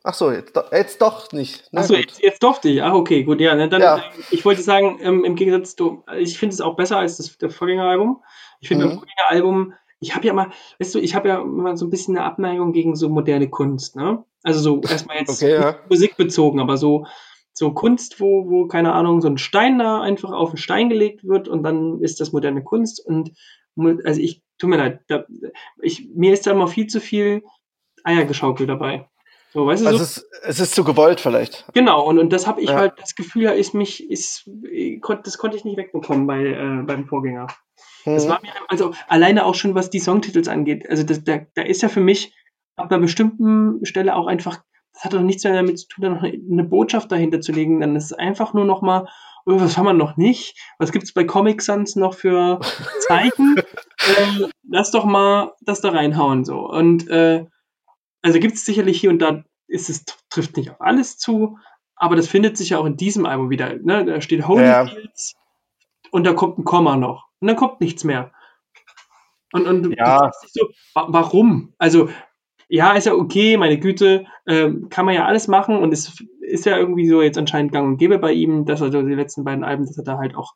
Ach 0.04 0.14
so, 0.14 0.32
jetzt, 0.32 0.54
jetzt 0.72 1.02
doch 1.02 1.32
nicht. 1.32 1.70
Na, 1.72 1.82
Ach 1.82 1.86
so, 1.86 1.96
jetzt, 1.96 2.22
jetzt 2.22 2.44
durfte 2.44 2.70
ich. 2.70 2.84
Ach, 2.84 2.94
okay, 2.94 3.24
gut, 3.24 3.40
ja. 3.40 3.56
Dann, 3.56 3.82
ja. 3.82 4.04
Ich 4.32 4.44
wollte 4.44 4.62
sagen, 4.62 5.00
ähm, 5.02 5.24
im 5.24 5.36
Gegensatz 5.36 5.76
zu, 5.76 6.04
ich 6.18 6.38
finde 6.38 6.54
es 6.54 6.62
auch 6.62 6.76
besser 6.76 6.98
als 6.98 7.18
das, 7.18 7.38
das 7.38 7.56
Vorgängeralbum. 7.56 8.22
Ich 8.60 8.68
finde, 8.68 8.86
mhm. 8.86 8.92
im 8.92 8.98
Vorgängeralbum 8.98 9.74
ich 10.04 10.14
habe 10.16 10.28
ja 10.28 10.34
mal, 10.34 10.52
weißt 10.80 10.96
du, 10.96 11.00
ich 11.00 11.16
habe 11.16 11.30
ja 11.30 11.42
immer 11.42 11.78
so 11.78 11.86
ein 11.86 11.90
bisschen 11.90 12.18
eine 12.18 12.26
Abneigung 12.26 12.74
gegen 12.74 12.96
so 12.96 13.10
moderne 13.10 13.50
Kunst, 13.50 13.96
ne? 13.96 14.24
Also 14.44 14.60
so 14.60 14.82
erstmal 14.90 15.18
jetzt 15.18 15.42
okay, 15.42 15.56
ja. 15.56 15.80
musikbezogen, 15.90 16.60
aber 16.60 16.78
so, 16.78 17.06
so 17.54 17.74
Kunst, 17.74 18.20
wo, 18.20 18.50
wo, 18.50 18.68
keine 18.68 18.94
Ahnung, 18.94 19.22
so 19.22 19.30
ein 19.30 19.38
Stein 19.38 19.80
da 19.80 20.02
einfach 20.02 20.32
auf 20.32 20.50
einen 20.50 20.58
Stein 20.58 20.90
gelegt 20.90 21.24
wird 21.24 21.48
und 21.48 21.64
dann 21.64 22.02
ist 22.02 22.20
das 22.20 22.34
moderne 22.34 22.64
Kunst 22.64 23.04
und 23.06 23.32
also 24.04 24.22
ich, 24.22 24.44
tut 24.60 24.70
mir 24.70 24.78
leid, 24.78 25.00
da, 25.08 25.26
ich, 25.82 26.08
mir 26.14 26.34
ist 26.34 26.46
da 26.46 26.52
immer 26.52 26.68
viel 26.68 26.88
zu 26.88 27.00
viel 27.00 27.44
Eiergeschaukel 28.04 28.68
dabei. 28.68 29.10
So, 29.54 29.68
weißt 29.68 29.84
du, 29.84 29.88
also 29.88 30.00
so, 30.00 30.04
es, 30.04 30.18
ist, 30.18 30.28
es 30.42 30.60
ist 30.60 30.76
zu 30.76 30.84
gewollt 30.84 31.20
vielleicht. 31.20 31.66
Genau, 31.74 32.04
und, 32.08 32.18
und 32.18 32.34
das 32.34 32.48
habe 32.48 32.62
ich 32.62 32.70
ja. 32.70 32.76
halt, 32.76 32.94
das 32.98 33.14
Gefühl, 33.14 33.44
ist 33.44 33.76
mich, 33.76 34.10
ist, 34.10 34.50
das 35.24 35.38
konnte 35.38 35.58
ich 35.58 35.64
nicht 35.64 35.78
wegbekommen 35.78 36.26
bei, 36.26 36.44
äh, 36.44 36.84
beim 36.84 37.06
Vorgänger. 37.06 37.48
Das 38.06 38.28
war 38.28 38.40
mhm. 38.40 38.48
mir, 38.48 38.54
also 38.68 38.94
alleine 39.08 39.46
auch 39.46 39.54
schon, 39.54 39.76
was 39.76 39.92
die 39.92 40.00
Songtitels 40.00 40.48
angeht. 40.48 40.90
Also 40.90 41.04
das, 41.04 41.24
da, 41.24 41.42
da 41.54 41.62
ist 41.62 41.84
ja 41.84 41.90
für 41.90 42.00
mich 42.00 42.34
ab 42.76 42.92
einer 42.92 43.00
bestimmten 43.00 43.86
Stelle 43.86 44.16
auch 44.16 44.26
einfach, 44.26 44.64
das 44.94 45.06
hat 45.06 45.14
doch 45.14 45.22
nichts 45.22 45.44
mehr 45.44 45.54
damit 45.54 45.80
zu 45.80 45.88
tun, 45.88 46.04
da 46.04 46.10
noch 46.10 46.24
eine, 46.24 46.34
eine 46.34 46.64
Botschaft 46.64 47.12
dahinter 47.12 47.40
zu 47.40 47.52
legen. 47.52 47.80
Dann 47.80 47.96
ist 47.96 48.06
es 48.06 48.14
einfach 48.14 48.56
nur 48.56 48.66
noch 48.66 48.82
mal, 48.82 49.08
oh, 49.46 49.60
was 49.60 49.78
haben 49.78 49.86
wir 49.86 49.94
noch 49.94 50.18
nicht? 50.18 50.60
Was 50.80 50.92
gibt 50.92 51.04
es 51.04 51.14
bei 51.14 51.24
Comic 51.24 51.62
Sans 51.62 51.96
noch 51.96 52.16
für 52.16 52.60
Zeichen? 53.08 53.56
ähm, 54.18 54.48
lass 54.68 54.90
doch 54.90 55.06
mal 55.06 55.54
das 55.62 55.82
da 55.82 55.90
reinhauen 55.90 56.44
so. 56.44 56.68
Und 56.68 57.08
äh, 57.10 57.46
also 58.24 58.40
gibt 58.40 58.56
es 58.56 58.66
sicherlich 58.66 59.00
hier 59.00 59.10
und 59.10 59.20
da, 59.20 59.44
ist 59.74 59.90
es 59.90 60.06
trifft 60.30 60.56
nicht 60.56 60.72
auf 60.72 60.80
alles 60.80 61.18
zu, 61.18 61.58
aber 61.96 62.16
das 62.16 62.28
findet 62.28 62.58
sich 62.58 62.70
ja 62.70 62.78
auch 62.78 62.86
in 62.86 62.98
diesem 62.98 63.26
Album 63.26 63.50
wieder. 63.50 63.76
Ne? 63.76 64.06
Da 64.06 64.22
steht 64.22 64.48
Holyfields 64.48 65.34
ja. 65.34 66.10
und 66.12 66.26
da 66.26 66.34
kommt 66.34 66.60
ein 66.60 66.64
Komma 66.64 66.96
noch 66.96 67.28
und 67.40 67.48
dann 67.48 67.58
kommt 67.58 67.82
nichts 67.82 68.04
mehr. 68.04 68.32
Und, 69.52 69.68
und 69.68 69.96
ja. 69.98 70.32
so, 70.52 70.68
warum? 70.96 71.74
Also, 71.78 72.10
ja, 72.68 72.94
ist 72.94 73.06
ja 73.06 73.14
okay, 73.14 73.58
meine 73.58 73.80
Güte, 73.80 74.26
äh, 74.46 74.72
kann 74.90 75.06
man 75.06 75.14
ja 75.14 75.26
alles 75.26 75.48
machen 75.48 75.78
und 75.78 75.94
es 75.94 76.24
ist 76.42 76.66
ja 76.66 76.78
irgendwie 76.78 77.08
so 77.08 77.22
jetzt 77.22 77.38
anscheinend 77.38 77.72
gang 77.72 77.88
und 77.88 77.98
gäbe 77.98 78.18
bei 78.18 78.32
ihm, 78.32 78.66
dass 78.66 78.82
er 78.82 78.92
so 78.92 79.02
die 79.02 79.14
letzten 79.14 79.44
beiden 79.44 79.64
Alben, 79.64 79.86
dass 79.86 79.98
er 79.98 80.04
da 80.04 80.18
halt 80.18 80.36
auch, 80.36 80.54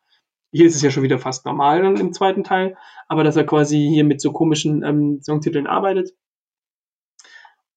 hier 0.51 0.65
ist 0.65 0.75
es 0.75 0.81
ja 0.81 0.89
schon 0.89 1.03
wieder 1.03 1.19
fast 1.19 1.45
normal 1.45 1.83
im 1.85 2.13
zweiten 2.13 2.43
Teil, 2.43 2.75
aber 3.07 3.23
dass 3.23 3.35
er 3.35 3.45
quasi 3.45 3.77
hier 3.77 4.03
mit 4.03 4.19
so 4.19 4.31
komischen 4.31 4.83
ähm, 4.83 5.19
Songtiteln 5.21 5.67
arbeitet. 5.67 6.11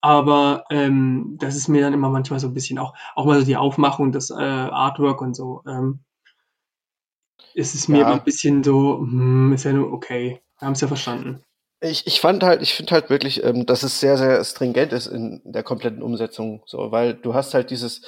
Aber 0.00 0.64
ähm, 0.70 1.36
das 1.38 1.56
ist 1.56 1.68
mir 1.68 1.82
dann 1.82 1.92
immer 1.92 2.08
manchmal 2.08 2.40
so 2.40 2.48
ein 2.48 2.54
bisschen 2.54 2.78
auch, 2.78 2.94
auch 3.14 3.26
mal 3.26 3.38
so 3.38 3.44
die 3.44 3.56
Aufmachung, 3.56 4.12
das 4.12 4.30
äh, 4.30 4.34
Artwork 4.34 5.20
und 5.20 5.34
so. 5.34 5.62
Ähm, 5.66 6.00
ist 7.54 7.74
es 7.74 7.88
mir 7.88 8.00
ja. 8.00 8.12
ein 8.12 8.24
bisschen 8.24 8.62
so, 8.62 8.98
hm, 8.98 9.52
ist 9.52 9.64
ja 9.64 9.72
nur 9.72 9.92
okay. 9.92 10.40
Wir 10.58 10.66
haben 10.66 10.72
es 10.72 10.80
ja 10.80 10.88
verstanden. 10.88 11.42
Ich, 11.80 12.06
ich 12.06 12.20
fand 12.20 12.42
halt, 12.42 12.62
ich 12.62 12.74
finde 12.74 12.92
halt 12.92 13.10
wirklich, 13.10 13.42
ähm, 13.42 13.66
dass 13.66 13.82
es 13.82 14.00
sehr, 14.00 14.16
sehr 14.18 14.44
stringent 14.44 14.92
ist 14.92 15.06
in 15.06 15.40
der 15.44 15.62
kompletten 15.62 16.02
Umsetzung, 16.02 16.62
so, 16.66 16.92
weil 16.92 17.14
du 17.14 17.34
hast 17.34 17.54
halt 17.54 17.70
dieses 17.70 18.02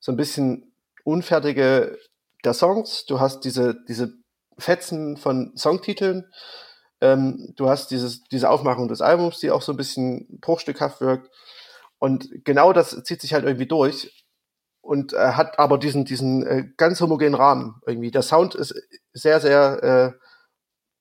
so 0.00 0.10
ein 0.12 0.16
bisschen 0.16 0.74
unfertige 1.04 1.96
der 2.44 2.54
Songs, 2.54 3.06
du 3.06 3.20
hast 3.20 3.40
diese, 3.44 3.76
diese 3.88 4.14
Fetzen 4.58 5.16
von 5.16 5.52
Songtiteln, 5.56 6.26
ähm, 7.02 7.52
du 7.56 7.68
hast 7.68 7.90
dieses, 7.90 8.22
diese 8.24 8.48
Aufmachung 8.48 8.86
des 8.86 9.00
Albums, 9.00 9.40
die 9.40 9.50
auch 9.50 9.60
so 9.60 9.72
ein 9.72 9.76
bisschen 9.76 10.38
bruchstückhaft 10.40 11.00
wirkt. 11.00 11.30
Und 11.98 12.44
genau 12.44 12.72
das 12.72 13.02
zieht 13.02 13.20
sich 13.20 13.34
halt 13.34 13.44
irgendwie 13.44 13.66
durch 13.66 14.24
und 14.80 15.12
äh, 15.12 15.32
hat 15.32 15.58
aber 15.58 15.78
diesen, 15.78 16.04
diesen 16.04 16.46
äh, 16.46 16.68
ganz 16.76 17.00
homogenen 17.00 17.34
Rahmen 17.34 17.80
irgendwie. 17.86 18.12
Der 18.12 18.22
Sound 18.22 18.54
ist 18.54 18.74
sehr, 19.12 19.40
sehr, 19.40 20.14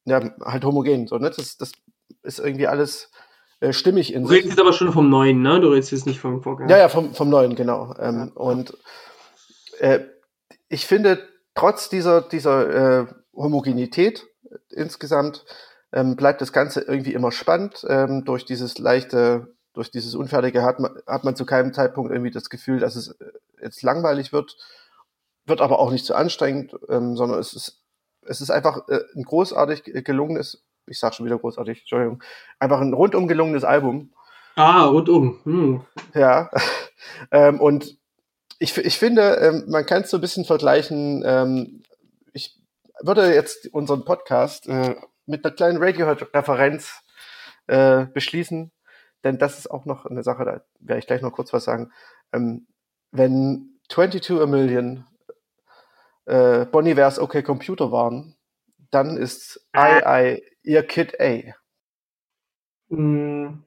äh, 0.06 0.10
ja, 0.10 0.32
halt 0.44 0.66
homogen. 0.66 1.08
So, 1.08 1.20
ne? 1.20 1.30
das, 1.30 1.58
das 1.58 1.72
ist 2.24 2.40
irgendwie 2.40 2.68
alles 2.68 3.12
äh, 3.60 3.72
stimmig 3.72 4.12
in 4.12 4.26
sich. 4.26 4.30
Du 4.30 4.34
redest 4.34 4.58
jetzt 4.58 4.60
aber 4.60 4.74
schon 4.74 4.92
vom 4.92 5.10
Neuen, 5.10 5.44
ne? 5.44 5.62
Du 5.62 5.70
redest 5.70 5.92
jetzt 5.92 6.08
nicht 6.08 6.20
vom 6.20 6.42
Vorgänger. 6.42 6.72
Ja, 6.72 6.78
ja, 6.80 6.90
vom, 6.90 7.14
vom 7.14 7.30
Neuen, 7.30 7.56
genau. 7.56 7.94
Ähm, 8.00 8.32
ja. 8.36 8.42
Und 8.42 8.76
äh, 9.80 10.00
ich 10.68 10.88
finde, 10.88 11.28
trotz 11.54 11.90
dieser, 11.90 12.22
dieser 12.22 13.02
äh, 13.02 13.06
Homogenität 13.36 14.28
insgesamt 14.70 15.46
ähm, 15.92 16.16
bleibt 16.16 16.42
das 16.42 16.54
Ganze 16.54 16.82
irgendwie 16.82 17.14
immer 17.14 17.32
spannend 17.32 17.86
ähm, 17.88 18.26
durch 18.26 18.46
dieses 18.46 18.78
leichte 18.78 19.54
durch 19.74 19.92
dieses 19.92 20.16
Unfertige 20.16 20.64
hat 20.64 20.80
man, 20.80 20.92
hat 21.08 21.24
man 21.24 21.36
zu 21.36 21.46
keinem 21.46 21.74
Zeitpunkt 21.74 22.12
irgendwie 22.12 22.32
das 22.32 22.50
Gefühl, 22.50 22.80
dass 22.80 22.96
es 22.96 23.10
äh, 23.20 23.32
jetzt 23.62 23.84
langweilig 23.84 24.34
wird, 24.34 24.58
wird 25.46 25.62
aber 25.62 25.80
auch 25.80 25.92
nicht 25.92 26.06
zu 26.06 26.16
anstrengend, 26.16 26.76
ähm, 26.90 27.16
sondern 27.16 27.40
es 27.40 27.54
ist, 27.54 27.82
es 28.24 28.42
ist 28.42 28.52
einfach 28.52 28.88
äh, 28.90 29.00
ein 29.16 29.24
großartig 29.24 29.84
gelungenes, 30.04 30.64
ich 30.88 31.00
sag 31.00 31.14
schon 31.14 31.26
wieder 31.26 31.40
großartig, 31.40 31.82
Entschuldigung, 31.82 32.22
einfach 32.60 32.82
ein 32.82 32.94
rundum 32.94 33.28
gelungenes 33.28 33.64
Album. 33.64 34.14
Ah, 34.56 34.86
rundum. 34.86 35.40
Hm. 35.44 35.82
Ja. 36.14 36.50
ähm, 37.32 37.62
und 37.62 37.98
ich, 38.60 38.78
ich 38.78 39.00
finde, 39.00 39.38
ähm, 39.38 39.64
man 39.68 39.86
kann 39.86 40.04
es 40.04 40.12
so 40.12 40.18
ein 40.18 40.22
bisschen 40.22 40.46
vergleichen. 40.46 41.24
Ähm, 41.26 41.84
ich 42.34 42.60
würde 43.02 43.34
jetzt 43.34 43.74
unseren 43.74 44.04
Podcast 44.06 44.68
äh, 44.68 44.96
mit 45.32 45.46
einer 45.46 45.56
kleinen 45.56 45.82
Radio-Referenz 45.82 47.02
äh, 47.68 48.06
beschließen. 48.06 48.72
Denn 49.24 49.38
das 49.38 49.58
ist 49.58 49.72
auch 49.72 49.86
noch 49.86 50.06
eine 50.06 50.24
Sache, 50.24 50.46
da 50.46 50.62
werde 50.80 51.00
ich 51.00 51.08
gleich 51.08 51.22
noch 51.22 51.32
kurz 51.32 51.54
was 51.54 51.64
sagen. 51.64 51.92
Ähm, 52.34 52.68
wenn 53.12 53.80
22 53.90 54.40
a 54.40 54.46
Million 54.46 55.06
äh, 56.26 56.66
Bonivers 56.66 57.20
OK 57.20 57.44
Computer 57.44 57.92
waren, 57.92 58.36
dann 58.90 59.18
ist 59.18 59.68
I, 59.76 60.02
I 60.06 60.44
ihr 60.64 60.84
Kid 60.84 61.20
A. 61.20 61.54
Mm. 62.90 63.64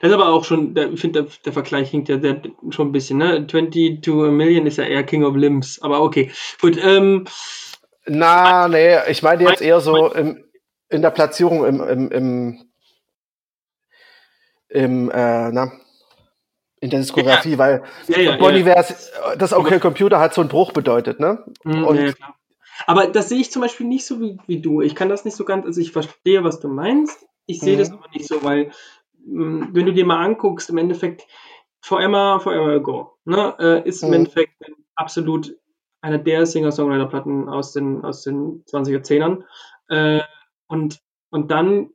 Das 0.00 0.10
ist 0.10 0.14
aber 0.14 0.28
auch 0.28 0.44
schon, 0.44 0.76
ich 0.76 1.00
finde, 1.00 1.22
der, 1.22 1.32
der, 1.44 1.52
Vergleich 1.52 1.90
hinkt 1.90 2.10
ja 2.10 2.18
der, 2.18 2.42
schon 2.70 2.88
ein 2.88 2.92
bisschen, 2.92 3.18
ne? 3.18 3.46
20 3.46 4.02
to 4.02 4.26
a 4.26 4.30
Million 4.30 4.66
ist 4.66 4.76
ja 4.76 4.84
eher 4.84 5.02
King 5.02 5.24
of 5.24 5.34
Limbs, 5.34 5.80
aber 5.80 6.02
okay. 6.02 6.30
Gut, 6.60 6.78
ähm. 6.82 7.24
Na, 8.08 8.68
nee, 8.68 8.96
ich 9.08 9.22
meine 9.22 9.44
jetzt 9.44 9.60
eher 9.60 9.80
so 9.80 10.12
im, 10.12 10.44
in 10.88 11.02
der 11.02 11.10
Platzierung 11.10 11.64
im, 11.64 11.80
im, 11.80 12.10
im, 12.10 12.70
im 14.68 15.10
äh, 15.10 15.50
na, 15.50 15.72
in 16.80 16.90
der 16.90 17.00
Diskografie, 17.00 17.52
ja. 17.52 17.58
weil 17.58 17.82
ja, 18.08 18.18
ja, 18.18 18.36
Bonnie 18.36 18.60
ja. 18.60 18.84
das 19.36 19.52
Okay 19.52 19.80
Computer 19.80 20.20
hat 20.20 20.34
so 20.34 20.40
einen 20.40 20.50
Bruch 20.50 20.72
bedeutet, 20.72 21.20
ne? 21.20 21.44
Mhm, 21.64 21.84
Und. 21.84 22.14
Aber 22.86 23.06
das 23.06 23.30
sehe 23.30 23.40
ich 23.40 23.50
zum 23.50 23.62
Beispiel 23.62 23.86
nicht 23.86 24.04
so 24.04 24.20
wie, 24.20 24.36
wie 24.46 24.60
du. 24.60 24.82
Ich 24.82 24.94
kann 24.94 25.08
das 25.08 25.24
nicht 25.24 25.36
so 25.36 25.46
ganz, 25.46 25.64
also 25.64 25.80
ich 25.80 25.92
verstehe, 25.92 26.44
was 26.44 26.60
du 26.60 26.68
meinst. 26.68 27.26
Ich 27.46 27.60
sehe 27.60 27.74
mhm. 27.74 27.78
das 27.78 27.90
aber 27.90 28.06
nicht 28.12 28.26
so, 28.26 28.42
weil 28.44 28.70
hm, 29.24 29.70
wenn 29.72 29.86
du 29.86 29.92
dir 29.92 30.04
mal 30.04 30.22
anguckst, 30.22 30.68
im 30.68 30.78
Endeffekt 30.78 31.26
Forever, 31.80 32.38
Forever 32.40 32.74
Ago, 32.74 33.18
ne, 33.24 33.54
äh, 33.58 33.88
ist 33.88 34.02
im 34.02 34.10
mhm. 34.10 34.14
Endeffekt 34.16 34.52
absolut 34.94 35.56
einer 36.06 36.18
der 36.18 36.46
Singer-Songwriter-Platten 36.46 37.48
aus 37.48 37.72
den, 37.72 38.04
aus 38.04 38.22
den 38.22 38.64
20er, 38.64 39.04
10ern. 39.04 39.42
Äh, 39.88 40.22
und, 40.68 41.00
und 41.30 41.50
dann 41.50 41.90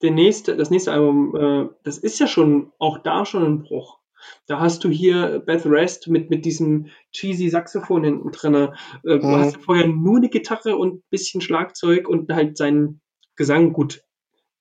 der 0.00 0.12
nächste, 0.12 0.56
das 0.56 0.70
nächste 0.70 0.92
Album, 0.92 1.36
äh, 1.36 1.68
das 1.82 1.98
ist 1.98 2.20
ja 2.20 2.26
schon 2.26 2.72
auch 2.78 2.98
da 2.98 3.24
schon 3.24 3.44
ein 3.44 3.62
Bruch. 3.62 3.98
Da 4.46 4.60
hast 4.60 4.84
du 4.84 4.88
hier 4.88 5.40
Beth 5.40 5.66
Rest 5.66 6.08
mit, 6.08 6.30
mit 6.30 6.44
diesem 6.44 6.86
cheesy 7.12 7.48
Saxophon 7.48 8.04
hinten 8.04 8.30
drin. 8.30 8.54
Äh, 8.54 8.68
mhm. 9.02 9.20
Du 9.20 9.28
hast 9.28 9.56
ja 9.56 9.62
vorher 9.62 9.88
nur 9.88 10.18
eine 10.18 10.28
Gitarre 10.28 10.76
und 10.76 10.96
ein 10.96 11.02
bisschen 11.10 11.40
Schlagzeug 11.40 12.08
und 12.08 12.32
halt 12.32 12.56
seinen 12.56 13.00
Gesang. 13.36 13.72
Gut, 13.72 14.02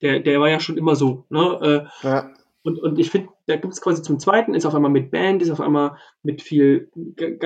der, 0.01 0.19
der 0.19 0.39
war 0.39 0.49
ja 0.49 0.59
schon 0.59 0.77
immer 0.77 0.95
so. 0.95 1.25
Ne? 1.29 1.87
Äh, 2.03 2.07
ja. 2.07 2.33
Und, 2.67 2.79
und 2.79 2.99
ich 2.99 3.11
finde, 3.11 3.29
da 3.45 3.55
gibt 3.55 3.73
es 3.73 3.79
quasi 3.79 4.01
zum 4.01 4.19
zweiten, 4.19 4.53
ist 4.53 4.65
auf 4.65 4.75
einmal 4.75 4.91
mit 4.91 5.09
Band, 5.09 5.41
ist 5.41 5.51
auf 5.51 5.61
einmal 5.61 5.95
mit 6.21 6.41
viel, 6.41 6.91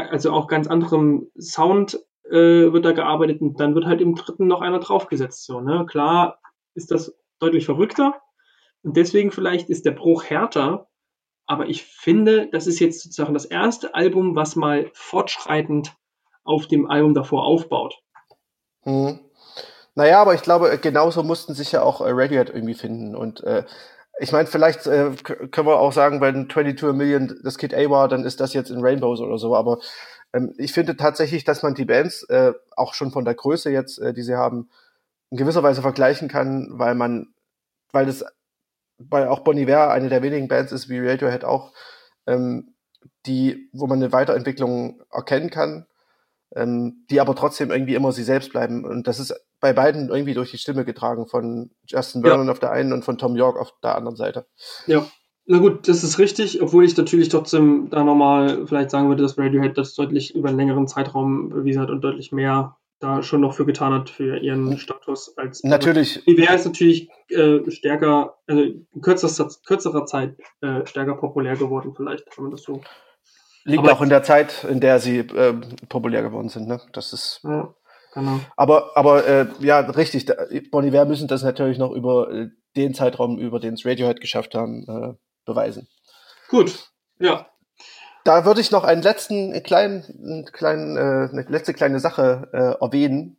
also 0.09 0.31
auch 0.31 0.47
ganz 0.47 0.65
anderem 0.65 1.29
Sound 1.39 2.03
äh, 2.25 2.73
wird 2.73 2.83
da 2.83 2.91
gearbeitet 2.91 3.39
und 3.39 3.59
dann 3.59 3.75
wird 3.75 3.85
halt 3.85 4.01
im 4.01 4.15
dritten 4.15 4.47
noch 4.47 4.61
einer 4.61 4.79
draufgesetzt. 4.79 5.45
So, 5.45 5.61
ne? 5.61 5.85
Klar 5.87 6.39
ist 6.73 6.89
das 6.89 7.15
deutlich 7.37 7.65
verrückter 7.65 8.19
und 8.81 8.97
deswegen 8.97 9.29
vielleicht 9.29 9.69
ist 9.69 9.85
der 9.85 9.91
Bruch 9.91 10.23
härter, 10.23 10.87
aber 11.45 11.67
ich 11.67 11.83
finde, 11.83 12.49
das 12.51 12.65
ist 12.65 12.79
jetzt 12.79 13.03
sozusagen 13.03 13.35
das 13.35 13.45
erste 13.45 13.93
Album, 13.93 14.35
was 14.35 14.55
mal 14.55 14.89
fortschreitend 14.93 15.95
auf 16.43 16.65
dem 16.65 16.89
Album 16.89 17.13
davor 17.13 17.45
aufbaut. 17.45 17.93
Mhm. 18.85 19.19
Naja, 19.93 20.19
aber 20.19 20.33
ich 20.33 20.41
glaube, 20.41 20.79
genauso 20.81 21.21
mussten 21.21 21.53
sich 21.53 21.73
ja 21.73 21.83
auch 21.83 22.01
äh, 22.01 22.09
Radiohead 22.09 22.49
irgendwie 22.49 22.73
finden. 22.73 23.15
Und 23.15 23.43
äh, 23.43 23.65
ich 24.21 24.31
meine, 24.31 24.47
vielleicht 24.47 24.85
äh, 24.85 25.11
können 25.23 25.67
wir 25.67 25.79
auch 25.79 25.93
sagen, 25.93 26.21
wenn 26.21 26.47
22 26.47 26.93
Million 26.93 27.39
das 27.43 27.57
Kid 27.57 27.73
A 27.73 27.89
war, 27.89 28.07
dann 28.07 28.23
ist 28.23 28.39
das 28.39 28.53
jetzt 28.53 28.69
in 28.69 28.81
Rainbows 28.81 29.19
oder 29.19 29.39
so. 29.39 29.55
Aber 29.55 29.79
ähm, 30.31 30.53
ich 30.57 30.73
finde 30.73 30.95
tatsächlich, 30.95 31.43
dass 31.43 31.63
man 31.63 31.73
die 31.73 31.85
Bands 31.85 32.23
äh, 32.29 32.53
auch 32.75 32.93
schon 32.93 33.11
von 33.11 33.25
der 33.25 33.33
Größe 33.33 33.71
jetzt, 33.71 33.97
äh, 33.99 34.13
die 34.13 34.21
sie 34.21 34.35
haben, 34.35 34.69
in 35.31 35.37
gewisser 35.37 35.63
Weise 35.63 35.81
vergleichen 35.81 36.27
kann, 36.27 36.67
weil 36.73 36.93
man, 36.93 37.33
weil 37.93 38.05
das, 38.05 38.23
weil 38.99 39.27
auch 39.27 39.39
Bon 39.39 39.57
Iver 39.57 39.89
eine 39.89 40.09
der 40.09 40.21
wenigen 40.21 40.47
Bands 40.47 40.71
ist, 40.71 40.87
wie 40.87 40.99
Radiohead 40.99 41.43
auch, 41.43 41.73
ähm, 42.27 42.75
die, 43.25 43.69
wo 43.73 43.87
man 43.87 43.97
eine 43.97 44.11
Weiterentwicklung 44.11 45.01
erkennen 45.11 45.49
kann, 45.49 45.87
ähm, 46.55 47.05
die 47.09 47.21
aber 47.21 47.35
trotzdem 47.35 47.71
irgendwie 47.71 47.95
immer 47.95 48.11
sie 48.11 48.23
selbst 48.23 48.51
bleiben. 48.51 48.85
Und 48.85 49.07
das 49.07 49.19
ist 49.19 49.33
bei 49.59 49.73
beiden 49.73 50.09
irgendwie 50.09 50.33
durch 50.33 50.51
die 50.51 50.57
Stimme 50.57 50.85
getragen, 50.85 51.27
von 51.27 51.71
Justin 51.85 52.23
Vernon 52.23 52.47
ja. 52.47 52.51
auf 52.51 52.59
der 52.59 52.71
einen 52.71 52.93
und 52.93 53.05
von 53.05 53.17
Tom 53.17 53.35
York 53.35 53.57
auf 53.57 53.73
der 53.83 53.95
anderen 53.95 54.17
Seite. 54.17 54.45
Ja, 54.87 55.05
na 55.45 55.57
gut, 55.57 55.87
das 55.87 56.03
ist 56.03 56.19
richtig, 56.19 56.61
obwohl 56.61 56.85
ich 56.85 56.95
natürlich 56.95 57.29
trotzdem 57.29 57.89
da 57.89 58.03
nochmal 58.03 58.67
vielleicht 58.67 58.91
sagen 58.91 59.09
würde, 59.09 59.23
dass 59.23 59.37
Radiohead 59.37 59.77
das 59.77 59.95
deutlich 59.95 60.35
über 60.35 60.49
einen 60.49 60.57
längeren 60.57 60.87
Zeitraum 60.87 61.49
bewiesen 61.49 61.81
hat 61.81 61.89
und 61.89 62.01
deutlich 62.01 62.31
mehr 62.31 62.77
da 62.99 63.23
schon 63.23 63.41
noch 63.41 63.55
für 63.55 63.65
getan 63.65 63.93
hat 63.93 64.09
für 64.09 64.37
ihren 64.37 64.77
Status 64.77 65.35
als 65.37 65.63
natürlich. 65.63 66.23
Die 66.25 66.37
wäre 66.37 66.53
es 66.53 66.65
natürlich 66.65 67.09
äh, 67.29 67.59
stärker, 67.69 68.35
also 68.45 68.61
in 68.61 68.87
kürzester, 69.01 69.49
kürzerer 69.65 70.05
Zeit 70.05 70.37
äh, 70.61 70.85
stärker 70.85 71.15
populär 71.15 71.55
geworden, 71.55 71.93
vielleicht, 71.95 72.25
wenn 72.37 72.43
man 72.45 72.51
das 72.51 72.61
so. 72.61 72.81
Liegt 73.63 73.83
Aber 73.83 73.93
auch 73.93 74.01
in 74.01 74.09
der 74.09 74.23
Zeit, 74.23 74.63
in 74.63 74.79
der 74.79 74.99
sie 74.99 75.19
äh, 75.19 75.53
populär 75.87 76.23
geworden 76.23 76.49
sind, 76.49 76.67
ne? 76.67 76.81
Das 76.93 77.13
ist. 77.13 77.41
Ja. 77.43 77.73
Genau. 78.13 78.39
Aber, 78.57 78.91
aber 78.95 79.25
äh, 79.25 79.47
ja, 79.59 79.79
richtig, 79.79 80.29
Bon 80.69 80.85
Iver 80.85 81.05
müssen 81.05 81.27
das 81.27 81.43
natürlich 81.43 81.77
noch 81.77 81.91
über 81.91 82.29
äh, 82.29 82.49
den 82.75 82.93
Zeitraum, 82.93 83.37
über 83.37 83.59
den 83.59 83.75
es 83.75 83.85
Radiohead 83.85 84.19
geschafft 84.19 84.53
haben, 84.53 84.85
äh, 84.87 85.13
beweisen. 85.45 85.87
Gut, 86.49 86.89
ja. 87.19 87.47
Da 88.23 88.45
würde 88.45 88.61
ich 88.61 88.71
noch 88.71 88.83
einen 88.83 89.01
letzten 89.01 89.63
kleinen, 89.63 90.45
kleinen, 90.51 90.97
äh, 90.97 91.29
eine 91.31 91.45
letzte 91.47 91.73
kleine 91.73 91.99
Sache 91.99 92.49
äh, 92.53 92.83
erwähnen, 92.83 93.37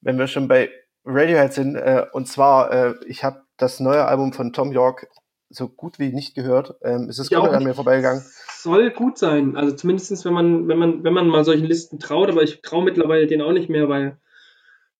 wenn 0.00 0.18
wir 0.18 0.26
schon 0.26 0.48
bei 0.48 0.70
Radiohead 1.04 1.52
sind. 1.52 1.76
Äh, 1.76 2.06
und 2.12 2.26
zwar, 2.26 2.72
äh, 2.72 2.94
ich 3.06 3.22
habe 3.24 3.42
das 3.56 3.80
neue 3.80 4.04
Album 4.04 4.32
von 4.32 4.52
Tom 4.52 4.72
York 4.72 5.08
so 5.50 5.68
gut 5.68 5.98
wie 5.98 6.12
nicht 6.12 6.34
gehört. 6.34 6.76
Ähm, 6.82 7.08
es 7.08 7.18
ist 7.18 7.30
komplett 7.30 7.54
an 7.54 7.64
mir 7.64 7.74
vorbeigegangen. 7.74 8.24
Soll 8.54 8.90
gut 8.90 9.18
sein. 9.18 9.56
Also 9.56 9.74
zumindest 9.74 10.24
wenn 10.24 10.32
man, 10.32 10.68
wenn 10.68 10.78
man, 10.78 11.04
wenn 11.04 11.12
man 11.12 11.28
mal 11.28 11.44
solchen 11.44 11.66
Listen 11.66 11.98
traut, 11.98 12.30
aber 12.30 12.42
ich 12.42 12.62
traue 12.62 12.84
mittlerweile 12.84 13.26
den 13.26 13.42
auch 13.42 13.52
nicht 13.52 13.68
mehr, 13.68 13.88
weil 13.88 14.16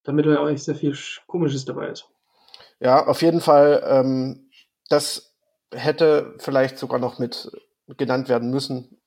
damit 0.02 0.26
ja 0.26 0.40
auch 0.40 0.48
echt 0.48 0.64
sehr 0.64 0.74
viel 0.74 0.96
Komisches 1.26 1.64
dabei 1.64 1.88
ist. 1.88 2.08
Ja, 2.80 3.06
auf 3.06 3.22
jeden 3.22 3.40
Fall. 3.40 3.82
Ähm, 3.86 4.50
das 4.88 5.34
hätte 5.72 6.34
vielleicht 6.38 6.78
sogar 6.78 6.98
noch 6.98 7.18
mit 7.18 7.50
genannt 7.96 8.28
werden 8.28 8.50
müssen 8.50 8.99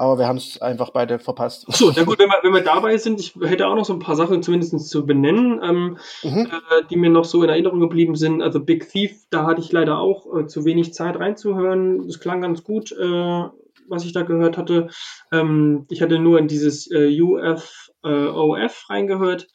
aber 0.00 0.18
wir 0.18 0.26
haben 0.26 0.38
es 0.38 0.60
einfach 0.62 0.90
beide 0.90 1.18
verpasst. 1.18 1.66
So, 1.68 1.92
na 1.94 2.04
gut, 2.04 2.18
wenn 2.18 2.28
wir, 2.28 2.38
wenn 2.42 2.54
wir 2.54 2.64
dabei 2.64 2.96
sind, 2.96 3.20
ich 3.20 3.34
hätte 3.34 3.66
auch 3.66 3.74
noch 3.74 3.84
so 3.84 3.92
ein 3.92 3.98
paar 3.98 4.16
Sachen 4.16 4.42
zumindest 4.42 4.88
zu 4.88 5.04
benennen, 5.04 5.60
ähm, 5.62 5.98
mhm. 6.22 6.46
äh, 6.46 6.82
die 6.88 6.96
mir 6.96 7.10
noch 7.10 7.26
so 7.26 7.42
in 7.42 7.50
Erinnerung 7.50 7.80
geblieben 7.80 8.14
sind. 8.14 8.40
Also 8.40 8.60
Big 8.60 8.88
Thief, 8.88 9.26
da 9.28 9.44
hatte 9.44 9.60
ich 9.60 9.70
leider 9.72 9.98
auch 9.98 10.26
äh, 10.34 10.46
zu 10.46 10.64
wenig 10.64 10.94
Zeit 10.94 11.20
reinzuhören. 11.20 12.06
Das 12.06 12.18
klang 12.18 12.40
ganz 12.40 12.64
gut, 12.64 12.92
äh, 12.92 13.44
was 13.88 14.06
ich 14.06 14.12
da 14.12 14.22
gehört 14.22 14.56
hatte. 14.56 14.88
Ähm, 15.32 15.84
ich 15.90 16.00
hatte 16.00 16.18
nur 16.18 16.38
in 16.38 16.48
dieses 16.48 16.90
äh, 16.90 17.20
UFOF 17.20 18.86
reingehört. 18.88 19.48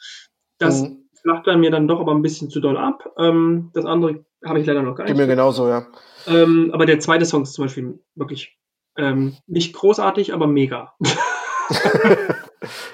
Das 0.59 0.83
mhm. 0.83 1.09
flacht 1.23 1.47
mir 1.47 1.71
dann 1.71 1.87
doch 1.87 1.99
aber 1.99 2.13
ein 2.13 2.21
bisschen 2.21 2.51
zu 2.51 2.59
doll 2.59 2.77
ab. 2.77 3.03
Ähm, 3.17 3.71
das 3.73 3.85
andere 3.85 4.25
habe 4.45 4.59
ich 4.59 4.67
leider 4.67 4.83
noch 4.83 4.93
gar 4.93 5.05
nicht. 5.05 5.13
Geht 5.13 5.17
mir 5.17 5.27
genauso, 5.27 5.67
ja. 5.67 5.87
Ähm, 6.27 6.69
aber 6.71 6.85
der 6.85 6.99
zweite 6.99 7.25
Song 7.25 7.41
ist 7.41 7.53
zum 7.53 7.65
Beispiel 7.65 7.99
wirklich 8.13 8.59
ähm, 8.97 9.35
nicht 9.47 9.73
großartig, 9.73 10.33
aber 10.33 10.47
mega. 10.47 10.93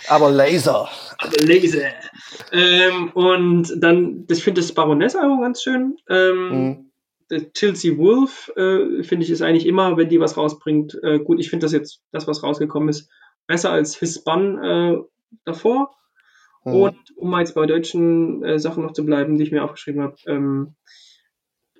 aber 0.08 0.32
Laser. 0.32 0.90
Aber 1.18 1.46
Laser. 1.46 1.92
Ähm, 2.52 3.12
und 3.14 3.74
dann, 3.78 4.26
ich 4.30 4.44
finde 4.44 4.62
das 4.62 4.74
Baroness-Album 4.74 5.42
ganz 5.42 5.62
schön. 5.62 5.98
Ähm, 6.10 6.50
mhm. 6.50 6.92
Chelsea 7.54 7.98
Wolf, 7.98 8.52
äh, 8.56 9.04
finde 9.04 9.24
ich, 9.24 9.30
ist 9.30 9.42
eigentlich 9.42 9.66
immer, 9.66 9.98
wenn 9.98 10.10
die 10.10 10.20
was 10.20 10.38
rausbringt, 10.38 11.00
äh, 11.04 11.20
gut. 11.20 11.40
Ich 11.40 11.50
finde 11.50 11.66
das 11.66 11.72
jetzt, 11.72 12.02
das, 12.12 12.28
was 12.28 12.44
rausgekommen 12.44 12.90
ist, 12.90 13.10
besser 13.48 13.72
als 13.72 13.96
His 13.96 14.16
Spun 14.16 14.64
äh, 14.64 14.98
davor. 15.46 15.96
Mhm. 16.66 16.74
Und 16.74 16.98
um 17.16 17.30
mal 17.30 17.40
jetzt 17.40 17.56
bei 17.56 17.66
deutschen 17.66 18.44
äh, 18.44 18.60
Sachen 18.60 18.84
noch 18.84 18.94
zu 18.94 19.06
bleiben, 19.06 19.38
die 19.38 19.44
ich 19.44 19.52
mir 19.52 19.64
aufgeschrieben 19.64 20.02
habe. 20.02 20.16
Ähm, 20.28 20.76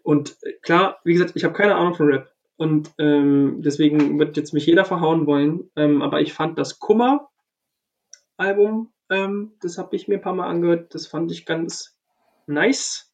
und 0.04 0.38
äh, 0.42 0.54
klar, 0.62 1.00
wie 1.04 1.14
gesagt, 1.14 1.34
ich 1.36 1.44
habe 1.44 1.54
keine 1.54 1.76
Ahnung 1.76 1.96
von 1.96 2.08
Rap. 2.08 2.32
Und 2.62 2.94
ähm, 3.00 3.64
deswegen 3.66 4.20
wird 4.20 4.38
jetzt 4.38 4.54
mich 4.54 4.68
jeder 4.68 4.86
verhauen 4.86 5.26
wollen. 5.26 5.72
Ähm, 5.76 6.04
aber 6.04 6.22
ich 6.22 6.32
fand 6.32 6.60
das 6.60 6.78
Kummer-Album, 6.78 8.94
ähm, 9.10 9.54
das 9.64 9.80
habe 9.80 9.96
ich 9.96 10.08
mir 10.08 10.20
ein 10.20 10.22
paar 10.22 10.36
Mal 10.36 10.48
angehört, 10.48 10.94
das 10.94 11.08
fand 11.08 11.32
ich 11.32 11.48
ganz 11.48 11.98
nice. 12.46 13.12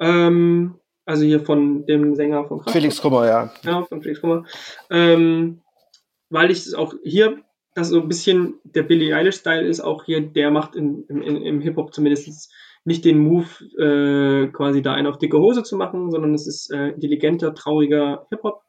Ähm, 0.00 0.80
also 1.04 1.22
hier 1.22 1.40
von 1.40 1.84
dem 1.84 2.14
Sänger 2.14 2.46
von 2.46 2.60
Kraftwerk. 2.60 2.72
Felix 2.72 3.02
Kummer, 3.02 3.26
ja. 3.26 3.52
Ja, 3.62 3.82
von 3.82 4.00
Felix 4.00 4.22
Kummer. 4.22 4.46
Ähm, 4.88 5.60
weil 6.30 6.50
ich 6.50 6.64
es 6.64 6.72
auch 6.72 6.94
hier, 7.04 7.42
das 7.74 7.88
so 7.88 8.00
ein 8.00 8.08
bisschen 8.08 8.58
der 8.64 8.84
Billie 8.84 9.14
Eilish-Style 9.14 9.66
ist, 9.66 9.80
auch 9.80 10.04
hier, 10.04 10.22
der 10.22 10.50
macht 10.50 10.76
in, 10.76 11.04
im, 11.10 11.20
im 11.20 11.60
Hip-Hop 11.60 11.92
zumindest 11.92 12.50
nicht 12.84 13.04
den 13.04 13.18
Move, 13.18 13.46
äh, 13.78 14.48
quasi 14.48 14.82
da 14.82 14.94
einen 14.94 15.06
auf 15.06 15.18
dicke 15.18 15.38
Hose 15.38 15.62
zu 15.62 15.76
machen, 15.76 16.10
sondern 16.10 16.34
es 16.34 16.46
ist 16.46 16.72
äh, 16.72 16.88
intelligenter, 16.88 17.54
trauriger 17.54 18.26
Hip-Hop. 18.30 18.62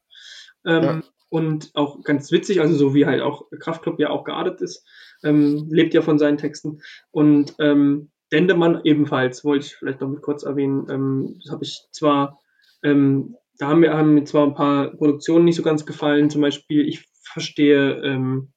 Ähm, 0.65 0.83
ja. 0.83 1.01
Und 1.29 1.71
auch 1.73 2.03
ganz 2.03 2.31
witzig, 2.31 2.61
also 2.61 2.75
so 2.75 2.93
wie 2.93 3.07
halt 3.07 3.21
auch 3.21 3.49
Kraftclub 3.59 3.99
ja 3.99 4.11
auch 4.11 4.23
geartet 4.23 4.61
ist, 4.61 4.87
ähm, 5.23 5.67
lebt 5.71 5.95
ja 5.95 6.01
von 6.01 6.19
seinen 6.19 6.37
Texten. 6.37 6.81
Und 7.09 7.55
ähm, 7.59 8.11
Dendemann 8.31 8.81
ebenfalls, 8.83 9.43
wollte 9.43 9.65
ich 9.65 9.75
vielleicht 9.75 10.01
noch 10.01 10.09
mit 10.09 10.21
kurz 10.21 10.43
erwähnen. 10.43 10.87
Ähm, 10.89 11.39
das 11.43 11.51
habe 11.51 11.63
ich 11.63 11.87
zwar, 11.91 12.39
ähm, 12.83 13.35
da 13.57 13.67
haben 13.67 13.79
mir, 13.79 13.93
haben 13.93 14.13
mir 14.13 14.25
zwar 14.25 14.45
ein 14.45 14.53
paar 14.53 14.91
Produktionen 14.91 15.45
nicht 15.45 15.55
so 15.55 15.63
ganz 15.63 15.85
gefallen, 15.85 16.29
zum 16.29 16.41
Beispiel, 16.41 16.87
ich 16.87 17.07
verstehe, 17.23 18.01
ähm, 18.03 18.53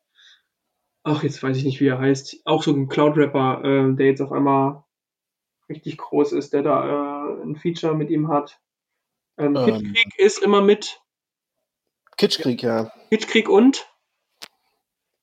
ach, 1.02 1.22
jetzt 1.22 1.42
weiß 1.42 1.56
ich 1.56 1.64
nicht, 1.64 1.80
wie 1.80 1.86
er 1.86 1.98
heißt, 1.98 2.42
auch 2.44 2.62
so 2.62 2.72
ein 2.72 2.88
Cloud-Rapper, 2.88 3.64
äh, 3.64 3.96
der 3.96 4.06
jetzt 4.06 4.20
auf 4.20 4.32
einmal 4.32 4.82
richtig 5.68 5.98
groß 5.98 6.32
ist, 6.32 6.52
der 6.52 6.62
da 6.62 6.84
äh, 7.38 7.42
ein 7.42 7.56
Feature 7.56 7.94
mit 7.94 8.10
ihm 8.10 8.28
hat. 8.28 8.58
Ähm, 9.38 9.56
Ähm. 9.56 9.64
Kitschkrieg 9.64 10.18
ist 10.18 10.42
immer 10.42 10.60
mit. 10.62 11.00
Kitschkrieg, 12.16 12.62
ja. 12.62 12.90
Kitschkrieg 13.10 13.48
und, 13.48 13.86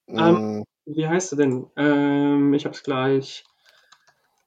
Ähm, 0.07 0.59
Mm, 0.59 0.63
wie 0.85 1.07
heißt 1.07 1.33
er 1.33 1.37
denn? 1.37 1.65
Ähm, 1.77 2.53
ich 2.53 2.65
hab's 2.65 2.83
gleich. 2.83 3.43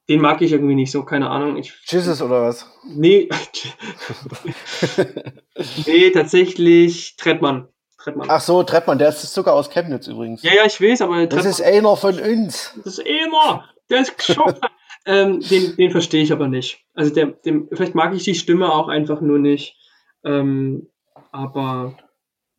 Den 0.08 0.20
mag 0.20 0.40
ich 0.42 0.52
irgendwie 0.52 0.76
nicht 0.76 0.92
so, 0.92 1.04
keine 1.04 1.30
Ahnung. 1.30 1.56
Ich, 1.56 1.74
Jesus 1.86 2.22
oder 2.22 2.42
was? 2.42 2.70
nee, 2.84 3.28
nee, 5.86 6.10
tatsächlich 6.10 7.16
Trettmann. 7.16 7.68
Trettmann. 7.98 8.28
Ach 8.30 8.40
so, 8.40 8.62
Treppmann, 8.62 8.98
der 8.98 9.08
ist 9.08 9.22
sogar 9.34 9.54
aus 9.54 9.68
Chemnitz 9.70 10.06
übrigens. 10.06 10.42
Ja, 10.42 10.54
ja, 10.54 10.64
ich 10.64 10.80
weiß, 10.80 11.02
aber 11.02 11.26
das 11.26 11.42
Trettmann, 11.42 11.50
ist 11.50 11.62
einer 11.62 11.96
von 11.96 12.20
uns. 12.20 12.72
das 12.84 12.98
ist 12.98 13.06
immer, 13.06 13.68
der 13.90 14.02
ist 14.02 14.16
geschockt. 14.16 14.60
Ähm, 15.06 15.40
den, 15.40 15.76
den 15.76 15.90
verstehe 15.90 16.22
ich 16.22 16.32
aber 16.32 16.48
nicht. 16.48 16.84
Also 16.94 17.14
der, 17.14 17.26
dem, 17.26 17.68
vielleicht 17.72 17.94
mag 17.94 18.14
ich 18.14 18.24
die 18.24 18.34
Stimme 18.34 18.72
auch 18.72 18.88
einfach 18.88 19.20
nur 19.20 19.38
nicht. 19.38 19.76
Ähm, 20.24 20.88
aber 21.32 21.96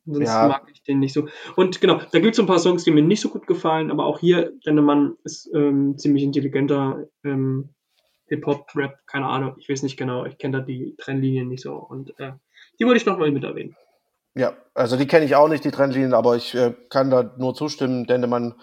sonst 0.06 0.28
Ja. 0.28 0.48
mag 0.48 0.62
ich 0.72 0.82
den 0.82 1.00
nicht 1.00 1.12
so. 1.12 1.28
Und 1.56 1.80
genau, 1.80 2.00
da 2.10 2.18
gibt 2.18 2.32
es 2.34 2.40
ein 2.40 2.46
paar 2.46 2.58
Songs, 2.58 2.84
die 2.84 2.90
mir 2.90 3.02
nicht 3.02 3.20
so 3.20 3.28
gut 3.28 3.46
gefallen, 3.46 3.90
aber 3.90 4.06
auch 4.06 4.18
hier, 4.18 4.52
Dennemann 4.66 5.16
ist 5.24 5.50
ähm, 5.54 5.98
ziemlich 5.98 6.22
intelligenter 6.24 7.06
ähm, 7.24 7.70
Hip-Hop, 8.28 8.74
Rap, 8.74 8.98
keine 9.06 9.26
Ahnung, 9.26 9.54
ich 9.58 9.68
weiß 9.68 9.82
nicht 9.82 9.96
genau, 9.96 10.24
ich 10.24 10.38
kenne 10.38 10.58
da 10.58 10.64
die 10.64 10.94
Trennlinien 10.98 11.48
nicht 11.48 11.62
so. 11.62 11.74
Und 11.74 12.18
äh, 12.18 12.32
die 12.78 12.84
wollte 12.84 12.98
ich 12.98 13.06
nochmal 13.06 13.30
mit 13.30 13.44
erwähnen. 13.44 13.76
Ja, 14.34 14.56
also 14.74 14.96
die 14.96 15.06
kenne 15.06 15.24
ich 15.24 15.34
auch 15.34 15.48
nicht, 15.48 15.64
die 15.64 15.70
Trendlinien, 15.70 16.14
aber 16.14 16.36
ich 16.36 16.54
äh, 16.54 16.74
kann 16.90 17.10
da 17.10 17.34
nur 17.38 17.54
zustimmen, 17.54 18.06
Dendemann 18.06 18.54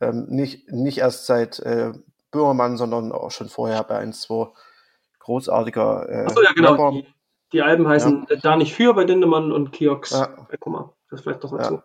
ähm, 0.00 0.26
nicht, 0.28 0.70
nicht 0.70 0.98
erst 0.98 1.26
seit 1.26 1.58
äh, 1.60 1.92
Böhmermann, 2.30 2.76
sondern 2.76 3.12
auch 3.12 3.30
schon 3.30 3.48
vorher 3.48 3.82
bei 3.84 3.98
1, 3.98 4.22
2 4.22 4.48
großartiger 5.20 6.08
äh, 6.08 6.24
Achso, 6.26 6.42
ja, 6.42 6.52
genau. 6.52 6.72
Rapper. 6.72 6.92
Die, 6.92 7.06
die 7.52 7.62
Alben 7.62 7.86
heißen 7.88 8.26
äh, 8.28 8.38
Da 8.38 8.56
nicht 8.56 8.74
für 8.74 8.94
bei 8.94 9.04
Dendemann 9.04 9.52
und 9.52 9.72
Kiox. 9.72 10.10
Ja. 10.10 10.24
Äh, 10.50 10.56
guck 10.58 10.72
mal, 10.72 10.92
das 11.10 11.20
vielleicht 11.22 11.44
doch 11.44 11.52
Ja. 11.52 11.58
dazu. 11.58 11.82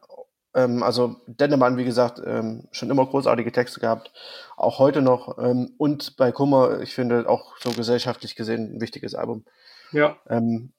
Ähm, 0.56 0.84
also 0.84 1.16
Dendemann, 1.26 1.78
wie 1.78 1.86
gesagt, 1.86 2.22
ähm, 2.24 2.68
schon 2.72 2.90
immer 2.90 3.06
großartige 3.06 3.52
Texte 3.52 3.80
gehabt, 3.80 4.12
auch 4.56 4.80
heute 4.80 5.02
noch. 5.02 5.38
Ähm, 5.40 5.74
und 5.78 6.16
bei 6.16 6.32
Kummer, 6.32 6.82
ich 6.82 6.94
finde 6.94 7.28
auch 7.28 7.58
so 7.58 7.72
gesellschaftlich 7.72 8.36
gesehen 8.36 8.76
ein 8.76 8.82
wichtiges 8.82 9.16
Album. 9.16 9.46
Ja. 9.92 10.18
Ähm, 10.30 10.74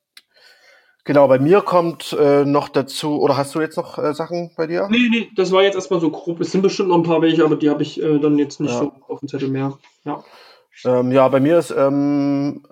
genau, 1.05 1.29
bei 1.29 1.39
mir 1.39 1.61
kommt 1.63 2.13
äh, 2.19 2.45
noch 2.45 2.69
dazu, 2.69 3.21
oder 3.21 3.37
hast 3.37 3.55
du 3.55 3.61
jetzt 3.61 3.77
noch 3.77 3.99
äh, 3.99 4.15
Sachen 4.15 4.51
bei 4.57 4.67
dir? 4.67 4.89
Nee, 4.91 5.09
nee, 5.11 5.31
das 5.37 5.53
war 5.53 5.63
jetzt 5.63 5.75
erstmal 5.75 6.01
so 6.01 6.11
grob. 6.11 6.41
Es 6.41 6.53
sind 6.53 6.63
bestimmt 6.63 6.89
noch 6.91 6.97
ein 6.97 7.03
paar 7.03 7.23
welche, 7.23 7.45
aber 7.45 7.57
die 7.57 7.71
habe 7.71 7.83
ich 7.83 8.03
äh, 8.03 8.19
dann 8.19 8.39
jetzt 8.39 8.61
nicht 8.61 8.73
Ja. 8.73 8.79
so 8.81 8.93
auf 9.09 9.21
dem 9.21 9.29
Zettel 9.29 9.49
mehr. 9.49 9.79
Ja. 10.05 10.25
Ähm, 10.85 11.13
ja, 11.13 11.29
bei 11.29 11.41
mir 11.41 11.59
ist, 11.59 11.71
ähm, 11.71 12.67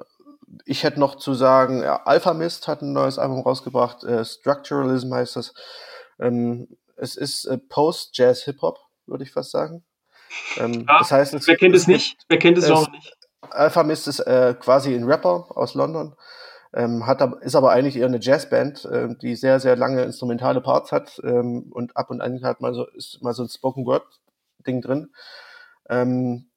ich 0.65 0.83
hätte 0.85 1.01
noch 1.01 1.15
zu 1.17 1.35
sagen, 1.35 1.83
ja, 1.83 2.03
Alpha 2.05 2.35
Mist 2.35 2.69
hat 2.69 2.83
ein 2.83 2.93
neues 2.93 3.19
Album 3.19 3.41
rausgebracht, 3.41 4.05
äh, 4.05 4.25
Structuralism 4.25 5.15
heißt 5.15 5.37
das. 5.37 5.55
Ähm, 6.21 6.69
es 6.97 7.17
ist 7.17 7.45
äh, 7.47 7.59
Post-Jazz-Hip-Hop, 7.59 8.79
würde 9.07 9.25
ich 9.25 9.33
fast 9.33 9.51
sagen. 9.51 9.83
Ähm, 10.57 10.85
Ja, 10.89 10.99
das 10.99 11.11
heißt, 11.13 11.35
es, 11.35 11.47
Wer 11.47 11.57
kennt 11.57 11.75
es 11.75 11.87
gibt- 11.87 11.97
nicht? 11.99 12.17
Wer 12.29 12.39
kennt 12.39 12.59
es 12.59 12.65
es- 12.65 12.71
auch 12.71 12.91
nicht? 12.91 13.17
Alpha 13.51 13.83
Mist 13.83 14.07
ist 14.09 14.21
äh, 14.21 14.55
quasi 14.59 14.95
ein 14.95 15.05
Rapper 15.05 15.47
aus 15.57 15.75
London, 15.75 16.15
ähm, 16.75 17.07
hat, 17.07 17.21
ist 17.43 17.55
aber 17.55 17.71
eigentlich 17.71 17.97
eher 17.97 18.07
eine 18.07 18.21
Jazzband, 18.21 18.89
ähm, 18.91 19.19
die 19.19 19.37
sehr, 19.37 19.61
sehr 19.61 19.77
lange 19.77 20.03
instrumentale 20.03 20.61
Parts 20.61 20.93
hat 20.93 21.21
ähm, 21.25 21.71
und 21.73 21.97
ab 21.97 22.11
und 22.11 22.21
an 22.21 22.43
hat 22.43 22.61
mal 22.61 22.75
so, 22.75 22.87
ist 22.89 23.23
mal 23.23 23.35
so 23.35 23.43
ein 23.43 23.49
Spoken 23.49 23.87
Word 23.87 24.05
Ding 24.67 24.81
drin. 24.81 25.13
Ähm, 25.89 26.49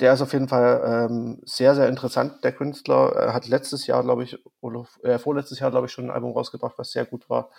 der 0.00 0.14
ist 0.14 0.22
auf 0.22 0.32
jeden 0.32 0.48
Fall 0.48 0.82
ähm, 0.84 1.40
sehr, 1.44 1.74
sehr 1.74 1.88
interessant, 1.88 2.42
der 2.42 2.52
Künstler. 2.52 3.12
Er 3.14 3.34
hat 3.34 3.46
letztes 3.48 3.86
Jahr, 3.86 4.02
glaube 4.02 4.24
ich, 4.24 4.38
oder 4.60 4.86
äh, 5.02 5.18
vorletztes 5.18 5.60
Jahr, 5.60 5.70
glaube 5.70 5.86
ich, 5.86 5.92
schon 5.92 6.06
ein 6.06 6.10
Album 6.10 6.32
rausgebracht, 6.32 6.78
was 6.78 6.90
sehr 6.90 7.04
gut 7.04 7.28
war. 7.28 7.50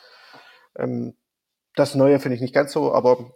Ähm, 0.75 1.15
das 1.75 1.95
Neue 1.95 2.19
finde 2.19 2.35
ich 2.35 2.41
nicht 2.41 2.53
ganz 2.53 2.73
so, 2.73 2.93
aber 2.93 3.31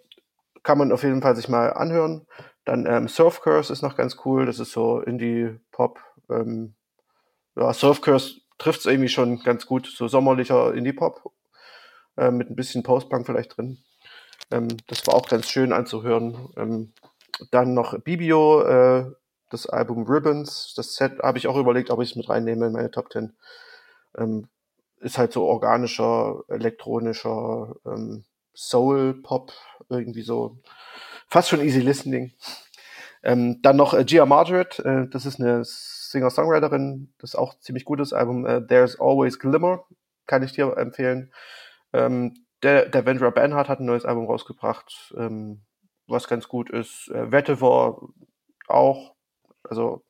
kann 0.64 0.78
man 0.78 0.92
auf 0.92 1.04
jeden 1.04 1.22
Fall 1.22 1.36
sich 1.36 1.48
mal 1.48 1.72
anhören. 1.74 2.26
Dann 2.66 2.88
ähm, 2.88 3.08
Surf 3.08 3.42
Curse 3.42 3.72
ist 3.72 3.84
noch 3.84 3.96
ganz 3.96 4.18
cool. 4.26 4.48
Das 4.48 4.60
ist 4.60 4.72
so 4.72 5.00
Indie-Pop. 5.00 6.00
Ähm, 6.30 6.75
ja, 7.56 7.74
Surf 7.74 8.02
Curse 8.02 8.42
trifft 8.58 8.82
es 8.82 8.86
irgendwie 8.86 9.10
schon 9.10 9.40
ganz 9.40 9.66
gut. 9.66 9.88
So 9.88 10.08
sommerlicher 10.08 10.74
Indie-Pop. 10.74 11.32
Äh, 12.18 12.32
mit 12.32 12.50
ein 12.50 12.56
bisschen 12.56 12.84
Post-Punk 12.84 13.26
vielleicht 13.26 13.58
drin. 13.58 13.80
Ähm, 14.52 14.68
das 14.88 15.06
war 15.08 15.16
auch 15.16 15.28
ganz 15.28 15.50
schön 15.50 15.74
anzuhören. 15.74 16.50
Ähm, 16.56 16.94
dann 17.52 17.74
noch 17.74 18.00
Bibio, 18.00 18.62
äh, 18.62 19.12
das 19.50 19.68
Album 19.68 20.04
Ribbons. 20.04 20.74
Das 20.76 20.96
Set 20.96 21.20
habe 21.22 21.38
ich 21.38 21.48
auch 21.48 21.58
überlegt, 21.58 21.90
ob 21.92 22.02
ich 22.02 22.12
es 22.12 22.16
mit 22.16 22.30
reinnehme 22.30 22.68
in 22.68 22.74
meine 22.74 22.92
Top 22.92 23.12
10. 23.12 23.36
Ähm, 24.18 24.48
ist 25.00 25.18
halt 25.18 25.34
so 25.34 25.44
organischer, 25.44 26.44
elektronischer 26.48 27.76
ähm, 27.86 28.24
Soul-Pop, 28.56 29.52
irgendwie 29.90 30.22
so. 30.22 30.58
Fast 31.28 31.50
schon 31.50 31.62
easy 31.62 31.82
listening. 31.82 32.34
Ähm, 33.24 33.62
dann 33.62 33.76
noch 33.76 33.94
äh, 33.94 34.06
Gia 34.06 34.26
Margaret, 34.26 34.80
äh, 34.80 35.08
das 35.08 35.26
ist 35.26 35.40
eine 35.42 35.64
Singer-Songwriterin, 36.16 37.14
das 37.20 37.32
ist 37.32 37.36
auch 37.36 37.60
ziemlich 37.60 37.86
gutes 37.86 38.14
Album. 38.14 38.46
Äh, 38.46 38.66
There's 38.66 39.00
Always 39.00 39.38
Glimmer, 39.40 39.86
kann 40.26 40.44
ich 40.44 40.54
dir 40.54 40.76
empfehlen. 40.78 41.32
Ähm, 41.94 42.34
der, 42.64 42.88
der 42.88 43.06
Vendra 43.06 43.30
Bernhardt 43.30 43.70
hat 43.70 43.80
ein 43.80 43.86
neues 43.86 44.06
Album 44.06 44.26
rausgebracht, 44.26 45.14
ähm, 45.18 45.62
was 46.08 46.28
ganz 46.28 46.48
gut 46.48 46.70
ist. 46.70 47.10
Äh, 47.10 47.32
Vetiver 47.32 48.02
auch, 48.68 49.16
also 49.64 50.04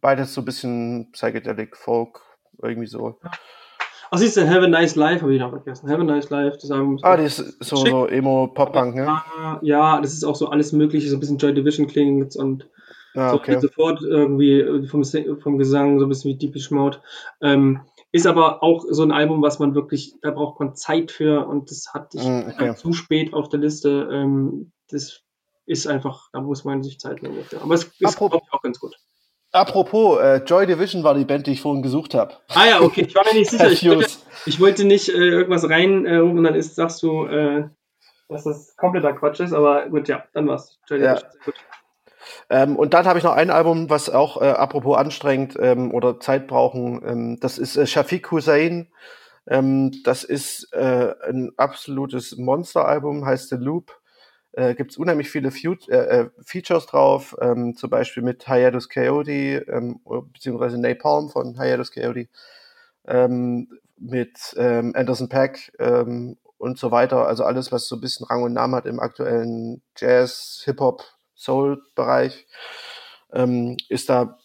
beides 0.00 0.34
so 0.34 0.42
ein 0.42 0.44
bisschen 0.44 1.10
Psychedelic 1.12 1.76
Folk, 1.76 2.20
irgendwie 2.62 2.86
so. 2.88 3.18
Ach, 4.10 4.18
siehst 4.18 4.36
du, 4.36 4.48
Have 4.48 4.64
a 4.64 4.68
Nice 4.68 4.94
Life 4.94 5.22
habe 5.22 5.34
ich 5.34 5.40
noch 5.40 5.50
vergessen. 5.50 5.88
Have 5.90 6.00
a 6.00 6.04
Nice 6.04 6.30
Life, 6.30 6.58
das 6.60 6.70
Album. 6.70 6.96
ist 6.96 7.04
Ah, 7.04 7.16
die 7.16 7.24
ist 7.24 7.36
so, 7.60 7.76
so 7.76 8.06
Emo-Pop-Punk, 8.06 8.94
ne? 8.94 9.22
Ja, 9.62 10.00
das 10.00 10.12
ist 10.12 10.24
auch 10.24 10.36
so 10.36 10.48
alles 10.48 10.72
Mögliche, 10.72 11.08
so 11.08 11.16
ein 11.16 11.20
bisschen 11.20 11.38
Joy 11.38 11.54
Division 11.54 11.86
klingt 11.86 12.36
und 12.36 12.68
Ah, 13.16 13.30
so 13.30 13.36
okay. 13.36 13.58
sofort 13.60 14.02
irgendwie 14.02 14.60
äh, 14.60 14.86
vom, 14.86 15.02
vom 15.04 15.58
Gesang 15.58 15.98
so 15.98 16.06
ein 16.06 16.08
bisschen 16.08 16.30
wie 16.30 16.36
Deepish 16.38 16.70
Mode. 16.70 16.98
Ähm, 17.40 17.80
ist 18.12 18.26
aber 18.26 18.62
auch 18.62 18.84
so 18.88 19.02
ein 19.02 19.12
Album, 19.12 19.42
was 19.42 19.58
man 19.58 19.74
wirklich, 19.74 20.14
da 20.22 20.30
braucht 20.30 20.60
man 20.60 20.74
Zeit 20.74 21.10
für 21.10 21.46
und 21.46 21.70
das 21.70 21.92
hatte 21.92 22.18
ich 22.18 22.24
Mm, 22.24 22.48
okay. 22.50 22.74
zu 22.74 22.92
spät 22.92 23.34
auf 23.34 23.48
der 23.48 23.60
Liste. 23.60 24.08
Ähm, 24.12 24.72
das 24.90 25.22
ist 25.66 25.86
einfach, 25.86 26.28
da 26.32 26.40
muss 26.40 26.64
man 26.64 26.82
sich 26.82 26.98
Zeit 27.00 27.22
nehmen. 27.22 27.38
Aber 27.60 27.74
es 27.74 27.84
ist 27.98 28.20
auch 28.20 28.62
ganz 28.62 28.78
gut. 28.78 28.94
Apropos, 29.52 30.20
äh, 30.20 30.36
Joy 30.44 30.66
Division 30.66 31.02
war 31.02 31.14
die 31.14 31.24
Band, 31.24 31.46
die 31.46 31.52
ich 31.52 31.60
vorhin 31.60 31.82
gesucht 31.82 32.14
habe. 32.14 32.34
Ah 32.48 32.66
ja, 32.66 32.80
okay, 32.80 33.06
ich 33.08 33.14
war 33.14 33.24
mir 33.24 33.38
nicht 33.38 33.50
sicher. 33.50 33.70
Ich 33.70 33.88
wollte, 33.88 34.10
ich 34.46 34.60
wollte 34.60 34.84
nicht 34.84 35.08
äh, 35.08 35.12
irgendwas 35.12 35.68
rein 35.68 36.04
äh, 36.06 36.18
und 36.20 36.42
dann 36.42 36.54
ist, 36.54 36.74
sagst 36.74 37.02
du, 37.02 37.24
äh, 37.26 37.68
dass 38.28 38.44
das 38.44 38.76
kompletter 38.76 39.12
Quatsch 39.14 39.40
ist, 39.40 39.52
aber 39.52 39.88
gut, 39.88 40.08
ja, 40.08 40.24
dann 40.32 40.46
war's. 40.48 40.78
Joy 40.88 41.00
Ja. 41.00 41.14
Division, 41.14 41.30
sehr 41.32 41.40
gut. 41.44 41.54
Ähm, 42.48 42.76
und 42.76 42.94
dann 42.94 43.06
habe 43.06 43.18
ich 43.18 43.24
noch 43.24 43.34
ein 43.34 43.50
Album, 43.50 43.90
was 43.90 44.08
auch 44.08 44.40
äh, 44.40 44.46
apropos 44.46 44.96
anstrengend 44.96 45.56
ähm, 45.60 45.92
oder 45.92 46.20
Zeit 46.20 46.46
brauchen. 46.46 47.02
Ähm, 47.04 47.40
das 47.40 47.58
ist 47.58 47.76
äh, 47.76 47.86
Shafiq 47.86 48.30
Hussein. 48.30 48.88
Ähm, 49.48 49.92
das 50.04 50.24
ist 50.24 50.72
äh, 50.72 51.14
ein 51.28 51.52
absolutes 51.56 52.36
Monsteralbum, 52.36 53.26
heißt 53.26 53.48
The 53.50 53.56
Loop. 53.56 54.00
Äh, 54.52 54.74
Gibt 54.74 54.92
es 54.92 54.96
unheimlich 54.96 55.28
viele 55.30 55.50
Fut 55.50 55.88
äh, 55.88 56.22
äh, 56.22 56.30
Features 56.44 56.86
drauf, 56.86 57.36
ähm, 57.40 57.76
zum 57.76 57.90
Beispiel 57.90 58.22
mit 58.22 58.46
Hiatus 58.46 58.88
Coyote, 58.88 59.66
ähm, 59.68 60.00
beziehungsweise 60.32 60.80
Napalm 60.80 61.28
von 61.28 61.60
Hiatus 61.60 61.92
Coyote, 61.92 62.28
ähm, 63.06 63.68
mit 63.98 64.54
ähm, 64.56 64.92
Anderson 64.96 65.28
Pack 65.28 65.72
ähm, 65.78 66.38
und 66.58 66.78
so 66.78 66.90
weiter. 66.90 67.26
Also 67.26 67.44
alles, 67.44 67.72
was 67.72 67.86
so 67.86 67.96
ein 67.96 68.00
bisschen 68.00 68.26
Rang 68.26 68.42
und 68.44 68.54
Namen 68.54 68.74
hat 68.74 68.86
im 68.86 69.00
aktuellen 69.00 69.82
Jazz, 69.96 70.62
Hip-Hop, 70.64 71.04
Soul-Bereich, 71.36 72.46
ähm, 73.32 73.76
ist 73.88 74.08
da 74.08 74.38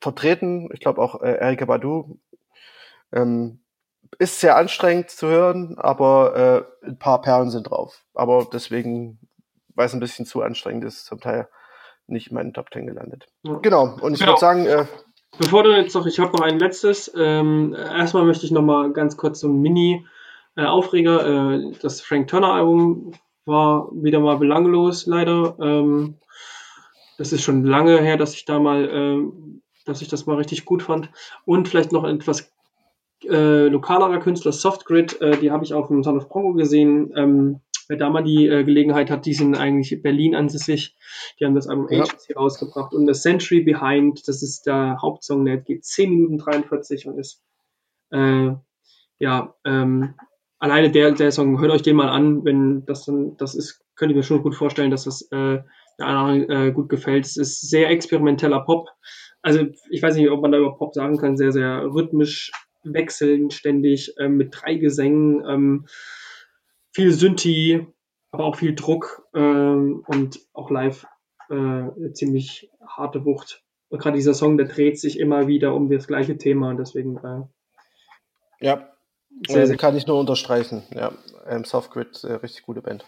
vertreten. 0.00 0.68
Ich 0.72 0.80
glaube 0.80 1.00
auch 1.00 1.22
äh, 1.22 1.32
Erika 1.38 1.64
Badu. 1.64 2.18
Ähm, 3.12 3.60
ist 4.18 4.40
sehr 4.40 4.56
anstrengend 4.56 5.10
zu 5.10 5.26
hören, 5.26 5.76
aber 5.78 6.66
äh, 6.82 6.86
ein 6.86 6.98
paar 6.98 7.20
Perlen 7.20 7.50
sind 7.50 7.70
drauf. 7.70 8.04
Aber 8.14 8.46
deswegen, 8.52 9.18
weil 9.74 9.86
es 9.86 9.94
ein 9.94 10.00
bisschen 10.00 10.26
zu 10.26 10.42
anstrengend 10.42 10.84
ist, 10.84 11.06
zum 11.06 11.20
Teil 11.20 11.48
nicht 12.06 12.28
in 12.28 12.34
meinen 12.34 12.54
Top 12.54 12.70
Ten 12.70 12.86
gelandet. 12.86 13.26
Ja. 13.42 13.54
Genau, 13.62 13.96
und 14.00 14.14
ich 14.14 14.20
Genau. 14.20 14.32
würde 14.32 14.40
sagen, 14.40 14.66
äh, 14.66 14.86
Bevor 15.38 15.64
du 15.64 15.76
jetzt 15.76 15.94
noch, 15.94 16.06
ich 16.06 16.18
habe 16.18 16.32
noch 16.32 16.40
ein 16.40 16.58
letztes. 16.58 17.12
Ähm, 17.14 17.74
erstmal 17.74 18.24
möchte 18.24 18.46
ich 18.46 18.52
noch 18.52 18.62
mal 18.62 18.92
ganz 18.92 19.18
kurz 19.18 19.40
so 19.40 19.48
ein 19.48 19.60
Mini-Aufreger. 19.60 21.26
Äh, 21.56 21.72
das 21.82 22.00
Frank 22.00 22.28
Turner-Album 22.28 23.12
war 23.46 23.88
wieder 23.92 24.20
mal 24.20 24.36
belanglos, 24.36 25.06
leider. 25.06 25.56
Ähm, 25.60 26.14
das 27.18 27.32
ist 27.32 27.42
schon 27.42 27.64
lange 27.64 28.00
her, 28.00 28.16
dass 28.16 28.34
ich 28.34 28.44
da 28.44 28.58
mal, 28.58 28.88
ähm, 28.92 29.62
dass 29.84 30.02
ich 30.02 30.08
das 30.08 30.26
mal 30.26 30.36
richtig 30.36 30.64
gut 30.64 30.82
fand. 30.82 31.10
Und 31.44 31.68
vielleicht 31.68 31.92
noch 31.92 32.04
ein 32.04 32.16
etwas 32.16 32.52
äh, 33.24 33.68
lokalerer 33.68 34.18
Künstler, 34.20 34.52
Softgrid, 34.52 35.20
äh, 35.20 35.38
die 35.38 35.50
habe 35.50 35.64
ich 35.64 35.72
auf 35.72 35.88
dem 35.88 36.02
Son 36.02 36.18
of 36.18 36.28
Pongo 36.28 36.52
gesehen. 36.52 37.12
Ähm, 37.16 37.60
wer 37.88 37.96
da 37.96 38.10
mal 38.10 38.22
die 38.22 38.46
äh, 38.46 38.64
Gelegenheit 38.64 39.10
hat, 39.10 39.26
die 39.26 39.34
sind 39.34 39.54
eigentlich 39.54 40.02
Berlin 40.02 40.34
ansässig. 40.34 40.96
Die 41.38 41.44
haben 41.44 41.54
das 41.54 41.68
Album 41.68 41.88
Ja. 41.90 42.02
Agency 42.02 42.34
rausgebracht. 42.34 42.92
Und 42.92 43.06
The 43.06 43.18
Century 43.18 43.60
Behind, 43.60 44.26
das 44.28 44.42
ist 44.42 44.66
der 44.66 44.98
Hauptsong, 45.00 45.44
der 45.44 45.58
geht 45.58 45.84
10 45.84 46.10
Minuten 46.10 46.38
43 46.38 47.06
und 47.06 47.18
ist 47.18 47.42
äh, 48.10 48.52
ja, 49.18 49.54
ähm, 49.64 50.14
alleine 50.58 50.90
der, 50.90 51.12
der 51.12 51.32
Song, 51.32 51.60
hört 51.60 51.72
euch 51.72 51.82
den 51.82 51.96
mal 51.96 52.08
an, 52.08 52.44
wenn 52.44 52.84
das 52.86 53.04
dann, 53.04 53.36
das 53.36 53.54
ist, 53.54 53.84
könnt 53.94 54.10
ihr 54.10 54.16
mir 54.16 54.22
schon 54.22 54.42
gut 54.42 54.54
vorstellen, 54.54 54.90
dass 54.90 55.04
das 55.04 55.22
äh, 55.32 55.58
der 55.98 56.06
anderen 56.06 56.50
äh, 56.50 56.72
gut 56.72 56.88
gefällt. 56.88 57.26
Es 57.26 57.36
ist 57.36 57.68
sehr 57.68 57.90
experimenteller 57.90 58.60
Pop. 58.60 58.88
Also 59.42 59.66
ich 59.90 60.02
weiß 60.02 60.16
nicht, 60.16 60.30
ob 60.30 60.42
man 60.42 60.52
da 60.52 60.58
über 60.58 60.76
Pop 60.76 60.94
sagen 60.94 61.18
kann, 61.18 61.36
sehr, 61.36 61.52
sehr 61.52 61.84
rhythmisch 61.84 62.50
wechseln 62.82 63.50
ständig, 63.50 64.14
ähm, 64.18 64.36
mit 64.36 64.50
drei 64.52 64.74
Gesängen, 64.74 65.44
ähm, 65.48 65.86
viel 66.92 67.12
Synthi, 67.12 67.86
aber 68.30 68.44
auch 68.44 68.56
viel 68.56 68.74
Druck 68.74 69.22
ähm, 69.34 70.04
und 70.06 70.40
auch 70.52 70.70
live 70.70 71.06
äh, 71.48 72.12
ziemlich 72.12 72.70
harte 72.86 73.24
Wucht. 73.24 73.62
Und 73.88 74.00
gerade 74.00 74.16
dieser 74.16 74.34
Song, 74.34 74.56
der 74.56 74.66
dreht 74.66 74.98
sich 74.98 75.18
immer 75.18 75.46
wieder 75.46 75.74
um 75.74 75.88
das 75.90 76.06
gleiche 76.06 76.36
Thema 76.36 76.70
und 76.70 76.78
deswegen. 76.78 77.16
Äh, 77.18 77.42
ja, 78.60 78.95
sehr, 79.46 79.66
sehr 79.66 79.76
kann 79.76 79.96
ich 79.96 80.06
nur 80.06 80.18
unterstreichen. 80.18 80.82
Ja, 80.94 81.12
ähm, 81.48 81.64
Softgrid, 81.64 82.24
äh, 82.24 82.34
richtig 82.34 82.62
gute 82.62 82.82
Band. 82.82 83.04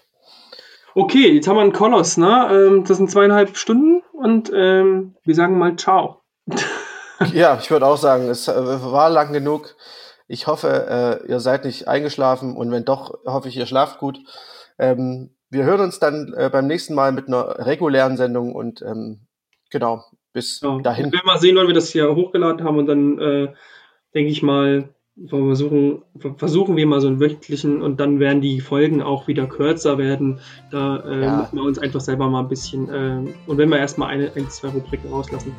Okay, 0.95 1.33
jetzt 1.33 1.47
haben 1.47 1.57
wir 1.57 1.63
einen 1.63 1.73
Koloss, 1.73 2.17
ne? 2.17 2.49
Ähm, 2.51 2.85
das 2.85 2.97
sind 2.97 3.11
zweieinhalb 3.11 3.57
Stunden 3.57 4.03
und 4.13 4.51
ähm, 4.55 5.15
wir 5.25 5.35
sagen 5.35 5.59
mal 5.59 5.77
Ciao. 5.77 6.23
ja, 7.33 7.59
ich 7.61 7.71
würde 7.71 7.87
auch 7.87 7.97
sagen, 7.97 8.29
es 8.29 8.49
äh, 8.49 8.55
war 8.57 9.11
lang 9.11 9.33
genug. 9.33 9.77
Ich 10.27 10.47
hoffe, 10.47 11.23
äh, 11.25 11.31
ihr 11.31 11.41
seid 11.41 11.65
nicht 11.65 11.89
eingeschlafen 11.89 12.57
und 12.57 12.71
wenn 12.71 12.85
doch, 12.85 13.19
hoffe 13.25 13.49
ich, 13.49 13.57
ihr 13.57 13.67
schlaft 13.67 13.99
gut. 13.99 14.19
Ähm, 14.79 15.35
wir 15.51 15.65
hören 15.65 15.81
uns 15.81 15.99
dann 15.99 16.35
äh, 16.37 16.51
beim 16.51 16.67
nächsten 16.67 16.95
Mal 16.95 17.13
mit 17.13 17.29
einer 17.29 17.67
regulären 17.67 18.17
Sendung 18.17 18.55
und 18.55 18.83
ähm, 18.83 19.27
genau, 19.71 20.05
bis 20.33 20.61
ja. 20.61 20.79
dahin. 20.81 21.07
Wir 21.07 21.15
werden 21.15 21.27
mal 21.27 21.39
sehen, 21.39 21.57
wann 21.57 21.67
wir 21.67 21.75
das 21.75 21.91
hier 21.91 22.15
hochgeladen 22.15 22.65
haben 22.65 22.79
und 22.79 22.87
dann 22.87 23.19
äh, 23.19 23.55
denke 24.15 24.31
ich 24.31 24.43
mal, 24.43 24.95
versuchen, 25.27 26.03
versuchen 26.37 26.77
wir 26.77 26.87
mal 26.87 27.01
so 27.01 27.09
einen 27.09 27.21
wöchentlichen 27.21 27.83
und 27.83 27.99
dann 27.99 28.21
werden 28.21 28.41
die 28.41 28.61
Folgen 28.61 29.03
auch 29.03 29.27
wieder 29.27 29.47
kürzer 29.47 29.99
werden. 29.99 30.39
Da 30.71 30.99
äh, 30.99 31.25
ja. 31.25 31.37
müssen 31.37 31.57
wir 31.57 31.63
uns 31.65 31.79
einfach 31.79 32.01
selber 32.01 32.29
mal 32.29 32.41
ein 32.41 32.49
bisschen 32.49 32.89
äh, 32.89 33.35
und 33.47 33.59
wenn 33.59 33.69
wir 33.69 33.79
erstmal 33.79 34.11
eine, 34.11 34.31
ein, 34.37 34.49
zwei 34.51 34.69
Rubriken 34.69 35.11
rauslassen. 35.11 35.53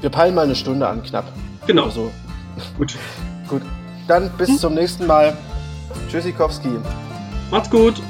Wir 0.00 0.10
peilen 0.10 0.34
mal 0.34 0.44
eine 0.44 0.54
Stunde 0.54 0.86
an, 0.86 1.02
knapp. 1.02 1.32
Genau. 1.66 1.88
So. 1.88 2.10
Gut. 2.78 2.94
gut. 3.48 3.62
Dann 4.06 4.30
bis 4.38 4.48
hm? 4.48 4.58
zum 4.58 4.74
nächsten 4.74 5.06
Mal. 5.06 5.36
Tschüssikowski. 6.08 6.68
Macht's 7.50 7.70
gut. 7.70 8.00